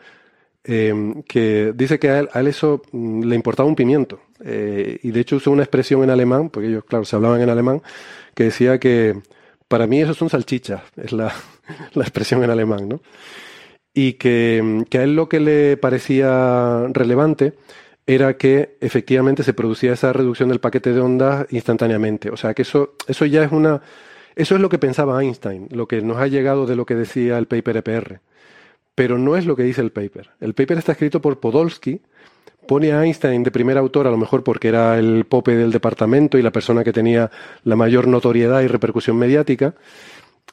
eh, 0.63 1.13
que 1.27 1.73
dice 1.75 1.99
que 1.99 2.09
a 2.09 2.19
él, 2.19 2.47
eso 2.47 2.81
mm, 2.93 3.23
le 3.23 3.35
importaba 3.35 3.67
un 3.67 3.75
pimiento. 3.75 4.21
y 4.39 5.11
de 5.11 5.19
hecho 5.19 5.35
usó 5.35 5.51
una 5.51 5.63
expresión 5.63 6.03
en 6.03 6.09
alemán, 6.09 6.49
porque 6.49 6.69
ellos, 6.69 6.85
claro, 6.85 7.03
se 7.03 7.17
hablaban 7.17 7.41
en 7.41 7.49
alemán, 7.49 7.81
que 8.33 8.45
decía 8.45 8.79
que 8.79 9.19
para 9.67 9.87
mí 9.87 10.01
eso 10.01 10.13
son 10.13 10.29
salchichas, 10.29 10.83
es 10.95 11.11
la, 11.11 11.33
expresión 11.95 12.43
en 12.45 12.49
alemán, 12.49 12.87
¿no? 12.87 13.01
Y 13.93 14.13
que, 14.13 14.85
que 14.89 14.99
a 14.99 15.03
él 15.03 15.17
lo 15.17 15.27
que 15.27 15.41
le 15.41 15.75
parecía 15.75 16.87
relevante 16.93 17.55
era 18.07 18.37
que 18.37 18.77
efectivamente 18.79 19.43
se 19.43 19.53
producía 19.53 19.91
esa 19.91 20.13
reducción 20.13 20.47
del 20.47 20.61
paquete 20.61 20.93
de 20.93 21.01
ondas 21.01 21.45
instantáneamente. 21.51 22.29
O 22.29 22.37
sea 22.37 22.53
que 22.53 22.61
eso, 22.61 22.95
eso 23.05 23.25
ya 23.25 23.43
es 23.43 23.51
una. 23.51 23.81
Eso 24.35 24.55
es 24.55 24.61
lo 24.61 24.69
que 24.69 24.79
pensaba 24.79 25.21
Einstein, 25.21 25.67
lo 25.71 25.87
que 25.87 26.01
nos 26.01 26.17
ha 26.17 26.27
llegado 26.27 26.65
de 26.65 26.77
lo 26.77 26.85
que 26.85 26.95
decía 26.95 27.37
el 27.37 27.47
paper 27.47 27.77
EPR. 27.77 28.21
Pero 28.95 29.17
no 29.17 29.35
es 29.35 29.45
lo 29.45 29.55
que 29.55 29.63
dice 29.63 29.81
el 29.81 29.91
paper. 29.91 30.29
El 30.39 30.53
paper 30.53 30.77
está 30.77 30.93
escrito 30.93 31.21
por 31.21 31.39
Podolsky, 31.39 31.99
pone 32.67 32.93
a 32.93 33.03
Einstein 33.03 33.43
de 33.43 33.51
primer 33.51 33.77
autor, 33.77 34.07
a 34.07 34.11
lo 34.11 34.17
mejor 34.17 34.43
porque 34.43 34.69
era 34.69 34.97
el 34.97 35.25
pope 35.25 35.55
del 35.55 35.71
departamento 35.71 36.37
y 36.37 36.43
la 36.43 36.51
persona 36.51 36.83
que 36.83 36.93
tenía 36.93 37.29
la 37.63 37.75
mayor 37.75 38.07
notoriedad 38.07 38.61
y 38.61 38.67
repercusión 38.67 39.17
mediática. 39.17 39.73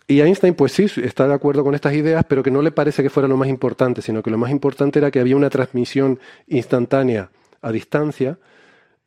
Y 0.09 0.21
Einstein, 0.21 0.55
pues 0.55 0.73
sí, 0.73 0.87
está 1.03 1.29
de 1.29 1.35
acuerdo 1.35 1.63
con 1.63 1.75
estas 1.75 1.95
ideas, 1.95 2.25
pero 2.27 2.43
que 2.43 2.51
no 2.51 2.63
le 2.63 2.73
parece 2.73 3.03
que 3.03 3.11
fuera 3.11 3.29
lo 3.29 3.37
más 3.37 3.49
importante, 3.49 4.03
sino 4.03 4.23
que 4.23 4.31
lo 4.31 4.39
más 4.39 4.51
importante 4.51 4.99
era 4.99 5.11
que 5.11 5.21
había 5.21 5.37
una 5.37 5.51
transmisión 5.51 6.19
instantánea 6.49 7.31
a 7.65 7.73
distancia 7.73 8.39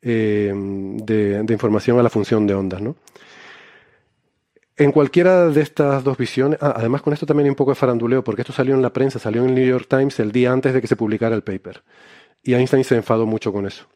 eh, 0.02 0.52
de, 0.54 1.44
información 1.48 1.98
a 1.98 2.02
la 2.02 2.10
función 2.10 2.46
de 2.46 2.54
ondas. 2.54 2.80
¿no? 2.80 2.96
En 4.76 4.92
cualquiera 4.92 5.48
de 5.48 5.60
estas 5.60 6.04
dos 6.04 6.16
visiones, 6.16 6.58
ah, 6.62 6.74
además 6.76 7.02
con 7.02 7.12
esto 7.12 7.26
también 7.26 7.46
hay 7.46 7.50
un 7.50 7.56
poco 7.56 7.72
de 7.72 7.76
faranduleo, 7.76 8.22
porque 8.22 8.42
esto 8.42 8.52
salió 8.52 8.74
en 8.74 8.82
la 8.82 8.92
prensa, 8.92 9.18
salió 9.18 9.42
en 9.42 9.50
el 9.50 9.54
New 9.56 9.66
York 9.66 9.86
Times 9.88 10.20
el 10.20 10.30
día 10.30 10.52
antes 10.52 10.72
de 10.72 10.80
que 10.80 10.86
se 10.86 10.96
publicara 10.96 11.34
el 11.34 11.42
paper. 11.42 11.82
Y 12.42 12.54
Einstein 12.54 12.84
se 12.84 12.96
enfadó 12.96 13.26
mucho 13.26 13.52
con 13.52 13.66
eso. 13.66 13.86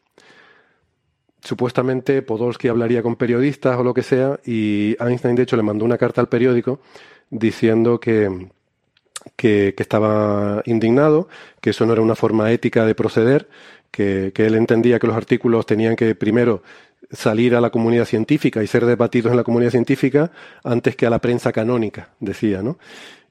Supuestamente 1.41 2.21
Podolsky 2.21 2.67
hablaría 2.67 3.01
con 3.01 3.15
periodistas 3.15 3.77
o 3.77 3.83
lo 3.83 3.93
que 3.93 4.03
sea, 4.03 4.39
y 4.45 4.95
Einstein 4.99 5.35
de 5.35 5.43
hecho 5.43 5.55
le 5.55 5.63
mandó 5.63 5.85
una 5.85 5.97
carta 5.97 6.21
al 6.21 6.29
periódico 6.29 6.79
diciendo 7.29 7.99
que, 7.99 8.49
que, 9.35 9.73
estaba 9.77 10.61
indignado, 10.65 11.27
que 11.61 11.71
eso 11.71 11.85
no 11.85 11.93
era 11.93 12.01
una 12.01 12.15
forma 12.15 12.51
ética 12.51 12.85
de 12.85 12.95
proceder, 12.95 13.47
que, 13.93 14.33
él 14.35 14.55
entendía 14.55 14.97
que 14.97 15.05
los 15.05 15.15
artículos 15.15 15.67
tenían 15.67 15.95
que 15.95 16.15
primero 16.15 16.63
salir 17.11 17.55
a 17.55 17.61
la 17.61 17.69
comunidad 17.69 18.05
científica 18.05 18.63
y 18.63 18.67
ser 18.67 18.87
debatidos 18.87 19.31
en 19.31 19.37
la 19.37 19.43
comunidad 19.43 19.69
científica 19.69 20.31
antes 20.63 20.95
que 20.95 21.05
a 21.05 21.11
la 21.11 21.19
prensa 21.19 21.51
canónica, 21.51 22.09
decía, 22.19 22.63
¿no? 22.63 22.79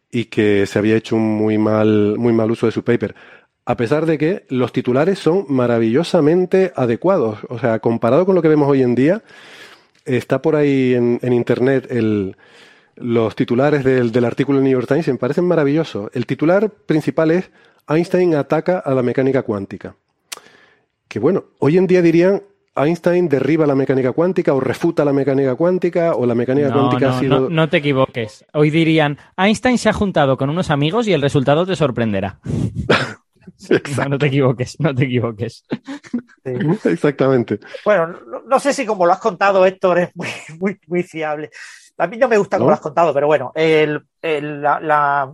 Y 0.08 0.26
que 0.26 0.66
se 0.66 0.78
había 0.78 0.94
hecho 0.94 1.16
un 1.16 1.36
muy 1.36 1.58
mal, 1.58 2.14
muy 2.16 2.32
mal 2.32 2.50
uso 2.52 2.66
de 2.66 2.72
su 2.72 2.84
paper. 2.84 3.16
A 3.64 3.76
pesar 3.76 4.06
de 4.06 4.18
que 4.18 4.44
los 4.50 4.72
titulares 4.72 5.18
son 5.18 5.46
maravillosamente 5.48 6.72
adecuados. 6.76 7.40
O 7.48 7.58
sea, 7.58 7.80
comparado 7.80 8.24
con 8.24 8.36
lo 8.36 8.42
que 8.42 8.48
vemos 8.48 8.68
hoy 8.68 8.82
en 8.82 8.94
día, 8.94 9.22
está 10.04 10.42
por 10.42 10.54
ahí 10.54 10.94
en, 10.94 11.32
internet 11.32 11.88
los 12.96 13.34
titulares 13.34 13.82
del, 13.82 14.12
del 14.12 14.24
artículo 14.24 14.58
de 14.58 14.64
New 14.64 14.72
York 14.72 14.86
Times 14.86 15.08
y 15.08 15.12
me 15.12 15.18
parecen 15.18 15.44
maravillosos. 15.44 16.10
El 16.14 16.26
titular 16.26 16.70
principal 16.70 17.32
es 17.32 17.50
Einstein 17.88 18.36
ataca 18.36 18.78
a 18.78 18.94
la 18.94 19.02
mecánica 19.02 19.42
cuántica. 19.42 19.96
Que 21.12 21.18
bueno, 21.18 21.44
hoy 21.58 21.76
en 21.76 21.86
día 21.86 22.00
dirían 22.00 22.42
Einstein 22.74 23.28
derriba 23.28 23.66
la 23.66 23.74
mecánica 23.74 24.12
cuántica 24.12 24.54
o 24.54 24.60
refuta 24.60 25.04
la 25.04 25.12
mecánica 25.12 25.54
cuántica 25.56 26.14
o 26.14 26.24
la 26.24 26.34
mecánica 26.34 26.72
cuántica 26.72 27.10
ha 27.10 27.20
sido... 27.20 27.40
No, 27.40 27.48
no, 27.50 27.68
te 27.68 27.76
equivoques. 27.76 28.46
Hoy 28.54 28.70
dirían, 28.70 29.18
Einstein 29.36 29.76
se 29.76 29.90
ha 29.90 29.92
juntado 29.92 30.38
con 30.38 30.48
unos 30.48 30.70
amigos 30.70 31.06
y 31.06 31.12
el 31.12 31.20
resultado 31.20 31.66
te 31.66 31.76
sorprenderá. 31.76 32.40
no, 34.08 34.18
te 34.18 34.26
equivoques, 34.26 34.80
no 34.80 34.94
te 34.94 35.04
equivoques. 35.04 35.66
Exactamente. 36.84 37.60
Bueno, 37.84 38.18
no, 38.46 38.58
sé 38.58 38.72
si 38.72 38.86
como 38.86 39.04
lo 39.04 39.12
has 39.12 39.20
contado, 39.20 39.66
Héctor, 39.66 39.98
es 39.98 40.16
muy, 40.16 40.28
muy, 40.58 40.80
muy 40.86 41.02
fiable. 41.02 41.50
A 41.98 42.06
mí 42.06 42.16
no 42.16 42.26
me 42.26 42.38
gusta 42.38 42.56
como 42.56 42.70
lo 42.70 42.74
has 42.74 42.80
contado, 42.80 43.12
pero 43.12 43.26
bueno, 43.26 43.52
la, 44.22 45.28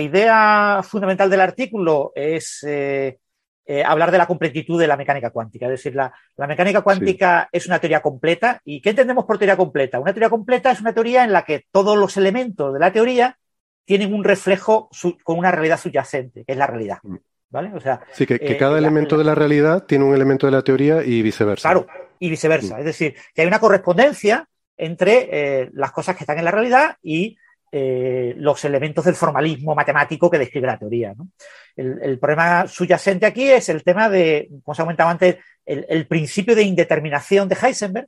idea 0.00 0.80
fundamental 0.82 1.28
del 1.28 1.42
artículo 1.42 2.10
es... 2.14 2.64
Eh, 2.66 3.18
eh, 3.66 3.82
hablar 3.82 4.10
de 4.10 4.18
la 4.18 4.26
completitud 4.26 4.78
de 4.78 4.86
la 4.86 4.96
mecánica 4.96 5.30
cuántica. 5.30 5.66
Es 5.66 5.72
decir, 5.72 5.94
la, 5.94 6.12
mecánica 6.46 6.82
cuántica 6.82 7.48
es 7.50 7.66
una 7.66 7.78
teoría 7.78 8.02
completa. 8.02 8.60
¿Y 8.64 8.82
qué 8.82 8.90
entendemos 8.90 9.24
por 9.24 9.38
teoría 9.38 9.56
completa? 9.56 9.98
Una 9.98 10.12
teoría 10.12 10.28
completa 10.28 10.70
es 10.70 10.80
una 10.80 10.92
teoría 10.92 11.24
en 11.24 11.32
la 11.32 11.44
que 11.44 11.64
todos 11.70 11.96
los 11.96 12.16
elementos 12.16 12.74
de 12.74 12.80
la 12.80 12.92
teoría 12.92 13.38
tienen 13.84 14.12
un 14.12 14.24
reflejo 14.24 14.90
con 15.22 15.38
una 15.38 15.50
realidad 15.50 15.78
subyacente, 15.78 16.44
que 16.44 16.52
es 16.52 16.58
la 16.58 16.66
realidad. 16.66 16.98
Mm. 17.02 17.16
¿Vale? 17.50 17.72
O 17.74 17.80
sea, 17.80 18.00
sí, 18.12 18.26
que, 18.26 18.34
eh, 18.34 18.56
cada 18.56 18.78
elemento 18.78 19.16
de 19.16 19.24
la 19.24 19.34
realidad 19.34 19.84
tiene 19.84 20.04
un 20.04 20.14
elemento 20.14 20.46
de 20.46 20.52
la 20.52 20.62
teoría 20.62 21.04
y 21.04 21.22
viceversa. 21.22 21.68
Claro, 21.68 21.86
y 22.18 22.28
viceversa. 22.28 22.76
Mm. 22.76 22.78
Es 22.80 22.84
decir, 22.84 23.14
que 23.32 23.42
hay 23.42 23.46
una 23.46 23.60
correspondencia 23.60 24.48
entre 24.76 25.28
eh, 25.30 25.70
las 25.72 25.92
cosas 25.92 26.16
que 26.16 26.24
están 26.24 26.38
en 26.38 26.44
la 26.44 26.50
realidad 26.50 26.96
y 27.02 27.38
los 27.76 28.64
elementos 28.64 29.04
del 29.04 29.16
formalismo 29.16 29.74
matemático 29.74 30.30
que 30.30 30.38
describe 30.38 30.68
la 30.68 30.78
teoría. 30.78 31.14
El, 31.74 32.18
problema 32.20 32.68
subyacente 32.68 33.26
aquí 33.26 33.50
es 33.50 33.68
el 33.68 33.82
tema 33.82 34.08
de, 34.08 34.48
como 34.62 34.74
se 34.74 34.82
ha 34.82 34.84
comentado 34.84 35.10
antes, 35.10 35.36
el, 35.66 36.06
principio 36.06 36.54
de 36.54 36.62
indeterminación 36.62 37.48
de 37.48 37.56
Heisenberg, 37.60 38.06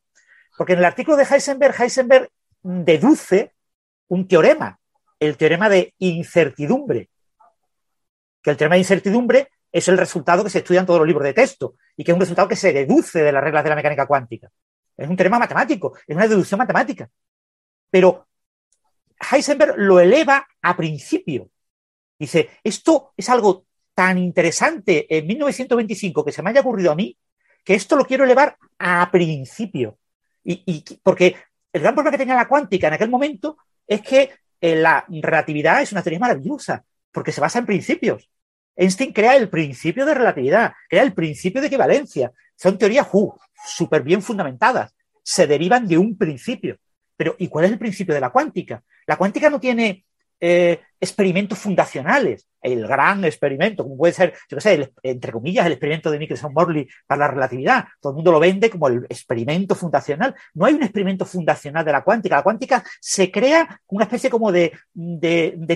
porque 0.57 0.75
en 0.75 0.79
el 0.79 0.85
artículo 0.85 1.17
de 1.17 1.25
Heisenberg, 1.25 1.75
Heisenberg 1.81 2.31
deduce 2.63 3.55
un 4.09 4.29
teorema, 4.29 4.79
el 5.19 5.37
teorema 5.37 5.69
de 5.69 5.95
incertidumbre, 5.99 7.11
que 8.43 8.51
el 8.51 8.57
teorema 8.57 8.77
de 8.77 8.81
incertidumbre 8.81 9.49
es 9.73 9.89
el 9.89 9.99
resultado 9.99 10.45
que 10.45 10.51
se 10.51 10.59
estudia 10.59 10.81
en 10.81 10.87
todos 10.87 11.01
los 11.01 11.09
libros 11.09 11.25
de 11.25 11.35
texto 11.35 11.75
y 11.97 12.05
que 12.05 12.13
es 12.13 12.15
un 12.15 12.21
resultado 12.21 12.47
que 12.47 12.57
se 12.57 12.73
deduce 12.73 13.21
de 13.21 13.33
las 13.33 13.43
reglas 13.43 13.65
de 13.65 13.71
la 13.71 13.77
mecánica 13.77 14.07
cuántica. 14.07 14.49
Es 14.97 15.09
un 15.09 15.17
teorema 15.17 15.41
matemático, 15.41 15.97
es 16.07 16.15
una 16.15 16.29
deducción 16.29 16.59
matemática. 16.59 17.11
Pero 17.91 18.27
Heisenberg 19.19 19.75
lo 19.77 20.01
eleva 20.01 20.47
a 20.63 20.77
principio. 20.77 21.51
Dice, 22.19 22.51
esto 22.63 23.13
es 23.17 23.29
algo 23.29 23.67
tan 23.95 24.19
interesante 24.19 25.07
en 25.17 25.27
1925 25.27 26.25
que 26.25 26.33
se 26.33 26.43
me 26.43 26.51
haya 26.51 26.61
ocurrido 26.61 26.93
a 26.93 26.95
mí, 26.95 27.17
que 27.65 27.75
esto 27.75 27.97
lo 27.97 28.05
quiero 28.05 28.25
elevar 28.25 28.57
a 28.79 29.11
principio. 29.11 29.99
Y, 30.45 30.85
porque 31.03 31.37
el 31.73 31.83
gran 31.83 31.95
problema 31.95 32.13
que 32.13 32.19
tenía 32.19 32.37
la 32.37 32.49
cuántica 32.49 32.87
en 32.89 32.95
aquel 32.95 33.11
momento 33.11 33.59
es 33.87 34.01
que 34.03 34.31
eh, 34.61 34.77
la 34.77 35.05
relatividad 35.09 35.83
es 35.83 35.93
una 35.93 36.03
teoría 36.03 36.21
maravillosa, 36.21 36.85
porque 37.11 37.33
se 37.33 37.41
basa 37.41 37.59
en 37.59 37.67
principios. 37.67 38.31
Einstein 38.77 39.13
crea 39.13 39.37
el 39.37 39.49
principio 39.49 40.05
de 40.07 40.15
relatividad, 40.15 40.75
crea 40.89 41.03
el 41.03 41.15
principio 41.15 41.61
de 41.61 41.67
equivalencia. 41.69 42.33
Son 42.55 42.79
teorías 42.79 43.09
súper 43.67 44.03
bien 44.03 44.23
fundamentadas, 44.23 44.95
se 45.23 45.47
derivan 45.47 45.89
de 45.89 45.99
un 45.99 46.17
principio. 46.17 46.79
Pero, 47.17 47.35
¿y 47.39 47.49
cuál 47.49 47.67
es 47.67 47.73
el 47.73 47.79
principio 47.79 48.15
de 48.15 48.21
la 48.21 48.31
cuántica? 48.31 48.83
La 49.07 49.17
cuántica 49.17 49.51
no 49.51 49.61
tiene 49.61 50.05
eh, 50.39 50.81
experimentos 51.01 51.59
fundacionales. 51.59 52.47
El 52.61 52.87
gran 52.87 53.25
experimento, 53.25 53.85
como 53.85 53.97
puede 53.97 54.13
ser, 54.13 54.35
yo 54.51 54.57
qué 54.57 54.61
sé, 54.61 54.93
entre 55.03 55.33
comillas, 55.33 55.65
el 55.65 55.73
experimento 55.73 56.11
de 56.11 56.19
Nicholson-Morley 56.19 56.89
para 57.07 57.21
la 57.21 57.29
relatividad. 57.29 57.87
Todo 58.01 58.13
el 58.13 58.17
mundo 58.17 58.33
lo 58.33 58.41
vende 58.41 58.69
como 58.69 58.89
el 58.89 59.05
experimento 59.09 59.75
fundacional. 59.75 60.35
No 60.53 60.67
hay 60.67 60.75
un 60.75 60.83
experimento 60.83 61.25
fundacional 61.25 61.85
de 61.85 61.93
la 61.93 62.03
cuántica. 62.03 62.37
La 62.37 62.43
cuántica 62.43 62.85
se 63.01 63.31
crea 63.31 63.81
una 63.89 64.05
especie 64.05 64.29
como 64.29 64.53
de, 64.53 64.73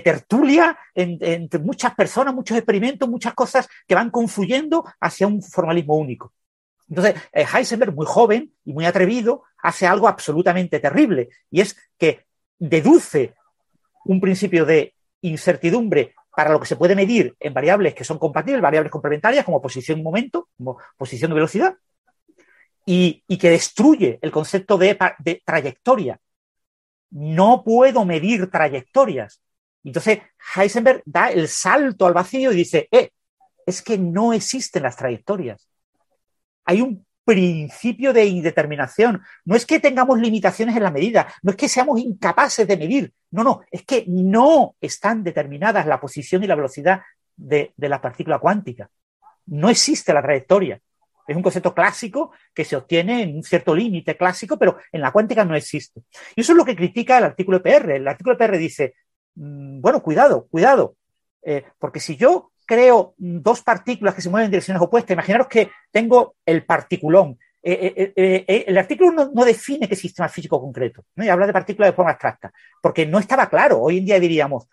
tertulia 0.05 0.77
entre 0.95 1.59
muchas 1.61 1.95
personas, 1.95 2.35
muchos 2.35 2.57
experimentos, 2.57 3.09
muchas 3.09 3.35
cosas 3.35 3.69
que 3.87 3.95
van 3.95 4.11
confluyendo 4.11 4.85
hacia 5.01 5.27
un 5.27 5.43
formalismo 5.43 5.97
único. 5.97 6.33
Entonces, 6.91 7.15
eh, 7.33 7.47
Heisenberg, 7.55 7.95
muy 7.95 8.05
joven 8.05 8.53
y 8.65 8.75
muy 8.75 8.85
atrevido, 8.85 9.45
hace 9.63 9.87
algo 9.87 10.09
absolutamente 10.09 10.81
terrible, 10.81 11.29
y 11.51 11.61
es 11.61 11.77
que 11.99 12.27
deduce 12.59 13.35
un 14.05 14.21
principio 14.21 14.65
de 14.65 14.95
incertidumbre 15.23 16.15
para 16.35 16.51
lo 16.51 16.61
que 16.61 16.67
se 16.67 16.77
puede 16.77 16.95
medir 16.95 17.35
en 17.41 17.53
variables 17.53 17.95
que 17.95 18.05
son 18.05 18.19
compatibles, 18.19 18.63
variables 18.63 18.91
complementarias 18.91 19.45
como 19.45 19.61
posición 19.61 19.99
y 19.99 20.03
momento, 20.03 20.49
como 20.57 20.79
posición 20.97 21.31
de 21.31 21.35
velocidad, 21.35 21.77
y, 22.87 23.23
que 23.39 23.51
destruye 23.51 24.19
el 24.23 24.31
concepto 24.31 24.79
de, 24.79 24.97
trayectoria. 25.45 26.19
No 27.11 27.63
puedo 27.65 28.05
medir 28.05 28.51
trayectorias. 28.51 29.41
Entonces 29.85 30.21
Heisenberg 30.57 31.03
da 31.05 31.31
el 31.31 31.49
salto 31.49 32.07
al 32.07 32.15
vacío 32.15 32.53
y 32.53 32.57
dice, 32.57 32.89
eh, 32.91 33.11
es 33.67 33.83
que 33.83 33.99
no 33.99 34.33
existen 34.33 34.83
las 34.83 34.97
trayectorias. 34.97 35.69
Hay 36.65 36.81
un 36.81 37.07
principio 37.31 38.13
de 38.13 38.25
indeterminación. 38.25 39.23
No 39.45 39.55
es 39.55 39.65
que 39.65 39.79
tengamos 39.79 40.19
limitaciones 40.19 40.77
en 40.77 40.83
la 40.83 40.91
medida, 40.91 41.33
no 41.43 41.53
es 41.53 41.57
que 41.57 41.69
seamos 41.69 42.01
incapaces 42.01 42.67
de 42.67 42.77
medir, 42.77 43.13
no, 43.31 43.45
no, 43.45 43.61
es 43.71 43.85
que 43.85 44.05
no 44.09 44.75
están 44.81 45.23
determinadas 45.23 45.87
la 45.87 46.01
posición 46.01 46.43
y 46.43 46.49
la 46.49 46.57
velocidad 46.57 47.03
de, 47.37 47.73
la 47.77 48.01
partícula 48.01 48.41
cuántica. 48.41 48.91
No 49.47 49.71
existe 49.71 50.13
la 50.13 50.23
trayectoria. 50.23 50.81
Es 51.29 51.37
un 51.37 51.43
concepto 51.43 51.73
clásico 51.73 52.33
que 52.53 52.65
se 52.65 52.75
obtiene 52.75 53.23
en 53.23 53.37
un 53.37 53.45
cierto 53.45 53.77
límite 53.77 54.17
clásico, 54.17 54.59
pero 54.59 54.79
en 54.91 55.01
la 55.01 55.13
cuántica 55.13 55.45
no 55.45 55.55
existe. 55.55 56.03
Y 56.35 56.41
eso 56.41 56.53
es 56.53 56.59
lo 56.59 56.65
que 56.65 56.75
critica 56.75 57.19
el 57.19 57.25
artículo 57.25 57.61
de 57.61 57.71
PR. 57.71 57.91
El 57.93 58.09
artículo 58.09 58.35
de 58.37 58.45
PR 58.45 58.59
dice, 58.59 58.95
mm, 59.37 59.81
bueno, 59.81 60.03
cuidado, 60.03 60.49
cuidado, 60.51 60.97
eh, 61.43 61.65
porque 61.79 62.01
si 62.01 62.17
yo 62.17 62.50
creo 62.71 63.15
dos 63.19 63.63
partículas 63.63 64.15
que 64.15 64.23
se 64.23 64.31
mueven 64.31 64.45
en 64.45 64.53
direcciones 64.53 64.81
opuestas. 64.81 65.15
Imaginaros 65.15 65.49
que 65.49 65.71
tengo 65.91 66.37
el 66.47 66.65
particulón. 66.65 67.37
Eh, 67.61 67.93
eh, 67.97 68.45
eh, 68.47 68.65
el 68.69 68.79
artículo 68.79 69.29
no, 69.35 69.45
define 69.45 69.89
qué 69.89 69.97
sistema 69.97 70.29
físico 70.29 70.61
concreto, 70.61 71.05
¿no? 71.17 71.25
y 71.25 71.29
habla 71.29 71.49
de 71.49 71.53
partículas 71.53 71.91
de 71.91 71.97
forma 71.97 72.13
abstracta, 72.13 72.53
porque 72.81 73.07
no 73.07 73.19
estaba 73.19 73.49
claro. 73.49 73.81
Hoy 73.81 73.99
en 73.99 74.05
día 74.05 74.21
diríamos, 74.21 74.69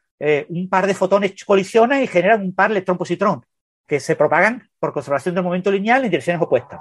un 0.49 0.69
par 0.69 0.85
de 0.85 0.93
fotones 0.93 1.43
colisionan 1.43 2.03
y 2.03 2.07
generan 2.07 2.43
un 2.43 2.53
par 2.53 2.69
electrón-positrón, 2.69 3.43
que 3.87 3.99
se 3.99 4.15
propagan 4.15 4.69
por 4.79 4.93
conservación 4.93 5.33
del 5.33 5.43
momento 5.43 5.71
lineal 5.71 6.05
en 6.05 6.11
direcciones 6.11 6.41
opuestas. 6.41 6.79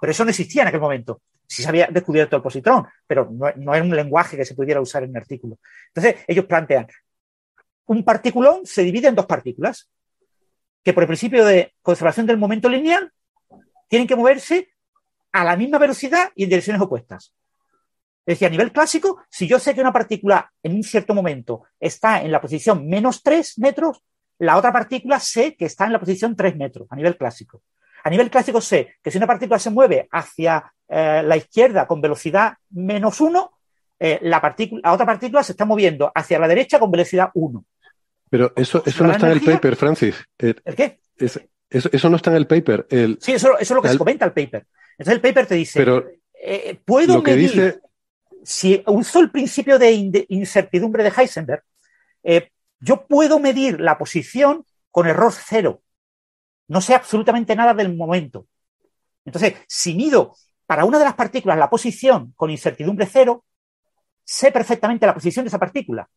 Pero 0.00 0.10
eso 0.10 0.24
no 0.24 0.30
existía 0.30 0.62
en 0.62 0.68
aquel 0.68 0.80
momento. 0.80 1.20
Sí 1.46 1.62
se 1.62 1.68
había 1.68 1.86
descubierto 1.86 2.34
el 2.34 2.42
positrón, 2.42 2.86
pero 3.06 3.28
no, 3.30 3.46
no 3.54 3.72
era 3.72 3.84
un 3.84 3.94
lenguaje 3.94 4.36
que 4.36 4.44
se 4.44 4.56
pudiera 4.56 4.80
usar 4.80 5.04
en 5.04 5.10
un 5.10 5.16
artículo. 5.16 5.58
Entonces, 5.94 6.24
ellos 6.26 6.44
plantean, 6.46 6.88
un 7.86 8.02
particulón 8.02 8.66
se 8.66 8.82
divide 8.82 9.08
en 9.08 9.14
dos 9.14 9.26
partículas, 9.26 9.88
que 10.86 10.94
por 10.94 11.02
el 11.02 11.08
principio 11.08 11.44
de 11.44 11.74
conservación 11.82 12.26
del 12.26 12.38
momento 12.38 12.68
lineal 12.68 13.12
tienen 13.88 14.06
que 14.06 14.14
moverse 14.14 14.68
a 15.32 15.42
la 15.42 15.56
misma 15.56 15.78
velocidad 15.78 16.30
y 16.36 16.44
en 16.44 16.48
direcciones 16.48 16.80
opuestas. 16.80 17.34
Es 18.24 18.34
decir, 18.34 18.46
a 18.46 18.50
nivel 18.52 18.70
clásico, 18.70 19.20
si 19.28 19.48
yo 19.48 19.58
sé 19.58 19.74
que 19.74 19.80
una 19.80 19.92
partícula 19.92 20.48
en 20.62 20.76
un 20.76 20.84
cierto 20.84 21.12
momento 21.12 21.64
está 21.80 22.22
en 22.22 22.30
la 22.30 22.40
posición 22.40 22.86
menos 22.86 23.24
3 23.24 23.58
metros, 23.58 24.04
la 24.38 24.56
otra 24.56 24.72
partícula 24.72 25.18
sé 25.18 25.56
que 25.56 25.64
está 25.64 25.86
en 25.86 25.92
la 25.92 25.98
posición 25.98 26.36
3 26.36 26.54
metros, 26.54 26.86
a 26.88 26.94
nivel 26.94 27.16
clásico. 27.16 27.62
A 28.04 28.08
nivel 28.08 28.30
clásico 28.30 28.60
sé 28.60 28.94
que 29.02 29.10
si 29.10 29.18
una 29.18 29.26
partícula 29.26 29.58
se 29.58 29.70
mueve 29.70 30.06
hacia 30.12 30.72
eh, 30.86 31.20
la 31.24 31.36
izquierda 31.36 31.88
con 31.88 32.00
velocidad 32.00 32.58
menos 32.70 33.20
1, 33.20 33.50
eh, 33.98 34.20
la, 34.22 34.54
la 34.84 34.92
otra 34.92 35.04
partícula 35.04 35.42
se 35.42 35.50
está 35.50 35.64
moviendo 35.64 36.12
hacia 36.14 36.38
la 36.38 36.46
derecha 36.46 36.78
con 36.78 36.92
velocidad 36.92 37.30
1. 37.34 37.64
Pero 38.30 38.52
eso, 38.56 38.82
eso 38.84 39.04
no 39.04 39.12
está 39.12 39.26
en 39.26 39.32
el 39.32 39.40
paper, 39.40 39.76
Francis. 39.76 40.24
Eh, 40.38 40.54
¿El 40.64 40.74
qué? 40.74 41.00
es- 41.18 41.40
eso, 41.68 41.88
eso 41.92 42.08
no 42.08 42.16
está 42.16 42.30
en 42.30 42.36
el 42.36 42.46
paper. 42.46 42.86
El, 42.90 43.18
Sí, 43.20 43.32
eso, 43.32 43.58
eso 43.58 43.60
es 43.60 43.70
lo 43.70 43.82
que 43.82 43.88
se 43.88 43.98
comenta 43.98 44.24
el 44.24 44.32
paper. 44.32 44.66
Entonces 44.92 45.14
el 45.14 45.20
paper 45.20 45.46
te 45.46 45.54
dice, 45.56 45.78
pero 45.78 46.06
eh, 46.40 46.78
puedo 46.84 47.14
lo 47.16 47.22
que 47.22 47.32
medir, 47.32 47.50
dice, 47.50 47.80
si 48.44 48.82
uso 48.86 49.20
el 49.20 49.30
principio 49.30 49.78
de 49.78 49.92
incertidumbre 50.28 51.02
de 51.02 51.12
Heisenberg, 51.16 51.62
eh, 52.22 52.50
yo 52.80 53.06
puedo 53.06 53.40
medir 53.40 53.80
la 53.80 53.98
posición 53.98 54.64
con 54.90 55.06
error 55.06 55.32
cero. 55.32 55.82
No 56.68 56.80
sé 56.80 56.94
absolutamente 56.94 57.54
nada 57.56 57.74
del 57.74 57.94
momento. 57.96 58.46
Entonces, 59.24 59.54
si 59.66 59.94
mido 59.94 60.34
para 60.66 60.84
una 60.84 60.98
de 60.98 61.04
las 61.04 61.14
partículas 61.14 61.58
la 61.58 61.70
posición 61.70 62.32
con 62.36 62.50
incertidumbre 62.50 63.06
cero, 63.06 63.44
sé 64.24 64.52
perfectamente 64.52 65.06
la 65.06 65.14
posición 65.14 65.44
de 65.44 65.48
esa 65.48 65.58
partícula. 65.58 66.08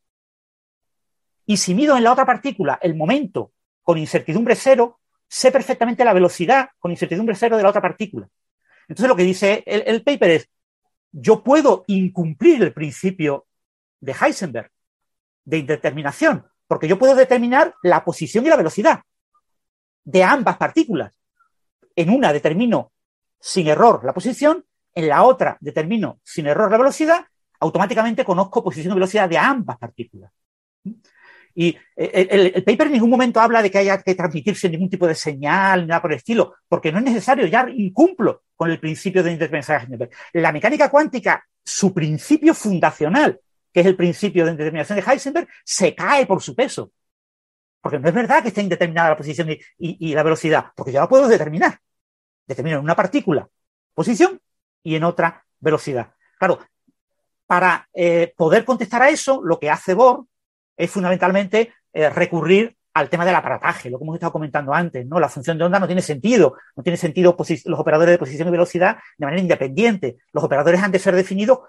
Y 1.49 1.57
si 1.57 1.73
mido 1.73 1.97
en 1.97 2.03
la 2.03 2.11
otra 2.11 2.27
partícula 2.27 2.77
el 2.79 2.95
momento 2.95 3.53
con 3.81 3.97
incertidumbre 3.97 4.55
cero, 4.55 4.99
sé 5.27 5.51
perfectamente 5.51 6.05
la 6.05 6.13
velocidad 6.13 6.69
con 6.77 6.91
incertidumbre 6.91 7.33
cero 7.33 7.57
de 7.57 7.63
la 7.63 7.69
otra 7.69 7.81
partícula. 7.81 8.29
Entonces 8.87 9.09
lo 9.09 9.15
que 9.15 9.23
dice 9.23 9.63
el, 9.65 10.03
paper 10.03 10.29
es, 10.29 10.49
yo 11.11 11.43
puedo 11.43 11.85
incumplir 11.87 12.61
el 12.61 12.71
principio 12.71 13.47
de 13.99 14.13
Heisenberg 14.13 14.69
de 15.43 15.57
indeterminación, 15.57 16.45
porque 16.67 16.87
yo 16.87 16.99
puedo 16.99 17.15
determinar 17.15 17.73
la 17.81 18.05
posición 18.05 18.45
y 18.45 18.49
la 18.49 18.55
velocidad 18.55 19.01
de 20.03 20.23
ambas 20.23 20.55
partículas. 20.55 21.17
En 21.95 22.11
una 22.11 22.31
determino 22.31 22.91
sin 23.39 23.69
error 23.69 24.05
la 24.05 24.13
posición, 24.13 24.67
en 24.93 25.09
la 25.09 25.23
otra 25.23 25.57
determino 25.61 26.19
sin 26.23 26.45
error 26.45 26.69
la 26.69 26.77
velocidad, 26.77 27.25
automáticamente 27.59 28.23
conozco 28.23 28.63
posición 28.63 28.91
y 28.91 28.93
velocidad 28.93 29.27
de 29.27 29.39
ambas 29.39 29.79
partículas. 29.79 30.31
Y 31.61 31.77
el, 31.97 32.27
el- 32.31 32.51
el 32.55 32.63
paper 32.63 32.87
en 32.87 32.93
ningún 32.93 33.09
momento 33.09 33.41
habla 33.41 33.61
de 33.61 33.69
que 33.69 33.79
haya 33.79 34.01
que 34.01 34.15
transmitirse 34.15 34.69
ningún 34.69 34.89
tipo 34.89 35.05
de 35.05 35.13
señal, 35.13 35.85
nada 35.85 36.01
por 36.01 36.13
el 36.13 36.17
estilo, 36.17 36.55
porque 36.69 36.89
no 36.89 36.99
es 36.99 37.03
necesario, 37.03 37.45
ya 37.47 37.67
incumplo 37.69 38.43
con 38.55 38.71
el 38.71 38.79
principio 38.79 39.21
de 39.23 39.33
indeterminación 39.33 39.75
de 39.77 39.83
Heisenberg. 39.83 40.11
La 40.33 40.53
mecánica 40.53 40.89
cuántica, 40.89 41.45
su 41.61 41.93
principio 41.93 42.53
fundacional, 42.53 43.41
que 43.73 43.81
es 43.81 43.85
el 43.87 43.97
principio 43.97 44.45
de 44.45 44.51
indeterminación 44.51 44.99
de 44.99 45.11
Heisenberg, 45.11 45.49
se 45.65 45.93
cae 45.93 46.25
por 46.25 46.41
su 46.41 46.55
peso. 46.55 46.93
Porque 47.81 47.99
no 47.99 48.07
es 48.07 48.13
verdad 48.15 48.41
que 48.41 48.47
esté 48.49 48.61
indeterminada 48.61 49.09
la 49.09 49.17
posición 49.17 49.49
y, 49.51 49.59
y- 49.79 50.11
y 50.11 50.13
la 50.15 50.23
velocidad, 50.23 50.67
porque 50.77 50.93
yo 50.93 51.01
la 51.01 51.09
puedo 51.09 51.27
determinar. 51.27 51.77
Determino 52.47 52.77
en 52.77 52.83
una 52.85 52.95
partícula 52.95 53.49
posición 53.93 54.39
y 54.81 54.95
en 54.95 55.03
otra 55.03 55.45
velocidad. 55.59 56.13
Claro, 56.37 56.59
para 57.45 57.89
eh, 57.93 58.33
poder 58.37 58.63
contestar 58.63 59.01
a 59.01 59.09
eso, 59.09 59.41
lo 59.43 59.59
que 59.59 59.69
hace 59.69 59.93
Bohr 59.93 60.23
es 60.79 60.89
fundamentalmente 60.89 61.73
eh, 61.91 62.09
recurrir 62.09 62.75
al 62.93 63.09
tema 63.09 63.25
del 63.25 63.35
aparataje, 63.35 63.89
lo 63.89 63.99
que 63.99 64.05
hemos 64.05 64.15
estado 64.15 64.31
comentando 64.31 64.73
antes, 64.73 65.05
¿no? 65.05 65.19
La 65.19 65.29
función 65.29 65.57
de 65.57 65.65
onda 65.65 65.77
no 65.77 65.85
tiene 65.85 66.01
sentido, 66.01 66.55
no 66.75 66.81
tiene 66.81 66.97
sentido 66.97 67.35
los 67.37 67.79
operadores 67.79 68.13
de 68.13 68.17
posición 68.17 68.47
y 68.47 68.51
velocidad 68.51 68.97
de 69.17 69.25
manera 69.25 69.41
independiente. 69.41 70.17
Los 70.33 70.43
operadores 70.43 70.81
han 70.81 70.91
de 70.91 70.99
ser 70.99 71.15
definidos 71.15 71.59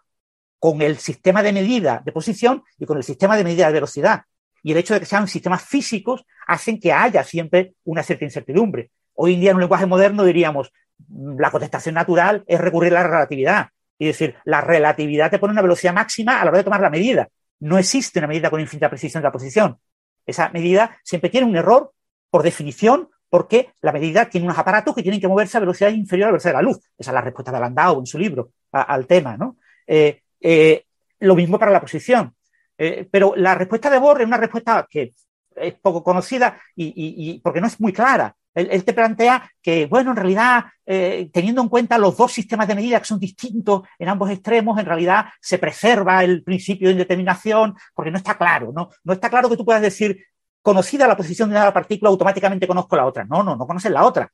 con 0.59 0.81
el 0.81 0.97
sistema 0.99 1.43
de 1.43 1.53
medida 1.53 2.03
de 2.05 2.13
posición 2.13 2.63
y 2.79 2.87
con 2.87 2.97
el 2.97 3.05
sistema 3.05 3.37
de 3.37 3.45
medida 3.45 3.67
de 3.67 3.73
velocidad. 3.73 4.23
Y 4.63 4.73
el 4.73 4.79
hecho 4.79 4.95
de 4.95 5.01
que 5.01 5.07
sean 5.07 5.27
sistemas 5.27 5.63
físicos 5.63 6.25
hacen 6.47 6.79
que 6.79 6.93
haya 6.93 7.25
siempre 7.25 7.75
una 7.85 8.03
cierta 8.03 8.25
incertidumbre. 8.25 8.91
Hoy 9.15 9.35
en 9.35 9.41
día 9.41 9.51
en 9.51 9.57
un 9.57 9.63
lenguaje 9.63 9.87
moderno 9.87 10.25
diríamos, 10.25 10.73
mm, 11.09 11.39
la 11.39 11.51
contestación 11.51 11.97
natural 11.97 12.45
es 12.47 12.61
recurrir 12.61 12.97
a 12.97 13.03
la 13.03 13.09
relatividad. 13.09 13.69
Y 13.99 14.07
decir, 14.07 14.37
la 14.45 14.61
relatividad 14.61 15.31
te 15.31 15.39
pone 15.39 15.53
una 15.53 15.63
velocidad 15.63 15.93
máxima 15.93 16.41
a 16.41 16.45
la 16.45 16.51
hora 16.51 16.59
de 16.59 16.65
tomar 16.65 16.81
la 16.81 16.91
medida. 16.91 17.29
No 17.61 17.79
existe 17.79 18.19
una 18.19 18.29
medida 18.29 18.51
con 18.51 18.61
infinita 18.61 18.89
precisión 18.89 19.23
de 19.23 19.29
la 19.29 19.33
posición. 19.33 19.79
Esa 20.27 20.49
medida 20.51 20.99
siempre 21.03 21.31
tiene 21.31 21.47
un 21.47 21.57
error 21.57 21.93
por 22.31 22.43
definición, 22.43 23.09
porque 23.29 23.75
la 23.81 23.93
medida 23.93 24.29
tiene 24.29 24.47
unos 24.47 24.59
aparatos 24.59 24.95
que 24.95 25.03
tienen 25.03 25.21
que 25.21 25.29
moverse 25.29 25.57
a 25.57 25.61
velocidad 25.61 25.91
inferior 25.91 26.27
a 26.27 26.29
la 26.29 26.33
velocidad 26.33 26.53
de 26.53 26.57
la 26.57 26.63
luz. 26.63 26.79
Esa 26.99 27.11
es 27.11 27.15
la 27.15 27.21
respuesta 27.21 27.53
de 27.53 27.61
Landau 27.61 28.01
en 28.01 28.07
su 28.07 28.19
libro 28.19 28.51
al 28.73 29.07
tema, 29.07 29.37
¿no? 29.37 29.57
Eh, 29.87 30.23
eh, 30.41 30.85
lo 31.21 31.35
mismo 31.35 31.59
para 31.59 31.71
la 31.71 31.81
posición. 31.81 32.35
Eh, 32.77 33.07
pero 33.11 33.35
la 33.37 33.55
respuesta 33.55 33.91
de 33.91 33.99
Bohr 33.99 34.21
es 34.21 34.27
una 34.27 34.37
respuesta 34.37 34.87
que 34.91 35.15
es 35.55 35.75
poco 35.75 36.03
conocida 36.03 36.59
y 36.75 37.39
porque 37.41 37.61
no 37.61 37.67
es 37.67 37.79
muy 37.81 37.93
clara. 37.93 38.35
Él, 38.55 38.69
él 38.71 38.85
te 38.85 38.93
plantea 38.93 39.49
que, 39.63 39.87
bueno, 39.87 40.11
en 40.11 40.17
realidad, 40.17 40.65
eh, 40.85 41.31
teniendo 41.33 41.63
en 41.63 41.69
cuenta 41.69 41.99
los 41.99 42.17
dos 42.17 42.33
sistemas 42.33 42.67
de 42.67 42.75
medida 42.75 42.99
que 42.99 43.05
son 43.07 43.21
distintos 43.21 43.83
en 43.99 44.09
ambos 44.09 44.29
extremos, 44.31 44.79
en 44.79 44.87
realidad 44.87 45.27
se 45.41 45.59
preserva 45.59 46.25
el 46.25 46.43
principio 46.43 46.89
de 46.89 46.93
indeterminación 46.93 47.75
porque 47.95 48.11
no 48.11 48.17
está 48.19 48.37
claro, 48.37 48.73
¿no? 48.75 48.91
No 49.05 49.13
está 49.13 49.31
claro 49.31 49.49
que 49.49 49.57
tú 49.57 49.65
puedas 49.65 49.83
decir, 49.83 50.25
conocida 50.63 51.07
la 51.07 51.17
posición 51.17 51.49
de 51.49 51.57
una 51.57 51.73
partícula, 51.73 52.11
automáticamente 52.11 52.67
conozco 52.67 52.97
la 52.97 53.07
otra. 53.07 53.25
No, 53.25 53.43
no, 53.43 53.55
no 53.57 53.67
conoces 53.67 53.91
la 53.93 54.05
otra. 54.05 54.31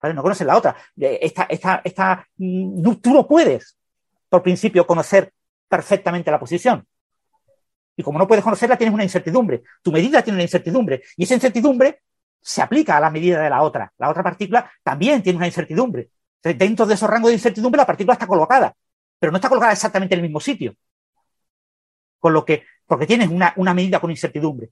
¿Vale? 0.00 0.14
No 0.14 0.22
conoces 0.22 0.46
la 0.46 0.56
otra. 0.56 0.76
Eh, 1.00 1.18
Esta, 1.22 1.42
esta, 1.50 1.80
esta, 1.84 2.26
mm, 2.36 2.80
no- 2.82 2.98
tú 2.98 3.12
no 3.12 3.26
puedes, 3.26 3.76
por 4.28 4.42
principio, 4.42 4.86
conocer 4.86 5.32
perfectamente 5.68 6.30
la 6.30 6.38
posición. 6.38 6.86
Y 7.96 8.02
como 8.04 8.18
no 8.18 8.28
puedes 8.28 8.44
conocerla, 8.44 8.76
tienes 8.78 8.94
una 8.94 9.02
incertidumbre. 9.02 9.62
Tu 9.82 9.90
medida 9.90 10.22
tiene 10.22 10.36
una 10.36 10.44
incertidumbre. 10.44 11.02
Y 11.16 11.24
esa 11.24 11.34
incertidumbre 11.34 12.02
se 12.40 12.62
aplica 12.62 12.96
a 12.96 13.00
la 13.00 13.10
medida 13.10 13.42
de 13.42 13.50
la 13.50 13.62
otra. 13.62 13.92
La 13.98 14.10
otra 14.10 14.22
partícula 14.22 14.70
también 14.82 15.22
tiene 15.22 15.36
una 15.36 15.46
incertidumbre. 15.46 16.10
Dentro 16.42 16.86
de 16.86 16.94
esos 16.94 17.08
rangos 17.08 17.30
de 17.30 17.34
incertidumbre, 17.34 17.78
la 17.78 17.86
partícula 17.86 18.14
está 18.14 18.26
colocada, 18.26 18.74
pero 19.18 19.32
no 19.32 19.36
está 19.36 19.48
colocada 19.48 19.72
exactamente 19.72 20.14
en 20.14 20.20
el 20.20 20.26
mismo 20.26 20.40
sitio. 20.40 20.74
Con 22.18 22.32
lo 22.32 22.44
que, 22.44 22.64
porque 22.86 23.06
tienes 23.06 23.28
una, 23.28 23.52
una 23.56 23.74
medida 23.74 24.00
con 24.00 24.10
incertidumbre. 24.10 24.70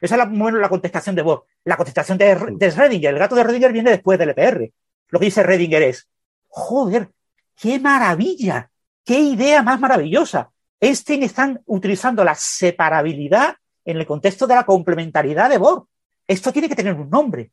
Esa 0.00 0.14
es 0.14 0.18
la, 0.18 0.26
más 0.26 0.40
o 0.40 0.44
menos 0.44 0.60
la 0.60 0.68
contestación 0.68 1.14
de 1.14 1.22
Bohr. 1.22 1.44
La 1.64 1.76
contestación 1.76 2.18
de, 2.18 2.34
de 2.34 2.72
Schrödinger. 2.72 3.08
El 3.08 3.18
gato 3.18 3.34
de 3.34 3.42
Schrödinger 3.44 3.72
viene 3.72 3.90
después 3.90 4.18
del 4.18 4.30
EPR. 4.30 4.72
Lo 5.08 5.18
que 5.18 5.26
dice 5.26 5.44
Schrödinger 5.44 5.82
es, 5.82 6.08
joder, 6.48 7.10
qué 7.56 7.78
maravilla, 7.78 8.70
qué 9.04 9.18
idea 9.18 9.62
más 9.62 9.78
maravillosa. 9.80 10.50
Einstein 10.80 11.24
están 11.24 11.60
utilizando 11.66 12.24
la 12.24 12.34
separabilidad 12.34 13.56
en 13.84 13.96
el 13.96 14.06
contexto 14.06 14.46
de 14.46 14.54
la 14.54 14.64
complementariedad 14.64 15.48
de 15.50 15.58
Bohr. 15.58 15.86
Esto 16.28 16.52
tiene 16.52 16.68
que 16.68 16.76
tener 16.76 16.94
un 16.94 17.10
nombre. 17.10 17.50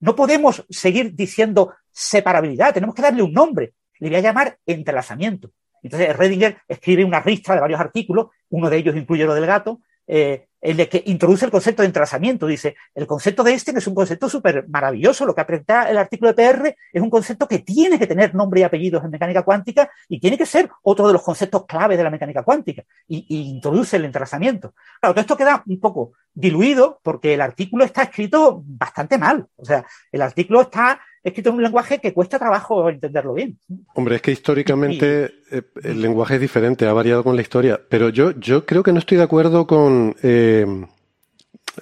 No 0.00 0.14
podemos 0.14 0.64
seguir 0.68 1.14
diciendo 1.14 1.74
separabilidad, 1.90 2.74
tenemos 2.74 2.94
que 2.94 3.02
darle 3.02 3.22
un 3.22 3.32
nombre. 3.32 3.72
Le 3.98 4.08
voy 4.08 4.18
a 4.18 4.20
llamar 4.20 4.58
entrelazamiento. 4.64 5.50
Entonces, 5.82 6.14
Redinger 6.16 6.58
escribe 6.68 7.04
una 7.04 7.20
ristra 7.20 7.54
de 7.54 7.60
varios 7.60 7.80
artículos, 7.80 8.28
uno 8.50 8.68
de 8.68 8.76
ellos 8.76 8.96
incluye 8.96 9.24
lo 9.24 9.34
del 9.34 9.46
gato, 9.46 9.80
eh, 10.06 10.47
el 10.60 10.88
que 10.88 11.02
introduce 11.06 11.44
el 11.44 11.50
concepto 11.50 11.82
de 11.82 11.86
entrelazamiento. 11.86 12.46
Dice, 12.46 12.76
el 12.94 13.06
concepto 13.06 13.42
de 13.42 13.54
este, 13.54 13.72
que 13.72 13.78
es 13.78 13.86
un 13.86 13.94
concepto 13.94 14.28
súper 14.28 14.68
maravilloso, 14.68 15.26
lo 15.26 15.34
que 15.34 15.40
aprieta 15.40 15.88
el 15.90 15.98
artículo 15.98 16.32
de 16.32 16.34
PR, 16.34 16.76
es 16.92 17.02
un 17.02 17.10
concepto 17.10 17.46
que 17.46 17.60
tiene 17.60 17.98
que 17.98 18.06
tener 18.06 18.34
nombre 18.34 18.60
y 18.60 18.64
apellidos 18.64 19.04
en 19.04 19.10
mecánica 19.10 19.42
cuántica 19.42 19.90
y 20.08 20.20
tiene 20.20 20.36
que 20.36 20.46
ser 20.46 20.70
otro 20.82 21.06
de 21.06 21.12
los 21.12 21.22
conceptos 21.22 21.66
clave 21.66 21.96
de 21.96 22.04
la 22.04 22.10
mecánica 22.10 22.42
cuántica. 22.42 22.84
Y, 23.06 23.26
introduce 23.28 23.96
el 23.96 24.04
entrelazamiento. 24.04 24.74
Claro, 25.00 25.14
todo 25.14 25.20
esto 25.20 25.36
queda 25.36 25.62
un 25.66 25.80
poco 25.80 26.12
diluido 26.32 27.00
porque 27.02 27.34
el 27.34 27.40
artículo 27.40 27.84
está 27.84 28.02
escrito 28.02 28.62
bastante 28.64 29.18
mal. 29.18 29.46
O 29.56 29.64
sea, 29.64 29.84
el 30.12 30.22
artículo 30.22 30.62
está 30.62 31.00
escrito 31.24 31.50
en 31.50 31.56
un 31.56 31.62
lenguaje 31.62 31.98
que 31.98 32.12
cuesta 32.12 32.38
trabajo 32.38 32.88
entenderlo 32.88 33.34
bien. 33.34 33.58
Hombre, 33.94 34.16
es 34.16 34.22
que 34.22 34.30
históricamente 34.32 35.32
eh, 35.50 35.62
el 35.82 36.00
lenguaje 36.00 36.36
es 36.36 36.40
diferente, 36.40 36.86
ha 36.86 36.92
variado 36.92 37.24
con 37.24 37.36
la 37.36 37.42
historia, 37.42 37.80
pero 37.88 38.08
yo, 38.08 38.32
yo 38.32 38.64
creo 38.66 38.82
que 38.82 38.92
no 38.92 38.98
estoy 38.98 39.18
de 39.18 39.24
acuerdo 39.24 39.66
con... 39.66 40.14
eh, 40.22 40.66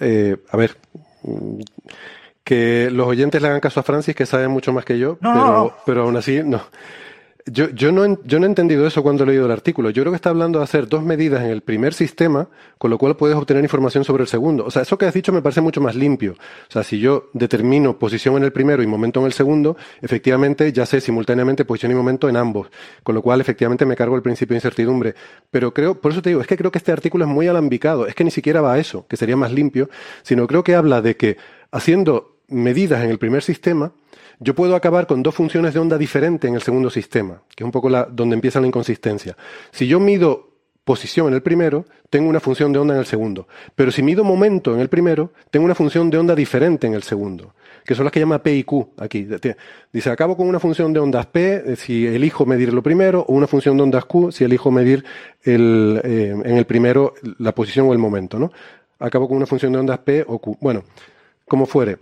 eh, 0.00 0.36
a 0.50 0.56
ver, 0.56 0.76
que 2.44 2.90
los 2.90 3.06
oyentes 3.06 3.40
le 3.42 3.48
hagan 3.48 3.60
caso 3.60 3.81
a 3.81 3.82
Francis, 3.82 4.15
que 4.15 4.26
sabe 4.26 4.47
mucho 4.48 4.73
más 4.73 4.84
que 4.84 4.98
yo, 4.98 5.18
No, 5.20 5.32
pero, 5.32 5.44
no, 5.44 5.52
no. 5.52 5.74
pero 5.84 6.02
aún 6.02 6.16
así 6.16 6.42
no. 6.44 6.62
Yo, 7.49 7.70
yo, 7.70 7.92
no, 7.92 8.20
yo 8.25 8.41
no 8.41 8.47
he 8.47 8.49
entendido 8.49 8.89
eso 8.89 9.05
cuando 9.05 9.23
he 9.23 9.26
leído 9.28 9.47
el 9.47 9.52
artículo. 9.52 9.91
Yo 9.91 10.02
creo 10.02 10.10
que 10.10 10.16
está 10.16 10.31
hablando 10.31 10.58
de 10.58 10.65
hacer 10.65 10.89
dos 10.89 11.05
medidas 11.05 11.44
en 11.44 11.50
el 11.50 11.62
primer 11.62 11.94
sistema, 11.94 12.49
con 12.76 12.91
lo 12.91 12.99
cual 12.99 13.16
puedes 13.16 13.36
obtener 13.36 13.62
información 13.62 14.02
sobre 14.02 14.25
el 14.25 14.28
segundo. 14.28 14.65
O 14.65 14.70
sea, 14.73 14.83
eso 14.83 14.99
que 14.99 15.07
has 15.07 15.15
dicho 15.15 15.33
me 15.33 15.42
parece 15.42 15.60
mucho 15.60 15.81
más 15.81 15.94
limpio. 15.94 16.33
O 16.33 16.73
sea, 16.73 16.83
si 16.83 16.99
yo 16.99 17.31
determino 17.34 18.00
posición 18.00 18.36
en 18.39 18.42
el 18.42 18.52
primero 18.52 18.83
y 18.83 18.89
momento 18.89 19.20
en 19.20 19.26
el 19.26 19.33
segundo, 19.33 19.76
efectivamente 20.02 20.73
ya 20.73 20.86
sé 20.86 21.00
simultáneamente 21.00 21.65
posición 21.65 21.92
y 21.92 21.94
momento 21.94 22.28
en 22.28 22.36
ambos. 22.36 22.68
Con 23.05 23.15
lo 23.15 23.23
cual, 23.23 23.41
efectivamente, 23.41 23.86
me 23.86 23.94
cargo 23.94 24.16
el 24.16 24.23
principio 24.23 24.55
de 24.55 24.58
incertidumbre. 24.58 25.15
Pero 25.49 25.73
creo, 25.73 26.00
por 26.00 26.10
eso 26.10 26.23
te 26.23 26.31
digo, 26.31 26.41
es 26.41 26.49
que 26.49 26.57
creo 26.57 26.73
que 26.73 26.78
este 26.78 26.91
artículo 26.91 27.26
es 27.26 27.31
muy 27.31 27.47
alambicado. 27.47 28.08
Es 28.08 28.16
que 28.16 28.25
ni 28.25 28.33
siquiera 28.33 28.60
va 28.60 28.73
a 28.73 28.78
eso, 28.81 29.07
que 29.07 29.16
sería 29.16 29.36
más 29.36 29.52
limpio, 29.52 29.89
sino 30.25 30.49
creo 30.49 30.65
que 30.65 30.75
habla 30.75 31.00
de 31.00 31.16
que 31.16 31.36
haciendo 31.70 32.39
medidas 32.49 33.05
en 33.05 33.10
el 33.10 33.20
primer 33.20 33.44
sistema, 33.44 33.92
yo 34.39 34.55
puedo 34.55 34.76
acabar 34.76 35.06
con 35.06 35.23
dos 35.23 35.34
funciones 35.34 35.74
de 35.74 35.81
onda 35.81 35.98
diferentes 35.98 36.48
en 36.48 36.55
el 36.55 36.62
segundo 36.62 36.90
sistema, 36.90 37.42
que 37.55 37.65
es 37.65 37.66
un 37.66 37.73
poco 37.73 37.90
donde 37.90 38.34
empieza 38.34 38.60
la 38.60 38.66
inconsistencia. 38.66 39.36
Si 39.70 39.86
yo 39.86 40.00
mido 40.00 40.56
posición 40.86 41.26
en 41.26 41.34
el 41.34 41.42
primero, 41.42 41.84
tengo 42.10 42.28
una 42.28 42.39
función 42.39 42.73
de 42.73 42.78
onda 42.78 42.94
en 42.94 43.00
el 43.00 43.06
segundo. 43.06 43.48
Pero 43.74 43.90
si 43.90 44.05
mido 44.05 44.23
momento 44.23 44.73
en 44.73 44.78
el 44.81 44.89
primero, 44.89 45.32
tengo 45.50 45.65
una 45.65 45.74
función 45.74 46.10
de 46.10 46.18
onda 46.18 46.32
diferente 46.32 46.86
en 46.86 46.94
el 46.94 47.02
segundo, 47.02 47.55
que 47.84 47.97
son 47.97 48.05
las 48.05 48.12
que 48.12 48.20
llama 48.20 48.40
P 48.40 48.55
y 48.55 48.62
Q 48.62 48.92
aquí. 48.98 49.26
Dice, 49.92 50.10
acabo 50.10 50.36
con 50.36 50.47
una 50.47 50.60
función 50.60 50.92
de 50.92 51.00
ondas 51.00 51.26
P 51.26 51.73
eh, 51.73 51.76
si 51.76 52.06
elijo 52.06 52.47
medir 52.47 52.73
lo 52.73 52.84
primero, 52.84 53.24
o 53.26 53.34
una 53.34 53.48
función 53.48 53.76
de 53.76 53.82
ondas 53.82 54.05
Q 54.05 54.31
si 54.31 54.44
elijo 54.44 54.70
medir 54.70 55.05
el, 55.42 56.00
eh, 56.05 56.36
en 56.44 56.56
el 56.56 56.66
primero 56.66 57.15
la 57.39 57.52
posición 57.52 57.89
o 57.89 57.92
el 57.92 57.98
momento. 57.98 58.39
¿no? 58.39 58.52
Acabo 59.00 59.26
con 59.26 59.36
una 59.39 59.47
función 59.47 59.73
de 59.73 59.78
ondas 59.78 59.98
P 59.98 60.24
o 60.28 60.39
Q. 60.39 60.56
Bueno, 60.60 60.84
como 61.48 61.66
fuere. 61.66 61.98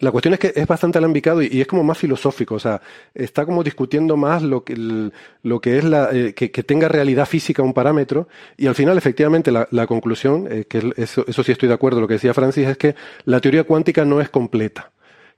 La 0.00 0.12
cuestión 0.12 0.34
es 0.34 0.40
que 0.40 0.52
es 0.54 0.66
bastante 0.66 0.98
alambicado 0.98 1.42
y, 1.42 1.60
es 1.60 1.66
como 1.66 1.82
más 1.82 1.98
filosófico, 1.98 2.54
o 2.54 2.58
sea, 2.60 2.80
está 3.14 3.44
como 3.44 3.64
discutiendo 3.64 4.16
más 4.16 4.42
lo 4.44 4.62
que, 4.62 5.10
lo 5.42 5.60
que 5.60 5.78
es 5.78 5.84
la, 5.84 6.10
eh, 6.12 6.34
que, 6.34 6.48
tenga 6.62 6.88
realidad 6.88 7.26
física 7.26 7.62
un 7.62 7.74
parámetro 7.74 8.28
y 8.56 8.68
al 8.68 8.76
final 8.76 8.96
efectivamente 8.96 9.50
la, 9.50 9.86
conclusión, 9.88 10.46
eh, 10.50 10.66
que 10.68 10.92
eso, 10.96 11.24
eso 11.26 11.42
sí 11.42 11.50
estoy 11.50 11.68
de 11.68 11.74
acuerdo, 11.74 12.00
lo 12.00 12.06
que 12.06 12.14
decía 12.14 12.32
Francis 12.32 12.68
es 12.68 12.78
que 12.78 12.94
la 13.24 13.40
teoría 13.40 13.64
cuántica 13.64 14.04
no 14.04 14.20
es 14.20 14.28
completa, 14.28 14.92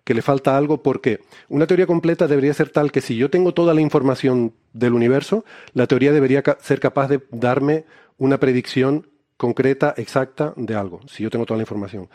que 0.04 0.12
le 0.12 0.20
falta 0.20 0.58
algo 0.58 0.82
porque 0.82 1.20
una 1.48 1.66
teoría 1.66 1.86
completa 1.86 2.28
debería 2.28 2.52
ser 2.52 2.68
tal 2.68 2.92
que 2.92 3.00
si 3.00 3.16
yo 3.16 3.30
tengo 3.30 3.54
toda 3.54 3.72
la 3.72 3.80
información 3.80 4.52
del 4.74 4.92
universo, 4.92 5.44
la 5.72 5.86
teoría 5.86 6.12
debería 6.12 6.42
ser 6.60 6.80
capaz 6.80 7.08
de 7.08 7.20
darme 7.30 7.86
una 8.18 8.38
predicción 8.38 9.06
concreta, 9.38 9.94
exacta 9.96 10.52
de 10.56 10.74
algo, 10.74 11.00
si 11.08 11.22
yo 11.22 11.30
tengo 11.30 11.46
toda 11.46 11.56
la 11.56 11.62
información. 11.62 12.10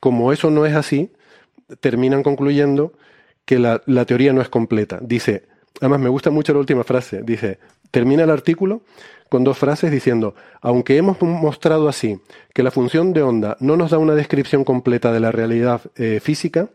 Como 0.00 0.32
eso 0.32 0.50
no 0.50 0.66
es 0.66 0.74
así, 0.74 1.12
terminan 1.80 2.22
concluyendo 2.22 2.92
que 3.44 3.58
la, 3.58 4.04
teoría 4.04 4.32
no 4.32 4.42
es 4.42 4.48
completa. 4.48 4.98
Dice, 5.00 5.44
además 5.80 6.00
me 6.00 6.08
gusta 6.08 6.30
mucho 6.30 6.52
la 6.52 6.58
última 6.58 6.84
frase, 6.84 7.22
dice, 7.22 7.58
termina 7.90 8.24
el 8.24 8.30
artículo 8.30 8.82
con 9.28 9.44
dos 9.44 9.58
frases 9.58 9.90
diciendo, 9.90 10.34
aunque 10.60 10.96
hemos 10.96 11.20
mostrado 11.22 11.88
así 11.88 12.20
que 12.54 12.62
la 12.62 12.70
función 12.70 13.12
de 13.12 13.22
onda 13.22 13.56
no 13.60 13.76
nos 13.76 13.90
da 13.90 13.98
una 13.98 14.14
descripción 14.14 14.64
completa 14.64 15.12
de 15.12 15.20
la 15.20 15.32
realidad 15.32 15.82
eh, 15.96 16.20
física, 16.20 16.68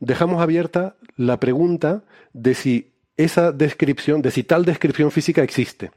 dejamos 0.00 0.42
abierta 0.42 0.96
la 1.16 1.40
pregunta 1.40 2.02
de 2.32 2.54
si 2.54 2.92
esa 3.16 3.52
descripción, 3.52 4.22
de 4.22 4.30
si 4.30 4.42
tal 4.42 4.64
descripción 4.64 5.10
física 5.10 5.42
existe. 5.42 5.90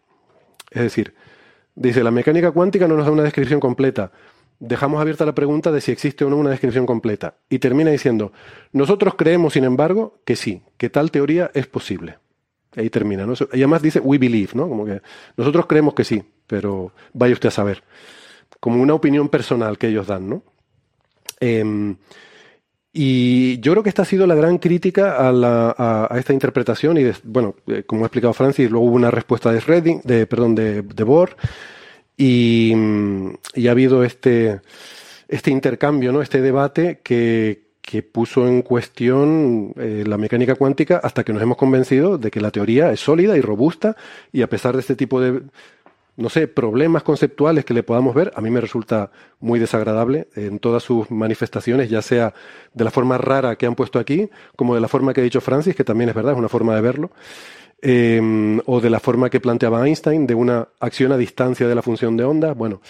Es 0.72 0.84
decir, 0.84 1.14
dice, 1.76 2.04
la 2.04 2.12
mecánica 2.12 2.52
cuántica 2.52 2.88
no 2.88 2.96
nos 2.96 3.06
da 3.06 3.12
una 3.12 3.24
descripción 3.24 3.60
completa, 3.60 4.12
dejamos 4.60 5.02
abierta 5.02 5.26
la 5.26 5.34
pregunta 5.34 5.72
de 5.72 5.82
si 5.82 5.92
existe 5.92 6.26
o 6.26 6.30
no 6.30 6.38
una 6.38 6.50
descripción 6.50 6.86
completa. 6.86 7.36
Y 7.50 7.60
termina 7.60 7.92
diciendo, 7.92 8.32
nosotros 8.72 9.16
creemos, 9.16 9.54
sin 9.54 9.64
embargo, 9.64 10.20
que 10.26 10.36
sí, 10.36 10.62
que 10.78 10.90
tal 10.90 11.12
teoría 11.12 11.50
es 11.54 11.68
posible. 11.68 12.18
Ahí 12.76 12.90
termina, 12.90 13.26
¿no? 13.26 13.34
Y 13.54 13.58
además 13.58 13.82
dice, 13.82 14.00
we 14.00 14.18
believe, 14.18 14.52
¿no? 14.54 14.70
Como 14.70 14.86
que 14.86 15.02
nosotros 15.38 15.66
creemos 15.66 15.94
que 15.94 16.04
sí, 16.04 16.24
pero 16.46 16.92
vaya 17.14 17.34
usted 17.34 17.50
a 17.50 17.52
saber. 17.52 17.84
Como 18.60 18.82
una 18.82 18.94
opinión 18.94 19.30
personal 19.30 19.78
que 19.78 19.88
ellos 19.88 20.08
dan, 20.08 20.30
¿no? 20.30 20.44
Em, 21.40 21.96
y 22.92 23.60
yo 23.60 23.72
creo 23.72 23.84
que 23.84 23.90
esta 23.90 24.02
ha 24.02 24.06
sido 24.06 24.28
la 24.28 24.36
gran 24.36 24.58
crítica 24.58 25.16
a, 25.20 26.18
esta 26.18 26.34
interpretación 26.34 26.98
y, 26.98 27.12
bueno, 27.24 27.56
eh, 27.68 27.84
como 27.86 28.04
ha 28.04 28.08
explicado 28.08 28.34
Francis, 28.34 28.70
luego 28.70 28.88
hubo 28.88 28.96
una 28.96 29.12
respuesta 29.12 29.52
de 29.52 29.62
Redding, 29.62 30.02
de, 30.04 30.28
perdón, 30.28 30.56
de, 30.56 30.82
de 30.82 31.04
Bohr, 31.04 31.36
y, 32.20 32.74
ha 33.68 33.72
habido 33.72 34.04
este, 34.04 34.60
este 35.30 35.52
intercambio, 35.52 36.12
¿no? 36.12 36.22
este 36.22 36.42
debate 36.42 37.00
que, 37.02 37.68
puso 38.12 38.48
en 38.48 38.62
cuestión 38.62 39.74
eh, 39.76 40.04
la 40.06 40.20
mecánica 40.20 40.54
cuántica 40.54 41.00
hasta 41.02 41.24
que 41.24 41.34
nos 41.34 41.42
hemos 41.42 41.58
convencido 41.58 42.20
de 42.20 42.30
que 42.30 42.40
la 42.40 42.52
teoría 42.52 42.92
es 42.92 43.00
sólida 43.00 43.36
y 43.36 43.42
robusta 43.42 43.96
y 44.32 44.44
a 44.44 44.48
pesar 44.48 44.76
de 44.76 44.82
este 44.82 44.96
tipo 44.96 45.20
de, 45.20 45.42
no 46.16 46.30
sé, 46.30 46.48
problemas 46.48 47.02
conceptuales 47.02 47.66
que 47.66 47.74
le 47.74 47.82
podamos 47.82 48.14
ver, 48.14 48.32
a 48.36 48.42
mí 48.42 48.52
me 48.52 48.62
resulta 48.62 49.10
muy 49.40 49.58
desagradable 49.58 50.28
en 50.36 50.60
todas 50.60 50.84
sus 50.84 51.10
manifestaciones, 51.10 51.90
ya 51.90 52.04
sea 52.04 52.36
de 52.76 52.84
la 52.84 52.92
forma 52.92 53.18
rara 53.18 53.56
que 53.56 53.66
han 53.66 53.74
puesto 53.74 53.98
aquí, 53.98 54.30
como 54.56 54.76
de 54.76 54.82
la 54.82 54.88
forma 54.88 55.12
que 55.12 55.22
ha 55.22 55.24
dicho 55.24 55.42
Francis, 55.42 55.76
que 55.76 55.84
también 55.84 56.10
es 56.10 56.16
verdad, 56.16 56.34
es 56.34 56.38
una 56.38 56.50
forma 56.50 56.76
de 56.76 56.82
verlo. 56.82 57.10
Em, 57.82 58.60
o 58.66 58.82
de 58.82 58.90
la 58.90 59.00
forma 59.00 59.30
que 59.30 59.40
planteaba 59.40 59.88
Einstein, 59.88 60.28
de 60.28 60.36
una 60.36 60.68
acción 60.82 61.14
a 61.14 61.18
distancia 61.18 61.66
de 61.66 61.76
la 61.76 61.82
función 61.82 62.18
de 62.18 62.26
onda. 62.26 62.54
Bueno, 62.54 62.82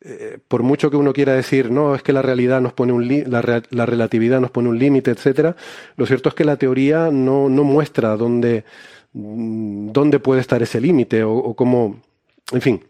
eh, 0.00 0.38
por 0.46 0.62
mucho 0.62 0.90
que 0.90 0.96
uno 0.96 1.12
quiera 1.12 1.32
decir, 1.32 1.72
no, 1.72 1.92
es 1.96 2.04
que 2.04 2.12
la 2.12 2.22
realidad 2.22 2.60
nos 2.60 2.72
pone 2.72 2.92
un 2.92 3.08
la, 3.08 3.62
la, 3.70 3.86
relatividad 3.86 4.40
nos 4.40 4.52
pone 4.52 4.68
un 4.68 4.78
límite, 4.78 5.10
etcétera, 5.10 5.56
lo 5.96 6.06
cierto 6.06 6.28
es 6.28 6.36
que 6.36 6.44
la 6.44 6.56
teoría 6.56 7.10
no, 7.10 7.48
no 7.48 7.64
muestra 7.64 8.16
dónde, 8.16 8.64
mm, 9.12 9.90
dónde 9.90 10.20
puede 10.20 10.40
estar 10.40 10.62
ese 10.62 10.80
límite 10.80 11.24
o, 11.24 11.54
cómo. 11.54 11.96
En 12.52 12.60
fin, 12.60 12.84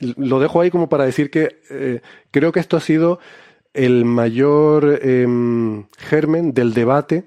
lo 0.00 0.40
dejo 0.40 0.60
ahí 0.60 0.70
como 0.70 0.90
para 0.90 1.06
decir 1.06 1.30
que 1.30 1.60
eh, 1.70 2.02
creo 2.30 2.52
que 2.52 2.60
esto 2.60 2.76
ha 2.76 2.80
sido 2.80 3.18
el 3.72 4.04
mayor 4.04 5.00
em, 5.02 5.86
germen 5.96 6.52
del 6.52 6.74
debate 6.74 7.24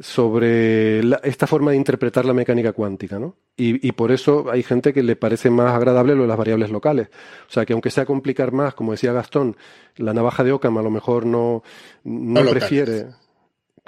sobre 0.00 1.00
esta 1.22 1.46
forma 1.46 1.72
de 1.72 1.76
interpretar 1.76 2.24
la 2.24 2.32
mecánica 2.32 2.72
cuántica, 2.72 3.18
¿no? 3.18 3.36
Y, 3.56 3.92
por 3.92 4.10
eso 4.10 4.50
hay 4.50 4.62
gente 4.62 4.94
que 4.94 5.02
le 5.02 5.16
parece 5.16 5.50
más 5.50 5.74
agradable 5.74 6.14
lo 6.14 6.22
de 6.22 6.28
las 6.28 6.38
variables 6.38 6.70
locales. 6.70 7.08
O 7.46 7.52
sea, 7.52 7.66
que 7.66 7.74
aunque 7.74 7.90
sea 7.90 8.06
complicar 8.06 8.52
más, 8.52 8.74
como 8.74 8.92
decía 8.92 9.12
Gastón, 9.12 9.56
la 9.96 10.14
navaja 10.14 10.42
de 10.42 10.52
Occam 10.52 10.78
a 10.78 10.82
lo 10.82 10.90
mejor 10.90 11.26
no, 11.26 11.62
no, 12.04 12.40
prefiere... 12.46 13.08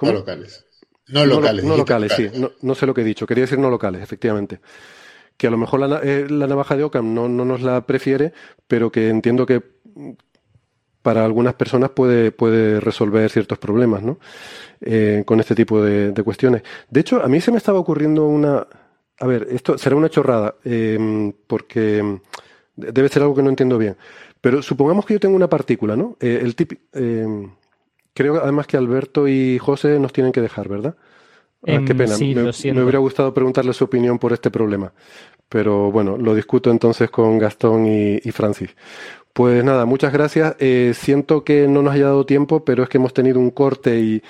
No 0.03 0.13
locales. 0.13 0.67
No 1.09 1.25
locales. 1.25 1.65
No, 1.65 1.77
locales, 1.77 2.13
sí. 2.13 2.31
No, 2.61 2.75
sé 2.75 2.85
lo 2.85 2.93
que 2.93 3.01
he 3.01 3.05
dicho. 3.05 3.27
Quería 3.27 3.45
decir 3.45 3.59
no 3.59 3.71
locales, 3.71 4.03
efectivamente. 4.03 4.61
Que 5.39 5.47
a 5.47 5.51
lo 5.51 5.57
mejor 5.57 5.81
la, 5.81 6.01
eh, 6.03 6.27
la 6.29 6.47
navaja 6.47 6.77
de 6.77 6.85
Occam 6.85 7.15
no, 7.15 7.29
no 7.29 7.47
nos 7.47 7.63
la 7.63 7.87
prefiere, 7.87 8.35
pero 8.67 8.93
que 8.93 9.09
entiendo 9.09 9.47
que 9.47 9.63
para 11.03 11.25
algunas 11.25 11.55
personas 11.55 11.91
puede, 11.91 12.31
puede 12.31 12.81
resolver 12.81 13.29
ciertos 13.31 13.59
problemas, 13.59 14.03
¿no? 14.03 14.19
Eh, 14.81 15.23
con 15.27 15.41
este 15.41 15.55
tipo 15.55 15.83
de, 15.83 16.15
cuestiones. 16.25 16.63
De 16.89 17.01
hecho, 17.01 17.23
a 17.23 17.29
mí 17.29 17.41
se 17.41 17.51
me 17.51 17.59
estaba 17.59 17.79
ocurriendo 17.79 18.27
una... 18.27 18.67
A 19.19 19.27
ver, 19.27 19.47
esto 19.51 19.77
será 19.79 19.95
una 19.95 20.09
chorrada, 20.09 20.57
em, 20.65 21.33
porque 21.47 22.21
debe 22.75 23.09
ser 23.09 23.23
algo 23.23 23.35
que 23.35 23.43
no 23.43 23.51
entiendo 23.51 23.79
bien. 23.79 23.97
Pero 24.41 24.63
supongamos 24.63 25.05
que 25.07 25.15
yo 25.15 25.21
tengo 25.21 25.37
una 25.37 25.49
partícula, 25.49 25.95
¿no? 25.95 26.17
Eh, 26.21 26.41
el 26.43 26.57
tip, 26.57 26.73
em, 26.93 27.51
creo 28.15 28.43
además 28.43 28.67
que 28.67 28.77
Alberto 28.77 29.29
y 29.29 29.59
José 29.59 30.01
nos 30.01 30.13
tienen 30.13 30.33
que 30.33 30.41
dejar, 30.41 30.69
¿verdad? 30.69 30.97
Ah, 31.65 31.79
qué 31.87 31.93
em, 31.93 31.99
pena. 31.99 32.17
me, 32.19 32.83
hubiera 32.83 32.99
gustado 32.99 33.33
preguntarle 33.33 33.73
su 33.73 33.85
opinión 33.85 34.19
por 34.19 34.33
este 34.33 34.51
problema. 34.51 34.93
Pero 35.49 35.93
bueno, 35.93 36.17
lo 36.17 36.35
discuto 36.35 36.71
entonces 36.71 37.11
con 37.11 37.39
Gastón 37.39 37.87
y 37.87 38.31
Francis. 38.33 38.75
Pues 39.33 39.65
nada, 39.65 39.87
muchas 39.87 40.13
gracias. 40.13 40.57
Eh, 40.59 40.93
siento 40.95 41.43
que 41.43 41.67
no 41.67 41.83
nos 41.83 41.95
haya 41.95 42.07
dado 42.07 42.27
tiempo, 42.27 42.65
pero 42.65 42.83
es 42.83 42.89
que 42.91 42.99
hemos 42.99 43.15
tenido 43.15 43.39
un 43.41 43.51
corte 43.51 43.99
y, 44.01 44.23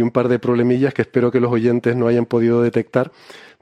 un 0.00 0.10
par 0.10 0.28
de 0.28 0.38
problemillas 0.38 0.94
que 0.94 1.02
espero 1.02 1.30
que 1.30 1.40
los 1.40 1.52
oyentes 1.52 1.96
no 1.96 2.06
hayan 2.08 2.26
podido 2.26 2.62
detectar, 2.62 3.12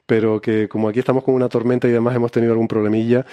pero 0.05 0.41
que 0.41 0.69
como 0.69 0.89
aquí 0.89 0.99
estamos 0.99 1.23
con 1.23 1.35
una 1.35 1.49
tormenta 1.49 1.87
y 1.87 1.91
demás 1.91 2.15
hemos 2.15 2.31
tenido 2.31 2.53
algún 2.53 2.67
problemilla. 2.67 3.25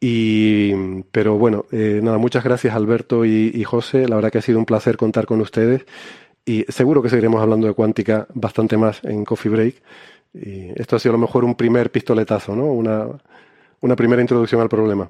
Y, 0.00 1.02
pero 1.12 1.38
bueno, 1.38 1.66
eh, 1.72 2.00
nada, 2.02 2.18
muchas 2.18 2.44
gracias 2.44 2.74
Alberto 2.74 3.24
y, 3.24 3.62
José. 3.64 4.08
La 4.08 4.16
verdad 4.16 4.32
que 4.32 4.38
ha 4.38 4.42
sido 4.42 4.58
un 4.58 4.66
placer 4.66 4.96
contar 4.96 5.26
con 5.26 5.40
ustedes 5.40 5.86
y 6.44 6.64
seguro 6.68 7.02
que 7.02 7.10
seguiremos 7.10 7.40
hablando 7.42 7.66
de 7.68 7.74
cuántica 7.74 8.26
bastante 8.34 8.76
más 8.76 9.02
en 9.04 9.24
Coffee 9.24 9.50
Break. 9.50 9.82
Y 10.34 10.80
esto 10.80 10.96
ha 10.96 10.98
sido 10.98 11.14
a 11.14 11.18
lo 11.18 11.26
mejor 11.26 11.44
un 11.44 11.54
primer 11.56 11.90
pistoletazo, 11.92 12.54
¿no? 12.56 12.66
Una 13.80 13.96
primera 13.96 14.22
introducción 14.22 14.60
al 14.60 14.68
problema. 14.68 15.08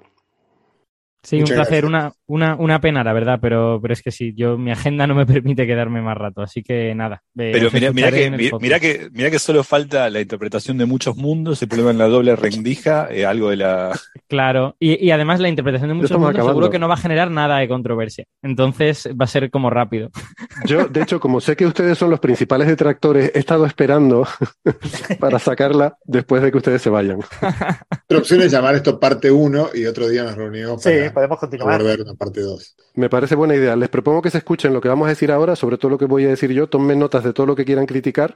Sí, 1.26 1.40
un 1.40 1.48
placer, 1.48 1.84
una, 1.84 2.12
una, 2.26 2.56
una, 2.56 2.80
pena, 2.80 3.04
la 3.04 3.12
verdad, 3.12 3.38
pero, 3.40 3.78
pero 3.80 3.92
es 3.92 4.02
que 4.02 4.10
sí, 4.10 4.34
yo 4.36 4.58
mi 4.58 4.70
agenda 4.70 5.06
no 5.06 5.14
me 5.14 5.26
permite 5.26 5.66
quedarme 5.66 6.02
más 6.02 6.16
rato, 6.16 6.42
así 6.42 6.62
que 6.62 6.94
nada. 6.94 7.22
Pero 7.34 7.70
mira, 7.72 7.92
mira, 7.92 8.10
que, 8.10 8.30
mira, 8.60 8.80
que, 8.80 9.08
mira 9.12 9.30
que 9.30 9.38
solo 9.38 9.62
falta 9.64 10.10
la 10.10 10.20
interpretación 10.20 10.78
de 10.78 10.86
muchos 10.86 11.16
mundos, 11.16 11.62
el 11.62 11.68
problema 11.68 11.90
en 11.90 11.98
la 11.98 12.08
doble 12.08 12.34
rendija, 12.36 13.08
eh, 13.10 13.24
algo 13.24 13.50
de 13.50 13.56
la... 13.56 13.98
Claro, 14.28 14.74
y, 14.80 15.04
y, 15.06 15.12
además 15.12 15.38
la 15.38 15.48
interpretación 15.48 15.88
de 15.88 15.94
muchos 15.94 16.18
mundos 16.18 16.44
seguro 16.44 16.68
que 16.68 16.80
no 16.80 16.88
va 16.88 16.94
a 16.94 16.98
generar 16.98 17.30
nada 17.30 17.58
de 17.58 17.68
controversia, 17.68 18.24
entonces 18.42 19.08
va 19.08 19.24
a 19.24 19.28
ser 19.28 19.50
como 19.50 19.70
rápido. 19.70 20.10
Yo, 20.64 20.86
de 20.88 21.02
hecho, 21.02 21.20
como 21.20 21.40
sé 21.40 21.54
que 21.54 21.64
ustedes 21.64 21.96
son 21.96 22.10
los 22.10 22.18
principales 22.18 22.66
detractores, 22.66 23.30
he 23.34 23.38
estado 23.38 23.66
esperando 23.66 24.26
para 25.20 25.38
sacarla 25.38 25.96
después 26.04 26.42
de 26.42 26.50
que 26.50 26.58
ustedes 26.58 26.82
se 26.82 26.90
vayan. 26.90 27.20
Otra 27.20 28.18
opción 28.18 28.42
es 28.42 28.50
llamar 28.50 28.74
esto 28.74 28.98
parte 28.98 29.30
1 29.30 29.68
y 29.74 29.86
otro 29.86 30.08
día 30.08 30.24
nos 30.24 30.34
reunimos 30.34 30.82
para 30.82 31.12
podemos 31.12 31.38
continuar. 31.38 31.80
Parte 32.16 32.40
2. 32.40 32.76
Me 32.94 33.08
parece 33.08 33.34
buena 33.34 33.54
idea. 33.54 33.76
Les 33.76 33.88
propongo 33.88 34.22
que 34.22 34.30
se 34.30 34.38
escuchen 34.38 34.72
lo 34.72 34.80
que 34.80 34.88
vamos 34.88 35.06
a 35.06 35.10
decir 35.10 35.30
ahora, 35.30 35.56
sobre 35.56 35.78
todo 35.78 35.90
lo 35.90 35.98
que 35.98 36.06
voy 36.06 36.24
a 36.24 36.28
decir 36.28 36.52
yo, 36.52 36.68
tomen 36.68 36.98
notas 36.98 37.24
de 37.24 37.32
todo 37.32 37.46
lo 37.46 37.54
que 37.54 37.64
quieran 37.64 37.86
criticar 37.86 38.34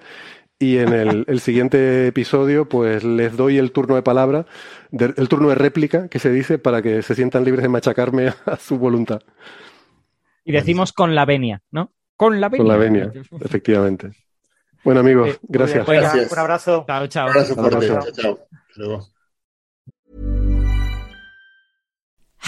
y 0.60 0.76
en 0.78 0.92
el, 0.92 1.40
siguiente 1.40 2.06
episodio 2.06 2.68
pues 2.68 3.02
les 3.02 3.36
doy 3.36 3.58
el 3.58 3.72
turno 3.72 3.96
de 3.96 4.02
palabra, 4.02 4.46
el 4.92 5.28
turno 5.28 5.48
de 5.48 5.56
réplica 5.56 6.08
que 6.08 6.20
se 6.20 6.30
dice 6.30 6.58
para 6.58 6.82
que 6.82 7.02
se 7.02 7.16
sientan 7.16 7.44
libres 7.44 7.62
de 7.62 7.68
machacarme 7.68 8.28
a 8.46 8.56
su 8.56 8.78
voluntad. 8.78 9.22
Y 10.44 10.52
decimos 10.52 10.92
con 10.92 11.14
la 11.14 11.24
venia, 11.24 11.62
¿no? 11.70 11.92
Con 12.16 12.40
la 12.40 12.48
venia. 12.48 12.64
Con 12.64 12.68
la 12.68 12.76
venia, 12.76 13.12
efectivamente. 13.40 14.12
Bueno 14.84 15.00
amigos, 15.00 15.30
eh, 15.30 15.38
gracias. 15.42 15.86
Un 15.88 16.38
abrazo. 16.38 16.84
Chao, 16.86 17.06
chao. 17.06 17.26
Un 17.26 17.36
abrazo, 17.64 18.10
Chao. 18.12 18.38
Chao. 18.76 19.19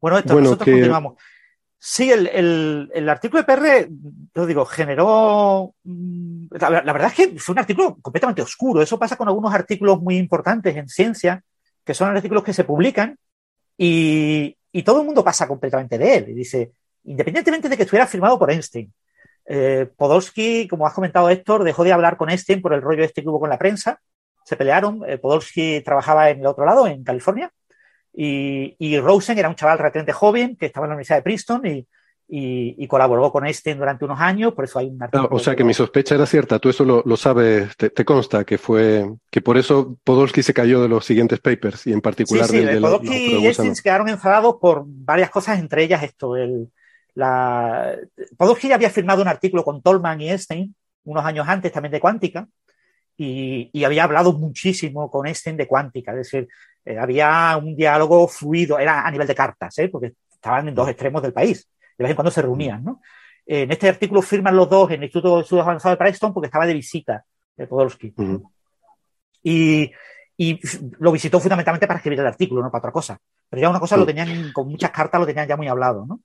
Bueno, 0.00 0.18
esto, 0.18 0.32
Bueno, 0.32 0.44
nosotros 0.46 0.64
que- 0.64 0.72
continuamos. 0.72 1.14
Sí, 1.82 2.10
el, 2.12 2.26
el- 2.26 2.90
el 2.94 3.08
artículo 3.08 3.42
de 3.42 3.46
PR, 3.46 3.88
yo 4.34 4.46
digo, 4.46 4.64
generó. 4.66 5.74
mm, 5.84 6.46
La, 6.60 6.82
la 6.82 6.92
verdad 6.92 7.08
es 7.08 7.14
que 7.14 7.38
fue 7.38 7.54
un 7.54 7.58
artículo 7.60 7.96
completamente 8.02 8.42
oscuro. 8.42 8.82
Eso 8.82 8.98
pasa 8.98 9.16
con 9.16 9.28
algunos 9.28 9.54
artículos 9.54 10.00
muy 10.00 10.16
importantes 10.18 10.76
en 10.76 10.88
ciencia, 10.88 11.42
que 11.84 11.94
son 11.94 12.14
artículos 12.14 12.44
que 12.44 12.52
se 12.52 12.64
publican 12.64 13.16
y, 13.78 14.56
y 14.72 14.82
todo 14.82 15.00
el 15.00 15.06
mundo 15.06 15.24
pasa 15.24 15.48
completamente 15.48 15.96
de 15.96 16.16
él. 16.16 16.28
Y 16.30 16.34
dice, 16.34 16.72
independientemente 17.04 17.68
de 17.68 17.76
que 17.76 17.84
estuviera 17.84 18.06
firmado 18.06 18.38
por 18.38 18.50
Einstein, 18.50 18.92
eh, 19.46 19.88
Podolsky, 19.96 20.68
como 20.68 20.86
has 20.86 20.92
comentado 20.92 21.30
Héctor, 21.30 21.64
dejó 21.64 21.82
de 21.82 21.92
hablar 21.92 22.16
con 22.18 22.28
Einstein 22.30 22.60
por 22.60 22.74
el 22.74 22.82
rollo 22.82 23.02
este 23.04 23.22
que 23.22 23.28
hubo 23.28 23.40
con 23.40 23.48
la 23.50 23.58
prensa. 23.58 24.00
Se 24.44 24.56
pelearon. 24.56 25.02
Eh, 25.08 25.16
Podolsky 25.18 25.80
trabajaba 25.82 26.28
en 26.30 26.40
el 26.40 26.46
otro 26.46 26.64
lado, 26.66 26.86
en 26.86 27.02
California. 27.04 27.50
Y, 28.12 28.74
y 28.78 28.98
Rosen 28.98 29.38
era 29.38 29.48
un 29.48 29.54
chaval 29.54 29.78
relativamente 29.78 30.12
joven 30.12 30.56
que 30.56 30.66
estaba 30.66 30.86
en 30.86 30.90
la 30.90 30.94
Universidad 30.94 31.18
de 31.18 31.22
Princeton 31.22 31.66
y, 31.66 31.88
y- 32.28 32.74
y 32.78 32.86
colaboró 32.88 33.30
con 33.32 33.46
Einstein 33.46 33.78
durante 33.78 34.04
unos 34.04 34.20
años, 34.20 34.52
por 34.54 34.64
eso 34.64 34.78
hay 34.78 34.86
un 34.88 35.02
Ah, 35.02 35.04
artículo. 35.06 35.36
o 35.36 35.38
sea 35.38 35.56
que 35.56 35.64
mi 35.64 35.74
sospecha 35.74 36.14
era 36.14 36.26
cierta, 36.26 36.58
tú 36.58 36.68
eso 36.68 36.84
lo, 36.84 37.02
lo 37.04 37.16
sabes, 37.16 37.76
te, 37.76 37.90
te 37.90 38.04
consta 38.04 38.44
que 38.44 38.58
fue 38.58 39.08
que 39.30 39.40
por 39.40 39.58
eso 39.58 39.98
Podolsky 40.04 40.42
se 40.42 40.54
cayó 40.54 40.80
de 40.82 40.88
los 40.88 41.04
siguientes 41.04 41.40
papers 41.40 41.86
y 41.86 41.92
en 41.92 41.96
Sí, 41.96 42.02
particular 42.02 42.46
sí, 42.46 42.56
del 42.58 42.66
de 42.66 42.80
los, 42.80 42.90
Podolsky 42.90 43.08
los 43.08 43.42
y 43.42 43.46
Einstein 43.46 43.74
se 43.76 43.82
quedaron 43.82 44.08
enfadados 44.08 44.56
por 44.60 44.84
varias 44.86 45.30
cosas, 45.30 45.58
entre 45.58 45.82
ellas 45.84 46.02
esto. 46.02 46.36
El, 46.36 46.70
la... 47.14 47.96
Podolsky 48.36 48.68
ya 48.68 48.76
había 48.76 48.90
firmado 48.90 49.22
un 49.22 49.28
artículo 49.28 49.64
con 49.64 49.82
Tolman 49.82 50.20
y 50.20 50.30
Einstein 50.30 50.74
unos 51.04 51.24
años 51.24 51.48
antes 51.48 51.72
también 51.72 51.92
de 51.92 52.00
cuántica 52.00 52.46
y, 53.16 53.70
y 53.72 53.84
había 53.84 54.04
hablado 54.04 54.32
muchísimo 54.32 55.10
con 55.10 55.26
Einstein 55.26 55.56
de 55.56 55.66
cuántica, 55.66 56.12
es 56.12 56.18
decir, 56.18 56.48
eh, 56.84 56.98
había 56.98 57.56
un 57.62 57.74
diálogo 57.76 58.26
fluido, 58.28 58.78
era 58.78 59.06
a 59.06 59.10
nivel 59.10 59.26
de 59.26 59.34
cartas, 59.34 59.78
¿eh? 59.78 59.88
porque 59.88 60.12
estaban 60.32 60.68
en 60.68 60.74
dos 60.74 60.88
extremos 60.88 61.22
del 61.22 61.32
país, 61.32 61.68
de 61.98 62.02
vez 62.04 62.10
en 62.10 62.16
cuando 62.16 62.30
se 62.30 62.42
reunían. 62.42 62.82
¿no? 62.84 63.00
En 63.46 63.70
este 63.70 63.88
artículo 63.88 64.22
firman 64.22 64.56
los 64.56 64.68
dos 64.70 64.88
en 64.90 64.96
el 64.96 65.04
Instituto 65.04 65.36
de 65.36 65.42
Estudios 65.42 65.66
Avanzados 65.66 65.98
de 65.98 66.02
Princeton 66.04 66.32
porque 66.32 66.46
estaba 66.46 66.66
de 66.66 66.74
visita 66.74 67.24
de 67.56 67.66
Podolsky. 67.66 68.14
Ujú. 68.16 68.50
Y, 69.42 69.90
y 70.36 70.60
lo 70.98 71.12
visitó 71.12 71.40
fundamentalmente 71.40 71.86
para 71.86 71.98
escribir 71.98 72.20
el 72.20 72.26
artículo, 72.26 72.62
no 72.62 72.70
para 72.70 72.80
otra 72.80 72.92
cosa. 72.92 73.18
Pero 73.48 73.62
ya 73.62 73.70
una 73.70 73.80
cosa 73.80 73.96
lo 73.96 74.06
tenían, 74.06 74.52
con 74.52 74.68
muchas 74.68 74.90
cartas 74.90 75.20
lo 75.20 75.26
tenían 75.26 75.48
ya 75.48 75.56
muy 75.56 75.68
hablado, 75.68 76.06
¿no? 76.06 76.20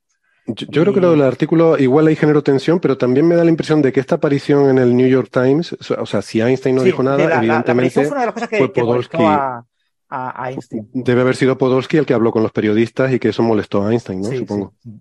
Yo, 0.47 0.67
yo 0.69 0.81
creo 0.83 0.93
que 0.93 1.01
lo 1.01 1.09
del 1.11 1.23
artículo 1.23 1.75
igual 1.79 2.05
ahí 2.05 2.15
generó 2.15 2.43
tensión, 2.43 2.79
pero 2.79 2.97
también 2.99 3.27
me 3.27 3.35
da 3.35 3.43
la 3.43 3.49
impresión 3.49 3.81
de 3.81 3.91
que 3.91 3.99
esta 3.99 4.15
aparición 4.15 4.69
en 4.69 4.77
el 4.77 4.95
New 4.95 5.07
York 5.07 5.29
Times, 5.31 5.75
o 5.97 6.05
sea, 6.05 6.21
si 6.21 6.39
Einstein 6.39 6.75
no 6.75 6.81
Sí, 6.81 6.87
dijo 6.87 7.01
nada, 7.01 7.17
la, 7.17 7.23
la- 7.23 7.29
la 7.29 7.37
evidentemente 7.37 7.71
aparición 7.71 8.05
fue 8.05 8.11
una 8.11 8.19
de 8.21 8.25
las 8.27 8.33
cosas 8.35 8.49
que, 8.49 8.57
fue 8.59 8.71
que 8.71 8.83
molestó 8.83 9.17
Podolsky. 9.17 9.35
a, 9.41 9.65
a- 10.09 10.43
a 10.43 10.51
Einstein. 10.51 10.89
Debe 10.93 11.21
haber 11.21 11.35
sido 11.35 11.57
Podolsky 11.57 11.97
el 11.97 12.05
que 12.05 12.13
habló 12.13 12.31
con 12.31 12.43
los 12.43 12.51
periodistas 12.51 13.11
y 13.13 13.19
que 13.19 13.29
eso 13.29 13.43
molestó 13.43 13.83
a 13.85 13.91
Einstein, 13.91 14.21
¿no? 14.21 14.29
Sí, 14.29 14.37
Supongo. 14.37 14.73
sí. 14.81 14.91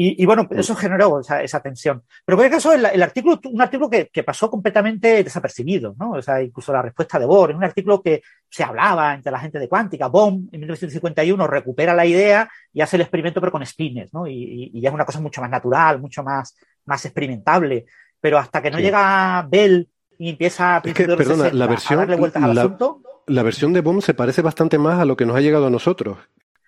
Y, 0.00 0.22
y 0.22 0.26
bueno, 0.26 0.46
eso 0.52 0.76
generó 0.76 1.18
esa, 1.18 1.42
esa 1.42 1.58
tensión. 1.60 2.04
Pero 2.24 2.36
en 2.36 2.38
cualquier 2.38 2.52
caso, 2.58 2.72
el, 2.72 2.84
el 2.86 3.02
artículo, 3.02 3.40
un 3.50 3.60
artículo 3.60 3.90
que, 3.90 4.06
que 4.12 4.22
pasó 4.22 4.48
completamente 4.48 5.24
desapercibido, 5.24 5.96
¿no? 5.98 6.12
O 6.12 6.22
sea, 6.22 6.40
incluso 6.40 6.72
la 6.72 6.82
respuesta 6.82 7.18
de 7.18 7.26
Bohr, 7.26 7.50
es 7.50 7.56
un 7.56 7.64
artículo 7.64 8.00
que 8.00 8.22
se 8.48 8.62
hablaba 8.62 9.12
entre 9.12 9.32
la 9.32 9.40
gente 9.40 9.58
de 9.58 9.68
cuántica. 9.68 10.06
Bohm, 10.06 10.48
en 10.52 10.60
1951, 10.60 11.44
recupera 11.48 11.94
la 11.94 12.06
idea 12.06 12.48
y 12.72 12.80
hace 12.80 12.94
el 12.94 13.00
experimento, 13.02 13.40
pero 13.40 13.50
con 13.50 13.66
spines, 13.66 14.14
¿no? 14.14 14.28
Y, 14.28 14.70
y- 14.72 14.86
es 14.86 14.92
una 14.92 15.04
cosa 15.04 15.20
mucho 15.20 15.40
más 15.40 15.50
natural, 15.50 16.00
mucho 16.00 16.22
más, 16.22 16.56
más 16.86 17.04
experimentable. 17.04 17.86
Pero 18.20 18.38
hasta 18.38 18.62
que 18.62 18.70
no 18.70 18.76
Sí. 18.76 18.84
llega 18.84 19.48
Bell 19.50 19.88
y 20.16 20.30
empieza 20.30 20.76
a 20.76 20.78
Es 20.78 20.82
que, 20.82 20.92
principios 20.92 21.08
de 21.08 21.16
los 21.16 21.18
perdona, 21.26 21.42
60 21.50 21.58
la 21.58 21.64
a 21.64 21.68
versión, 21.68 21.98
darle 21.98 22.16
vueltas 22.16 22.42
al 22.44 22.54
la, 22.54 22.60
asunto. 22.62 23.02
La 23.28 23.42
versión 23.42 23.72
de 23.72 23.80
Bohm 23.80 24.00
se 24.00 24.14
parece 24.14 24.42
bastante 24.42 24.78
más 24.78 24.98
a 25.00 25.04
lo 25.04 25.16
que 25.16 25.26
nos 25.26 25.36
ha 25.36 25.40
llegado 25.40 25.66
a 25.66 25.70
nosotros. 25.70 26.18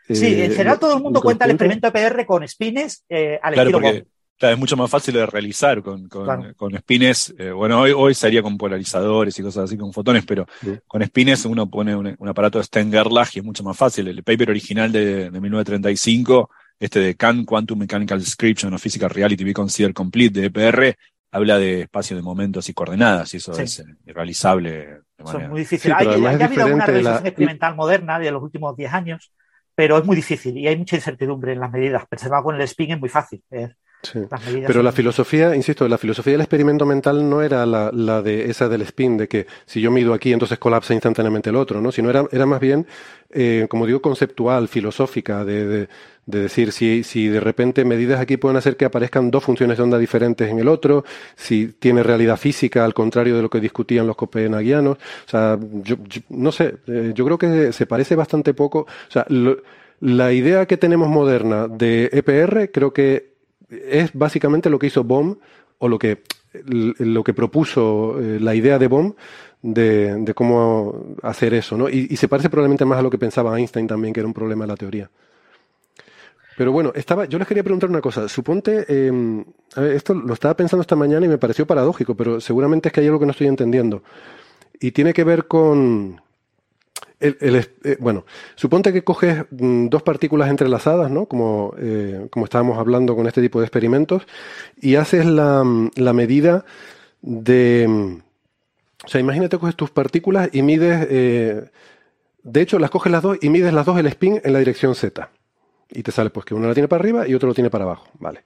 Sí, 0.08 0.26
Eh, 0.26 0.44
en 0.46 0.50
general 0.52 0.74
lo- 0.74 0.78
todo 0.80 0.96
el 0.96 1.02
mundo 1.02 1.20
cuenta 1.20 1.44
el 1.44 1.52
experimento 1.52 1.86
de 1.86 1.92
PR 1.92 2.26
con 2.26 2.46
spines 2.46 3.04
eh, 3.08 3.38
al 3.42 3.54
Claro, 3.54 3.68
estilo 3.70 3.80
porque 3.82 4.06
claro, 4.38 4.54
es 4.54 4.58
mucho 4.58 4.76
más 4.76 4.90
fácil 4.90 5.14
de 5.14 5.26
realizar 5.26 5.82
con, 5.82 6.08
con, 6.08 6.24
Claro. 6.24 6.54
con 6.56 6.76
spines. 6.78 7.32
eh, 7.38 7.50
bueno, 7.52 7.80
hoy, 7.80 7.92
hoy 7.92 8.14
sería 8.14 8.42
con 8.42 8.58
polarizadores 8.58 9.38
y 9.38 9.42
cosas 9.42 9.64
así, 9.64 9.76
con 9.76 9.92
fotones, 9.92 10.24
pero 10.26 10.46
Sí. 10.60 10.72
con 10.86 11.02
spines 11.04 11.44
uno 11.44 11.70
pone 11.70 11.94
un, 11.94 12.14
un 12.18 12.28
aparato 12.28 12.58
de 12.58 12.64
Stern-Gerlach 12.64 13.36
y 13.36 13.38
es 13.38 13.44
mucho 13.44 13.62
más 13.62 13.76
fácil. 13.76 14.08
El 14.08 14.22
paper 14.24 14.50
original 14.50 14.90
de, 14.90 15.30
de 15.30 15.40
1935, 15.40 16.50
este 16.80 16.98
de 17.00 17.14
Can 17.14 17.44
Quantum 17.44 17.78
Mechanical 17.78 18.18
Description 18.18 18.72
of 18.74 18.82
Physical 18.82 19.10
Reality 19.10 19.44
Be 19.44 19.52
Considered 19.52 19.94
Complete 19.94 20.40
de 20.40 20.46
EPR, 20.46 20.96
habla 21.32 21.58
de 21.58 21.82
espacio 21.82 22.16
de 22.16 22.22
momentos 22.22 22.68
y 22.68 22.74
coordenadas, 22.74 23.32
y 23.34 23.36
eso 23.36 23.54
Sí. 23.54 23.62
es 23.62 23.78
eh, 23.80 23.84
irrealizable 24.06 24.70
de 24.70 25.00
Eso 25.24 25.38
es 25.38 25.48
muy 25.48 25.60
difícil. 25.60 25.90
Sí, 25.92 25.96
Hay- 25.96 26.06
ha 26.06 26.10
habido 26.12 26.20
una 26.28 26.48
diferente 26.48 26.76
la- 26.78 26.86
realización 26.86 27.26
experimental 27.26 27.76
moderna 27.76 28.18
de 28.18 28.30
los 28.30 28.42
últimos 28.42 28.76
10 28.76 28.92
años, 28.92 29.32
pero 29.74 29.98
es 29.98 30.04
muy 30.04 30.16
difícil 30.16 30.56
y 30.58 30.66
hay 30.68 30.76
mucha 30.76 30.96
incertidumbre 30.96 31.52
en 31.52 31.60
las 31.60 31.70
medidas. 31.70 32.04
Pensaba 32.08 32.42
con 32.42 32.54
el 32.56 32.62
spin 32.62 32.92
es 32.92 33.00
muy 33.00 33.08
fácil. 33.08 33.42
eh, 33.50 33.68
Sí. 34.02 34.18
Pero 34.30 34.72
son- 34.72 34.84
la 34.86 34.92
filosofía, 34.92 35.54
insisto, 35.54 35.86
la 35.86 35.98
filosofía 35.98 36.32
del 36.32 36.40
experimento 36.40 36.86
mental 36.86 37.28
no 37.28 37.42
era 37.42 37.66
la, 37.66 37.90
la 37.92 38.22
de 38.22 38.48
esa 38.50 38.66
del 38.66 38.80
spin, 38.80 39.18
de 39.18 39.28
que 39.28 39.46
si 39.66 39.82
yo 39.82 39.90
mido 39.90 40.14
aquí, 40.14 40.32
entonces 40.32 40.58
colapsa 40.58 40.94
instantáneamente 40.94 41.50
el 41.50 41.56
otro, 41.56 41.82
¿no? 41.82 41.92
Sino 41.92 42.08
era, 42.08 42.24
era 42.32 42.46
más 42.46 42.60
bien, 42.60 42.86
eh, 43.28 43.66
como 43.68 43.84
digo, 43.84 44.00
conceptual, 44.00 44.68
filosófica, 44.68 45.44
de, 45.44 45.66
de, 45.66 45.88
de 46.30 46.42
decir 46.42 46.72
si, 46.72 47.02
si 47.02 47.28
de 47.28 47.40
repente 47.40 47.84
medidas 47.84 48.20
aquí 48.20 48.36
pueden 48.36 48.56
hacer 48.56 48.76
que 48.76 48.84
aparezcan 48.84 49.30
dos 49.30 49.44
funciones 49.44 49.76
de 49.76 49.82
onda 49.82 49.98
diferentes 49.98 50.48
en 50.48 50.58
el 50.58 50.68
otro, 50.68 51.04
si 51.36 51.68
tiene 51.78 52.02
realidad 52.02 52.36
física, 52.36 52.84
al 52.84 52.94
contrario 52.94 53.36
de 53.36 53.42
lo 53.42 53.50
que 53.50 53.60
discutían 53.60 54.06
los 54.06 54.16
copenhaguianos. 54.16 54.96
O 54.96 55.30
sea, 55.30 55.58
yo, 55.82 55.96
no 56.30 56.52
sé, 56.52 56.76
eh, 56.86 57.12
yo 57.14 57.24
creo 57.24 57.38
que 57.38 57.72
se 57.72 57.86
parece 57.86 58.14
bastante 58.14 58.54
poco. 58.54 58.80
O 58.80 59.10
sea, 59.10 59.26
la 60.00 60.32
idea 60.32 60.66
que 60.66 60.76
tenemos 60.76 61.08
moderna 61.08 61.68
de 61.68 62.08
EPR 62.12 62.70
creo 62.72 62.92
que 62.92 63.34
es 63.68 64.10
básicamente 64.14 64.70
lo 64.70 64.78
que 64.78 64.86
hizo 64.86 65.04
Bohm 65.04 65.36
o 65.78 65.88
lo 65.88 65.98
que, 65.98 66.22
lo 66.64 67.22
que 67.22 67.34
propuso 67.34 68.18
eh, 68.20 68.38
la 68.40 68.54
idea 68.54 68.78
de 68.78 68.88
Bohm 68.88 69.14
de, 69.62 70.16
de 70.16 70.34
cómo 70.34 71.16
hacer 71.22 71.54
eso, 71.54 71.76
¿no? 71.76 71.88
Y 71.88 72.16
se 72.16 72.28
parece 72.28 72.48
probablemente 72.48 72.84
más 72.84 72.98
a 72.98 73.02
lo 73.02 73.10
que 73.10 73.18
pensaba 73.18 73.58
Einstein 73.58 73.86
también, 73.86 74.14
que 74.14 74.20
era 74.20 74.26
un 74.26 74.34
problema 74.34 74.64
de 74.64 74.68
la 74.68 74.76
teoría. 74.76 75.10
Pero 76.60 76.72
bueno, 76.72 76.92
estaba, 76.94 77.24
yo 77.24 77.38
les 77.38 77.48
quería 77.48 77.62
preguntar 77.64 77.88
una 77.88 78.02
cosa. 78.02 78.28
Suponte, 78.28 78.84
eh, 78.86 79.10
a 79.76 79.80
ver, 79.80 79.92
esto 79.92 80.12
lo 80.12 80.34
estaba 80.34 80.54
pensando 80.54 80.82
esta 80.82 80.94
mañana 80.94 81.24
y 81.24 81.28
me 81.30 81.38
pareció 81.38 81.66
paradójico, 81.66 82.14
pero 82.14 82.38
seguramente 82.38 82.90
es 82.90 82.92
que 82.92 83.00
hay 83.00 83.06
algo 83.06 83.18
que 83.18 83.24
no 83.24 83.30
estoy 83.32 83.46
entendiendo. 83.46 84.02
Y 84.78 84.90
tiene 84.90 85.14
que 85.14 85.24
ver 85.24 85.46
con, 85.46 86.20
el- 87.18 87.66
eh, 87.84 87.96
bueno, 87.98 88.26
suponte 88.56 88.92
que 88.92 89.02
coges 89.02 89.46
mm, 89.52 89.86
dos 89.88 90.02
partículas 90.02 90.50
entrelazadas, 90.50 91.10
¿no? 91.10 91.24
Como, 91.24 91.72
eh, 91.78 92.26
como 92.28 92.44
estábamos 92.44 92.76
hablando 92.76 93.16
con 93.16 93.26
este 93.26 93.40
tipo 93.40 93.58
de 93.60 93.64
experimentos, 93.64 94.26
y 94.78 94.96
haces 94.96 95.24
la, 95.24 95.64
mm, 95.64 95.92
la 95.96 96.12
medida 96.12 96.66
de... 97.22 97.86
mm, 97.88 98.12
O 99.06 99.08
sea, 99.08 99.18
imagínate 99.18 99.56
coges 99.56 99.76
tus 99.76 99.88
partículas 99.90 100.50
y 100.52 100.60
mides... 100.60 101.06
eh, 101.10 101.70
de 102.42 102.60
hecho, 102.60 102.78
las 102.78 102.90
coges 102.90 103.10
las 103.12 103.22
dos 103.22 103.38
y 103.40 103.48
mides 103.48 103.72
las 103.72 103.86
dos 103.86 103.98
el 103.98 104.06
spin 104.08 104.42
en 104.44 104.52
la 104.52 104.58
dirección 104.58 104.94
Z. 104.94 105.30
Y 105.92 106.02
te 106.02 106.12
sale 106.12 106.30
pues 106.30 106.46
que 106.46 106.54
uno 106.54 106.68
la 106.68 106.74
tiene 106.74 106.88
para 106.88 107.00
arriba 107.00 107.26
y 107.26 107.34
otro 107.34 107.48
lo 107.48 107.54
tiene 107.54 107.70
para 107.70 107.84
abajo. 107.84 108.06
Vale. 108.18 108.42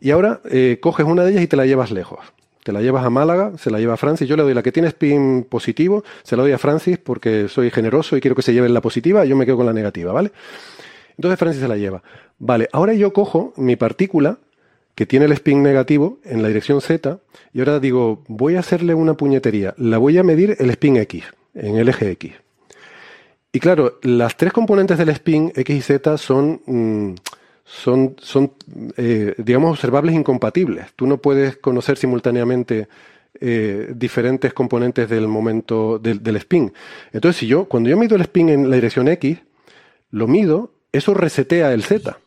Y 0.00 0.10
ahora 0.10 0.40
eh, 0.50 0.78
coges 0.80 1.06
una 1.06 1.24
de 1.24 1.32
ellas 1.32 1.42
y 1.42 1.46
te 1.46 1.56
la 1.56 1.66
llevas 1.66 1.90
lejos. 1.90 2.20
Te 2.64 2.72
la 2.72 2.80
llevas 2.80 3.04
a 3.04 3.10
Málaga, 3.10 3.52
se 3.58 3.70
la 3.70 3.78
lleva 3.78 3.94
a 3.94 3.96
Francis. 3.98 4.26
Yo 4.26 4.36
le 4.36 4.42
doy 4.42 4.54
la 4.54 4.62
que 4.62 4.72
tiene 4.72 4.88
spin 4.88 5.46
positivo, 5.48 6.02
se 6.22 6.36
la 6.36 6.42
doy 6.42 6.52
a 6.52 6.58
Francis 6.58 6.98
porque 6.98 7.48
soy 7.48 7.70
generoso 7.70 8.16
y 8.16 8.20
quiero 8.20 8.34
que 8.34 8.42
se 8.42 8.54
lleven 8.54 8.72
la 8.72 8.80
positiva, 8.80 9.24
yo 9.24 9.36
me 9.36 9.44
quedo 9.44 9.58
con 9.58 9.66
la 9.66 9.74
negativa, 9.74 10.12
¿vale? 10.12 10.32
Entonces 11.16 11.38
Francis 11.38 11.60
se 11.60 11.68
la 11.68 11.76
lleva. 11.76 12.02
Vale, 12.38 12.68
ahora 12.72 12.94
yo 12.94 13.12
cojo 13.12 13.52
mi 13.56 13.76
partícula 13.76 14.38
que 14.94 15.06
tiene 15.06 15.26
el 15.26 15.32
spin 15.32 15.62
negativo 15.62 16.18
en 16.24 16.42
la 16.42 16.48
dirección 16.48 16.80
Z 16.80 17.18
y 17.52 17.58
ahora 17.58 17.80
digo, 17.80 18.22
voy 18.28 18.56
a 18.56 18.60
hacerle 18.60 18.94
una 18.94 19.14
puñetería, 19.14 19.74
la 19.76 19.98
voy 19.98 20.18
a 20.18 20.22
medir 20.22 20.56
el 20.58 20.70
spin 20.70 20.96
X, 20.96 21.24
en 21.54 21.76
el 21.76 21.88
eje 21.88 22.10
X. 22.12 22.32
Y 23.54 23.60
claro, 23.60 24.00
las 24.02 24.36
tres 24.36 24.52
componentes 24.52 24.98
del 24.98 25.10
spin 25.10 25.52
X 25.54 25.76
y 25.76 25.80
Z 25.80 26.18
son, 26.18 26.60
mm, 26.66 27.14
son, 27.64 28.16
eh, 28.96 29.34
digamos, 29.38 29.70
observables 29.70 30.16
incompatibles. 30.16 30.88
Tú 30.96 31.06
no 31.06 31.18
puedes 31.18 31.56
conocer 31.58 31.96
simultáneamente 31.96 32.88
eh, 33.40 33.92
diferentes 33.94 34.52
componentes 34.52 35.08
del 35.08 35.28
momento 35.28 36.00
del, 36.00 36.20
del 36.20 36.36
spin. 36.36 36.72
Entonces, 37.12 37.38
si 37.38 37.46
yo, 37.46 37.66
cuando 37.66 37.88
yo 37.90 37.96
mido 37.96 38.16
el 38.16 38.22
spin 38.22 38.48
en 38.48 38.68
la 38.70 38.74
dirección 38.76 39.06
X, 39.06 39.38
lo 40.10 40.26
mido, 40.26 40.72
eso 40.92 41.14
resetea 41.14 41.72
el 41.72 41.84
Z. 41.84 42.18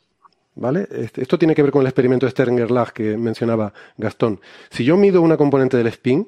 ¿Vale? 0.55 0.87
Este- 0.91 1.21
Esto 1.21 1.37
tiene 1.37 1.55
que 1.55 1.61
ver 1.61 1.71
con 1.71 1.81
el 1.81 1.87
experimento 1.87 2.25
de 2.25 2.31
Sternger-Lach 2.31 2.91
que 2.93 3.17
mencionaba 3.17 3.73
Gastón. 3.97 4.39
Si 4.69 4.83
yo 4.85 4.95
mido 4.97 5.21
una 5.21 5.35
componente 5.37 5.75
del 5.77 5.87
spin, 5.87 6.27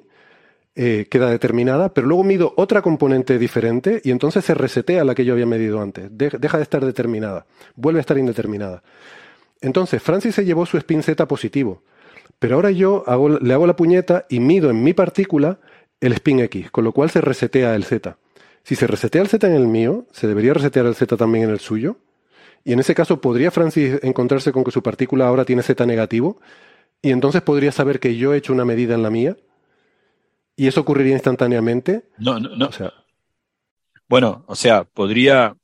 eh, 0.82 1.08
queda 1.12 1.30
determinada, 1.30 1.94
pero 1.94 2.08
luego 2.08 2.24
mido 2.24 2.54
otra 2.56 2.82
componente 2.82 3.38
diferente 3.38 4.00
y 4.02 4.12
entonces 4.12 4.46
se 4.46 4.54
resetea 4.54 5.04
la 5.04 5.14
que 5.14 5.26
yo 5.26 5.34
había 5.34 5.46
medido 5.46 5.82
antes. 5.82 6.08
De- 6.18 6.30
deja 6.40 6.56
de 6.56 6.64
estar 6.64 6.86
determinada, 6.86 7.46
vuelve 7.76 8.00
a 8.00 8.02
estar 8.02 8.18
indeterminada. 8.18 8.82
Entonces, 9.60 10.02
Francis 10.02 10.36
se 10.36 10.46
llevó 10.46 10.66
su 10.66 10.78
spin 10.78 11.04
Z 11.04 11.28
positivo, 11.28 11.84
pero 12.40 12.56
ahora 12.56 12.72
yo 12.72 13.04
le 13.42 13.54
hago 13.54 13.68
la 13.68 13.76
puñeta 13.76 14.26
y 14.30 14.40
mido 14.40 14.70
en 14.70 14.82
mi 14.82 14.94
partícula 14.94 15.60
el 16.00 16.14
spin 16.14 16.40
X, 16.40 16.72
con 16.72 16.86
lo 16.86 16.94
cual 16.94 17.10
se 17.10 17.20
resetea 17.20 17.76
el 17.76 17.84
Z. 17.84 18.16
Si 18.64 18.76
se 18.78 18.88
resetea 18.88 19.22
el 19.22 19.28
Z 19.28 19.46
en 19.48 19.56
el 19.56 19.68
mío, 19.68 20.06
se 20.14 20.28
debería 20.28 20.54
resetear 20.54 20.86
el 20.86 20.96
Z 20.96 21.18
también 21.18 21.44
en 21.46 21.50
el 21.50 21.60
suyo. 21.60 21.98
Y 22.64 22.72
en 22.72 22.80
ese 22.80 22.96
caso, 22.96 23.20
¿podría 23.20 23.52
Francis 23.52 24.00
encontrarse 24.02 24.54
con 24.54 24.64
que 24.64 24.72
su 24.72 24.82
partícula 24.82 25.28
ahora 25.28 25.44
tiene 25.44 25.62
Z 25.62 25.86
negativo? 25.86 26.40
Y 27.02 27.12
entonces 27.12 27.42
podría 27.42 27.74
saber 27.74 28.00
que 28.00 28.16
yo 28.16 28.34
he 28.34 28.38
hecho 28.38 28.54
una 28.54 28.64
medida 28.64 28.96
en 28.96 29.04
la 29.04 29.10
mía. 29.10 29.36
Y 30.60 30.68
eso 30.68 30.82
ocurriría 30.82 31.14
instantáneamente. 31.14 32.10
No, 32.18 32.38
no, 32.38 32.54
no. 32.54 32.68
O 32.68 32.72
sea, 32.74 32.94
Bueno, 34.10 34.44
o 34.46 34.56
sea, 34.56 34.84
podría. 34.84 35.56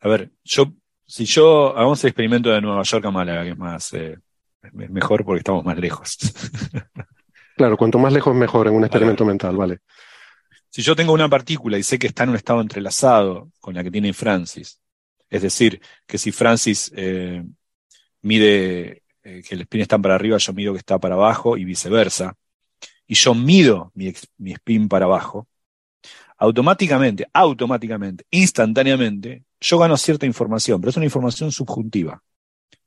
A 0.00 0.08
ver, 0.08 0.30
yo, 0.42 0.72
si 1.04 1.26
yo 1.26 1.76
hagamos 1.76 2.02
el 2.02 2.08
experimento 2.08 2.48
de 2.48 2.62
Nueva 2.62 2.82
York 2.82 3.04
a 3.04 3.10
Málaga, 3.10 3.42
que 3.44 3.50
es 3.50 3.58
más, 3.58 3.92
eh, 3.92 4.16
es 4.62 4.72
mejor 4.72 5.22
porque 5.22 5.40
estamos 5.40 5.66
más 5.66 5.76
lejos. 5.76 6.16
claro, 7.58 7.76
cuanto 7.76 7.98
más 7.98 8.10
lejos 8.10 8.34
mejor 8.34 8.68
en 8.68 8.72
un 8.72 8.84
experimento 8.84 9.26
mental, 9.26 9.54
vale. 9.54 9.80
Si 10.70 10.80
yo 10.80 10.96
tengo 10.96 11.12
una 11.12 11.28
partícula 11.28 11.76
y 11.76 11.82
sé 11.82 11.98
que 11.98 12.06
está 12.06 12.22
en 12.22 12.30
un 12.30 12.36
estado 12.36 12.62
entrelazado 12.62 13.50
con 13.60 13.74
la 13.74 13.84
que 13.84 13.90
tiene 13.90 14.14
Francis, 14.14 14.80
es 15.28 15.42
decir, 15.42 15.78
que 16.06 16.16
si 16.16 16.32
Francis 16.32 16.90
eh, 16.96 17.44
mide 18.22 19.02
eh, 19.22 19.42
que 19.46 19.54
el 19.54 19.60
spin 19.60 19.82
está 19.82 19.98
para 19.98 20.14
arriba, 20.14 20.38
yo 20.38 20.54
mido 20.54 20.72
que 20.72 20.78
está 20.78 20.98
para 20.98 21.16
abajo 21.16 21.58
y 21.58 21.66
viceversa, 21.66 22.34
y 23.08 23.14
yo 23.14 23.34
mido 23.34 23.90
mi, 23.94 24.12
mi 24.36 24.52
spin 24.52 24.86
para 24.88 25.06
abajo, 25.06 25.48
automáticamente, 26.36 27.26
automáticamente, 27.32 28.24
instantáneamente, 28.30 29.44
yo 29.60 29.78
gano 29.78 29.96
cierta 29.96 30.26
información, 30.26 30.80
pero 30.80 30.90
es 30.90 30.96
una 30.96 31.06
información 31.06 31.50
subjuntiva. 31.50 32.22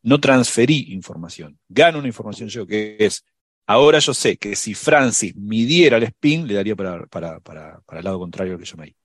No 0.03 0.19
transferí 0.19 0.93
información, 0.93 1.59
gano 1.67 1.99
una 1.99 2.07
información 2.07 2.47
yo, 2.49 2.65
que 2.65 2.95
es, 2.99 3.25
ahora 3.65 3.99
yo 3.99 4.13
sé 4.13 4.37
que 4.37 4.55
si 4.55 4.73
Francis 4.73 5.35
midiera 5.35 5.97
el 5.97 6.03
spin, 6.03 6.47
le 6.47 6.53
daría 6.53 6.75
para, 6.75 7.05
para, 7.07 7.39
para, 7.39 7.81
para 7.81 7.99
el 7.99 8.05
lado 8.05 8.19
contrario 8.19 8.53
al 8.53 8.59
que 8.59 8.65
yo 8.65 8.77
medí. 8.77 8.95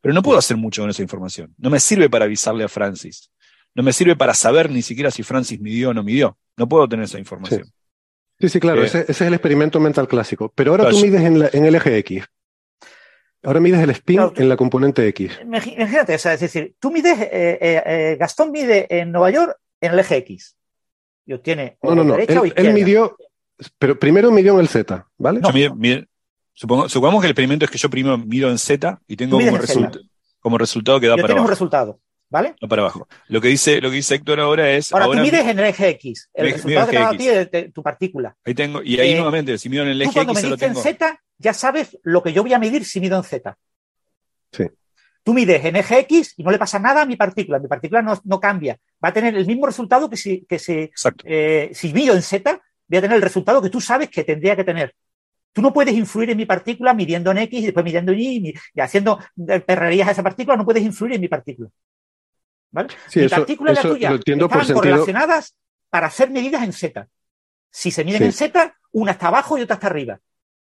Pero 0.00 0.14
no 0.14 0.22
puedo 0.22 0.38
hacer 0.38 0.56
mucho 0.56 0.82
con 0.82 0.90
esa 0.90 1.02
información. 1.02 1.54
No 1.56 1.70
me 1.70 1.80
sirve 1.80 2.10
para 2.10 2.24
avisarle 2.24 2.64
a 2.64 2.68
Francis. 2.68 3.30
No 3.74 3.82
me 3.82 3.92
sirve 3.92 4.16
para 4.16 4.34
saber 4.34 4.70
ni 4.70 4.82
siquiera 4.82 5.10
si 5.10 5.22
Francis 5.22 5.60
midió 5.60 5.90
o 5.90 5.94
no 5.94 6.02
midió. 6.02 6.36
No 6.56 6.68
puedo 6.68 6.88
tener 6.88 7.04
esa 7.04 7.18
información. 7.18 7.64
Sí, 7.64 7.72
sí, 8.40 8.60
claro, 8.60 8.82
Eh, 8.82 8.86
ese, 8.86 9.00
ese 9.02 9.12
es 9.12 9.20
el 9.22 9.34
experimento 9.34 9.80
mental 9.80 10.06
clásico. 10.08 10.52
Pero 10.54 10.72
ahora 10.72 10.90
tú 10.90 10.98
mides 11.00 11.22
en, 11.22 11.38
la- 11.38 11.50
en 11.52 11.64
el 11.64 11.74
eje 11.74 11.96
X. 11.98 12.24
Ahora 13.42 13.60
mides 13.60 13.80
el 13.82 13.90
spin 13.90 14.20
en 14.36 14.48
la 14.48 14.56
componente 14.56 15.06
X. 15.08 15.38
Imagínate, 15.42 16.14
o 16.14 16.18
sea, 16.18 16.32
es 16.34 16.40
decir, 16.40 16.74
tú 16.78 16.90
mides, 16.90 17.18
eh, 17.20 17.58
eh, 17.60 17.82
eh, 17.84 18.16
Gastón 18.18 18.50
mide 18.50 18.86
en 18.88 19.12
Nueva 19.12 19.30
York 19.30 19.56
en 19.80 19.92
el 19.92 19.98
eje 19.98 20.16
X. 20.18 20.56
Y 21.26 21.34
obtiene 21.34 21.76
No, 21.82 21.94
no, 21.94 22.04
no. 22.04 22.12
derecha 22.14 22.32
Él, 22.34 22.38
o 22.38 22.44
él 22.44 22.72
midió, 22.72 23.16
pero 23.78 23.98
primero 23.98 24.30
midió 24.30 24.54
en 24.54 24.60
el 24.60 24.68
Z, 24.68 25.06
¿vale? 25.18 25.40
Yo 25.42 25.50
mide- 25.52 25.70
mide- 25.74 26.08
supongo- 26.54 26.88
supongamos 26.88 27.20
que 27.20 27.26
el 27.26 27.30
experimento 27.32 27.64
es 27.66 27.70
que 27.70 27.78
yo 27.78 27.90
primero 27.90 28.16
mido 28.16 28.50
en 28.50 28.58
Z 28.58 28.98
y 29.06 29.16
tengo 29.16 29.38
como, 29.38 29.56
result- 29.58 30.00
resultado 30.58 31.00
que 31.00 31.06
da 31.08 31.14
para 31.16 31.24
obtienes 31.24 31.32
un 31.34 31.38
abajo. 31.40 31.50
resultado, 31.50 32.00
¿vale? 32.34 32.56
Da 32.60 32.66
para 32.66 32.82
abajo. 32.82 33.06
Lo 33.28 33.40
que 33.40 33.46
dice, 33.48 33.80
lo 33.80 33.90
que 33.90 33.96
dice 33.96 34.16
Héctor 34.16 34.40
ahora 34.40 34.68
es. 34.72 34.92
Ahora, 34.92 35.04
ahora 35.06 35.18
tú 35.20 35.24
mides 35.24 35.44
mi- 35.44 35.50
en 35.52 35.58
el 35.60 35.64
eje 35.66 35.88
X. 35.90 36.30
El 36.34 36.50
resultado 36.52 36.86
que 36.90 36.96
te 36.96 37.02
a 37.02 37.10
ti 37.10 37.28
es 37.28 37.50
de 37.52 37.62
tu 37.70 37.80
partícula. 37.82 38.36
Ahí 38.44 38.54
tengo, 38.54 38.82
y 38.82 38.98
ahí 38.98 39.12
Eh, 39.12 39.14
nuevamente, 39.14 39.56
si 39.56 39.68
mido 39.68 39.84
en 39.84 39.90
el 39.90 39.98
Tú 39.98 40.04
eje 40.10 40.12
cuando 40.14 40.32
X, 40.32 40.42
lo 40.42 40.48
mediste 40.56 40.66
en. 40.66 40.74
Z, 40.96 41.20
ya 41.38 41.54
sabes 41.54 41.96
lo 42.02 42.22
que 42.24 42.32
yo 42.32 42.42
voy 42.42 42.52
a 42.52 42.58
medir 42.58 42.84
si 42.84 42.98
mido 43.00 43.16
en 43.16 43.22
Z. 43.22 43.56
Sí. 44.50 44.64
Tú 45.22 45.32
mides 45.32 45.64
en 45.64 45.76
eje 45.76 46.00
X 46.00 46.34
y 46.36 46.42
no 46.42 46.50
le 46.50 46.58
pasa 46.58 46.78
nada 46.78 47.02
a 47.02 47.06
mi 47.06 47.16
partícula. 47.16 47.58
Mi 47.58 47.68
partícula 47.68 48.02
no, 48.02 48.20
no 48.24 48.40
cambia. 48.40 48.76
Va 49.02 49.08
a 49.08 49.12
tener 49.12 49.34
el 49.36 49.46
mismo 49.46 49.64
resultado 49.66 50.10
que 50.10 50.16
si, 50.16 50.44
que 50.48 50.58
si, 50.58 50.90
eh, 51.24 51.70
si 51.72 51.92
mido 51.94 52.14
en 52.14 52.20
Z, 52.22 52.60
voy 52.88 52.98
a 52.98 53.00
tener 53.00 53.16
el 53.16 53.22
resultado 53.22 53.62
que 53.62 53.70
tú 53.70 53.80
sabes 53.80 54.10
que 54.10 54.24
tendría 54.24 54.54
que 54.56 54.64
tener. 54.64 54.92
Tú 55.54 55.62
no 55.62 55.72
puedes 55.72 55.94
influir 55.94 56.30
en 56.30 56.36
mi 56.36 56.46
partícula 56.46 56.92
midiendo 56.94 57.30
en 57.30 57.38
X 57.38 57.60
y 57.60 57.64
después 57.66 57.84
midiendo 57.84 58.10
en 58.10 58.18
Y 58.20 58.48
y, 58.48 58.54
y 58.74 58.80
haciendo 58.80 59.20
eh, 59.48 59.60
perrerías 59.60 60.08
a 60.08 60.10
esa 60.10 60.22
partícula. 60.24 60.56
No 60.56 60.64
puedes 60.64 60.82
influir 60.82 61.14
en 61.14 61.20
mi 61.20 61.28
partícula. 61.28 61.68
¿Vale? 62.74 62.88
Sí, 63.08 63.20
mi 63.20 63.26
eso- 63.26 63.36
partícula 63.36 63.70
y 63.70 63.74
la 63.76 63.82
tuya 63.82 64.08
por 64.10 64.18
están 64.18 64.48
sentido- 64.48 64.74
correlacionadas 64.74 65.54
para 65.90 66.08
hacer 66.08 66.30
medidas 66.30 66.62
en 66.64 66.72
Z. 66.72 67.06
Si 67.70 67.90
se 67.92 68.04
miden 68.04 68.18
Sí. 68.18 68.24
en 68.24 68.32
Z, 68.32 68.74
una 68.92 69.12
está 69.12 69.28
abajo 69.28 69.56
y 69.56 69.62
otra 69.62 69.74
está 69.74 69.86
arriba. 69.86 70.18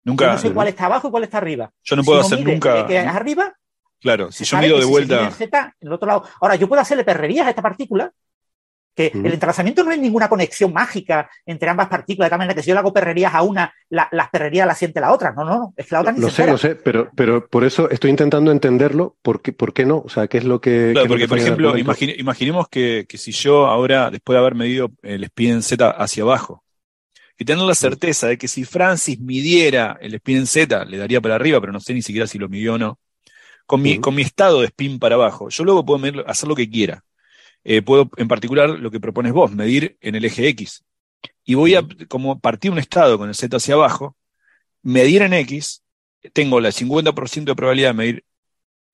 Nunca. 0.05 0.27
Yo 0.27 0.33
no 0.33 0.39
sé 0.39 0.53
cuál 0.53 0.69
está 0.69 0.87
abajo 0.87 1.09
y 1.09 1.11
cuál 1.11 1.25
está 1.25 1.39
arriba. 1.39 1.73
Yo 1.83 1.97
no 1.97 2.05
puedo 2.05 2.23
Si 2.23 2.27
hacer 2.35 2.39
mide, 2.45 2.53
nunca- 2.53 2.87
que 2.87 2.97
es 3.01 3.07
arriba, 3.07 3.55
Claro, 4.01 4.31
si 4.31 4.45
yo 4.45 4.57
mido 4.59 4.77
de 4.77 4.83
si 4.83 4.89
se 4.89 4.95
mide 4.95 5.07
vuelta. 5.09 5.25
en 5.27 5.33
Z, 5.33 5.75
en 5.81 5.89
el 5.89 5.93
otro 5.93 6.07
lado. 6.07 6.25
Ahora, 6.41 6.55
yo 6.55 6.69
puedo 6.69 6.81
hacerle 6.81 7.03
perrerías 7.05 7.47
a 7.47 7.51
esta 7.51 7.63
partícula, 7.63 8.13
que 8.97 9.13
el 9.15 9.33
entrelazamiento 9.33 9.85
no 9.85 9.93
es 9.93 9.99
ninguna 10.01 10.29
conexión 10.29 10.73
mágica 10.73 11.31
entre 11.45 11.69
ambas 11.69 11.89
partículas, 11.89 12.27
de 12.27 12.31
tal 12.31 12.39
manera 12.39 12.55
que 12.55 12.63
si 12.63 12.69
yo 12.69 12.75
le 12.75 12.81
hago 12.81 12.93
perrerías 12.93 13.35
a 13.35 13.43
una, 13.43 13.73
la- 13.91 14.09
las 14.11 14.31
perrerías 14.31 14.67
las 14.67 14.79
siente 14.79 15.01
la 15.01 15.13
otra. 15.13 15.33
No, 15.33 15.45
no, 15.45 15.59
no. 15.59 15.75
Es 15.77 15.87
que 15.87 15.95
la 15.95 16.01
otra 16.01 16.13
ni 16.13 16.21
Lo 16.21 16.29
se 16.29 16.35
sé, 16.37 16.43
entera. 16.43 16.53
lo 16.53 16.59
sé, 16.59 16.75
pero, 16.77 17.11
pero 17.15 17.47
por 17.47 17.65
eso 17.65 17.89
estoy 17.91 18.11
intentando 18.11 18.51
entenderlo. 18.51 19.17
¿Por 19.23 19.43
qué, 19.43 19.53
por 19.53 19.73
qué 19.75 19.85
no? 19.87 19.99
O 19.99 20.09
sea, 20.09 20.27
¿qué 20.29 20.39
es 20.39 20.45
lo 20.45 20.61
que. 20.61 20.91
Claro, 20.93 21.09
porque, 21.09 21.25
que 21.25 21.29
por 21.29 21.39
ejemplo, 21.39 21.77
imagine- 21.77 22.17
imaginemos 22.19 22.69
que, 22.69 23.05
que 23.09 23.19
si 23.19 23.33
yo 23.33 23.67
ahora, 23.67 24.11
después 24.11 24.35
de 24.35 24.41
haber 24.41 24.55
medido 24.55 24.91
el 25.03 25.23
spin 25.25 25.51
en 25.53 25.63
Z 25.63 25.91
hacia 25.91 26.23
abajo, 26.25 26.65
y 27.39 27.45
tener 27.45 27.65
la 27.65 27.75
certeza 27.75 28.29
de 28.29 28.39
que 28.39 28.49
si 28.49 28.65
Francis 28.65 29.21
midiera 29.21 29.99
el 30.01 30.15
spin 30.15 30.39
en 30.39 30.47
Z, 30.47 30.85
le 30.87 30.97
daría 30.99 31.21
para 31.21 31.35
arriba, 31.35 31.61
pero 31.61 31.73
no 31.73 31.81
sé 31.81 31.93
ni 31.93 32.03
siquiera 32.03 32.27
si 32.27 32.39
lo 32.39 32.49
midió 32.49 32.75
o 32.75 32.79
no, 32.79 32.99
con 33.67 33.83
mi, 33.83 33.99
con 33.99 34.15
mi 34.15 34.23
estado 34.23 34.61
de 34.61 34.67
spin 34.69 34.99
para 34.99 35.17
abajo, 35.17 35.49
yo 35.51 35.65
luego 35.65 35.85
puedo 35.85 35.99
medir- 36.01 36.25
hacer 36.27 36.49
lo 36.49 36.55
que 36.57 36.71
quiera. 36.71 37.05
Eh, 37.69 37.83
puedo, 37.83 38.09
en 38.17 38.29
particular, 38.29 38.71
lo 38.71 38.93
que 38.93 39.01
propones 39.01 39.33
vos, 39.33 39.51
medir 39.51 39.97
en 40.01 40.15
el 40.15 40.25
eje 40.25 40.47
X. 40.51 40.85
Y 41.45 41.55
voy 41.55 41.75
a, 41.75 41.85
como 42.07 42.39
partir 42.39 42.71
un 42.71 42.79
estado 42.79 43.19
con 43.19 43.29
el 43.29 43.35
Z 43.35 43.57
hacia 43.57 43.75
abajo, 43.75 44.17
medir 44.83 45.23
en 45.23 45.33
X, 45.33 45.83
tengo 46.33 46.61
la 46.61 46.71
50% 46.71 47.45
de 47.45 47.57
probabilidad 47.57 47.89
de 47.89 47.95
medir 47.95 48.25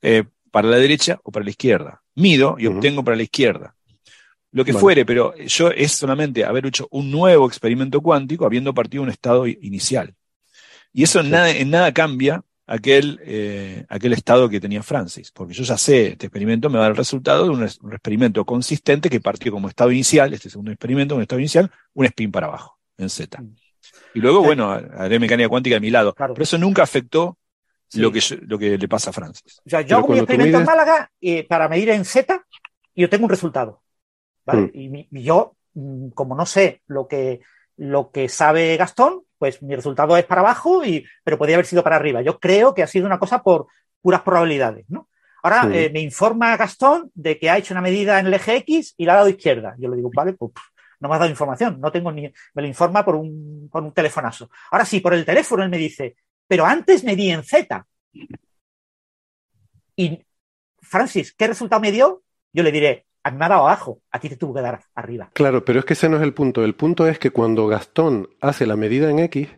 eh, 0.01 0.25
para 0.51 0.69
la 0.69 0.79
derecha 0.79 1.21
o 1.23 1.31
para 1.31 1.45
la 1.45 1.51
izquierda. 1.51 2.03
Mido 2.15 2.57
y 2.59 2.67
obtengo 2.67 3.05
para 3.05 3.15
la 3.15 3.25
izquierda. 3.25 3.77
Lo 4.53 4.65
que 4.65 4.73
fuere, 4.73 5.05
pero 5.05 5.37
yo 5.37 5.69
es 5.69 5.93
solamente 5.93 6.47
haber 6.47 6.65
hecho 6.65 6.89
un 6.91 7.11
nuevo 7.11 7.47
experimento 7.47 8.01
cuántico 8.01 8.47
habiendo 8.47 8.73
partido 8.73 9.03
un 9.03 9.11
estado 9.11 9.47
inicial. 9.47 10.15
Y 10.95 11.03
eso 11.03 11.23
nada, 11.23 11.51
en 11.51 11.69
nada 11.69 11.93
cambia 11.93 12.43
aquel, 12.73 13.21
eh, 13.23 13.85
aquel 13.91 14.15
estado 14.15 14.49
que 14.49 14.59
tenía 14.59 14.83
Francis, 14.83 15.31
porque 15.31 15.53
yo 15.53 15.63
ya 15.63 15.77
sé, 15.77 16.09
este 16.13 16.27
experimento 16.27 16.71
me 16.71 16.79
va 16.79 16.85
a 16.85 16.85
dar 16.85 16.93
el 16.93 16.97
resultado 16.97 17.45
de 17.45 17.51
un, 17.51 17.63
experimento 17.63 18.47
consistente 18.47 19.11
que 19.11 19.21
partió 19.21 19.53
como 19.53 19.69
estado 19.69 19.93
inicial, 19.93 20.33
este 20.33 20.49
segundo 20.49 20.71
experimento, 20.73 21.15
un 21.15 21.21
estado 21.21 21.39
inicial, 21.39 21.71
un 21.93 22.07
spin 22.07 22.33
para 22.33 22.47
abajo, 22.47 22.79
en 22.97 23.11
Z. 23.11 23.43
Y 24.15 24.21
luego, 24.21 24.43
bueno, 24.43 24.71
haré 24.71 25.19
mecánica 25.19 25.51
cuántica 25.51 25.77
de 25.77 25.81
mi 25.81 25.91
lado. 25.91 26.15
Pero 26.17 26.43
eso 26.43 26.57
nunca 26.57 26.83
afectó 26.83 27.37
lo, 27.93 28.11
que, 28.11 28.21
yo- 28.21 28.37
lo 28.41 28.59
que 28.59 28.79
le 28.79 28.89
pasa 28.89 29.11
a 29.11 29.13
Francis. 29.13 29.61
O 29.67 29.69
sea, 29.69 29.83
yo 29.83 29.99
hago 29.99 30.09
mi 30.09 30.19
experimento 30.21 30.59
en 30.59 30.65
Málaga 30.65 31.11
eh, 31.21 31.47
para 31.47 31.69
medir 31.69 31.91
en 31.91 32.07
Z 32.07 32.43
y 32.95 33.03
yo 33.03 33.11
tengo 33.11 33.25
un 33.25 33.31
resultado. 33.31 33.83
¿vale? 34.47 34.63
Mm. 34.63 34.71
Y, 34.73 34.89
mi- 34.89 35.09
y 35.11 35.23
yo, 35.25 35.57
mm, 35.75 36.09
como 36.11 36.35
no 36.35 36.47
sé 36.47 36.81
lo 36.87 37.07
que, 37.07 37.41
lo 37.77 38.11
que 38.11 38.31
sabe 38.31 38.77
Gastón, 38.79 39.25
pues 39.43 39.61
mi 39.61 39.75
resultado 39.75 40.17
es 40.17 40.25
para 40.25 40.41
abajo, 40.41 40.85
y, 40.85 41.05
pero 41.25 41.37
podría 41.37 41.57
haber 41.57 41.67
sido 41.67 41.83
para 41.83 41.97
arriba. 41.97 42.23
Yo 42.23 42.39
creo 42.39 42.73
que 42.73 42.85
ha 42.85 42.87
sido 42.87 43.07
una 43.07 43.19
cosa 43.19 43.43
por 43.43 43.67
puras 44.01 44.23
probabilidades. 44.23 44.85
¿no? 44.89 45.09
Ahora 45.43 45.69
eh, 45.73 45.91
me 45.93 45.99
informa 45.99 46.57
Gastón 46.57 47.11
de 47.13 47.41
que 47.41 47.51
ha 47.51 47.59
hecho 47.59 47.75
una 47.75 47.81
medida 47.81 48.21
en 48.21 48.27
el 48.29 48.35
eje 48.35 48.59
X 48.59 48.95
y 48.97 49.05
la 49.05 49.15
ha 49.15 49.17
dado 49.17 49.29
izquierda. 49.29 49.75
Yo 49.81 49.89
le 49.91 49.97
digo, 49.97 50.13
vale, 50.15 50.35
pues 50.35 50.53
no 51.01 51.09
me 51.09 51.15
has 51.17 51.19
dado 51.19 51.31
información, 51.33 51.81
no 51.81 51.91
tengo 51.91 52.13
ni, 52.13 52.33
me 52.55 52.63
lo 52.63 52.69
informa 52.69 53.05
por 53.05 53.17
un, 53.17 53.69
por 53.69 53.83
un 53.83 53.91
telefonazo. 53.91 54.49
Ahora 54.71 54.85
sí, 54.85 55.01
por 55.01 55.13
el 55.13 55.25
teléfono 55.25 55.65
él 55.65 55.71
me 55.71 55.79
dice, 55.79 56.15
pero 56.47 56.65
antes 56.65 57.03
medí 57.03 57.33
en 57.33 57.43
Z. 57.43 57.85
Y 59.97 60.25
Francis, 60.83 61.35
¿qué 61.35 61.49
resultado 61.49 61.83
me 61.83 61.91
dio? 61.91 62.23
Yo 62.53 62.63
le 62.63 62.71
diré, 62.71 63.07
a 63.25 63.31
mí 63.31 63.37
me 63.39 63.45
ha 63.45 63.49
dado 63.49 63.63
abajo, 63.63 64.01
a 64.11 64.19
ti 64.19 64.29
te 64.29 64.37
tuvo 64.37 64.55
que 64.55 64.61
dar 64.63 64.81
arriba. 64.95 65.31
Claro, 65.33 65.65
pero 65.65 65.79
es 65.79 65.85
que 65.85 65.93
ese 65.95 66.09
no 66.09 66.17
es 66.17 66.23
el 66.23 66.35
punto. 66.35 66.65
El 66.65 66.75
punto 66.75 67.07
es 67.07 67.19
que 67.19 67.31
cuando 67.31 67.67
Gastón 67.69 68.29
hace 68.41 68.67
la 68.67 68.77
medida 68.77 69.09
en 69.11 69.19
X, 69.21 69.49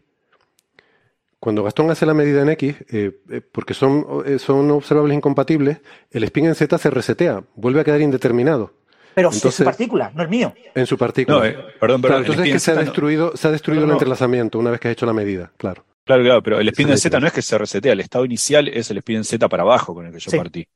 cuando 1.41 1.63
Gastón 1.63 1.91
hace 1.91 2.07
la 2.07 2.15
medida 2.15 2.41
en 2.43 2.49
X, 2.51 2.77
eh, 2.91 3.21
eh, 3.31 3.41
porque 3.41 3.75
son, 3.75 4.07
eh, 4.25 4.39
son 4.39 4.71
observables 4.71 5.17
incompatibles, 5.17 5.79
el 6.11 6.25
spin 6.25 6.47
en 6.47 6.55
Z 6.55 6.79
se 6.79 6.91
resetea, 6.91 7.43
vuelve 7.55 7.81
a 7.81 7.85
quedar 7.85 8.01
indeterminado. 8.01 8.73
Pero 9.15 9.31
si 9.31 9.37
es 9.39 9.43
Entonces- 9.45 9.59
su 9.59 9.65
partícula, 9.65 10.11
no 10.15 10.23
es 10.25 10.29
mío. 10.29 10.53
En 10.75 10.87
su 10.87 10.97
partícula. 10.99 11.39
No, 11.39 11.45
eh, 11.45 11.57
perdón, 11.79 12.01
Claro, 12.01 12.17
el 12.17 12.23
entonces 12.23 12.47
es 12.47 12.53
que 12.55 12.59
se 12.59 12.71
ha 12.73 12.75
no- 12.75 12.81
destruido, 12.81 13.37
se 13.37 13.47
ha 13.49 13.51
destruido 13.51 13.83
No, 13.83 13.89
el 13.89 13.93
entrelazamiento 13.93 14.59
una 14.59 14.71
vez 14.71 14.81
que 14.81 14.89
has 14.89 14.93
hecho 14.93 15.07
la 15.07 15.13
medida, 15.13 15.53
claro. 15.57 15.85
Claro, 16.05 16.23
claro, 16.23 16.43
pero 16.43 16.59
el 16.61 16.69
spin 16.69 16.89
en 16.91 16.99
Z 16.99 17.21
no 17.21 17.27
es 17.27 17.33
que 17.33 17.41
se 17.43 17.57
resetea, 17.57 17.93
el 17.93 18.01
estado 18.01 18.25
inicial 18.25 18.69
es 18.69 18.91
el 18.91 18.99
spin 18.99 19.17
en 19.19 19.25
Z 19.25 19.49
para 19.49 19.63
abajo 19.63 19.95
con 19.95 20.07
el 20.07 20.13
que 20.13 20.19
yo 20.19 20.31
Sí. 20.31 20.37
partí. 20.37 20.67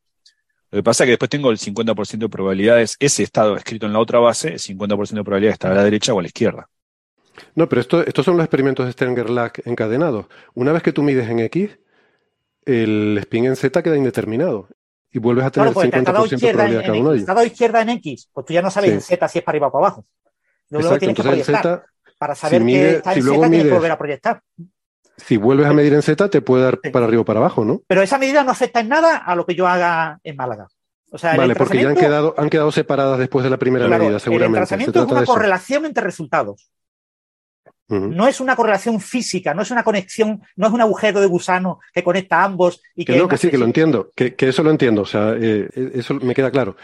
Lo 0.70 0.78
que 0.78 0.82
pasa 0.82 1.04
es 1.04 1.06
que 1.06 1.12
después 1.12 1.30
tengo 1.30 1.50
el 1.50 1.58
50% 1.58 2.18
de 2.18 2.28
probabilidades, 2.28 2.96
ese 3.00 3.22
estado 3.22 3.56
escrito 3.56 3.86
en 3.86 3.92
la 3.94 4.00
otra 4.00 4.18
base, 4.18 4.48
el 4.48 4.58
50% 4.58 5.14
de 5.14 5.24
probabilidades 5.24 5.54
está 5.54 5.70
a 5.70 5.74
la 5.74 5.84
derecha 5.84 6.12
o 6.12 6.18
a 6.18 6.22
la 6.22 6.28
izquierda. 6.28 6.68
No, 7.54 7.68
pero 7.68 7.80
esto, 7.80 8.04
estos 8.04 8.24
son 8.24 8.36
los 8.36 8.44
experimentos 8.44 8.84
de 8.84 8.92
Stenger-Lack 8.92 9.66
encadenados. 9.66 10.26
Una 10.54 10.72
vez 10.72 10.82
que 10.82 10.92
tú 10.92 11.02
mides 11.02 11.28
en 11.28 11.38
X, 11.40 11.78
el 12.66 13.16
spin 13.20 13.46
en 13.46 13.56
Z 13.56 13.82
queda 13.82 13.96
indeterminado 13.96 14.68
y 15.10 15.18
vuelves 15.20 15.46
a 15.46 15.50
tener 15.50 15.72
Claro, 15.72 15.88
dado 15.88 16.26
50% 16.26 16.28
de 16.28 16.34
izquierda 16.36 16.48
en, 16.48 16.54
probabilidad 16.54 16.82
cada 16.86 16.98
uno 17.00 17.10
de 17.12 17.24
dado 17.24 17.44
izquierda 17.44 17.82
en 17.82 17.88
X, 17.90 18.28
pues 18.32 18.46
tú 18.46 18.52
ya 18.52 18.60
no 18.62 18.70
sabes 18.70 18.90
Sí. 18.90 18.94
en 18.94 19.00
Z 19.00 19.28
si 19.28 19.38
es 19.38 19.44
para 19.44 19.52
arriba 19.56 19.68
o 19.68 19.72
para 19.72 19.86
abajo. 19.86 20.04
Luego 20.70 20.86
Exacto, 20.94 20.98
tienes 20.98 21.16
que 21.16 21.22
el 21.22 21.28
proyectar. 21.28 21.62
Z, 21.62 21.86
Para 22.18 22.34
saber 22.34 22.60
si 22.60 22.64
mide- 22.66 22.80
que 22.90 22.96
está 22.96 23.12
si 23.14 23.20
en 23.20 23.24
luego 23.24 23.40
Z, 23.42 23.48
tienes 23.48 23.62
que 23.64 23.68
mides- 23.70 23.78
volver 23.78 23.90
a 23.92 23.98
proyectar. 23.98 24.42
Si 25.18 25.36
vuelves 25.36 25.66
a 25.66 25.72
medir 25.72 25.92
en 25.92 26.02
Z, 26.02 26.30
te 26.30 26.40
puede 26.40 26.64
dar 26.64 26.80
para 26.92 27.06
arriba 27.06 27.22
o 27.22 27.24
para 27.24 27.40
abajo, 27.40 27.64
¿no? 27.64 27.82
Pero 27.86 28.02
esa 28.02 28.18
medida 28.18 28.44
no 28.44 28.52
afecta 28.52 28.80
en 28.80 28.88
nada 28.88 29.16
a 29.18 29.34
lo 29.34 29.44
que 29.44 29.54
yo 29.54 29.66
haga 29.66 30.18
en 30.22 30.36
Málaga. 30.36 30.68
O 31.10 31.18
sea, 31.18 31.32
el 31.32 31.38
Vale, 31.38 31.54
porque 31.54 31.82
ya 31.82 31.88
han 31.88 31.96
quedado, 31.96 32.34
han 32.36 32.50
quedado 32.50 32.70
separadas 32.70 33.18
después 33.18 33.42
de 33.42 33.50
la 33.50 33.56
primera 33.56 33.86
Claro, 33.86 34.04
medida, 34.04 34.16
el 34.16 34.20
seguramente. 34.20 34.66
Se 34.66 34.74
entrelazamiento 34.74 35.14
es 35.14 35.18
una 35.18 35.26
correlación 35.26 35.86
entre 35.86 36.04
resultados. 36.04 36.70
No 37.88 38.28
es 38.28 38.38
una 38.40 38.54
correlación 38.54 39.00
física, 39.00 39.54
no 39.54 39.62
es 39.62 39.70
una 39.70 39.82
conexión, 39.82 40.42
no 40.56 40.66
es 40.66 40.72
un 40.74 40.82
agujero 40.82 41.22
de 41.22 41.26
gusano 41.26 41.80
que 41.94 42.04
conecta 42.04 42.42
a 42.42 42.44
ambos 42.44 42.82
y 42.94 43.06
que, 43.06 43.14
Que 43.14 43.18
no, 43.18 43.28
que 43.28 43.38
sí, 43.38 43.48
que 43.48 43.56
lo 43.56 43.64
entiendo, 43.64 44.10
que, 44.14 44.34
que 44.34 44.50
eso 44.50 44.62
lo 44.62 44.70
entiendo, 44.70 45.02
o 45.02 45.06
sea, 45.06 45.32
eh, 45.32 45.70
eh, 45.74 45.92
eso 45.94 46.12
me 46.14 46.34
queda 46.34 46.50
claro. 46.50 46.76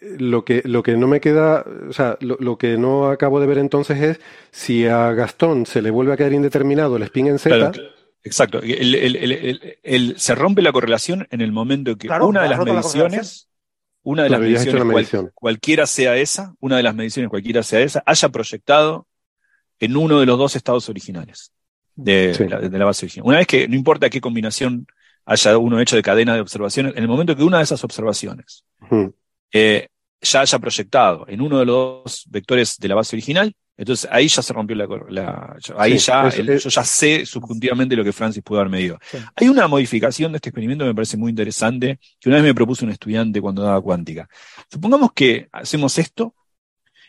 Lo 0.00 0.44
que, 0.46 0.62
lo 0.64 0.82
que 0.82 0.96
no 0.96 1.06
me 1.08 1.20
queda, 1.20 1.64
o 1.88 1.92
sea, 1.92 2.16
lo, 2.20 2.36
lo 2.40 2.56
que 2.56 2.78
no 2.78 3.08
acabo 3.08 3.38
de 3.38 3.46
ver 3.46 3.58
entonces 3.58 4.00
es 4.00 4.20
si 4.50 4.86
a 4.86 5.12
Gastón 5.12 5.66
se 5.66 5.82
le 5.82 5.90
vuelve 5.90 6.14
a 6.14 6.16
quedar 6.16 6.32
indeterminado 6.32 6.96
el 6.96 7.02
spin 7.02 7.26
en 7.26 7.38
Z, 7.38 7.54
Claro, 7.72 7.88
exacto. 8.22 8.60
El- 8.62 8.94
el- 8.94 9.16
el- 9.16 9.32
el- 9.32 9.78
el- 9.82 10.18
se 10.18 10.34
rompe 10.34 10.62
la 10.62 10.72
correlación 10.72 11.26
en 11.30 11.42
el 11.42 11.52
momento 11.52 11.96
que 11.98 12.06
Claro, 12.06 12.28
una 12.28 12.42
de 12.42 12.48
las 12.48 12.58
la 12.58 12.64
mediciones, 12.64 13.48
una 14.02 14.22
de 14.22 14.30
las 14.30 14.40
mediciones, 14.40 14.72
la 14.74 14.80
cual- 14.80 14.94
medición. 14.94 15.30
cualquiera 15.34 15.86
sea 15.86 16.16
esa, 16.16 16.54
una 16.60 16.78
de 16.78 16.82
las 16.82 16.94
mediciones 16.94 17.28
cualquiera 17.28 17.62
sea 17.62 17.80
esa, 17.80 18.02
haya 18.06 18.28
proyectado 18.30 19.06
en 19.80 19.96
uno 19.98 20.18
de 20.18 20.24
los 20.24 20.38
dos 20.38 20.56
estados 20.56 20.88
originales 20.88 21.52
de, 21.94 22.32
Sí. 22.34 22.48
la, 22.48 22.58
de 22.60 22.78
la 22.78 22.84
base 22.86 23.04
original. 23.04 23.26
Una 23.28 23.36
vez 23.38 23.46
que, 23.46 23.68
no 23.68 23.74
importa 23.76 24.08
qué 24.08 24.22
combinación 24.22 24.86
haya 25.26 25.58
uno 25.58 25.78
hecho 25.78 25.96
de 25.96 26.02
cadena 26.02 26.34
de 26.34 26.40
observaciones, 26.40 26.94
en 26.96 27.02
el 27.02 27.08
momento 27.08 27.36
que 27.36 27.42
una 27.42 27.58
de 27.58 27.64
esas 27.64 27.84
observaciones 27.84 28.64
Ujú. 28.80 29.14
Eh, 29.52 29.88
ya 30.22 30.40
haya 30.42 30.58
proyectado 30.58 31.24
en 31.28 31.40
uno 31.40 31.58
de 31.58 31.64
los 31.66 32.02
dos 32.04 32.24
vectores 32.28 32.76
de 32.78 32.88
la 32.88 32.94
base 32.94 33.16
original, 33.16 33.54
entonces 33.76 34.08
ahí 34.12 34.28
ya 34.28 34.42
se 34.42 34.52
rompió 34.52 34.76
la, 34.76 34.86
la- 35.08 35.56
ahí 35.78 35.98
Sí, 35.98 36.04
ya, 36.06 36.28
el- 36.28 36.58
yo 36.58 36.68
ya 36.68 36.84
sé 36.84 37.24
subjuntivamente 37.24 37.96
lo 37.96 38.04
que 38.04 38.12
Francis 38.12 38.42
pudo 38.42 38.60
haber 38.60 38.70
medido. 38.70 38.98
Hay 39.36 39.48
una 39.48 39.66
modificación 39.68 40.32
de 40.32 40.36
este 40.36 40.50
experimento 40.50 40.84
que 40.84 40.88
me 40.90 40.94
parece 40.94 41.16
muy 41.16 41.30
interesante, 41.30 41.98
que 42.20 42.28
una 42.28 42.36
vez 42.36 42.44
me 42.44 42.54
propuso 42.54 42.84
un 42.84 42.90
estudiante 42.92 43.40
cuando 43.40 43.62
daba 43.62 43.80
cuántica. 43.80 44.28
Supongamos 44.70 45.12
que 45.14 45.48
hacemos 45.52 45.96
esto 45.98 46.34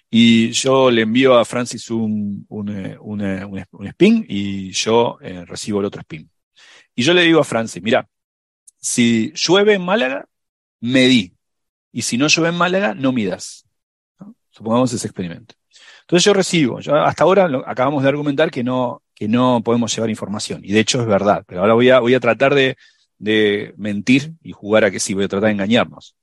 y 0.09 0.51
yo 0.51 0.91
le 0.91 1.03
envío 1.03 1.37
a 1.37 1.45
Francis 1.45 1.89
un, 1.89 2.45
un, 2.49 2.69
eh, 2.69 2.97
un, 2.99 3.21
eh, 3.21 3.45
un- 3.45 3.65
un 3.71 3.87
spin 3.87 4.25
y 4.27 4.71
yo 4.71 5.17
eh, 5.21 5.45
recibo 5.45 5.79
el 5.79 5.85
otro 5.85 6.01
spin. 6.01 6.29
Y 6.95 7.03
yo 7.03 7.13
le 7.13 7.23
digo 7.23 7.39
a 7.41 7.43
Francis, 7.43 7.81
mira, 7.83 8.07
si 8.79 9.33
llueve 9.35 9.75
en 9.75 9.83
Málaga, 9.83 10.27
medí. 10.81 11.33
Y 11.91 12.01
si 12.03 12.17
no 12.17 12.27
llueve 12.27 12.49
en 12.49 12.55
Málaga, 12.55 12.93
no 12.93 13.11
midas. 13.11 13.65
¿no? 14.19 14.35
Supongamos 14.49 14.93
ese 14.93 15.07
experimento. 15.07 15.55
Entonces 16.01 16.25
yo 16.25 16.33
recibo, 16.33 16.79
yo 16.79 16.95
hasta 16.95 17.23
ahora 17.23 17.47
lo- 17.47 17.67
acabamos 17.67 18.03
de 18.03 18.09
argumentar 18.09 18.51
que 18.51 18.63
no, 18.63 19.01
que 19.13 19.27
no 19.27 19.61
podemos 19.63 19.93
llevar 19.95 20.09
información. 20.09 20.61
Y 20.63 20.71
de 20.73 20.79
hecho 20.81 20.99
es 21.01 21.07
verdad, 21.07 21.43
pero 21.47 21.61
ahora 21.61 21.73
voy 21.73 21.89
a, 21.89 21.99
voy 21.99 22.13
a 22.13 22.19
tratar 22.19 22.53
de, 22.55 22.75
de 23.17 23.73
mentir 23.77 24.33
y 24.43 24.51
jugar 24.51 24.83
a 24.85 24.91
que 24.91 24.99
sí, 24.99 25.13
voy 25.13 25.25
a 25.25 25.27
tratar 25.27 25.47
de 25.47 25.53
engañarnos. 25.53 26.15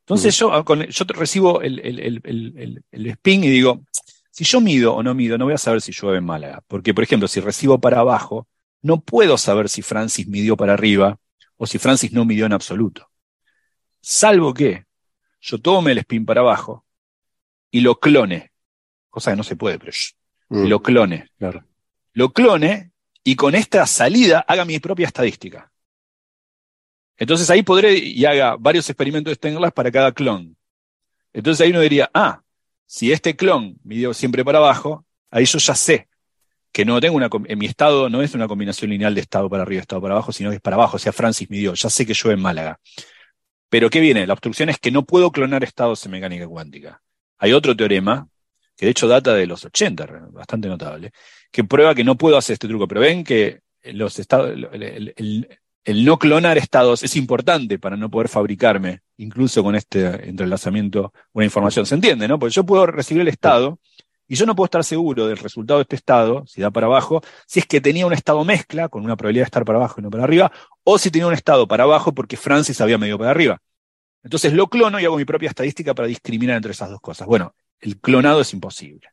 Entonces 0.00 0.36
yo, 0.36 0.64
con- 0.64 0.86
yo 0.86 1.04
recibo 1.08 1.62
el- 1.62 1.78
el- 1.80 2.20
el- 2.24 2.84
el 2.90 3.06
spin 3.06 3.44
y 3.44 3.48
digo, 3.50 3.82
si 4.32 4.44
yo 4.44 4.60
mido 4.60 4.94
o 4.94 5.02
no 5.02 5.14
mido, 5.14 5.38
no 5.38 5.44
voy 5.44 5.54
a 5.54 5.58
saber 5.58 5.80
si 5.80 5.92
llueve 5.92 6.18
en 6.18 6.24
Málaga. 6.24 6.62
Porque, 6.66 6.94
por 6.94 7.04
ejemplo, 7.04 7.28
si 7.28 7.40
recibo 7.40 7.80
para 7.80 8.00
abajo, 8.00 8.48
no 8.82 9.00
puedo 9.00 9.36
saber 9.38 9.68
si 9.68 9.82
Francis 9.82 10.26
midió 10.26 10.56
para 10.56 10.72
arriba 10.72 11.18
o 11.56 11.66
si 11.66 11.78
Francis 11.78 12.12
no 12.12 12.24
midió 12.24 12.46
en 12.46 12.52
absoluto. 12.54 13.08
Salvo 14.00 14.54
que 14.54 14.84
yo 15.40 15.58
tome 15.58 15.92
el 15.92 15.98
spin 15.98 16.24
para 16.26 16.40
abajo 16.40 16.84
y 17.70 17.80
lo 17.80 17.98
clone, 17.98 18.50
cosa 19.08 19.30
que 19.32 19.36
no 19.36 19.42
se 19.44 19.56
puede, 19.56 19.78
pero 19.78 19.92
yo- 19.92 20.16
Mm. 20.52 20.66
lo 20.68 20.82
clone. 20.82 21.28
Claro. 21.38 21.64
Lo 22.12 22.32
clone 22.32 22.90
y 23.22 23.36
con 23.36 23.54
esta 23.54 23.86
salida 23.86 24.44
haga 24.48 24.64
mi 24.64 24.80
propia 24.80 25.06
estadística. 25.06 25.70
Entonces 27.16 27.48
ahí 27.50 27.62
podré 27.62 27.94
y 27.96 28.24
haga 28.24 28.56
varios 28.56 28.88
experimentos 28.88 29.30
de 29.30 29.34
Stenger 29.36 29.72
para 29.72 29.90
cada 29.92 30.12
clon. 30.12 30.56
Entonces 31.32 31.64
ahí 31.64 31.70
uno 31.70 31.80
diría, 31.80 32.10
ah, 32.14 32.42
si 32.86 33.12
este 33.12 33.36
clon 33.36 33.76
midió 33.84 34.12
siempre 34.14 34.44
para 34.44 34.58
abajo, 34.58 35.04
ahí 35.30 35.44
yo 35.44 35.58
ya 35.58 35.74
sé 35.74 36.08
que 36.72 36.84
no 36.84 37.00
tengo 37.00 37.16
una, 37.16 37.28
en 37.46 37.58
mi 37.58 37.66
estado 37.66 38.08
no 38.08 38.22
es 38.22 38.34
una 38.34 38.48
combinación 38.48 38.90
lineal 38.90 39.14
de 39.14 39.20
estado 39.20 39.48
para 39.50 39.62
arriba 39.62 39.78
y 39.78 39.82
estado 39.82 40.00
para 40.02 40.14
abajo, 40.14 40.32
sino 40.32 40.50
que 40.50 40.56
es 40.56 40.62
para 40.62 40.76
abajo. 40.76 40.96
O 40.96 40.98
sea, 40.98 41.12
Francis 41.12 41.50
midió, 41.50 41.74
ya 41.74 41.90
sé 41.90 42.06
que 42.06 42.14
llueve 42.14 42.34
en 42.34 42.42
Málaga. 42.42 42.80
Pero 43.70 43.88
¿qué 43.88 44.00
viene? 44.00 44.26
La 44.26 44.34
obstrucción 44.34 44.68
es 44.68 44.78
que 44.78 44.90
no 44.90 45.04
puedo 45.04 45.30
clonar 45.30 45.64
estados 45.64 46.04
en 46.04 46.12
mecánica 46.12 46.46
cuántica. 46.46 47.00
Hay 47.38 47.52
otro 47.52 47.74
teorema, 47.74 48.28
que 48.76 48.86
de 48.86 48.90
hecho 48.90 49.08
data 49.08 49.32
de 49.32 49.46
los 49.46 49.64
80, 49.64 50.28
bastante 50.32 50.68
notable, 50.68 51.12
que 51.50 51.64
prueba 51.64 51.94
que 51.94 52.04
no 52.04 52.16
puedo 52.16 52.36
hacer 52.36 52.54
este 52.54 52.68
truco. 52.68 52.88
Pero 52.88 53.00
ven 53.00 53.24
que 53.24 53.60
los 53.84 54.18
estados, 54.18 54.50
el, 54.72 56.04
no 56.04 56.18
clonar 56.18 56.58
estados 56.58 57.02
es 57.04 57.14
importante 57.16 57.78
para 57.78 57.96
no 57.96 58.10
poder 58.10 58.28
fabricarme, 58.28 59.00
incluso 59.16 59.62
con 59.62 59.76
este 59.76 60.28
entrelazamiento, 60.28 61.12
una 61.32 61.44
información. 61.44 61.86
¿Se 61.86 61.94
entiende, 61.94 62.26
no? 62.26 62.38
Porque 62.40 62.54
yo 62.54 62.66
puedo 62.66 62.86
recibir 62.86 63.22
el 63.22 63.28
estado 63.28 63.78
y 64.30 64.36
yo 64.36 64.46
no 64.46 64.54
puedo 64.54 64.66
estar 64.66 64.84
seguro 64.84 65.26
del 65.26 65.36
resultado 65.36 65.78
de 65.80 65.82
este 65.82 65.96
estado, 65.96 66.46
si 66.46 66.60
da 66.62 66.70
para 66.70 66.86
abajo, 66.86 67.20
si 67.46 67.58
es 67.58 67.66
que 67.66 67.80
tenía 67.80 68.06
un 68.06 68.12
estado 68.12 68.44
mezcla, 68.44 68.88
con 68.88 69.04
una 69.04 69.16
probabilidad 69.16 69.42
de 69.42 69.46
estar 69.46 69.64
para 69.64 69.78
abajo 69.78 69.96
y 69.98 70.02
no 70.04 70.10
para 70.10 70.22
arriba, 70.24 70.52
o 70.84 70.98
si 70.98 71.10
tenía 71.10 71.26
un 71.26 71.34
estado 71.34 71.66
para 71.66 71.82
abajo 71.84 72.12
porque 72.14 72.36
Francis 72.36 72.80
había 72.80 72.96
medido 72.96 73.18
para 73.18 73.32
arriba. 73.32 73.58
Entonces 74.22 74.52
lo 74.52 74.68
clono 74.68 75.00
y 75.00 75.04
hago 75.04 75.16
mi 75.16 75.24
propia 75.24 75.48
estadística 75.48 75.94
para 75.94 76.06
discriminar 76.06 76.56
entre 76.56 76.72
esas 76.72 76.90
dos 76.90 77.00
cosas. 77.00 77.26
Bueno, 77.26 77.54
el 77.80 77.98
clonado 77.98 78.40
es 78.42 78.52
imposible. 78.52 79.08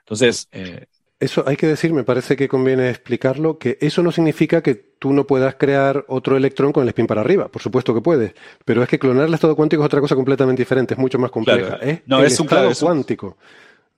Entonces, 0.00 0.48
eh, 0.52 0.86
Eso 1.18 1.44
hay 1.46 1.56
que 1.56 1.66
decir, 1.66 1.92
me 1.92 2.04
parece 2.04 2.34
que 2.36 2.48
conviene 2.48 2.88
explicarlo, 2.88 3.58
que 3.58 3.76
eso 3.82 4.02
no 4.02 4.10
significa 4.12 4.62
que 4.62 4.74
tú 4.74 5.12
no 5.12 5.26
puedas 5.26 5.56
crear 5.56 6.04
otro 6.08 6.34
electrón 6.36 6.72
con 6.72 6.82
el 6.84 6.88
spin 6.90 7.06
para 7.06 7.20
arriba. 7.20 7.48
Por 7.48 7.60
supuesto 7.60 7.92
que 7.92 8.00
puedes. 8.00 8.32
Pero 8.64 8.82
es 8.82 8.88
que 8.88 8.98
clonar 8.98 9.26
el 9.26 9.34
estado 9.34 9.54
cuántico 9.54 9.82
es 9.82 9.86
otra 9.86 10.00
cosa 10.00 10.14
completamente 10.14 10.62
diferente, 10.62 10.94
es 10.94 11.00
mucho 11.00 11.18
más 11.18 11.30
compleja. 11.30 11.78
Claro. 11.78 11.98
No, 12.06 12.20
el 12.20 12.24
es 12.26 12.40
un- 12.40 12.46
estado 12.46 12.60
claro, 12.60 12.70
es 12.70 12.80
un- 12.82 12.86
cuántico. 12.88 13.36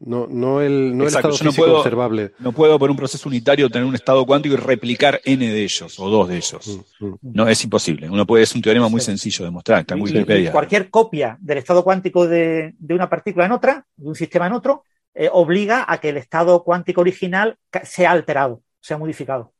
No, 0.04 0.26
no 0.28 0.60
el, 0.60 0.96
no 0.96 1.04
el 1.04 1.08
Exacto, 1.08 1.28
estado 1.30 1.44
yo 1.44 1.44
no 1.44 1.52
puedo- 1.56 1.78
observable. 1.78 2.32
no 2.40 2.50
puedo 2.52 2.76
por 2.78 2.90
un 2.90 2.96
proceso 2.96 3.28
unitario 3.28 3.70
tener 3.70 3.86
un 3.86 3.94
estado 3.94 4.26
cuántico 4.26 4.54
y 4.54 4.58
replicar 4.58 5.20
n 5.24 5.46
de 5.48 5.62
ellos 5.62 5.98
o 6.00 6.10
dos 6.10 6.28
de 6.28 6.36
ellos. 6.38 6.80
Mm, 6.98 7.14
No, 7.22 7.48
es 7.48 7.62
imposible. 7.62 8.10
Uno 8.10 8.26
puede, 8.26 8.42
es 8.42 8.54
un 8.54 8.62
teorema 8.62 8.88
muy 8.88 9.00
sencillo 9.00 9.44
de 9.44 9.50
mostrar, 9.52 9.80
está 9.80 9.94
en 9.94 10.00
Y- 10.00 10.02
y 10.02 10.04
Wikipedia. 10.14 10.50
cualquier 10.52 10.90
copia 10.90 11.36
del 11.40 11.58
estado 11.58 11.84
cuántico 11.84 12.26
de, 12.26 12.74
de 12.78 12.94
una 12.94 13.08
partícula 13.08 13.46
en 13.46 13.52
otra, 13.52 13.86
de 13.96 14.08
un 14.08 14.14
sistema 14.16 14.48
en 14.48 14.54
otro, 14.54 14.82
eh, 15.14 15.28
obliga 15.32 15.84
a 15.86 15.98
que 16.00 16.08
el 16.08 16.16
estado 16.16 16.64
cuántico 16.64 17.00
original 17.02 17.56
sea 17.84 18.10
alterado, 18.10 18.62
sea 18.80 18.98
modificado. 18.98 19.52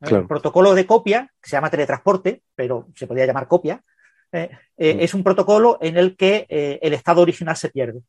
Claro. 0.00 0.22
El 0.22 0.26
protocolo 0.28 0.74
de 0.74 0.86
copia, 0.86 1.30
que 1.42 1.50
se 1.50 1.56
llama 1.56 1.70
teletransporte, 1.70 2.42
pero 2.54 2.88
se 2.96 3.06
podría 3.06 3.26
llamar 3.26 3.46
copia, 3.46 3.82
eh, 4.32 4.48
eh, 4.78 4.94
Mm. 4.94 5.00
es 5.00 5.12
un 5.14 5.22
protocolo 5.22 5.76
en 5.82 5.96
el 5.98 6.16
que 6.16 6.46
eh, 6.48 6.78
el 6.82 6.94
estado 6.94 7.20
original 7.20 7.56
se 7.56 7.68
pierde. 7.68 8.00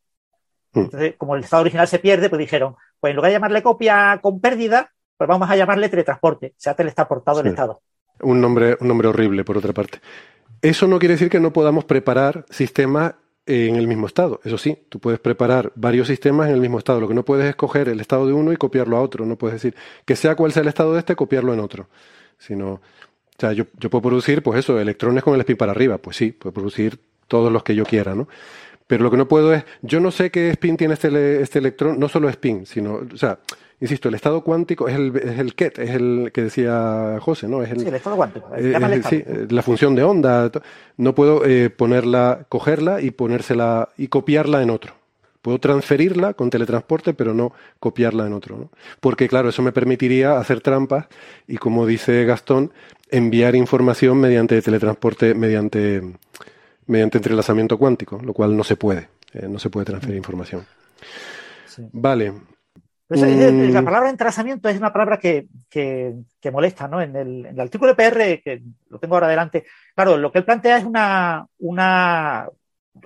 Mm. 0.74 0.80
Entonces, 0.80 1.16
como 1.18 1.36
el 1.36 1.44
estado 1.44 1.62
original 1.62 1.88
se 1.88 2.00
pierde, 2.00 2.30
pues 2.30 2.40
dijeron, 2.40 2.76
pues 3.00 3.12
en 3.12 3.16
lugar 3.16 3.30
de 3.30 3.36
llamarle 3.36 3.64
copia 3.64 4.20
con 4.22 4.40
pérdida, 4.40 4.92
pues 5.18 5.28
vamos 5.28 5.50
a 5.50 5.56
llamarle 5.56 5.90
teletransporte. 5.90 6.54
Se 6.58 6.70
ha 6.70 6.76
teletransportado 6.76 7.42
el 7.42 7.48
estado. 7.48 7.82
Un 8.22 8.42
nombre, 8.42 8.78
un 8.80 8.88
nombre 8.88 9.08
horrible, 9.08 9.44
por 9.44 9.58
otra 9.58 9.74
parte. 9.74 10.00
Eso 10.62 10.88
no 10.88 11.00
quiere 11.00 11.16
decir 11.16 11.30
que 11.30 11.40
no 11.40 11.52
podamos 11.52 11.86
preparar 11.86 12.46
sistemas 12.50 13.16
en 13.46 13.76
el 13.76 13.88
mismo 13.88 14.08
estado. 14.08 14.40
Eso 14.44 14.58
sí, 14.58 14.78
tú 14.90 15.00
puedes 15.00 15.20
preparar 15.20 15.72
varios 15.76 16.08
sistemas 16.08 16.48
en 16.48 16.56
el 16.56 16.62
mismo 16.62 16.78
estado. 16.78 17.02
Lo 17.02 17.08
que 17.08 17.14
no 17.14 17.26
puedes 17.26 17.48
es 17.48 17.56
coger 17.56 17.90
el 17.90 18.00
estado 18.00 18.26
de 18.26 18.34
uno 18.34 18.54
y 18.54 18.58
copiarlo 18.58 18.98
a 18.98 19.02
otro. 19.02 19.26
No 19.26 19.38
puedes 19.38 19.62
decir 19.62 19.76
que 20.06 20.16
sea 20.16 20.36
cual 20.36 20.54
sea 20.54 20.62
el 20.62 20.70
estado 20.70 20.94
de 20.94 21.00
este, 21.00 21.16
copiarlo 21.16 21.54
en 21.54 21.60
otro. 21.60 21.90
Sino, 22.38 22.74
o 22.74 22.82
sea, 23.38 23.52
yo, 23.52 23.66
yo 23.78 23.90
puedo 23.90 24.04
producir, 24.04 24.42
pues 24.42 24.60
eso, 24.60 24.80
electrones 24.80 25.24
con 25.24 25.34
el 25.34 25.42
spin 25.42 25.58
para 25.58 25.72
arriba. 25.72 25.98
Pues 25.98 26.16
sí, 26.16 26.32
puedo 26.32 26.54
producir 26.54 27.00
todos 27.28 27.52
los 27.52 27.64
que 27.64 27.76
yo 27.76 27.84
quiera, 27.84 28.16
¿no? 28.16 28.28
Pero 28.94 29.06
lo 29.06 29.10
que 29.10 29.18
no 29.18 29.28
puedo 29.28 29.52
es, 29.56 29.64
yo 29.82 30.00
no 30.00 30.12
sé 30.12 30.30
qué 30.30 30.52
spin 30.52 30.78
tiene 30.78 30.94
este, 30.94 31.42
este 31.42 31.58
electrón, 31.58 31.98
no 32.00 32.08
solo 32.08 32.30
spin, 32.30 32.68
sino, 32.68 33.02
o 33.12 33.18
sea, 33.18 33.40
insisto, 33.82 34.08
el 34.08 34.14
estado 34.14 34.42
cuántico 34.44 34.88
es 34.88 34.94
el, 34.94 35.18
es 35.18 35.40
el 35.40 35.56
ket, 35.56 35.80
es 35.80 35.90
el 35.90 36.30
que 36.32 36.44
decía 36.44 37.18
José, 37.20 37.48
¿no? 37.48 37.64
Es 37.64 37.72
el, 37.72 37.80
Sí, 37.80 37.88
el 37.88 37.96
estado 37.96 38.18
cuántico. 38.18 38.52
eh, 38.56 39.02
sí, 39.10 39.24
la 39.50 39.64
función 39.64 39.96
de 39.96 40.04
onda. 40.04 40.52
No 40.98 41.16
puedo 41.16 41.44
eh, 41.44 41.72
ponerla, 41.72 42.46
cogerla 42.50 43.02
y 43.02 43.10
ponérsela 43.10 43.90
y 43.98 44.10
copiarla 44.10 44.62
en 44.62 44.70
otro. 44.70 44.94
Puedo 45.42 45.58
transferirla 45.58 46.36
con 46.36 46.52
teletransporte, 46.52 47.16
pero 47.16 47.34
no 47.34 47.52
copiarla 47.80 48.28
en 48.28 48.34
otro. 48.34 48.58
¿no? 48.58 48.70
Porque, 49.00 49.28
claro, 49.28 49.50
eso 49.50 49.64
me 49.64 49.72
permitiría 49.72 50.38
hacer 50.38 50.62
trampas 50.62 51.08
y, 51.48 51.58
como 51.58 51.88
dice 51.88 52.26
Gastón, 52.26 52.72
enviar 53.10 53.56
información 53.56 54.20
mediante 54.20 54.62
teletransporte, 54.62 55.34
mediante, 55.34 56.04
mediante 56.88 57.18
entrelazamiento 57.18 57.78
cuántico, 57.78 58.20
lo 58.24 58.34
cual 58.34 58.56
no 58.56 58.64
se 58.64 58.76
puede. 58.76 59.10
eh, 59.36 59.48
no 59.50 59.58
se 59.58 59.72
puede 59.72 59.86
transferir 59.88 60.18
información. 60.18 60.64
Sí. 61.68 61.88
Vale. 61.92 62.34
Pero 63.08 63.26
eso- 63.26 63.26
es- 63.26 63.52
Mm. 63.52 63.74
La 63.74 63.82
palabra 63.82 64.10
entrelazamiento 64.12 64.70
es 64.70 64.78
una 64.78 64.94
palabra 64.94 65.18
que, 65.18 65.48
que- 65.70 66.14
que 66.40 66.52
molesta, 66.52 66.88
¿no? 66.88 67.02
En 67.02 67.16
el, 67.16 67.46
en 67.48 67.54
el 67.56 67.60
artículo 67.60 67.92
de 67.92 67.96
PR, 67.96 68.42
que 68.44 68.62
lo 68.90 69.00
tengo 69.00 69.16
ahora 69.16 69.28
delante, 69.28 69.66
claro, 69.96 70.18
lo 70.18 70.32
que 70.32 70.38
él 70.38 70.46
plantea 70.46 70.78
es 70.78 70.84
una, 70.86 71.46
una 71.60 72.48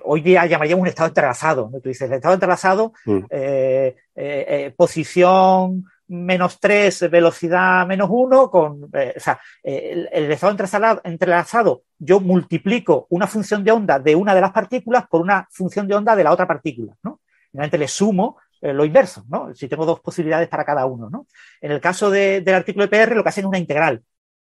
hoy 0.04 0.20
día 0.20 0.44
llamaríamos 0.44 0.82
un 0.82 0.88
estado 0.88 1.08
entrelazado, 1.08 1.70
¿no? 1.72 1.80
Tú 1.80 1.88
dices, 1.88 2.08
el 2.10 2.16
estado 2.16 2.34
entrelazado, 2.34 2.92
Mm. 3.06 3.18
eh, 3.30 3.96
eh, 4.14 4.46
eh, 4.66 4.74
posición 4.76 5.84
menos 6.08 6.58
3, 6.60 7.10
velocidad 7.10 7.86
menos 7.86 8.08
1, 8.10 8.50
con, 8.50 8.88
eh, 8.94 9.14
o 9.16 9.20
sea, 9.20 9.40
eh, 9.62 9.90
el, 9.92 10.08
el 10.12 10.32
estado 10.32 10.50
entrelazado, 10.52 11.00
entrelazado, 11.04 11.82
yo 11.98 12.20
multiplico 12.20 13.06
una 13.10 13.26
función 13.26 13.62
de 13.64 13.72
onda 13.72 13.98
de 13.98 14.14
una 14.14 14.34
de 14.34 14.40
las 14.40 14.52
partículas 14.52 15.06
por 15.08 15.20
una 15.20 15.46
función 15.50 15.86
de 15.86 15.94
onda 15.94 16.16
de 16.16 16.24
la 16.24 16.32
otra 16.32 16.46
partícula, 16.46 16.94
¿no? 17.02 17.20
Finalmente 17.50 17.78
le 17.78 17.88
sumo 17.88 18.38
eh, 18.60 18.72
lo 18.72 18.84
inverso, 18.84 19.24
¿no? 19.28 19.54
Si 19.54 19.68
tengo 19.68 19.86
dos 19.86 20.00
posibilidades 20.00 20.48
para 20.48 20.64
cada 20.64 20.84
uno, 20.86 21.08
¿no? 21.10 21.26
En 21.60 21.70
el 21.72 21.80
caso 21.80 22.10
de- 22.10 22.40
del 22.40 22.54
artículo 22.56 22.84
de 22.86 22.88
PR, 22.88 23.14
lo 23.14 23.22
que 23.22 23.28
hacen 23.28 23.44
es 23.44 23.48
una 23.48 23.58
integral. 23.58 24.02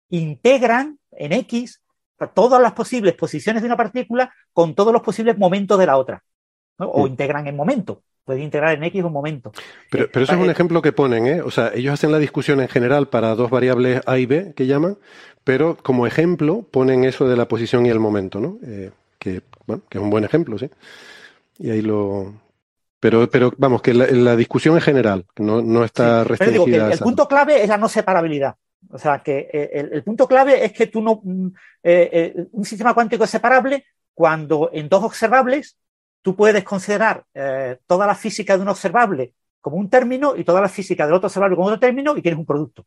Integran 0.09 0.99
en 1.13 1.33
X 1.33 1.83
todas 2.35 2.61
las 2.61 2.73
posibles 2.73 3.15
posiciones 3.15 3.63
de 3.63 3.67
una 3.67 3.77
partícula 3.77 4.33
con 4.53 4.75
todos 4.75 4.93
los 4.93 5.03
posibles 5.03 5.39
momentos 5.39 5.79
de 5.79 5.87
la 5.87 5.97
otra. 5.97 6.23
¿no? 6.79 6.89
O 6.91 7.07
integran 7.07 7.47
en 7.47 7.57
momento. 7.57 8.03
Pueden 8.31 8.45
integrar 8.45 8.75
en 8.75 8.85
X 8.85 9.03
un 9.03 9.13
momento. 9.13 9.51
Pero, 9.91 10.09
pero 10.13 10.23
eso 10.23 10.35
es 10.35 10.39
un 10.39 10.51
ejemplo 10.51 10.81
que 10.81 10.93
ponen, 10.93 11.27
¿eh? 11.27 11.43
O 11.43 11.51
sea, 11.51 11.73
ellos 11.75 11.95
hacen 11.95 12.13
la 12.13 12.19
discusión 12.19 12.61
en 12.61 12.69
general 12.69 13.09
para 13.09 13.35
dos 13.35 13.51
variables 13.51 14.03
A 14.07 14.19
y 14.19 14.27
B, 14.27 14.53
que 14.55 14.69
llaman, 14.69 14.99
pero 15.43 15.77
como 15.83 16.07
ejemplo 16.07 16.63
ponen 16.71 17.03
eso 17.03 17.29
de 17.29 17.37
la 17.37 17.49
posición 17.49 17.87
y 17.87 17.89
el 17.89 17.99
momento, 17.99 18.39
¿no? 18.39 18.59
Eh, 18.65 18.93
que, 19.19 19.43
bueno, 19.67 19.83
que 19.89 19.99
es 19.99 20.05
un 20.05 20.11
buen 20.11 20.23
ejemplo, 20.23 20.57
sí. 20.61 20.71
Y 21.59 21.71
ahí 21.71 21.83
lo... 21.83 22.35
Pero, 23.01 23.29
pero 23.29 23.53
vamos, 23.59 23.83
que 23.83 23.95
la, 23.95 24.07
la 24.07 24.37
discusión 24.37 24.77
en 24.77 24.81
general 24.81 25.27
no, 25.39 25.61
no 25.61 25.83
está 25.83 26.23
Pero 26.39 26.53
digo 26.53 26.65
que 26.67 26.71
restringida 26.71 26.93
el, 26.93 26.99
punto 27.01 27.27
clave 27.27 27.65
es 27.65 27.69
la 27.69 27.79
no 27.79 27.89
separabilidad. 27.89 28.55
O 28.91 28.99
sea, 28.99 29.19
que 29.19 29.51
eh, 29.53 29.71
el, 29.73 29.93
el 29.93 30.05
punto 30.05 30.29
clave 30.29 30.65
es 30.65 30.73
que 30.73 30.87
tú 30.87 31.03
no. 31.03 31.21
mm, 31.25 31.47
eh, 31.83 32.11
eh, 32.13 32.47
un 32.53 32.65
sistema 32.65 32.95
cuántico 32.95 33.25
es 33.25 33.31
separable 33.31 33.87
cuando 34.15 34.71
en 34.73 34.89
dos 34.89 35.03
observables 35.03 35.77
tú 36.23 36.37
puedes 36.37 36.65
considerar 36.65 37.25
eh, 37.35 37.79
toda 37.87 38.07
la 38.07 38.15
física 38.15 38.57
de 38.57 38.63
un 38.63 38.69
observable 38.69 39.35
como 39.61 39.77
un 39.77 39.91
término 39.91 40.37
y 40.37 40.45
toda 40.45 40.61
la 40.61 40.69
física 40.69 41.05
del 41.07 41.15
otro 41.15 41.27
observable 41.27 41.57
como 41.57 41.69
otro 41.69 41.81
término 41.81 42.17
y 42.17 42.23
tienes 42.23 42.39
un 42.39 42.47
producto. 42.47 42.87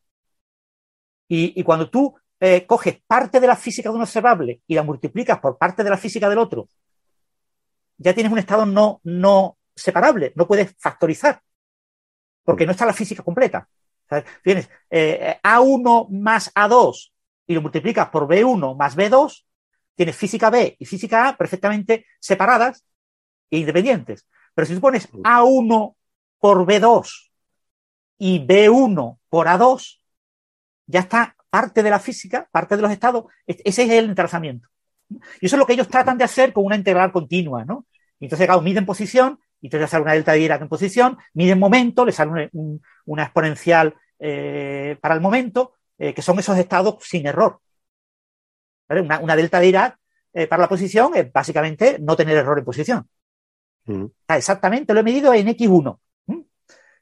Y, 1.27 1.59
y 1.59 1.63
cuando 1.63 1.89
tú 1.89 2.15
eh, 2.39 2.65
coges 2.65 3.01
parte 3.07 3.39
de 3.39 3.47
la 3.47 3.55
física 3.55 3.89
de 3.89 3.95
un 3.95 4.01
observable 4.01 4.61
y 4.67 4.75
la 4.75 4.83
multiplicas 4.83 5.39
por 5.39 5.57
parte 5.57 5.83
de 5.83 5.89
la 5.89 5.97
física 5.97 6.29
del 6.29 6.39
otro, 6.39 6.67
ya 7.97 8.13
tienes 8.13 8.31
un 8.31 8.39
estado 8.39 8.65
no, 8.65 8.99
no 9.03 9.57
separable, 9.75 10.33
no 10.35 10.47
puedes 10.47 10.75
factorizar, 10.77 11.41
porque 12.43 12.65
no 12.65 12.71
está 12.71 12.85
la 12.85 12.93
física 12.93 13.23
completa. 13.23 13.67
Tienes 14.43 14.69
eh, 14.89 15.39
A1 15.41 16.09
más 16.09 16.53
A2 16.53 17.11
y 17.47 17.55
lo 17.55 17.61
multiplicas 17.61 18.09
por 18.09 18.27
B1 18.27 18.75
más 18.75 18.97
B2, 18.97 19.45
tienes 19.95 20.15
física 20.15 20.49
B 20.49 20.75
y 20.77 20.85
física 20.85 21.29
A 21.29 21.37
perfectamente 21.37 22.05
separadas 22.19 22.83
e 23.55 23.59
independientes. 23.59 24.25
Pero 24.53 24.65
si 24.65 24.75
tú 24.75 24.81
pones 24.81 25.07
A1 25.23 25.95
por 26.39 26.65
B2 26.65 27.31
y 28.17 28.39
B1 28.45 29.19
por 29.29 29.47
A2, 29.47 29.99
ya 30.87 30.99
está 31.01 31.35
parte 31.49 31.83
de 31.83 31.89
la 31.89 31.99
física, 31.99 32.47
parte 32.51 32.75
de 32.75 32.81
los 32.81 32.91
estados, 32.91 33.25
ese 33.45 33.83
es 33.83 33.89
el 33.89 34.05
entrelazamiento. 34.09 34.67
Y 35.41 35.45
eso 35.45 35.55
es 35.55 35.59
lo 35.59 35.65
que 35.65 35.73
ellos 35.73 35.87
tratan 35.87 36.17
de 36.17 36.23
hacer 36.23 36.53
con 36.53 36.65
una 36.65 36.75
integral 36.75 37.11
continua, 37.11 37.63
¿no? 37.65 37.85
Y 38.19 38.25
entonces, 38.25 38.47
claro, 38.47 38.61
miden 38.61 38.85
posición, 38.85 39.39
y 39.61 39.67
entonces 39.67 39.89
sale 39.89 40.03
una 40.03 40.13
delta 40.13 40.33
de 40.33 40.39
Dirac 40.39 40.61
en 40.61 40.69
posición, 40.69 41.17
miden 41.33 41.59
momento, 41.59 42.05
le 42.05 42.11
sale 42.11 42.31
un- 42.31 42.49
un- 42.53 42.81
una 43.05 43.23
exponencial 43.23 43.95
eh, 44.19 44.97
para 45.01 45.15
el 45.15 45.21
momento, 45.21 45.73
eh, 45.97 46.13
que 46.13 46.21
son 46.21 46.39
esos 46.39 46.57
estados 46.57 46.95
sin 47.01 47.27
error. 47.27 47.59
¿Vale? 48.87 49.01
Una, 49.01 49.19
una 49.19 49.35
delta 49.35 49.59
de 49.59 49.65
Dirac 49.65 49.97
eh, 50.33 50.47
para 50.47 50.61
la 50.63 50.69
posición 50.69 51.11
es 51.15 51.31
básicamente 51.31 51.97
no 51.99 52.15
tener 52.15 52.37
error 52.37 52.57
en 52.59 52.65
posición. 52.65 53.07
Mm. 53.85 54.05
Está 54.21 54.37
exactamente, 54.37 54.93
lo 54.93 54.99
he 54.99 55.03
medido 55.03 55.33
en 55.33 55.47
X1. 55.47 55.99
¿m? 56.27 56.43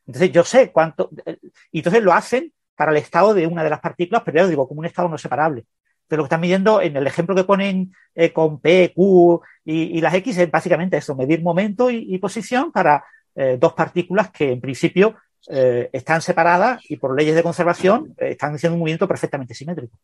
Entonces 0.07 0.31
yo 0.31 0.43
sé 0.43 0.71
cuánto, 0.71 1.09
eh, 1.25 1.37
y 1.71 1.79
entonces 1.79 2.03
lo 2.03 2.13
hacen 2.13 2.51
para 2.75 2.91
el 2.91 2.97
estado 2.97 3.33
de 3.33 3.47
una 3.47 3.63
de 3.63 3.69
las 3.69 3.79
partículas, 3.79 4.23
pero 4.25 4.37
ya 4.37 4.47
digo, 4.47 4.67
como 4.67 4.79
un 4.79 4.85
estado 4.85 5.07
no 5.07 5.17
separable. 5.17 5.65
Pero 6.07 6.21
lo 6.21 6.23
que 6.23 6.27
están 6.27 6.41
midiendo 6.41 6.81
en 6.81 6.97
el 6.97 7.07
ejemplo 7.07 7.35
que 7.35 7.43
ponen 7.43 7.93
eh, 8.15 8.33
con 8.33 8.59
P, 8.59 8.91
Q 8.93 9.41
y, 9.63 10.01
las 10.01 10.13
X 10.15 10.37
es 10.39 10.51
básicamente 10.51 10.97
eso, 10.97 11.15
medir 11.15 11.41
momento 11.41 11.89
y, 11.89 12.17
posición 12.17 12.71
para 12.71 13.05
eh, 13.35 13.57
dos 13.59 13.73
partículas 13.73 14.31
que 14.31 14.51
en 14.51 14.61
principio 14.61 15.15
están 15.47 16.21
separadas 16.21 16.83
y 16.87 16.97
por 16.97 17.17
leyes 17.17 17.33
de 17.33 17.41
conservación 17.41 18.13
están 18.17 18.53
haciendo 18.53 18.75
un 18.75 18.81
movimiento 18.81 19.07
perfectamente 19.07 19.55
simétrico. 19.55 19.97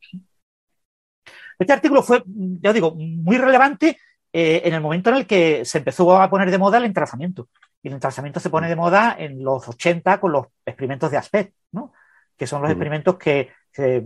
Este 1.59 1.73
artículo 1.73 2.01
fue, 2.01 2.23
ya 2.25 2.73
digo, 2.73 2.95
muy 2.95 3.37
relevante 3.37 3.99
eh, 4.39 4.61
en 4.65 4.75
el 4.75 4.81
momento 4.81 5.09
en 5.09 5.15
el 5.15 5.25
que 5.25 5.65
se 5.65 5.79
empezó 5.79 6.15
a 6.15 6.29
poner 6.29 6.51
de 6.51 6.59
moda 6.59 6.77
el 6.77 6.85
entrelazamiento. 6.85 7.49
Y 7.81 7.87
el 7.87 7.95
entrelazamiento 7.95 8.39
se 8.39 8.51
pone 8.51 8.69
de 8.69 8.75
moda 8.75 9.15
en 9.17 9.43
los 9.43 9.67
80 9.67 10.19
con 10.19 10.31
los 10.31 10.45
experimentos 10.63 11.09
de 11.09 11.17
Aspect, 11.17 11.55
¿no? 11.71 11.91
que 12.37 12.45
son 12.45 12.61
los 12.61 12.67
Ujú. 12.67 12.73
experimentos 12.73 13.17
que 13.17 13.49
se 13.71 14.03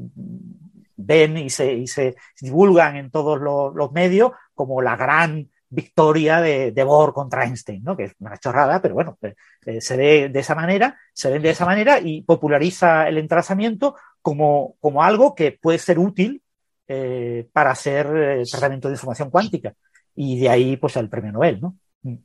ven 0.95 1.35
y 1.35 1.49
se, 1.49 1.73
y 1.73 1.85
se 1.85 2.15
divulgan 2.39 2.95
en 2.95 3.11
todos 3.11 3.41
los, 3.41 3.75
los 3.75 3.91
medios 3.91 4.31
como 4.53 4.81
la 4.81 4.95
gran 4.95 5.49
victoria 5.67 6.39
de, 6.39 6.71
de 6.71 6.83
Bohr 6.85 7.11
contra 7.11 7.43
Einstein, 7.43 7.83
¿no? 7.83 7.97
que 7.97 8.05
es 8.05 8.13
una 8.19 8.37
chorrada, 8.37 8.81
pero 8.81 8.93
bueno, 8.93 9.17
eh, 9.23 9.35
eh, 9.65 9.81
se 9.81 9.97
ve 9.97 10.29
de 10.29 10.39
esa 10.39 10.55
manera, 10.55 10.97
se 11.11 11.29
ven 11.29 11.41
de 11.41 11.49
esa 11.49 11.65
manera 11.65 11.99
y 11.99 12.21
populariza 12.21 13.05
el 13.09 13.17
entrelazamiento 13.17 13.97
como, 14.21 14.75
como 14.79 15.03
algo 15.03 15.35
que 15.35 15.51
puede 15.51 15.77
ser 15.77 15.99
útil 15.99 16.41
eh, 16.87 17.47
para 17.51 17.71
hacer 17.71 18.07
eh, 18.15 18.43
tratamiento 18.49 18.87
de 18.87 18.93
información 18.93 19.29
cuántica. 19.29 19.73
Y 20.15 20.39
de 20.39 20.49
ahí, 20.49 20.77
pues, 20.77 20.95
el 20.97 21.09
premio 21.09 21.31
Nobel, 21.31 21.59
¿no? 21.61 21.75
Mm. 22.03 22.15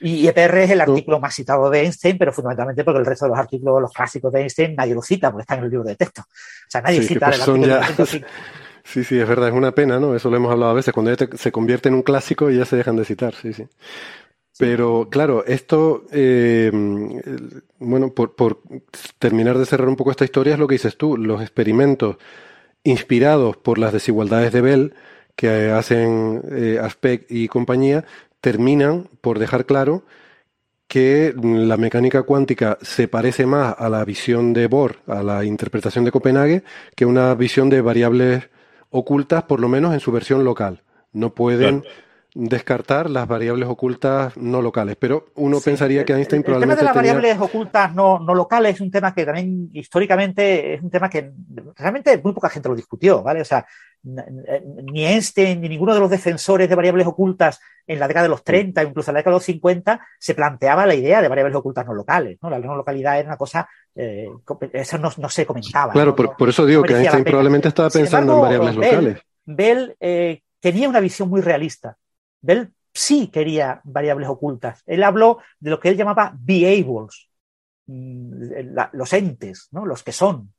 Y 0.00 0.26
EPR 0.26 0.64
es 0.64 0.70
el 0.70 0.80
artículo 0.80 1.20
más 1.20 1.34
citado 1.34 1.68
de 1.68 1.80
Einstein, 1.82 2.16
pero 2.16 2.32
fundamentalmente 2.32 2.82
porque 2.84 3.00
el 3.00 3.06
resto 3.06 3.26
de 3.26 3.30
los 3.30 3.38
artículos, 3.38 3.82
los 3.82 3.92
clásicos 3.92 4.32
de 4.32 4.40
Einstein, 4.40 4.74
nadie 4.74 4.94
lo 4.94 5.02
cita 5.02 5.30
porque 5.30 5.42
están 5.42 5.58
en 5.58 5.64
el 5.64 5.70
libro 5.70 5.86
de 5.86 5.94
texto. 5.96 6.22
O 6.22 6.70
sea, 6.70 6.80
nadie 6.80 7.02
Sí, 7.02 7.08
cita 7.08 7.26
pues 7.26 7.36
el 7.36 7.42
artículo 7.42 7.66
ya- 7.66 7.74
de 7.74 7.80
1905. 7.80 8.26
Sí, 8.86 9.02
sí, 9.02 9.18
es 9.18 9.26
verdad, 9.26 9.48
es 9.48 9.54
una 9.54 9.72
pena, 9.72 9.98
¿no? 9.98 10.14
Eso 10.14 10.28
lo 10.28 10.36
hemos 10.36 10.52
hablado 10.52 10.72
a 10.72 10.74
veces, 10.74 10.92
cuando 10.92 11.10
ya 11.10 11.16
te- 11.26 11.38
se 11.38 11.50
convierte 11.50 11.88
en 11.88 11.94
un 11.94 12.02
clásico 12.02 12.50
y 12.50 12.58
ya 12.58 12.66
se 12.66 12.76
dejan 12.76 12.96
de 12.96 13.06
citar, 13.06 13.32
sí, 13.34 13.54
sí. 13.54 13.66
Pero 14.58 15.08
claro, 15.10 15.42
esto, 15.46 16.04
eh, 16.12 16.70
bueno, 17.78 18.12
por, 18.12 18.36
por 18.36 18.60
terminar 19.18 19.56
de 19.56 19.64
cerrar 19.64 19.88
un 19.88 19.96
poco 19.96 20.10
esta 20.10 20.24
historia 20.26 20.52
es 20.52 20.58
lo 20.58 20.68
que 20.68 20.74
dices 20.74 20.98
tú, 20.98 21.16
los 21.16 21.40
experimentos 21.40 22.16
inspirados 22.82 23.56
por 23.56 23.78
las 23.78 23.92
desigualdades 23.94 24.52
de 24.52 24.60
Bell 24.60 24.94
que 25.36 25.70
hacen 25.70 26.42
eh, 26.52 26.78
Aspect 26.82 27.30
y 27.30 27.48
compañía 27.48 28.04
terminan 28.40 29.08
por 29.20 29.38
dejar 29.38 29.64
claro 29.66 30.04
que 30.86 31.34
la 31.42 31.76
mecánica 31.76 32.22
cuántica 32.22 32.78
se 32.82 33.08
parece 33.08 33.46
más 33.46 33.74
a 33.78 33.88
la 33.88 34.04
visión 34.04 34.52
de 34.52 34.66
Bohr, 34.68 34.98
a 35.06 35.22
la 35.22 35.44
interpretación 35.44 36.04
de 36.04 36.12
Copenhague, 36.12 36.62
que 36.94 37.06
una 37.06 37.34
visión 37.34 37.70
de 37.70 37.80
variables 37.80 38.48
ocultas, 38.90 39.44
por 39.44 39.60
lo 39.60 39.68
menos 39.68 39.92
en 39.94 40.00
su 40.00 40.12
versión 40.12 40.44
local. 40.44 40.82
No 41.12 41.34
pueden 41.34 41.80
Claro. 41.80 41.96
descartar 42.34 43.08
las 43.10 43.26
variables 43.28 43.68
ocultas 43.68 44.36
no 44.36 44.60
locales, 44.60 44.96
pero 44.98 45.26
uno 45.36 45.60
pensaría 45.60 46.04
que 46.04 46.12
Einstein 46.12 46.40
El 46.40 46.44
tema 46.44 46.76
probablemente 46.76 46.80
de 46.80 46.84
las 46.84 46.94
tenía... 46.94 47.14
variables 47.14 47.40
ocultas 47.40 47.94
no, 47.94 48.18
no 48.20 48.34
locales 48.34 48.74
es 48.74 48.80
un 48.80 48.90
tema 48.90 49.14
que 49.14 49.24
también 49.24 49.70
históricamente 49.72 50.74
es 50.74 50.82
un 50.82 50.90
tema 50.90 51.08
que 51.08 51.32
realmente 51.76 52.20
muy 52.22 52.32
poca 52.32 52.50
gente 52.50 52.68
lo 52.68 52.74
discutió, 52.76 53.22
¿vale? 53.22 53.40
O 53.40 53.44
sea, 53.44 53.64
ni 54.04 55.06
Einstein 55.06 55.60
ni 55.60 55.68
ninguno 55.68 55.94
de 55.94 56.00
los 56.00 56.10
defensores 56.10 56.68
de 56.68 56.74
variables 56.74 57.06
ocultas 57.06 57.58
en 57.86 57.98
la 57.98 58.06
década 58.06 58.24
de 58.24 58.28
los 58.30 58.44
30, 58.44 58.82
incluso 58.82 59.10
en 59.10 59.14
la 59.14 59.18
década 59.20 59.32
de 59.32 59.36
los 59.36 59.44
50, 59.44 60.06
se 60.18 60.34
planteaba 60.34 60.86
la 60.86 60.94
idea 60.94 61.20
de 61.22 61.28
variables 61.28 61.56
ocultas 61.56 61.84
no 61.86 61.94
locales, 61.94 62.38
¿no? 62.42 62.50
La 62.50 62.58
no 62.58 62.76
localidad 62.76 63.18
era 63.18 63.28
una 63.28 63.36
cosa, 63.36 63.68
eh, 63.94 64.28
eso 64.72 64.98
no, 64.98 65.10
no 65.18 65.28
se 65.28 65.44
comentaba. 65.46 65.92
Claro, 65.92 66.10
¿no? 66.10 66.16
por, 66.16 66.36
por 66.36 66.48
eso 66.48 66.64
digo 66.66 66.82
que 66.82 66.94
Einstein 66.94 67.24
probablemente 67.24 67.68
estaba 67.68 67.90
pensando 67.90 68.34
embargo, 68.34 68.54
en 68.54 68.60
variables 68.60 68.76
Bell- 68.76 68.94
locales. 68.94 69.22
Bell 69.46 69.96
eh, 70.00 70.42
tenía 70.60 70.88
una 70.88 71.00
visión 71.00 71.28
muy 71.28 71.40
realista. 71.40 71.96
Bell 72.40 72.72
sí 72.92 73.28
quería 73.28 73.80
variables 73.84 74.28
ocultas. 74.28 74.82
Él 74.86 75.02
habló 75.02 75.38
de 75.60 75.70
lo 75.70 75.80
que 75.80 75.88
él 75.88 75.96
llamaba 75.96 76.32
behables, 76.38 77.28
mm, 77.86 78.76
los 78.92 79.12
entes, 79.12 79.68
¿no? 79.72 79.84
los 79.84 80.02
que 80.02 80.12
son. 80.12 80.52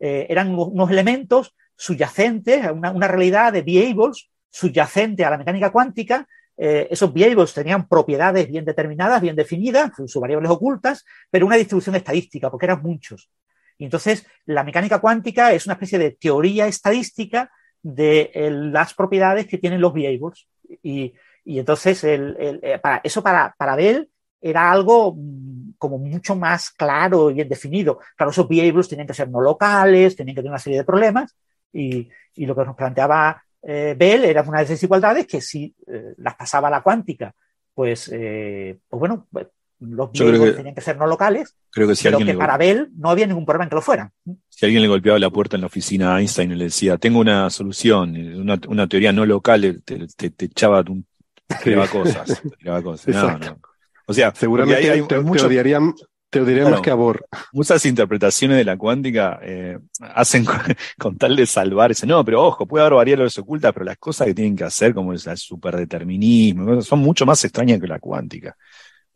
Eh, 0.00 0.26
eran 0.30 0.54
unos 0.56 0.90
elementos 0.90 1.54
subyacentes 1.78 2.70
una, 2.72 2.90
una 2.90 3.08
realidad 3.08 3.52
de 3.54 3.62
behables 3.62 4.28
subyacente 4.50 5.24
a 5.24 5.30
la 5.30 5.38
mecánica 5.38 5.70
cuántica. 5.70 6.26
Eh, 6.56 6.88
esos 6.90 7.12
behables 7.14 7.54
tenían 7.54 7.86
propiedades 7.86 8.48
bien 8.48 8.64
determinadas, 8.64 9.22
bien 9.22 9.36
definidas, 9.36 9.92
sus 9.96 10.20
variables 10.20 10.50
ocultas, 10.50 11.04
pero 11.30 11.46
una 11.46 11.56
distribución 11.56 11.94
estadística, 11.94 12.50
porque 12.50 12.66
eran 12.66 12.82
muchos. 12.82 13.30
Y 13.78 13.84
entonces, 13.84 14.26
la 14.46 14.64
mecánica 14.64 14.98
cuántica 14.98 15.52
es 15.52 15.66
una 15.66 15.74
especie 15.74 15.98
de 16.00 16.10
teoría 16.12 16.66
estadística 16.66 17.50
de 17.80 18.30
eh, 18.34 18.50
las 18.50 18.92
propiedades 18.94 19.46
que 19.46 19.58
tienen 19.58 19.80
los 19.80 19.92
behaviors. 19.94 20.48
Y, 20.82 21.14
y 21.44 21.58
entonces, 21.60 22.02
el, 22.02 22.36
el- 22.40 22.60
eh, 22.62 22.78
para, 22.80 23.00
eso 23.04 23.22
para, 23.22 23.54
para 23.56 23.76
Bell 23.76 24.10
era 24.40 24.70
algo 24.72 25.14
mm, 25.16 25.74
como 25.78 25.98
mucho 25.98 26.34
más 26.34 26.70
claro 26.70 27.30
y 27.30 27.34
bien 27.34 27.48
definido. 27.48 28.00
Claro, 28.16 28.32
esos 28.32 28.48
behaviors 28.48 28.88
tenían 28.88 29.06
que 29.06 29.14
ser 29.14 29.28
no 29.30 29.40
locales, 29.40 30.16
tenían 30.16 30.34
que 30.34 30.40
tener 30.42 30.50
una 30.52 30.58
serie 30.58 30.78
de 30.80 30.84
problemas. 30.84 31.36
Y, 31.72 32.08
y 32.34 32.46
lo 32.46 32.54
que 32.56 32.64
nos 32.64 32.76
planteaba 32.76 33.42
eh, 33.62 33.94
Bell 33.98 34.24
eran 34.24 34.48
unas 34.48 34.68
desigualdades 34.68 35.26
que 35.26 35.40
si 35.40 35.74
eh, 35.86 36.14
las 36.18 36.34
pasaba 36.36 36.70
la 36.70 36.80
cuántica, 36.82 37.34
pues, 37.74 38.10
eh, 38.12 38.78
pues 38.88 38.98
bueno, 39.00 39.26
pues, 39.30 39.46
los 39.80 40.10
que- 40.10 40.52
tenían 40.52 40.74
que 40.74 40.80
ser 40.80 40.96
no 40.96 41.06
locales, 41.06 41.54
Creo 41.70 41.86
que 41.86 41.94
si 41.94 42.04
pero 42.04 42.16
alguien, 42.18 42.36
que 42.36 42.38
para 42.40 42.56
Bell 42.56 42.88
no 42.96 43.10
había 43.10 43.26
ningún 43.26 43.44
problema 43.46 43.64
en 43.64 43.68
que 43.70 43.76
lo 43.76 43.82
fueran. 43.82 44.10
si 44.48 44.64
alguien 44.66 44.82
le 44.82 44.88
golpeaba 44.88 45.18
la 45.20 45.30
puerta 45.30 45.56
en 45.56 45.60
la 45.60 45.66
oficina 45.68 46.14
a 46.16 46.20
Einstein 46.20 46.50
y 46.52 46.54
le 46.56 46.64
decía, 46.64 46.96
tengo 46.98 47.20
una 47.20 47.48
solución, 47.50 48.16
una, 48.40 48.58
una 48.68 48.88
teoría 48.88 49.12
no 49.12 49.24
local, 49.26 49.82
te, 49.84 50.06
te- 50.16 50.30
te 50.30 50.44
echaba, 50.46 50.80
un, 50.80 51.06
te 51.46 51.56
tiraba 51.62 51.86
cosas, 51.86 52.40
te 52.42 52.50
tiraba 52.56 52.82
cosas. 52.82 53.06
No, 53.14 53.20
Exacto. 53.22 53.46
no. 53.50 53.58
O 54.06 54.12
sea, 54.14 54.32
Seguramente 54.34 54.82
hay- 54.90 55.00
hay- 55.00 55.06
te, 55.06 55.14
hay 55.16 55.22
mucho- 55.22 55.46
odiarían, 55.46 55.94
te 56.30 56.44
Claro. 56.44 56.70
más 56.70 56.80
que 56.82 56.90
a 56.90 56.94
Bohr. 56.94 57.26
muchas 57.52 57.84
interpretaciones 57.86 58.56
de 58.58 58.64
la 58.64 58.76
cuántica 58.76 59.38
eh, 59.42 59.78
hacen 60.14 60.44
con, 60.44 60.56
con 60.98 61.16
tal 61.16 61.34
de 61.36 61.46
salvarse. 61.46 62.06
No, 62.06 62.24
pero 62.24 62.44
ojo, 62.44 62.66
puede 62.66 62.84
haber 62.84 62.96
variables 62.96 63.38
ocultas, 63.38 63.72
pero 63.72 63.84
las 63.86 63.96
cosas 63.98 64.26
que 64.26 64.34
tienen 64.34 64.54
que 64.56 64.64
hacer, 64.64 64.92
como 64.94 65.12
el 65.12 65.18
superdeterminismo, 65.18 66.82
son 66.82 66.98
mucho 67.00 67.24
más 67.26 67.42
extrañas 67.44 67.80
que 67.80 67.86
la 67.88 67.98
cuántica. 67.98 68.56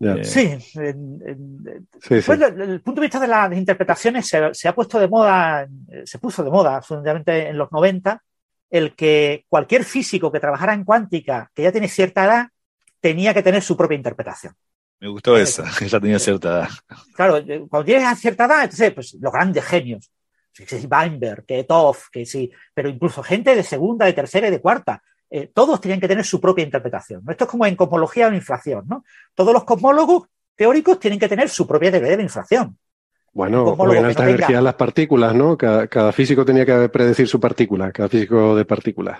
Eh, 0.00 0.24
Sí, 0.24 0.40
en- 0.80 1.20
en- 1.26 1.88
Sí, 2.00 2.20
sí. 2.20 2.26
Bueno, 2.26 2.46
el, 2.46 2.60
el 2.62 2.80
punto 2.80 3.00
de 3.00 3.06
vista 3.06 3.20
de 3.20 3.28
las 3.28 3.52
interpretaciones 3.56 4.26
se, 4.26 4.52
se 4.54 4.68
ha 4.68 4.74
puesto 4.74 4.98
de 4.98 5.06
moda, 5.08 5.62
eh, 5.88 6.02
se 6.04 6.18
puso 6.18 6.42
de 6.42 6.50
moda 6.50 6.76
absolutamente 6.76 7.48
en 7.48 7.56
los 7.58 7.70
90, 7.70 8.20
el 8.70 8.94
que 8.96 9.44
cualquier 9.48 9.84
físico 9.84 10.32
que 10.32 10.40
trabajara 10.40 10.72
en 10.74 10.84
cuántica, 10.84 11.50
que 11.54 11.62
ya 11.62 11.70
tiene 11.72 11.88
cierta 11.88 12.24
edad, 12.24 12.48
tenía 13.00 13.32
que 13.34 13.42
tener 13.42 13.62
su 13.62 13.76
propia 13.76 13.96
interpretación. 13.96 14.54
Me 15.02 15.08
gustó 15.08 15.36
esa, 15.36 15.64
ella 15.84 15.98
tenía 15.98 16.18
cierta 16.20 16.48
edad. 16.48 16.68
Claro, 17.16 17.38
eh, 17.38 17.66
cuando 17.68 17.84
tienes 17.84 18.18
cierta 18.20 18.44
edad, 18.44 18.62
entonces, 18.62 18.92
pues 18.92 19.16
los 19.20 19.32
grandes 19.32 19.64
genios, 19.64 20.12
que 20.54 20.64
si 20.64 20.86
Weinberg, 20.86 21.44
que 21.44 21.64
Toff, 21.64 22.08
que 22.12 22.24
sí, 22.24 22.52
pero 22.72 22.88
incluso 22.88 23.20
gente 23.20 23.56
de 23.56 23.64
segunda, 23.64 24.06
de 24.06 24.12
tercera 24.12 24.46
y 24.46 24.52
de 24.52 24.60
cuarta, 24.60 25.02
eh, 25.28 25.50
todos 25.52 25.80
tenían 25.80 25.98
que 25.98 26.06
tener 26.06 26.24
su 26.24 26.40
propia 26.40 26.64
interpretación. 26.64 27.22
¿no? 27.24 27.32
Esto 27.32 27.44
es 27.44 27.50
como 27.50 27.66
en 27.66 27.74
cosmología 27.74 28.26
o 28.26 28.28
en 28.28 28.36
inflación, 28.36 28.84
¿no? 28.86 29.02
Todos 29.34 29.52
los 29.52 29.64
cosmólogos 29.64 30.28
teóricos 30.54 31.00
tienen 31.00 31.18
que 31.18 31.28
tener 31.28 31.48
su 31.48 31.66
propia 31.66 31.90
teoría 31.90 32.10
de 32.10 32.16
la 32.18 32.22
inflación. 32.22 32.78
Bueno, 33.32 33.64
o 33.64 33.86
en 33.86 33.90
que 33.94 34.00
no 34.02 34.06
altas 34.08 34.24
tenga- 34.24 34.34
energías 34.34 34.62
las 34.62 34.74
partículas, 34.74 35.34
¿no? 35.34 35.56
Cada, 35.56 35.88
cada 35.88 36.12
físico 36.12 36.44
tenía 36.44 36.64
que 36.64 36.88
predecir 36.90 37.26
su 37.26 37.40
partícula, 37.40 37.90
cada 37.90 38.08
físico 38.08 38.54
de 38.54 38.64
partículas. 38.64 39.18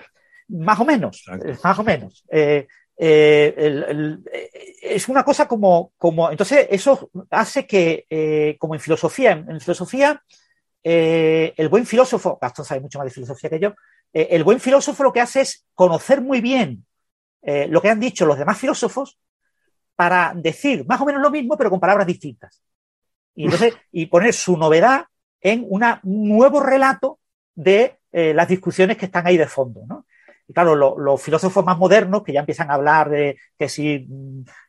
Más 0.49 0.79
o 0.79 0.85
menos, 0.85 1.25
eh, 1.43 1.57
más 1.63 1.79
o 1.79 1.83
menos. 1.83 2.23
Eh, 2.31 2.67
eh, 3.05 3.53
el- 3.57 3.83
el- 3.83 4.23
eh, 4.31 4.49
es 4.81 5.09
una 5.09 5.23
cosa 5.23 5.47
como, 5.47 5.93
como, 5.97 6.29
entonces 6.31 6.67
eso 6.69 7.09
hace 7.31 7.65
que, 7.67 8.05
eh, 8.09 8.55
como 8.59 8.75
en 8.75 8.79
filosofía, 8.81 9.31
en, 9.31 9.49
en 9.51 9.59
filosofía, 9.61 10.21
eh, 10.83 11.53
el 11.57 11.69
buen 11.69 11.85
filósofo, 11.85 12.37
Gastón 12.41 12.65
sabe 12.65 12.81
mucho 12.81 12.99
más 12.99 13.05
de 13.05 13.11
filosofía 13.13 13.49
que 13.49 13.59
yo, 13.59 13.73
el 14.13 14.43
buen 14.43 14.59
filósofo 14.59 15.03
lo 15.03 15.11
que 15.13 15.21
hace 15.21 15.41
es 15.41 15.65
conocer 15.73 16.21
muy 16.21 16.39
bien 16.39 16.85
lo 17.69 17.81
que 17.81 17.89
han 17.89 17.99
dicho 17.99 18.25
los 18.27 18.37
demás 18.37 18.59
filósofos 18.59 19.19
para 19.95 20.33
decir 20.35 20.85
más 20.87 21.01
o 21.01 21.05
menos 21.05 21.21
lo 21.21 21.31
mismo, 21.31 21.57
pero 21.57 21.69
con 21.69 21.79
palabras 21.79 22.07
distintas. 22.07 22.61
Y 23.35 23.45
entonces, 23.45 23.75
y 23.91 24.07
poner 24.07 24.33
su 24.33 24.57
novedad 24.57 25.05
en 25.41 25.65
una- 25.69 25.99
un 26.03 26.29
nuevo 26.29 26.59
relato 26.61 27.19
de 27.55 27.99
las 28.11 28.47
discusiones 28.47 28.97
que 28.97 29.05
están 29.07 29.27
ahí 29.27 29.37
de 29.37 29.47
fondo, 29.47 29.81
¿no? 29.87 30.05
Y 30.47 30.53
claro, 30.53 30.75
lo- 30.75 30.97
los 30.97 31.21
filósofos 31.21 31.63
más 31.65 31.77
modernos 31.77 32.23
que 32.23 32.33
ya 32.33 32.41
empiezan 32.41 32.69
a 32.69 32.73
hablar 32.75 33.09
de 33.09 33.37
que 33.57 33.69
si 33.69 34.07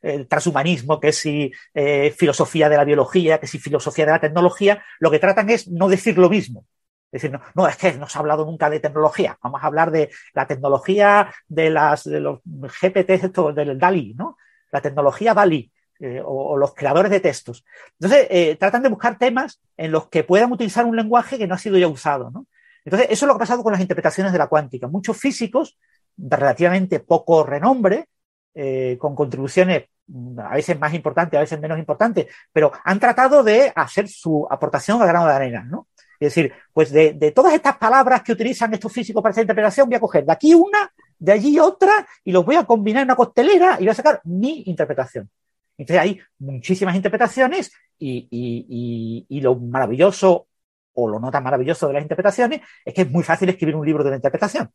el 0.02 0.28
transhumanismo, 0.28 1.00
que 1.00 1.12
si 1.12 1.52
eh, 1.74 2.10
filosofía 2.16 2.68
de 2.68 2.76
la 2.76 2.84
biología, 2.84 3.38
que 3.40 3.46
si 3.46 3.58
filosofía 3.58 4.06
de 4.06 4.12
la 4.12 4.20
tecnología, 4.20 4.82
lo 5.00 5.10
que 5.10 5.18
tratan 5.18 5.50
es 5.50 5.68
no 5.68 5.88
decir 5.88 6.18
lo 6.18 6.28
mismo. 6.30 6.64
Es 7.12 7.22
decir, 7.22 7.38
no, 7.54 7.68
es 7.68 7.76
que 7.76 7.92
no 7.92 8.08
se 8.08 8.18
ha 8.18 8.20
hablado 8.20 8.44
nunca 8.44 8.68
de 8.70 8.80
tecnología. 8.80 9.38
Vamos 9.42 9.62
a 9.62 9.66
hablar 9.66 9.90
de 9.92 10.10
la 10.34 10.46
tecnología 10.48 11.32
de 11.46 11.70
las 11.70 12.04
de 12.04 12.20
los 12.20 12.40
GPTs, 12.44 13.54
del 13.54 13.78
DALI, 13.78 14.14
¿no? 14.14 14.36
La 14.72 14.80
tecnología 14.80 15.32
DALI. 15.34 15.70
eh, 16.00 16.20
o, 16.24 16.52
o 16.54 16.56
los 16.56 16.74
creadores 16.74 17.10
de 17.12 17.20
textos. 17.20 17.64
Entonces, 18.00 18.26
eh, 18.30 18.56
tratan 18.56 18.82
de 18.82 18.88
buscar 18.88 19.16
temas 19.16 19.60
en 19.76 19.92
los 19.92 20.08
que 20.08 20.24
puedan 20.24 20.50
utilizar 20.52 20.84
un 20.84 20.96
lenguaje 20.96 21.38
que 21.38 21.46
no 21.46 21.54
ha 21.54 21.58
sido 21.58 21.78
ya 21.78 21.86
usado, 21.86 22.30
¿no? 22.32 22.46
Entonces, 22.84 23.08
eso 23.10 23.24
es 23.24 23.28
lo 23.28 23.34
que 23.34 23.38
ha 23.38 23.46
pasado 23.46 23.62
con 23.62 23.72
las 23.72 23.80
interpretaciones 23.80 24.32
de 24.32 24.38
la 24.38 24.46
cuántica. 24.46 24.88
Muchos 24.88 25.16
físicos 25.16 25.78
de 26.16 26.36
relativamente 26.36 27.00
poco 27.00 27.42
renombre, 27.44 28.08
eh, 28.54 28.96
con 29.00 29.14
contribuciones 29.14 29.86
mm, 30.06 30.38
a 30.38 30.54
veces 30.54 30.78
más 30.78 30.92
importantes, 30.94 31.38
a 31.38 31.40
veces 31.40 31.60
menos 31.60 31.78
importantes, 31.78 32.26
pero 32.52 32.72
han 32.84 33.00
tratado 33.00 33.42
de 33.42 33.72
hacer 33.74 34.08
su 34.08 34.46
aportación 34.50 35.00
al 35.00 35.08
grano 35.08 35.26
de 35.26 35.32
arena, 35.32 35.64
¿no? 35.64 35.88
Es 36.20 36.34
decir, 36.34 36.52
pues 36.72 36.92
de, 36.92 37.32
todas 37.34 37.52
estas 37.54 37.76
palabras 37.76 38.22
que 38.22 38.32
utilizan 38.32 38.72
estos 38.72 38.92
físicos 38.92 39.22
para 39.22 39.30
esta 39.30 39.42
interpretación, 39.42 39.88
voy 39.88 39.96
a 39.96 40.00
coger 40.00 40.24
de 40.24 40.32
aquí 40.32 40.54
una, 40.54 40.92
de 41.18 41.32
allí 41.32 41.58
otra, 41.58 42.06
y 42.22 42.30
los 42.30 42.46
voy 42.46 42.54
a 42.56 42.64
combinar 42.64 43.02
en 43.02 43.08
una 43.08 43.16
costelera 43.16 43.76
y 43.78 43.84
voy 43.84 43.88
a 43.88 43.94
sacar 43.94 44.20
mi 44.24 44.62
interpretación. 44.66 45.28
Entonces 45.76 46.00
hay 46.00 46.20
muchísimas 46.38 46.94
interpretaciones 46.94 47.72
y 47.98 49.40
lo 49.40 49.56
maravilloso 49.56 50.46
o 50.94 51.08
lo 51.08 51.20
no 51.20 51.30
tan 51.30 51.44
maravilloso 51.44 51.86
de 51.88 51.94
las 51.94 52.02
interpretaciones 52.02 52.60
es 52.84 52.94
que 52.94 53.02
es 53.02 53.10
muy 53.10 53.22
fácil 53.22 53.48
escribir 53.48 53.76
un 53.76 53.86
libro 53.86 54.02
de 54.02 54.08
una 54.10 54.16
interpretación. 54.16 54.70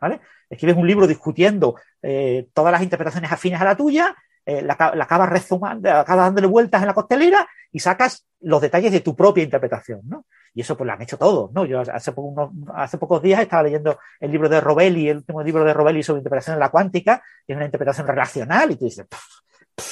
¿Vale? 0.00 0.20
Escribes 0.50 0.76
un 0.76 0.86
libro 0.86 1.06
discutiendo 1.06 1.76
eh, 2.02 2.48
todas 2.52 2.72
las 2.72 2.82
interpretaciones 2.82 3.30
afines 3.32 3.60
a 3.60 3.64
la 3.64 3.76
tuya, 3.76 4.14
eh, 4.44 4.60
la, 4.60 4.74
aca- 4.74 4.94
la 4.94 5.04
acabas 5.04 5.30
rezumando, 5.30 5.88
acabas 5.90 6.26
dándole 6.26 6.46
vueltas 6.46 6.82
en 6.82 6.88
la 6.88 6.94
costelera 6.94 7.48
y 7.72 7.78
sacas 7.78 8.26
los 8.40 8.60
detalles 8.60 8.92
de 8.92 9.00
tu 9.00 9.16
propia 9.16 9.42
interpretación, 9.42 10.02
¿no? 10.04 10.26
Y 10.52 10.60
eso 10.60 10.76
pues 10.76 10.86
lo 10.86 10.92
han 10.92 11.00
hecho 11.00 11.16
todos, 11.16 11.50
¿no? 11.52 11.64
Yo 11.64 11.80
hace, 11.80 12.12
pocos 12.12 13.22
días 13.22 13.40
estaba 13.40 13.62
leyendo 13.62 13.98
el 14.20 14.30
libro 14.30 14.48
de 14.48 14.60
Robelli, 14.60 15.08
el 15.08 15.18
último 15.18 15.42
libro 15.42 15.64
de 15.64 15.72
Robelli 15.72 16.02
sobre 16.02 16.18
interpretación 16.20 16.56
de 16.56 16.60
la 16.60 16.70
cuántica, 16.70 17.22
y 17.46 17.52
es 17.52 17.56
una 17.56 17.64
interpretación 17.64 18.06
relacional, 18.06 18.70
y 18.70 18.76
tú 18.76 18.84
dices, 18.84 19.06
o 19.10 19.82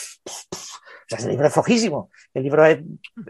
sea, 1.09 1.19
ese 1.19 1.31
libro 1.31 1.47
es 1.47 1.53
flojísimo, 1.53 2.11
el 2.35 2.43
libro 2.43 2.67
es 2.67 2.79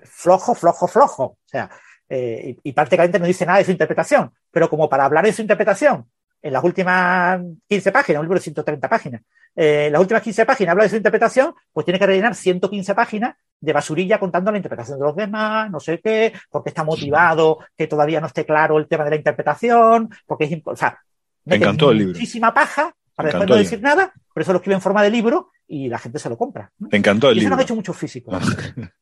flojo, 0.05 0.55
flojo, 0.55 0.89
flojo, 0.89 1.25
o 1.25 1.39
sea, 1.47 1.71
eh, 2.15 2.57
y, 2.63 2.69
y 2.69 2.73
prácticamente 2.73 3.19
no 3.19 3.25
dice 3.27 3.47
nada 3.47 3.59
de 3.59 3.65
su 3.65 3.71
interpretación, 3.71 4.31
pero 4.51 4.69
como 4.69 4.87
para 4.89 5.07
hablar 5.07 5.25
de 5.25 5.33
su 5.33 5.41
interpretación, 5.41 6.07
en 6.43 6.53
las 6.53 6.63
últimas 6.65 7.41
15 7.69 7.93
páginas, 7.93 8.21
un 8.21 8.27
libro 8.27 8.39
de 8.39 8.43
130 8.43 8.89
páginas, 8.89 9.23
eh, 9.57 9.87
en 9.87 9.93
las 9.93 10.01
últimas 10.01 10.23
15 10.23 10.45
páginas 10.45 10.73
habla 10.73 10.85
de 10.85 10.91
su 10.91 10.97
interpretación, 10.97 11.55
pues 11.73 11.85
tiene 11.87 11.99
que 11.99 12.07
rellenar 12.07 12.35
115 12.35 12.95
páginas 12.95 13.35
de 13.61 13.73
basurilla 13.73 14.19
contando 14.19 14.51
la 14.51 14.59
interpretación 14.59 14.99
de 14.99 15.05
los 15.07 15.17
demás, 15.17 15.71
no 15.71 15.81
sé 15.81 16.01
qué, 16.01 16.33
porque 16.51 16.71
está 16.71 16.85
motivado, 16.85 17.59
que 17.77 17.87
todavía 17.87 18.21
no 18.21 18.27
esté 18.27 18.45
claro 18.45 18.77
el 18.79 18.89
tema 18.89 19.05
de 19.05 19.11
la 19.11 19.17
interpretación, 19.17 20.11
porque 20.27 20.45
es 20.45 20.61
o 20.65 20.77
sea, 20.77 20.99
Me 21.45 21.57
encantó 21.57 21.93
el 21.93 21.99
libro. 21.99 22.13
muchísima 22.15 22.53
paja 22.53 22.93
para 23.15 23.29
después 23.29 23.49
no 23.49 23.57
decir 23.57 23.81
nada, 23.81 24.13
por 24.35 24.43
eso 24.43 24.53
lo 24.53 24.59
escribe 24.59 24.75
en 24.75 24.81
forma 24.81 25.03
de 25.03 25.11
libro 25.11 25.51
y 25.69 25.89
la 25.89 25.99
gente 25.99 26.19
se 26.19 26.29
lo 26.29 26.37
compra. 26.37 26.71
¿no? 26.79 26.89
Me 26.91 26.99
encantó 26.99 27.31
el 27.31 27.37
y 27.37 27.41
eso 27.41 27.45
lo 27.49 27.51
libro. 27.51 27.55
han 27.55 27.63
hecho 27.63 27.75
muchos 27.77 27.97
físicos. 27.97 28.35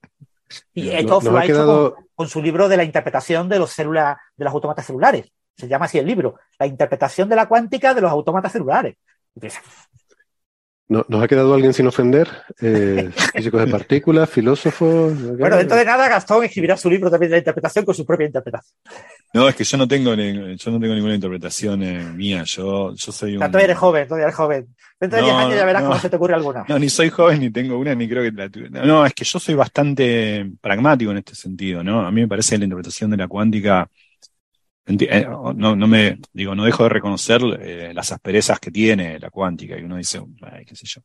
Y 0.75 0.91
esto 0.91 1.21
lo 1.21 1.39
ha 1.39 1.45
hecho 1.45 1.53
quedado- 1.55 1.95
con, 1.95 2.07
con 2.15 2.29
su 2.29 2.43
libro 2.43 2.69
de 2.69 2.77
la 2.77 2.85
interpretación 2.85 3.49
de 3.49 3.59
los 3.59 3.71
células, 3.71 4.17
de 4.37 4.45
los 4.45 4.53
autómatas 4.55 4.87
celulares. 4.87 5.31
Se 5.57 5.69
llama 5.69 5.85
así 5.87 5.99
el 5.99 6.07
libro, 6.07 6.37
la 6.59 6.67
interpretación 6.67 7.29
de 7.29 7.37
la 7.37 7.47
cuántica 7.47 7.95
de 7.95 8.01
los 8.01 8.11
autómatas 8.11 8.53
celulares. 8.53 8.97
Y 9.35 9.41
No- 10.91 11.07
¿Nos 11.09 11.23
ha 11.23 11.29
quedado 11.29 11.55
alguien 11.55 11.73
sin 11.73 11.87
ofender? 11.87 12.29
Eh, 12.61 13.11
físicos 13.35 13.65
de 13.65 13.71
partículas, 13.71 14.29
filósofos. 14.29 15.39
Bueno, 15.39 15.57
dentro 15.57 15.77
de 15.77 15.85
nada 15.85 16.09
Gastón 16.09 16.43
escribirá 16.45 16.77
su 16.77 16.91
libro 16.91 17.09
también 17.09 17.31
de 17.31 17.37
la 17.37 17.39
interpretación 17.39 17.85
con 17.85 17.95
su 17.95 18.05
propia 18.05 18.27
interpretación. 18.27 18.75
No, 19.33 19.49
es 19.49 19.55
que 19.55 19.63
yo 19.63 19.79
no 19.79 19.87
tengo, 19.87 20.17
ni- 20.17 20.57
yo 20.57 20.71
no 20.73 20.81
tengo 20.81 20.93
ninguna 20.95 21.15
interpretación 21.15 21.83
eh, 21.85 22.03
mía. 22.13 22.43
Yo, 22.45 22.93
yo 22.97 23.13
soy 23.13 23.35
un. 23.35 23.39
todavía 23.39 23.65
eres 23.67 23.79
joven, 23.79 24.09
todavía 24.09 24.25
eres 24.27 24.35
joven. 24.37 24.67
Dentro 24.99 25.17
de 25.17 25.23
No, 25.23 25.29
10 25.29 25.39
años 25.47 25.55
ya 25.57 25.65
verás 25.65 25.83
no. 25.83 25.89
cómo 25.91 26.01
se 26.01 26.11
te 26.11 26.17
ocurre 26.17 26.35
alguna. 26.35 26.65
No, 26.69 26.79
ni 26.79 26.89
soy 26.91 27.09
joven, 27.09 27.39
ni 27.41 27.51
tengo 27.51 27.79
una, 27.79 27.95
ni 27.95 28.09
creo 28.09 28.25
que 28.25 28.33
la 28.33 28.85
No, 28.85 29.07
es 29.07 29.15
que 29.15 29.25
yo 29.25 29.39
soy 29.39 29.55
bastante 29.55 30.51
pragmático 30.61 31.13
en 31.13 31.19
este 31.19 31.37
sentido, 31.37 31.85
¿no? 31.85 32.05
A 32.05 32.11
mí 32.11 32.21
me 32.23 32.29
parece 32.29 32.57
que 32.57 32.59
la 32.59 32.65
interpretación 32.65 33.11
de 33.13 33.17
la 33.17 33.29
cuántica. 33.29 33.89
Eh, 34.99 35.27
No, 35.55 35.77
no 35.77 35.87
me, 35.87 36.19
digo, 36.33 36.55
no 36.55 36.65
dejo 36.65 36.85
de 36.85 36.89
reconocer 36.89 37.43
eh, 37.61 37.93
las 37.95 38.13
asperezas 38.13 38.59
que 38.59 38.71
tiene 38.71 39.19
la 39.19 39.31
cuántica, 39.31 39.79
y 39.79 39.83
uno 39.83 39.97
dice, 39.97 40.21
ay, 40.43 40.65
qué 40.65 40.75
sé 40.75 40.87
yo. 40.87 41.01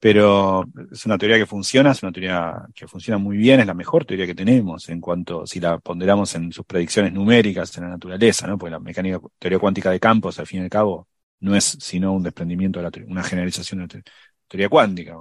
Pero 0.00 0.64
es 0.92 1.04
una 1.06 1.18
teoría 1.18 1.38
que 1.38 1.46
funciona, 1.46 1.90
es 1.90 2.02
una 2.04 2.12
teoría 2.12 2.54
que 2.72 2.86
funciona 2.86 3.18
muy 3.18 3.36
bien, 3.36 3.58
es 3.58 3.66
la 3.66 3.74
mejor 3.74 4.04
teoría 4.04 4.26
que 4.26 4.34
tenemos 4.34 4.88
en 4.90 5.00
cuanto, 5.00 5.44
si 5.44 5.58
la 5.58 5.78
ponderamos 5.78 6.32
en 6.36 6.52
sus 6.52 6.64
predicciones 6.64 7.12
numéricas 7.12 7.76
en 7.76 7.84
la 7.84 7.90
naturaleza, 7.90 8.46
¿no? 8.46 8.56
Porque 8.56 8.70
la 8.70 8.78
mecánica, 8.78 9.18
teoría 9.38 9.58
cuántica 9.58 9.90
de 9.90 9.98
campos, 9.98 10.38
al 10.38 10.46
fin 10.46 10.60
y 10.60 10.64
al 10.64 10.70
cabo, 10.70 11.08
no 11.40 11.56
es 11.56 11.64
sino 11.80 12.12
un 12.12 12.22
desprendimiento 12.22 12.78
de 12.78 12.84
la 12.84 12.90
teoría, 12.92 13.10
una 13.10 13.24
generalización 13.24 13.78
de 13.78 13.84
la 13.84 13.88
te- 13.88 14.10
teoría 14.46 14.68
cuántica, 14.68 15.16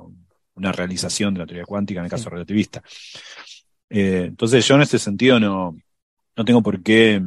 una 0.53 0.71
realización 0.71 1.33
de 1.33 1.39
la 1.39 1.45
teoría 1.47 1.65
cuántica 1.65 1.99
en 1.99 2.05
el 2.05 2.11
caso 2.11 2.29
relativista. 2.29 2.83
Eh, 3.89 4.25
entonces 4.27 4.67
yo 4.67 4.75
en 4.75 4.81
este 4.81 4.99
sentido 4.99 5.39
no, 5.39 5.75
no 6.35 6.45
tengo 6.45 6.61
por 6.61 6.83
qué 6.83 7.21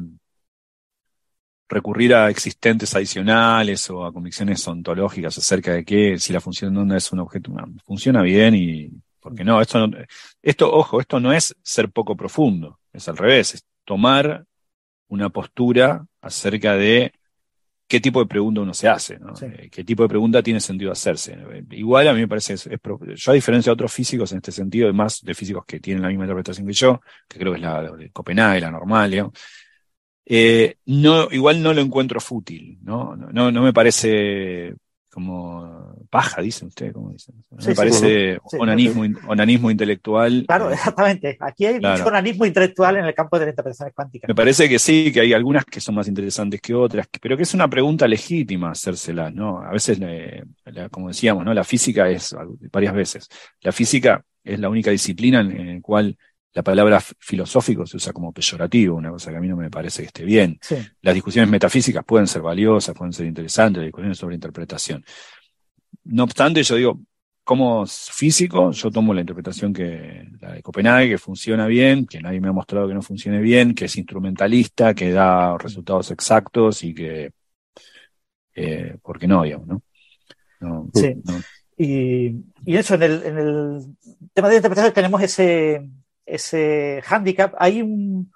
recurrir 1.70 2.14
a 2.14 2.28
existentes 2.28 2.94
adicionales 2.96 3.88
o 3.90 4.04
a 4.04 4.12
convicciones 4.12 4.66
ontológicas 4.66 5.38
acerca 5.38 5.72
de 5.72 5.84
que 5.84 6.18
si 6.18 6.32
la 6.32 6.40
función 6.40 6.74
de 6.74 6.80
onda 6.80 6.96
es 6.96 7.10
un 7.12 7.20
objeto, 7.20 7.50
no, 7.52 7.64
funciona 7.86 8.22
bien 8.22 8.54
y 8.56 8.90
porque 9.20 9.44
no, 9.44 9.60
esto 9.60 9.86
no, 9.86 9.96
esto, 10.42 10.72
ojo, 10.72 11.00
esto 11.00 11.20
no 11.20 11.32
es 11.32 11.54
ser 11.62 11.90
poco 11.90 12.16
profundo, 12.16 12.80
es 12.92 13.08
al 13.08 13.16
revés, 13.16 13.54
es 13.54 13.64
tomar 13.84 14.44
una 15.08 15.28
postura 15.28 16.04
acerca 16.20 16.74
de 16.74 17.12
qué 17.86 18.00
tipo 18.00 18.20
de 18.20 18.26
pregunta 18.26 18.60
uno 18.60 18.72
se 18.74 18.88
hace, 18.88 19.18
¿no? 19.18 19.32
Eh, 19.42 19.68
qué 19.70 19.84
tipo 19.84 20.02
de 20.04 20.08
pregunta 20.08 20.42
tiene 20.42 20.60
sentido 20.60 20.92
hacerse. 20.92 21.36
Igual 21.70 22.08
a 22.08 22.14
mí 22.14 22.20
me 22.20 22.28
parece, 22.28 22.54
es- 22.54 22.68
yo 22.68 23.30
a 23.32 23.34
diferencia 23.34 23.70
de 23.70 23.74
otros 23.74 23.92
físicos 23.92 24.30
en 24.32 24.38
este 24.38 24.52
sentido, 24.52 24.88
y 24.88 24.92
más 24.92 25.20
de 25.22 25.34
físicos 25.34 25.64
que 25.66 25.80
tienen 25.80 26.02
la 26.02 26.08
misma 26.08 26.24
interpretación 26.24 26.66
que 26.66 26.72
yo, 26.72 27.00
que 27.28 27.38
creo 27.38 27.52
que 27.52 27.58
es 27.58 27.62
la 27.62 27.82
de 27.92 28.10
Copenhague, 28.10 28.60
la 28.60 28.70
normal, 28.70 29.10
digamos, 29.10 29.32
eh, 30.26 30.76
no, 30.86 31.28
igual 31.30 31.62
no 31.62 31.72
lo 31.72 31.80
encuentro 31.80 32.20
fútil, 32.20 32.78
¿no? 32.82 33.16
No, 33.16 33.30
no, 33.32 33.50
no 33.50 33.62
me 33.62 33.72
parece 33.72 34.74
como 35.10 35.96
paja, 36.08 36.40
dicen 36.40 36.68
ustedes, 36.68 36.92
¿cómo 36.92 37.10
dicen? 37.10 37.34
No 37.50 37.56
Sí, 37.58 37.64
me 37.70 37.74
sí, 37.74 37.74
parece 37.74 38.38
sí. 38.46 38.56
Onanismo, 38.58 39.02
onanismo 39.28 39.70
intelectual. 39.70 40.44
Claro, 40.46 40.70
eh, 40.70 40.74
exactamente. 40.74 41.36
Aquí 41.40 41.66
hay 41.66 41.78
Claro. 41.80 41.96
mucho 41.96 42.08
organismo 42.08 42.44
intelectual 42.46 42.96
en 42.96 43.04
el 43.06 43.14
campo 43.14 43.38
de 43.38 43.46
las 43.46 43.52
interpretaciones 43.52 43.94
cuánticas. 43.94 44.28
Me 44.28 44.34
parece 44.34 44.68
que 44.68 44.78
sí, 44.78 45.10
que 45.12 45.20
hay 45.20 45.32
algunas 45.32 45.64
que 45.64 45.80
son 45.80 45.94
más 45.96 46.06
interesantes 46.06 46.60
que 46.60 46.74
otras, 46.74 47.08
pero 47.20 47.36
que 47.36 47.42
es 47.42 47.54
una 47.54 47.68
pregunta 47.68 48.06
legítima 48.06 48.70
hacérsela, 48.70 49.30
¿no? 49.30 49.60
A 49.62 49.72
veces, 49.72 49.98
eh, 50.00 50.44
la- 50.66 50.88
como 50.88 51.08
decíamos, 51.08 51.44
¿no? 51.44 51.52
La 51.54 51.64
física 51.64 52.08
es, 52.08 52.34
varias 52.72 52.94
veces, 52.94 53.28
la 53.62 53.72
física 53.72 54.24
es 54.44 54.58
la 54.60 54.68
única 54.68 54.90
disciplina 54.90 55.40
en, 55.40 55.50
en 55.52 55.74
la 55.76 55.80
cual 55.80 56.16
la 56.52 56.62
palabra 56.62 57.00
filosófico 57.00 57.86
se 57.86 57.96
usa 57.96 58.12
como 58.12 58.32
peyorativo, 58.32 58.96
una 58.96 59.10
cosa 59.10 59.30
que 59.30 59.36
a 59.36 59.40
mí 59.40 59.48
no 59.48 59.56
me 59.56 59.70
parece 59.70 60.02
que 60.02 60.06
esté 60.06 60.24
bien. 60.24 60.58
Sí. 60.60 60.76
Las 61.02 61.14
discusiones 61.14 61.50
metafísicas 61.50 62.04
pueden 62.04 62.26
ser 62.26 62.42
valiosas, 62.42 62.94
pueden 62.96 63.12
ser 63.12 63.26
interesantes, 63.26 63.78
las 63.82 63.86
discusiones 63.86 64.18
sobre 64.18 64.34
interpretación. 64.34 65.04
No 66.04 66.24
obstante, 66.24 66.62
yo 66.62 66.74
digo, 66.76 67.00
como 67.44 67.84
físico, 67.86 68.72
yo 68.72 68.90
tomo 68.90 69.14
la 69.14 69.20
interpretación 69.20 69.72
que 69.72 70.24
la 70.40 70.52
de 70.54 70.62
Copenhague, 70.62 71.08
que 71.10 71.18
funciona 71.18 71.66
bien, 71.66 72.06
que 72.06 72.20
nadie 72.20 72.40
me 72.40 72.48
ha 72.48 72.52
mostrado 72.52 72.88
que 72.88 72.94
no 72.94 73.02
funcione 73.02 73.40
bien, 73.40 73.74
que 73.74 73.84
es 73.86 73.96
instrumentalista, 73.96 74.94
que 74.94 75.12
da 75.12 75.56
resultados 75.58 76.10
exactos 76.10 76.82
y 76.84 76.94
que, 76.94 77.30
eh, 78.54 78.96
¿por 79.02 79.18
qué 79.18 79.26
no, 79.26 79.42
digamos, 79.42 79.66
no? 79.68 79.82
No, 80.60 80.90
Sí. 80.94 81.14
no. 81.24 81.40
Y, 81.76 82.26
y 82.66 82.76
eso, 82.76 82.94
en 82.96 83.02
el, 83.04 83.22
en 83.24 83.38
el 83.38 83.96
tema 84.34 84.48
de 84.50 84.56
interpretación 84.56 84.92
tenemos 84.92 85.22
ese, 85.22 85.88
ese 86.24 87.02
hándicap. 87.04 87.54
Hay 87.58 87.82
un, 87.82 88.32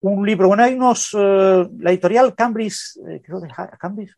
un 0.00 0.26
libro, 0.26 0.48
bueno, 0.48 0.62
hay 0.62 0.74
unos, 0.74 1.10
eh, 1.18 1.68
la 1.78 1.90
editorial 1.90 2.34
Cambridge, 2.34 2.98
eh, 3.08 3.20
creo, 3.24 3.40
que, 3.40 3.48
es 3.48 3.78
Cambridge, 3.78 4.14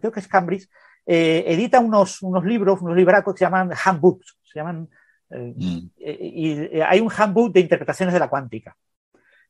creo 0.00 0.12
que 0.12 0.20
es 0.20 0.28
Cambridge, 0.28 0.68
eh, 1.10 1.44
edita 1.46 1.80
unos, 1.80 2.20
unos 2.22 2.44
libros, 2.44 2.82
unos 2.82 2.94
libracos 2.94 3.34
que 3.34 3.38
se 3.38 3.44
llaman 3.46 3.70
handbooks, 3.72 4.36
se 4.44 4.58
llaman, 4.58 4.88
eh, 5.30 5.54
eh, 6.00 6.18
y 6.20 6.80
hay 6.80 7.00
un 7.00 7.10
handbook 7.10 7.50
de 7.50 7.60
interpretaciones 7.60 8.12
de 8.12 8.20
la 8.20 8.28
cuántica. 8.28 8.76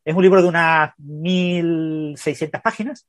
Es 0.04 0.14
un 0.14 0.22
libro 0.22 0.40
de 0.40 0.46
unas 0.48 0.92
1600 0.98 2.60
páginas. 2.62 3.08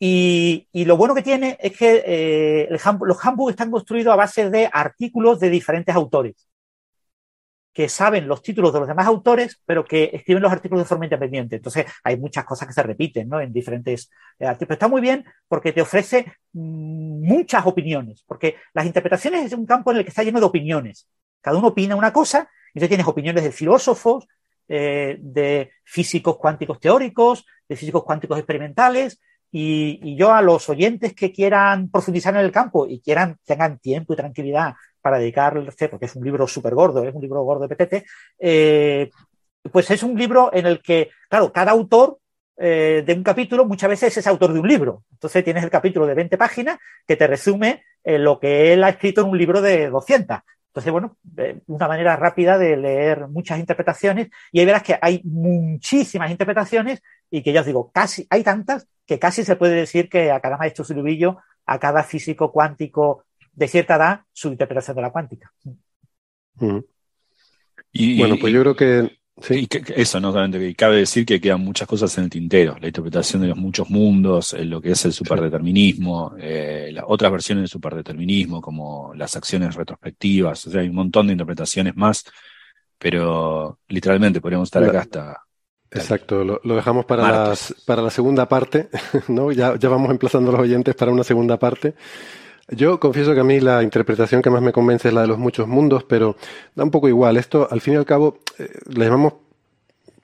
Y, 0.00 0.66
y 0.72 0.86
lo 0.86 0.96
bueno 0.96 1.14
que 1.14 1.22
tiene 1.22 1.58
es 1.60 1.76
que 1.76 2.66
el 2.70 2.80
los 3.00 3.26
handbooks 3.26 3.50
están 3.50 3.70
construidos 3.70 4.14
a 4.14 4.16
base 4.16 4.48
de 4.48 4.70
artículos 4.72 5.38
de 5.38 5.50
diferentes 5.50 5.94
autores 5.94 6.48
que 7.72 7.88
saben 7.88 8.26
los 8.26 8.42
títulos 8.42 8.72
de 8.72 8.80
los 8.80 8.88
demás 8.88 9.06
autores, 9.06 9.62
pero 9.64 9.84
que 9.84 10.10
escriben 10.12 10.42
los 10.42 10.52
artículos 10.52 10.84
de 10.84 10.88
forma 10.88 11.04
independiente. 11.04 11.56
Entonces, 11.56 11.86
hay 12.02 12.16
muchas 12.16 12.44
cosas 12.44 12.66
que 12.66 12.74
se 12.74 12.82
repiten 12.82 13.28
¿no? 13.28 13.40
en 13.40 13.52
diferentes 13.52 14.10
eh, 14.38 14.46
artículos. 14.46 14.76
Está 14.76 14.88
muy 14.88 15.00
bien 15.00 15.24
porque 15.46 15.72
te 15.72 15.82
ofrece 15.82 16.32
mm, 16.52 17.24
muchas 17.24 17.66
opiniones, 17.66 18.24
porque 18.26 18.56
las 18.74 18.86
interpretaciones 18.86 19.44
es 19.44 19.52
un 19.52 19.66
campo 19.66 19.90
en 19.90 19.98
el 19.98 20.02
que 20.04 20.10
está 20.10 20.22
lleno 20.22 20.40
de 20.40 20.46
opiniones. 20.46 21.08
Cada 21.40 21.58
uno 21.58 21.68
opina 21.68 21.94
una 21.94 22.12
cosa, 22.12 22.50
y 22.74 22.78
entonces 22.78 22.88
tienes 22.88 23.06
opiniones 23.06 23.44
de 23.44 23.52
filósofos, 23.52 24.26
eh, 24.66 25.16
de 25.20 25.70
físicos 25.84 26.36
cuánticos 26.36 26.80
teóricos, 26.80 27.46
de 27.68 27.76
físicos 27.76 28.02
cuánticos 28.04 28.38
experimentales, 28.38 29.20
y, 29.50 30.00
y 30.02 30.16
yo 30.16 30.32
a 30.32 30.42
los 30.42 30.68
oyentes 30.68 31.14
que 31.14 31.32
quieran 31.32 31.90
profundizar 31.90 32.34
en 32.34 32.40
el 32.40 32.52
campo 32.52 32.86
y 32.86 33.00
quieran, 33.00 33.38
tengan 33.44 33.78
tiempo 33.78 34.12
y 34.12 34.16
tranquilidad 34.16 34.74
para 35.00 35.18
dedicarse, 35.18 35.88
porque 35.88 36.06
es 36.06 36.16
un 36.16 36.24
libro 36.24 36.46
súper 36.46 36.74
gordo, 36.74 37.04
es 37.04 37.14
un 37.14 37.22
libro 37.22 37.42
gordo 37.42 37.66
de 37.66 37.74
PTT, 37.74 38.06
eh, 38.38 39.10
pues 39.70 39.90
es 39.90 40.02
un 40.02 40.18
libro 40.18 40.50
en 40.52 40.66
el 40.66 40.82
que, 40.82 41.10
claro, 41.28 41.52
cada 41.52 41.72
autor 41.72 42.18
eh, 42.56 43.04
de 43.06 43.14
un 43.14 43.22
capítulo 43.22 43.64
muchas 43.64 43.90
veces 43.90 44.16
es 44.16 44.26
autor 44.26 44.52
de 44.52 44.60
un 44.60 44.68
libro. 44.68 45.04
Entonces 45.12 45.44
tienes 45.44 45.62
el 45.62 45.70
capítulo 45.70 46.06
de 46.06 46.14
20 46.14 46.36
páginas 46.36 46.78
que 47.06 47.16
te 47.16 47.26
resume 47.26 47.84
eh, 48.02 48.18
lo 48.18 48.40
que 48.40 48.72
él 48.72 48.82
ha 48.84 48.88
escrito 48.88 49.20
en 49.20 49.28
un 49.28 49.38
libro 49.38 49.60
de 49.60 49.88
200. 49.88 50.38
Entonces, 50.68 50.92
bueno, 50.92 51.16
una 51.66 51.88
manera 51.88 52.14
rápida 52.16 52.58
de 52.58 52.76
leer 52.76 53.26
muchas 53.28 53.58
interpretaciones 53.58 54.28
y 54.52 54.60
ahí 54.60 54.66
verás 54.66 54.82
que 54.82 54.98
hay 55.00 55.20
muchísimas 55.24 56.30
interpretaciones 56.30 57.02
y 57.30 57.42
que 57.42 57.52
ya 57.52 57.60
os 57.60 57.66
digo, 57.66 57.90
casi, 57.90 58.26
hay 58.30 58.42
tantas 58.44 58.86
que 59.06 59.18
casi 59.18 59.44
se 59.44 59.56
puede 59.56 59.74
decir 59.74 60.08
que 60.08 60.30
a 60.30 60.40
cada 60.40 60.56
maestro 60.56 60.84
silubillo, 60.84 61.38
a 61.66 61.78
cada 61.78 62.02
físico 62.02 62.52
cuántico 62.52 63.24
de 63.58 63.68
cierta 63.68 63.96
edad, 63.96 64.20
su 64.32 64.48
interpretación 64.48 64.96
de 64.96 65.02
la 65.02 65.10
cuántica. 65.10 65.52
Y- 67.92 68.18
bueno, 68.18 68.36
pues 68.40 68.50
y- 68.52 68.54
yo 68.54 68.60
creo 68.62 68.76
que 68.76 69.18
Y 69.50 69.68
que- 69.68 69.82
que 69.82 69.94
eso, 70.02 70.18
no 70.18 70.32
solamente 70.32 70.74
cabe 70.74 70.96
decir 70.96 71.24
que 71.24 71.40
quedan 71.40 71.60
muchas 71.60 71.86
cosas 71.86 72.16
en 72.18 72.24
el 72.24 72.30
tintero, 72.30 72.76
la 72.80 72.88
interpretación 72.88 73.42
de 73.42 73.46
los 73.48 73.56
muchos 73.56 73.88
mundos, 73.88 74.52
eh, 74.52 74.64
lo 74.64 74.80
que 74.80 74.90
es 74.90 75.04
el 75.04 75.12
superdeterminismo, 75.12 76.34
eh, 76.40 76.90
las 76.92 77.04
otras 77.06 77.30
versiones 77.30 77.62
del 77.62 77.68
superdeterminismo, 77.68 78.60
como 78.60 79.12
las 79.14 79.36
acciones 79.36 79.76
retrospectivas, 79.76 80.66
o 80.66 80.70
sea, 80.72 80.80
hay 80.80 80.88
un 80.88 80.96
montón 80.96 81.28
de 81.28 81.34
interpretaciones 81.34 81.94
más, 81.96 82.24
pero 82.98 83.78
literalmente 83.88 84.40
podríamos 84.40 84.66
estar 84.68 84.82
La- 84.82 84.88
acá 84.88 85.00
hasta... 85.02 85.36
Exacto, 85.90 86.44
lo, 86.44 86.60
lo 86.64 86.74
dejamos 86.76 87.06
para, 87.06 87.22
Martes. 87.22 87.70
las, 87.70 87.84
para 87.86 88.02
la 88.02 88.10
segunda 88.10 88.46
parte, 88.48 88.88
¿no? 89.28 89.52
Ya, 89.52 89.76
ya 89.78 89.88
vamos 89.88 90.10
emplazando 90.10 90.50
a 90.50 90.52
los 90.54 90.62
oyentes 90.62 90.96
para 90.96 91.12
una 91.12 91.22
segunda 91.24 91.58
parte. 91.60 91.94
Yo 92.70 93.00
confieso 93.00 93.34
que 93.34 93.40
a 93.40 93.44
mí 93.44 93.60
la 93.60 93.82
interpretación 93.82 94.42
que 94.42 94.50
más 94.50 94.60
me 94.60 94.72
convence 94.72 95.08
es 95.08 95.14
la 95.14 95.22
de 95.22 95.26
los 95.26 95.38
muchos 95.38 95.66
mundos, 95.66 96.04
pero 96.04 96.36
da 96.74 96.84
un 96.84 96.90
poco 96.90 97.08
igual. 97.08 97.38
Esto, 97.38 97.66
al 97.70 97.80
fin 97.80 97.94
y 97.94 97.96
al 97.96 98.04
cabo, 98.04 98.40
eh, 98.58 98.68
le 98.88 99.06
llamamos, 99.06 99.34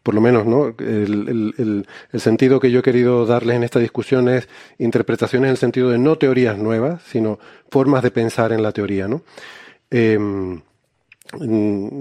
por 0.03 0.15
lo 0.15 0.21
menos, 0.21 0.45
¿no? 0.45 0.75
El, 0.79 1.87
sentido 2.13 2.61
que 2.61 2.71
yo 2.71 2.81
he 2.81 2.83
querido 2.83 3.25
darles 3.25 3.57
en 3.57 3.65
esta 3.65 3.79
discusión 3.79 4.29
es 4.29 4.49
interpretaciones 4.79 5.49
en 5.49 5.51
el 5.53 5.57
sentido 5.57 5.89
de 5.89 5.99
no 5.99 6.17
teorías 6.19 6.59
nuevas, 6.59 7.03
sino 7.07 7.39
formas 7.71 8.03
de 8.03 8.11
pensar 8.11 8.53
en 8.53 8.63
la 8.63 8.73
teoría, 8.73 9.09
¿no? 9.09 9.23
Em, 9.91 10.61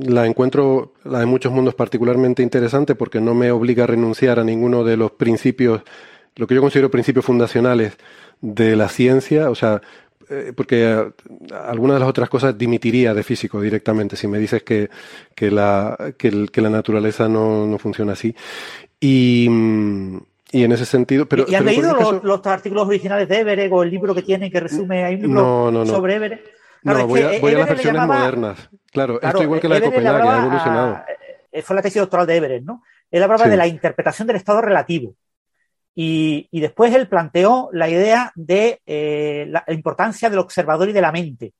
La 0.09 0.25
encuentro, 0.27 0.93
la 1.05 1.19
de 1.19 1.25
muchos 1.25 1.51
mundos, 1.51 1.73
particularmente 1.73 2.43
interesante 2.43 2.93
porque 2.93 3.22
no 3.22 3.33
me 3.33 3.51
obliga 3.51 3.85
a 3.85 3.88
renunciar 3.88 4.39
a 4.39 4.43
ninguno 4.43 4.83
de 4.83 4.97
los 4.97 5.11
principios 5.11 5.81
lo 6.36 6.48
que 6.48 6.56
yo 6.56 6.62
considero 6.62 6.90
principios 6.92 7.26
fundacionales 7.26 7.98
de 8.42 8.76
la 8.76 8.90
ciencia, 8.90 9.50
o 9.50 9.56
sea, 9.56 9.82
eh, 10.30 10.53
porque 10.56 10.84
eh, 10.90 11.06
algunas 11.53 11.95
de 11.95 12.00
las 12.00 12.10
otras 12.10 12.30
cosas 12.30 12.58
dimitiría 12.58 13.14
de 13.14 13.24
físico 13.24 13.60
directamente 13.62 14.16
si 14.16 14.28
me 14.28 14.40
dices 14.40 14.64
que, 14.64 14.90
que, 15.36 15.52
la, 15.52 15.98
que, 16.18 16.30
el- 16.30 16.52
que 16.52 16.62
la 16.62 16.70
naturaleza 16.70 17.28
no, 17.30 17.68
no 17.68 17.78
funciona 17.78 18.14
así. 18.14 18.36
Y, 19.00 19.48
y 20.52 20.64
en 20.64 20.72
ese 20.72 20.86
sentido, 20.86 21.28
pero... 21.28 21.45
¿Y 21.48 21.56
has 21.56 21.62
pero 21.64 21.72
leído 21.72 21.98
caso- 21.98 22.12
los, 22.14 22.24
los 22.24 22.48
artículos 22.48 22.88
originales 22.88 23.28
de 23.28 23.40
Everett 23.40 23.72
o 23.72 23.84
el 23.84 23.90
libro 23.90 24.16
que 24.16 24.22
tiene 24.22 24.50
que 24.52 24.60
resume? 24.60 25.03
Hay 25.03 25.16
un 25.16 25.22
libro 25.24 25.42
No, 25.42 25.72
no, 25.72 25.80
no. 25.80 25.86
sobre 25.86 26.16
Everett. 26.16 26.42
No, 26.84 26.94
Claro, 26.94 27.00
es 27.00 27.08
voy 27.08 27.22
a, 27.22 27.40
voy 27.40 27.53
a 27.53 27.58
las 27.60 27.70
versiones 27.70 28.02
llamaba- 28.02 28.20
modernas. 28.20 28.70
Claro, 28.92 29.20
Claro, 29.20 29.28
esto 29.38 29.44
igual 29.44 29.60
que 29.60 29.68
la 29.70 29.76
de 29.80 29.86
Everett 29.88 30.03
le 30.03 30.10
Copenhague, 30.10 30.30
ha 30.30 30.42
evolucionado. 30.42 30.94
a- 30.95 31.06
eh, 31.52 31.62
fue 31.62 31.76
la 31.76 31.82
tesis 31.82 32.02
doctoral 32.02 32.28
de 32.28 32.36
Everett, 32.38 32.64
¿no? 32.64 32.84
Él 33.12 33.24
hablaba 33.24 33.44
Sí. 33.45 33.50
de 33.52 33.58
la 33.58 33.68
interpretación 33.68 34.28
del 34.28 34.38
estado 34.38 34.62
relativo. 34.62 35.16
Y, 35.95 36.47
y 36.51 36.59
después 36.59 36.93
él 36.95 37.07
planteó 37.07 37.69
la 37.72 37.88
idea 37.89 38.31
de 38.35 38.81
eh, 38.85 39.45
la, 39.49 39.63
la 39.67 39.73
importancia 39.73 40.30
del 40.30 40.39
observador 40.39 40.89
y 40.89 40.93
de 40.93 41.01
la 41.01 41.11
mente. 41.11 41.53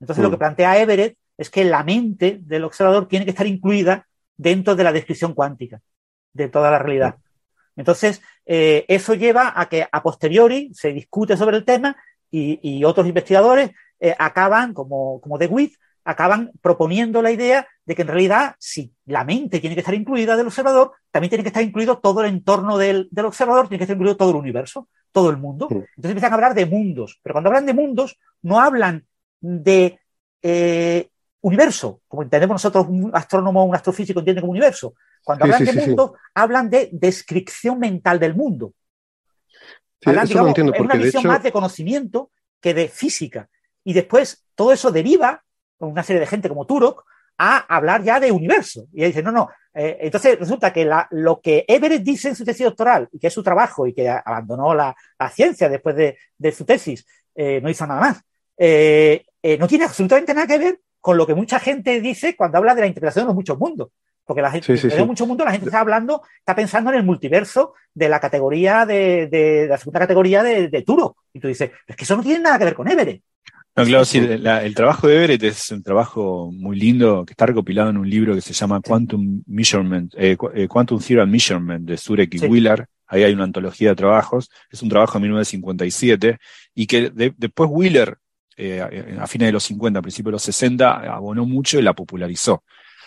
Entonces, 0.00 0.22
lo 0.22 0.28
Mm. 0.28 0.32
que 0.32 0.38
plantea 0.38 0.78
Everett 0.78 1.16
es 1.36 1.50
que 1.50 1.64
la 1.64 1.82
mente 1.82 2.38
del 2.42 2.64
observador 2.64 3.08
tiene 3.08 3.24
que 3.24 3.32
estar 3.32 3.46
incluida 3.46 4.06
dentro 4.36 4.76
de 4.76 4.84
la 4.84 4.92
descripción 4.92 5.34
cuántica 5.34 5.80
de 6.32 6.48
toda 6.48 6.70
la 6.70 6.78
realidad. 6.78 7.16
Entonces, 7.76 8.22
eh, 8.46 8.84
eso 8.88 9.14
lleva 9.14 9.52
a 9.54 9.68
que 9.68 9.86
a 9.90 10.02
posteriori 10.02 10.70
se 10.74 10.92
discute 10.92 11.36
sobre 11.36 11.56
el 11.56 11.64
tema 11.64 11.96
y, 12.30 12.58
y 12.62 12.84
otros 12.84 13.06
investigadores 13.06 13.70
eh, 13.98 14.14
acaban, 14.18 14.72
como, 14.74 15.20
como 15.20 15.38
De 15.38 15.46
Witt, 15.46 15.74
acaban 16.10 16.50
proponiendo 16.60 17.22
la 17.22 17.30
idea 17.30 17.66
de 17.84 17.94
que 17.94 18.02
en 18.02 18.08
realidad, 18.08 18.54
si 18.58 18.92
la 19.06 19.24
mente 19.24 19.60
tiene 19.60 19.74
que 19.76 19.80
estar 19.80 19.94
incluida 19.94 20.36
del 20.36 20.46
observador, 20.46 20.92
también 21.10 21.30
tiene 21.30 21.42
que 21.44 21.48
estar 21.48 21.62
incluido 21.62 21.98
todo 21.98 22.20
el 22.22 22.28
entorno 22.30 22.78
del, 22.78 23.08
del 23.10 23.24
observador, 23.26 23.68
tiene 23.68 23.78
que 23.78 23.84
estar 23.84 23.96
incluido 23.96 24.16
todo 24.16 24.30
el 24.30 24.36
universo, 24.36 24.88
todo 25.12 25.30
el 25.30 25.36
mundo. 25.36 25.66
Entonces 25.70 26.10
empiezan 26.10 26.32
a 26.32 26.34
hablar 26.34 26.54
de 26.54 26.66
mundos, 26.66 27.18
pero 27.22 27.34
cuando 27.34 27.48
hablan 27.50 27.66
de 27.66 27.74
mundos, 27.74 28.18
no 28.42 28.60
hablan 28.60 29.04
de 29.40 29.98
eh, 30.42 31.08
universo, 31.42 32.00
como 32.08 32.22
entendemos 32.22 32.54
nosotros, 32.54 32.86
un 32.88 33.10
astrónomo, 33.14 33.64
un 33.64 33.74
astrofísico 33.74 34.20
entiende 34.20 34.40
como 34.42 34.52
universo. 34.52 34.94
Cuando 35.24 35.44
Sí, 35.44 35.50
hablan 35.52 35.58
sí, 35.60 35.66
de 35.66 35.72
sí, 35.72 35.80
sí. 35.80 35.86
mundo, 35.88 36.14
hablan 36.34 36.70
de 36.70 36.88
descripción 36.92 37.78
mental 37.78 38.18
del 38.18 38.34
mundo. 38.34 38.72
Hablan, 40.04 40.26
digamos, 40.26 40.48
entiendo, 40.48 40.72
es 40.72 40.80
una 40.80 40.94
de 40.94 41.04
visión 41.04 41.20
hecho- 41.20 41.28
más 41.28 41.42
de 41.42 41.52
conocimiento 41.52 42.30
que 42.60 42.72
de 42.74 42.88
física. 42.88 43.48
Y 43.84 43.92
después 43.92 44.46
todo 44.54 44.72
eso 44.72 44.90
deriva, 44.90 45.42
con 45.80 45.90
una 45.90 46.02
serie 46.04 46.20
de 46.20 46.26
gente 46.26 46.48
como 46.48 46.66
Turok, 46.66 47.04
a 47.38 47.56
hablar 47.74 48.02
ya 48.04 48.20
de 48.20 48.30
universo. 48.30 48.86
Y 48.92 49.02
él 49.02 49.08
dice, 49.08 49.22
no, 49.22 49.32
no. 49.32 49.48
eh, 49.72 49.96
entonces 50.02 50.38
resulta 50.38 50.72
que 50.72 50.84
la- 50.84 51.08
lo 51.10 51.40
que 51.40 51.64
Everett 51.66 52.02
dice 52.02 52.28
en 52.28 52.34
su 52.36 52.44
tesis 52.44 52.66
doctoral, 52.66 53.08
y 53.12 53.18
que 53.18 53.28
es 53.28 53.32
su 53.32 53.42
trabajo, 53.42 53.86
y 53.86 53.94
que 53.94 54.08
abandonó 54.08 54.74
la, 54.74 54.94
la 55.18 55.30
ciencia 55.30 55.68
después 55.70 55.96
de, 55.96 56.18
de 56.36 56.52
su 56.52 56.64
tesis, 56.66 57.06
eh, 57.34 57.60
no 57.62 57.70
hizo 57.70 57.86
nada 57.86 58.00
más, 58.00 58.20
eh, 58.58 59.24
no 59.58 59.66
tiene 59.66 59.84
absolutamente 59.86 60.34
nada 60.34 60.46
que 60.46 60.58
ver 60.58 60.80
con 61.00 61.16
lo 61.16 61.26
que 61.26 61.34
mucha 61.34 61.58
gente 61.58 61.98
dice 62.02 62.36
cuando 62.36 62.58
habla 62.58 62.74
de 62.74 62.82
la 62.82 62.86
interpretación 62.88 63.24
de 63.24 63.28
los 63.28 63.34
muchos 63.34 63.58
mundos. 63.58 63.88
Porque 64.26 64.42
la 64.42 64.50
gente, 64.50 64.66
Sí, 64.66 64.76
sí, 64.76 64.86
en 64.88 64.90
sí. 64.92 64.98
los 64.98 65.06
muchos 65.06 65.26
mundos 65.26 65.44
la 65.46 65.50
gente 65.52 65.66
está 65.66 65.80
hablando, 65.80 66.22
está 66.38 66.54
pensando 66.54 66.90
en 66.92 66.98
el 66.98 67.04
multiverso 67.04 67.72
de 67.94 68.08
la 68.10 68.20
categoría 68.20 68.84
de, 68.86 69.26
de- 69.28 69.62
de 69.62 69.66
la 69.66 69.78
segunda 69.78 69.98
categoría 70.00 70.42
de, 70.42 70.68
de 70.68 70.82
Turok. 70.82 71.16
Y 71.32 71.40
tú 71.40 71.48
dices, 71.48 71.70
es 71.86 71.96
que 71.96 72.04
eso 72.04 72.16
no 72.16 72.22
tiene 72.22 72.40
nada 72.40 72.58
que 72.58 72.66
ver 72.66 72.74
con 72.74 72.86
Everett. 72.88 73.22
No, 73.76 73.84
claro, 73.84 74.04
sí, 74.04 74.20
la- 74.20 74.64
el 74.64 74.74
trabajo 74.74 75.06
de 75.06 75.16
Everett 75.16 75.42
es 75.44 75.70
un 75.70 75.82
trabajo 75.82 76.50
muy 76.52 76.78
lindo 76.78 77.24
que 77.24 77.32
está 77.32 77.46
recopilado 77.46 77.88
en 77.90 77.96
un 77.96 78.10
libro 78.10 78.34
que 78.34 78.40
se 78.40 78.52
llama 78.52 78.80
Quantum 78.80 79.42
Measurement, 79.46 80.12
eh, 80.18 80.36
eh, 80.54 80.68
Quantum 80.68 81.00
Theorem 81.00 81.30
Measurement 81.30 81.86
de 81.88 81.96
Zurek 81.96 82.34
y 82.34 82.38
Sí. 82.40 82.46
Wheeler. 82.46 82.86
Ahí 83.06 83.22
hay 83.22 83.32
una 83.32 83.44
antología 83.44 83.90
de 83.90 83.96
trabajos. 83.96 84.50
Es 84.70 84.82
un 84.82 84.88
trabajo 84.88 85.14
de 85.14 85.20
1957 85.22 86.38
y 86.74 86.86
que 86.86 87.10
de- 87.10 87.32
después 87.36 87.70
Wheeler, 87.72 88.18
eh, 88.56 88.80
a 89.18 89.26
fines 89.26 89.48
de 89.48 89.52
los 89.52 89.62
50, 89.64 90.00
a 90.00 90.02
principios 90.02 90.30
de 90.30 90.32
los 90.32 90.42
60, 90.42 90.92
abonó 91.14 91.46
mucho 91.46 91.78
y 91.78 91.82
la 91.82 91.94
popularizó. 91.94 92.62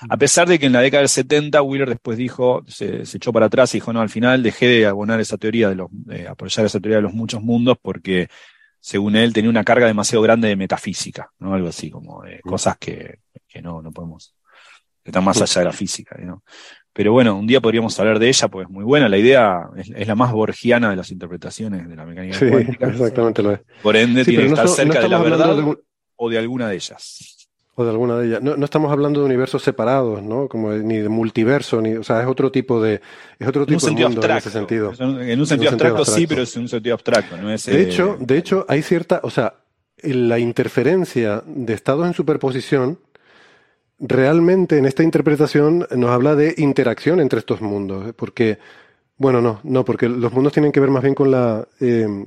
A 0.09 0.17
pesar 0.17 0.48
de 0.48 0.58
que 0.59 0.66
en 0.66 0.74
la 0.74 0.82
década 0.82 1.01
del 1.01 1.09
70 1.09 1.61
Wheeler 1.61 1.88
después 1.90 2.17
dijo, 2.17 2.64
se, 2.67 3.06
se 3.06 3.17
echó 3.17 3.32
para 3.32 3.45
atrás 3.45 3.74
y 3.74 3.77
dijo, 3.77 3.93
no, 3.93 4.01
al 4.01 4.09
final 4.09 4.42
dejé 4.43 4.67
de 4.67 4.85
abonar 4.88 5.19
esa 5.22 5.38
teoría 5.38 5.69
de 5.69 5.75
los, 5.75 5.88
de 5.92 6.27
apoyar 6.27 6.66
esa 6.66 6.80
teoría 6.80 6.98
de 6.98 7.03
los 7.03 7.14
muchos 7.14 7.42
mundos 7.43 7.77
porque 7.82 8.27
según 8.86 9.16
él, 9.16 9.32
tenía 9.32 9.50
una 9.50 9.64
carga 9.64 9.88
demasiado 9.88 10.22
grande 10.22 10.50
de 10.50 10.58
metafísica, 10.58 11.32
¿no? 11.40 11.53
Algo 11.53 11.70
así, 11.70 11.90
como 11.90 12.22
de 12.24 12.42
cosas 12.42 12.78
que, 12.78 13.20
que 13.48 13.62
no, 13.62 13.82
no 13.82 13.94
podemos, 13.94 14.36
que 15.02 15.10
están 15.10 15.24
más 15.24 15.42
allá 15.42 15.62
de 15.62 15.66
la 15.66 15.72
física, 15.72 16.18
¿no? 16.20 16.44
Pero 16.92 17.14
bueno, 17.14 17.38
un 17.38 17.48
día 17.48 17.62
podríamos 17.62 17.98
hablar 18.00 18.20
de 18.20 18.28
ella, 18.28 18.50
porque 18.50 18.66
es 18.66 18.70
muy 18.70 18.84
buena. 18.84 19.08
La 19.08 19.18
idea 19.18 19.62
es, 19.78 19.90
es 19.95 20.06
la 20.06 20.16
más 20.16 20.34
borgiana 20.34 20.90
de 20.90 20.98
las 20.98 21.12
interpretaciones 21.12 21.88
de 21.88 21.95
la 21.95 22.06
mecánica 22.06 22.38
Sí, 22.38 22.50
cuántica. 22.50 22.88
exactamente 22.88 23.42
lo 23.42 23.53
es. 23.53 23.62
Por 23.82 23.95
ende, 23.95 24.26
Sí, 24.26 24.32
tiene 24.32 24.44
que 24.44 24.50
no 24.50 24.56
estar 24.56 24.68
so- 24.68 24.72
no 24.74 24.76
cerca 24.94 25.00
de 25.00 25.10
la 25.10 25.22
verdad 25.22 25.56
de 25.56 25.78
o 26.18 26.30
de 26.30 26.38
alguna 26.38 26.68
de 26.68 26.76
ellas. 26.76 27.42
O 27.76 27.84
de 27.84 27.90
alguna 27.90 28.18
de 28.18 28.27
ellas. 28.27 28.42
No, 28.43 28.56
no 28.56 28.66
estamos 28.66 28.92
hablando 28.92 29.19
de 29.22 29.26
universos 29.26 29.64
separados, 29.64 30.22
¿no? 30.22 30.48
Como 30.48 30.72
de- 30.72 30.84
ni 30.84 30.98
de 31.00 31.10
multiverso, 31.10 31.82
ni, 31.82 31.93
o 31.95 32.03
sea, 32.03 32.22
es 32.22 32.27
otro 32.27 32.52
tipo 32.52 32.80
de, 32.82 33.02
es 33.40 33.48
otro 33.48 33.64
En 33.64 33.68
tipo 33.68 33.85
de 33.88 33.92
mundo 33.93 34.02
en 34.02 34.06
abstracto. 34.18 34.38
ese 34.50 34.58
sentido. 34.60 34.92
Un- 35.00 35.22
En 35.22 35.40
un 35.40 35.48
sentido 35.48 35.69
abstracto 35.72 36.06
sí, 36.06 36.27
pero 36.27 36.43
es 36.43 36.56
en 36.56 36.61
un 36.64 36.69
sentido 36.69 36.93
abstracto, 36.93 37.35
no 37.38 37.52
es. 37.52 37.66
De 37.66 37.76
eh, 37.80 37.82
hecho, 37.84 38.16
de 38.19 38.38
hecho, 38.38 38.66
hay 38.69 38.84
cierta, 38.84 39.22
o 39.24 39.30
sea, 39.32 39.56
en 39.98 40.30
la 40.30 40.38
interferencia 40.38 41.42
de 41.48 41.74
estados 41.74 42.06
en 42.06 42.14
superposición, 42.14 43.00
realmente 44.00 44.77
en 44.77 44.85
esta 44.85 45.02
interpretación 45.03 45.88
nos 45.95 46.10
habla 46.11 46.35
de 46.35 46.53
interacción 46.58 47.19
entre 47.19 47.40
estos 47.40 47.61
mundos, 47.61 48.14
porque, 48.16 48.60
bueno, 49.18 49.42
no, 49.42 49.61
no, 49.64 49.85
porque 49.85 50.10
los 50.10 50.32
mundos 50.34 50.53
tienen 50.53 50.72
que 50.72 50.80
ver 50.80 50.90
más 50.92 51.03
bien 51.03 51.16
con 51.16 51.32
la... 51.32 51.68
eh, 51.80 52.26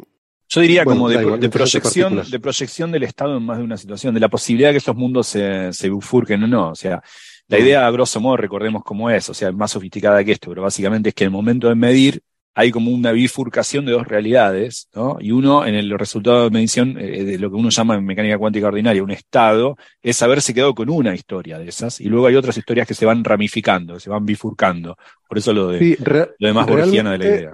Yo 0.48 0.60
diría 0.60 0.84
bueno, 0.84 1.00
como 1.00 1.08
de, 1.10 1.22
igual, 1.22 1.40
de 1.40 1.48
proyección, 1.48 2.22
de 2.30 2.40
proyección 2.40 2.92
del 2.92 3.02
Estado 3.02 3.36
en 3.36 3.42
más 3.44 3.58
de 3.58 3.64
una 3.64 3.76
situación, 3.76 4.14
de 4.14 4.20
la 4.20 4.28
posibilidad 4.28 4.68
de 4.68 4.74
que 4.74 4.78
estos 4.78 4.96
mundos 4.96 5.26
se, 5.26 5.72
se 5.72 5.90
bifurquen 5.90 6.44
o 6.44 6.46
no. 6.46 6.70
O 6.70 6.74
sea, 6.74 7.02
la 7.48 7.58
idea, 7.58 7.86
a 7.86 7.90
grosso 7.90 8.20
modo, 8.20 8.36
recordemos 8.36 8.82
cómo 8.84 9.10
es, 9.10 9.28
o 9.28 9.34
sea, 9.34 9.52
más 9.52 9.70
sofisticada 9.70 10.22
que 10.24 10.32
esto, 10.32 10.50
pero 10.50 10.62
básicamente 10.62 11.10
es 11.10 11.14
que 11.14 11.24
en 11.24 11.28
el 11.28 11.32
momento 11.32 11.68
de 11.68 11.74
medir 11.74 12.22
hay 12.58 12.70
como 12.70 12.90
una 12.90 13.12
bifurcación 13.12 13.84
de 13.84 13.92
dos 13.92 14.08
realidades, 14.08 14.88
¿no? 14.94 15.18
Y 15.20 15.30
uno, 15.30 15.66
en 15.66 15.74
el 15.74 15.90
resultado 15.98 16.44
de 16.44 16.50
medición, 16.50 16.96
eh, 16.98 17.22
de 17.22 17.38
lo 17.38 17.50
que 17.50 17.56
uno 17.56 17.68
llama 17.68 17.96
en 17.96 18.04
mecánica 18.06 18.38
cuántica 18.38 18.68
ordinaria, 18.68 19.02
un 19.02 19.10
estado, 19.10 19.76
es 20.02 20.22
haberse 20.22 20.54
quedado 20.54 20.74
con 20.74 20.88
una 20.88 21.14
historia 21.14 21.58
de 21.58 21.68
esas, 21.68 22.00
y 22.00 22.04
luego 22.04 22.26
hay 22.26 22.34
otras 22.34 22.56
historias 22.56 22.88
que 22.88 22.94
se 22.94 23.04
van 23.04 23.22
ramificando, 23.22 23.94
que 23.94 24.00
se 24.00 24.08
van 24.08 24.24
bifurcando. 24.24 24.96
Por 25.28 25.36
eso 25.36 25.52
lo 25.52 25.68
de, 25.68 25.78
Sí, 25.80 25.96
lo 26.00 26.48
de 26.48 26.52
más 26.54 26.66
borgiana 26.66 27.12
de 27.12 27.18
la 27.18 27.24
idea. 27.26 27.52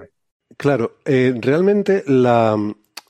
Claro, 0.55 0.99
eh, 1.03 1.33
realmente 1.37 2.05
la, 2.07 2.55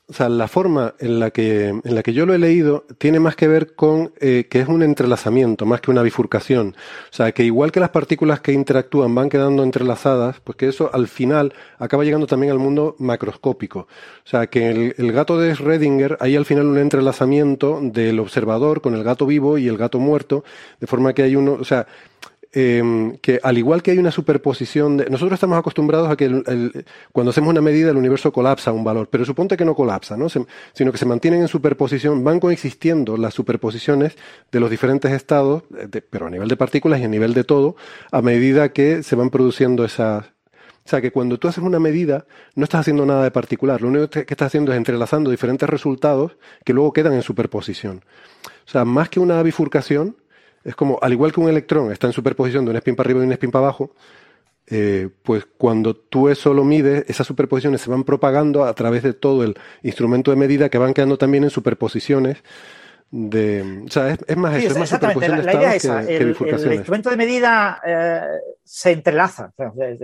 o 0.06 0.12
sea, 0.12 0.28
la 0.28 0.48
forma 0.48 0.94
en 0.98 1.18
la, 1.18 1.30
que, 1.30 1.68
en 1.68 1.94
la 1.94 2.02
que 2.02 2.12
yo 2.12 2.26
lo 2.26 2.34
he 2.34 2.38
leído 2.38 2.84
tiene 2.98 3.20
más 3.20 3.36
que 3.36 3.48
ver 3.48 3.74
con 3.74 4.12
eh, 4.20 4.46
que 4.50 4.60
es 4.60 4.68
un 4.68 4.82
entrelazamiento, 4.82 5.64
más 5.64 5.80
que 5.80 5.90
una 5.90 6.02
bifurcación. 6.02 6.76
O 7.10 7.14
sea, 7.14 7.32
que 7.32 7.42
igual 7.44 7.72
que 7.72 7.80
las 7.80 7.88
partículas 7.88 8.40
que 8.40 8.52
interactúan 8.52 9.14
van 9.14 9.30
quedando 9.30 9.62
entrelazadas, 9.62 10.40
pues 10.40 10.56
que 10.56 10.68
eso 10.68 10.90
al 10.92 11.08
final 11.08 11.54
acaba 11.78 12.04
llegando 12.04 12.26
también 12.26 12.52
al 12.52 12.58
mundo 12.58 12.96
macroscópico. 12.98 13.80
O 13.80 14.28
sea, 14.28 14.46
que 14.48 14.70
el, 14.70 14.94
el 14.98 15.12
gato 15.12 15.38
de 15.38 15.54
Schrödinger, 15.54 16.18
hay 16.20 16.36
al 16.36 16.44
final 16.44 16.66
un 16.66 16.78
entrelazamiento 16.78 17.80
del 17.82 18.20
observador 18.20 18.82
con 18.82 18.94
el 18.94 19.04
gato 19.04 19.24
vivo 19.24 19.56
y 19.56 19.68
el 19.68 19.78
gato 19.78 19.98
muerto, 20.00 20.44
de 20.80 20.86
forma 20.86 21.14
que 21.14 21.22
hay 21.22 21.34
uno, 21.34 21.54
o 21.54 21.64
sea, 21.64 21.86
eh, 22.54 23.18
que 23.20 23.40
al 23.42 23.58
igual 23.58 23.82
que 23.82 23.90
hay 23.90 23.98
una 23.98 24.10
superposición 24.10 24.96
de... 24.96 25.06
Nosotros 25.10 25.34
estamos 25.36 25.58
acostumbrados 25.58 26.08
a 26.08 26.16
que 26.16 26.26
el- 26.26 26.84
cuando 27.12 27.30
hacemos 27.30 27.50
una 27.50 27.60
medida 27.60 27.90
el 27.90 27.96
universo 27.96 28.32
colapsa 28.32 28.72
un 28.72 28.84
valor, 28.84 29.08
pero 29.10 29.24
suponte 29.24 29.56
que 29.56 29.64
no 29.64 29.74
colapsa, 29.74 30.16
¿no? 30.16 30.28
Sino 30.28 30.92
que 30.92 30.98
se 30.98 31.06
mantienen 31.06 31.40
en 31.40 31.48
superposición, 31.48 32.22
van 32.22 32.40
coexistiendo 32.40 33.16
las 33.16 33.34
superposiciones 33.34 34.16
de 34.52 34.60
los 34.60 34.70
diferentes 34.70 35.10
estados, 35.12 35.64
eh, 35.76 36.00
pero 36.08 36.26
a 36.26 36.30
nivel 36.30 36.48
de 36.48 36.56
partículas 36.56 37.00
y 37.00 37.04
a 37.04 37.08
nivel 37.08 37.34
de 37.34 37.44
todo, 37.44 37.76
a 38.12 38.22
medida 38.22 38.70
que 38.70 39.02
se 39.02 39.16
van 39.16 39.30
produciendo 39.30 39.84
esas... 39.84 40.26
O 40.86 40.88
sea, 40.88 41.00
que 41.00 41.10
cuando 41.12 41.38
tú 41.38 41.48
haces 41.48 41.64
una 41.64 41.80
medida, 41.80 42.26
no 42.54 42.64
estás 42.64 42.82
haciendo 42.82 43.06
nada 43.06 43.24
de 43.24 43.30
particular, 43.30 43.80
lo 43.80 43.88
único 43.88 44.10
que 44.10 44.20
estás 44.28 44.48
haciendo 44.48 44.70
es 44.70 44.76
entrelazando 44.76 45.30
diferentes 45.30 45.66
resultados 45.66 46.36
que 46.62 46.74
luego 46.74 46.92
quedan 46.92 47.14
en 47.14 47.22
superposición. 47.22 48.04
O 48.66 48.70
sea, 48.70 48.84
más 48.84 49.08
que 49.08 49.18
una 49.18 49.42
bifurcación, 49.42 50.16
es 50.64 50.74
como, 50.74 50.98
al 51.02 51.12
igual 51.12 51.32
que 51.32 51.40
un 51.40 51.48
electrón 51.48 51.92
está 51.92 52.06
en 52.06 52.12
superposición 52.14 52.64
de 52.64 52.70
un 52.72 52.76
spin 52.78 52.96
para 52.96 53.06
arriba 53.08 53.20
y 53.22 53.26
un 53.26 53.32
spin 53.32 53.50
para 53.50 53.66
abajo, 53.66 53.94
eh, 54.66 55.10
pues 55.22 55.46
cuando 55.58 55.94
tú 55.94 56.28
eso 56.30 56.54
lo 56.54 56.64
mides, 56.64 57.04
esas 57.08 57.26
superposiciones 57.26 57.80
se 57.82 57.90
van 57.90 58.04
propagando 58.04 58.64
a 58.64 58.74
través 58.74 59.02
de 59.02 59.12
todo 59.12 59.44
el 59.44 59.56
instrumento 59.82 60.30
de 60.30 60.38
medida 60.38 60.68
que 60.70 60.78
van 60.78 60.94
quedando 60.94 61.18
también 61.18 61.44
en 61.44 61.50
superposiciones 61.50 62.38
de... 63.10 63.82
O 63.86 63.90
sea, 63.90 64.10
es, 64.10 64.18
es 64.26 64.36
más 64.36 64.54
Sí, 64.58 64.66
eso, 64.66 64.74
es 64.74 64.78
más 64.80 64.88
superposición 64.88 65.30
La, 65.32 65.36
de 65.38 65.44
la 65.44 65.54
idea 65.54 65.74
es 65.74 65.84
estados 65.84 66.02
esa. 66.02 66.08
que, 66.08 66.16
que 66.16 66.50
El, 66.50 66.64
el 66.64 66.72
instrumento 66.74 67.10
de 67.10 67.16
medida 67.16 67.80
eh, 67.86 68.20
se 68.64 68.92
entrelaza. 68.92 69.52
o 69.56 69.74
sea, 69.74 69.96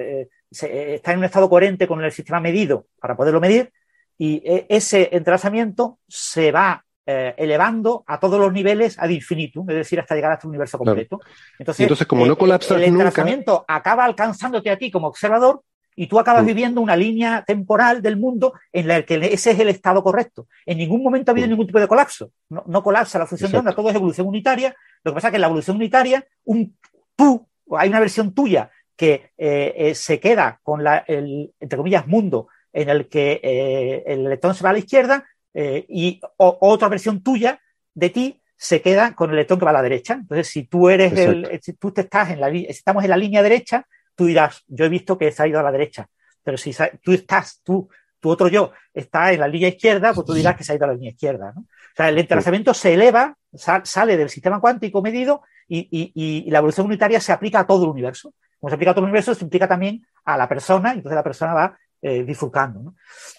se- 0.51 0.95
está 0.95 1.13
en 1.13 1.19
un 1.19 1.25
estado 1.25 1.49
coherente 1.49 1.87
con 1.89 2.03
el 2.05 2.13
sistema 2.13 2.41
medido 2.41 2.87
para 3.01 3.17
poderlo 3.17 3.41
medir 3.41 3.73
y 4.19 4.43
eh, 4.45 4.67
ese 4.69 5.09
entrelazamiento 5.13 5.99
se 6.07 6.53
va 6.53 6.85
eh, 7.07 7.35
elevando 7.37 8.05
a 8.07 8.21
todos 8.21 8.39
los 8.39 8.53
niveles 8.53 8.99
ad 8.99 9.09
infinitum, 9.09 9.69
es 9.71 9.77
decir, 9.77 9.99
hasta 10.01 10.15
llegar 10.15 10.33
hasta 10.33 10.47
un 10.47 10.51
universo 10.51 10.79
completo. 10.79 11.19
Y 11.59 11.63
entonces, 11.63 12.07
como 12.07 12.27
no 12.27 12.37
colapsas 12.37 12.73
el 12.73 12.93
nunca- 12.93 13.05
entrelazamiento 13.09 13.65
acaba 13.67 14.05
alcanzándote 14.05 14.71
a 14.71 14.77
ti 14.79 14.91
como 14.91 15.07
observador 15.09 15.63
y 15.97 16.07
tú 16.07 16.19
acabas 16.21 16.47
viviendo 16.47 16.81
una 16.81 16.97
línea 16.97 17.45
temporal 17.47 18.01
del 18.01 18.17
mundo 18.17 18.55
en 18.73 18.87
la 18.89 19.03
que 19.03 19.17
ese 19.17 19.51
es 19.51 19.59
el 19.59 19.69
estado 19.69 20.03
correcto. 20.03 20.47
En 20.65 20.79
ningún 20.79 21.03
momento 21.03 21.31
ha 21.31 21.33
habido 21.33 21.49
ningún 21.49 21.67
tipo 21.67 21.81
de 21.81 21.89
colapso. 21.89 22.31
No, 22.49 22.63
no 22.67 22.83
colapsa 22.83 23.19
la 23.19 23.27
función 23.27 23.51
de 23.51 23.59
onda, 23.59 23.73
todo 23.75 23.91
es 23.91 23.97
evolución 23.97 24.27
unitaria. 24.27 24.75
Lo 25.03 25.11
que 25.13 25.15
pasa 25.17 25.29
es 25.29 25.33
que 25.33 25.37
en 25.37 25.41
la 25.43 25.47
evolución 25.49 25.77
unitaria, 25.77 26.25
un 26.45 26.77
tú, 27.17 27.47
hay 27.77 27.89
una 27.89 28.01
versión 28.01 28.33
tuya 28.35 28.71
que 28.97 29.33
eh, 29.37 29.75
eh, 29.77 29.95
se 29.95 30.21
queda 30.21 30.61
con 30.63 30.85
la, 30.85 30.99
el, 31.07 31.53
entre 31.59 31.77
comillas, 31.77 32.07
mundo 32.07 32.49
en 32.73 32.89
el 32.89 33.09
que 33.09 33.41
eh, 33.43 34.05
el 34.07 34.27
electrón 34.27 34.55
se 34.55 34.63
va 34.63 34.71
a 34.71 34.73
la 34.75 34.79
izquierda 34.79 35.25
y 35.55 36.21
otra 36.37 36.89
versión 36.89 37.23
tuya 37.23 37.61
de 37.95 38.11
ti 38.11 38.41
se 38.57 38.83
queda 38.83 39.15
con 39.15 39.31
el 39.31 39.37
electrón 39.37 39.59
que 39.59 39.65
va 39.65 39.71
a 39.71 39.75
la 39.75 39.83
derecha. 39.83 40.15
Entonces, 40.15 40.49
si 40.49 40.65
tú 40.65 40.91
eres 40.91 41.13
el, 41.15 41.61
si 41.63 41.73
tú 41.73 41.93
te 41.93 42.03
estás 42.03 42.31
en 42.31 42.41
la, 42.41 42.51
estamos 42.51 43.03
en 43.05 43.11
la 43.11 43.17
línea 43.17 43.43
derecha, 43.43 43.87
tú 44.15 44.27
dirás, 44.27 44.65
yo 44.69 44.85
he 44.85 44.91
visto 44.91 45.17
que 45.17 45.33
se 45.33 45.43
ha 45.43 45.47
ido 45.47 45.59
a 45.59 45.63
la 45.63 45.73
derecha. 45.73 46.07
Pero 46.43 46.59
si 46.59 46.75
tú 47.03 47.13
estás, 47.13 47.63
tú, 47.65 47.89
tu 48.21 48.29
otro 48.29 48.49
yo 48.49 48.73
está 48.93 49.33
en 49.33 49.41
la 49.41 49.49
línea 49.49 49.69
izquierda, 49.69 50.13
pues 50.13 50.27
tú 50.27 50.35
dirás 50.35 50.57
que 50.57 50.65
se 50.65 50.73
ha 50.73 50.77
ido 50.77 50.85
a 50.85 50.89
la 50.89 50.95
línea 50.95 51.13
izquierda. 51.13 51.53
¿no? 51.55 51.63
O 51.63 51.97
sea, 51.97 52.11
el 52.11 52.19
entrelazamiento 52.19 52.75
se 52.75 52.93
eleva, 52.93 53.35
sale 53.55 54.19
del 54.19 54.29
sistema 54.29 54.61
cuántico 54.61 55.01
medido 55.01 55.43
y, 55.67 55.89
y, 55.91 56.13
y, 56.15 56.51
la 56.51 56.59
evolución 56.59 56.87
unitaria 56.87 57.19
se 57.19 57.33
aplica 57.33 57.61
a 57.61 57.67
todo 57.67 57.85
el 57.85 57.91
universo. 57.91 58.35
Como 58.59 58.69
se 58.69 58.75
aplica 58.75 58.91
a 58.91 58.95
todo 58.95 59.05
el 59.05 59.11
universo, 59.11 59.35
se 59.35 59.45
implica 59.45 59.67
también 59.67 60.07
a 60.25 60.37
la 60.37 60.47
persona, 60.49 60.93
entonces 60.93 61.15
la 61.15 61.25
persona 61.25 61.55
va 61.55 61.79
eh, 62.03 62.23
bifurcando. 62.23 62.81
¿no? 62.81 62.97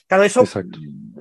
Claro, 0.07 0.23
eso, 0.23 0.43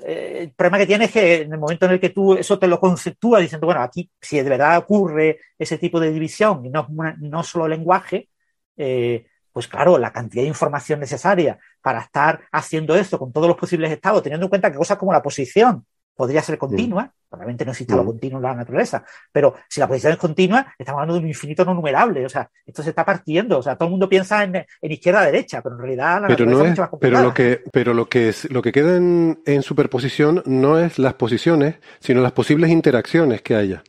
eh, 0.05 0.39
el 0.41 0.53
problema 0.53 0.79
que 0.79 0.87
tiene 0.87 1.07
es 1.07 1.13
que 1.13 1.43
en 1.43 1.53
el 1.53 1.59
momento 1.59 1.87
en 1.87 1.93
el 1.93 2.01
que 2.01 2.11
tú 2.11 2.35
eso 2.35 2.59
te 2.59 2.67
lo 2.67 2.79
conceptúas 2.79 3.43
diciendo, 3.43 3.67
bueno, 3.67 3.83
aquí 3.83 4.11
si 4.21 4.37
de 4.37 4.49
verdad 4.49 4.79
ocurre 4.79 5.41
ese 5.59 5.79
tipo 5.79 6.01
de 6.01 6.13
división 6.13 6.65
y 6.65 6.71
no, 6.71 6.87
no 7.19 7.43
solo 7.43 7.69
lenguaje, 7.69 8.29
eh, 8.77 9.27
pues 9.53 9.69
claro, 9.69 9.99
la 9.99 10.13
cantidad 10.13 10.43
de 10.43 10.49
información 10.49 11.01
necesaria 11.01 11.59
para 11.83 12.01
estar 12.01 12.41
haciendo 12.53 12.95
esto 12.95 13.19
con 13.19 13.33
todos 13.33 13.49
los 13.49 13.57
posibles 13.57 13.91
estados, 13.91 14.23
teniendo 14.23 14.47
en 14.47 14.51
cuenta 14.51 14.71
que 14.71 14.79
cosas 14.79 14.99
como 14.99 15.13
la 15.13 15.23
posición 15.23 15.85
podría 16.21 16.43
ser 16.43 16.59
continua, 16.59 17.11
probablemente 17.31 17.65
no 17.65 17.71
exista 17.71 17.97
lo 17.97 18.05
continuo 18.05 18.41
en 18.41 18.43
la 18.43 18.55
naturaleza, 18.55 19.03
pero 19.33 19.55
si 19.67 19.81
la 19.81 19.89
posición 19.89 20.13
es 20.13 20.19
continua, 20.19 20.75
estamos 20.79 20.99
hablando 20.99 21.15
de 21.15 21.21
un 21.21 21.29
infinito 21.29 21.65
no 21.65 21.73
numerable, 21.73 22.27
o 22.27 22.29
sea, 22.29 22.51
esto 22.67 22.83
se 22.83 22.91
está 22.91 23.07
partiendo, 23.07 23.57
o 23.57 23.63
sea, 23.63 23.75
todo 23.75 23.87
el 23.87 23.93
mundo 23.93 24.07
piensa 24.07 24.45
en, 24.45 24.67
izquierda-derecha, 24.83 25.63
pero 25.63 25.77
en 25.77 25.81
realidad 25.81 26.21
la 26.21 26.29
pero 26.29 26.45
naturaleza 26.45 26.59
no 26.59 26.61
es, 26.61 26.65
es, 26.65 26.71
mucho 26.73 26.83
más 26.83 26.91
pero 26.91 26.91
complicada. 26.91 27.25
lo 27.25 27.35
que 27.35 27.63
pero 27.73 27.95
lo 27.95 28.09
que 28.11 28.29
es, 28.29 28.51
lo 28.51 28.61
que 28.61 28.73
queda 28.73 28.97
en, 28.99 29.41
en 29.47 29.63
superposición 29.63 30.43
no 30.45 30.79
es 30.79 30.99
las 30.99 31.15
posiciones, 31.15 31.77
sino 32.01 32.21
las 32.21 32.33
posibles 32.33 32.71
interacciones 32.71 33.41
que 33.41 33.55
haya. 33.55 33.83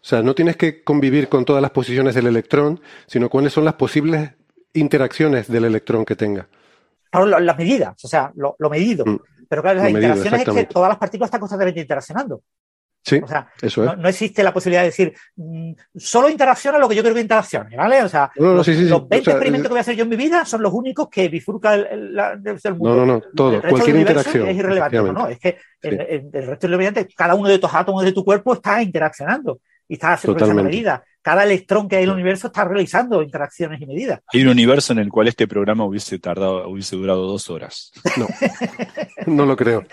O 0.00 0.04
sea, 0.08 0.22
no 0.22 0.34
tienes 0.34 0.56
que 0.56 0.82
convivir 0.82 1.28
con 1.28 1.44
todas 1.44 1.62
las 1.62 1.70
posiciones 1.70 2.16
del 2.16 2.26
electrón, 2.26 2.80
sino 3.06 3.30
cuáles 3.30 3.52
son 3.52 3.64
las 3.64 3.74
posibles 3.74 4.32
interacciones 4.72 5.46
del 5.46 5.64
electrón 5.64 6.04
que 6.04 6.16
tenga. 6.16 6.48
Claro, 7.08 7.38
las 7.38 7.56
medidas, 7.56 8.04
o 8.04 8.08
sea, 8.08 8.32
lo, 8.34 8.56
lo 8.58 8.68
medido. 8.68 9.06
Mm. 9.06 9.20
Pero 9.48 9.62
claro, 9.62 9.76
las 9.80 9.92
medido, 9.92 10.00
interacciones 10.14 10.48
es 10.48 10.54
que 10.54 10.72
todas 10.72 10.88
las 10.88 10.98
partículas 10.98 11.28
están 11.28 11.40
constantemente 11.40 11.80
interaccionando. 11.80 12.42
Sí, 13.00 13.20
O 13.22 13.28
sea, 13.28 13.48
eso 13.62 13.84
es. 13.84 13.86
no, 13.90 13.96
no 13.96 14.08
existe 14.08 14.42
la 14.42 14.52
posibilidad 14.52 14.82
de 14.82 14.88
decir, 14.88 15.14
mm, 15.36 15.72
solo 15.96 16.28
interacciona 16.28 16.78
lo 16.78 16.88
que 16.88 16.96
yo 16.96 17.02
creo 17.02 17.14
que 17.14 17.20
interaccione, 17.22 17.74
¿vale? 17.76 18.02
O 18.02 18.08
sea, 18.08 18.30
No, 18.36 18.48
no, 18.48 18.54
los, 18.56 18.66
sí, 18.66 18.74
sí, 18.74 18.82
sí. 18.82 18.88
los 18.90 19.08
20 19.08 19.16
O 19.16 19.24
sea, 19.24 19.32
experimentos 19.34 19.68
que 19.68 19.72
voy 19.72 19.78
a 19.78 19.80
hacer 19.80 19.96
yo 19.96 20.02
en 20.02 20.10
mi 20.10 20.16
vida 20.16 20.44
son 20.44 20.62
los 20.62 20.72
únicos 20.74 21.08
que 21.08 21.28
bifurca 21.28 21.74
el, 21.74 22.12
mundo. 22.76 22.76
No, 22.80 22.96
no, 22.96 23.06
no, 23.06 23.20
todo, 23.34 23.62
cualquier 23.62 23.96
interacción, 23.96 24.48
Es 24.48 24.56
irrelevante, 24.56 24.96
no, 24.98 25.12
no, 25.12 25.28
es 25.28 25.38
que 25.38 25.56
el, 25.80 25.96
Sí. 25.96 26.04
el- 26.08 26.30
el 26.34 26.46
resto 26.46 26.68
del 26.68 27.08
cada 27.16 27.34
uno 27.34 27.48
de 27.48 27.54
estos 27.54 27.72
átomos 27.72 28.04
de 28.04 28.12
tu 28.12 28.24
cuerpo 28.24 28.52
está 28.54 28.82
interaccionando 28.82 29.60
y 29.88 29.94
está 29.94 30.16
Totalmente. 30.16 30.70
medidas. 30.70 31.00
Cada 31.22 31.44
electrón 31.44 31.88
que 31.88 31.96
hay 31.96 32.04
en 32.04 32.10
el 32.10 32.14
universo 32.14 32.46
está 32.46 32.64
realizando 32.64 33.22
interacciones 33.22 33.80
y 33.80 33.86
medidas. 33.86 34.20
Hay 34.32 34.42
un 34.42 34.48
universo 34.48 34.92
en 34.92 35.00
el 35.00 35.08
cual 35.08 35.28
este 35.28 35.48
programa 35.48 35.84
hubiese 35.84 36.18
tardado, 36.18 36.68
hubiese 36.68 36.96
durado 36.96 37.26
dos 37.26 37.50
horas. 37.50 37.92
No 39.26 39.44
lo 39.44 39.56
creo. 39.56 39.84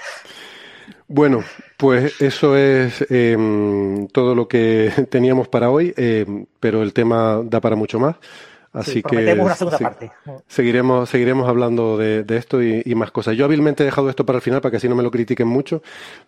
Bueno, 1.08 1.44
pues 1.78 2.20
eso 2.22 2.58
es 2.58 3.06
em, 3.10 4.08
todo 4.08 4.34
lo 4.34 4.48
que 4.48 4.92
teníamos 5.10 5.48
para 5.48 5.70
hoy, 5.70 5.94
em, 5.98 6.46
pero 6.60 6.82
el 6.84 6.94
tema 6.94 7.42
da 7.44 7.62
para 7.62 7.76
mucho 7.76 8.00
más. 8.00 8.16
Así 8.76 8.92
Sí, 8.92 9.02
que 9.04 9.10
prometemos 9.10 9.46
una 9.46 9.56
segunda 9.56 9.78
sí, 9.78 9.84
parte. 9.86 10.12
seguiremos, 10.48 11.10
seguiremos 11.10 11.48
hablando 11.48 11.98
de, 11.98 12.24
de 12.24 12.38
esto 12.38 12.62
y, 12.62 12.82
y 12.86 12.94
más 12.96 13.10
cosas. 13.12 13.38
Yo 13.38 13.46
hábilmente 13.46 13.84
he 13.84 13.86
dejado 13.86 14.10
esto 14.10 14.26
para 14.26 14.38
el 14.38 14.42
final 14.42 14.60
para 14.60 14.72
que 14.72 14.78
así 14.78 14.90
no 14.90 14.96
me 14.96 15.04
lo 15.04 15.12
critiquen 15.12 15.48
mucho, 15.48 15.82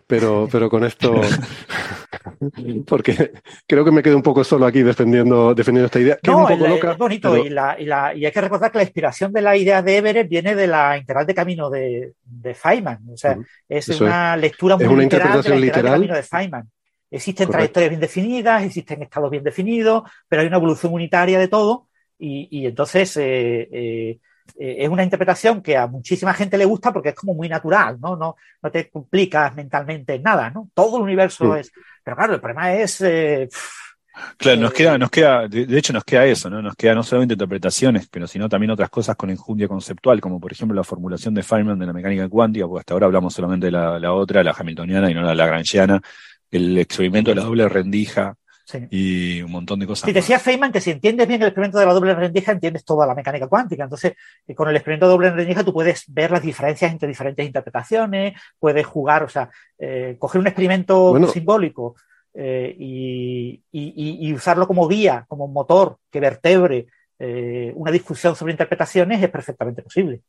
pero, 0.06 0.48
pero 0.52 0.70
con 0.70 0.84
esto, 0.84 1.20
porque 2.86 3.32
creo 3.66 3.84
que 3.84 3.90
me 3.90 4.02
quedo 4.02 4.16
un 4.16 4.22
poco 4.22 4.44
solo 4.44 4.66
aquí 4.66 4.82
defendiendo, 4.82 5.54
defendiendo 5.54 5.86
esta 5.86 6.00
idea, 6.00 6.18
que 6.22 6.30
No, 6.30 6.44
es 6.48 6.52
un 6.52 6.58
poco 6.58 6.64
el- 6.66 6.70
loca. 6.76 6.92
es 6.92 6.98
bonito 6.98 7.32
pero- 7.32 7.44
y, 7.44 7.48
la, 7.50 7.76
y, 7.78 7.84
la- 7.84 8.14
y 8.14 8.24
hay 8.24 8.32
que 8.32 8.40
recordar 8.40 8.70
que 8.72 8.78
la 8.78 8.84
inspiración 8.84 9.32
de 9.32 9.42
la 9.42 9.56
idea 9.56 9.82
de 9.82 9.96
Everett 9.98 10.28
viene 10.28 10.54
de 10.54 10.66
la 10.66 10.96
integral 10.96 11.26
de 11.26 11.34
camino 11.34 11.70
de, 11.70 12.14
de 12.24 12.54
Feynman. 12.54 12.98
O 13.12 13.16
sea, 13.16 13.36
es 13.68 13.88
Eso 13.88 14.04
una 14.04 14.34
es. 14.34 14.40
lectura 14.40 14.76
muy 14.76 14.84
Es 14.86 14.90
una 14.90 15.02
literal 15.02 15.28
de 15.28 15.28
la 15.28 15.36
interpretación 15.36 15.58
integral 15.58 15.60
de 15.60 15.66
literal. 15.66 15.92
camino 16.00 16.14
de 16.14 16.22
Feynman. 16.22 16.70
Existen 17.10 17.46
Correcto. 17.46 17.52
trayectorias 17.58 17.90
bien 17.90 18.00
definidas, 18.00 18.62
existen 18.64 19.02
estados 19.02 19.30
bien 19.30 19.42
definidos, 19.42 20.02
pero 20.28 20.42
hay 20.42 20.48
una 20.48 20.58
evolución 20.58 20.92
unitaria 20.92 21.38
de 21.38 21.48
todo 21.48 21.87
y, 22.18 22.48
y 22.50 22.66
entonces 22.66 23.16
eh, 23.16 23.68
eh, 23.70 24.18
eh, 24.58 24.76
es 24.78 24.88
una 24.88 25.04
interpretación 25.04 25.62
que 25.62 25.76
a 25.76 25.86
muchísima 25.86 26.34
gente 26.34 26.58
le 26.58 26.64
gusta 26.64 26.92
porque 26.92 27.10
es 27.10 27.14
como 27.14 27.34
muy 27.34 27.48
natural, 27.48 27.98
¿no? 28.00 28.16
No, 28.16 28.36
no 28.62 28.70
te 28.70 28.88
complicas 28.90 29.54
mentalmente 29.54 30.14
en 30.14 30.22
nada, 30.22 30.50
¿no? 30.50 30.68
Todo 30.74 30.96
el 30.96 31.02
universo 31.04 31.54
es... 31.56 31.70
Pero 32.02 32.16
claro, 32.16 32.34
el 32.34 32.40
problema 32.40 32.72
es... 32.72 33.00
eh, 33.02 33.48
Claro, 34.36 34.60
nos 34.60 34.72
queda, 34.72 34.98
nos 34.98 35.10
queda, 35.10 35.46
de, 35.46 35.64
de 35.64 35.78
hecho 35.78 35.92
nos 35.92 36.02
queda 36.02 36.26
eso, 36.26 36.50
¿no? 36.50 36.60
Nos 36.60 36.74
queda 36.74 36.92
no 36.92 37.04
solamente 37.04 37.34
interpretaciones, 37.34 38.08
pero 38.08 38.26
sino 38.26 38.48
también 38.48 38.72
otras 38.72 38.90
cosas 38.90 39.14
con 39.14 39.30
enjundia 39.30 39.68
conceptual, 39.68 40.20
como 40.20 40.40
por 40.40 40.50
ejemplo 40.50 40.74
la 40.74 40.82
formulación 40.82 41.34
de 41.34 41.44
Feynman 41.44 41.78
de 41.78 41.86
la 41.86 41.92
mecánica 41.92 42.28
cuántica, 42.28 42.66
porque 42.66 42.80
hasta 42.80 42.94
ahora 42.94 43.06
hablamos 43.06 43.32
solamente 43.34 43.66
de 43.66 43.72
la, 43.72 43.98
la 44.00 44.12
otra, 44.12 44.42
la 44.42 44.56
hamiltoniana 44.58 45.08
y 45.08 45.14
no 45.14 45.22
la 45.22 45.36
lagrangiana, 45.36 46.00
el 46.50 46.78
experimento 46.78 47.30
de 47.30 47.36
la 47.36 47.44
doble 47.44 47.68
rendija 47.68 48.34
Sí. 48.70 48.86
y 48.90 49.40
un 49.40 49.50
montón 49.50 49.80
de 49.80 49.86
cosas. 49.86 50.06
Sí, 50.06 50.12
decía 50.12 50.38
Feynman 50.38 50.70
que 50.72 50.82
si 50.82 50.90
entiendes 50.90 51.26
bien 51.26 51.40
el 51.40 51.48
experimento 51.48 51.78
de 51.78 51.86
la 51.86 51.94
doble 51.94 52.14
rendija, 52.14 52.52
entiendes 52.52 52.84
toda 52.84 53.06
la 53.06 53.14
mecánica 53.14 53.46
cuántica. 53.48 53.84
Entonces, 53.84 54.12
eh, 54.46 54.54
con 54.54 54.68
el 54.68 54.76
experimento 54.76 55.06
de 55.06 55.12
doble 55.12 55.30
rendija 55.30 55.64
tú 55.64 55.72
puedes 55.72 56.04
ver 56.08 56.30
las 56.30 56.42
diferencias 56.42 56.92
entre 56.92 57.08
diferentes 57.08 57.46
interpretaciones, 57.46 58.38
puedes 58.58 58.84
jugar, 58.84 59.22
o 59.22 59.28
sea, 59.30 59.48
eh, 59.78 60.16
coger 60.18 60.42
un 60.42 60.48
experimento 60.48 61.10
Bueno. 61.12 61.28
simbólico 61.28 61.94
eh, 62.34 62.76
y, 62.78 63.62
y- 63.72 63.94
y- 63.96 64.28
y 64.28 64.32
usarlo 64.34 64.66
como 64.66 64.86
guía, 64.86 65.24
como 65.28 65.48
motor 65.48 65.96
que 66.10 66.20
vertebre 66.20 66.88
eh, 67.18 67.72
una 67.74 67.90
discusión 67.90 68.36
sobre 68.36 68.52
interpretaciones 68.52 69.22
es 69.22 69.30
perfectamente 69.30 69.80
posible. 69.82 70.20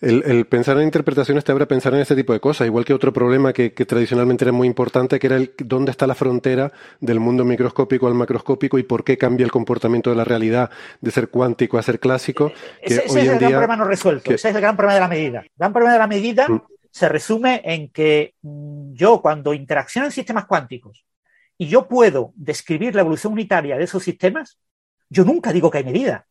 El, 0.00 0.24
el 0.26 0.46
pensar 0.46 0.76
en 0.78 0.84
interpretaciones 0.84 1.44
te 1.44 1.52
abre 1.52 1.62
a 1.64 1.68
pensar 1.68 1.94
en 1.94 2.00
este 2.00 2.16
tipo 2.16 2.32
de 2.32 2.40
cosas, 2.40 2.66
igual 2.66 2.84
que 2.84 2.92
otro 2.92 3.12
problema 3.12 3.52
que, 3.52 3.72
que 3.72 3.86
tradicionalmente 3.86 4.44
era 4.44 4.50
muy 4.50 4.66
importante, 4.66 5.20
que 5.20 5.28
era 5.28 5.36
el 5.36 5.54
dónde 5.58 5.92
está 5.92 6.08
la 6.08 6.16
frontera 6.16 6.72
del 7.00 7.20
mundo 7.20 7.44
microscópico 7.44 8.08
al 8.08 8.14
macroscópico 8.14 8.78
y 8.78 8.82
por 8.82 9.04
qué 9.04 9.16
cambia 9.16 9.44
el 9.44 9.52
comportamiento 9.52 10.10
de 10.10 10.16
la 10.16 10.24
realidad 10.24 10.70
de 11.00 11.10
ser 11.12 11.28
cuántico 11.28 11.78
a 11.78 11.82
ser 11.82 12.00
clásico. 12.00 12.50
Que 12.84 12.94
Ese, 12.94 13.04
ese 13.06 13.12
hoy 13.12 13.20
es 13.20 13.26
el 13.26 13.32
en 13.34 13.38
gran 13.38 13.38
día, 13.38 13.48
problema 13.58 13.76
no 13.76 13.84
resuelto, 13.84 14.28
que- 14.30 14.34
ese 14.34 14.48
es 14.48 14.54
el 14.56 14.60
gran 14.60 14.76
problema 14.76 14.94
de 14.94 15.00
la 15.00 15.08
medida. 15.08 15.40
El 15.42 15.50
gran 15.56 15.72
problema 15.72 15.92
de 15.92 15.98
la 16.00 16.06
medida 16.08 16.48
Mm. 16.48 16.62
se 16.90 17.08
resume 17.08 17.60
en 17.64 17.90
que 17.90 18.34
mm, 18.42 18.94
yo 18.94 19.20
cuando 19.22 19.54
interacciono 19.54 20.06
en 20.06 20.12
sistemas 20.12 20.46
cuánticos 20.46 21.04
y 21.56 21.68
yo 21.68 21.86
puedo 21.86 22.32
describir 22.34 22.96
la 22.96 23.02
evolución 23.02 23.34
unitaria 23.34 23.76
de 23.76 23.84
esos 23.84 24.02
sistemas, 24.02 24.58
yo 25.08 25.24
nunca 25.24 25.52
digo 25.52 25.70
que 25.70 25.78
hay 25.78 25.84
medida. 25.84 26.26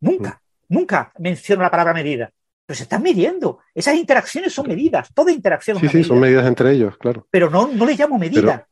Nunca, 0.00 0.40
nunca 0.68 1.12
menciono 1.18 1.62
la 1.62 1.70
palabra 1.70 1.94
medida. 1.94 2.30
Pero 2.66 2.76
se 2.76 2.84
están 2.84 3.02
midiendo. 3.02 3.58
Esas 3.74 3.94
interacciones 3.94 4.52
son 4.52 4.66
medidas. 4.68 5.12
Toda 5.12 5.30
interacción 5.30 5.76
es 5.76 5.80
sí, 5.80 5.84
una 5.86 5.90
sí, 5.92 5.96
medida. 5.98 6.08
son 6.08 6.20
medidas 6.20 6.46
entre 6.46 6.72
ellos, 6.72 6.96
claro. 6.98 7.26
Pero 7.30 7.50
no, 7.50 7.68
no 7.68 7.84
le 7.84 7.94
llamo 7.94 8.18
medida. 8.18 8.42
Pero- 8.42 8.66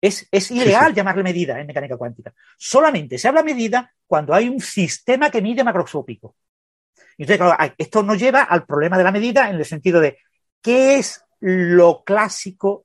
Es, 0.00 0.28
es 0.30 0.50
ilegal 0.50 0.94
llamarle 0.94 1.22
medida 1.22 1.58
en 1.58 1.66
mecánica 1.66 1.96
cuántica. 1.96 2.32
Solamente 2.56 3.18
se 3.18 3.26
habla 3.28 3.42
medida 3.42 3.92
cuando 4.06 4.34
hay 4.34 4.48
un 4.48 4.60
sistema 4.60 5.30
que 5.30 5.42
mide 5.42 5.64
macroscópico. 5.64 6.36
Y 7.18 7.22
entonces, 7.22 7.38
claro, 7.38 7.74
esto 7.78 8.02
nos 8.02 8.18
lleva 8.18 8.42
al 8.42 8.64
problema 8.66 8.98
de 8.98 9.04
la 9.04 9.10
medida 9.10 9.48
en 9.48 9.56
el 9.56 9.64
sentido 9.64 10.00
de 10.00 10.18
qué 10.62 10.98
es 10.98 11.24
lo 11.40 12.04
clásico 12.04 12.84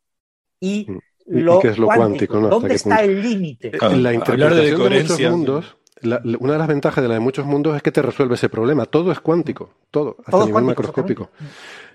y 0.60 0.88
Mm. 0.90 1.00
y 1.38 1.42
lo, 1.42 1.60
qué 1.60 1.68
es 1.70 1.78
lo 1.78 1.86
cuántico, 1.88 2.36
¿no? 2.40 2.48
¿Hasta 2.48 2.56
¿Dónde 2.56 2.76
está 2.76 2.98
punto? 2.98 3.04
el 3.12 3.22
límite? 3.22 3.72
Claro, 3.72 3.96
la 3.98 4.10
de 4.10 4.16
interpretación 4.16 4.56
de, 4.58 4.72
muchos 4.72 4.80
coherencia. 4.80 5.32
mundos, 5.32 5.78
la- 6.02 6.22
una 6.40 6.54
de 6.54 6.60
las 6.60 6.68
ventajas 6.68 7.02
de 7.02 7.08
la 7.08 7.14
de 7.16 7.20
muchos 7.20 7.46
mundos 7.46 7.76
es 7.76 7.82
que 7.82 7.92
te 7.92 8.02
resuelve 8.02 8.36
ese 8.36 8.50
problema. 8.50 8.86
Todo 8.86 9.12
es 9.12 9.20
cuántico, 9.20 9.70
todo, 9.92 10.16
hasta 10.20 10.32
Todo 10.32 10.46
nivel 10.46 10.64
macroscópico. 10.64 11.30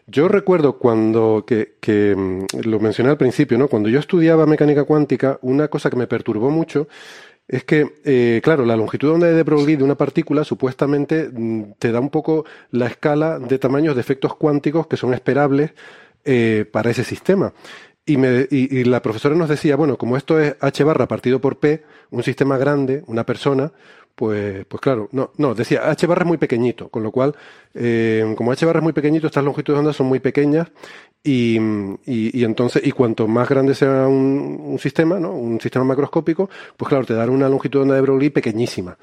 Yo 0.06 0.28
recuerdo 0.28 0.78
cuando, 0.78 1.44
que, 1.46 1.74
que, 1.80 2.14
mm, 2.16 2.60
lo 2.68 2.78
mencioné 2.80 3.10
al 3.10 3.16
principio, 3.18 3.58
¿no? 3.58 3.68
Cuando 3.68 3.88
yo 3.88 3.98
estudiaba 3.98 4.46
mecánica 4.46 4.84
cuántica, 4.84 5.38
una 5.42 5.68
cosa 5.68 5.90
que 5.90 5.96
me 5.96 6.06
perturbó 6.06 6.50
mucho 6.50 6.86
es 7.48 7.64
que, 7.64 7.94
eh, 8.04 8.40
claro, 8.42 8.64
la 8.64 8.76
longitud 8.76 9.08
de 9.08 9.14
onda 9.14 9.26
de 9.28 9.42
Broglie 9.42 9.76
de 9.76 9.84
una 9.84 9.94
partícula 9.96 10.44
supuestamente 10.44 11.28
mm, 11.32 11.72
te 11.78 11.92
da 11.92 12.00
un 12.00 12.10
poco 12.10 12.44
la 12.70 12.86
escala 12.86 13.38
de 13.38 13.58
tamaños 13.58 13.94
de 13.94 14.00
efectos 14.00 14.34
cuánticos 14.36 14.86
que 14.86 14.96
son 14.96 15.12
esperables 15.14 15.72
eh, 16.24 16.64
para 16.70 16.90
ese 16.90 17.04
sistema. 17.04 17.52
Y, 18.04 18.16
me, 18.16 18.46
y, 18.50 18.78
y 18.78 18.84
la 18.84 19.02
profesora 19.02 19.34
nos 19.34 19.48
decía, 19.48 19.74
bueno, 19.74 19.96
como 19.96 20.16
esto 20.16 20.38
es 20.40 20.54
h 20.60 20.84
barra 20.84 21.08
partido 21.08 21.40
por 21.40 21.58
p, 21.58 21.82
un 22.10 22.22
sistema 22.22 22.58
grande, 22.58 23.02
una 23.06 23.24
persona, 23.24 23.72
pues, 24.14 24.64
pues 24.64 24.80
claro, 24.80 25.08
no, 25.12 25.30
no, 25.36 25.54
decía, 25.54 25.90
H 25.90 26.06
barra 26.06 26.22
es 26.22 26.26
muy 26.26 26.38
pequeñito, 26.38 26.88
con 26.88 27.02
lo 27.02 27.12
cual, 27.12 27.34
eh, 27.74 28.34
como 28.36 28.50
H 28.50 28.64
barra 28.64 28.78
es 28.78 28.82
muy 28.82 28.94
pequeñito, 28.94 29.26
estas 29.26 29.44
longitudes 29.44 29.76
de 29.76 29.80
onda 29.80 29.92
son 29.92 30.06
muy 30.06 30.20
pequeñas 30.20 30.68
y, 31.22 31.58
y, 32.06 32.44
entonces, 32.44 32.86
y 32.86 32.92
cuanto 32.92 33.28
más 33.28 33.48
grande 33.48 33.74
sea 33.74 34.06
un, 34.06 34.58
un, 34.58 34.78
sistema, 34.78 35.20
¿no? 35.20 35.32
Un 35.32 35.60
sistema 35.60 35.84
macroscópico, 35.84 36.48
pues 36.76 36.88
claro, 36.88 37.04
te 37.04 37.14
dan 37.14 37.28
una 37.28 37.48
longitud 37.48 37.80
de 37.80 37.82
onda 37.82 37.94
de 37.96 38.00
Broglie 38.00 38.30
pequeñísima. 38.30 38.96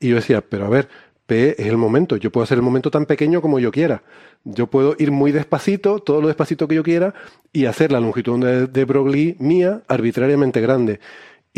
Y 0.00 0.08
yo 0.08 0.16
decía, 0.16 0.42
pero 0.42 0.66
a 0.66 0.68
ver, 0.68 0.88
P 1.28 1.60
es 1.60 1.66
el 1.66 1.76
momento, 1.76 2.16
yo 2.16 2.32
puedo 2.32 2.44
hacer 2.44 2.56
el 2.56 2.62
momento 2.62 2.90
tan 2.90 3.06
pequeño 3.06 3.40
como 3.40 3.58
yo 3.58 3.70
quiera. 3.70 4.02
Yo 4.44 4.66
puedo 4.66 4.96
ir 4.98 5.10
muy 5.12 5.30
despacito, 5.30 5.98
todo 6.00 6.20
lo 6.20 6.28
despacito 6.28 6.66
que 6.66 6.74
yo 6.74 6.82
quiera, 6.82 7.14
y 7.52 7.66
hacer 7.66 7.92
la 7.92 8.00
longitud 8.00 8.42
de, 8.44 8.66
de 8.66 8.84
Broglie 8.84 9.36
mía 9.38 9.82
arbitrariamente 9.88 10.60
grande. 10.60 11.00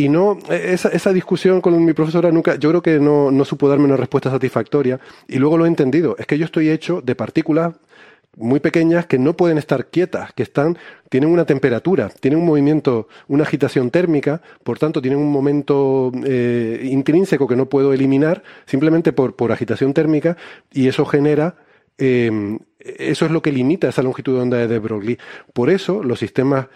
Y 0.00 0.08
no, 0.08 0.38
esa, 0.48 0.88
esa, 0.88 1.12
discusión 1.12 1.60
con 1.60 1.84
mi 1.84 1.92
profesora 1.92 2.30
nunca, 2.32 2.54
yo 2.56 2.70
creo 2.70 2.80
que 2.80 2.98
no, 2.98 3.30
no 3.30 3.44
supo 3.44 3.68
darme 3.68 3.84
una 3.84 3.98
respuesta 3.98 4.30
satisfactoria 4.30 4.98
y 5.28 5.36
luego 5.36 5.58
lo 5.58 5.66
he 5.66 5.68
entendido. 5.68 6.16
Es 6.18 6.26
que 6.26 6.38
yo 6.38 6.46
estoy 6.46 6.70
hecho 6.70 7.02
de 7.02 7.14
partículas 7.14 7.74
muy 8.34 8.60
pequeñas 8.60 9.04
que 9.04 9.18
no 9.18 9.36
pueden 9.36 9.58
estar 9.58 9.88
quietas, 9.88 10.32
que 10.32 10.42
están, 10.42 10.78
tienen 11.10 11.28
una 11.28 11.44
temperatura, 11.44 12.08
tienen 12.08 12.40
un 12.40 12.46
movimiento, 12.46 13.08
una 13.28 13.42
agitación 13.42 13.90
térmica, 13.90 14.40
por 14.64 14.78
tanto 14.78 15.02
tienen 15.02 15.18
un 15.18 15.30
momento 15.30 16.10
eh, 16.24 16.80
intrínseco 16.84 17.46
que 17.46 17.56
no 17.56 17.68
puedo 17.68 17.92
eliminar 17.92 18.42
simplemente 18.64 19.12
por, 19.12 19.36
por 19.36 19.52
agitación 19.52 19.92
térmica 19.92 20.38
y 20.72 20.88
eso 20.88 21.04
genera 21.04 21.56
eh, 21.98 22.58
eso 22.80 23.26
es 23.26 23.30
lo 23.30 23.42
que 23.42 23.52
limita 23.52 23.88
esa 23.88 24.02
longitud 24.02 24.34
de 24.34 24.40
onda 24.40 24.66
de 24.66 24.78
Broglie. 24.78 25.18
Por 25.52 25.70
eso 25.70 26.02
los 26.02 26.18
sistemas 26.18 26.66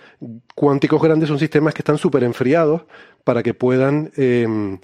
cuánticos 0.54 1.02
grandes 1.02 1.28
son 1.28 1.38
sistemas 1.38 1.74
que 1.74 1.80
están 1.80 1.98
súper 1.98 2.24
enfriados 2.24 2.82
para 3.24 3.42
que 3.42 3.54
puedan 3.54 4.12
eh, 4.16 4.78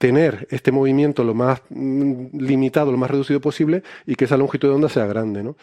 tener 0.00 0.46
este 0.50 0.72
movimiento 0.72 1.24
lo 1.24 1.34
más 1.34 1.60
mm, 1.68 2.38
limitado, 2.38 2.90
lo 2.90 2.96
más 2.96 3.10
reducido 3.10 3.40
posible 3.40 3.82
y 4.06 4.14
que 4.14 4.24
esa 4.24 4.38
longitud 4.38 4.68
de 4.68 4.74
onda 4.74 4.88
sea 4.88 5.06
grande. 5.06 5.42
¿no? 5.42 5.56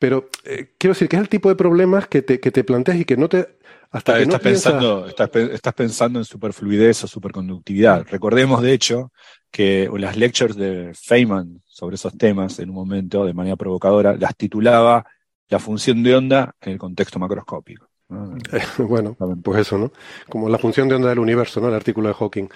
Pero 0.00 0.30
eh, 0.44 0.70
quiero 0.78 0.94
decir 0.94 1.08
que 1.08 1.14
es 1.14 1.22
el 1.22 1.28
tipo 1.28 1.48
de 1.48 1.54
problemas 1.54 2.08
que 2.08 2.20
te, 2.20 2.40
que 2.40 2.50
te 2.50 2.64
planteas 2.64 2.98
y 2.98 3.04
que 3.04 3.16
no 3.16 3.28
te... 3.28 3.46
Hasta 3.94 4.18
estás, 4.18 4.34
no 4.34 4.40
pensando, 4.40 5.06
estás, 5.06 5.30
estás, 5.36 5.72
pensando 5.72 6.18
en 6.18 6.24
superfluidez 6.24 7.04
o 7.04 7.06
superconductividad. 7.06 8.04
Recordemos, 8.10 8.60
de 8.60 8.72
hecho, 8.72 9.12
que 9.52 9.88
las 9.98 10.16
lectures 10.16 10.56
de 10.56 10.90
Feynman 11.00 11.62
sobre 11.64 11.94
esos 11.94 12.18
temas 12.18 12.58
en 12.58 12.70
un 12.70 12.74
momento, 12.74 13.24
de 13.24 13.32
manera 13.32 13.54
provocadora, 13.54 14.16
las 14.16 14.36
titulaba 14.36 15.06
La 15.48 15.60
función 15.60 16.02
de 16.02 16.16
onda 16.16 16.56
en 16.60 16.72
el 16.72 16.78
contexto 16.78 17.20
macroscópico. 17.20 17.88
¿no? 18.08 18.36
bueno, 18.78 19.16
pues 19.44 19.60
eso, 19.60 19.78
¿no? 19.78 19.92
Como 20.28 20.48
la 20.48 20.58
función 20.58 20.88
de 20.88 20.96
onda 20.96 21.10
del 21.10 21.20
universo, 21.20 21.60
¿no? 21.60 21.68
El 21.68 21.74
artículo 21.74 22.08
de 22.08 22.14
Hawking. 22.14 22.48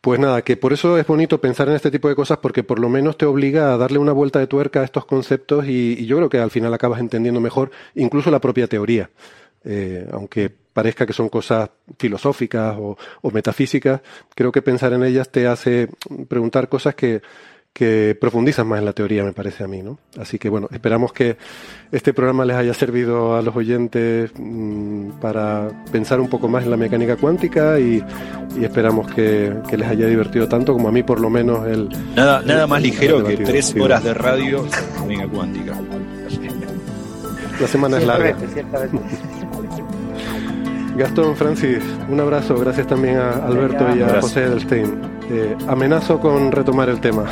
Pues 0.00 0.18
nada, 0.18 0.42
que 0.42 0.56
por 0.56 0.72
eso 0.72 0.98
es 0.98 1.06
bonito 1.06 1.40
pensar 1.40 1.68
en 1.68 1.76
este 1.76 1.92
tipo 1.92 2.08
de 2.08 2.16
cosas 2.16 2.38
porque 2.38 2.64
por 2.64 2.80
lo 2.80 2.88
menos 2.88 3.16
te 3.16 3.24
obliga 3.24 3.72
a 3.72 3.76
darle 3.76 3.98
una 3.98 4.10
vuelta 4.10 4.40
de 4.40 4.48
tuerca 4.48 4.80
a 4.80 4.84
estos 4.84 5.04
conceptos 5.04 5.64
y, 5.68 5.92
y 5.96 6.06
yo 6.06 6.16
creo 6.16 6.28
que 6.28 6.38
al 6.38 6.50
final 6.50 6.74
acabas 6.74 6.98
entendiendo 6.98 7.40
mejor 7.40 7.70
incluso 7.94 8.32
la 8.32 8.40
propia 8.40 8.66
teoría. 8.66 9.10
Eh, 9.64 10.08
aunque 10.10 10.61
parezca 10.72 11.06
que 11.06 11.12
son 11.12 11.28
cosas 11.28 11.70
filosóficas 11.98 12.76
o, 12.78 12.96
o, 13.20 13.30
metafísicas, 13.30 14.00
creo 14.34 14.52
que 14.52 14.62
pensar 14.62 14.92
en 14.92 15.04
ellas 15.04 15.30
te 15.30 15.46
hace 15.46 15.88
preguntar 16.28 16.68
cosas 16.68 16.94
que, 16.94 17.22
que 17.72 18.16
profundizan 18.20 18.66
más 18.66 18.78
en 18.80 18.84
la 18.84 18.92
teoría, 18.92 19.24
me 19.24 19.32
parece 19.32 19.64
a 19.64 19.68
mí, 19.68 19.82
¿no? 19.82 19.98
Así 20.18 20.38
que 20.38 20.50
bueno, 20.50 20.68
esperamos 20.72 21.12
que 21.12 21.38
este 21.90 22.12
programa 22.12 22.44
les 22.44 22.56
haya 22.56 22.74
servido 22.74 23.34
a 23.34 23.42
los 23.42 23.56
oyentes 23.56 24.30
mmm, 24.38 25.12
para 25.20 25.70
pensar 25.90 26.20
un 26.20 26.28
poco 26.28 26.48
más 26.48 26.64
en 26.64 26.70
la 26.70 26.76
mecánica 26.76 27.16
cuántica 27.16 27.80
y, 27.80 28.04
y 28.58 28.64
esperamos 28.64 29.10
que, 29.12 29.54
que, 29.68 29.78
les 29.78 29.88
haya 29.88 30.06
divertido 30.06 30.48
tanto 30.48 30.74
como 30.74 30.88
a 30.88 30.92
mí 30.92 31.02
por 31.02 31.20
lo 31.20 31.30
menos 31.30 31.66
el... 31.66 31.88
Nada, 32.14 32.40
el, 32.40 32.46
nada 32.46 32.66
más 32.66 32.82
ligero 32.82 33.24
que 33.24 33.38
tres 33.38 33.74
horas 33.78 34.04
de 34.04 34.14
radio 34.14 34.66
mecánica 35.06 35.28
cuántica. 35.28 35.80
La 37.58 37.68
semana 37.68 37.98
es 37.98 38.06
larga. 38.06 38.36
Gastón, 40.96 41.36
Francis, 41.36 41.82
un 42.08 42.20
abrazo. 42.20 42.58
Gracias 42.58 42.86
también 42.86 43.16
a 43.18 43.30
Alberto 43.46 43.84
Venga, 43.84 43.96
y 43.96 44.02
a 44.02 44.06
gracias. 44.06 44.22
José 44.24 44.44
Edelstein. 44.44 45.00
Eh, 45.30 45.56
amenazo 45.68 46.20
con 46.20 46.52
retomar 46.52 46.88
el 46.88 47.00
tema. 47.00 47.24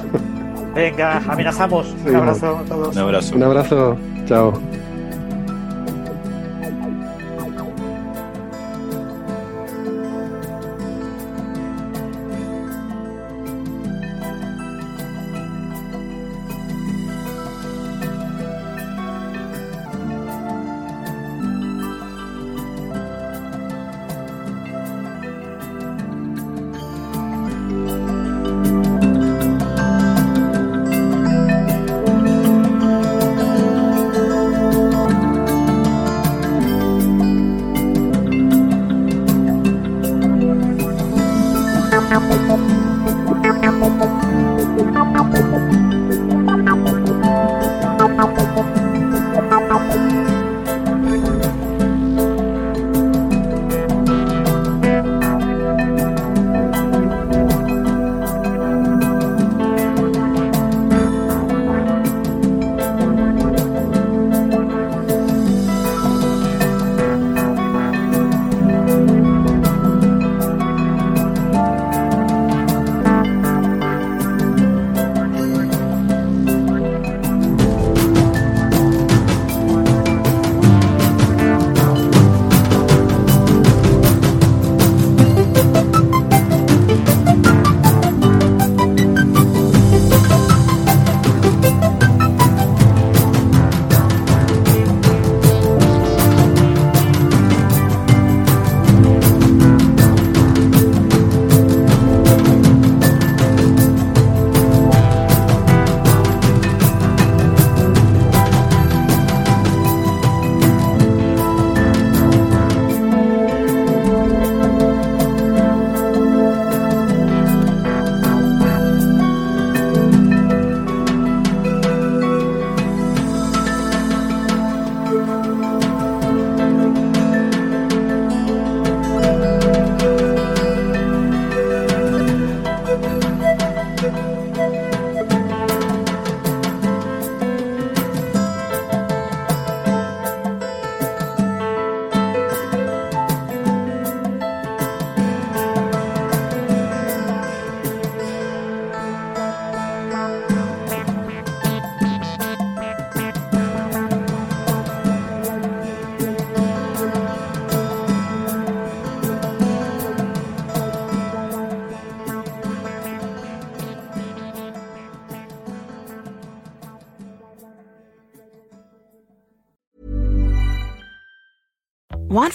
Venga, 0.75 1.19
amenazamos. 1.29 1.87
Sí, 2.05 2.11
un 2.11 2.17
abrazo 2.17 2.59
a 2.59 2.63
todos. 2.65 2.95
Un 2.97 3.03
abrazo. 3.03 3.37
Un 3.37 3.43
abrazo. 3.43 3.97
Chao. 4.27 4.61